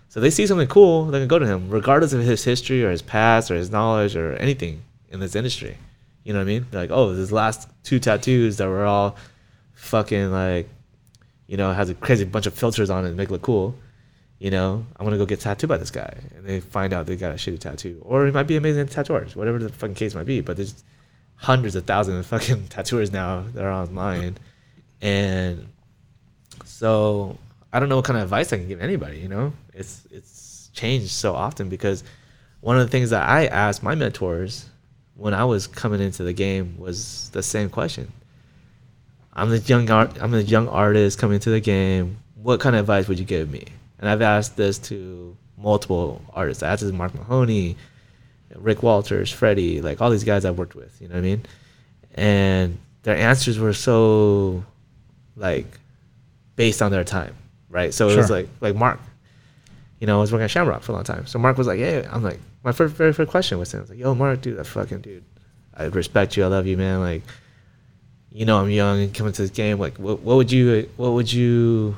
So 0.10 0.20
they 0.20 0.30
see 0.30 0.48
something 0.48 0.68
cool, 0.68 1.06
they 1.06 1.20
can 1.20 1.28
go 1.28 1.40
to 1.40 1.46
him, 1.46 1.70
regardless 1.70 2.14
of 2.14 2.22
his 2.22 2.44
history 2.44 2.84
or 2.84 2.92
his 2.92 3.02
past 3.02 3.50
or 3.50 3.56
his 3.56 3.72
knowledge 3.72 4.16
or 4.16 4.34
anything 4.34 4.84
in 5.10 5.20
this 5.20 5.36
industry. 5.36 5.78
You 6.24 6.34
know 6.34 6.40
what 6.40 6.44
I 6.44 6.48
mean? 6.48 6.66
They're 6.70 6.82
like, 6.82 6.92
oh, 6.92 7.14
this 7.14 7.32
last 7.32 7.70
two 7.84 8.00
tattoos 8.00 8.58
that 8.58 8.68
were 8.68 8.86
all 8.86 9.16
fucking 9.74 10.32
like, 10.32 10.70
you 11.48 11.58
know, 11.58 11.74
has 11.74 11.90
a 11.90 11.94
crazy 11.96 12.24
bunch 12.24 12.46
of 12.46 12.54
filters 12.54 12.90
on 12.90 13.06
it 13.06 13.10
to 13.10 13.16
make 13.16 13.30
it 13.30 13.32
look 13.32 13.42
cool. 13.42 13.76
You 14.40 14.52
know, 14.52 14.86
I'm 14.98 15.06
gonna 15.06 15.18
go 15.18 15.26
get 15.26 15.40
tattooed 15.40 15.70
by 15.70 15.78
this 15.78 15.92
guy, 15.92 16.16
and 16.36 16.46
they 16.46 16.62
find 16.62 16.94
out 16.94 17.06
they 17.06 17.16
got 17.16 17.32
a 17.32 17.36
shitty 17.36 17.60
tattoo, 17.60 18.02
or 18.04 18.26
it 18.26 18.34
might 18.34 18.48
be 18.48 18.56
amazing 18.56 18.88
tattooers, 18.88 19.36
whatever 19.36 19.60
the 19.60 19.70
fucking 19.70 19.96
case 19.96 20.16
might 20.16 20.26
be. 20.26 20.42
But 20.42 20.58
there's 20.58 20.84
hundreds 21.42 21.76
of 21.76 21.86
thousands 21.86 22.20
of 22.20 22.26
fucking 22.28 22.68
tattooers 22.70 23.12
now 23.12 23.44
that 23.54 23.66
are 23.66 23.72
online, 23.72 24.38
and 25.02 25.68
so 26.64 27.38
I 27.74 27.80
don't 27.80 27.90
know 27.90 27.98
what 27.98 28.06
kind 28.06 28.18
of 28.18 28.24
advice 28.24 28.54
I 28.54 28.58
can 28.58 28.68
give 28.68 28.82
anybody. 28.82 29.20
You 29.20 29.28
know, 29.28 29.54
it's 29.74 30.08
it's 30.12 30.70
changed 30.74 31.10
so 31.10 31.34
often 31.34 31.68
because 31.68 32.04
one 32.62 32.78
of 32.78 32.86
the 32.86 32.92
things 32.92 33.10
that 33.10 33.28
I 33.28 33.48
asked 33.48 33.84
my 33.84 33.96
mentors 33.96 34.70
when 35.16 35.34
I 35.34 35.44
was 35.46 35.68
coming 35.68 36.00
into 36.00 36.24
the 36.24 36.34
game 36.34 36.76
was 36.78 37.30
the 37.32 37.44
same 37.44 37.70
question. 37.70 38.12
I'm 39.34 39.50
the 39.50 39.60
young 39.60 39.90
art. 39.90 40.18
I'm 40.22 40.32
the 40.32 40.44
young 40.44 40.68
artist 40.68 41.18
coming 41.20 41.36
into 41.36 41.50
the 41.50 41.60
game. 41.60 42.18
What 42.36 42.60
kind 42.60 42.76
of 42.76 42.82
advice 42.82 43.08
would 43.08 43.20
you 43.20 43.26
give 43.26 43.50
me? 43.50 43.66
And 44.00 44.10
I've 44.10 44.22
asked 44.22 44.58
this 44.58 44.78
to 44.80 45.36
multiple 45.58 46.22
artists. 46.34 46.64
I 46.64 46.70
asked 46.70 46.82
this 46.84 46.92
Mark 46.92 47.14
Mahoney, 47.14 47.78
Rick 48.56 48.84
Walters, 48.84 49.32
Freddie, 49.32 49.82
like 49.82 50.02
all 50.02 50.10
these 50.10 50.24
guys 50.24 50.46
I've 50.46 50.58
worked 50.58 50.76
with. 50.76 51.00
You 51.02 51.08
know 51.08 51.16
what 51.16 51.20
I 51.20 51.24
mean? 51.24 51.46
And 52.16 52.78
their 53.04 53.16
answers 53.16 53.58
were 53.58 53.74
so 53.74 54.64
like 55.36 55.66
based 56.56 56.82
on 56.82 56.92
their 56.92 57.04
time, 57.04 57.36
right? 57.70 57.94
So 57.94 58.10
it 58.10 58.18
was 58.18 58.30
like 58.30 58.48
like 58.60 58.76
Mark. 58.76 59.00
You 60.00 60.08
know, 60.08 60.18
I 60.18 60.22
was 60.22 60.32
working 60.32 60.46
at 60.46 60.52
Shamrock 60.52 60.82
for 60.82 60.94
a 60.94 60.96
long 60.96 61.04
time. 61.04 61.28
So 61.28 61.38
Mark 61.40 61.58
was 61.58 61.68
like, 61.68 61.80
"Hey," 61.80 62.06
I'm 62.06 62.24
like, 62.24 62.40
my 62.64 62.72
first 62.72 62.96
very 62.96 63.14
first 63.14 63.30
question 63.30 63.60
was 63.60 63.74
him. 63.74 63.80
I 63.80 63.82
was 63.82 63.90
like, 63.92 64.00
"Yo, 64.00 64.16
Mark, 64.16 64.42
dude, 64.42 64.58
that 64.58 64.66
fucking 64.66 65.02
dude, 65.02 65.24
I 65.76 65.86
respect 65.86 66.36
you. 66.36 66.44
I 66.44 66.48
love 66.48 66.66
you, 66.66 66.76
man. 66.76 67.00
Like, 67.00 67.24
you 68.32 68.46
know, 68.46 68.60
I'm 68.60 68.70
young 68.70 69.02
and 69.02 69.14
coming 69.14 69.34
to 69.34 69.42
this 69.42 69.52
game. 69.52 69.80
Like, 69.80 69.98
what, 69.98 70.22
what 70.22 70.38
would 70.38 70.52
you, 70.52 70.90
what 70.98 71.12
would 71.12 71.32
you, 71.32 71.96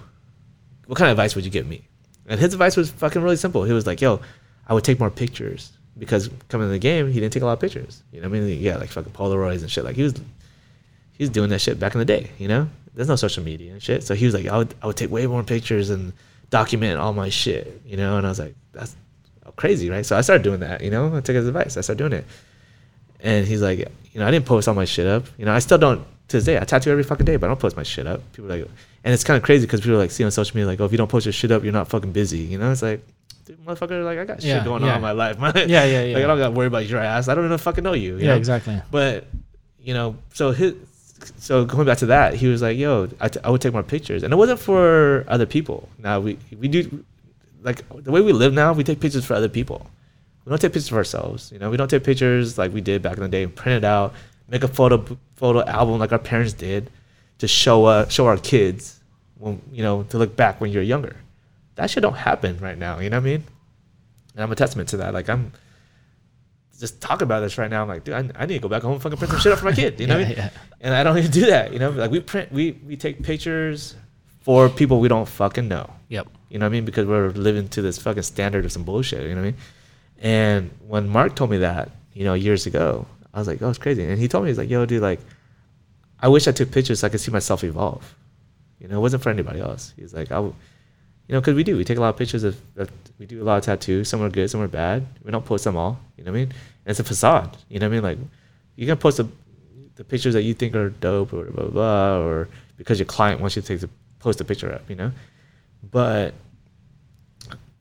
what 0.85 0.97
kind 0.97 1.09
of 1.09 1.13
advice 1.13 1.35
would 1.35 1.45
you 1.45 1.51
give 1.51 1.67
me?" 1.67 1.83
And 2.27 2.39
his 2.39 2.53
advice 2.53 2.77
was 2.77 2.91
fucking 2.91 3.21
really 3.21 3.37
simple. 3.37 3.63
He 3.63 3.73
was 3.73 3.87
like, 3.87 4.01
"Yo, 4.01 4.19
I 4.67 4.73
would 4.73 4.83
take 4.83 4.99
more 4.99 5.09
pictures 5.09 5.71
because 5.97 6.29
coming 6.49 6.67
to 6.67 6.71
the 6.71 6.79
game, 6.79 7.11
he 7.11 7.19
didn't 7.19 7.33
take 7.33 7.43
a 7.43 7.45
lot 7.45 7.53
of 7.53 7.59
pictures. 7.59 8.01
You 8.11 8.21
know, 8.21 8.29
what 8.29 8.37
I 8.37 8.41
mean, 8.41 8.61
yeah, 8.61 8.77
like 8.77 8.89
fucking 8.89 9.13
Polaroids 9.13 9.61
and 9.61 9.69
shit. 9.69 9.83
Like 9.83 9.95
he 9.95 10.03
was, 10.03 10.13
he 11.13 11.23
was 11.23 11.29
doing 11.29 11.49
that 11.49 11.59
shit 11.59 11.79
back 11.79 11.93
in 11.93 11.99
the 11.99 12.05
day. 12.05 12.31
You 12.37 12.47
know, 12.47 12.69
there's 12.93 13.07
no 13.07 13.15
social 13.15 13.43
media 13.43 13.73
and 13.73 13.81
shit. 13.81 14.03
So 14.03 14.15
he 14.15 14.25
was 14.25 14.33
like, 14.33 14.47
I 14.47 14.57
would, 14.57 14.73
I 14.81 14.87
would 14.87 14.97
take 14.97 15.11
way 15.11 15.27
more 15.27 15.43
pictures 15.43 15.89
and 15.89 16.13
document 16.49 16.99
all 16.99 17.13
my 17.13 17.29
shit. 17.29 17.81
You 17.85 17.97
know, 17.97 18.17
and 18.17 18.25
I 18.25 18.29
was 18.29 18.39
like, 18.39 18.55
that's 18.71 18.95
crazy, 19.55 19.89
right? 19.89 20.05
So 20.05 20.17
I 20.17 20.21
started 20.21 20.43
doing 20.43 20.61
that. 20.61 20.81
You 20.81 20.89
know, 20.89 21.15
I 21.15 21.21
took 21.21 21.35
his 21.35 21.47
advice. 21.47 21.77
I 21.77 21.81
started 21.81 21.99
doing 21.99 22.13
it. 22.13 22.25
And 23.19 23.47
he's 23.47 23.61
like, 23.61 23.79
you 23.79 24.19
know, 24.19 24.27
I 24.27 24.31
didn't 24.31 24.45
post 24.45 24.67
all 24.67 24.73
my 24.73 24.85
shit 24.85 25.07
up. 25.07 25.25
You 25.37 25.45
know, 25.45 25.53
I 25.53 25.59
still 25.59 25.77
don't 25.77 26.05
to 26.27 26.37
this 26.37 26.45
day. 26.45 26.57
I 26.57 26.65
tattoo 26.65 26.91
every 26.91 27.03
fucking 27.03 27.25
day, 27.25 27.37
but 27.37 27.47
I 27.47 27.49
don't 27.49 27.59
post 27.59 27.77
my 27.77 27.83
shit 27.83 28.07
up. 28.07 28.21
People 28.33 28.49
like, 28.49 28.67
and 29.03 29.13
it's 29.13 29.23
kind 29.23 29.37
of 29.37 29.43
crazy 29.43 29.65
because 29.65 29.81
people 29.81 29.97
like 29.97 30.11
see 30.11 30.23
on 30.23 30.31
social 30.31 30.55
media 30.55 30.67
like, 30.67 30.81
oh, 30.81 30.85
if 30.85 30.91
you 30.91 30.97
don't 30.97 31.09
post 31.09 31.25
your 31.25 31.33
shit 31.33 31.51
up, 31.51 31.63
you're 31.63 31.73
not 31.73 31.87
fucking 31.87 32.11
busy. 32.11 32.39
You 32.39 32.57
know, 32.57 32.71
it's 32.71 32.81
like, 32.81 33.05
dude, 33.45 33.63
motherfucker, 33.65 34.03
like 34.03 34.19
I 34.19 34.25
got 34.25 34.41
Yeah, 34.43 34.55
shit 34.57 34.65
going 34.65 34.83
yeah. 34.83 34.91
on 34.91 34.95
in 34.97 35.01
my 35.01 35.11
life. 35.11 35.39
man. 35.43 35.53
Yeah, 35.55 35.83
yeah, 35.85 36.03
yeah. 36.03 36.15
Like 36.15 36.23
I 36.23 36.27
don't 36.27 36.37
got 36.37 36.45
to 36.47 36.51
worry 36.51 36.67
about 36.67 36.85
your 36.87 36.99
ass. 36.99 37.27
I 37.27 37.35
don't 37.35 37.45
even 37.45 37.57
fucking 37.57 37.83
know 37.83 37.93
you. 37.93 38.13
you 38.15 38.19
Yeah, 38.19 38.27
know? 38.31 38.35
exactly. 38.37 38.81
But 38.91 39.25
you 39.79 39.93
know, 39.93 40.15
so 40.33 40.51
his, 40.51 40.75
so 41.37 41.65
going 41.65 41.85
back 41.85 41.97
to 41.99 42.05
that, 42.07 42.33
he 42.35 42.47
was 42.47 42.61
like, 42.61 42.77
"Yo, 42.77 43.09
I, 43.19 43.27
t- 43.29 43.39
I 43.43 43.49
would 43.49 43.61
take 43.61 43.73
more 43.73 43.83
pictures," 43.83 44.23
and 44.23 44.33
it 44.33 44.35
wasn't 44.35 44.59
for 44.59 45.25
other 45.27 45.45
people. 45.45 45.89
Now 45.99 46.19
we 46.19 46.37
we 46.59 46.67
do 46.67 47.03
like 47.61 47.81
the 48.03 48.11
way 48.11 48.21
we 48.21 48.33
live 48.33 48.53
now. 48.53 48.73
We 48.73 48.83
take 48.83 48.99
pictures 48.99 49.25
for 49.25 49.33
other 49.33 49.49
people. 49.49 49.89
We 50.45 50.49
don't 50.49 50.59
take 50.59 50.73
pictures 50.73 50.89
for 50.89 50.97
ourselves. 50.97 51.51
You 51.53 51.59
know, 51.59 51.69
we 51.69 51.77
don't 51.77 51.87
take 51.89 52.03
pictures 52.03 52.57
like 52.57 52.73
we 52.73 52.81
did 52.81 53.01
back 53.01 53.15
in 53.17 53.23
the 53.23 53.29
day, 53.29 53.43
and 53.43 53.55
print 53.55 53.83
it 53.83 53.87
out, 53.87 54.13
make 54.49 54.63
a 54.63 54.67
photo 54.67 55.03
photo 55.35 55.63
album 55.63 55.99
like 55.99 56.11
our 56.11 56.19
parents 56.19 56.51
did, 56.53 56.89
to 57.39 57.47
show 57.47 57.85
uh, 57.85 58.07
show 58.09 58.25
our 58.27 58.37
kids 58.37 58.99
when 59.37 59.61
you 59.71 59.83
know 59.83 60.03
to 60.03 60.17
look 60.17 60.35
back 60.35 60.59
when 60.59 60.71
you're 60.71 60.83
younger. 60.83 61.15
That 61.75 61.89
shit 61.89 62.03
don't 62.03 62.15
happen 62.15 62.57
right 62.59 62.77
now. 62.77 62.99
You 62.99 63.09
know 63.09 63.17
what 63.17 63.23
I 63.27 63.31
mean? 63.31 63.43
And 64.35 64.43
I'm 64.43 64.51
a 64.51 64.55
testament 64.55 64.89
to 64.89 64.97
that. 64.97 65.13
Like 65.13 65.29
I'm 65.29 65.51
just 66.79 67.01
talking 67.01 67.23
about 67.23 67.39
this 67.41 67.57
right 67.57 67.69
now. 67.69 67.81
I'm 67.83 67.87
like, 67.87 68.03
dude, 68.03 68.13
I, 68.15 68.29
I 68.35 68.45
need 68.45 68.55
to 68.55 68.59
go 68.59 68.67
back 68.67 68.81
home 68.81 68.93
and 68.93 69.01
fucking 69.01 69.17
print 69.17 69.31
some 69.31 69.39
shit 69.39 69.51
up 69.51 69.59
for 69.59 69.65
my 69.65 69.73
kid. 69.73 69.99
You 69.99 70.07
know 70.07 70.17
what 70.17 70.25
I 70.25 70.27
mean? 70.29 70.37
Yeah, 70.37 70.49
And 70.81 70.93
I 70.93 71.03
don't 71.03 71.17
even 71.17 71.31
do 71.31 71.45
that. 71.47 71.71
You 71.73 71.79
know, 71.79 71.91
like 71.91 72.11
we 72.11 72.19
print, 72.19 72.51
we 72.51 72.71
we 72.85 72.95
take 72.97 73.23
pictures 73.23 73.95
for 74.41 74.69
people 74.69 74.99
we 74.99 75.07
don't 75.07 75.27
fucking 75.27 75.67
know. 75.67 75.89
Yep. 76.09 76.27
You 76.49 76.59
know 76.59 76.65
what 76.65 76.71
I 76.71 76.73
mean? 76.73 76.85
Because 76.85 77.05
we're 77.07 77.29
living 77.29 77.69
to 77.69 77.81
this 77.81 77.97
fucking 77.97 78.23
standard 78.23 78.65
of 78.65 78.71
some 78.71 78.83
bullshit. 78.83 79.23
You 79.23 79.29
know 79.29 79.41
what 79.41 79.47
I 79.47 79.51
mean? 79.51 79.57
And 80.19 80.71
when 80.87 81.09
Mark 81.09 81.35
told 81.35 81.49
me 81.49 81.57
that, 81.59 81.89
you 82.13 82.23
know, 82.23 82.33
years 82.33 82.65
ago, 82.65 83.05
I 83.33 83.39
was 83.39 83.47
like, 83.47 83.61
oh, 83.61 83.69
it's 83.69 83.79
crazy. 83.79 84.03
And 84.05 84.19
he 84.19 84.27
told 84.27 84.43
me, 84.43 84.49
he's 84.51 84.57
like, 84.57 84.69
yo, 84.69 84.85
dude, 84.85 85.01
like, 85.01 85.19
I 86.19 86.27
wish 86.27 86.47
I 86.47 86.51
took 86.51 86.71
pictures 86.71 86.99
so 86.99 87.07
I 87.07 87.09
could 87.09 87.19
see 87.19 87.31
myself 87.31 87.63
evolve. 87.63 88.15
You 88.79 88.87
know, 88.87 88.97
it 88.97 89.01
wasn't 89.01 89.23
for 89.23 89.29
anybody 89.29 89.59
else. 89.59 89.93
He's 89.97 90.13
like, 90.13 90.31
I, 90.31 90.35
w- 90.35 90.55
you 91.27 91.33
know, 91.33 91.41
because 91.41 91.55
we 91.55 91.63
do. 91.63 91.77
We 91.77 91.85
take 91.85 91.97
a 91.97 92.01
lot 92.01 92.09
of 92.09 92.17
pictures 92.17 92.43
of, 92.43 92.59
of, 92.75 92.89
we 93.17 93.25
do 93.25 93.41
a 93.41 93.45
lot 93.45 93.57
of 93.57 93.63
tattoos. 93.63 94.09
Some 94.09 94.21
are 94.21 94.29
good, 94.29 94.49
some 94.49 94.61
are 94.61 94.67
bad. 94.67 95.05
We 95.23 95.31
don't 95.31 95.45
post 95.45 95.63
them 95.63 95.77
all. 95.77 95.99
You 96.17 96.23
know 96.23 96.31
what 96.31 96.37
I 96.37 96.41
mean? 96.41 96.49
And 96.49 96.91
it's 96.91 96.99
a 96.99 97.03
facade. 97.03 97.57
You 97.69 97.79
know 97.79 97.87
what 97.87 97.93
I 97.93 97.95
mean? 97.95 98.03
Like, 98.03 98.17
you 98.75 98.85
can 98.85 98.97
post 98.97 99.17
the, 99.17 99.27
the 99.95 100.03
pictures 100.03 100.33
that 100.33 100.43
you 100.43 100.53
think 100.53 100.75
are 100.75 100.89
dope 100.89 101.33
or 101.33 101.45
blah, 101.45 101.65
blah, 101.65 101.71
blah, 101.71 102.17
or 102.19 102.49
because 102.77 102.99
your 102.99 103.05
client 103.05 103.39
wants 103.39 103.55
you 103.55 103.61
to 103.61 103.67
take 103.67 103.79
the, 103.79 103.89
post 104.19 104.41
a 104.41 104.45
picture 104.45 104.73
up, 104.73 104.89
you 104.89 104.95
know? 104.95 105.11
But 105.91 106.33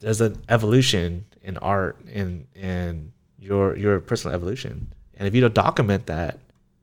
there's 0.01 0.20
an 0.20 0.43
evolution 0.48 1.24
in 1.43 1.56
art 1.59 1.97
and 2.12 2.47
and 2.56 3.12
your 3.39 3.77
your 3.77 4.01
personal 4.01 4.35
evolution. 4.35 4.93
And 5.16 5.28
if 5.28 5.35
you 5.35 5.40
don't 5.40 5.55
document 5.55 6.06
that, 6.06 6.39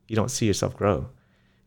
you 0.08 0.16
don't 0.16 0.32
see 0.32 0.46
yourself 0.46 0.76
grow. 0.76 1.08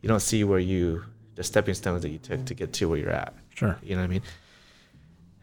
You 0.01 0.09
don't 0.09 0.20
see 0.20 0.44
where 0.44 0.59
you 0.59 1.05
the 1.35 1.44
stepping 1.44 1.74
stones 1.74 2.02
that 2.02 2.10
you 2.10 2.19
took 2.19 2.44
to 2.47 2.55
get 2.55 2.73
to 2.74 2.89
where 2.89 2.98
you're 2.98 3.10
at. 3.10 3.35
Sure. 3.55 3.78
You 3.82 3.97
know 3.97 4.02
what 4.02 4.09
I 4.09 4.12
mean? 4.12 4.23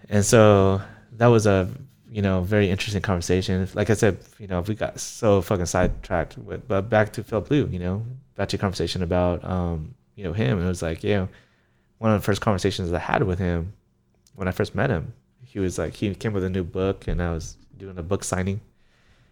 And 0.10 0.26
so 0.26 0.82
that 1.18 1.28
was 1.28 1.46
a 1.46 1.70
you 2.12 2.22
know 2.22 2.42
very 2.42 2.70
interesting 2.70 3.02
conversation. 3.02 3.68
Like 3.74 3.90
I 3.90 3.94
said, 3.94 4.18
you 4.40 4.48
know, 4.48 4.62
we 4.62 4.76
got 4.76 5.00
so 5.00 5.42
fucking 5.42 5.68
sidetracked. 5.68 6.38
With, 6.38 6.68
but 6.68 6.90
back 6.90 7.14
to 7.14 7.24
Filip 7.24 7.50
Leu, 7.52 7.68
you 7.68 7.80
know, 7.80 8.04
back 8.36 8.50
to 8.50 8.58
conversation 8.58 9.04
about 9.04 9.44
um, 9.46 9.94
you 10.16 10.24
know 10.24 10.34
him. 10.34 10.58
And 10.58 10.66
it 10.66 10.70
was 10.70 10.82
like, 10.82 11.04
you 11.04 11.16
know, 11.16 11.30
one 12.00 12.12
of 12.12 12.20
the 12.20 12.26
first 12.26 12.42
conversations 12.42 12.92
I 12.92 13.00
had 13.00 13.24
with 13.24 13.40
him 13.40 13.74
when 14.40 14.48
I 14.48 14.52
first 14.52 14.74
met 14.74 14.90
him, 14.90 15.14
he 15.44 15.60
was 15.60 15.78
like, 15.78 15.94
he 15.96 16.16
came 16.16 16.32
with 16.32 16.46
a 16.46 16.50
new 16.50 16.64
book, 16.64 17.10
and 17.10 17.22
I 17.22 17.34
was 17.34 17.58
doing 17.76 17.98
a 17.98 18.04
book 18.04 18.24
signing. 18.24 18.62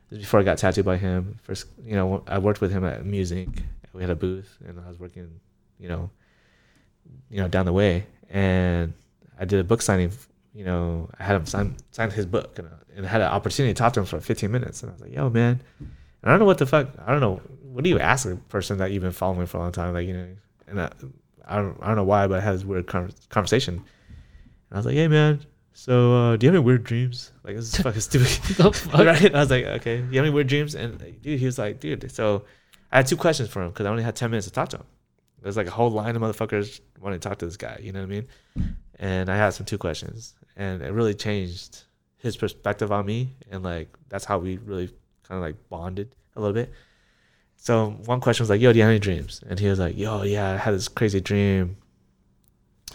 Before 0.10 0.40
I 0.40 0.44
got 0.44 0.58
tattooed 0.58 0.86
by 0.86 0.98
him. 0.98 1.38
First, 1.44 1.68
you 1.84 1.96
know, 1.96 2.24
I 2.28 2.40
worked 2.40 2.60
with 2.62 2.72
him 2.72 2.86
at 2.86 3.06
Music. 3.06 3.48
We 3.94 4.02
had 4.02 4.10
a 4.10 4.16
booth, 4.16 4.58
and 4.68 4.80
I 4.80 4.90
was 4.90 5.00
working, 5.00 5.40
you 5.80 5.88
know, 5.88 6.10
you 7.30 7.42
know, 7.42 7.48
down 7.48 7.66
the 7.66 7.74
way, 7.74 8.06
and 8.30 8.94
I 9.40 9.46
did 9.46 9.60
a 9.60 9.64
book 9.64 9.82
signing. 9.82 10.12
You 10.58 10.66
know, 10.66 11.08
I 11.20 11.24
had 11.24 11.36
him 11.36 11.46
sign 11.46 11.76
sign 11.92 12.10
his 12.10 12.26
book, 12.26 12.58
and, 12.58 12.68
and 12.96 13.06
I 13.06 13.10
had 13.10 13.22
an 13.22 13.28
opportunity 13.28 13.76
to 13.76 13.78
talk 13.78 13.94
to 13.94 14.00
him 14.00 14.08
for 14.08 14.20
15 14.20 14.50
minutes. 14.50 14.82
And 14.82 14.90
I 14.90 14.94
was 14.94 15.02
like, 15.02 15.14
"Yo, 15.14 15.30
man, 15.30 15.62
I 16.24 16.30
don't 16.32 16.40
know 16.40 16.46
what 16.46 16.58
the 16.58 16.66
fuck. 16.66 16.90
I 17.06 17.12
don't 17.12 17.22
know. 17.22 17.42
What 17.62 17.84
do 17.84 17.92
you 17.92 18.00
ask 18.00 18.28
a 18.28 18.36
person 18.36 18.80
that 18.80 18.92
you've 18.92 19.04
been 19.04 19.12
following 19.12 19.46
for 19.46 19.58
a 19.58 19.60
long 19.60 19.72
time? 19.72 19.94
Like, 19.94 20.08
you 20.08 20.14
know, 20.14 20.28
and 20.68 20.82
I, 20.82 20.90
I 21.46 21.58
don't, 21.58 21.78
I 21.80 21.88
don't 21.88 21.96
know 21.96 22.06
why, 22.06 22.26
but 22.26 22.40
I 22.40 22.42
had 22.42 22.56
this 22.56 22.66
weird 22.66 22.88
con- 22.88 23.14
conversation. 23.30 23.76
And 23.76 23.84
I 24.72 24.78
was 24.78 24.88
like, 24.88 24.96
"Hey, 24.96 25.08
man, 25.08 25.46
so 25.74 26.16
uh, 26.16 26.38
do 26.38 26.48
you 26.48 26.52
have 26.52 26.56
any 26.56 26.66
weird 26.66 26.84
dreams? 26.84 27.34
Like, 27.44 27.56
this 27.56 27.72
is 27.72 27.78
fucking 27.84 28.02
stupid, 28.02 28.28
fuck? 28.28 28.94
right?" 29.06 29.26
And 29.26 29.38
I 29.38 29.42
was 29.42 29.52
like, 29.52 29.66
"Okay, 29.66 29.98
do 29.98 30.08
you 30.08 30.18
have 30.18 30.26
any 30.26 30.32
weird 30.32 30.48
dreams?" 30.48 30.74
And 30.74 30.98
dude, 31.22 31.40
he 31.40 31.46
was 31.46 31.60
like, 31.60 31.80
"Dude, 31.80 32.12
so 32.12 32.46
I 32.92 32.98
had 32.98 33.06
two 33.06 33.18
questions 33.18 33.50
for 33.50 33.62
him 33.62 33.70
because 33.70 33.86
I 33.86 33.90
only 33.90 34.04
had 34.04 34.16
10 34.16 34.32
minutes 34.32 34.48
to 34.48 34.54
talk 34.54 34.70
to 34.70 34.78
him. 34.78 34.86
There's 35.42 35.58
like 35.58 35.68
a 35.68 35.72
whole 35.72 35.92
line 35.92 36.16
of 36.16 36.22
motherfuckers 36.22 36.82
wanting 37.00 37.20
to 37.20 37.30
talk 37.30 37.38
to 37.40 37.46
this 37.46 37.58
guy. 37.58 37.80
You 37.82 37.92
know 37.92 38.00
what 38.00 38.06
I 38.06 38.10
mean? 38.10 38.28
And 39.00 39.30
I 39.30 39.36
had 39.38 39.52
some 39.52 39.66
two 39.66 39.78
questions, 39.78 40.34
and 40.56 40.82
it 40.82 40.92
really 40.92 41.14
changed 41.14 41.84
his 42.18 42.36
perspective 42.36 42.92
on 42.92 43.06
me, 43.06 43.36
and 43.52 43.64
like 43.64 43.96
that's 44.10 44.26
how 44.26 44.40
we 44.40 44.58
really 44.58 44.88
kind 45.28 45.38
of 45.38 45.42
like 45.42 45.56
bonded 45.70 46.16
a 46.36 46.40
little 46.42 46.54
bit. 46.54 46.72
So 47.58 47.92
one 48.06 48.22
question 48.22 48.44
was 48.44 48.50
like, 48.50 48.62
"Yo, 48.62 48.72
do 48.74 48.78
you 48.78 48.84
have 48.84 48.90
any 48.92 49.00
dreams?" 49.00 49.44
And 49.48 49.60
he 49.60 49.68
was 49.68 49.78
like, 49.80 49.98
"Yo, 49.98 50.24
yeah, 50.24 50.52
I 50.54 50.58
had 50.58 50.74
this 50.74 50.88
crazy 50.88 51.22
dream 51.22 51.78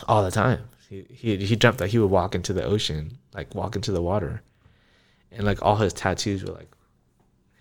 all 0.08 0.24
the 0.24 0.30
time. 0.30 0.60
He 0.88 1.06
he 1.08 1.36
he 1.36 1.56
dreamt 1.56 1.78
that 1.78 1.88
he 1.90 1.98
would 1.98 2.10
walk 2.10 2.34
into 2.34 2.52
the 2.52 2.64
ocean, 2.64 3.18
like 3.34 3.54
walk 3.54 3.76
into 3.76 3.92
the 3.92 4.02
water, 4.02 4.42
and 5.30 5.44
like 5.44 5.62
all 5.62 5.76
his 5.76 5.92
tattoos 5.92 6.44
were 6.44 6.52
like, 6.52 6.70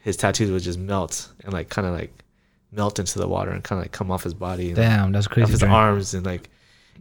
his 0.01 0.17
tattoos 0.17 0.49
would 0.51 0.63
just 0.63 0.79
melt 0.79 1.31
and 1.43 1.53
like 1.53 1.69
kind 1.69 1.87
of 1.87 1.93
like 1.93 2.23
melt 2.71 2.97
into 2.99 3.19
the 3.19 3.27
water 3.27 3.51
and 3.51 3.63
kind 3.63 3.79
of 3.79 3.83
like 3.83 3.91
come 3.91 4.09
off 4.09 4.23
his 4.23 4.33
body 4.33 4.67
and 4.67 4.75
Damn, 4.77 5.11
that's 5.11 5.27
off 5.27 5.33
crazy. 5.33 5.51
his 5.51 5.59
dream. 5.59 5.71
arms 5.71 6.13
and 6.13 6.25
like, 6.25 6.49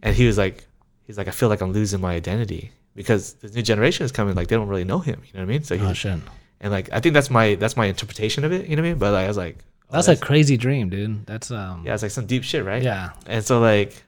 and 0.03 0.15
he 0.15 0.27
was 0.27 0.37
like, 0.37 0.65
he's 1.11 1.17
like, 1.17 1.27
I 1.27 1.31
feel 1.31 1.49
like 1.49 1.61
I'm 1.61 1.73
losing 1.73 1.99
my 2.01 2.13
identity 2.13 2.71
because 2.95 3.33
the 3.35 3.49
new 3.49 3.61
generation 3.61 4.05
is 4.05 4.11
coming. 4.11 4.33
Like 4.35 4.47
they 4.47 4.55
don't 4.55 4.67
really 4.67 4.83
know 4.85 4.99
him. 4.99 5.21
You 5.25 5.33
know 5.33 5.39
what 5.45 5.49
I 5.51 5.53
mean? 5.53 5.63
So 5.63 5.75
Oh 5.79 5.93
shit. 5.93 6.19
and 6.61 6.71
like 6.71 6.89
I 6.93 6.99
think 6.99 7.13
that's 7.13 7.29
my 7.29 7.55
that's 7.55 7.75
my 7.75 7.85
interpretation 7.87 8.43
of 8.45 8.51
it. 8.51 8.67
You 8.67 8.75
know 8.75 8.81
what 8.81 8.87
I 8.87 8.91
mean? 8.91 8.97
But 8.99 9.11
like, 9.13 9.25
I 9.25 9.27
was 9.27 9.37
like, 9.37 9.57
That's 9.89 10.07
a 10.07 10.15
crazy 10.17 10.57
dream, 10.57 10.89
dude. 10.89 11.25
That's 11.25 11.51
um. 11.51 11.83
yeah, 11.85 11.93
it's 11.93 12.03
like 12.03 12.11
some 12.11 12.25
deep 12.25 12.43
shit, 12.43 12.63
right? 12.65 12.81
Yeah. 12.81 13.11
And 13.27 13.43
so 13.43 13.59
like, 13.59 14.01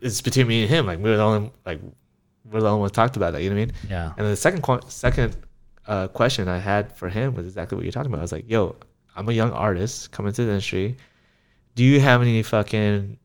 it's 0.00 0.20
between 0.22 0.46
me 0.48 0.62
and 0.62 0.70
him. 0.70 0.86
Like 0.86 0.98
we 0.98 1.10
were 1.10 1.16
the 1.18 1.22
only 1.22 1.50
like 1.66 1.80
we're 2.50 2.60
the 2.60 2.68
only 2.68 2.80
ones 2.80 2.92
talked 2.92 3.16
about 3.16 3.32
that. 3.34 3.42
You 3.42 3.50
know 3.50 3.56
what 3.56 3.62
I 3.62 3.66
mean? 3.66 3.74
Yeah. 3.90 4.06
And 4.16 4.18
then 4.24 4.30
the 4.30 4.36
second 4.36 4.64
second 4.90 5.36
uh, 5.86 6.08
question 6.08 6.48
I 6.48 6.58
had 6.58 6.96
for 6.96 7.08
him 7.08 7.34
was 7.34 7.46
exactly 7.46 7.76
what 7.76 7.84
you're 7.84 7.92
talking 7.92 8.10
about. 8.10 8.20
I 8.20 8.22
was 8.22 8.32
like, 8.32 8.48
"Yo, 8.48 8.76
I'm 9.16 9.28
a 9.28 9.32
young 9.32 9.52
artist 9.52 10.10
coming 10.10 10.32
to 10.32 10.44
the 10.44 10.50
industry. 10.50 10.96
Do 11.74 11.84
you 11.84 12.00
have 12.00 12.22
any 12.22 12.42
fucking 12.42 13.18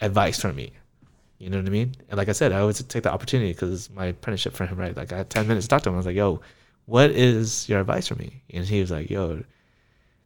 advice 0.00 0.40
for 0.40 0.52
me?" 0.52 0.72
You 1.38 1.50
know 1.50 1.58
what 1.58 1.66
I 1.66 1.70
mean? 1.70 1.94
And 2.08 2.16
like 2.16 2.28
I 2.28 2.32
said, 2.32 2.52
I 2.52 2.60
always 2.60 2.82
take 2.84 3.02
the 3.02 3.12
opportunity 3.12 3.52
because 3.52 3.90
my 3.90 4.06
apprenticeship 4.06 4.54
for 4.54 4.64
him, 4.66 4.78
right? 4.78 4.96
Like 4.96 5.12
I 5.12 5.18
had 5.18 5.30
10 5.30 5.46
minutes 5.46 5.66
to 5.66 5.68
talk 5.68 5.82
to 5.82 5.90
him. 5.90 5.94
I 5.94 5.98
was 5.98 6.06
like, 6.06 6.16
"Yo, 6.16 6.40
what 6.86 7.10
is 7.10 7.68
your 7.68 7.80
advice 7.80 8.06
for 8.08 8.14
me?" 8.14 8.42
And 8.52 8.64
he 8.64 8.80
was 8.80 8.90
like, 8.90 9.10
"Yo, 9.10 9.42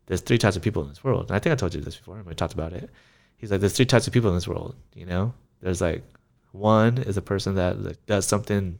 there's 0.07 0.21
three 0.21 0.39
types 0.39 0.57
of 0.57 0.63
people 0.63 0.83
in 0.83 0.89
this 0.89 1.03
world." 1.03 1.27
And 1.29 1.37
I 1.37 1.39
think 1.41 1.53
I 1.53 1.57
told 1.57 1.75
you 1.75 1.81
this 1.81 1.97
before. 1.97 2.17
and 2.19 2.27
We 2.27 2.35
talked 2.35 2.55
about 2.55 2.73
it. 2.73 2.91
He's 3.39 3.51
like, 3.51 3.61
"There's 3.61 3.73
three 3.73 3.87
types 3.87 4.07
of 4.07 4.13
people 4.13 4.31
in 4.31 4.37
this 4.37 4.47
world. 4.47 4.77
You 4.95 5.07
know, 5.07 5.35
there's 5.63 5.81
like 5.81 6.05
one 6.53 6.99
is 6.99 7.17
a 7.17 7.23
person 7.23 7.57
that 7.57 7.83
like, 7.83 8.07
does 8.07 8.27
something 8.27 8.79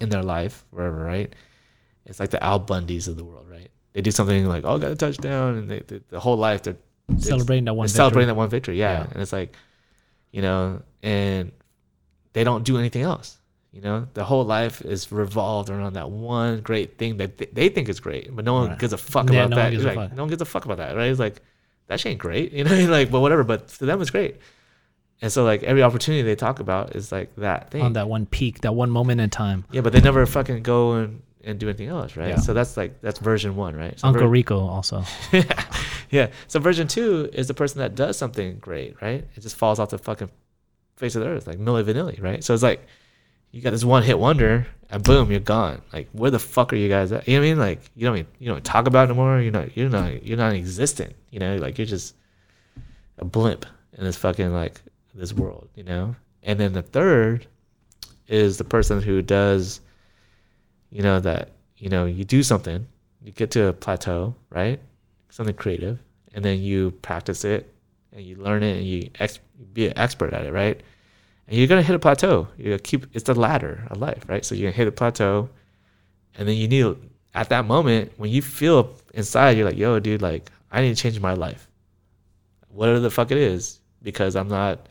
in 0.00 0.08
their 0.08 0.22
life, 0.22 0.64
wherever, 0.70 1.04
right? 1.04 1.34
It's 2.06 2.20
like 2.20 2.30
the 2.30 2.42
Al 2.42 2.60
Bundys 2.60 3.08
of 3.08 3.16
the 3.16 3.24
world, 3.24 3.46
right? 3.50 3.70
They 3.92 4.00
do 4.02 4.10
something 4.10 4.46
like, 4.46 4.64
oh, 4.64 4.78
got 4.78 4.90
a 4.92 4.96
touchdown, 4.96 5.56
and 5.56 5.70
they, 5.70 5.80
they 5.80 6.00
the 6.08 6.20
whole 6.20 6.36
life 6.36 6.62
they're 6.62 6.76
Celebrating 7.18 7.64
that 7.64 7.74
one. 7.74 7.86
they're 7.86 7.94
celebrating 7.94 8.26
victory. 8.28 8.34
that 8.34 8.34
one 8.36 8.48
victory, 8.50 8.78
yeah. 8.78 9.00
Yeah. 9.00 9.10
And 9.12 9.20
it's 9.22 9.32
like, 9.32 9.56
you 10.32 10.42
know, 10.42 10.82
and 11.02 11.52
they 12.32 12.44
don't 12.44 12.64
do 12.64 12.78
anything 12.78 13.02
else. 13.02 13.36
You 13.72 13.80
know, 13.82 14.08
the 14.14 14.24
whole 14.24 14.44
life 14.44 14.80
is 14.82 15.12
revolved 15.12 15.70
around 15.70 15.92
that 15.92 16.10
one 16.10 16.60
great 16.60 16.98
thing 16.98 17.18
that 17.18 17.38
th- 17.38 17.50
they 17.52 17.68
think 17.68 17.88
is 17.88 18.00
great, 18.00 18.34
but 18.34 18.44
no 18.44 18.54
one 18.54 18.68
Right. 18.70 18.78
gives 18.78 18.92
a 18.92 18.98
fuck 18.98 19.30
Yeah, 19.30 19.44
about 19.44 19.50
no 19.50 19.56
one 19.62 19.72
that. 19.74 19.80
a 19.80 19.86
like, 19.86 19.94
fuck. 19.94 20.16
No 20.16 20.22
one 20.24 20.28
gives 20.30 20.42
a 20.42 20.44
fuck 20.44 20.64
about 20.64 20.78
that, 20.78 20.96
right? 20.96 21.08
It's 21.08 21.20
like 21.20 21.40
that 21.86 22.00
shit 22.00 22.10
ain't 22.10 22.20
great, 22.20 22.52
you 22.58 22.64
know. 22.64 22.74
like, 22.90 23.10
but 23.12 23.20
whatever. 23.20 23.44
But 23.44 23.68
to 23.68 23.86
them, 23.86 24.00
it's 24.00 24.10
great. 24.10 24.36
And 25.22 25.30
so, 25.30 25.44
like 25.44 25.62
every 25.62 25.82
opportunity 25.82 26.22
they 26.22 26.34
talk 26.34 26.58
about 26.60 26.96
is 26.96 27.12
like 27.12 27.34
that 27.36 27.70
thing. 27.70 27.82
on 27.82 27.92
that 27.92 28.08
one 28.08 28.26
peak, 28.26 28.62
that 28.62 28.74
one 28.74 28.90
moment 28.90 29.20
in 29.20 29.30
time. 29.30 29.64
Yeah, 29.70 29.82
but 29.82 29.92
they 29.92 30.00
never 30.00 30.24
fucking 30.26 30.62
go 30.64 30.94
and, 30.94 31.22
and 31.44 31.58
do 31.60 31.68
anything 31.68 31.88
else, 31.88 32.16
right? 32.16 32.30
Yeah. 32.30 32.36
So 32.36 32.54
that's 32.54 32.76
like 32.76 33.00
that's 33.02 33.18
version 33.20 33.54
one, 33.54 33.76
right? 33.76 34.00
So 34.00 34.08
Uncle 34.08 34.22
ver- 34.24 34.28
Rico 34.30 34.58
also. 34.66 35.04
yeah. 36.12 36.28
So 36.48 36.60
version 36.60 36.88
two 36.88 37.28
is 37.32 37.48
the 37.48 37.54
person 37.54 37.80
that 37.80 37.94
does 37.94 38.16
something 38.16 38.58
great, 38.58 39.00
right? 39.00 39.24
It 39.34 39.40
just 39.40 39.56
falls 39.56 39.78
off 39.78 39.90
the 39.90 39.98
fucking 39.98 40.30
face 40.96 41.14
of 41.14 41.22
the 41.22 41.28
earth, 41.28 41.46
like 41.46 41.58
Milli 41.58 41.84
Vanilli, 41.84 42.22
right? 42.22 42.42
So 42.44 42.54
it's 42.54 42.62
like 42.62 42.86
you 43.52 43.60
got 43.62 43.70
this 43.70 43.84
one 43.84 44.02
hit 44.02 44.18
wonder, 44.18 44.66
and 44.90 45.02
boom, 45.02 45.30
you're 45.30 45.40
gone. 45.40 45.82
Like 45.92 46.08
where 46.12 46.30
the 46.30 46.38
fuck 46.38 46.72
are 46.72 46.76
you 46.76 46.88
guys 46.88 47.12
at? 47.12 47.26
You 47.26 47.34
know 47.34 47.40
what 47.40 47.46
I 47.46 47.50
mean? 47.50 47.58
Like 47.58 47.80
you 47.94 48.06
don't 48.06 48.26
you 48.38 48.48
don't 48.48 48.64
talk 48.64 48.86
about 48.86 49.08
it 49.08 49.10
anymore. 49.10 49.40
You're 49.40 49.52
not 49.52 49.76
you're 49.76 49.88
not 49.88 50.24
you're 50.24 50.38
not 50.38 50.52
existent. 50.52 51.14
You 51.30 51.40
know, 51.40 51.56
like 51.56 51.78
you're 51.78 51.86
just 51.86 52.14
a 53.18 53.24
blimp 53.24 53.66
in 53.96 54.04
this 54.04 54.16
fucking 54.16 54.52
like 54.52 54.80
this 55.14 55.32
world, 55.32 55.68
you 55.74 55.84
know. 55.84 56.14
And 56.42 56.58
then 56.58 56.72
the 56.72 56.82
third 56.82 57.46
is 58.28 58.56
the 58.56 58.64
person 58.64 59.02
who 59.02 59.22
does, 59.22 59.80
you 60.90 61.02
know, 61.02 61.20
that 61.20 61.50
you 61.76 61.88
know 61.88 62.06
you 62.06 62.24
do 62.24 62.42
something, 62.42 62.86
you 63.22 63.32
get 63.32 63.50
to 63.52 63.66
a 63.66 63.72
plateau, 63.72 64.34
right? 64.50 64.80
Something 65.30 65.54
creative, 65.54 65.98
and 66.34 66.44
then 66.44 66.60
you 66.60 66.90
practice 67.02 67.44
it, 67.44 67.72
and 68.12 68.22
you 68.22 68.36
learn 68.36 68.62
it, 68.62 68.76
and 68.76 68.86
you 68.86 69.10
ex- 69.18 69.38
be 69.72 69.86
an 69.86 69.96
expert 69.96 70.32
at 70.34 70.44
it, 70.44 70.52
right? 70.52 70.80
And 71.48 71.56
you're 71.58 71.66
gonna 71.68 71.82
hit 71.82 71.96
a 71.96 71.98
plateau. 71.98 72.48
You 72.58 72.78
keep 72.78 73.06
it's 73.14 73.24
the 73.24 73.34
ladder 73.34 73.86
of 73.90 73.98
life, 73.98 74.24
right? 74.28 74.44
So 74.44 74.54
you're 74.54 74.70
gonna 74.70 74.76
hit 74.76 74.88
a 74.88 74.92
plateau, 74.92 75.48
and 76.36 76.46
then 76.48 76.56
you 76.56 76.68
need 76.68 76.96
at 77.34 77.48
that 77.50 77.64
moment 77.64 78.12
when 78.16 78.30
you 78.30 78.42
feel 78.42 78.94
inside, 79.14 79.56
you're 79.56 79.66
like, 79.66 79.78
yo, 79.78 79.98
dude, 80.00 80.22
like 80.22 80.50
I 80.70 80.82
need 80.82 80.96
to 80.96 81.02
change 81.02 81.20
my 81.20 81.34
life, 81.34 81.68
whatever 82.68 83.00
the 83.00 83.10
fuck 83.10 83.30
it 83.30 83.38
is, 83.38 83.80
because 84.02 84.36
I'm 84.36 84.48
not. 84.48 84.86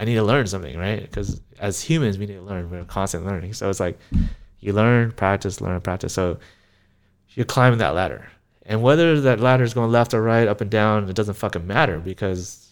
I 0.00 0.04
need 0.04 0.14
to 0.14 0.22
learn 0.22 0.46
something, 0.46 0.78
right? 0.78 1.00
Because 1.00 1.40
as 1.58 1.82
humans, 1.82 2.18
we 2.18 2.26
need 2.26 2.34
to 2.34 2.42
learn. 2.42 2.70
We're 2.70 2.84
constant 2.84 3.26
learning. 3.26 3.52
So 3.54 3.68
it's 3.68 3.80
like 3.80 3.98
you 4.60 4.72
learn, 4.72 5.10
practice, 5.12 5.60
learn, 5.60 5.80
practice. 5.80 6.12
So 6.12 6.38
you're 7.30 7.46
climbing 7.46 7.80
that 7.80 7.94
ladder. 7.94 8.30
And 8.68 8.82
whether 8.82 9.18
that 9.22 9.40
ladder 9.40 9.64
is 9.64 9.72
going 9.72 9.90
left 9.90 10.12
or 10.12 10.22
right, 10.22 10.46
up 10.46 10.60
and 10.60 10.70
down, 10.70 11.08
it 11.08 11.16
doesn't 11.16 11.34
fucking 11.34 11.66
matter 11.66 11.98
because 11.98 12.70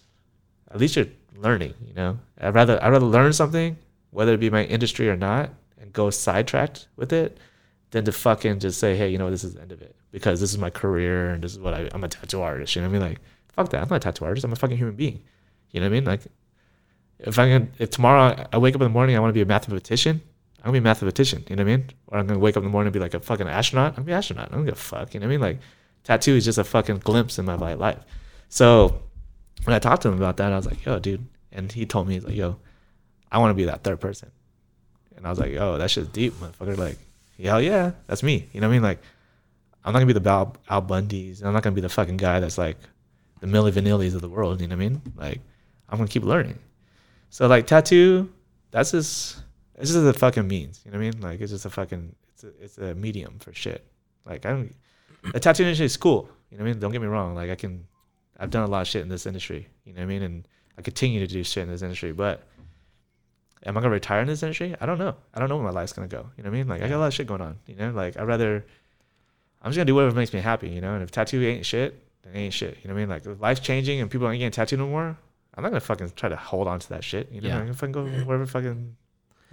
at 0.71 0.79
least 0.79 0.95
you're 0.95 1.07
learning, 1.37 1.73
you 1.87 1.95
know? 1.95 2.19
I'd 2.39 2.55
rather 2.55 2.83
I'd 2.85 2.91
rather 2.91 3.07
learn 3.07 3.33
something, 3.33 3.79
whether 4.11 4.35
it 4.35 4.41
be 4.41 4.51
my 4.51 4.65
industry 4.65 5.09
or 5.09 5.17
not, 5.17 5.51
and 5.81 5.93
go 5.95 6.11
sidetracked 6.11 6.89
with 6.97 7.15
it 7.15 7.39
than 7.93 8.05
to 8.05 8.13
fucking 8.13 8.61
just 8.61 8.79
say, 8.79 8.95
hey, 8.95 9.09
you 9.09 9.17
know, 9.17 9.31
this 9.31 9.43
is 9.43 9.55
the 9.55 9.63
end 9.63 9.73
of 9.73 9.81
it. 9.81 9.97
Because 10.13 10.39
this 10.39 10.53
is 10.53 10.59
my 10.59 10.69
career 10.69 11.31
and 11.31 11.43
this 11.43 11.53
is 11.53 11.59
what 11.59 11.73
I, 11.73 11.89
I'm 11.93 12.05
a 12.05 12.09
tattoo 12.09 12.43
artist. 12.43 12.77
You 12.77 12.83
know 12.83 12.89
what 12.89 12.97
I 12.97 12.99
mean? 12.99 13.09
Like, 13.09 13.21
fuck 13.55 13.71
that. 13.71 13.83
I'm 13.83 13.89
not 13.89 13.97
a 13.97 14.01
tattoo 14.01 14.27
artist. 14.27 14.45
I'm 14.45 14.53
a 14.53 14.57
fucking 14.57 14.77
human 14.77 14.97
being. 14.97 15.23
You 15.71 15.81
know 15.81 15.87
what 15.87 15.93
I 15.93 15.95
mean? 15.95 16.05
Like, 16.05 16.21
if 17.21 17.39
I 17.39 17.49
can, 17.49 17.73
if 17.79 17.89
tomorrow 17.89 18.47
I 18.53 18.59
wake 18.59 18.75
up 18.75 18.83
in 18.83 18.85
the 18.85 18.93
morning, 18.93 19.17
I 19.17 19.21
want 19.21 19.31
to 19.31 19.35
be 19.35 19.41
a 19.41 19.47
mathematician, 19.47 20.21
I'm 20.67 20.73
gonna 20.73 20.73
be 20.73 20.79
a 20.79 20.83
mathematician. 20.83 21.45
You 21.49 21.57
know 21.57 21.65
what 21.65 21.71
I 21.71 21.77
mean? 21.77 21.91
Or 22.09 22.19
I'm 22.19 22.27
gonna 22.27 22.41
wake 22.41 22.57
up 22.57 22.63
in 22.63 22.65
the 22.65 22.71
morning 22.71 22.89
and 22.89 22.93
be 22.93 22.99
like 22.99 23.15
a 23.15 23.21
fucking 23.21 23.47
astronaut. 23.47 23.93
I'm 23.93 23.95
gonna 23.97 24.07
be 24.07 24.13
an 24.13 24.19
astronaut. 24.19 24.49
I 24.51 24.57
don't 24.57 24.65
give 24.65 24.75
a 24.75 24.77
fuck. 24.77 25.15
You 25.15 25.21
know 25.21 25.27
what 25.27 25.35
I 25.35 25.37
mean? 25.37 25.41
Like, 25.41 25.59
tattoo 26.07 26.37
is 26.37 26.45
just 26.45 26.59
a 26.59 26.65
fucking 26.65 26.99
glimpse 26.99 27.39
in 27.39 27.45
my 27.45 27.75
life. 27.75 27.99
So 28.49 29.03
when 29.65 29.75
I 29.75 29.81
talked 29.81 30.03
to 30.03 30.09
him 30.09 30.15
about 30.15 30.37
that, 30.37 30.53
I 30.53 30.57
was 30.57 30.67
like, 30.67 30.85
yo, 30.85 31.01
dude. 31.01 31.27
And 31.51 31.71
he 31.73 31.85
told 31.85 32.07
me, 32.07 32.15
he's 32.15 32.25
like, 32.25 32.37
yo, 32.37 32.59
I 33.33 33.39
want 33.39 33.51
to 33.51 33.55
be 33.55 33.65
that 33.65 33.83
third 33.83 34.01
person. 34.01 34.31
And 35.17 35.27
I 35.27 35.31
was 35.31 35.41
like, 35.41 35.55
oh, 35.57 35.79
that 35.79 35.91
shit's 35.91 36.09
deep, 36.09 36.35
motherfucker. 36.35 36.77
Like, 36.77 36.99
hell 37.43 37.61
yeah, 37.61 37.91
that's 38.07 38.23
me. 38.23 38.49
You 38.53 38.61
know 38.61 38.69
what 38.69 38.73
I 38.73 38.77
mean? 38.77 38.83
Like, 38.83 39.01
I'm 39.85 39.93
not 39.93 39.99
gonna 39.99 40.13
be 40.13 40.19
the 40.19 40.31
Al, 40.31 40.57
Al 40.69 40.83
Bundys. 40.83 41.45
I'm 41.45 41.53
not 41.53 41.63
gonna 41.63 41.75
be 41.75 41.81
the 41.81 41.89
fucking 41.89 42.19
guy 42.19 42.39
that's 42.39 42.59
like 42.59 42.77
the 43.41 43.47
Milli 43.47 43.73
Vanillis 43.73 44.15
of 44.15 44.21
the 44.21 44.29
world. 44.29 44.61
You 44.61 44.69
know 44.69 44.77
what 44.77 44.85
I 44.85 44.89
mean? 44.89 45.03
Like, 45.17 45.41
I'm 45.89 45.99
gonna 45.99 46.09
keep 46.09 46.25
learning. 46.25 46.59
So 47.31 47.47
like 47.47 47.67
tattoo, 47.67 48.33
that's 48.71 48.93
just 48.93 49.39
it's 49.77 49.93
just 49.93 50.05
a 50.05 50.13
fucking 50.13 50.47
means. 50.47 50.83
You 50.85 50.91
know 50.91 50.99
what 50.99 51.07
I 51.07 51.11
mean? 51.11 51.21
Like 51.21 51.41
it's 51.41 51.53
just 51.53 51.67
a 51.67 51.71
fucking 51.71 52.15
it's 52.33 52.45
a, 52.45 52.53
it's 52.61 52.79
a 52.79 52.95
medium 52.95 53.39
for 53.39 53.53
shit. 53.53 53.85
Like 54.25 54.47
I 54.47 54.51
don't 54.51 54.75
the 55.33 55.41
tattoo 55.41 55.63
industry 55.65 55.87
is 55.87 55.97
cool. 55.97 56.29
You 56.51 56.59
know 56.59 56.65
what 56.65 56.71
I 56.71 56.73
mean? 56.73 56.81
Don't 56.81 56.93
get 56.93 57.01
me 57.01 57.07
wrong. 57.09 57.35
Like 57.35 57.51
I 57.51 57.55
can 57.57 57.87
I've 58.39 58.51
done 58.51 58.63
a 58.65 58.67
lot 58.71 58.83
of 58.83 58.89
shit 58.89 59.03
in 59.03 59.09
this 59.09 59.27
industry. 59.27 59.69
You 59.85 59.93
know 59.93 59.99
what 60.01 60.05
I 60.05 60.07
mean? 60.07 60.23
And 60.23 60.49
I 60.79 60.83
continue 60.83 61.21
to 61.21 61.27
do 61.27 61.43
shit 61.43 61.63
in 61.63 61.69
this 61.71 61.83
industry. 61.83 62.13
But 62.13 62.43
am 63.65 63.77
I 63.77 63.81
gonna 63.81 63.91
retire 63.91 64.21
in 64.21 64.27
this 64.27 64.43
industry? 64.43 64.75
I 64.81 64.87
don't 64.87 64.99
know. 64.99 65.15
I 65.35 65.41
don't 65.41 65.49
know 65.49 65.57
where 65.57 65.65
my 65.65 65.71
life's 65.71 65.93
gonna 65.93 66.09
go. 66.09 66.27
You 66.37 66.45
know 66.45 66.51
what 66.51 66.57
I 66.57 66.59
mean? 66.59 66.69
Like 66.69 66.83
I 66.83 66.89
got 66.89 66.97
a 66.97 66.99
lot 66.99 67.07
of 67.09 67.15
shit 67.15 67.27
going 67.27 67.41
on. 67.41 67.59
You 67.67 67.77
know, 67.77 67.91
like 67.91 68.17
I'd 68.17 68.25
rather 68.25 68.65
I'm 69.63 69.71
just 69.71 69.77
gonna 69.77 69.87
do 69.87 69.95
whatever 69.95 70.15
makes 70.15 70.33
me 70.33 70.41
happy. 70.41 70.69
You 70.69 70.81
know, 70.81 70.95
and 70.95 71.03
if 71.03 71.11
tattoo 71.11 71.43
ain't 71.43 71.67
shit, 71.67 72.01
then 72.23 72.37
ain't 72.37 72.55
shit. 72.55 72.79
You 72.83 72.89
know 72.89 72.95
what 72.95 73.01
I 73.01 73.03
mean? 73.03 73.09
Like 73.09 73.27
if 73.27 73.41
life's 73.41 73.61
changing 73.61 74.01
and 74.01 74.11
people 74.11 74.27
aren't 74.27 74.39
getting 74.39 74.53
tattooed 74.53 74.79
no 74.79 74.87
more. 74.89 75.17
I'm 75.55 75.63
not 75.63 75.71
gonna 75.71 75.81
fucking 75.81 76.13
try 76.17 76.29
to 76.29 76.37
hold 76.37 76.69
on 76.69 76.81
to 76.81 76.89
that 76.91 77.03
shit. 77.03 77.33
You 77.33 77.41
know, 77.41 77.49
Yeah. 77.49 77.55
I'm 77.57 77.63
gonna 77.63 77.75
fucking 77.75 77.93
go 77.93 78.05
wherever 78.05 78.45
fucking 78.47 78.95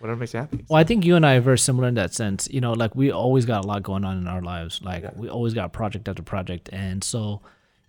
whatever 0.03 0.19
makes 0.19 0.33
you 0.33 0.41
happy. 0.41 0.65
Well, 0.67 0.77
I 0.79 0.83
think 0.83 1.05
you 1.05 1.15
and 1.15 1.25
I 1.25 1.35
are 1.35 1.41
very 1.41 1.57
similar 1.57 1.87
in 1.87 1.93
that 1.95 2.13
sense. 2.13 2.49
You 2.51 2.59
know, 2.59 2.73
like 2.73 2.93
we 2.93 3.09
always 3.11 3.45
got 3.45 3.63
a 3.63 3.67
lot 3.67 3.83
going 3.83 4.03
on 4.03 4.17
in 4.17 4.27
our 4.27 4.41
lives. 4.41 4.81
Like 4.83 5.03
Yeah. 5.03 5.11
we 5.15 5.29
always 5.29 5.53
got 5.53 5.71
project 5.71 6.09
after 6.09 6.21
project, 6.21 6.69
and 6.73 7.01
so 7.03 7.39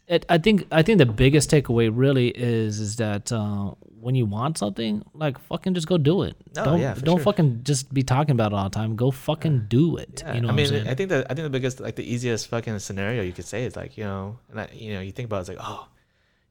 it. 0.07 0.25
I 0.29 0.39
think 0.39 0.67
I 0.71 0.83
think 0.83 0.99
the 0.99 1.07
biggest 1.07 1.51
takeaway 1.51 1.91
really 1.93 2.29
is 2.29 2.79
is 2.79 2.97
that 2.97 3.33
uh, 3.33 3.73
when 4.01 4.15
you 4.15 4.27
want 4.27 4.59
something, 4.59 5.03
like 5.13 5.39
fucking 5.41 5.75
just 5.75 5.89
go 5.89 5.99
do 5.99 6.23
it. 6.23 6.37
No, 6.55 6.65
don't 6.65 6.81
yeah, 6.81 6.95
don't 6.95 7.17
sure. 7.17 7.25
fucking 7.25 7.65
just 7.65 7.93
be 7.93 8.05
talking 8.05 8.31
about 8.39 8.53
it 8.53 8.55
all 8.55 8.69
the 8.71 8.77
time. 8.79 8.95
Go 8.95 9.11
fucking 9.11 9.67
do 9.69 9.97
it. 9.97 10.23
Yeah, 10.25 10.35
You 10.35 10.41
know 10.43 10.51
I 10.51 10.53
mean? 10.53 10.87
I 10.87 10.95
think 10.95 11.09
that 11.11 11.27
I 11.31 11.35
think 11.35 11.45
the 11.45 11.51
biggest, 11.59 11.81
like 11.81 11.97
the 11.97 12.05
easiest 12.15 12.47
fucking 12.47 12.79
scenario 12.79 13.23
you 13.23 13.33
could 13.33 13.47
say 13.47 13.65
is 13.65 13.75
like, 13.75 13.99
you 13.99 14.05
know, 14.05 14.39
and 14.51 14.61
I, 14.61 14.69
you 14.73 14.93
know, 14.95 15.01
you 15.01 15.11
think 15.11 15.27
about 15.27 15.39
it, 15.39 15.41
it's 15.41 15.49
like, 15.49 15.59
oh, 15.61 15.89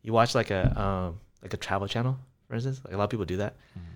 you 0.01 0.11
watch 0.11 0.35
like 0.35 0.51
a 0.51 0.61
um 0.85 1.19
like 1.41 1.53
a 1.53 1.57
travel 1.57 1.87
channel, 1.87 2.17
for 2.49 2.55
instance, 2.55 2.81
like 2.83 2.93
a 2.93 2.97
lot 2.97 3.05
of 3.05 3.09
people 3.11 3.25
do 3.25 3.37
that. 3.37 3.53
Mm-hmm. 3.77 3.92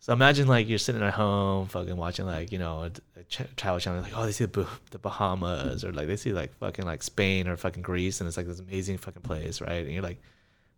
So 0.00 0.14
imagine 0.14 0.48
like 0.48 0.66
you're 0.66 0.78
sitting 0.78 1.02
at 1.02 1.12
home, 1.12 1.68
fucking 1.68 1.94
watching 1.94 2.24
like 2.24 2.52
you 2.52 2.58
know 2.58 2.84
a, 2.84 3.20
a 3.20 3.44
travel 3.56 3.78
channel, 3.78 4.00
like 4.00 4.16
oh 4.16 4.24
they 4.24 4.32
see 4.32 4.46
the, 4.46 4.66
the 4.92 4.98
Bahamas 4.98 5.84
or 5.84 5.92
like 5.92 6.06
they 6.06 6.16
see 6.16 6.32
like 6.32 6.54
fucking 6.54 6.86
like 6.86 7.02
Spain 7.02 7.46
or 7.46 7.56
fucking 7.58 7.82
Greece, 7.82 8.18
and 8.20 8.26
it's 8.26 8.38
like 8.38 8.46
this 8.46 8.60
amazing 8.60 8.96
fucking 8.96 9.20
place, 9.20 9.60
right? 9.60 9.84
And 9.84 9.92
you're 9.92 10.02
like, 10.02 10.22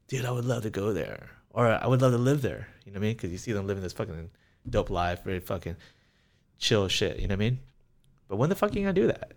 dude, 0.09 0.25
I 0.25 0.33
would 0.33 0.45
love 0.45 0.65
to 0.65 0.71
go 0.71 0.93
there, 0.93 1.31
or 1.51 1.69
I 1.69 1.87
would 1.87 2.03
love 2.03 2.11
to 2.11 2.19
live 2.19 2.43
there. 2.43 2.67
You 2.85 2.91
know 2.91 2.99
what 2.99 3.05
I 3.05 3.09
mean? 3.09 3.17
Because 3.17 3.31
you 3.31 3.39
see 3.39 3.53
them 3.53 3.65
living 3.65 3.85
this 3.85 3.93
fucking 3.93 4.29
dope 4.69 4.91
life, 4.91 5.23
very 5.23 5.39
fucking 5.39 5.77
chill 6.59 6.89
shit. 6.89 7.21
You 7.21 7.29
know 7.29 7.35
what 7.35 7.45
I 7.45 7.51
mean? 7.51 7.61
But 8.27 8.37
when 8.39 8.49
the 8.49 8.57
fuck 8.57 8.73
are 8.73 8.75
you 8.75 8.83
gonna 8.83 8.93
do 8.93 9.07
that? 9.07 9.35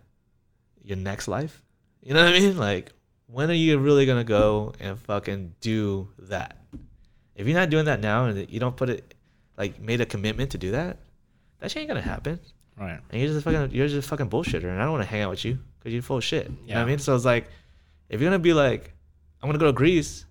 Your 0.82 0.96
next 0.96 1.28
life? 1.28 1.62
You 2.02 2.12
know 2.12 2.24
what 2.24 2.34
I 2.34 2.40
mean? 2.40 2.58
Like, 2.58 2.92
when 3.28 3.52
are 3.52 3.54
you 3.54 3.78
really 3.78 4.04
gonna 4.04 4.24
go 4.24 4.74
and 4.80 4.98
fucking 4.98 5.54
do 5.60 6.08
that? 6.18 6.56
If 7.36 7.46
you're 7.46 7.56
not 7.56 7.70
doing 7.70 7.84
that 7.84 8.00
now 8.00 8.24
and 8.24 8.50
you 8.50 8.58
don't 8.58 8.76
put 8.76 8.90
it, 8.90 9.14
like, 9.56 9.80
made 9.80 10.00
a 10.00 10.06
commitment 10.06 10.50
to 10.52 10.58
do 10.58 10.72
that, 10.72 10.98
that 11.60 11.70
shit 11.70 11.80
ain't 11.80 11.88
gonna 11.88 12.00
happen. 12.02 12.38
right. 12.78 13.00
And 13.10 13.20
you're 13.20 13.30
just 13.32 13.44
fucking, 13.44 13.70
you're 13.74 13.88
just 13.88 14.06
a 14.06 14.10
fucking 14.10 14.28
bullshitter, 14.30 14.64
and 14.64 14.80
I 14.80 14.84
don't 14.84 14.92
want 14.92 15.02
to 15.04 15.08
hang 15.08 15.22
out 15.22 15.30
with 15.30 15.44
you 15.44 15.58
because 15.78 15.92
you're 15.92 16.02
full 16.02 16.18
of 16.18 16.24
shit. 16.24 16.44
You 16.46 16.50
know 16.52 16.56
what 16.60 16.68
Yeah. 16.68 16.82
I 16.82 16.84
mean? 16.84 16.98
So 16.98 17.14
it's 17.14 17.24
like, 17.24 17.48
if 18.08 18.20
you're 18.20 18.28
gonna 18.30 18.38
be 18.38 18.52
like, 18.52 18.92
I'm 19.42 19.48
gonna 19.48 19.58
go 19.58 19.66
to 19.66 19.72
Greece, 19.72 20.24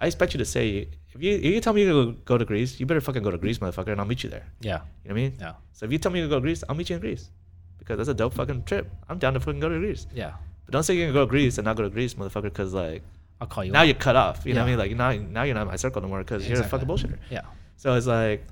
I 0.00 0.06
expect 0.06 0.32
you 0.34 0.38
to 0.38 0.44
say, 0.44 0.88
if 1.14 1.22
you 1.22 1.34
if 1.36 1.44
you 1.44 1.60
tell 1.60 1.72
me 1.72 1.82
you're 1.84 2.04
gonna 2.04 2.16
go 2.24 2.38
to 2.38 2.44
Greece, 2.44 2.78
you 2.78 2.86
better 2.86 3.00
fucking 3.00 3.22
go 3.22 3.30
to 3.30 3.38
Greece, 3.38 3.58
motherfucker, 3.58 3.88
and 3.92 4.00
I'll 4.00 4.06
meet 4.06 4.22
you 4.22 4.30
there. 4.30 4.46
Yeah. 4.60 4.70
You 4.70 4.78
know 4.78 4.84
what 5.04 5.10
I 5.10 5.14
mean? 5.14 5.36
Yeah. 5.40 5.52
So 5.72 5.86
if 5.86 5.92
you 5.92 5.98
tell 5.98 6.12
me 6.12 6.20
you're 6.20 6.28
gonna 6.28 6.36
go 6.36 6.40
to 6.40 6.46
Greece, 6.48 6.62
I'll 6.68 6.76
meet 6.76 6.88
you 6.90 6.96
in 6.96 7.00
Greece 7.00 7.30
because 7.78 7.96
that's 7.96 8.08
a 8.08 8.14
dope 8.14 8.34
fucking 8.34 8.62
trip. 8.64 8.88
I'm 9.08 9.18
down 9.18 9.34
to 9.34 9.40
fucking 9.40 9.58
go 9.60 9.68
to 9.68 9.78
Greece. 9.78 10.06
Yeah. 10.14 10.34
But 10.66 10.72
don't 10.72 10.82
say 10.84 10.94
you're 10.94 11.06
gonna 11.06 11.14
go 11.14 11.24
to 11.26 11.30
Greece 11.30 11.58
and 11.58 11.64
not 11.64 11.76
go 11.76 11.82
to 11.82 11.90
Greece, 11.90 12.14
motherfucker, 12.14 12.42
because 12.44 12.72
like 12.74 13.02
I'll 13.40 13.46
call 13.48 13.64
you. 13.64 13.72
now 13.72 13.80
out. 13.80 13.84
you're 13.84 13.94
cut 13.96 14.14
off. 14.16 14.46
You 14.46 14.54
know 14.54 14.60
what 14.60 14.66
I 14.66 14.70
mean? 14.70 14.78
Like 14.78 14.90
now, 14.92 15.12
now 15.30 15.42
you're 15.42 15.54
not 15.54 15.62
in 15.62 15.68
my 15.68 15.76
circle 15.76 16.00
no 16.02 16.08
more 16.08 16.18
because 16.20 16.48
you're 16.48 16.60
a 16.60 16.64
fucking 16.64 16.86
bullshitter. 16.86 17.18
Yeah. 17.30 17.42
So 17.76 17.94
it's 17.94 18.06
like, 18.06 18.44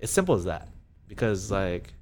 it's 0.00 0.12
simple 0.12 0.34
as 0.34 0.44
that. 0.44 0.68
Because 1.08 1.50
like, 1.50 1.92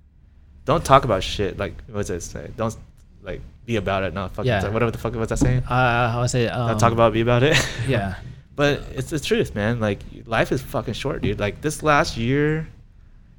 don't 0.64 0.84
talk 0.84 1.04
about 1.04 1.22
shit. 1.22 1.58
Like 1.58 1.74
what's 1.90 2.10
it 2.10 2.20
say? 2.22 2.50
Don't 2.56 2.76
like 3.22 3.40
be 3.66 3.76
about 3.76 4.02
it. 4.04 4.14
Not 4.14 4.32
fucking. 4.32 4.48
Yeah. 4.48 4.68
Whatever 4.68 4.90
the 4.90 4.98
fuck 4.98 5.14
was 5.14 5.32
I 5.32 5.36
saying? 5.36 5.62
Uh, 5.68 6.12
I 6.14 6.20
would 6.20 6.30
say. 6.30 6.48
Um, 6.48 6.68
not 6.68 6.78
talk 6.78 6.92
about 6.92 7.12
it, 7.12 7.14
be 7.14 7.20
about 7.20 7.42
it. 7.42 7.56
Yeah. 7.88 8.16
But 8.56 8.84
it's 8.92 9.10
the 9.10 9.18
truth, 9.18 9.54
man. 9.54 9.80
Like 9.80 9.98
life 10.26 10.52
is 10.52 10.62
fucking 10.62 10.94
short, 10.94 11.22
dude. 11.22 11.40
Like 11.40 11.60
this 11.60 11.82
last 11.82 12.16
year, 12.16 12.68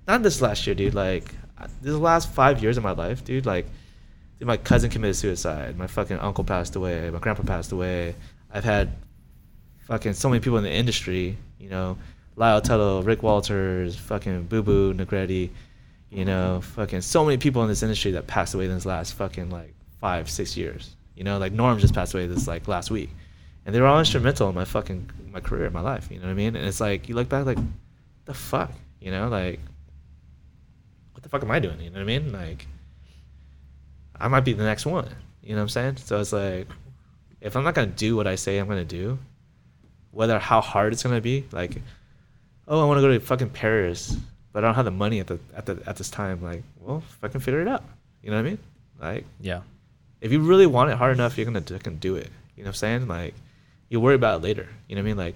not 0.07 0.23
this 0.23 0.41
last 0.41 0.67
year, 0.67 0.75
dude. 0.75 0.93
Like 0.93 1.33
this 1.81 1.95
last 1.95 2.29
five 2.31 2.61
years 2.61 2.77
of 2.77 2.83
my 2.83 2.91
life, 2.91 3.23
dude. 3.23 3.45
Like, 3.45 3.65
dude, 4.39 4.47
my 4.47 4.57
cousin 4.57 4.89
committed 4.89 5.15
suicide. 5.15 5.77
My 5.77 5.87
fucking 5.87 6.19
uncle 6.19 6.43
passed 6.43 6.75
away. 6.75 7.09
My 7.09 7.19
grandpa 7.19 7.43
passed 7.43 7.71
away. 7.71 8.15
I've 8.51 8.65
had 8.65 8.91
fucking 9.87 10.13
so 10.13 10.29
many 10.29 10.41
people 10.41 10.57
in 10.57 10.63
the 10.65 10.71
industry. 10.71 11.37
You 11.59 11.69
know, 11.69 11.97
Lyle 12.35 12.61
Tuttle, 12.61 13.03
Rick 13.03 13.23
Walters, 13.23 13.95
fucking 13.95 14.43
Boo 14.43 14.63
Boo 14.63 14.93
Negretti. 14.93 15.49
You 16.09 16.23
know, 16.23 16.61
fucking 16.61 17.01
so 17.01 17.25
many 17.25 17.37
people 17.37 17.61
in 17.63 17.67
this 17.67 17.83
industry 17.83 18.11
that 18.11 18.27
passed 18.27 18.53
away 18.53 18.65
in 18.65 18.71
this 18.71 18.85
last 18.85 19.15
fucking 19.15 19.49
like 19.49 19.73
five, 19.99 20.29
six 20.29 20.55
years. 20.55 20.95
You 21.15 21.23
know, 21.23 21.37
like 21.37 21.51
Norm 21.51 21.79
just 21.79 21.93
passed 21.93 22.13
away 22.13 22.27
this 22.27 22.47
like 22.47 22.67
last 22.67 22.89
week 22.91 23.09
and 23.65 23.73
they 23.73 23.81
were 23.81 23.87
all 23.87 23.99
instrumental 23.99 24.47
in 24.49 24.55
my 24.55 24.65
fucking 24.65 25.09
my 25.31 25.39
career, 25.39 25.69
my 25.69 25.81
life. 25.81 26.07
You 26.11 26.19
know 26.19 26.25
what 26.25 26.31
I 26.31 26.35
mean? 26.35 26.55
And 26.55 26.65
it's 26.65 26.79
like 26.79 27.09
you 27.09 27.15
look 27.15 27.27
back, 27.27 27.45
like, 27.45 27.57
the 28.25 28.33
fuck, 28.33 28.71
you 29.01 29.11
know, 29.11 29.27
like, 29.27 29.59
what 31.11 31.23
the 31.23 31.29
fuck 31.29 31.43
am 31.43 31.51
I 31.51 31.59
doing? 31.59 31.79
You 31.79 31.89
know 31.89 31.95
what 31.95 32.03
I 32.03 32.05
mean? 32.05 32.31
Like, 32.31 32.67
I 34.19 34.27
might 34.27 34.41
be 34.41 34.53
the 34.53 34.63
next 34.63 34.85
one. 34.85 35.09
You 35.41 35.51
know 35.51 35.57
what 35.57 35.63
I'm 35.63 35.69
saying? 35.69 35.97
So 35.97 36.19
it's 36.19 36.31
like, 36.31 36.67
if 37.41 37.55
I'm 37.55 37.63
not 37.63 37.73
gonna 37.73 37.87
do 37.87 38.15
what 38.15 38.27
I 38.27 38.35
say 38.35 38.59
I'm 38.59 38.67
gonna 38.67 38.85
do, 38.85 39.17
whether 40.11 40.39
how 40.39 40.61
hard 40.61 40.93
it's 40.93 41.03
gonna 41.03 41.21
be, 41.21 41.45
like, 41.51 41.81
oh, 42.67 42.81
I 42.81 42.85
want 42.85 42.97
to 42.97 43.01
go 43.01 43.07
to 43.13 43.19
fucking 43.19 43.49
Paris, 43.51 44.17
but 44.51 44.63
I 44.63 44.67
don't 44.67 44.75
have 44.75 44.85
the 44.85 44.91
money 44.91 45.19
at 45.19 45.27
the 45.27 45.39
at 45.55 45.65
the 45.65 45.81
at 45.85 45.95
this 45.97 46.09
time. 46.09 46.41
Like, 46.41 46.63
well, 46.79 47.01
fucking 47.21 47.41
figure 47.41 47.61
it 47.61 47.67
out. 47.67 47.83
You 48.23 48.31
know 48.31 48.37
what 48.37 48.45
I 48.45 48.49
mean? 48.49 48.59
Like, 48.99 49.25
Yeah. 49.41 49.61
if 50.21 50.31
you 50.31 50.39
really 50.39 50.65
want 50.65 50.89
it 50.91 50.97
hard 50.97 51.13
enough, 51.13 51.37
you're 51.37 51.45
gonna 51.45 51.61
fucking 51.61 51.97
do 51.97 52.15
it. 52.15 52.29
You 52.55 52.63
know 52.63 52.69
what 52.69 52.75
I'm 52.75 52.75
saying? 52.75 53.07
Like, 53.07 53.33
you 53.89 53.99
worry 53.99 54.15
about 54.15 54.39
it 54.39 54.43
later. 54.43 54.67
You 54.87 54.95
know 54.95 55.01
what 55.01 55.05
I 55.05 55.09
mean? 55.09 55.17
Like, 55.17 55.35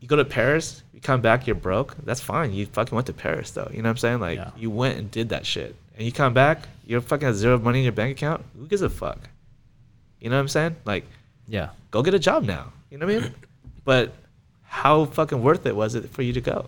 you 0.00 0.08
go 0.08 0.16
to 0.16 0.24
Paris, 0.24 0.82
you 0.92 1.00
come 1.00 1.20
back, 1.20 1.46
you're 1.46 1.56
broke. 1.56 1.96
That's 2.04 2.20
fine. 2.20 2.52
You 2.52 2.66
fucking 2.66 2.94
went 2.94 3.06
to 3.06 3.12
Paris 3.12 3.50
though. 3.52 3.70
You 3.72 3.78
know 3.82 3.88
what 3.88 3.92
I'm 3.92 3.96
saying? 3.98 4.20
Like, 4.20 4.38
Yeah. 4.38 4.50
you 4.56 4.70
went 4.70 4.98
and 4.98 5.10
did 5.10 5.30
that 5.30 5.46
shit, 5.46 5.74
and 5.96 6.04
you 6.04 6.12
come 6.12 6.34
back, 6.34 6.68
you're 6.86 7.00
fucking 7.00 7.26
have 7.26 7.36
zero 7.36 7.58
money 7.58 7.78
in 7.78 7.84
your 7.84 7.92
bank 7.92 8.16
account. 8.18 8.44
Who 8.58 8.66
gives 8.66 8.82
a 8.82 8.90
fuck? 8.90 9.18
You 10.20 10.30
know 10.30 10.36
what 10.36 10.42
I'm 10.42 10.48
saying? 10.48 10.76
Like, 10.84 11.04
Yeah. 11.48 11.70
go 11.90 12.02
get 12.02 12.14
a 12.14 12.18
job 12.18 12.44
now. 12.44 12.72
You 12.90 12.98
know 12.98 13.06
what 13.06 13.14
I 13.16 13.18
mean? 13.20 13.34
But 13.84 14.12
how 14.72 15.04
fucking 15.04 15.42
worth 15.42 15.66
it 15.66 15.76
was 15.76 15.94
it 15.94 16.08
for 16.08 16.22
you 16.22 16.32
to 16.32 16.40
go? 16.40 16.64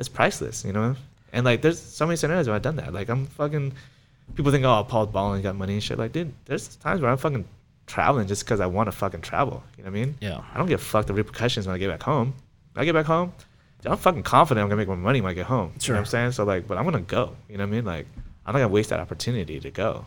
It's 0.00 0.08
priceless, 0.08 0.64
you 0.64 0.72
know. 0.72 0.96
And 1.32 1.44
like, 1.44 1.62
there's 1.62 1.78
so 1.80 2.04
many 2.04 2.16
scenarios 2.16 2.48
where 2.48 2.56
I've 2.56 2.62
done 2.62 2.74
that. 2.76 2.92
Like, 2.92 3.08
I'm 3.08 3.26
fucking. 3.26 3.72
People 4.34 4.50
think, 4.50 4.64
oh, 4.64 4.84
Paul's 4.88 5.10
balling, 5.10 5.40
got 5.42 5.54
money 5.54 5.74
and 5.74 5.82
shit. 5.82 5.96
Like, 5.96 6.10
dude, 6.10 6.32
there's 6.46 6.74
times 6.76 7.00
where 7.00 7.08
I'm 7.10 7.16
fucking 7.18 7.44
traveling 7.86 8.26
just 8.26 8.44
because 8.44 8.58
I 8.58 8.66
want 8.66 8.88
to 8.88 8.92
fucking 8.92 9.20
travel. 9.20 9.62
You 9.78 9.84
know 9.84 9.90
what 9.90 9.96
I 9.96 10.00
mean? 10.00 10.14
Yeah. 10.20 10.40
I 10.52 10.58
don't 10.58 10.66
give 10.66 10.80
a 10.80 10.84
fuck 10.84 11.06
the 11.06 11.14
repercussions 11.14 11.66
when 11.68 11.74
I 11.74 11.78
get 11.78 11.88
back 11.88 12.02
home. 12.02 12.34
When 12.72 12.82
I 12.82 12.84
get 12.84 12.94
back 12.94 13.06
home, 13.06 13.32
dude, 13.82 13.92
I'm 13.92 13.98
fucking 13.98 14.24
confident 14.24 14.62
I'm 14.64 14.68
gonna 14.68 14.76
make 14.80 14.88
my 14.88 14.96
money 14.96 15.20
when 15.20 15.30
I 15.30 15.34
get 15.34 15.46
home. 15.46 15.70
You 15.76 15.80
Sure. 15.80 15.94
know 15.94 16.00
what 16.00 16.08
I'm 16.08 16.10
saying? 16.10 16.32
So 16.32 16.42
like, 16.44 16.66
but 16.66 16.78
I'm 16.78 16.84
gonna 16.84 17.00
go. 17.00 17.36
You 17.48 17.58
know 17.58 17.64
what 17.64 17.68
I 17.68 17.76
mean? 17.76 17.84
Like, 17.84 18.06
I'm 18.44 18.52
not 18.54 18.58
gonna 18.58 18.68
waste 18.72 18.90
that 18.90 18.98
opportunity 19.00 19.60
to 19.60 19.70
go. 19.70 20.04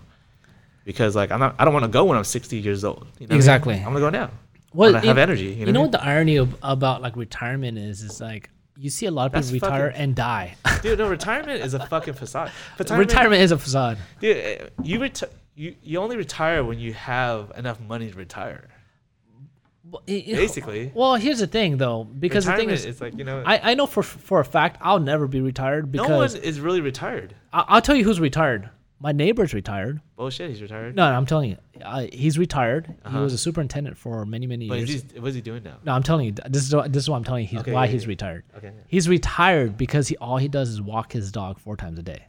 Because 0.83 1.15
like 1.15 1.31
I'm 1.31 1.39
not, 1.39 1.55
I 1.57 1.63
don't 1.63 1.73
want 1.73 1.83
to 1.85 1.89
go 1.91 2.03
when 2.03 2.17
I'm 2.17 2.25
60 2.25 2.57
years 2.57 2.83
old. 2.83 2.97
You 2.97 3.03
know 3.03 3.07
what 3.07 3.21
I 3.21 3.27
mean? 3.31 3.37
Exactly. 3.37 3.75
I'm 3.75 3.83
gonna 3.93 3.99
go 4.01 4.09
now. 4.09 4.29
Well, 4.73 4.91
Well, 4.93 5.01
I 5.01 5.05
have 5.05 5.17
energy. 5.17 5.45
You 5.45 5.55
know, 5.61 5.65
You 5.67 5.71
know 5.73 5.81
what 5.81 5.91
the 5.91 6.03
irony 6.03 6.37
of, 6.37 6.55
about 6.63 7.01
like 7.01 7.15
retirement 7.15 7.77
is? 7.77 8.01
Is 8.01 8.19
like 8.21 8.49
you 8.75 8.89
see 8.89 9.05
a 9.05 9.11
lot 9.11 9.27
of 9.27 9.31
That's 9.33 9.51
people 9.51 9.67
retire 9.69 9.89
fucking- 9.91 10.01
and 10.03 10.15
die. 10.15 10.55
Dude? 10.81 10.97
No, 10.99 11.07
retirement 11.07 11.63
is 11.63 11.73
a 11.75 11.85
fucking 11.85 12.15
facade. 12.15 12.51
Retirement, 12.79 13.09
retirement 13.09 13.41
is 13.43 13.51
a 13.51 13.57
facade. 13.57 13.97
dude. 14.19 14.37
eh, 14.37 14.57
You 14.81 14.99
reti- 14.99 15.29
you 15.55 15.75
you 15.83 15.99
only 15.99 16.17
retire 16.17 16.63
when 16.63 16.79
you 16.79 16.93
have 16.93 17.51
enough 17.55 17.79
money 17.79 18.09
to 18.09 18.17
retire. 18.17 18.69
Well, 19.89 20.01
it- 20.07 20.27
it- 20.27 20.35
Basically, 20.35 20.91
Well, 20.95 21.15
here's 21.15 21.39
the 21.39 21.47
thing 21.47 21.77
though, 21.77 22.03
because 22.05 22.45
the 22.45 22.51
thing 22.53 22.69
retirement 22.69 22.79
is, 22.79 22.85
it's 22.85 23.01
like 23.01 23.15
you 23.17 23.23
know, 23.25 23.43
I, 23.45 23.71
I 23.71 23.73
know 23.75 23.85
for 23.85 24.01
for 24.01 24.39
a 24.39 24.45
fact 24.45 24.77
I'll 24.81 24.99
never 24.99 25.27
be 25.27 25.41
retired 25.41 25.93
no 25.93 26.03
because 26.03 26.33
one 26.35 26.43
is 26.43 26.59
really 26.59 26.81
retired. 26.81 27.35
I, 27.51 27.65
I'll 27.67 27.81
tell 27.81 27.95
you 27.95 28.03
who's 28.03 28.19
retired. 28.19 28.69
My 28.99 29.11
neighbor's 29.11 29.53
retired. 29.53 29.99
Bullshit, 30.15 30.49
he's 30.49 30.61
retired. 30.61 30.95
No, 30.95 31.09
no 31.11 31.17
I'm 31.17 31.25
telling 31.25 31.49
you, 31.51 31.57
I, 31.85 32.09
he's 32.13 32.37
retired. 32.37 32.87
He 32.87 32.93
Uh-huh. 33.07 33.19
was 33.19 33.33
a 33.33 33.37
superintendent 33.37 33.97
for 33.97 34.25
many 34.25 34.47
many 34.47 34.69
but 34.69 34.77
years. 34.77 34.89
is 34.95 35.05
he, 35.13 35.19
what 35.19 35.29
is 35.29 35.35
he 35.35 35.41
doing 35.41 35.63
now? 35.63 35.75
no, 35.83 35.91
I'm 35.91 36.03
telling 36.03 36.25
you, 36.27 36.31
this 36.49 36.63
is 36.63 36.69
this 36.89 37.03
is 37.03 37.09
what 37.09 37.17
I'm 37.17 37.23
telling 37.25 37.41
you. 37.43 37.47
He's, 37.49 37.59
Okay, 37.59 37.73
why 37.73 37.85
yeah, 37.85 37.91
he's 37.91 38.03
yeah. 38.03 38.07
retired. 38.09 38.43
Okay, 38.57 38.67
yeah. 38.67 38.81
He's 38.87 39.09
retired 39.09 39.77
because 39.77 40.07
he 40.07 40.15
all 40.17 40.37
he 40.37 40.47
does 40.47 40.69
is 40.69 40.81
walk 40.81 41.11
his 41.11 41.31
dog 41.31 41.59
four 41.59 41.75
times 41.75 41.99
a 41.99 42.03
day. 42.03 42.23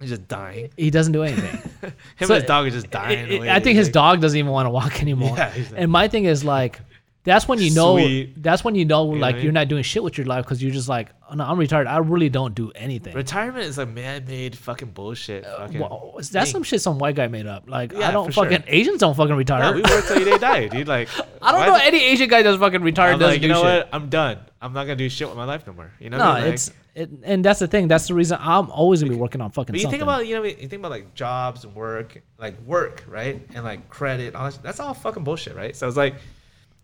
he's 0.00 0.08
just 0.10 0.26
dying. 0.26 0.70
He 0.76 0.90
doesn't 0.90 1.12
do 1.12 1.22
anything. 1.22 1.60
Him 2.16 2.26
So, 2.26 2.34
and 2.34 2.42
his 2.42 2.44
dog 2.44 2.66
is 2.66 2.74
just 2.74 2.90
dying. 2.90 3.30
It-. 3.30 3.42
I 3.48 3.60
think 3.60 3.76
his 3.76 3.88
Like, 3.88 3.92
dog 3.92 4.20
doesn't 4.20 4.38
even 4.38 4.50
want 4.50 4.66
to 4.66 4.70
walk 4.70 5.00
anymore. 5.02 5.36
Yeah, 5.36 5.52
like- 5.56 5.66
and 5.76 5.92
my 5.92 6.08
thing 6.08 6.24
is 6.24 6.42
like, 6.44 6.80
that's 7.22 7.46
when 7.46 7.60
you 7.60 7.70
know. 7.74 7.98
Sweet. 7.98 8.42
That's 8.42 8.64
when 8.64 8.74
you 8.74 8.86
know 8.86 9.14
I 9.14 9.18
like 9.18 9.34
mean? 9.36 9.44
you're 9.44 9.52
not 9.52 9.68
doing 9.68 9.82
shit 9.82 10.02
with 10.02 10.16
your 10.16 10.26
life 10.26 10.44
because 10.44 10.62
you're 10.62 10.72
just 10.72 10.88
like, 10.88 11.10
oh, 11.19 11.19
no, 11.34 11.44
I'm 11.44 11.58
retired. 11.58 11.86
I 11.86 11.98
really 11.98 12.28
don't 12.28 12.54
do 12.54 12.70
anything. 12.74 13.14
Retirement 13.14 13.64
is 13.64 13.78
a 13.78 13.86
man-made 13.86 14.56
fucking 14.56 14.90
bullshit. 14.90 15.44
Uh, 15.46 15.58
fucking 15.66 15.80
Well, 15.80 16.12
that's 16.16 16.30
thing. 16.30 16.44
some 16.46 16.62
shit 16.62 16.80
some 16.80 16.98
white 16.98 17.14
guy 17.14 17.28
made 17.28 17.46
up. 17.46 17.68
Like 17.68 17.94
I 17.94 18.10
don't 18.10 18.26
for 18.26 18.32
sure. 18.32 18.44
fucking 18.44 18.64
Asians 18.66 18.98
don't 19.00 19.16
fucking 19.16 19.34
retire. 19.36 19.60
Yeah, 19.62 19.74
we 19.74 19.82
work 19.82 20.06
till 20.06 20.24
they 20.24 20.38
die, 20.38 20.68
dude. 20.68 20.88
Like 20.88 21.08
I 21.42 21.52
don't 21.52 21.66
know 21.66 21.80
any 21.82 22.02
Asian 22.04 22.28
guy 22.28 22.42
that's 22.42 22.58
fucking 22.58 22.82
retired 22.82 23.14
I'm 23.14 23.18
doesn't 23.18 23.34
like, 23.34 23.42
you 23.42 23.48
do 23.48 23.54
know 23.54 23.62
shit. 23.62 23.84
what? 23.86 23.88
I'm 23.92 24.08
done. 24.08 24.38
I'm 24.62 24.72
not 24.72 24.84
gonna 24.84 24.96
do 24.96 25.08
shit 25.08 25.28
with 25.28 25.36
my 25.36 25.44
life 25.44 25.66
no 25.66 25.72
more. 25.72 25.90
You 25.98 26.10
know? 26.10 26.18
No, 26.18 26.24
what 26.26 26.32
I 26.32 26.38
mean? 26.40 26.44
Like, 26.46 26.54
it's 26.54 26.72
it, 26.94 27.10
and 27.22 27.44
that's 27.44 27.60
the 27.60 27.68
thing. 27.68 27.86
That's 27.88 28.08
the 28.08 28.14
reason 28.14 28.36
I'm 28.40 28.68
always 28.70 29.00
gonna 29.02 29.12
be 29.14 29.18
working 29.18 29.40
on 29.40 29.50
fucking 29.52 29.72
But 29.72 29.76
you 29.76 29.82
something. 29.82 30.00
think 30.00 30.02
about 30.02 30.26
you 30.26 30.34
know 30.34 30.42
you 30.42 30.54
think 30.54 30.72
about 30.80 30.90
like 30.90 31.14
jobs 31.14 31.64
and 31.64 31.74
work, 31.74 32.20
like 32.38 32.60
work, 32.62 33.04
right? 33.08 33.40
And 33.54 33.64
like 33.64 33.88
credit, 33.88 34.34
all 34.34 34.50
that, 34.50 34.62
that's 34.62 34.80
all 34.80 34.92
fucking 34.92 35.24
bullshit, 35.24 35.54
right? 35.54 35.74
So 35.76 35.86
it's 35.86 35.96
like 35.96 36.14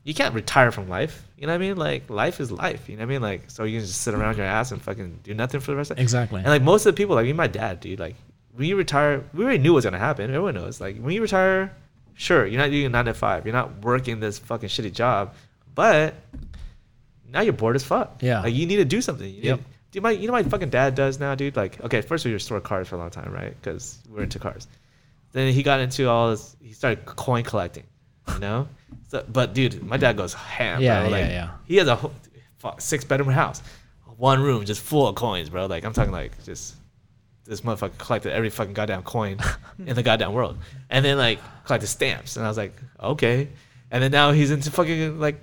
you 0.07 0.15
can't 0.15 0.35
retire 0.35 0.71
from 0.71 0.89
life. 0.89 1.27
You 1.37 1.47
know 1.47 1.53
what 1.53 1.57
I 1.63 1.67
mean? 1.67 1.77
Like 1.77 2.09
life 2.09 2.41
is 2.41 2.51
life. 2.53 2.89
You 2.89 2.97
know 2.97 3.01
what 3.03 3.09
I 3.11 3.15
mean? 3.15 3.23
Like 3.23 3.51
so 3.51 3.65
you 3.65 3.79
can 3.81 3.87
just 3.87 4.01
sit 4.03 4.15
around 4.15 4.37
your 4.37 4.47
ass 4.47 4.71
and 4.73 4.81
fucking 4.81 5.19
do 5.25 5.35
nothing 5.35 5.61
for 5.61 5.73
the 5.73 5.77
rest 5.77 5.91
of 5.91 5.99
exactly. 5.99 6.39
And 6.39 6.49
like 6.49 6.63
most 6.63 6.87
of 6.87 6.95
the 6.95 6.97
people, 6.97 7.15
like 7.17 7.27
me, 7.27 7.33
my 7.33 7.49
dad, 7.49 7.81
dude, 7.81 7.99
like 8.01 8.15
when 8.55 8.67
you 8.69 8.77
retire, 8.77 9.23
we 9.35 9.43
already 9.45 9.59
knew 9.59 9.73
what's 9.75 9.85
gonna 9.85 9.99
happen. 9.99 10.25
Everyone 10.31 10.55
knows. 10.55 10.81
Like 10.81 10.99
when 10.99 11.13
you 11.13 11.21
retire, 11.23 11.75
sure, 12.15 12.47
you're 12.47 12.61
not 12.61 12.71
doing 12.71 12.91
nine 12.93 13.05
to 13.07 13.15
five. 13.15 13.45
You're 13.45 13.53
not 13.53 13.83
working 13.85 14.21
this 14.21 14.39
fucking 14.39 14.69
shitty 14.69 14.93
job, 14.93 15.35
but 15.75 16.15
now 17.31 17.41
you're 17.41 17.53
bored 17.53 17.77
as 17.77 17.85
fuck. 17.85 18.23
Yeah. 18.23 18.41
Like 18.43 18.55
you 18.55 18.65
need 18.67 18.77
to 18.77 18.85
do 18.85 19.01
something. 19.03 19.29
You 19.29 19.43
Yep. 19.43 19.57
need- 19.59 19.67
Dude, 19.93 20.03
my 20.03 20.11
you 20.11 20.27
know 20.27 20.33
what 20.35 20.45
my 20.45 20.51
fucking 20.51 20.71
dad 20.71 20.95
does 20.95 21.19
now, 21.21 21.35
dude. 21.35 21.57
Like, 21.57 21.83
okay, 21.85 22.01
first 22.01 22.25
we 22.25 22.33
were 22.33 22.39
store 22.39 22.61
cars 22.61 22.89
for 22.89 22.97
a 22.97 22.99
long 22.99 23.11
time, 23.11 23.33
right? 23.33 23.55
Because 23.61 23.99
we're 24.11 24.25
into 24.25 24.39
cars. 24.39 24.67
Then 25.33 25.53
he 25.53 25.63
got 25.63 25.81
into 25.81 26.09
all 26.09 26.31
this. 26.31 26.55
He 26.61 26.73
started 26.73 27.07
coin 27.07 27.45
collecting, 27.45 27.85
you 28.35 28.39
know. 28.41 28.69
So, 29.09 29.25
but 29.33 29.55
dude, 29.55 29.83
my 29.83 29.97
dad 29.97 30.17
goes 30.17 30.35
ham. 30.35 30.81
Yeah, 30.81 31.01
bro. 31.01 31.09
yeah, 31.11 31.17
Like, 31.17 31.31
yeah. 31.31 31.51
He 31.67 31.77
has 31.77 31.89
a 31.89 31.97
whole, 31.97 32.13
six 32.79 33.05
bedroom 33.05 33.31
house, 33.31 33.63
one 34.17 34.43
room 34.43 34.65
just 34.65 34.81
full 34.83 35.07
of 35.09 35.15
coins, 35.15 35.49
bro. 35.51 35.67
Like 35.67 35.85
I'm 35.85 35.93
talking 35.93 36.13
like 36.13 36.43
just 36.45 36.75
this 37.45 37.61
motherfucker 37.61 37.97
collected 37.99 38.33
every 38.33 38.51
fucking 38.51 38.75
goddamn 38.75 39.03
coin 39.03 39.39
in 39.87 39.95
the 39.95 40.03
goddamn 40.03 40.33
world, 40.33 40.59
and 40.91 41.05
then 41.05 41.19
like 41.19 41.39
collected 41.65 41.87
stamps. 41.87 42.37
And 42.37 42.45
I 42.45 42.49
was 42.49 42.57
like, 42.57 42.75
okay. 43.01 43.49
And 43.91 44.03
then 44.03 44.11
now 44.11 44.33
he's 44.33 44.51
into 44.51 44.71
fucking 44.71 45.21
like 45.21 45.41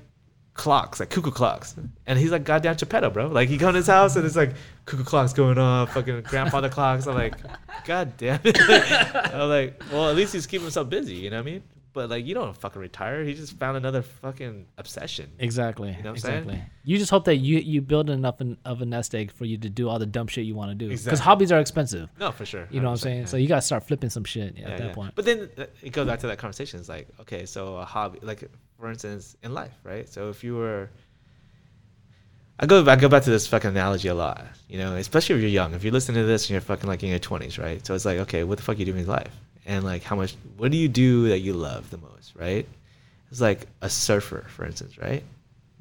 clocks, 0.53 0.99
like 0.99 1.09
cuckoo 1.09 1.31
clocks, 1.31 1.75
and 2.05 2.19
he's 2.19 2.31
like 2.31 2.43
goddamn 2.43 2.75
Geppetto, 2.75 3.09
bro. 3.09 3.27
Like 3.27 3.47
he 3.47 3.57
come 3.57 3.71
to 3.71 3.77
his 3.77 3.87
house 3.87 4.15
and 4.17 4.25
it's 4.25 4.35
like 4.35 4.53
cuckoo 4.85 5.05
clocks 5.05 5.31
going 5.33 5.57
off, 5.57 5.93
fucking 5.93 6.23
grandfather 6.23 6.69
clocks. 6.69 7.07
I'm 7.07 7.15
like, 7.15 7.35
god 7.85 8.17
damn 8.17 8.41
it. 8.43 8.57
I'm 9.33 9.47
like, 9.49 9.81
well, 9.91 10.09
at 10.09 10.15
least 10.17 10.33
he's 10.33 10.45
keeping 10.45 10.65
himself 10.65 10.89
busy. 10.89 11.15
You 11.15 11.29
know 11.29 11.37
what 11.37 11.47
I 11.47 11.51
mean? 11.51 11.63
But 11.93 12.09
like, 12.09 12.25
you 12.25 12.33
don't 12.33 12.55
fucking 12.57 12.81
retire. 12.81 13.23
He 13.23 13.35
just 13.35 13.57
found 13.57 13.77
another 13.77 14.01
fucking 14.01 14.65
obsession. 14.79 15.31
Exactly. 15.37 15.89
You 15.89 16.03
know 16.03 16.09
what 16.09 16.09
I'm 16.09 16.17
saying? 16.17 16.43
exactly. 16.43 16.63
You 16.83 16.97
just 16.97 17.11
hope 17.11 17.25
that 17.25 17.35
you 17.37 17.59
you 17.59 17.81
build 17.81 18.09
enough 18.09 18.41
in, 18.41 18.57
of 18.65 18.81
a 18.81 18.85
nest 18.85 19.13
egg 19.13 19.31
for 19.31 19.45
you 19.45 19.57
to 19.59 19.69
do 19.69 19.87
all 19.87 19.99
the 19.99 20.07
dumb 20.07 20.27
shit 20.27 20.45
you 20.45 20.55
want 20.55 20.71
to 20.71 20.75
do. 20.75 20.87
Because 20.87 21.05
Exactly. 21.05 21.23
hobbies 21.23 21.51
are 21.51 21.59
expensive. 21.59 22.09
No, 22.19 22.31
for 22.31 22.45
sure. 22.45 22.67
You 22.71 22.79
know 22.79 22.87
what 22.87 22.93
I'm 22.93 22.97
saying? 22.97 23.19
yeah. 23.21 23.25
So 23.25 23.37
you 23.37 23.47
gotta 23.47 23.61
start 23.61 23.87
flipping 23.87 24.09
some 24.09 24.23
shit 24.23 24.57
yeah, 24.57 24.69
at 24.69 24.77
that 24.79 24.87
yeah. 24.87 24.93
point. 24.93 25.13
But 25.15 25.25
then 25.25 25.49
uh, 25.57 25.65
it 25.83 25.91
goes 25.93 26.07
back 26.07 26.19
to 26.19 26.27
that 26.27 26.39
conversation. 26.39 26.79
It's 26.79 26.89
like, 26.89 27.07
okay, 27.21 27.45
so 27.45 27.77
a 27.77 27.85
hobby, 27.85 28.19
like 28.23 28.43
for 28.79 28.89
instance, 28.89 29.37
in 29.43 29.53
life, 29.53 29.75
right? 29.83 30.09
So 30.09 30.29
if 30.29 30.43
you 30.43 30.55
were, 30.55 30.89
I 32.59 32.65
go, 32.65 32.85
I 32.85 32.95
go 32.95 33.07
back 33.09 33.23
to 33.23 33.29
this 33.29 33.47
fucking 33.47 33.69
analogy 33.69 34.07
a 34.07 34.15
lot, 34.15 34.45
you 34.67 34.77
know, 34.77 34.95
especially 34.95 35.35
if 35.35 35.41
you're 35.41 35.49
young. 35.49 35.73
If 35.73 35.83
you 35.83 35.91
listen 35.91 36.15
to 36.15 36.23
this 36.23 36.43
and 36.45 36.51
you're 36.51 36.61
fucking 36.61 36.87
like 36.87 37.03
in 37.03 37.09
your 37.09 37.19
20s, 37.19 37.61
right? 37.61 37.85
So 37.85 37.93
it's 37.95 38.05
like, 38.05 38.17
okay, 38.19 38.43
what 38.43 38.57
the 38.57 38.63
fuck 38.63 38.75
are 38.77 38.79
you 38.79 38.85
doing 38.85 38.99
in 38.99 39.07
life? 39.07 39.33
And 39.65 39.83
like, 39.83 40.03
how 40.03 40.15
much, 40.15 40.35
what 40.57 40.71
do 40.71 40.77
you 40.77 40.89
do 40.89 41.29
that 41.29 41.39
you 41.39 41.53
love 41.53 41.89
the 41.89 41.97
most, 41.97 42.33
right? 42.35 42.67
It's 43.31 43.41
like 43.41 43.67
a 43.81 43.89
surfer, 43.89 44.45
for 44.49 44.65
instance, 44.65 44.97
right? 44.97 45.23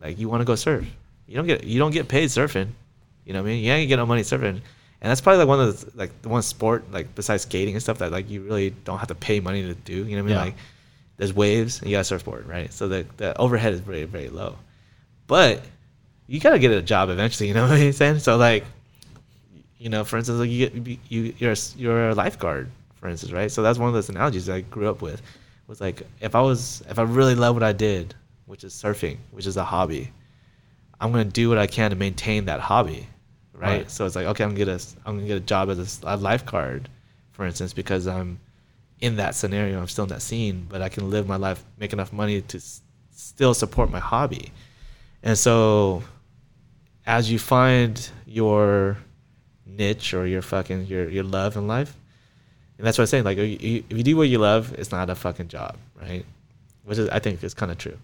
Like 0.01 0.19
you 0.19 0.29
want 0.29 0.41
to 0.41 0.45
go 0.45 0.55
surf, 0.55 0.85
you 1.27 1.37
don't 1.37 1.47
get, 1.47 1.65
you 1.65 1.79
don't 1.79 1.91
get 1.93 2.09
paid 2.09 2.29
surfing, 2.29 2.69
you 3.25 3.33
know 3.33 3.43
what 3.43 3.49
I 3.49 3.53
mean? 3.53 3.65
You 3.65 3.73
ain't 3.73 3.89
get 3.89 3.97
no 3.97 4.07
money 4.07 4.23
surfing. 4.23 4.61
And 5.03 5.11
that's 5.11 5.21
probably 5.21 5.41
like 5.41 5.49
one 5.49 5.61
of 5.61 5.81
the 5.81 5.99
like 5.99 6.23
the 6.23 6.29
one 6.29 6.43
sport 6.43 6.91
like 6.93 7.13
besides 7.17 7.43
skating 7.43 7.75
and 7.75 7.83
stuff 7.83 7.99
that 7.99 8.13
like 8.13 8.31
you 8.31 8.43
really 8.43 8.71
don't 8.71 8.99
have 8.99 9.09
to 9.09 9.17
pay 9.17 9.41
money 9.41 9.63
to 9.63 9.75
do. 9.75 10.07
You 10.07 10.17
know 10.17 10.17
what 10.17 10.19
I 10.19 10.23
mean? 10.23 10.31
Yeah. 10.31 10.45
Like 10.45 10.55
there's 11.17 11.35
waves, 11.35 11.81
and 11.81 11.91
you 11.91 11.97
got 11.97 12.03
a 12.03 12.05
surfboard, 12.05 12.47
right? 12.47 12.73
So 12.73 12.87
the 12.87 13.05
the 13.17 13.37
overhead 13.37 13.73
is 13.73 13.81
very 13.81 14.05
very 14.05 14.29
low, 14.29 14.57
but 15.27 15.65
you 16.29 16.39
gotta 16.39 16.61
get 16.61 16.71
a 16.71 16.83
job 16.83 17.11
eventually. 17.11 17.49
You 17.49 17.55
know 17.55 17.63
what 17.69 17.73
I'm 17.73 17.93
saying? 17.93 18.21
So 18.21 18.37
like, 18.37 18.65
you 19.79 19.89
know, 19.89 20.05
for 20.05 20.19
instance, 20.19 20.39
like 20.39 20.51
you 20.51 20.69
get 20.69 21.01
you 21.11 21.35
you're 21.37 21.53
a, 21.53 21.57
you're 21.77 22.11
a 22.11 22.15
lifeguard, 22.15 22.71
for 23.03 23.09
instance, 23.09 23.33
right? 23.33 23.51
So 23.51 23.62
that's 23.62 23.81
one 23.81 23.89
of 23.89 23.95
those 23.95 24.09
analogies 24.09 24.49
I 24.49 24.61
grew 24.61 24.89
up 24.89 25.03
with. 25.03 25.20
Was 25.66 25.81
like 25.81 26.03
if 26.20 26.37
I 26.37 26.41
was 26.41 26.85
if 26.89 27.01
I 27.01 27.03
really 27.03 27.35
love 27.35 27.57
what 27.57 27.65
I 27.65 27.73
did, 27.73 28.15
which 28.47 28.62
is 28.62 28.73
surfing, 28.73 29.16
which 29.33 29.45
is 29.47 29.57
a 29.57 29.65
hobby, 29.65 30.12
I'm 31.01 31.11
gonna 31.11 31.24
do 31.24 31.49
what 31.49 31.59
I 31.59 31.66
can 31.66 31.91
to 31.91 31.97
maintain 31.97 32.45
that 32.45 32.61
hobby, 32.61 33.09
right? 33.53 33.79
Right. 33.81 33.91
So 33.91 34.07
it's 34.07 34.15
like 34.15 34.27
okay, 34.27 34.45
I'm 34.45 34.51
gonna 34.55 34.65
get 34.65 34.69
a 34.69 34.81
I'm 35.05 35.16
gonna 35.16 35.27
get 35.27 35.37
a 35.37 35.41
job 35.41 35.69
as 35.69 36.01
a 36.05 36.15
a 36.15 36.16
lifeguard, 36.16 36.89
for 37.33 37.45
instance, 37.45 37.73
because 37.73 38.07
I'm 38.07 38.39
in 39.01 39.16
that 39.16 39.35
scenario, 39.35 39.81
I'm 39.81 39.89
still 39.89 40.05
in 40.05 40.11
that 40.11 40.23
scene, 40.23 40.66
but 40.69 40.81
I 40.81 40.89
can 40.89 41.11
live 41.11 41.27
my 41.27 41.35
life, 41.37 41.65
make 41.77 41.93
enough 41.93 42.12
money 42.12 42.41
to 42.41 42.59
s- 42.59 42.83
still 43.11 43.53
support 43.53 43.91
my 43.91 43.99
hobby. 43.99 44.53
And 45.24 45.37
so, 45.37 46.05
as 47.05 47.29
you 47.33 47.41
find 47.41 48.09
your 48.27 48.99
niche 49.66 50.15
or 50.15 50.27
your 50.27 50.43
fucking 50.43 50.87
your 50.87 51.09
your 51.09 51.24
love 51.24 51.57
in 51.57 51.66
life, 51.66 51.97
and 52.83 52.87
that's 52.89 52.99
what 52.99 53.03
I'm 53.05 53.07
saying. 53.07 53.23
Like, 53.23 53.39
you- 53.39 53.45
you- 53.61 53.85
if 53.89 53.97
you 53.97 54.03
do 54.03 54.17
what 54.17 54.29
you 54.29 54.39
love, 54.39 54.75
it's 54.77 54.91
not 54.91 55.09
a 55.09 55.15
fucking 55.15 55.47
job, 55.47 55.77
right? 56.01 56.27
Which 56.83 56.99
is, 56.99 57.09
I 57.11 57.21
think, 57.21 57.45
is 57.45 57.55
kind 57.55 57.71
of 57.71 57.79
true. 57.79 57.97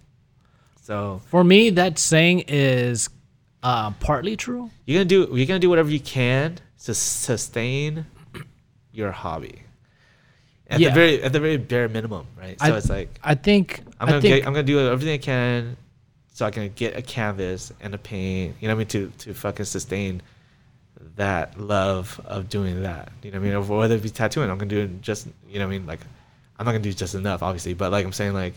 So 0.82 1.20
For 1.26 1.42
me, 1.42 1.70
that 1.70 1.98
saying 1.98 2.44
is 2.46 3.10
uh, 3.64 3.90
partly 3.98 4.36
true. 4.36 4.70
you're 4.86 4.98
gonna 5.00 5.04
do 5.04 5.28
you're 5.36 5.46
gonna 5.46 5.58
do 5.58 5.68
whatever 5.68 5.90
you 5.90 5.98
can 5.98 6.58
to 6.84 6.94
sustain 6.94 8.06
your 8.92 9.10
hobby. 9.10 9.62
At 10.70 10.78
Yeah. 10.78 10.90
the 10.90 10.94
very 10.94 11.22
at 11.24 11.32
the 11.32 11.40
very 11.40 11.56
bare 11.56 11.88
minimum, 11.88 12.26
right? 12.38 12.56
So 12.60 12.66
I- 12.72 12.76
it's 12.76 12.88
like 12.88 13.18
I 13.24 13.34
think. 13.34 13.82
I'm 13.98 14.06
gonna 14.08 14.20
think. 14.20 14.36
get, 14.36 14.46
I'm 14.46 14.52
gonna 14.52 14.62
do 14.62 14.78
everything 14.78 15.14
I 15.14 15.18
can 15.18 15.76
so 16.32 16.46
I 16.46 16.52
can 16.52 16.70
get 16.76 16.96
a 16.96 17.02
canvas 17.02 17.72
and 17.80 17.92
a 17.94 17.98
paint. 17.98 18.54
You 18.60 18.68
know 18.68 18.76
what 18.76 18.94
I 18.94 18.98
mean? 19.00 19.10
To 19.10 19.24
to 19.24 19.34
fucking 19.34 19.64
sustain 19.66 20.22
that 21.16 21.58
love 21.60 22.20
of 22.24 22.48
doing 22.48 22.82
that. 22.82 23.12
You 23.22 23.30
know 23.30 23.40
what 23.40 23.48
I 23.48 23.58
mean? 23.58 23.68
Whether 23.68 23.96
it 23.96 24.02
be 24.02 24.10
tattooing, 24.10 24.50
I'm 24.50 24.58
gonna 24.58 24.70
do 24.70 24.86
just 25.00 25.28
you 25.48 25.58
know 25.58 25.66
what 25.66 25.74
I 25.74 25.78
mean? 25.78 25.86
Like 25.86 26.00
I'm 26.58 26.66
not 26.66 26.72
gonna 26.72 26.84
do 26.84 26.92
just 26.92 27.14
enough, 27.14 27.42
obviously, 27.42 27.74
but 27.74 27.92
like 27.92 28.04
I'm 28.04 28.12
saying, 28.12 28.34
like 28.34 28.54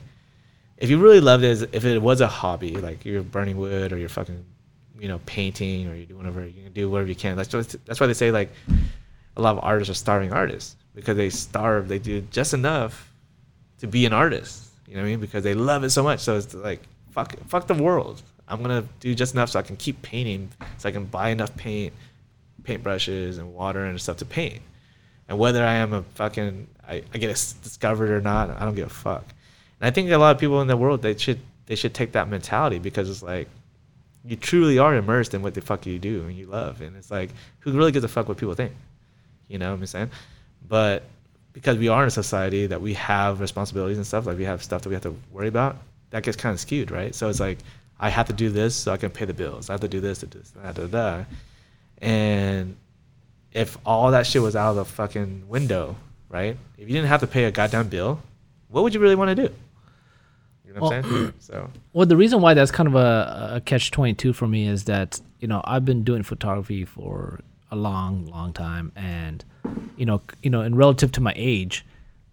if 0.77 0.89
you 0.89 0.97
really 0.97 1.19
loved 1.19 1.43
it, 1.43 1.69
if 1.73 1.85
it 1.85 2.01
was 2.01 2.21
a 2.21 2.27
hobby, 2.27 2.75
like 2.75 3.05
you're 3.05 3.21
burning 3.21 3.57
wood 3.57 3.93
or 3.93 3.97
you're 3.97 4.09
fucking, 4.09 4.43
you 4.99 5.07
know, 5.07 5.19
painting 5.25 5.87
or 5.87 5.95
you're 5.95 6.07
doing 6.07 6.17
whatever, 6.17 6.45
you 6.45 6.63
can 6.63 6.73
do 6.73 6.89
whatever 6.89 7.09
you 7.09 7.15
can. 7.15 7.37
That's 7.37 7.49
just, 7.49 7.83
that's 7.85 7.99
why 7.99 8.07
they 8.07 8.15
say 8.15 8.31
like 8.31 8.49
a 9.37 9.41
lot 9.41 9.57
of 9.57 9.63
artists 9.63 9.91
are 9.91 9.95
starving 9.95 10.33
artists 10.33 10.75
because 10.95 11.17
they 11.17 11.29
starve, 11.29 11.87
they 11.87 11.99
do 11.99 12.21
just 12.31 12.55
enough 12.55 13.11
to 13.79 13.87
be 13.87 14.07
an 14.07 14.13
artist. 14.13 14.69
You 14.87 14.95
know 14.95 15.01
what 15.01 15.07
I 15.07 15.11
mean? 15.11 15.19
Because 15.19 15.43
they 15.43 15.53
love 15.53 15.83
it 15.83 15.91
so 15.91 16.03
much. 16.03 16.21
So 16.21 16.35
it's 16.35 16.53
like 16.55 16.81
fuck, 17.11 17.35
fuck 17.47 17.67
the 17.67 17.75
world. 17.75 18.23
I'm 18.47 18.61
gonna 18.61 18.83
do 18.99 19.13
just 19.13 19.33
enough 19.33 19.51
so 19.51 19.59
I 19.59 19.61
can 19.61 19.77
keep 19.77 20.01
painting, 20.01 20.49
so 20.77 20.89
I 20.89 20.91
can 20.91 21.05
buy 21.05 21.29
enough 21.29 21.55
paint, 21.55 21.93
paintbrushes 22.63 23.37
and 23.37 23.53
water 23.53 23.85
and 23.85 23.99
stuff 23.99 24.17
to 24.17 24.25
paint. 24.25 24.61
And 25.27 25.37
whether 25.39 25.63
I 25.65 25.75
am 25.75 25.93
a 25.93 26.03
fucking, 26.15 26.67
I, 26.87 27.03
I 27.13 27.17
get 27.17 27.29
discovered 27.29 28.09
or 28.09 28.21
not, 28.21 28.49
I 28.49 28.65
don't 28.65 28.75
give 28.75 28.87
a 28.87 28.93
fuck. 28.93 29.23
And 29.79 29.87
I 29.87 29.91
think 29.91 30.11
a 30.11 30.17
lot 30.17 30.35
of 30.35 30.39
people 30.39 30.61
in 30.61 30.67
the 30.67 30.77
world 30.77 31.01
they 31.01 31.17
should 31.17 31.39
they 31.65 31.75
should 31.75 31.93
take 31.93 32.11
that 32.11 32.27
mentality 32.27 32.79
because 32.79 33.09
it's 33.09 33.23
like 33.23 33.47
you 34.25 34.35
truly 34.35 34.77
are 34.77 34.95
immersed 34.95 35.33
in 35.33 35.41
what 35.41 35.53
the 35.53 35.61
fuck 35.61 35.85
you 35.85 35.97
do 35.97 36.23
and 36.23 36.35
you 36.35 36.45
love, 36.45 36.81
and 36.81 36.95
it's 36.95 37.09
like 37.09 37.31
who 37.59 37.71
really 37.71 37.91
gives 37.91 38.05
a 38.05 38.07
fuck 38.07 38.27
what 38.27 38.37
people 38.37 38.53
think, 38.53 38.73
you 39.47 39.57
know 39.57 39.71
what 39.71 39.79
I'm 39.79 39.85
saying? 39.85 40.11
But 40.67 41.03
because 41.53 41.77
we 41.77 41.87
are 41.87 42.03
in 42.03 42.07
a 42.07 42.11
society 42.11 42.67
that 42.67 42.81
we 42.81 42.93
have 42.93 43.39
responsibilities 43.39 43.97
and 43.97 44.05
stuff, 44.05 44.25
like 44.25 44.37
we 44.37 44.45
have 44.45 44.63
stuff 44.63 44.83
that 44.83 44.89
we 44.89 44.95
have 44.95 45.03
to 45.03 45.15
worry 45.31 45.47
about, 45.47 45.77
that 46.11 46.23
gets 46.23 46.37
kind 46.37 46.53
of 46.53 46.59
skewed, 46.59 46.91
right? 46.91 47.15
So 47.15 47.29
it's 47.29 47.39
like 47.39 47.57
I 47.99 48.09
have 48.09 48.27
to 48.27 48.33
do 48.33 48.49
this 48.49 48.75
so 48.75 48.91
I 48.91 48.97
can 48.97 49.09
pay 49.09 49.25
the 49.25 49.33
bills. 49.33 49.69
I 49.69 49.73
have 49.73 49.81
to 49.81 49.87
do 49.87 49.99
this 49.99 50.19
to 50.19 50.27
do 50.27 50.39
this, 50.39 50.51
da 50.51 50.71
da 50.71 50.87
da. 50.87 51.23
And 52.01 52.75
if 53.51 53.77
all 53.85 54.11
that 54.11 54.25
shit 54.25 54.41
was 54.41 54.55
out 54.55 54.71
of 54.71 54.75
the 54.75 54.85
fucking 54.85 55.47
window, 55.47 55.95
right? 56.29 56.57
If 56.77 56.87
you 56.87 56.95
didn't 56.95 57.07
have 57.07 57.21
to 57.21 57.27
pay 57.27 57.45
a 57.45 57.51
goddamn 57.51 57.89
bill, 57.89 58.21
what 58.69 58.83
would 58.83 58.93
you 58.93 58.99
really 58.99 59.15
want 59.15 59.29
to 59.29 59.47
do? 59.47 59.53
You 60.65 60.73
know 60.73 60.81
what 60.81 60.93
I'm 60.93 61.03
saying? 61.03 61.33
So 61.39 61.69
Well, 61.93 62.05
the 62.05 62.17
reason 62.17 62.41
why 62.41 62.53
that's 62.53 62.71
kind 62.71 62.87
of 62.87 62.95
a, 62.95 63.51
a 63.55 63.61
catch 63.61 63.91
twenty 63.91 64.13
two 64.13 64.33
for 64.33 64.47
me 64.47 64.67
is 64.67 64.85
that 64.85 65.19
you 65.39 65.47
know 65.47 65.61
I've 65.65 65.85
been 65.85 66.03
doing 66.03 66.23
photography 66.23 66.85
for 66.85 67.41
a 67.71 67.75
long, 67.75 68.25
long 68.27 68.53
time, 68.53 68.91
and 68.95 69.43
you 69.97 70.05
know, 70.05 70.21
you 70.41 70.49
know, 70.49 70.61
in 70.61 70.75
relative 70.75 71.11
to 71.13 71.21
my 71.21 71.33
age, 71.35 71.85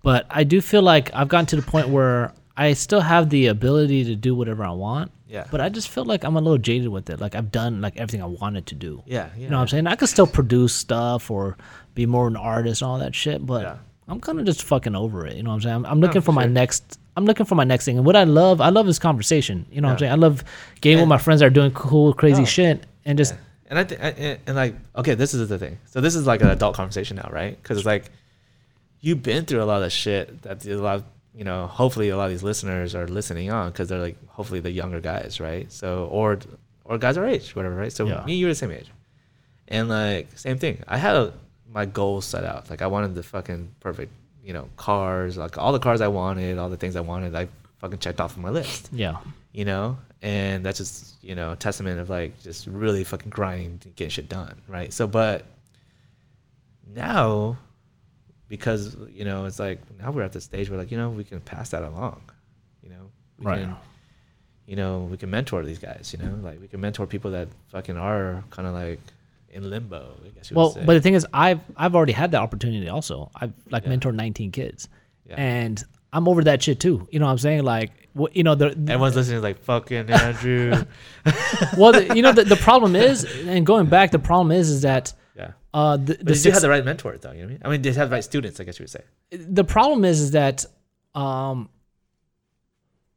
but 0.02 0.26
I 0.30 0.44
do 0.44 0.60
feel 0.60 0.82
like 0.82 1.12
I've 1.14 1.28
gotten 1.28 1.46
to 1.46 1.56
the 1.56 1.62
point 1.62 1.88
where 1.88 2.32
I 2.58 2.72
still 2.74 3.00
have 3.00 3.30
the 3.30 3.46
ability 3.46 4.04
to 4.06 4.16
do 4.16 4.34
whatever 4.34 4.64
I 4.64 4.72
want. 4.72 5.12
Yeah. 5.28 5.46
But 5.50 5.60
I 5.60 5.68
just 5.68 5.88
feel 5.90 6.04
like 6.04 6.24
I'm 6.24 6.36
a 6.36 6.40
little 6.40 6.58
jaded 6.58 6.88
with 6.88 7.08
it. 7.10 7.20
Like 7.20 7.34
I've 7.34 7.52
done 7.52 7.80
like 7.80 7.96
everything 7.98 8.22
I 8.22 8.26
wanted 8.26 8.66
to 8.66 8.74
do. 8.74 9.02
yeah, 9.06 9.28
yeah. 9.36 9.42
You 9.44 9.50
know 9.50 9.56
what 9.58 9.62
I'm 9.62 9.68
saying? 9.68 9.86
I 9.86 9.94
could 9.94 10.08
still 10.08 10.26
produce 10.26 10.74
stuff 10.74 11.30
or 11.30 11.56
be 11.94 12.04
more 12.06 12.26
an 12.28 12.36
artist 12.36 12.82
and 12.82 12.90
all 12.90 12.98
that 12.98 13.14
shit, 13.14 13.44
but 13.46 13.62
Yeah. 13.62 13.76
I'm 14.08 14.20
kind 14.20 14.40
of 14.40 14.46
just 14.46 14.62
fucking 14.64 14.96
over 14.96 15.26
it. 15.26 15.36
You 15.36 15.42
know 15.42 15.50
what 15.50 15.56
I'm 15.56 15.60
saying? 15.60 15.74
I'm, 15.76 15.86
I'm 15.86 16.00
looking 16.00 16.22
for 16.22 16.26
for 16.26 16.32
my 16.32 16.46
next. 16.46 16.98
I'm 17.16 17.26
looking 17.26 17.44
for 17.46 17.56
my 17.56 17.64
next 17.64 17.84
thing, 17.84 17.96
and 17.98 18.06
what 18.06 18.16
I 18.16 18.24
love, 18.24 18.60
I 18.60 18.70
love 18.70 18.86
this 18.86 18.98
conversation. 18.98 19.66
You 19.70 19.80
know 19.82 19.88
what 19.88 19.92
I'm 19.94 19.98
saying? 19.98 20.12
I 20.12 20.14
love 20.14 20.44
getting 20.80 21.00
with 21.00 21.08
my 21.08 21.18
friends 21.18 21.40
that 21.40 21.46
are 21.46 21.50
doing 21.50 21.72
cool, 21.72 22.14
crazy 22.14 22.42
Oh. 22.42 22.46
shit, 22.46 22.86
and 23.04 23.18
just 23.18 23.34
And 23.68 23.78
I 23.78 23.84
th- 23.84 24.00
and, 24.00 24.38
and 24.46 24.56
like 24.56 24.74
okay, 24.96 25.14
this 25.14 25.34
is 25.34 25.46
the 25.50 25.58
thing. 25.58 25.78
So 25.86 26.00
this 26.00 26.14
is 26.14 26.26
like 26.26 26.40
an 26.40 26.48
adult 26.48 26.74
conversation 26.74 27.16
now, 27.16 27.28
right? 27.30 27.60
Because 27.62 27.76
it's 27.76 27.86
like 27.86 28.04
you've 29.00 29.22
been 29.22 29.44
through 29.44 29.62
a 29.62 29.68
lot 29.68 29.82
of 29.82 29.92
shit 29.92 30.40
that 30.42 30.64
a 30.64 30.76
lot, 30.76 30.96
of, 30.96 31.04
you 31.38 31.44
know. 31.44 31.66
Hopefully, 31.68 32.08
a 32.10 32.16
lot 32.16 32.24
of 32.24 32.30
these 32.30 32.42
listeners 32.42 32.94
are 32.94 33.06
listening 33.18 33.50
on 33.50 33.70
because 33.70 33.88
they're 33.88 34.04
like 34.08 34.18
hopefully 34.28 34.60
the 34.60 34.70
younger 34.70 35.00
guys, 35.00 35.40
right? 35.40 35.70
So 35.72 35.88
or 36.10 36.38
or 36.84 36.98
guys 36.98 37.16
our 37.16 37.26
age, 37.34 37.54
whatever, 37.56 37.76
right? 37.76 37.92
So 37.92 38.06
Yeah. 38.06 38.24
me, 38.26 38.34
you're 38.34 38.50
the 38.50 38.54
same 38.64 38.72
age, 38.72 38.90
and 39.68 39.88
like 39.88 40.26
same 40.36 40.58
thing. 40.58 40.82
I 40.88 40.98
had 40.98 41.14
a, 41.16 41.32
my 41.72 41.86
goals 41.86 42.24
set 42.24 42.44
out. 42.44 42.68
Like 42.70 42.82
I 42.82 42.88
wanted 42.94 43.14
the 43.14 43.22
fucking 43.22 43.62
perfect, 43.80 44.12
you 44.44 44.52
know, 44.52 44.68
cars, 44.76 45.36
like 45.36 45.56
all 45.58 45.72
the 45.72 45.78
cars 45.88 46.00
I 46.00 46.08
wanted, 46.08 46.58
all 46.58 46.68
the 46.70 46.76
things 46.82 46.96
I 46.96 47.00
wanted. 47.12 47.34
I 47.34 47.48
fucking 47.80 48.00
checked 48.00 48.20
off 48.20 48.36
on 48.36 48.42
my 48.42 48.50
list 48.50 48.88
yeah, 48.92 49.18
you 49.52 49.64
know 49.64 49.96
and 50.20 50.66
that's 50.66 50.78
just 50.78 51.14
you 51.22 51.36
know 51.36 51.52
a 51.52 51.56
testament 51.56 52.00
of 52.00 52.10
like 52.10 52.32
just 52.42 52.66
really 52.66 53.04
fucking 53.04 53.30
grinding 53.30 53.78
to 53.78 53.88
get 53.90 54.10
shit 54.10 54.28
done 54.28 54.60
right 54.66 54.92
so 54.92 55.06
but 55.06 55.44
now 56.94 57.56
because 58.48 58.96
you 59.12 59.24
know 59.24 59.44
it's 59.44 59.58
like 59.58 59.78
now 60.00 60.10
we're 60.10 60.22
at 60.22 60.32
the 60.32 60.40
stage 60.40 60.70
where 60.70 60.78
like 60.78 60.90
you 60.90 60.96
know 60.98 61.10
we 61.10 61.24
can 61.24 61.40
pass 61.40 61.70
that 61.70 61.82
along 61.82 62.20
you 62.82 62.88
know 62.90 63.10
we 63.38 63.46
Right. 63.46 63.60
can 63.62 63.76
you 64.66 64.76
know 64.76 65.08
we 65.10 65.16
can 65.16 65.30
mentor 65.30 65.64
these 65.64 65.78
guys 65.78 66.14
you 66.16 66.22
know 66.24 66.34
like 66.42 66.60
we 66.60 66.68
can 66.68 66.80
mentor 66.80 67.06
people 67.06 67.30
that 67.32 67.48
fucking 67.68 67.96
are 67.96 68.42
kind 68.50 68.66
of 68.68 68.74
like 68.74 69.00
in 69.50 69.68
limbo 69.70 70.14
i 70.24 70.28
guess 70.30 70.50
you 70.50 70.56
Well, 70.56 70.66
would 70.68 70.74
say 70.74 70.84
but 70.84 70.94
the 70.94 71.00
thing 71.00 71.14
is, 71.14 71.26
I've 71.32 71.60
I've 71.76 71.94
already 71.96 72.12
had 72.12 72.32
that 72.32 72.42
opportunity. 72.42 72.88
Also, 72.88 73.30
I've 73.34 73.52
like 73.70 73.84
Yeah. 73.84 73.92
mentored 73.92 74.14
19 74.14 74.50
kids, 74.50 74.88
Yeah. 75.28 75.36
and 75.38 75.82
I'm 76.12 76.26
over 76.28 76.42
that 76.44 76.62
shit 76.62 76.80
too. 76.80 77.06
You 77.10 77.18
know 77.18 77.26
what 77.26 77.32
I'm 77.32 77.38
saying? 77.38 77.62
Like, 77.64 77.90
you 78.32 78.42
know, 78.42 78.54
the, 78.54 78.70
the 78.70 78.92
everyone's 78.92 79.16
listening 79.16 79.40
like 79.42 79.58
fucking 79.60 80.10
andrew 80.10 80.72
well, 81.78 81.92
the, 81.92 82.12
you 82.14 82.22
know, 82.22 82.32
the, 82.32 82.44
the 82.44 82.56
problem 82.56 82.94
is, 82.96 83.24
and 83.46 83.64
going 83.66 83.86
back, 83.86 84.10
the 84.10 84.18
problem 84.18 84.50
is, 84.52 84.68
is 84.70 84.82
that 84.82 85.12
uh, 85.74 85.96
the 85.96 86.14
but 86.14 86.26
the, 86.26 86.34
did 86.34 86.44
you 86.44 86.52
have 86.52 86.62
the 86.62 86.68
right 86.68 86.84
mentor 86.84 87.16
though 87.18 87.32
you 87.32 87.42
know 87.42 87.46
what 87.46 87.50
i 87.50 87.52
mean 87.52 87.62
i 87.64 87.68
mean 87.70 87.82
did 87.82 87.94
have 87.96 88.08
the 88.10 88.14
right 88.14 88.24
students 88.24 88.58
i 88.60 88.64
guess 88.64 88.78
you 88.78 88.84
would 88.84 88.90
say 88.90 89.02
the 89.30 89.64
problem 89.64 90.04
is, 90.04 90.20
is 90.20 90.30
that 90.32 90.64
um, 91.14 91.68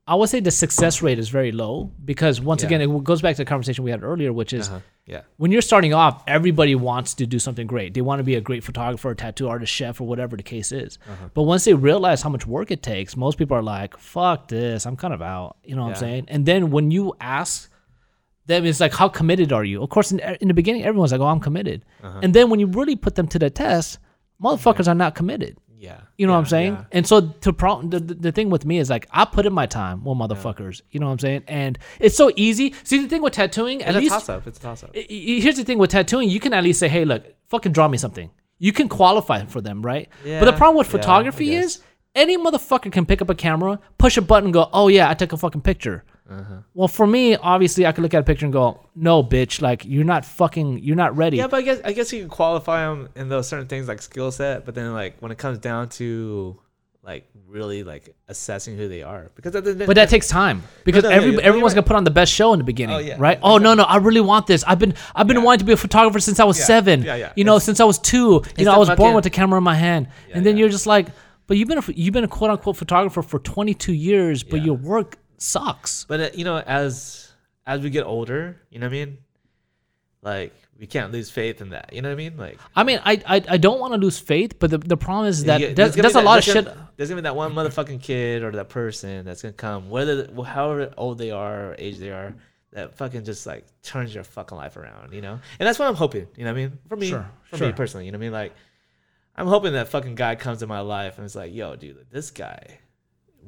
I 0.07 0.15
would 0.15 0.29
say 0.29 0.39
the 0.39 0.51
success 0.51 1.01
rate 1.01 1.19
is 1.19 1.29
very 1.29 1.51
low 1.51 1.91
because 2.03 2.41
once 2.41 2.63
Yeah. 2.63 2.67
again, 2.67 2.81
it 2.81 3.03
goes 3.03 3.21
back 3.21 3.35
to 3.35 3.41
the 3.43 3.45
conversation 3.45 3.83
we 3.85 3.91
had 3.91 4.03
earlier, 4.03 4.33
which 4.33 4.51
is 4.51 4.67
uh-huh. 4.67 4.79
yeah 5.05 5.21
when 5.37 5.51
you're 5.51 5.61
starting 5.61 5.93
off, 5.93 6.23
everybody 6.27 6.75
wants 6.75 7.13
to 7.13 7.25
do 7.25 7.39
something 7.39 7.67
great. 7.67 7.93
They 7.93 8.01
want 8.01 8.19
to 8.19 8.23
be 8.23 8.35
a 8.35 8.41
great 8.41 8.63
photographer, 8.63 9.13
tattoo 9.15 9.47
artist, 9.47 9.71
chef, 9.71 10.01
or 10.01 10.07
whatever 10.07 10.35
the 10.35 10.43
case 10.43 10.71
is. 10.71 10.97
Uh-huh. 11.07 11.29
But 11.33 11.43
once 11.43 11.63
they 11.65 11.73
realize 11.75 12.21
how 12.23 12.29
much 12.29 12.45
work 12.47 12.71
it 12.71 12.81
takes, 12.83 13.15
most 13.15 13.37
people 13.37 13.55
are 13.55 13.63
like, 13.63 13.95
"Fuck 13.97 14.47
this, 14.49 14.85
I'm 14.85 14.97
kind 14.97 15.13
of 15.13 15.21
out." 15.21 15.57
You 15.63 15.75
know 15.75 15.83
what 15.83 15.89
Yeah. 15.89 15.93
I'm 15.95 15.99
saying? 15.99 16.25
And 16.27 16.45
then 16.45 16.71
when 16.71 16.91
you 16.91 17.15
ask 17.21 17.69
them, 18.51 18.65
it's 18.65 18.79
like, 18.85 18.93
"How 18.93 19.07
committed 19.09 19.51
are 19.57 19.63
you?" 19.71 19.81
Of 19.83 19.89
course, 19.89 20.11
in, 20.13 20.19
in 20.41 20.47
the 20.47 20.53
beginning, 20.61 20.83
everyone's 20.83 21.11
like, 21.15 21.21
"Oh, 21.21 21.31
I'm 21.33 21.39
committed," 21.47 21.79
Uh-huh. 22.03 22.19
and 22.23 22.33
then 22.35 22.49
when 22.51 22.59
you 22.61 22.67
really 22.79 22.95
put 23.05 23.15
them 23.15 23.27
to 23.33 23.39
the 23.39 23.49
test, 23.49 23.99
motherfuckers 24.43 24.87
are 24.87 24.95
not 25.03 25.15
committed. 25.15 25.57
yeah 25.89 25.99
You 26.17 26.27
know 26.27 26.33
what 26.33 26.39
I'm 26.45 26.51
saying? 26.57 26.73
yeah. 26.73 26.97
And 26.97 27.03
so 27.11 27.15
to 27.45 27.51
pro- 27.61 27.81
the, 27.93 27.99
the 27.99 28.31
thing 28.31 28.49
with 28.55 28.63
me 28.69 28.75
is 28.83 28.87
like 28.95 29.07
I 29.21 29.23
put 29.25 29.45
in 29.49 29.53
my 29.61 29.65
time, 29.65 30.03
well, 30.05 30.15
motherfuckers. 30.23 30.81
You 30.91 30.99
know 30.99 31.07
what 31.07 31.13
I'm 31.17 31.23
saying? 31.27 31.43
And 31.61 31.73
it's 32.05 32.15
so 32.23 32.27
easy. 32.47 32.67
See 32.83 32.99
the 33.03 33.07
thing 33.11 33.21
with 33.25 33.33
tattooing, 33.33 33.81
at 33.81 33.89
It's 33.89 33.97
a 33.97 34.01
least 34.01 34.13
toss 34.13 34.29
up. 34.29 34.47
It's 34.49 34.59
a 34.59 34.61
toss 34.67 34.83
up. 34.83 34.91
Here's 34.95 35.57
the 35.61 35.63
thing 35.69 35.79
with 35.81 35.91
tattooing, 35.97 36.29
you 36.35 36.39
can 36.45 36.53
at 36.53 36.63
least 36.63 36.79
say, 36.83 36.89
"Hey, 36.97 37.03
look, 37.11 37.23
fucking 37.53 37.71
draw 37.77 37.87
me 37.87 37.97
something." 38.05 38.29
You 38.67 38.71
can 38.79 38.87
qualify 38.89 39.39
for 39.53 39.59
them, 39.67 39.81
right? 39.91 40.07
Yeah, 40.23 40.39
but 40.39 40.45
the 40.51 40.57
problem 40.61 40.77
with 40.77 40.87
photography 40.97 41.47
is 41.63 41.79
any 42.13 42.35
motherfucker 42.45 42.91
can 42.91 43.05
pick 43.11 43.19
up 43.23 43.29
a 43.35 43.35
camera, 43.47 43.79
push 43.97 44.17
a 44.17 44.21
button, 44.21 44.47
and 44.49 44.53
go, 44.59 44.69
"Oh 44.79 44.87
yeah, 44.97 45.09
I 45.09 45.15
took 45.15 45.31
a 45.33 45.37
fucking 45.37 45.61
picture." 45.71 45.97
Uh-huh. 46.31 46.53
Well, 46.73 46.87
for 46.87 47.05
me, 47.05 47.35
obviously, 47.35 47.85
I 47.85 47.91
could 47.91 48.01
look 48.03 48.13
at 48.13 48.21
a 48.21 48.23
picture 48.23 48.45
and 48.45 48.53
go, 48.53 48.79
"No, 48.95 49.21
bitch, 49.23 49.61
like 49.61 49.83
you're 49.85 50.05
not 50.05 50.23
fucking, 50.25 50.79
you're 50.79 50.95
not 50.95 51.15
ready." 51.17 51.37
Yeah, 51.37 51.47
but 51.47 51.57
I 51.57 51.61
guess 51.61 51.81
I 51.83 51.91
guess 51.91 52.13
you 52.13 52.21
can 52.21 52.29
qualify 52.29 52.85
them 52.85 53.09
in 53.15 53.27
those 53.29 53.47
certain 53.47 53.67
things 53.67 53.87
like 53.87 54.01
skill 54.01 54.31
set, 54.31 54.65
but 54.65 54.73
then 54.75 54.93
like 54.93 55.17
when 55.19 55.31
it 55.31 55.37
comes 55.37 55.57
down 55.59 55.89
to 55.89 56.57
like 57.03 57.27
really 57.47 57.83
like 57.83 58.15
assessing 58.27 58.77
who 58.77 58.87
they 58.87 59.01
are 59.01 59.31
because 59.35 59.51
the, 59.53 59.83
But 59.87 59.95
that 59.95 60.07
takes 60.09 60.27
time 60.27 60.61
because 60.85 61.03
no, 61.03 61.09
yeah, 61.09 61.15
every, 61.15 61.31
yeah, 61.33 61.39
everyone's 61.41 61.73
you're 61.73 61.81
gonna 61.81 61.87
put 61.87 61.95
on 61.95 62.03
the 62.03 62.11
best 62.11 62.31
show 62.31 62.53
in 62.53 62.59
the 62.59 62.63
beginning, 62.63 62.95
Oh, 62.95 62.99
yeah. 62.99 63.15
right? 63.17 63.39
Oh 63.41 63.57
no, 63.57 63.73
no, 63.73 63.83
I 63.83 63.97
really 63.97 64.21
want 64.21 64.45
this. 64.45 64.63
I've 64.65 64.77
been 64.79 64.93
I've 65.15 65.25
been 65.27 65.41
wanting 65.41 65.59
to 65.59 65.65
be 65.65 65.73
a 65.73 65.77
photographer 65.77 66.19
since 66.19 66.39
I 66.39 66.43
was 66.43 66.59
Yeah, 66.59 66.65
seven. 66.65 67.01
yeah, 67.01 67.15
yeah. 67.15 67.33
You 67.35 67.43
know, 67.43 67.53
It's- 67.53 67.65
since 67.65 67.79
I 67.79 67.85
was 67.85 67.97
two. 67.97 68.43
You 68.57 68.65
know, 68.65 68.73
I 68.73 68.77
was 68.77 68.89
born 68.91 69.15
with 69.15 69.23
the 69.23 69.31
camera 69.31 69.57
in 69.57 69.63
my 69.63 69.75
hand, 69.75 70.07
and 70.31 70.45
then 70.45 70.55
yeah. 70.55 70.61
you're 70.61 70.69
just 70.69 70.85
like, 70.85 71.07
but 71.47 71.57
you've 71.57 71.67
been 71.67 71.79
a, 71.79 71.83
you've 71.95 72.13
been 72.13 72.23
a 72.23 72.27
quote 72.29 72.51
unquote 72.51 72.77
photographer 72.77 73.21
for 73.23 73.39
22 73.39 73.93
years, 73.93 74.43
but 74.43 74.57
Yeah. 74.59 74.67
your 74.67 74.75
work 74.75 75.17
sucks. 75.41 76.05
But 76.05 76.19
uh, 76.19 76.29
you 76.33 76.45
know, 76.45 76.57
as 76.59 77.31
as 77.65 77.81
we 77.81 77.89
get 77.89 78.05
older, 78.05 78.61
you 78.69 78.79
know 78.79 78.87
what 78.87 78.93
I 78.95 79.05
mean? 79.05 79.17
Like 80.21 80.53
we 80.79 80.85
can't 80.87 81.11
lose 81.11 81.29
faith 81.31 81.61
in 81.61 81.69
that. 81.69 81.93
You 81.93 82.01
know 82.01 82.09
what 82.09 82.13
I 82.13 82.17
mean? 82.17 82.37
Like 82.37 82.59
I 82.75 82.83
mean, 82.83 82.99
I 83.03 83.21
I, 83.27 83.43
I 83.49 83.57
don't 83.57 83.79
want 83.79 83.93
to 83.93 83.99
lose 83.99 84.19
faith, 84.19 84.59
but 84.59 84.69
the, 84.69 84.77
the 84.77 84.97
problem 84.97 85.27
is 85.27 85.43
that 85.45 85.57
get- 85.59 85.75
there's, 85.75 85.95
gonna 85.95 86.03
there's 86.03 86.13
be 86.13 86.19
a 86.19 86.23
lot 86.23 86.39
of 86.39 86.45
there's 86.45 86.55
shit. 86.55 86.65
gonna- 86.65 86.89
There's 86.95 87.09
gonna 87.09 87.21
be 87.21 87.23
that 87.23 87.35
one 87.35 87.53
motherfucking 87.53 88.01
kid 88.03 88.43
or 88.43 88.51
that 88.51 88.69
person 88.69 89.25
that's 89.25 89.41
gonna 89.41 89.53
come, 89.53 89.89
whether 89.89 90.29
however 90.43 90.93
old 90.97 91.17
they 91.17 91.31
are 91.31 91.71
or 91.71 91.75
age 91.79 91.97
they 91.97 92.11
are, 92.11 92.35
that 92.73 92.95
fucking 92.95 93.23
just 93.25 93.47
like 93.47 93.65
turns 93.81 94.13
your 94.13 94.23
fucking 94.23 94.55
life 94.57 94.77
around, 94.77 95.13
you 95.13 95.21
know. 95.21 95.39
And 95.59 95.67
that's 95.67 95.79
what 95.79 95.87
I'm 95.87 95.95
hoping. 95.95 96.27
You 96.37 96.45
know 96.45 96.51
what 96.51 96.59
I 96.59 96.61
mean? 96.67 96.77
For 96.87 96.95
me, 96.95 97.07
Sure, 97.09 97.29
for 97.49 97.57
sure. 97.57 97.67
me 97.67 97.73
personally, 97.73 98.05
you 98.05 98.11
know 98.11 98.19
what 98.19 98.23
I 98.25 98.27
mean? 98.27 98.33
Like 98.33 98.53
I'm 99.35 99.47
hoping 99.47 99.73
that 99.73 99.87
fucking 99.87 100.13
guy 100.15 100.35
comes 100.35 100.61
in 100.61 100.69
my 100.69 100.81
life 100.81 101.17
and 101.17 101.25
it's 101.25 101.33
like, 101.35 101.51
yo, 101.53 101.75
dude, 101.75 102.05
this 102.11 102.29
guy 102.29 102.77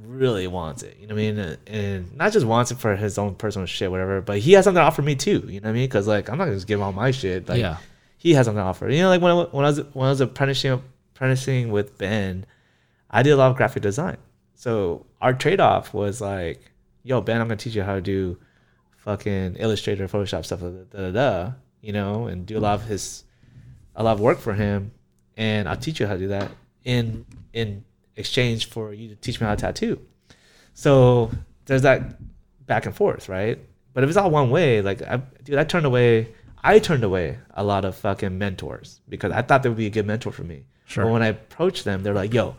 really 0.01 0.47
wants 0.47 0.83
it. 0.83 0.97
You 0.99 1.07
know 1.07 1.15
what 1.15 1.21
I 1.21 1.31
mean? 1.31 1.57
And, 1.67 2.17
not 2.17 2.31
just 2.31 2.45
wants 2.45 2.71
it 2.71 2.79
for 2.79 2.95
his 2.95 3.17
own 3.17 3.35
personal 3.35 3.65
shit, 3.65 3.91
whatever, 3.91 4.21
but 4.21 4.39
he 4.39 4.53
has 4.53 4.65
something 4.65 4.79
to 4.79 4.85
offer 4.85 5.01
me 5.01 5.15
too. 5.15 5.43
You 5.47 5.59
know 5.61 5.67
what 5.67 5.71
I 5.71 5.73
mean? 5.73 5.85
Because 5.85 6.07
like 6.07 6.29
I'm 6.29 6.37
not 6.37 6.45
gonna 6.45 6.57
just 6.57 6.67
give 6.67 6.79
him 6.79 6.83
all 6.83 6.93
my 6.93 7.11
shit. 7.11 7.47
Like 7.47 7.59
yeah, 7.59 7.77
he 8.17 8.33
has 8.33 8.45
something 8.45 8.61
to 8.61 8.65
offer. 8.65 8.89
You 8.89 9.03
know, 9.03 9.09
like 9.09 9.21
when 9.21 9.31
I, 9.31 9.35
when 9.35 9.65
I 9.65 9.69
was 9.69 9.79
when 9.93 10.07
I 10.07 10.09
was 10.09 10.21
apprenticing 10.21 10.81
apprenticing 11.15 11.71
with 11.71 11.97
Ben, 11.97 12.45
I 13.09 13.23
did 13.23 13.31
a 13.31 13.37
lot 13.37 13.51
of 13.51 13.57
graphic 13.57 13.83
design. 13.83 14.17
So 14.55 15.05
our 15.21 15.33
trade 15.33 15.59
off 15.59 15.93
was 15.93 16.21
like, 16.21 16.61
"Yo, 17.03 17.21
Ben, 17.21 17.41
I'm 17.41 17.47
gonna 17.47 17.57
teach 17.57 17.75
you 17.75 17.83
how 17.83 17.95
to 17.95 18.01
do 18.01 18.37
fucking 18.97 19.57
Illustrator, 19.57 20.07
Photoshop 20.07 20.45
stuff, 20.45 20.61
da 20.61 20.69
da 20.69 21.11
da, 21.11 21.11
da 21.11 21.51
you 21.83 21.91
know, 21.91 22.27
and 22.27 22.45
do 22.47 22.57
a 22.57 22.61
lot 22.61 22.75
of 22.75 22.85
his 22.85 23.25
a 23.95 24.03
lot 24.03 24.13
of 24.13 24.19
work 24.19 24.39
for 24.39 24.53
him, 24.53 24.91
and 25.37 25.69
I'll 25.69 25.77
teach 25.77 25.99
you 25.99 26.07
how 26.07 26.13
to 26.13 26.19
do 26.19 26.29
that 26.29 26.49
in 26.83 27.25
in 27.51 27.83
exchange 28.15 28.67
for 28.69 28.93
you 28.93 29.09
to 29.09 29.15
teach 29.15 29.39
me 29.41 29.47
how 29.47 29.55
to 29.55 29.61
tattoo." 29.61 29.99
So 30.73 31.31
there's 31.65 31.83
that 31.83 32.17
back 32.65 32.85
and 32.85 32.95
forth, 32.95 33.29
right? 33.29 33.59
But 33.93 34.03
if 34.03 34.09
it's 34.09 34.17
all 34.17 34.31
one 34.31 34.49
way, 34.49 34.81
like, 34.81 35.01
I, 35.03 35.17
dude, 35.43 35.57
I 35.59 35.63
turned 35.63 35.85
away. 35.85 36.33
I 36.63 36.79
turned 36.79 37.03
away 37.03 37.37
a 37.55 37.63
lot 37.63 37.83
of 37.85 37.95
fucking 37.95 38.37
mentors 38.37 39.01
because 39.09 39.31
I 39.33 39.41
thought 39.41 39.63
they 39.63 39.69
would 39.69 39.77
be 39.77 39.85
a 39.85 39.89
good 39.91 40.07
mentor 40.07 40.31
for 40.31 40.43
me. 40.43 40.63
Sure. 40.85 41.03
But 41.05 41.11
when 41.11 41.21
I 41.21 41.27
approached 41.27 41.83
them, 41.83 42.03
they're 42.03 42.13
like, 42.13 42.33
"Yo, 42.33 42.55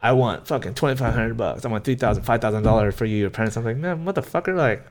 I 0.00 0.12
want 0.12 0.46
fucking 0.46 0.74
twenty 0.74 0.96
five 0.96 1.12
hundred 1.12 1.36
bucks. 1.36 1.64
I 1.64 1.68
want 1.68 1.84
three 1.84 1.96
thousand, 1.96 2.22
five 2.22 2.40
thousand 2.40 2.62
dollars 2.62 2.94
for 2.94 3.04
you, 3.04 3.16
your 3.16 3.28
apprentice." 3.28 3.56
I'm 3.56 3.64
like, 3.64 3.76
"Man, 3.76 4.04
motherfucker, 4.04 4.54
like, 4.56 4.86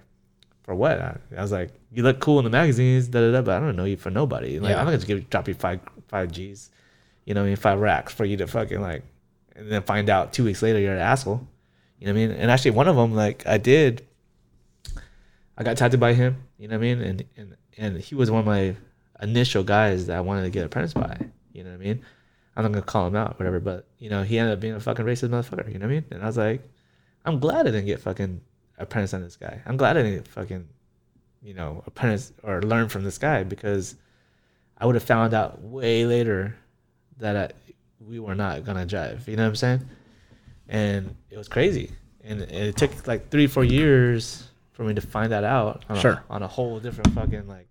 for 0.63 0.75
what?" 0.75 0.99
I, 0.99 1.17
I 1.37 1.41
was 1.41 1.51
like, 1.51 1.71
"You 1.91 2.03
look 2.03 2.19
cool 2.19 2.39
in 2.39 2.43
the 2.43 2.51
magazines, 2.51 3.07
da 3.07 3.21
da 3.21 3.31
da, 3.31 3.41
but 3.41 3.55
I 3.55 3.59
don't 3.65 3.75
know 3.77 3.85
you 3.85 3.95
for 3.97 4.09
nobody. 4.11 4.59
Like, 4.59 4.71
Yeah. 4.71 4.79
I'm 4.79 4.85
not 4.85 4.91
gonna 4.91 4.97
just 4.97 5.07
give 5.07 5.29
drop 5.29 5.47
you 5.47 5.53
five 5.53 5.79
five 6.09 6.31
G's, 6.31 6.69
you 7.25 7.33
know, 7.33 7.41
what 7.41 7.45
I 7.45 7.49
mean, 7.49 7.55
five 7.55 7.79
racks 7.79 8.13
for 8.13 8.25
you 8.25 8.35
to 8.37 8.47
fucking 8.47 8.81
like, 8.81 9.03
and 9.57 9.71
then 9.71 9.81
find 9.81 10.09
out 10.09 10.31
two 10.31 10.45
weeks 10.45 10.61
later 10.61 10.79
you're 10.79 10.93
an 10.93 11.01
asshole. 11.01 11.45
You 11.99 12.07
know 12.07 12.13
what 12.13 12.19
I 12.19 12.27
mean? 12.27 12.37
And 12.37 12.51
actually, 12.51 12.71
one 12.71 12.87
of 12.87 12.95
them, 12.95 13.13
like, 13.15 13.45
I 13.47 13.57
did. 13.57 14.05
I 15.57 15.63
got 15.63 15.77
tattooed 15.77 15.99
by 15.99 16.13
him. 16.13 16.43
You 16.59 16.67
know 16.67 16.77
what 16.77 16.85
I 16.85 16.93
mean? 16.95 17.01
And 17.01 17.25
and 17.35 17.57
and 17.77 17.97
he 17.97 18.13
was 18.13 18.29
one 18.29 18.41
of 18.41 18.45
my 18.45 18.75
initial 19.21 19.63
guys 19.63 20.05
that 20.05 20.17
I 20.17 20.21
wanted 20.21 20.43
to 20.43 20.51
get 20.51 20.63
apprenticed 20.63 20.93
by. 20.93 21.17
You 21.51 21.63
know 21.63 21.71
what 21.71 21.81
I 21.81 21.83
mean? 21.83 22.05
I'm 22.55 22.63
not 22.63 22.71
gonna 22.71 22.85
call 22.85 23.07
him 23.07 23.15
out, 23.15 23.39
whatever. 23.39 23.59
But 23.59 23.87
you 23.97 24.11
know, 24.11 24.21
he 24.21 24.37
ended 24.37 24.53
up 24.53 24.59
being 24.59 24.75
a 24.75 24.79
fucking 24.79 25.05
racist 25.05 25.29
motherfucker. 25.29 25.71
You 25.71 25.79
know 25.79 25.87
what 25.87 25.93
I 25.93 25.95
mean? 25.95 26.05
And 26.11 26.21
I 26.21 26.27
was 26.27 26.37
like, 26.37 26.61
I'm 27.25 27.39
glad 27.39 27.61
I 27.61 27.71
didn't 27.71 27.87
get 27.87 27.99
fucking 27.99 28.41
apprentice 28.77 29.15
on 29.15 29.23
this 29.23 29.35
guy. 29.35 29.61
I'm 29.65 29.77
glad 29.77 29.97
I 29.97 30.03
didn't 30.03 30.17
get 30.19 30.27
fucking, 30.27 30.67
you 31.41 31.55
know, 31.55 31.83
apprentice 31.87 32.31
or 32.43 32.61
learn 32.61 32.89
from 32.89 33.03
this 33.03 33.17
guy 33.17 33.43
because 33.43 33.95
I 34.77 34.85
would 34.85 34.95
have 34.95 35.03
found 35.03 35.33
out 35.33 35.63
way 35.63 36.05
later 36.05 36.55
that 37.17 37.35
I, 37.35 37.66
we 37.99 38.19
were 38.19 38.35
not 38.35 38.63
gonna 38.65 38.85
drive. 38.85 39.27
You 39.27 39.35
know 39.35 39.43
what 39.43 39.49
I'm 39.49 39.55
saying? 39.55 39.89
And 40.69 41.15
it 41.29 41.37
was 41.37 41.47
crazy. 41.47 41.91
And 42.23 42.41
it 42.41 42.75
took 42.75 43.07
like 43.07 43.29
three, 43.29 43.47
four 43.47 43.63
years 43.63 44.49
for 44.73 44.83
me 44.83 44.93
to 44.93 45.01
find 45.01 45.31
that 45.31 45.43
out 45.43 45.85
on, 45.89 45.99
Sure. 45.99 46.23
a, 46.29 46.33
on 46.33 46.43
a 46.43 46.47
whole 46.47 46.79
different 46.79 47.13
fucking 47.13 47.47
like 47.47 47.67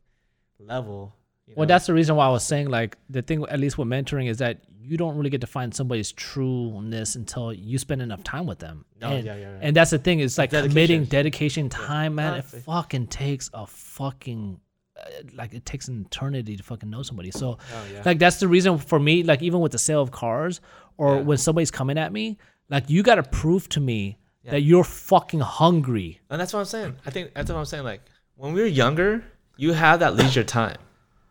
level. 0.58 1.14
Well, 1.54 1.66
know? 1.66 1.74
that's 1.74 1.86
the 1.86 1.94
reason 1.94 2.16
why 2.16 2.26
I 2.26 2.30
was 2.30 2.44
saying 2.44 2.68
like 2.68 2.96
the 3.08 3.22
thing, 3.22 3.44
at 3.48 3.60
least 3.60 3.78
with 3.78 3.86
mentoring, 3.88 4.28
is 4.28 4.38
that 4.38 4.58
you 4.80 4.96
don't 4.96 5.16
really 5.16 5.30
get 5.30 5.40
to 5.40 5.46
find 5.46 5.74
somebody's 5.74 6.12
trueness 6.12 7.16
until 7.16 7.52
you 7.52 7.78
spend 7.78 8.02
enough 8.02 8.22
time 8.22 8.46
with 8.46 8.60
them. 8.60 8.84
No, 9.00 9.08
and, 9.10 9.24
yeah, 9.24 9.34
yeah, 9.34 9.40
yeah. 9.40 9.58
and 9.60 9.76
that's 9.76 9.90
the 9.90 9.98
thing. 9.98 10.20
It's 10.20 10.38
like 10.38 10.50
dedication. 10.50 10.70
committing 10.70 11.04
dedication, 11.04 11.68
time, 11.68 12.14
man. 12.14 12.38
It 12.38 12.44
fucking 12.44 13.08
takes 13.08 13.50
a 13.52 13.66
fucking 13.66 14.60
Uh, 14.98 15.08
like 15.34 15.52
it 15.52 15.64
takes 15.66 15.88
an 15.88 16.04
eternity 16.06 16.56
to 16.56 16.62
fucking 16.62 16.88
know 16.88 17.02
somebody. 17.02 17.30
So, 17.30 17.58
Oh, 17.74 17.84
yeah. 17.92 18.02
like 18.04 18.18
that's 18.18 18.40
the 18.40 18.48
reason 18.48 18.78
for 18.78 18.98
me. 18.98 19.22
Like 19.22 19.42
even 19.42 19.60
with 19.60 19.72
the 19.72 19.78
sale 19.78 20.00
of 20.00 20.10
cars, 20.10 20.60
or 20.96 21.16
Yeah. 21.16 21.20
when 21.22 21.38
somebody's 21.38 21.70
coming 21.70 21.98
at 21.98 22.12
me, 22.12 22.38
like 22.70 22.88
you 22.88 23.02
got 23.02 23.16
to 23.16 23.22
prove 23.22 23.68
to 23.70 23.80
me 23.80 24.16
Yeah. 24.42 24.52
that 24.52 24.60
you're 24.62 24.84
fucking 24.84 25.40
hungry. 25.40 26.20
And 26.30 26.40
that's 26.40 26.52
what 26.52 26.60
I'm 26.60 26.64
saying. 26.66 26.96
I 27.04 27.10
think 27.10 27.34
that's 27.34 27.50
what 27.50 27.58
I'm 27.58 27.64
saying. 27.66 27.84
Like 27.84 28.00
when 28.36 28.52
we 28.54 28.60
were 28.62 28.66
younger, 28.66 29.22
you 29.56 29.72
have 29.72 30.00
that 30.00 30.16
leisure 30.16 30.44
time. 30.44 30.78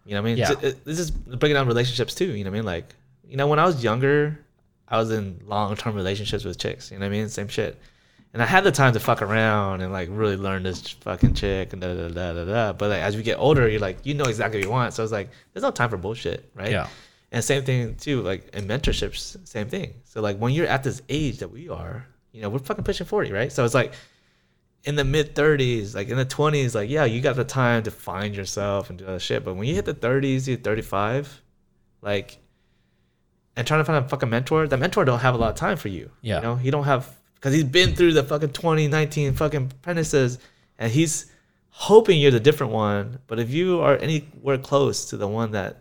You 0.05 0.13
know 0.13 0.21
what 0.21 0.27
I 0.27 0.29
mean? 0.29 0.37
Yeah. 0.37 0.53
Th- 0.53 0.73
it- 0.73 0.85
This 0.85 0.99
is 0.99 1.09
breaking 1.11 1.55
down 1.55 1.65
relationships 1.67 2.13
too. 2.13 2.25
You 2.35 2.43
know 2.43 2.51
what 2.51 2.57
I 2.57 2.59
mean? 2.59 2.65
Like, 2.65 2.95
you 3.27 3.35
know, 3.37 3.47
when 3.47 3.57
I 3.57 3.65
was 3.65 3.83
younger, 3.83 4.39
I 4.87 4.97
was 4.97 5.09
in 5.09 5.39
long 5.45 5.75
term 5.75 5.95
relationships 5.95 6.43
with 6.45 6.59
chicks. 6.59 6.91
You 6.91 6.99
know 6.99 7.05
what 7.07 7.13
I 7.15 7.17
mean? 7.17 7.29
Same 7.29 7.47
shit. 7.47 7.79
And 8.35 8.43
I 8.43 8.47
had 8.47 8.65
the 8.65 8.71
time 8.73 8.91
to 8.91 8.99
fuck 8.99 9.21
around 9.21 9.79
and 9.79 9.93
like 9.93 10.09
really 10.11 10.35
learn 10.35 10.63
this 10.63 10.89
fucking 10.89 11.35
chick 11.35 11.71
and 11.71 11.81
da 11.81 11.93
da 11.93 12.09
da 12.09 12.33
da 12.33 12.43
da. 12.43 12.73
But 12.73 12.89
like 12.89 13.01
as 13.01 13.15
we 13.15 13.23
get 13.23 13.39
older, 13.39 13.65
you're 13.69 13.79
like 13.79 13.99
you 14.03 14.13
know 14.13 14.25
exactly 14.25 14.59
what 14.59 14.65
you 14.65 14.71
want. 14.71 14.93
So 14.93 15.03
it's 15.03 15.11
like 15.13 15.29
there's 15.53 15.63
no 15.63 15.71
time 15.71 15.89
for 15.89 15.95
bullshit, 15.95 16.51
right? 16.53 16.71
Yeah. 16.71 16.89
And 17.31 17.41
same 17.41 17.63
thing 17.63 17.95
too, 17.95 18.21
like 18.23 18.53
in 18.53 18.67
mentorships, 18.67 19.37
same 19.47 19.69
thing. 19.69 19.93
So 20.03 20.19
like 20.19 20.37
when 20.37 20.51
you're 20.51 20.67
at 20.67 20.83
this 20.83 21.01
age 21.07 21.37
that 21.37 21.49
we 21.49 21.69
are, 21.69 22.05
you 22.33 22.41
know, 22.41 22.49
we're 22.49 22.59
fucking 22.59 22.83
pushing 22.83 23.07
40, 23.07 23.31
right? 23.31 23.49
So 23.53 23.63
it's 23.63 23.73
like 23.73 23.93
in 24.83 24.95
the 24.95 25.05
mid 25.05 25.33
30s, 25.33 25.95
like 25.95 26.09
in 26.09 26.17
the 26.17 26.25
20s, 26.25 26.75
like 26.75 26.89
yeah, 26.89 27.05
you 27.05 27.21
got 27.21 27.37
the 27.37 27.45
time 27.45 27.83
to 27.83 27.91
find 27.91 28.35
yourself 28.35 28.89
and 28.89 28.99
do 28.99 29.07
other 29.07 29.17
shit. 29.17 29.45
But 29.45 29.55
when 29.55 29.65
you 29.65 29.75
hit 29.75 29.85
the 29.85 29.93
30s, 29.93 30.45
you're 30.45 30.57
35, 30.57 31.41
like, 32.01 32.37
and 33.55 33.65
trying 33.65 33.79
to 33.79 33.85
find 33.85 34.03
a 34.03 34.09
fucking 34.09 34.29
mentor, 34.29 34.67
that 34.67 34.77
mentor 34.77 35.05
don't 35.05 35.19
have 35.19 35.35
a 35.35 35.37
lot 35.37 35.51
of 35.51 35.55
time 35.55 35.77
for 35.77 35.87
you. 35.87 36.11
Yeah. 36.19 36.35
You 36.35 36.41
know, 36.41 36.55
he 36.57 36.69
don't 36.69 36.83
have 36.83 37.09
because 37.45 37.53
he's 37.53 37.63
been 37.63 37.93
through 37.93 38.11
the 38.11 38.23
fucking 38.23 38.49
2019 38.53 39.33
fucking 39.33 39.71
apprentices, 39.71 40.39
and 40.79 40.91
he's 40.91 41.27
hoping 41.69 42.19
you're 42.19 42.31
the 42.31 42.39
different 42.39 42.73
one. 42.73 43.19
But 43.27 43.37
if 43.37 43.51
you 43.51 43.81
are 43.81 43.97
anywhere 43.97 44.57
close 44.57 45.05
to 45.11 45.17
the 45.17 45.27
one 45.27 45.51
that 45.51 45.77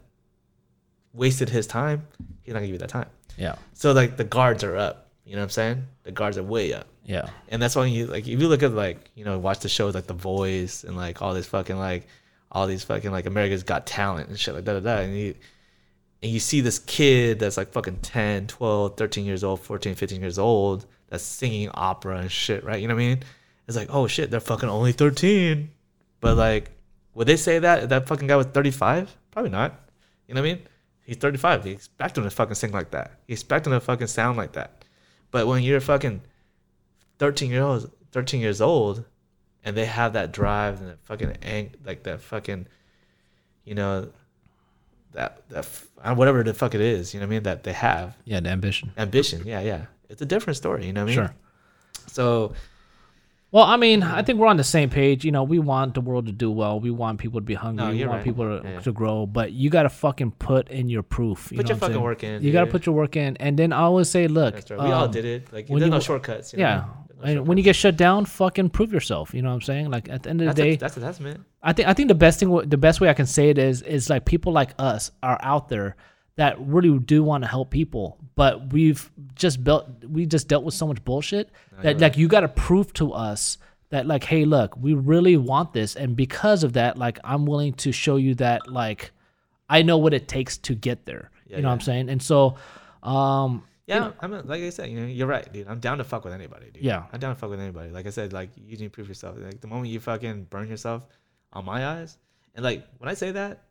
wasted 1.15 1.49
his 1.49 1.67
time, 1.67 2.07
he's 2.43 2.53
not 2.53 2.59
gonna 2.59 2.67
give 2.67 2.75
you 2.75 2.79
that 2.81 2.91
time. 2.91 3.09
Yeah. 3.39 3.55
So 3.73 3.93
like 3.93 4.19
the 4.19 4.25
guards 4.25 4.63
are 4.63 4.77
up. 4.77 5.09
You 5.25 5.37
know 5.37 5.39
what 5.41 5.45
I'm 5.45 5.51
saying? 5.51 5.85
The 6.03 6.13
guards 6.13 6.37
are 6.37 6.43
way 6.43 6.75
up. 6.75 6.87
Yeah. 7.03 7.31
And 7.49 7.63
that's 7.63 7.75
why 7.75 7.87
you 7.87 8.09
like 8.09 8.29
if 8.29 8.43
you 8.43 8.49
look 8.49 8.63
at 8.63 8.75
like, 8.75 9.11
you 9.15 9.25
know, 9.25 9.39
watch 9.39 9.61
the 9.61 9.71
shows 9.71 9.95
like 9.95 10.07
The 10.07 10.13
Voice 10.13 10.85
and 10.85 10.99
like 10.99 11.23
all 11.23 11.33
this 11.33 11.47
fucking 11.47 11.79
like 11.79 12.07
all 12.53 12.67
these 12.67 12.85
fucking 12.85 13.11
like 13.11 13.25
America's 13.25 13.63
Got 13.63 13.87
Talent 13.87 14.29
and 14.29 14.39
shit 14.39 14.55
like 14.55 14.65
da 14.65 14.75
da 14.75 14.81
da 14.81 14.97
and 14.99 15.17
you 15.17 15.35
and 16.23 16.31
you 16.31 16.41
see 16.41 16.61
this 16.61 16.79
kid 16.81 17.39
that's 17.39 17.57
like 17.57 17.73
fucking 17.73 18.01
10, 18.01 18.49
12, 18.49 18.99
13 18.99 19.25
years 19.25 19.43
old, 19.43 19.61
14, 19.61 19.95
15 19.95 20.21
years 20.21 20.39
old 20.39 20.85
that's 21.15 21.25
singing 21.25 21.71
opera 21.73 22.19
and 22.19 22.31
shit, 22.31 22.65
right? 22.65 22.81
You 22.81 22.89
know 22.89 22.95
what 22.95 23.03
I 23.03 23.07
mean? 23.09 23.23
It's 23.69 23.77
like, 23.77 23.89
oh 23.91 24.07
shit, 24.07 24.31
they're 24.31 24.41
fucking 24.41 24.69
only 24.69 24.93
13. 24.93 25.71
But 26.21 26.37
like, 26.37 26.71
would 27.15 27.27
they 27.27 27.37
say 27.37 27.59
that 27.61 27.85
if 27.85 27.89
that 27.91 28.09
fucking 28.09 28.27
guy 28.29 28.37
was 28.37 28.47
35? 28.47 29.17
Probably 29.31 29.51
not. 29.51 29.75
You 30.29 30.35
know 30.35 30.43
what 30.43 30.49
I 30.51 30.55
mean? 30.55 30.63
He's 31.05 31.17
35. 31.17 31.67
You 31.67 31.73
expect 31.73 32.19
him 32.19 32.25
to 32.25 32.31
fucking 32.31 32.55
sing 32.55 32.73
like 32.73 32.91
that. 32.91 33.21
You 33.27 33.33
expect 33.35 33.67
him 33.67 33.73
to 33.73 33.81
fucking 33.81 34.07
sound 34.09 34.37
like 34.39 34.53
that. 34.53 34.85
But 35.31 35.47
when 35.47 35.63
you're 35.63 35.81
fucking 35.81 36.23
13 37.19 37.51
years 37.51 37.63
old, 37.65 37.91
13 38.13 38.41
years 38.41 38.61
old, 38.61 39.05
and 39.65 39.77
they 39.77 39.85
have 39.87 40.13
that 40.15 40.33
drive 40.33 40.81
and 40.81 40.91
that 40.91 41.01
fucking 41.05 41.37
ang- 41.43 41.75
like 41.85 42.03
that 42.05 42.21
fucking, 42.21 42.67
you 43.65 43.75
know, 43.75 44.09
that 45.13 45.49
that 45.51 45.67
whatever 46.17 46.43
the 46.43 46.53
fuck 46.55 46.75
it 46.75 46.81
is, 46.81 47.15
you 47.15 47.21
know 47.21 47.27
what 47.27 47.31
I 47.33 47.37
mean? 47.37 47.43
That 47.45 47.63
they 47.65 47.73
have 47.73 48.17
Yeah. 48.25 48.41
The 48.41 48.51
ambition. 48.51 48.93
ambition. 48.99 49.47
Yeah, 49.47 49.61
yeah. 49.61 49.87
It's 50.09 50.23
a 50.23 50.27
different 50.27 50.57
story. 50.57 50.87
You 50.87 50.93
know 50.93 51.05
what 51.05 51.13
I 51.13 51.17
mean? 51.17 51.27
Sure. 51.27 51.35
So 52.09 52.53
Well, 53.51 53.63
I 53.65 53.77
mean, 53.77 54.03
I 54.03 54.23
think 54.23 54.41
we're 54.41 54.49
on 54.49 54.57
the 54.57 54.65
same 54.65 54.91
page. 54.91 55.25
You 55.25 55.31
know, 55.31 55.45
we 55.45 55.61
want 55.61 55.95
the 55.95 56.01
world 56.01 56.27
to 56.27 56.33
do 56.33 56.51
well. 56.51 56.81
We 56.81 56.91
want 56.91 57.21
people 57.21 57.39
to 57.41 57.45
be 57.45 57.55
hungry. 57.55 57.85
No, 57.87 57.93
we 57.93 58.01
want 58.05 58.17
right. 58.19 58.25
people 58.25 58.45
to, 58.61 58.69
Yeah. 58.69 58.81
to 58.81 58.93
grow. 58.93 59.27
But 59.27 59.53
you 59.53 59.71
got 59.71 59.85
to 59.85 59.89
fucking 59.89 60.33
put 60.33 60.69
in 60.71 60.89
your 60.89 61.05
proof. 61.05 61.51
You 61.53 61.59
Put 61.59 61.67
know 61.67 61.69
your 61.69 61.77
what 61.77 61.77
I'm 61.77 61.81
fucking 61.81 61.95
saying? 61.95 62.05
work 62.05 62.25
in, 62.25 62.43
You 62.43 62.53
got 62.53 62.65
to 62.65 62.71
put 62.71 62.85
your 62.87 62.97
work 62.97 63.17
in. 63.17 63.37
And 63.39 63.57
then 63.57 63.73
I 63.73 63.83
always 63.83 64.09
say, 64.11 64.27
look, 64.27 64.55
right. 64.55 64.71
We 64.71 64.77
all 64.77 65.05
um, 65.05 65.11
did 65.13 65.25
it. 65.25 65.53
Like 65.53 65.69
there's 65.69 65.81
you- 65.83 65.89
no 65.89 66.01
shortcuts. 66.01 66.53
You 66.53 66.59
know? 66.59 66.65
Yeah. 66.65 66.85
No 67.17 67.23
And 67.31 67.47
when 67.47 67.57
you 67.57 67.63
get 67.65 67.77
shut 67.77 67.97
down, 67.97 68.25
fucking 68.25 68.71
prove 68.71 68.93
yourself. 68.93 69.33
You 69.33 69.43
know 69.43 69.51
what 69.51 69.55
I'm 69.55 69.61
saying? 69.63 69.89
Like 69.91 70.09
at 70.09 70.25
the 70.25 70.31
end 70.31 70.43
of 70.43 70.49
the 70.49 70.63
day, 70.63 70.73
a, 70.73 70.77
that's 70.77 70.97
a 70.97 71.01
testament. 71.01 71.41
I 71.63 71.73
think 71.73 71.87
I 71.89 71.93
think 71.95 72.09
the 72.09 72.15
best 72.17 72.41
thing, 72.41 72.51
the 72.69 72.77
best 72.77 73.01
way 73.01 73.09
I 73.09 73.15
can 73.15 73.27
say 73.27 73.51
it 73.51 73.59
is, 73.59 73.83
is 73.83 74.11
like 74.11 74.25
people 74.25 74.53
like 74.53 74.71
us 74.81 75.13
are 75.23 75.39
out 75.41 75.69
there 75.69 75.95
that 76.37 76.59
really 76.61 76.99
do 76.99 77.23
want 77.23 77.45
to 77.45 77.49
help 77.49 77.71
people, 77.71 78.19
but 78.37 78.73
we've 78.73 79.11
just 79.35 79.63
built 79.65 79.89
we 80.09 80.27
just 80.27 80.49
dealt 80.49 80.65
with 80.65 80.75
so 80.75 80.87
much 80.87 81.03
bullshit 81.05 81.51
that 81.83 82.01
like 82.01 82.17
you 82.17 82.29
got 82.29 82.41
to 82.41 82.49
prove 82.49 82.93
to 82.95 83.13
us 83.13 83.59
that 83.91 84.07
like 84.07 84.25
hey 84.25 84.45
look 84.45 84.77
we 84.77 84.95
really 84.95 85.37
want 85.37 85.73
this 85.73 85.95
and 85.97 86.17
because 86.17 86.65
of 86.65 86.73
that 86.73 86.99
like 86.99 87.19
I'm 87.25 87.47
willing 87.47 87.75
to 87.75 87.93
show 87.93 88.17
you 88.17 88.35
that 88.37 88.69
like 88.69 89.13
I 89.69 89.83
know 89.83 89.99
what 89.99 90.13
it 90.13 90.29
takes 90.29 90.59
to 90.59 90.75
get 90.75 91.07
there. 91.07 91.31
Yeah, 91.47 91.57
you 91.57 91.63
know 91.63 91.69
what 91.69 91.75
I'm 91.75 91.81
saying? 91.81 92.09
And 92.11 92.23
so 92.23 92.57
um 93.03 93.63
Yeah, 93.87 94.13
I'm 94.21 94.33
like 94.47 94.63
I 94.63 94.71
said, 94.71 94.91
you 94.91 95.01
know, 95.01 95.07
you're 95.07 95.27
right, 95.27 95.51
dude. 95.53 95.69
I'm 95.69 95.81
down 95.81 95.99
to 95.99 96.05
fuck 96.05 96.25
with 96.25 96.33
anybody, 96.33 96.71
dude. 96.71 96.83
Yeah. 96.83 97.05
I'm 97.13 97.21
down 97.21 97.35
to 97.35 97.41
fuck 97.41 97.51
with 97.51 97.61
anybody. 97.61 97.91
Like 97.91 98.07
I 98.07 98.11
said, 98.11 98.33
like 98.33 98.51
you 98.57 98.77
need 98.77 98.85
to 98.85 98.91
prove 98.91 99.09
yourself. 99.09 99.37
Like 99.39 99.61
the 99.61 99.69
moment 99.69 99.89
you 99.89 100.01
fucking 100.01 100.45
burn 100.45 100.69
yourself 100.69 101.07
on 101.53 101.65
my 101.65 101.87
eyes, 101.87 102.19
and 102.55 102.65
like 102.65 102.87
when 102.99 103.09
I 103.09 103.15
say 103.15 103.31
that, 103.33 103.65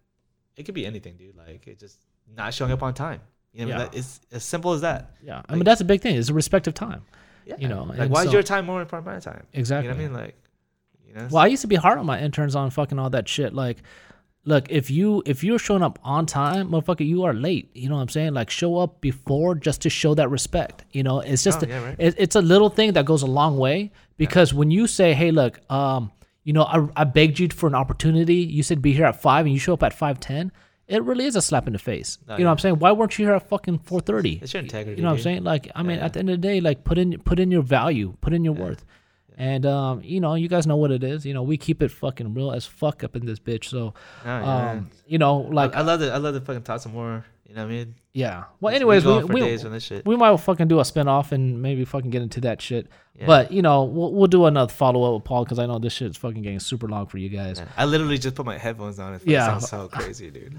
it 0.55 0.63
could 0.63 0.75
be 0.75 0.85
anything, 0.85 1.15
dude. 1.15 1.35
Like 1.35 1.67
it 1.67 1.79
just 1.79 1.99
not 2.35 2.53
showing 2.53 2.71
up 2.71 2.83
on 2.83 2.93
time. 2.93 3.21
You 3.53 3.65
know, 3.65 3.71
Yeah. 3.71 3.77
that 3.79 3.95
it's 3.95 4.19
as 4.31 4.43
simple 4.43 4.73
as 4.73 4.81
that. 4.81 5.11
yeah, 5.23 5.41
I 5.47 5.53
mean 5.55 5.63
that's 5.63 5.81
a 5.81 5.85
big 5.85 6.01
thing. 6.01 6.15
It's 6.15 6.29
a 6.29 6.33
respect 6.33 6.67
of 6.67 6.73
time. 6.73 7.03
Yeah. 7.45 7.55
You 7.59 7.67
know, 7.67 7.83
like 7.83 8.09
why 8.09 8.23
is 8.23 8.33
your 8.33 8.41
time 8.43 8.65
more 8.65 8.81
important 8.81 9.05
than 9.05 9.13
my 9.15 9.19
time? 9.19 9.45
Exactly. 9.53 9.89
You 9.89 9.93
know 9.95 10.01
what 10.01 10.05
I 10.05 10.07
mean? 10.07 10.25
Like, 10.25 10.35
you 11.07 11.13
know. 11.13 11.27
Well, 11.31 11.43
I 11.43 11.47
used 11.47 11.61
to 11.61 11.67
be 11.67 11.75
hard 11.75 11.99
on 11.99 12.05
my 12.05 12.19
interns 12.19 12.55
on 12.55 12.69
fucking 12.71 12.97
all 12.97 13.09
that 13.11 13.27
shit. 13.27 13.53
Like, 13.53 13.83
look, 14.45 14.71
if 14.71 14.89
you 14.89 15.21
if 15.25 15.43
you're 15.43 15.59
showing 15.59 15.83
up 15.83 15.99
on 16.03 16.25
time, 16.25 16.69
motherfucker, 16.69 17.05
you 17.05 17.23
are 17.25 17.33
late. 17.33 17.69
You 17.75 17.89
know 17.89 17.95
what 17.95 18.01
I'm 18.01 18.09
saying? 18.09 18.33
Like, 18.33 18.49
show 18.49 18.77
up 18.77 19.01
before 19.01 19.55
just 19.55 19.81
to 19.81 19.89
show 19.89 20.15
that 20.15 20.29
respect. 20.29 20.85
You 20.91 21.03
know, 21.03 21.19
it's 21.19 21.43
just 21.43 21.63
Oh, 21.63 21.67
yeah, 21.67 21.83
right. 21.83 21.95
it, 21.99 22.15
it's 22.17 22.35
a 22.35 22.41
little 22.41 22.69
thing 22.69 22.93
that 22.93 23.05
goes 23.05 23.21
a 23.23 23.27
long 23.27 23.57
way 23.57 23.91
because 24.17 24.53
when 24.53 24.71
you 24.71 24.87
say, 24.87 25.13
hey, 25.13 25.31
look, 25.31 25.59
um, 25.71 26.11
you 26.45 26.53
know, 26.53 26.63
I, 26.63 26.87
I 26.95 27.03
begged 27.03 27.39
you 27.39 27.49
for 27.49 27.67
an 27.67 27.75
opportunity. 27.75 28.35
You 28.35 28.63
said 28.63 28.81
be 28.81 28.93
here 28.93 29.05
at 29.05 29.21
five, 29.21 29.45
and 29.45 29.53
you 29.53 29.59
show 29.59 29.73
up 29.73 29.83
at 29.83 29.93
five 29.93 30.19
ten. 30.19 30.51
It 30.87 31.01
really 31.03 31.25
is 31.25 31.35
a 31.35 31.41
slap 31.41 31.65
in 31.67 31.73
the 31.73 31.79
face. 31.79 32.17
Oh, 32.27 32.33
you 32.37 32.43
know 32.43 32.49
what 32.49 32.53
I'm 32.53 32.59
saying? 32.59 32.79
Why 32.79 32.91
weren't 32.91 33.17
you 33.17 33.25
here 33.25 33.35
at 33.35 33.47
fucking 33.47 33.79
four 33.79 34.01
thirty? 34.01 34.39
It's 34.41 34.53
your 34.53 34.61
integrity, 34.63 34.97
You 34.99 35.03
know 35.03 35.11
what 35.11 35.17
I'm 35.17 35.23
saying? 35.23 35.43
Like, 35.43 35.71
I 35.75 35.81
mean, 35.83 35.97
Yeah. 35.97 36.05
at 36.05 36.13
the 36.13 36.19
end 36.19 36.29
of 36.29 36.41
the 36.41 36.47
day, 36.47 36.59
like 36.61 36.83
put 36.83 36.97
in 36.97 37.17
put 37.19 37.39
in 37.39 37.51
your 37.51 37.61
value, 37.61 38.15
put 38.21 38.33
in 38.33 38.43
your 38.43 38.53
worth. 38.53 38.83
And 39.37 39.65
um, 39.65 40.01
you 40.03 40.19
know, 40.19 40.35
you 40.35 40.47
guys 40.47 40.67
know 40.67 40.75
what 40.75 40.91
it 40.91 41.03
is. 41.03 41.25
You 41.25 41.33
know, 41.33 41.41
we 41.41 41.57
keep 41.57 41.81
it 41.81 41.89
fucking 41.89 42.33
real 42.33 42.51
as 42.51 42.65
fuck 42.65 43.03
up 43.03 43.15
in 43.15 43.25
this 43.25 43.39
bitch. 43.39 43.65
So, 43.65 43.93
Oh, 44.23 44.25
yeah. 44.25 44.71
um, 44.71 44.89
you 45.07 45.17
know, 45.17 45.37
like, 45.37 45.75
I, 45.75 45.79
I 45.79 45.81
love 45.83 45.99
to 46.01 46.11
I 46.13 46.17
love 46.17 46.35
to 46.35 46.41
fucking 46.41 46.63
talk 46.63 46.81
some 46.81 46.91
more. 46.93 47.25
You 47.53 47.59
know 47.59 47.65
what 47.65 47.71
I 47.71 47.75
mean? 47.75 47.95
yeah. 48.13 48.43
Well, 48.59 48.71
We 48.71 48.75
anyways, 48.77 49.05
we 49.05 49.23
we, 49.25 49.39
days 49.41 49.63
on 49.63 49.71
this 49.73 49.83
shit. 49.83 50.07
we 50.07 50.15
might 50.15 50.35
fucking 50.39 50.67
do 50.67 50.79
a 50.79 50.85
spin 50.85 51.07
off 51.07 51.31
and 51.31 51.61
maybe 51.61 51.85
fucking 51.85 52.09
get 52.09 52.23
into 52.23 52.41
that 52.41 52.59
shit. 52.63 52.87
Yeah. 53.15 53.27
But 53.27 53.51
you 53.51 53.61
know, 53.61 53.83
we'll 53.83 54.11
we'll 54.11 54.25
do 54.27 54.45
another 54.45 54.71
follow 54.73 55.03
up 55.03 55.13
with 55.21 55.23
Paul 55.25 55.43
because 55.43 55.59
I 55.59 55.67
know 55.67 55.77
this 55.77 55.93
shit's 55.93 56.17
fucking 56.17 56.41
getting 56.41 56.59
super 56.59 56.87
long 56.87 57.05
for 57.05 57.19
you 57.19 57.29
guys. 57.29 57.59
Yeah. 57.59 57.65
I 57.77 57.85
literally 57.85 58.17
just 58.17 58.33
put 58.33 58.47
my 58.47 58.57
headphones 58.57 58.97
on. 58.97 59.13
It 59.13 59.21
Yeah. 59.25 59.45
sounds 59.45 59.69
so 59.69 59.87
crazy, 59.93 60.31
dude. 60.31 60.55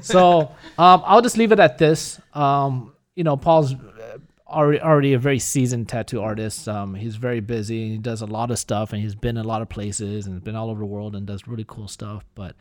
so 0.00 0.50
um, 0.78 1.02
I'll 1.04 1.20
just 1.20 1.36
leave 1.36 1.52
it 1.52 1.60
at 1.60 1.76
this. 1.76 2.18
Um, 2.32 2.94
you 3.14 3.24
know, 3.24 3.36
Paul's 3.36 3.74
uh, 3.74 4.18
already 4.48 4.80
already 4.80 5.12
a 5.12 5.18
very 5.18 5.38
seasoned 5.40 5.90
tattoo 5.90 6.22
artist. 6.22 6.66
Um, 6.68 6.94
he's 6.94 7.16
very 7.16 7.40
busy. 7.40 7.90
He 7.90 7.98
does 7.98 8.22
a 8.22 8.26
lot 8.26 8.50
of 8.50 8.58
stuff, 8.58 8.94
and 8.94 9.02
he's 9.02 9.14
been 9.14 9.36
in 9.36 9.44
a 9.44 9.48
lot 9.48 9.60
of 9.60 9.68
places 9.68 10.26
and 10.26 10.42
been 10.42 10.56
all 10.56 10.70
over 10.70 10.80
the 10.80 10.86
world 10.86 11.14
and 11.14 11.26
does 11.26 11.46
really 11.46 11.66
cool 11.68 11.86
stuff. 11.86 12.24
But 12.34 12.56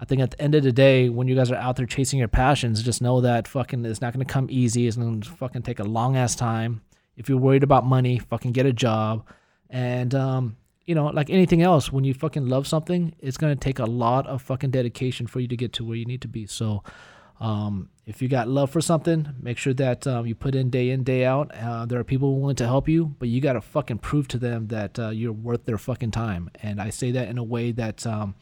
I 0.00 0.06
think 0.06 0.22
at 0.22 0.30
the 0.30 0.40
end 0.40 0.54
of 0.54 0.62
the 0.62 0.72
day, 0.72 1.10
when 1.10 1.28
you 1.28 1.34
guys 1.34 1.50
are 1.50 1.56
out 1.56 1.76
there 1.76 1.84
chasing 1.84 2.18
your 2.18 2.28
passions, 2.28 2.82
just 2.82 3.02
know 3.02 3.20
that 3.20 3.46
fucking 3.46 3.84
it's 3.84 4.00
not 4.00 4.14
gonna 4.14 4.24
come 4.24 4.46
easy. 4.50 4.86
It's 4.86 4.96
gonna 4.96 5.22
fucking 5.22 5.62
take 5.62 5.78
a 5.78 5.84
long 5.84 6.16
ass 6.16 6.34
time. 6.34 6.80
If 7.16 7.28
you're 7.28 7.38
worried 7.38 7.62
about 7.62 7.84
money, 7.84 8.18
fucking 8.18 8.52
get 8.52 8.64
a 8.64 8.72
job. 8.72 9.26
And 9.68 10.14
um, 10.14 10.56
you 10.86 10.94
know, 10.94 11.06
like 11.08 11.28
anything 11.28 11.60
else, 11.60 11.92
when 11.92 12.04
you 12.04 12.14
fucking 12.14 12.46
love 12.46 12.66
something, 12.66 13.14
it's 13.18 13.36
gonna 13.36 13.56
take 13.56 13.78
a 13.78 13.84
lot 13.84 14.26
of 14.26 14.40
fucking 14.40 14.70
dedication 14.70 15.26
for 15.26 15.38
you 15.38 15.48
to 15.48 15.56
get 15.56 15.74
to 15.74 15.84
where 15.84 15.96
you 15.96 16.06
need 16.06 16.22
to 16.22 16.28
be. 16.28 16.46
So, 16.46 16.82
um, 17.38 17.90
if 18.06 18.22
you 18.22 18.28
got 18.28 18.48
love 18.48 18.70
for 18.70 18.80
something, 18.80 19.28
make 19.38 19.58
sure 19.58 19.74
that 19.74 20.06
um, 20.06 20.26
you 20.26 20.34
put 20.34 20.54
in 20.54 20.70
day 20.70 20.90
in 20.90 21.04
day 21.04 21.26
out. 21.26 21.54
Uh, 21.54 21.84
there 21.84 22.00
are 22.00 22.04
people 22.04 22.40
willing 22.40 22.56
to 22.56 22.66
help 22.66 22.88
you, 22.88 23.14
but 23.18 23.28
you 23.28 23.42
gotta 23.42 23.60
fucking 23.60 23.98
prove 23.98 24.28
to 24.28 24.38
them 24.38 24.68
that 24.68 24.98
uh, 24.98 25.10
you're 25.10 25.30
worth 25.30 25.66
their 25.66 25.78
fucking 25.78 26.10
time. 26.10 26.50
And 26.62 26.80
I 26.80 26.88
say 26.88 27.10
that 27.12 27.28
in 27.28 27.36
a 27.36 27.44
way 27.44 27.72
that 27.72 28.06
um, 28.06 28.34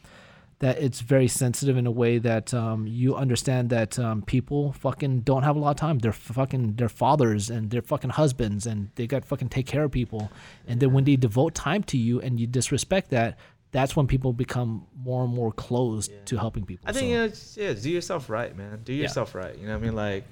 that 0.59 0.77
it's 0.77 0.99
very 0.99 1.27
sensitive 1.27 1.77
in 1.77 1.87
a 1.87 1.91
way 1.91 2.17
that 2.17 2.53
um, 2.53 2.85
you 2.85 3.15
understand 3.15 3.69
that 3.69 3.97
um, 3.97 4.21
people 4.21 4.73
fucking 4.73 5.21
don't 5.21 5.43
have 5.43 5.55
a 5.55 5.59
lot 5.59 5.71
of 5.71 5.77
time. 5.77 5.99
They're 5.99 6.11
fucking 6.11 6.73
their 6.75 6.89
fathers 6.89 7.49
and 7.49 7.69
their 7.69 7.81
fucking 7.81 8.09
husbands, 8.11 8.65
and 8.65 8.89
they 8.95 9.07
got 9.07 9.23
fucking 9.23 9.49
take 9.49 9.67
care 9.67 9.85
of 9.85 9.91
people. 9.91 10.29
And 10.67 10.79
then 10.81 10.91
when 10.91 11.05
they 11.05 11.15
devote 11.15 11.55
time 11.55 11.83
to 11.83 11.97
you 11.97 12.19
and 12.19 12.39
you 12.39 12.45
disrespect 12.45 13.09
that, 13.11 13.39
that's 13.71 13.95
when 13.95 14.05
people 14.07 14.33
become 14.33 14.85
more 14.97 15.23
and 15.23 15.33
more 15.33 15.51
closed 15.53 16.11
to 16.25 16.37
helping 16.37 16.65
people. 16.65 16.89
I 16.89 16.91
think 16.91 17.03
So- 17.03 17.07
you 17.07 17.17
know, 17.17 17.27
just- 17.29 17.57
yeah, 17.57 17.73
do 17.73 17.89
yourself 17.89 18.29
right, 18.29 18.57
man. 18.57 18.81
Do 18.83 18.91
Yeah. 18.93 19.03
yourself 19.03 19.35
right. 19.35 19.57
You 19.57 19.65
know 19.67 19.73
what 19.77 19.83
I 19.83 19.85
mean? 19.85 19.95
Like, 19.95 20.25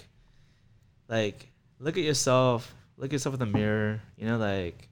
like 1.07 1.47
look 1.79 1.97
at 1.97 2.03
yourself. 2.03 2.75
Look 2.97 3.07
at 3.07 3.13
yourself 3.13 3.35
in 3.35 3.39
the 3.39 3.45
mirror. 3.45 4.01
You 4.17 4.25
know, 4.27 4.37
like, 4.37 4.89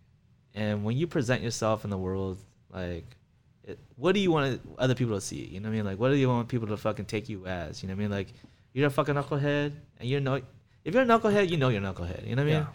and 0.54 0.84
when 0.86 0.96
you 0.96 1.08
present 1.08 1.42
yourself 1.42 1.84
in 1.84 1.90
the 1.90 1.98
world, 1.98 2.38
like, 2.72 3.06
what 3.96 4.14
do 4.14 4.20
you 4.20 4.32
want 4.32 4.62
other 4.78 4.96
people 4.96 5.16
to 5.16 5.22
see? 5.22 5.46
You 5.46 5.60
know 5.60 5.70
what 5.70 5.74
I 5.74 5.78
mean? 5.78 5.86
Like, 5.86 6.00
what 6.00 6.10
do 6.10 6.16
you 6.16 6.28
want 6.28 6.48
people 6.48 6.68
to 6.68 6.78
fucking 6.78 7.06
take 7.06 7.30
you 7.30 7.46
as? 7.46 7.82
You 7.82 7.88
know 7.90 7.94
what 7.96 8.00
I 8.00 8.02
mean? 8.04 8.12
Like, 8.12 8.34
you're 8.74 8.88
a 8.88 8.90
fucking 8.90 9.16
knucklehead, 9.16 9.72
and 10.00 10.10
you're 10.10 10.20
know, 10.22 10.42
if 10.84 10.94
you're 10.94 11.04
a 11.04 11.06
knucklehead, 11.06 11.50
you 11.50 11.58
know 11.58 11.70
you're 11.70 11.84
a 11.84 11.86
knucklehead. 11.86 12.28
You 12.28 12.36
know 12.36 12.44
what 12.44 12.52
I 12.52 12.54
mean? 12.54 12.64
Yeah. 12.64 12.66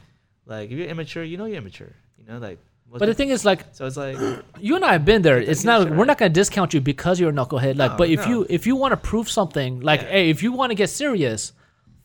Like, 0.47 0.71
if 0.71 0.79
you're 0.79 0.89
immature, 0.89 1.23
you 1.23 1.37
know 1.37 1.45
you're 1.45 1.59
immature. 1.59 1.93
You 2.19 2.25
know, 2.33 2.39
like. 2.39 2.59
But 2.93 3.07
the 3.07 3.15
thing 3.15 3.29
is, 3.29 3.45
like, 3.45 3.67
so 3.71 3.87
it's 3.87 3.97
like, 3.97 4.17
you 4.61 4.75
and 4.75 4.85
I 4.85 4.93
have 4.93 5.05
been 5.05 5.23
there. 5.23 5.39
It's 5.39 5.63
not. 5.63 5.89
We're 5.91 6.07
not 6.07 6.19
gonna 6.19 6.31
discount 6.31 6.75
you 6.75 6.81
because 6.81 7.21
you're 7.21 7.31
a 7.31 7.33
knucklehead. 7.33 7.77
Like, 7.77 7.93
No, 7.93 7.97
but 7.99 8.09
if 8.11 8.21
no. 8.21 8.29
you 8.29 8.47
if 8.49 8.67
you 8.67 8.75
want 8.75 8.91
to 8.93 8.97
prove 8.97 9.31
something, 9.31 9.79
like, 9.81 10.01
Yeah. 10.03 10.09
hey, 10.09 10.31
if 10.31 10.43
you 10.43 10.51
want 10.53 10.71
to 10.71 10.75
get 10.75 10.91
serious, 10.91 11.53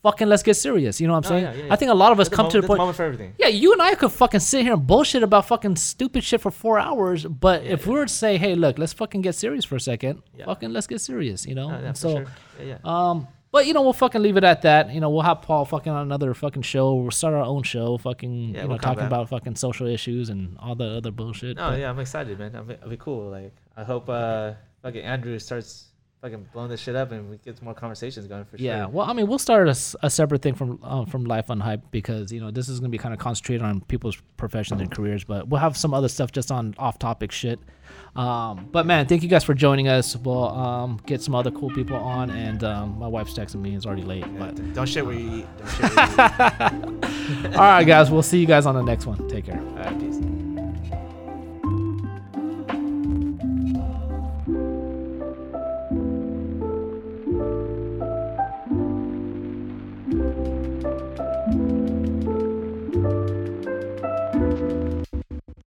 fucking 0.06 0.27
let's 0.30 0.44
get 0.44 0.53
serious. 0.56 1.02
You 1.02 1.07
know 1.07 1.14
what 1.14 1.26
I'm 1.26 1.32
Oh, 1.34 1.36
saying? 1.41 1.44
yeah, 1.60 1.65
yeah, 1.65 1.73
I 1.73 1.76
think 1.77 1.90
a 1.91 1.95
lot 2.03 2.11
of 2.11 2.19
us 2.19 2.30
come 2.30 2.36
to 2.38 2.41
moment- 2.44 2.52
the 2.53 2.57
there's 2.60 2.65
a 2.65 2.68
point. 2.68 2.77
moment 2.80 2.98
for 2.98 3.03
everything. 3.10 3.34
Yeah, 3.40 3.48
you 3.48 3.73
and 3.73 3.82
I 3.82 3.95
could 3.95 4.11
fucking 4.11 4.40
sit 4.52 4.61
here 4.64 4.73
and 4.73 4.86
bullshit 4.86 5.23
about 5.23 5.45
fucking 5.45 5.76
stupid 5.77 6.23
shit 6.23 6.41
for 6.41 6.52
four 6.52 6.77
hours, 6.80 7.26
but 7.26 7.64
if 7.64 7.88
we 7.88 7.94
were 7.94 8.06
to 8.06 8.14
say, 8.14 8.38
hey, 8.38 8.53
look, 8.56 8.77
let's 8.77 8.94
fucking 8.94 9.22
get 9.22 9.36
serious 9.36 9.65
for 9.65 9.76
a 9.76 9.80
second, 9.80 10.22
Yeah. 10.38 10.45
fucking 10.45 10.72
let's 10.72 10.88
get 10.88 11.02
serious, 11.02 11.45
you 11.45 11.56
know? 11.56 11.69
Oh, 11.73 11.80
yeah, 11.82 11.94
so, 11.94 12.10
sure. 12.18 12.26
Yeah, 12.60 12.65
yeah. 12.65 12.77
um, 13.10 13.27
but 13.52 13.65
you 13.68 13.73
know, 13.73 13.82
we'll 13.84 13.94
fucking 13.94 14.22
leave 14.22 14.36
it 14.38 14.44
at 14.44 14.61
that. 14.64 14.94
You 14.94 14.99
know, 14.99 15.10
we'll 15.10 15.22
have 15.32 15.41
Paul 15.41 15.64
fucking 15.65 15.91
on 15.91 16.02
another 16.02 16.34
fucking 16.34 16.61
show. 16.64 16.94
We'll 16.95 17.11
start 17.11 17.34
our 17.34 17.44
own 17.44 17.64
show, 17.64 17.98
fucking, 17.98 18.34
Yeah, 18.34 18.45
you 18.48 18.53
know, 18.64 18.68
we'll 18.69 18.77
come 18.80 18.95
talking 18.95 19.07
about 19.07 19.30
fucking 19.30 19.56
social 19.56 19.88
issues 19.88 20.30
and 20.30 20.57
all 20.60 20.76
the 20.76 20.90
other 20.98 21.11
bullshit. 21.11 21.56
No, 21.57 21.69
but- 21.69 21.80
yeah, 21.80 21.90
I'm 21.90 21.99
excited, 21.99 22.38
man. 22.38 22.52
It'll 22.53 22.65
be, 22.65 22.73
it'll 22.73 22.90
be 22.90 22.98
cool. 22.98 23.30
Like, 23.32 23.56
I 23.77 23.84
hope 23.86 24.10
uh, 24.10 24.53
fucking 24.84 25.02
Andrew 25.03 25.40
starts 25.40 25.84
fucking 26.26 26.47
blowing 26.53 26.69
this 26.69 26.81
shit 26.81 26.95
up 26.95 27.11
and 27.11 27.30
we 27.30 27.38
get 27.38 27.56
some 27.56 27.65
more 27.65 27.73
conversations 27.76 28.26
going 28.26 28.43
for 28.45 28.57
Yeah, 28.57 28.72
sure. 28.72 28.80
Yeah. 28.80 28.85
Well, 28.88 29.06
I 29.07 29.14
mean, 29.14 29.27
we'll 29.27 29.38
start 29.38 29.68
a 29.68 30.10
separate 30.10 30.41
thing 30.41 30.56
from 30.56 30.80
um, 30.84 31.06
from 31.06 31.26
Life 31.26 31.47
Unhyped 31.47 31.84
because 31.91 32.31
you 32.31 32.39
know 32.39 32.49
this 32.49 32.68
is 32.68 32.80
gonna 32.80 32.89
be 32.89 32.97
kind 32.97 33.14
of 33.14 33.19
concentrated 33.19 33.61
on 33.64 33.81
people's 33.81 34.18
professions 34.38 34.81
and 34.81 34.89
careers, 34.89 35.23
but 35.23 35.47
we'll 35.47 35.61
have 35.61 35.77
some 35.77 35.93
other 35.93 36.07
stuff 36.07 36.31
just 36.31 36.52
on 36.52 36.73
off-topic 36.80 37.31
shit. 37.31 37.60
Um, 38.15 38.68
but 38.72 38.88
man, 38.88 39.06
thank 39.06 39.22
you 39.22 39.30
guys 39.30 39.43
for 39.43 39.53
joining 39.53 39.88
us. 39.88 40.15
We'll 40.15 40.47
um, 40.47 40.99
get 41.06 41.22
some 41.22 41.35
other 41.35 41.52
cool 41.52 41.69
people 41.69 41.97
on, 41.97 42.31
and 42.31 42.64
um, 42.64 42.97
my 42.97 43.07
wife's 43.07 43.34
texting 43.34 43.61
me; 43.61 43.76
it's 43.76 43.85
already 43.85 44.03
late. 44.03 44.26
Yeah, 44.26 44.39
But 44.39 44.73
Don't 44.73 44.89
shit 44.89 45.06
where 45.06 45.15
you 45.15 45.39
eat. 45.39 45.47
Don't 45.57 45.69
shit 45.69 45.95
where 45.95 46.72
you 46.72 46.97
eat. 47.49 47.56
all 47.56 47.61
right, 47.61 47.84
guys, 47.84 48.10
we'll 48.10 48.23
see 48.23 48.39
you 48.39 48.47
guys 48.47 48.65
on 48.65 48.73
the 48.73 48.84
next 48.84 49.06
one. 49.06 49.27
Take 49.30 49.45
care. 49.45 49.60
All 49.60 49.76
right, 49.76 49.99
peace. 49.99 50.44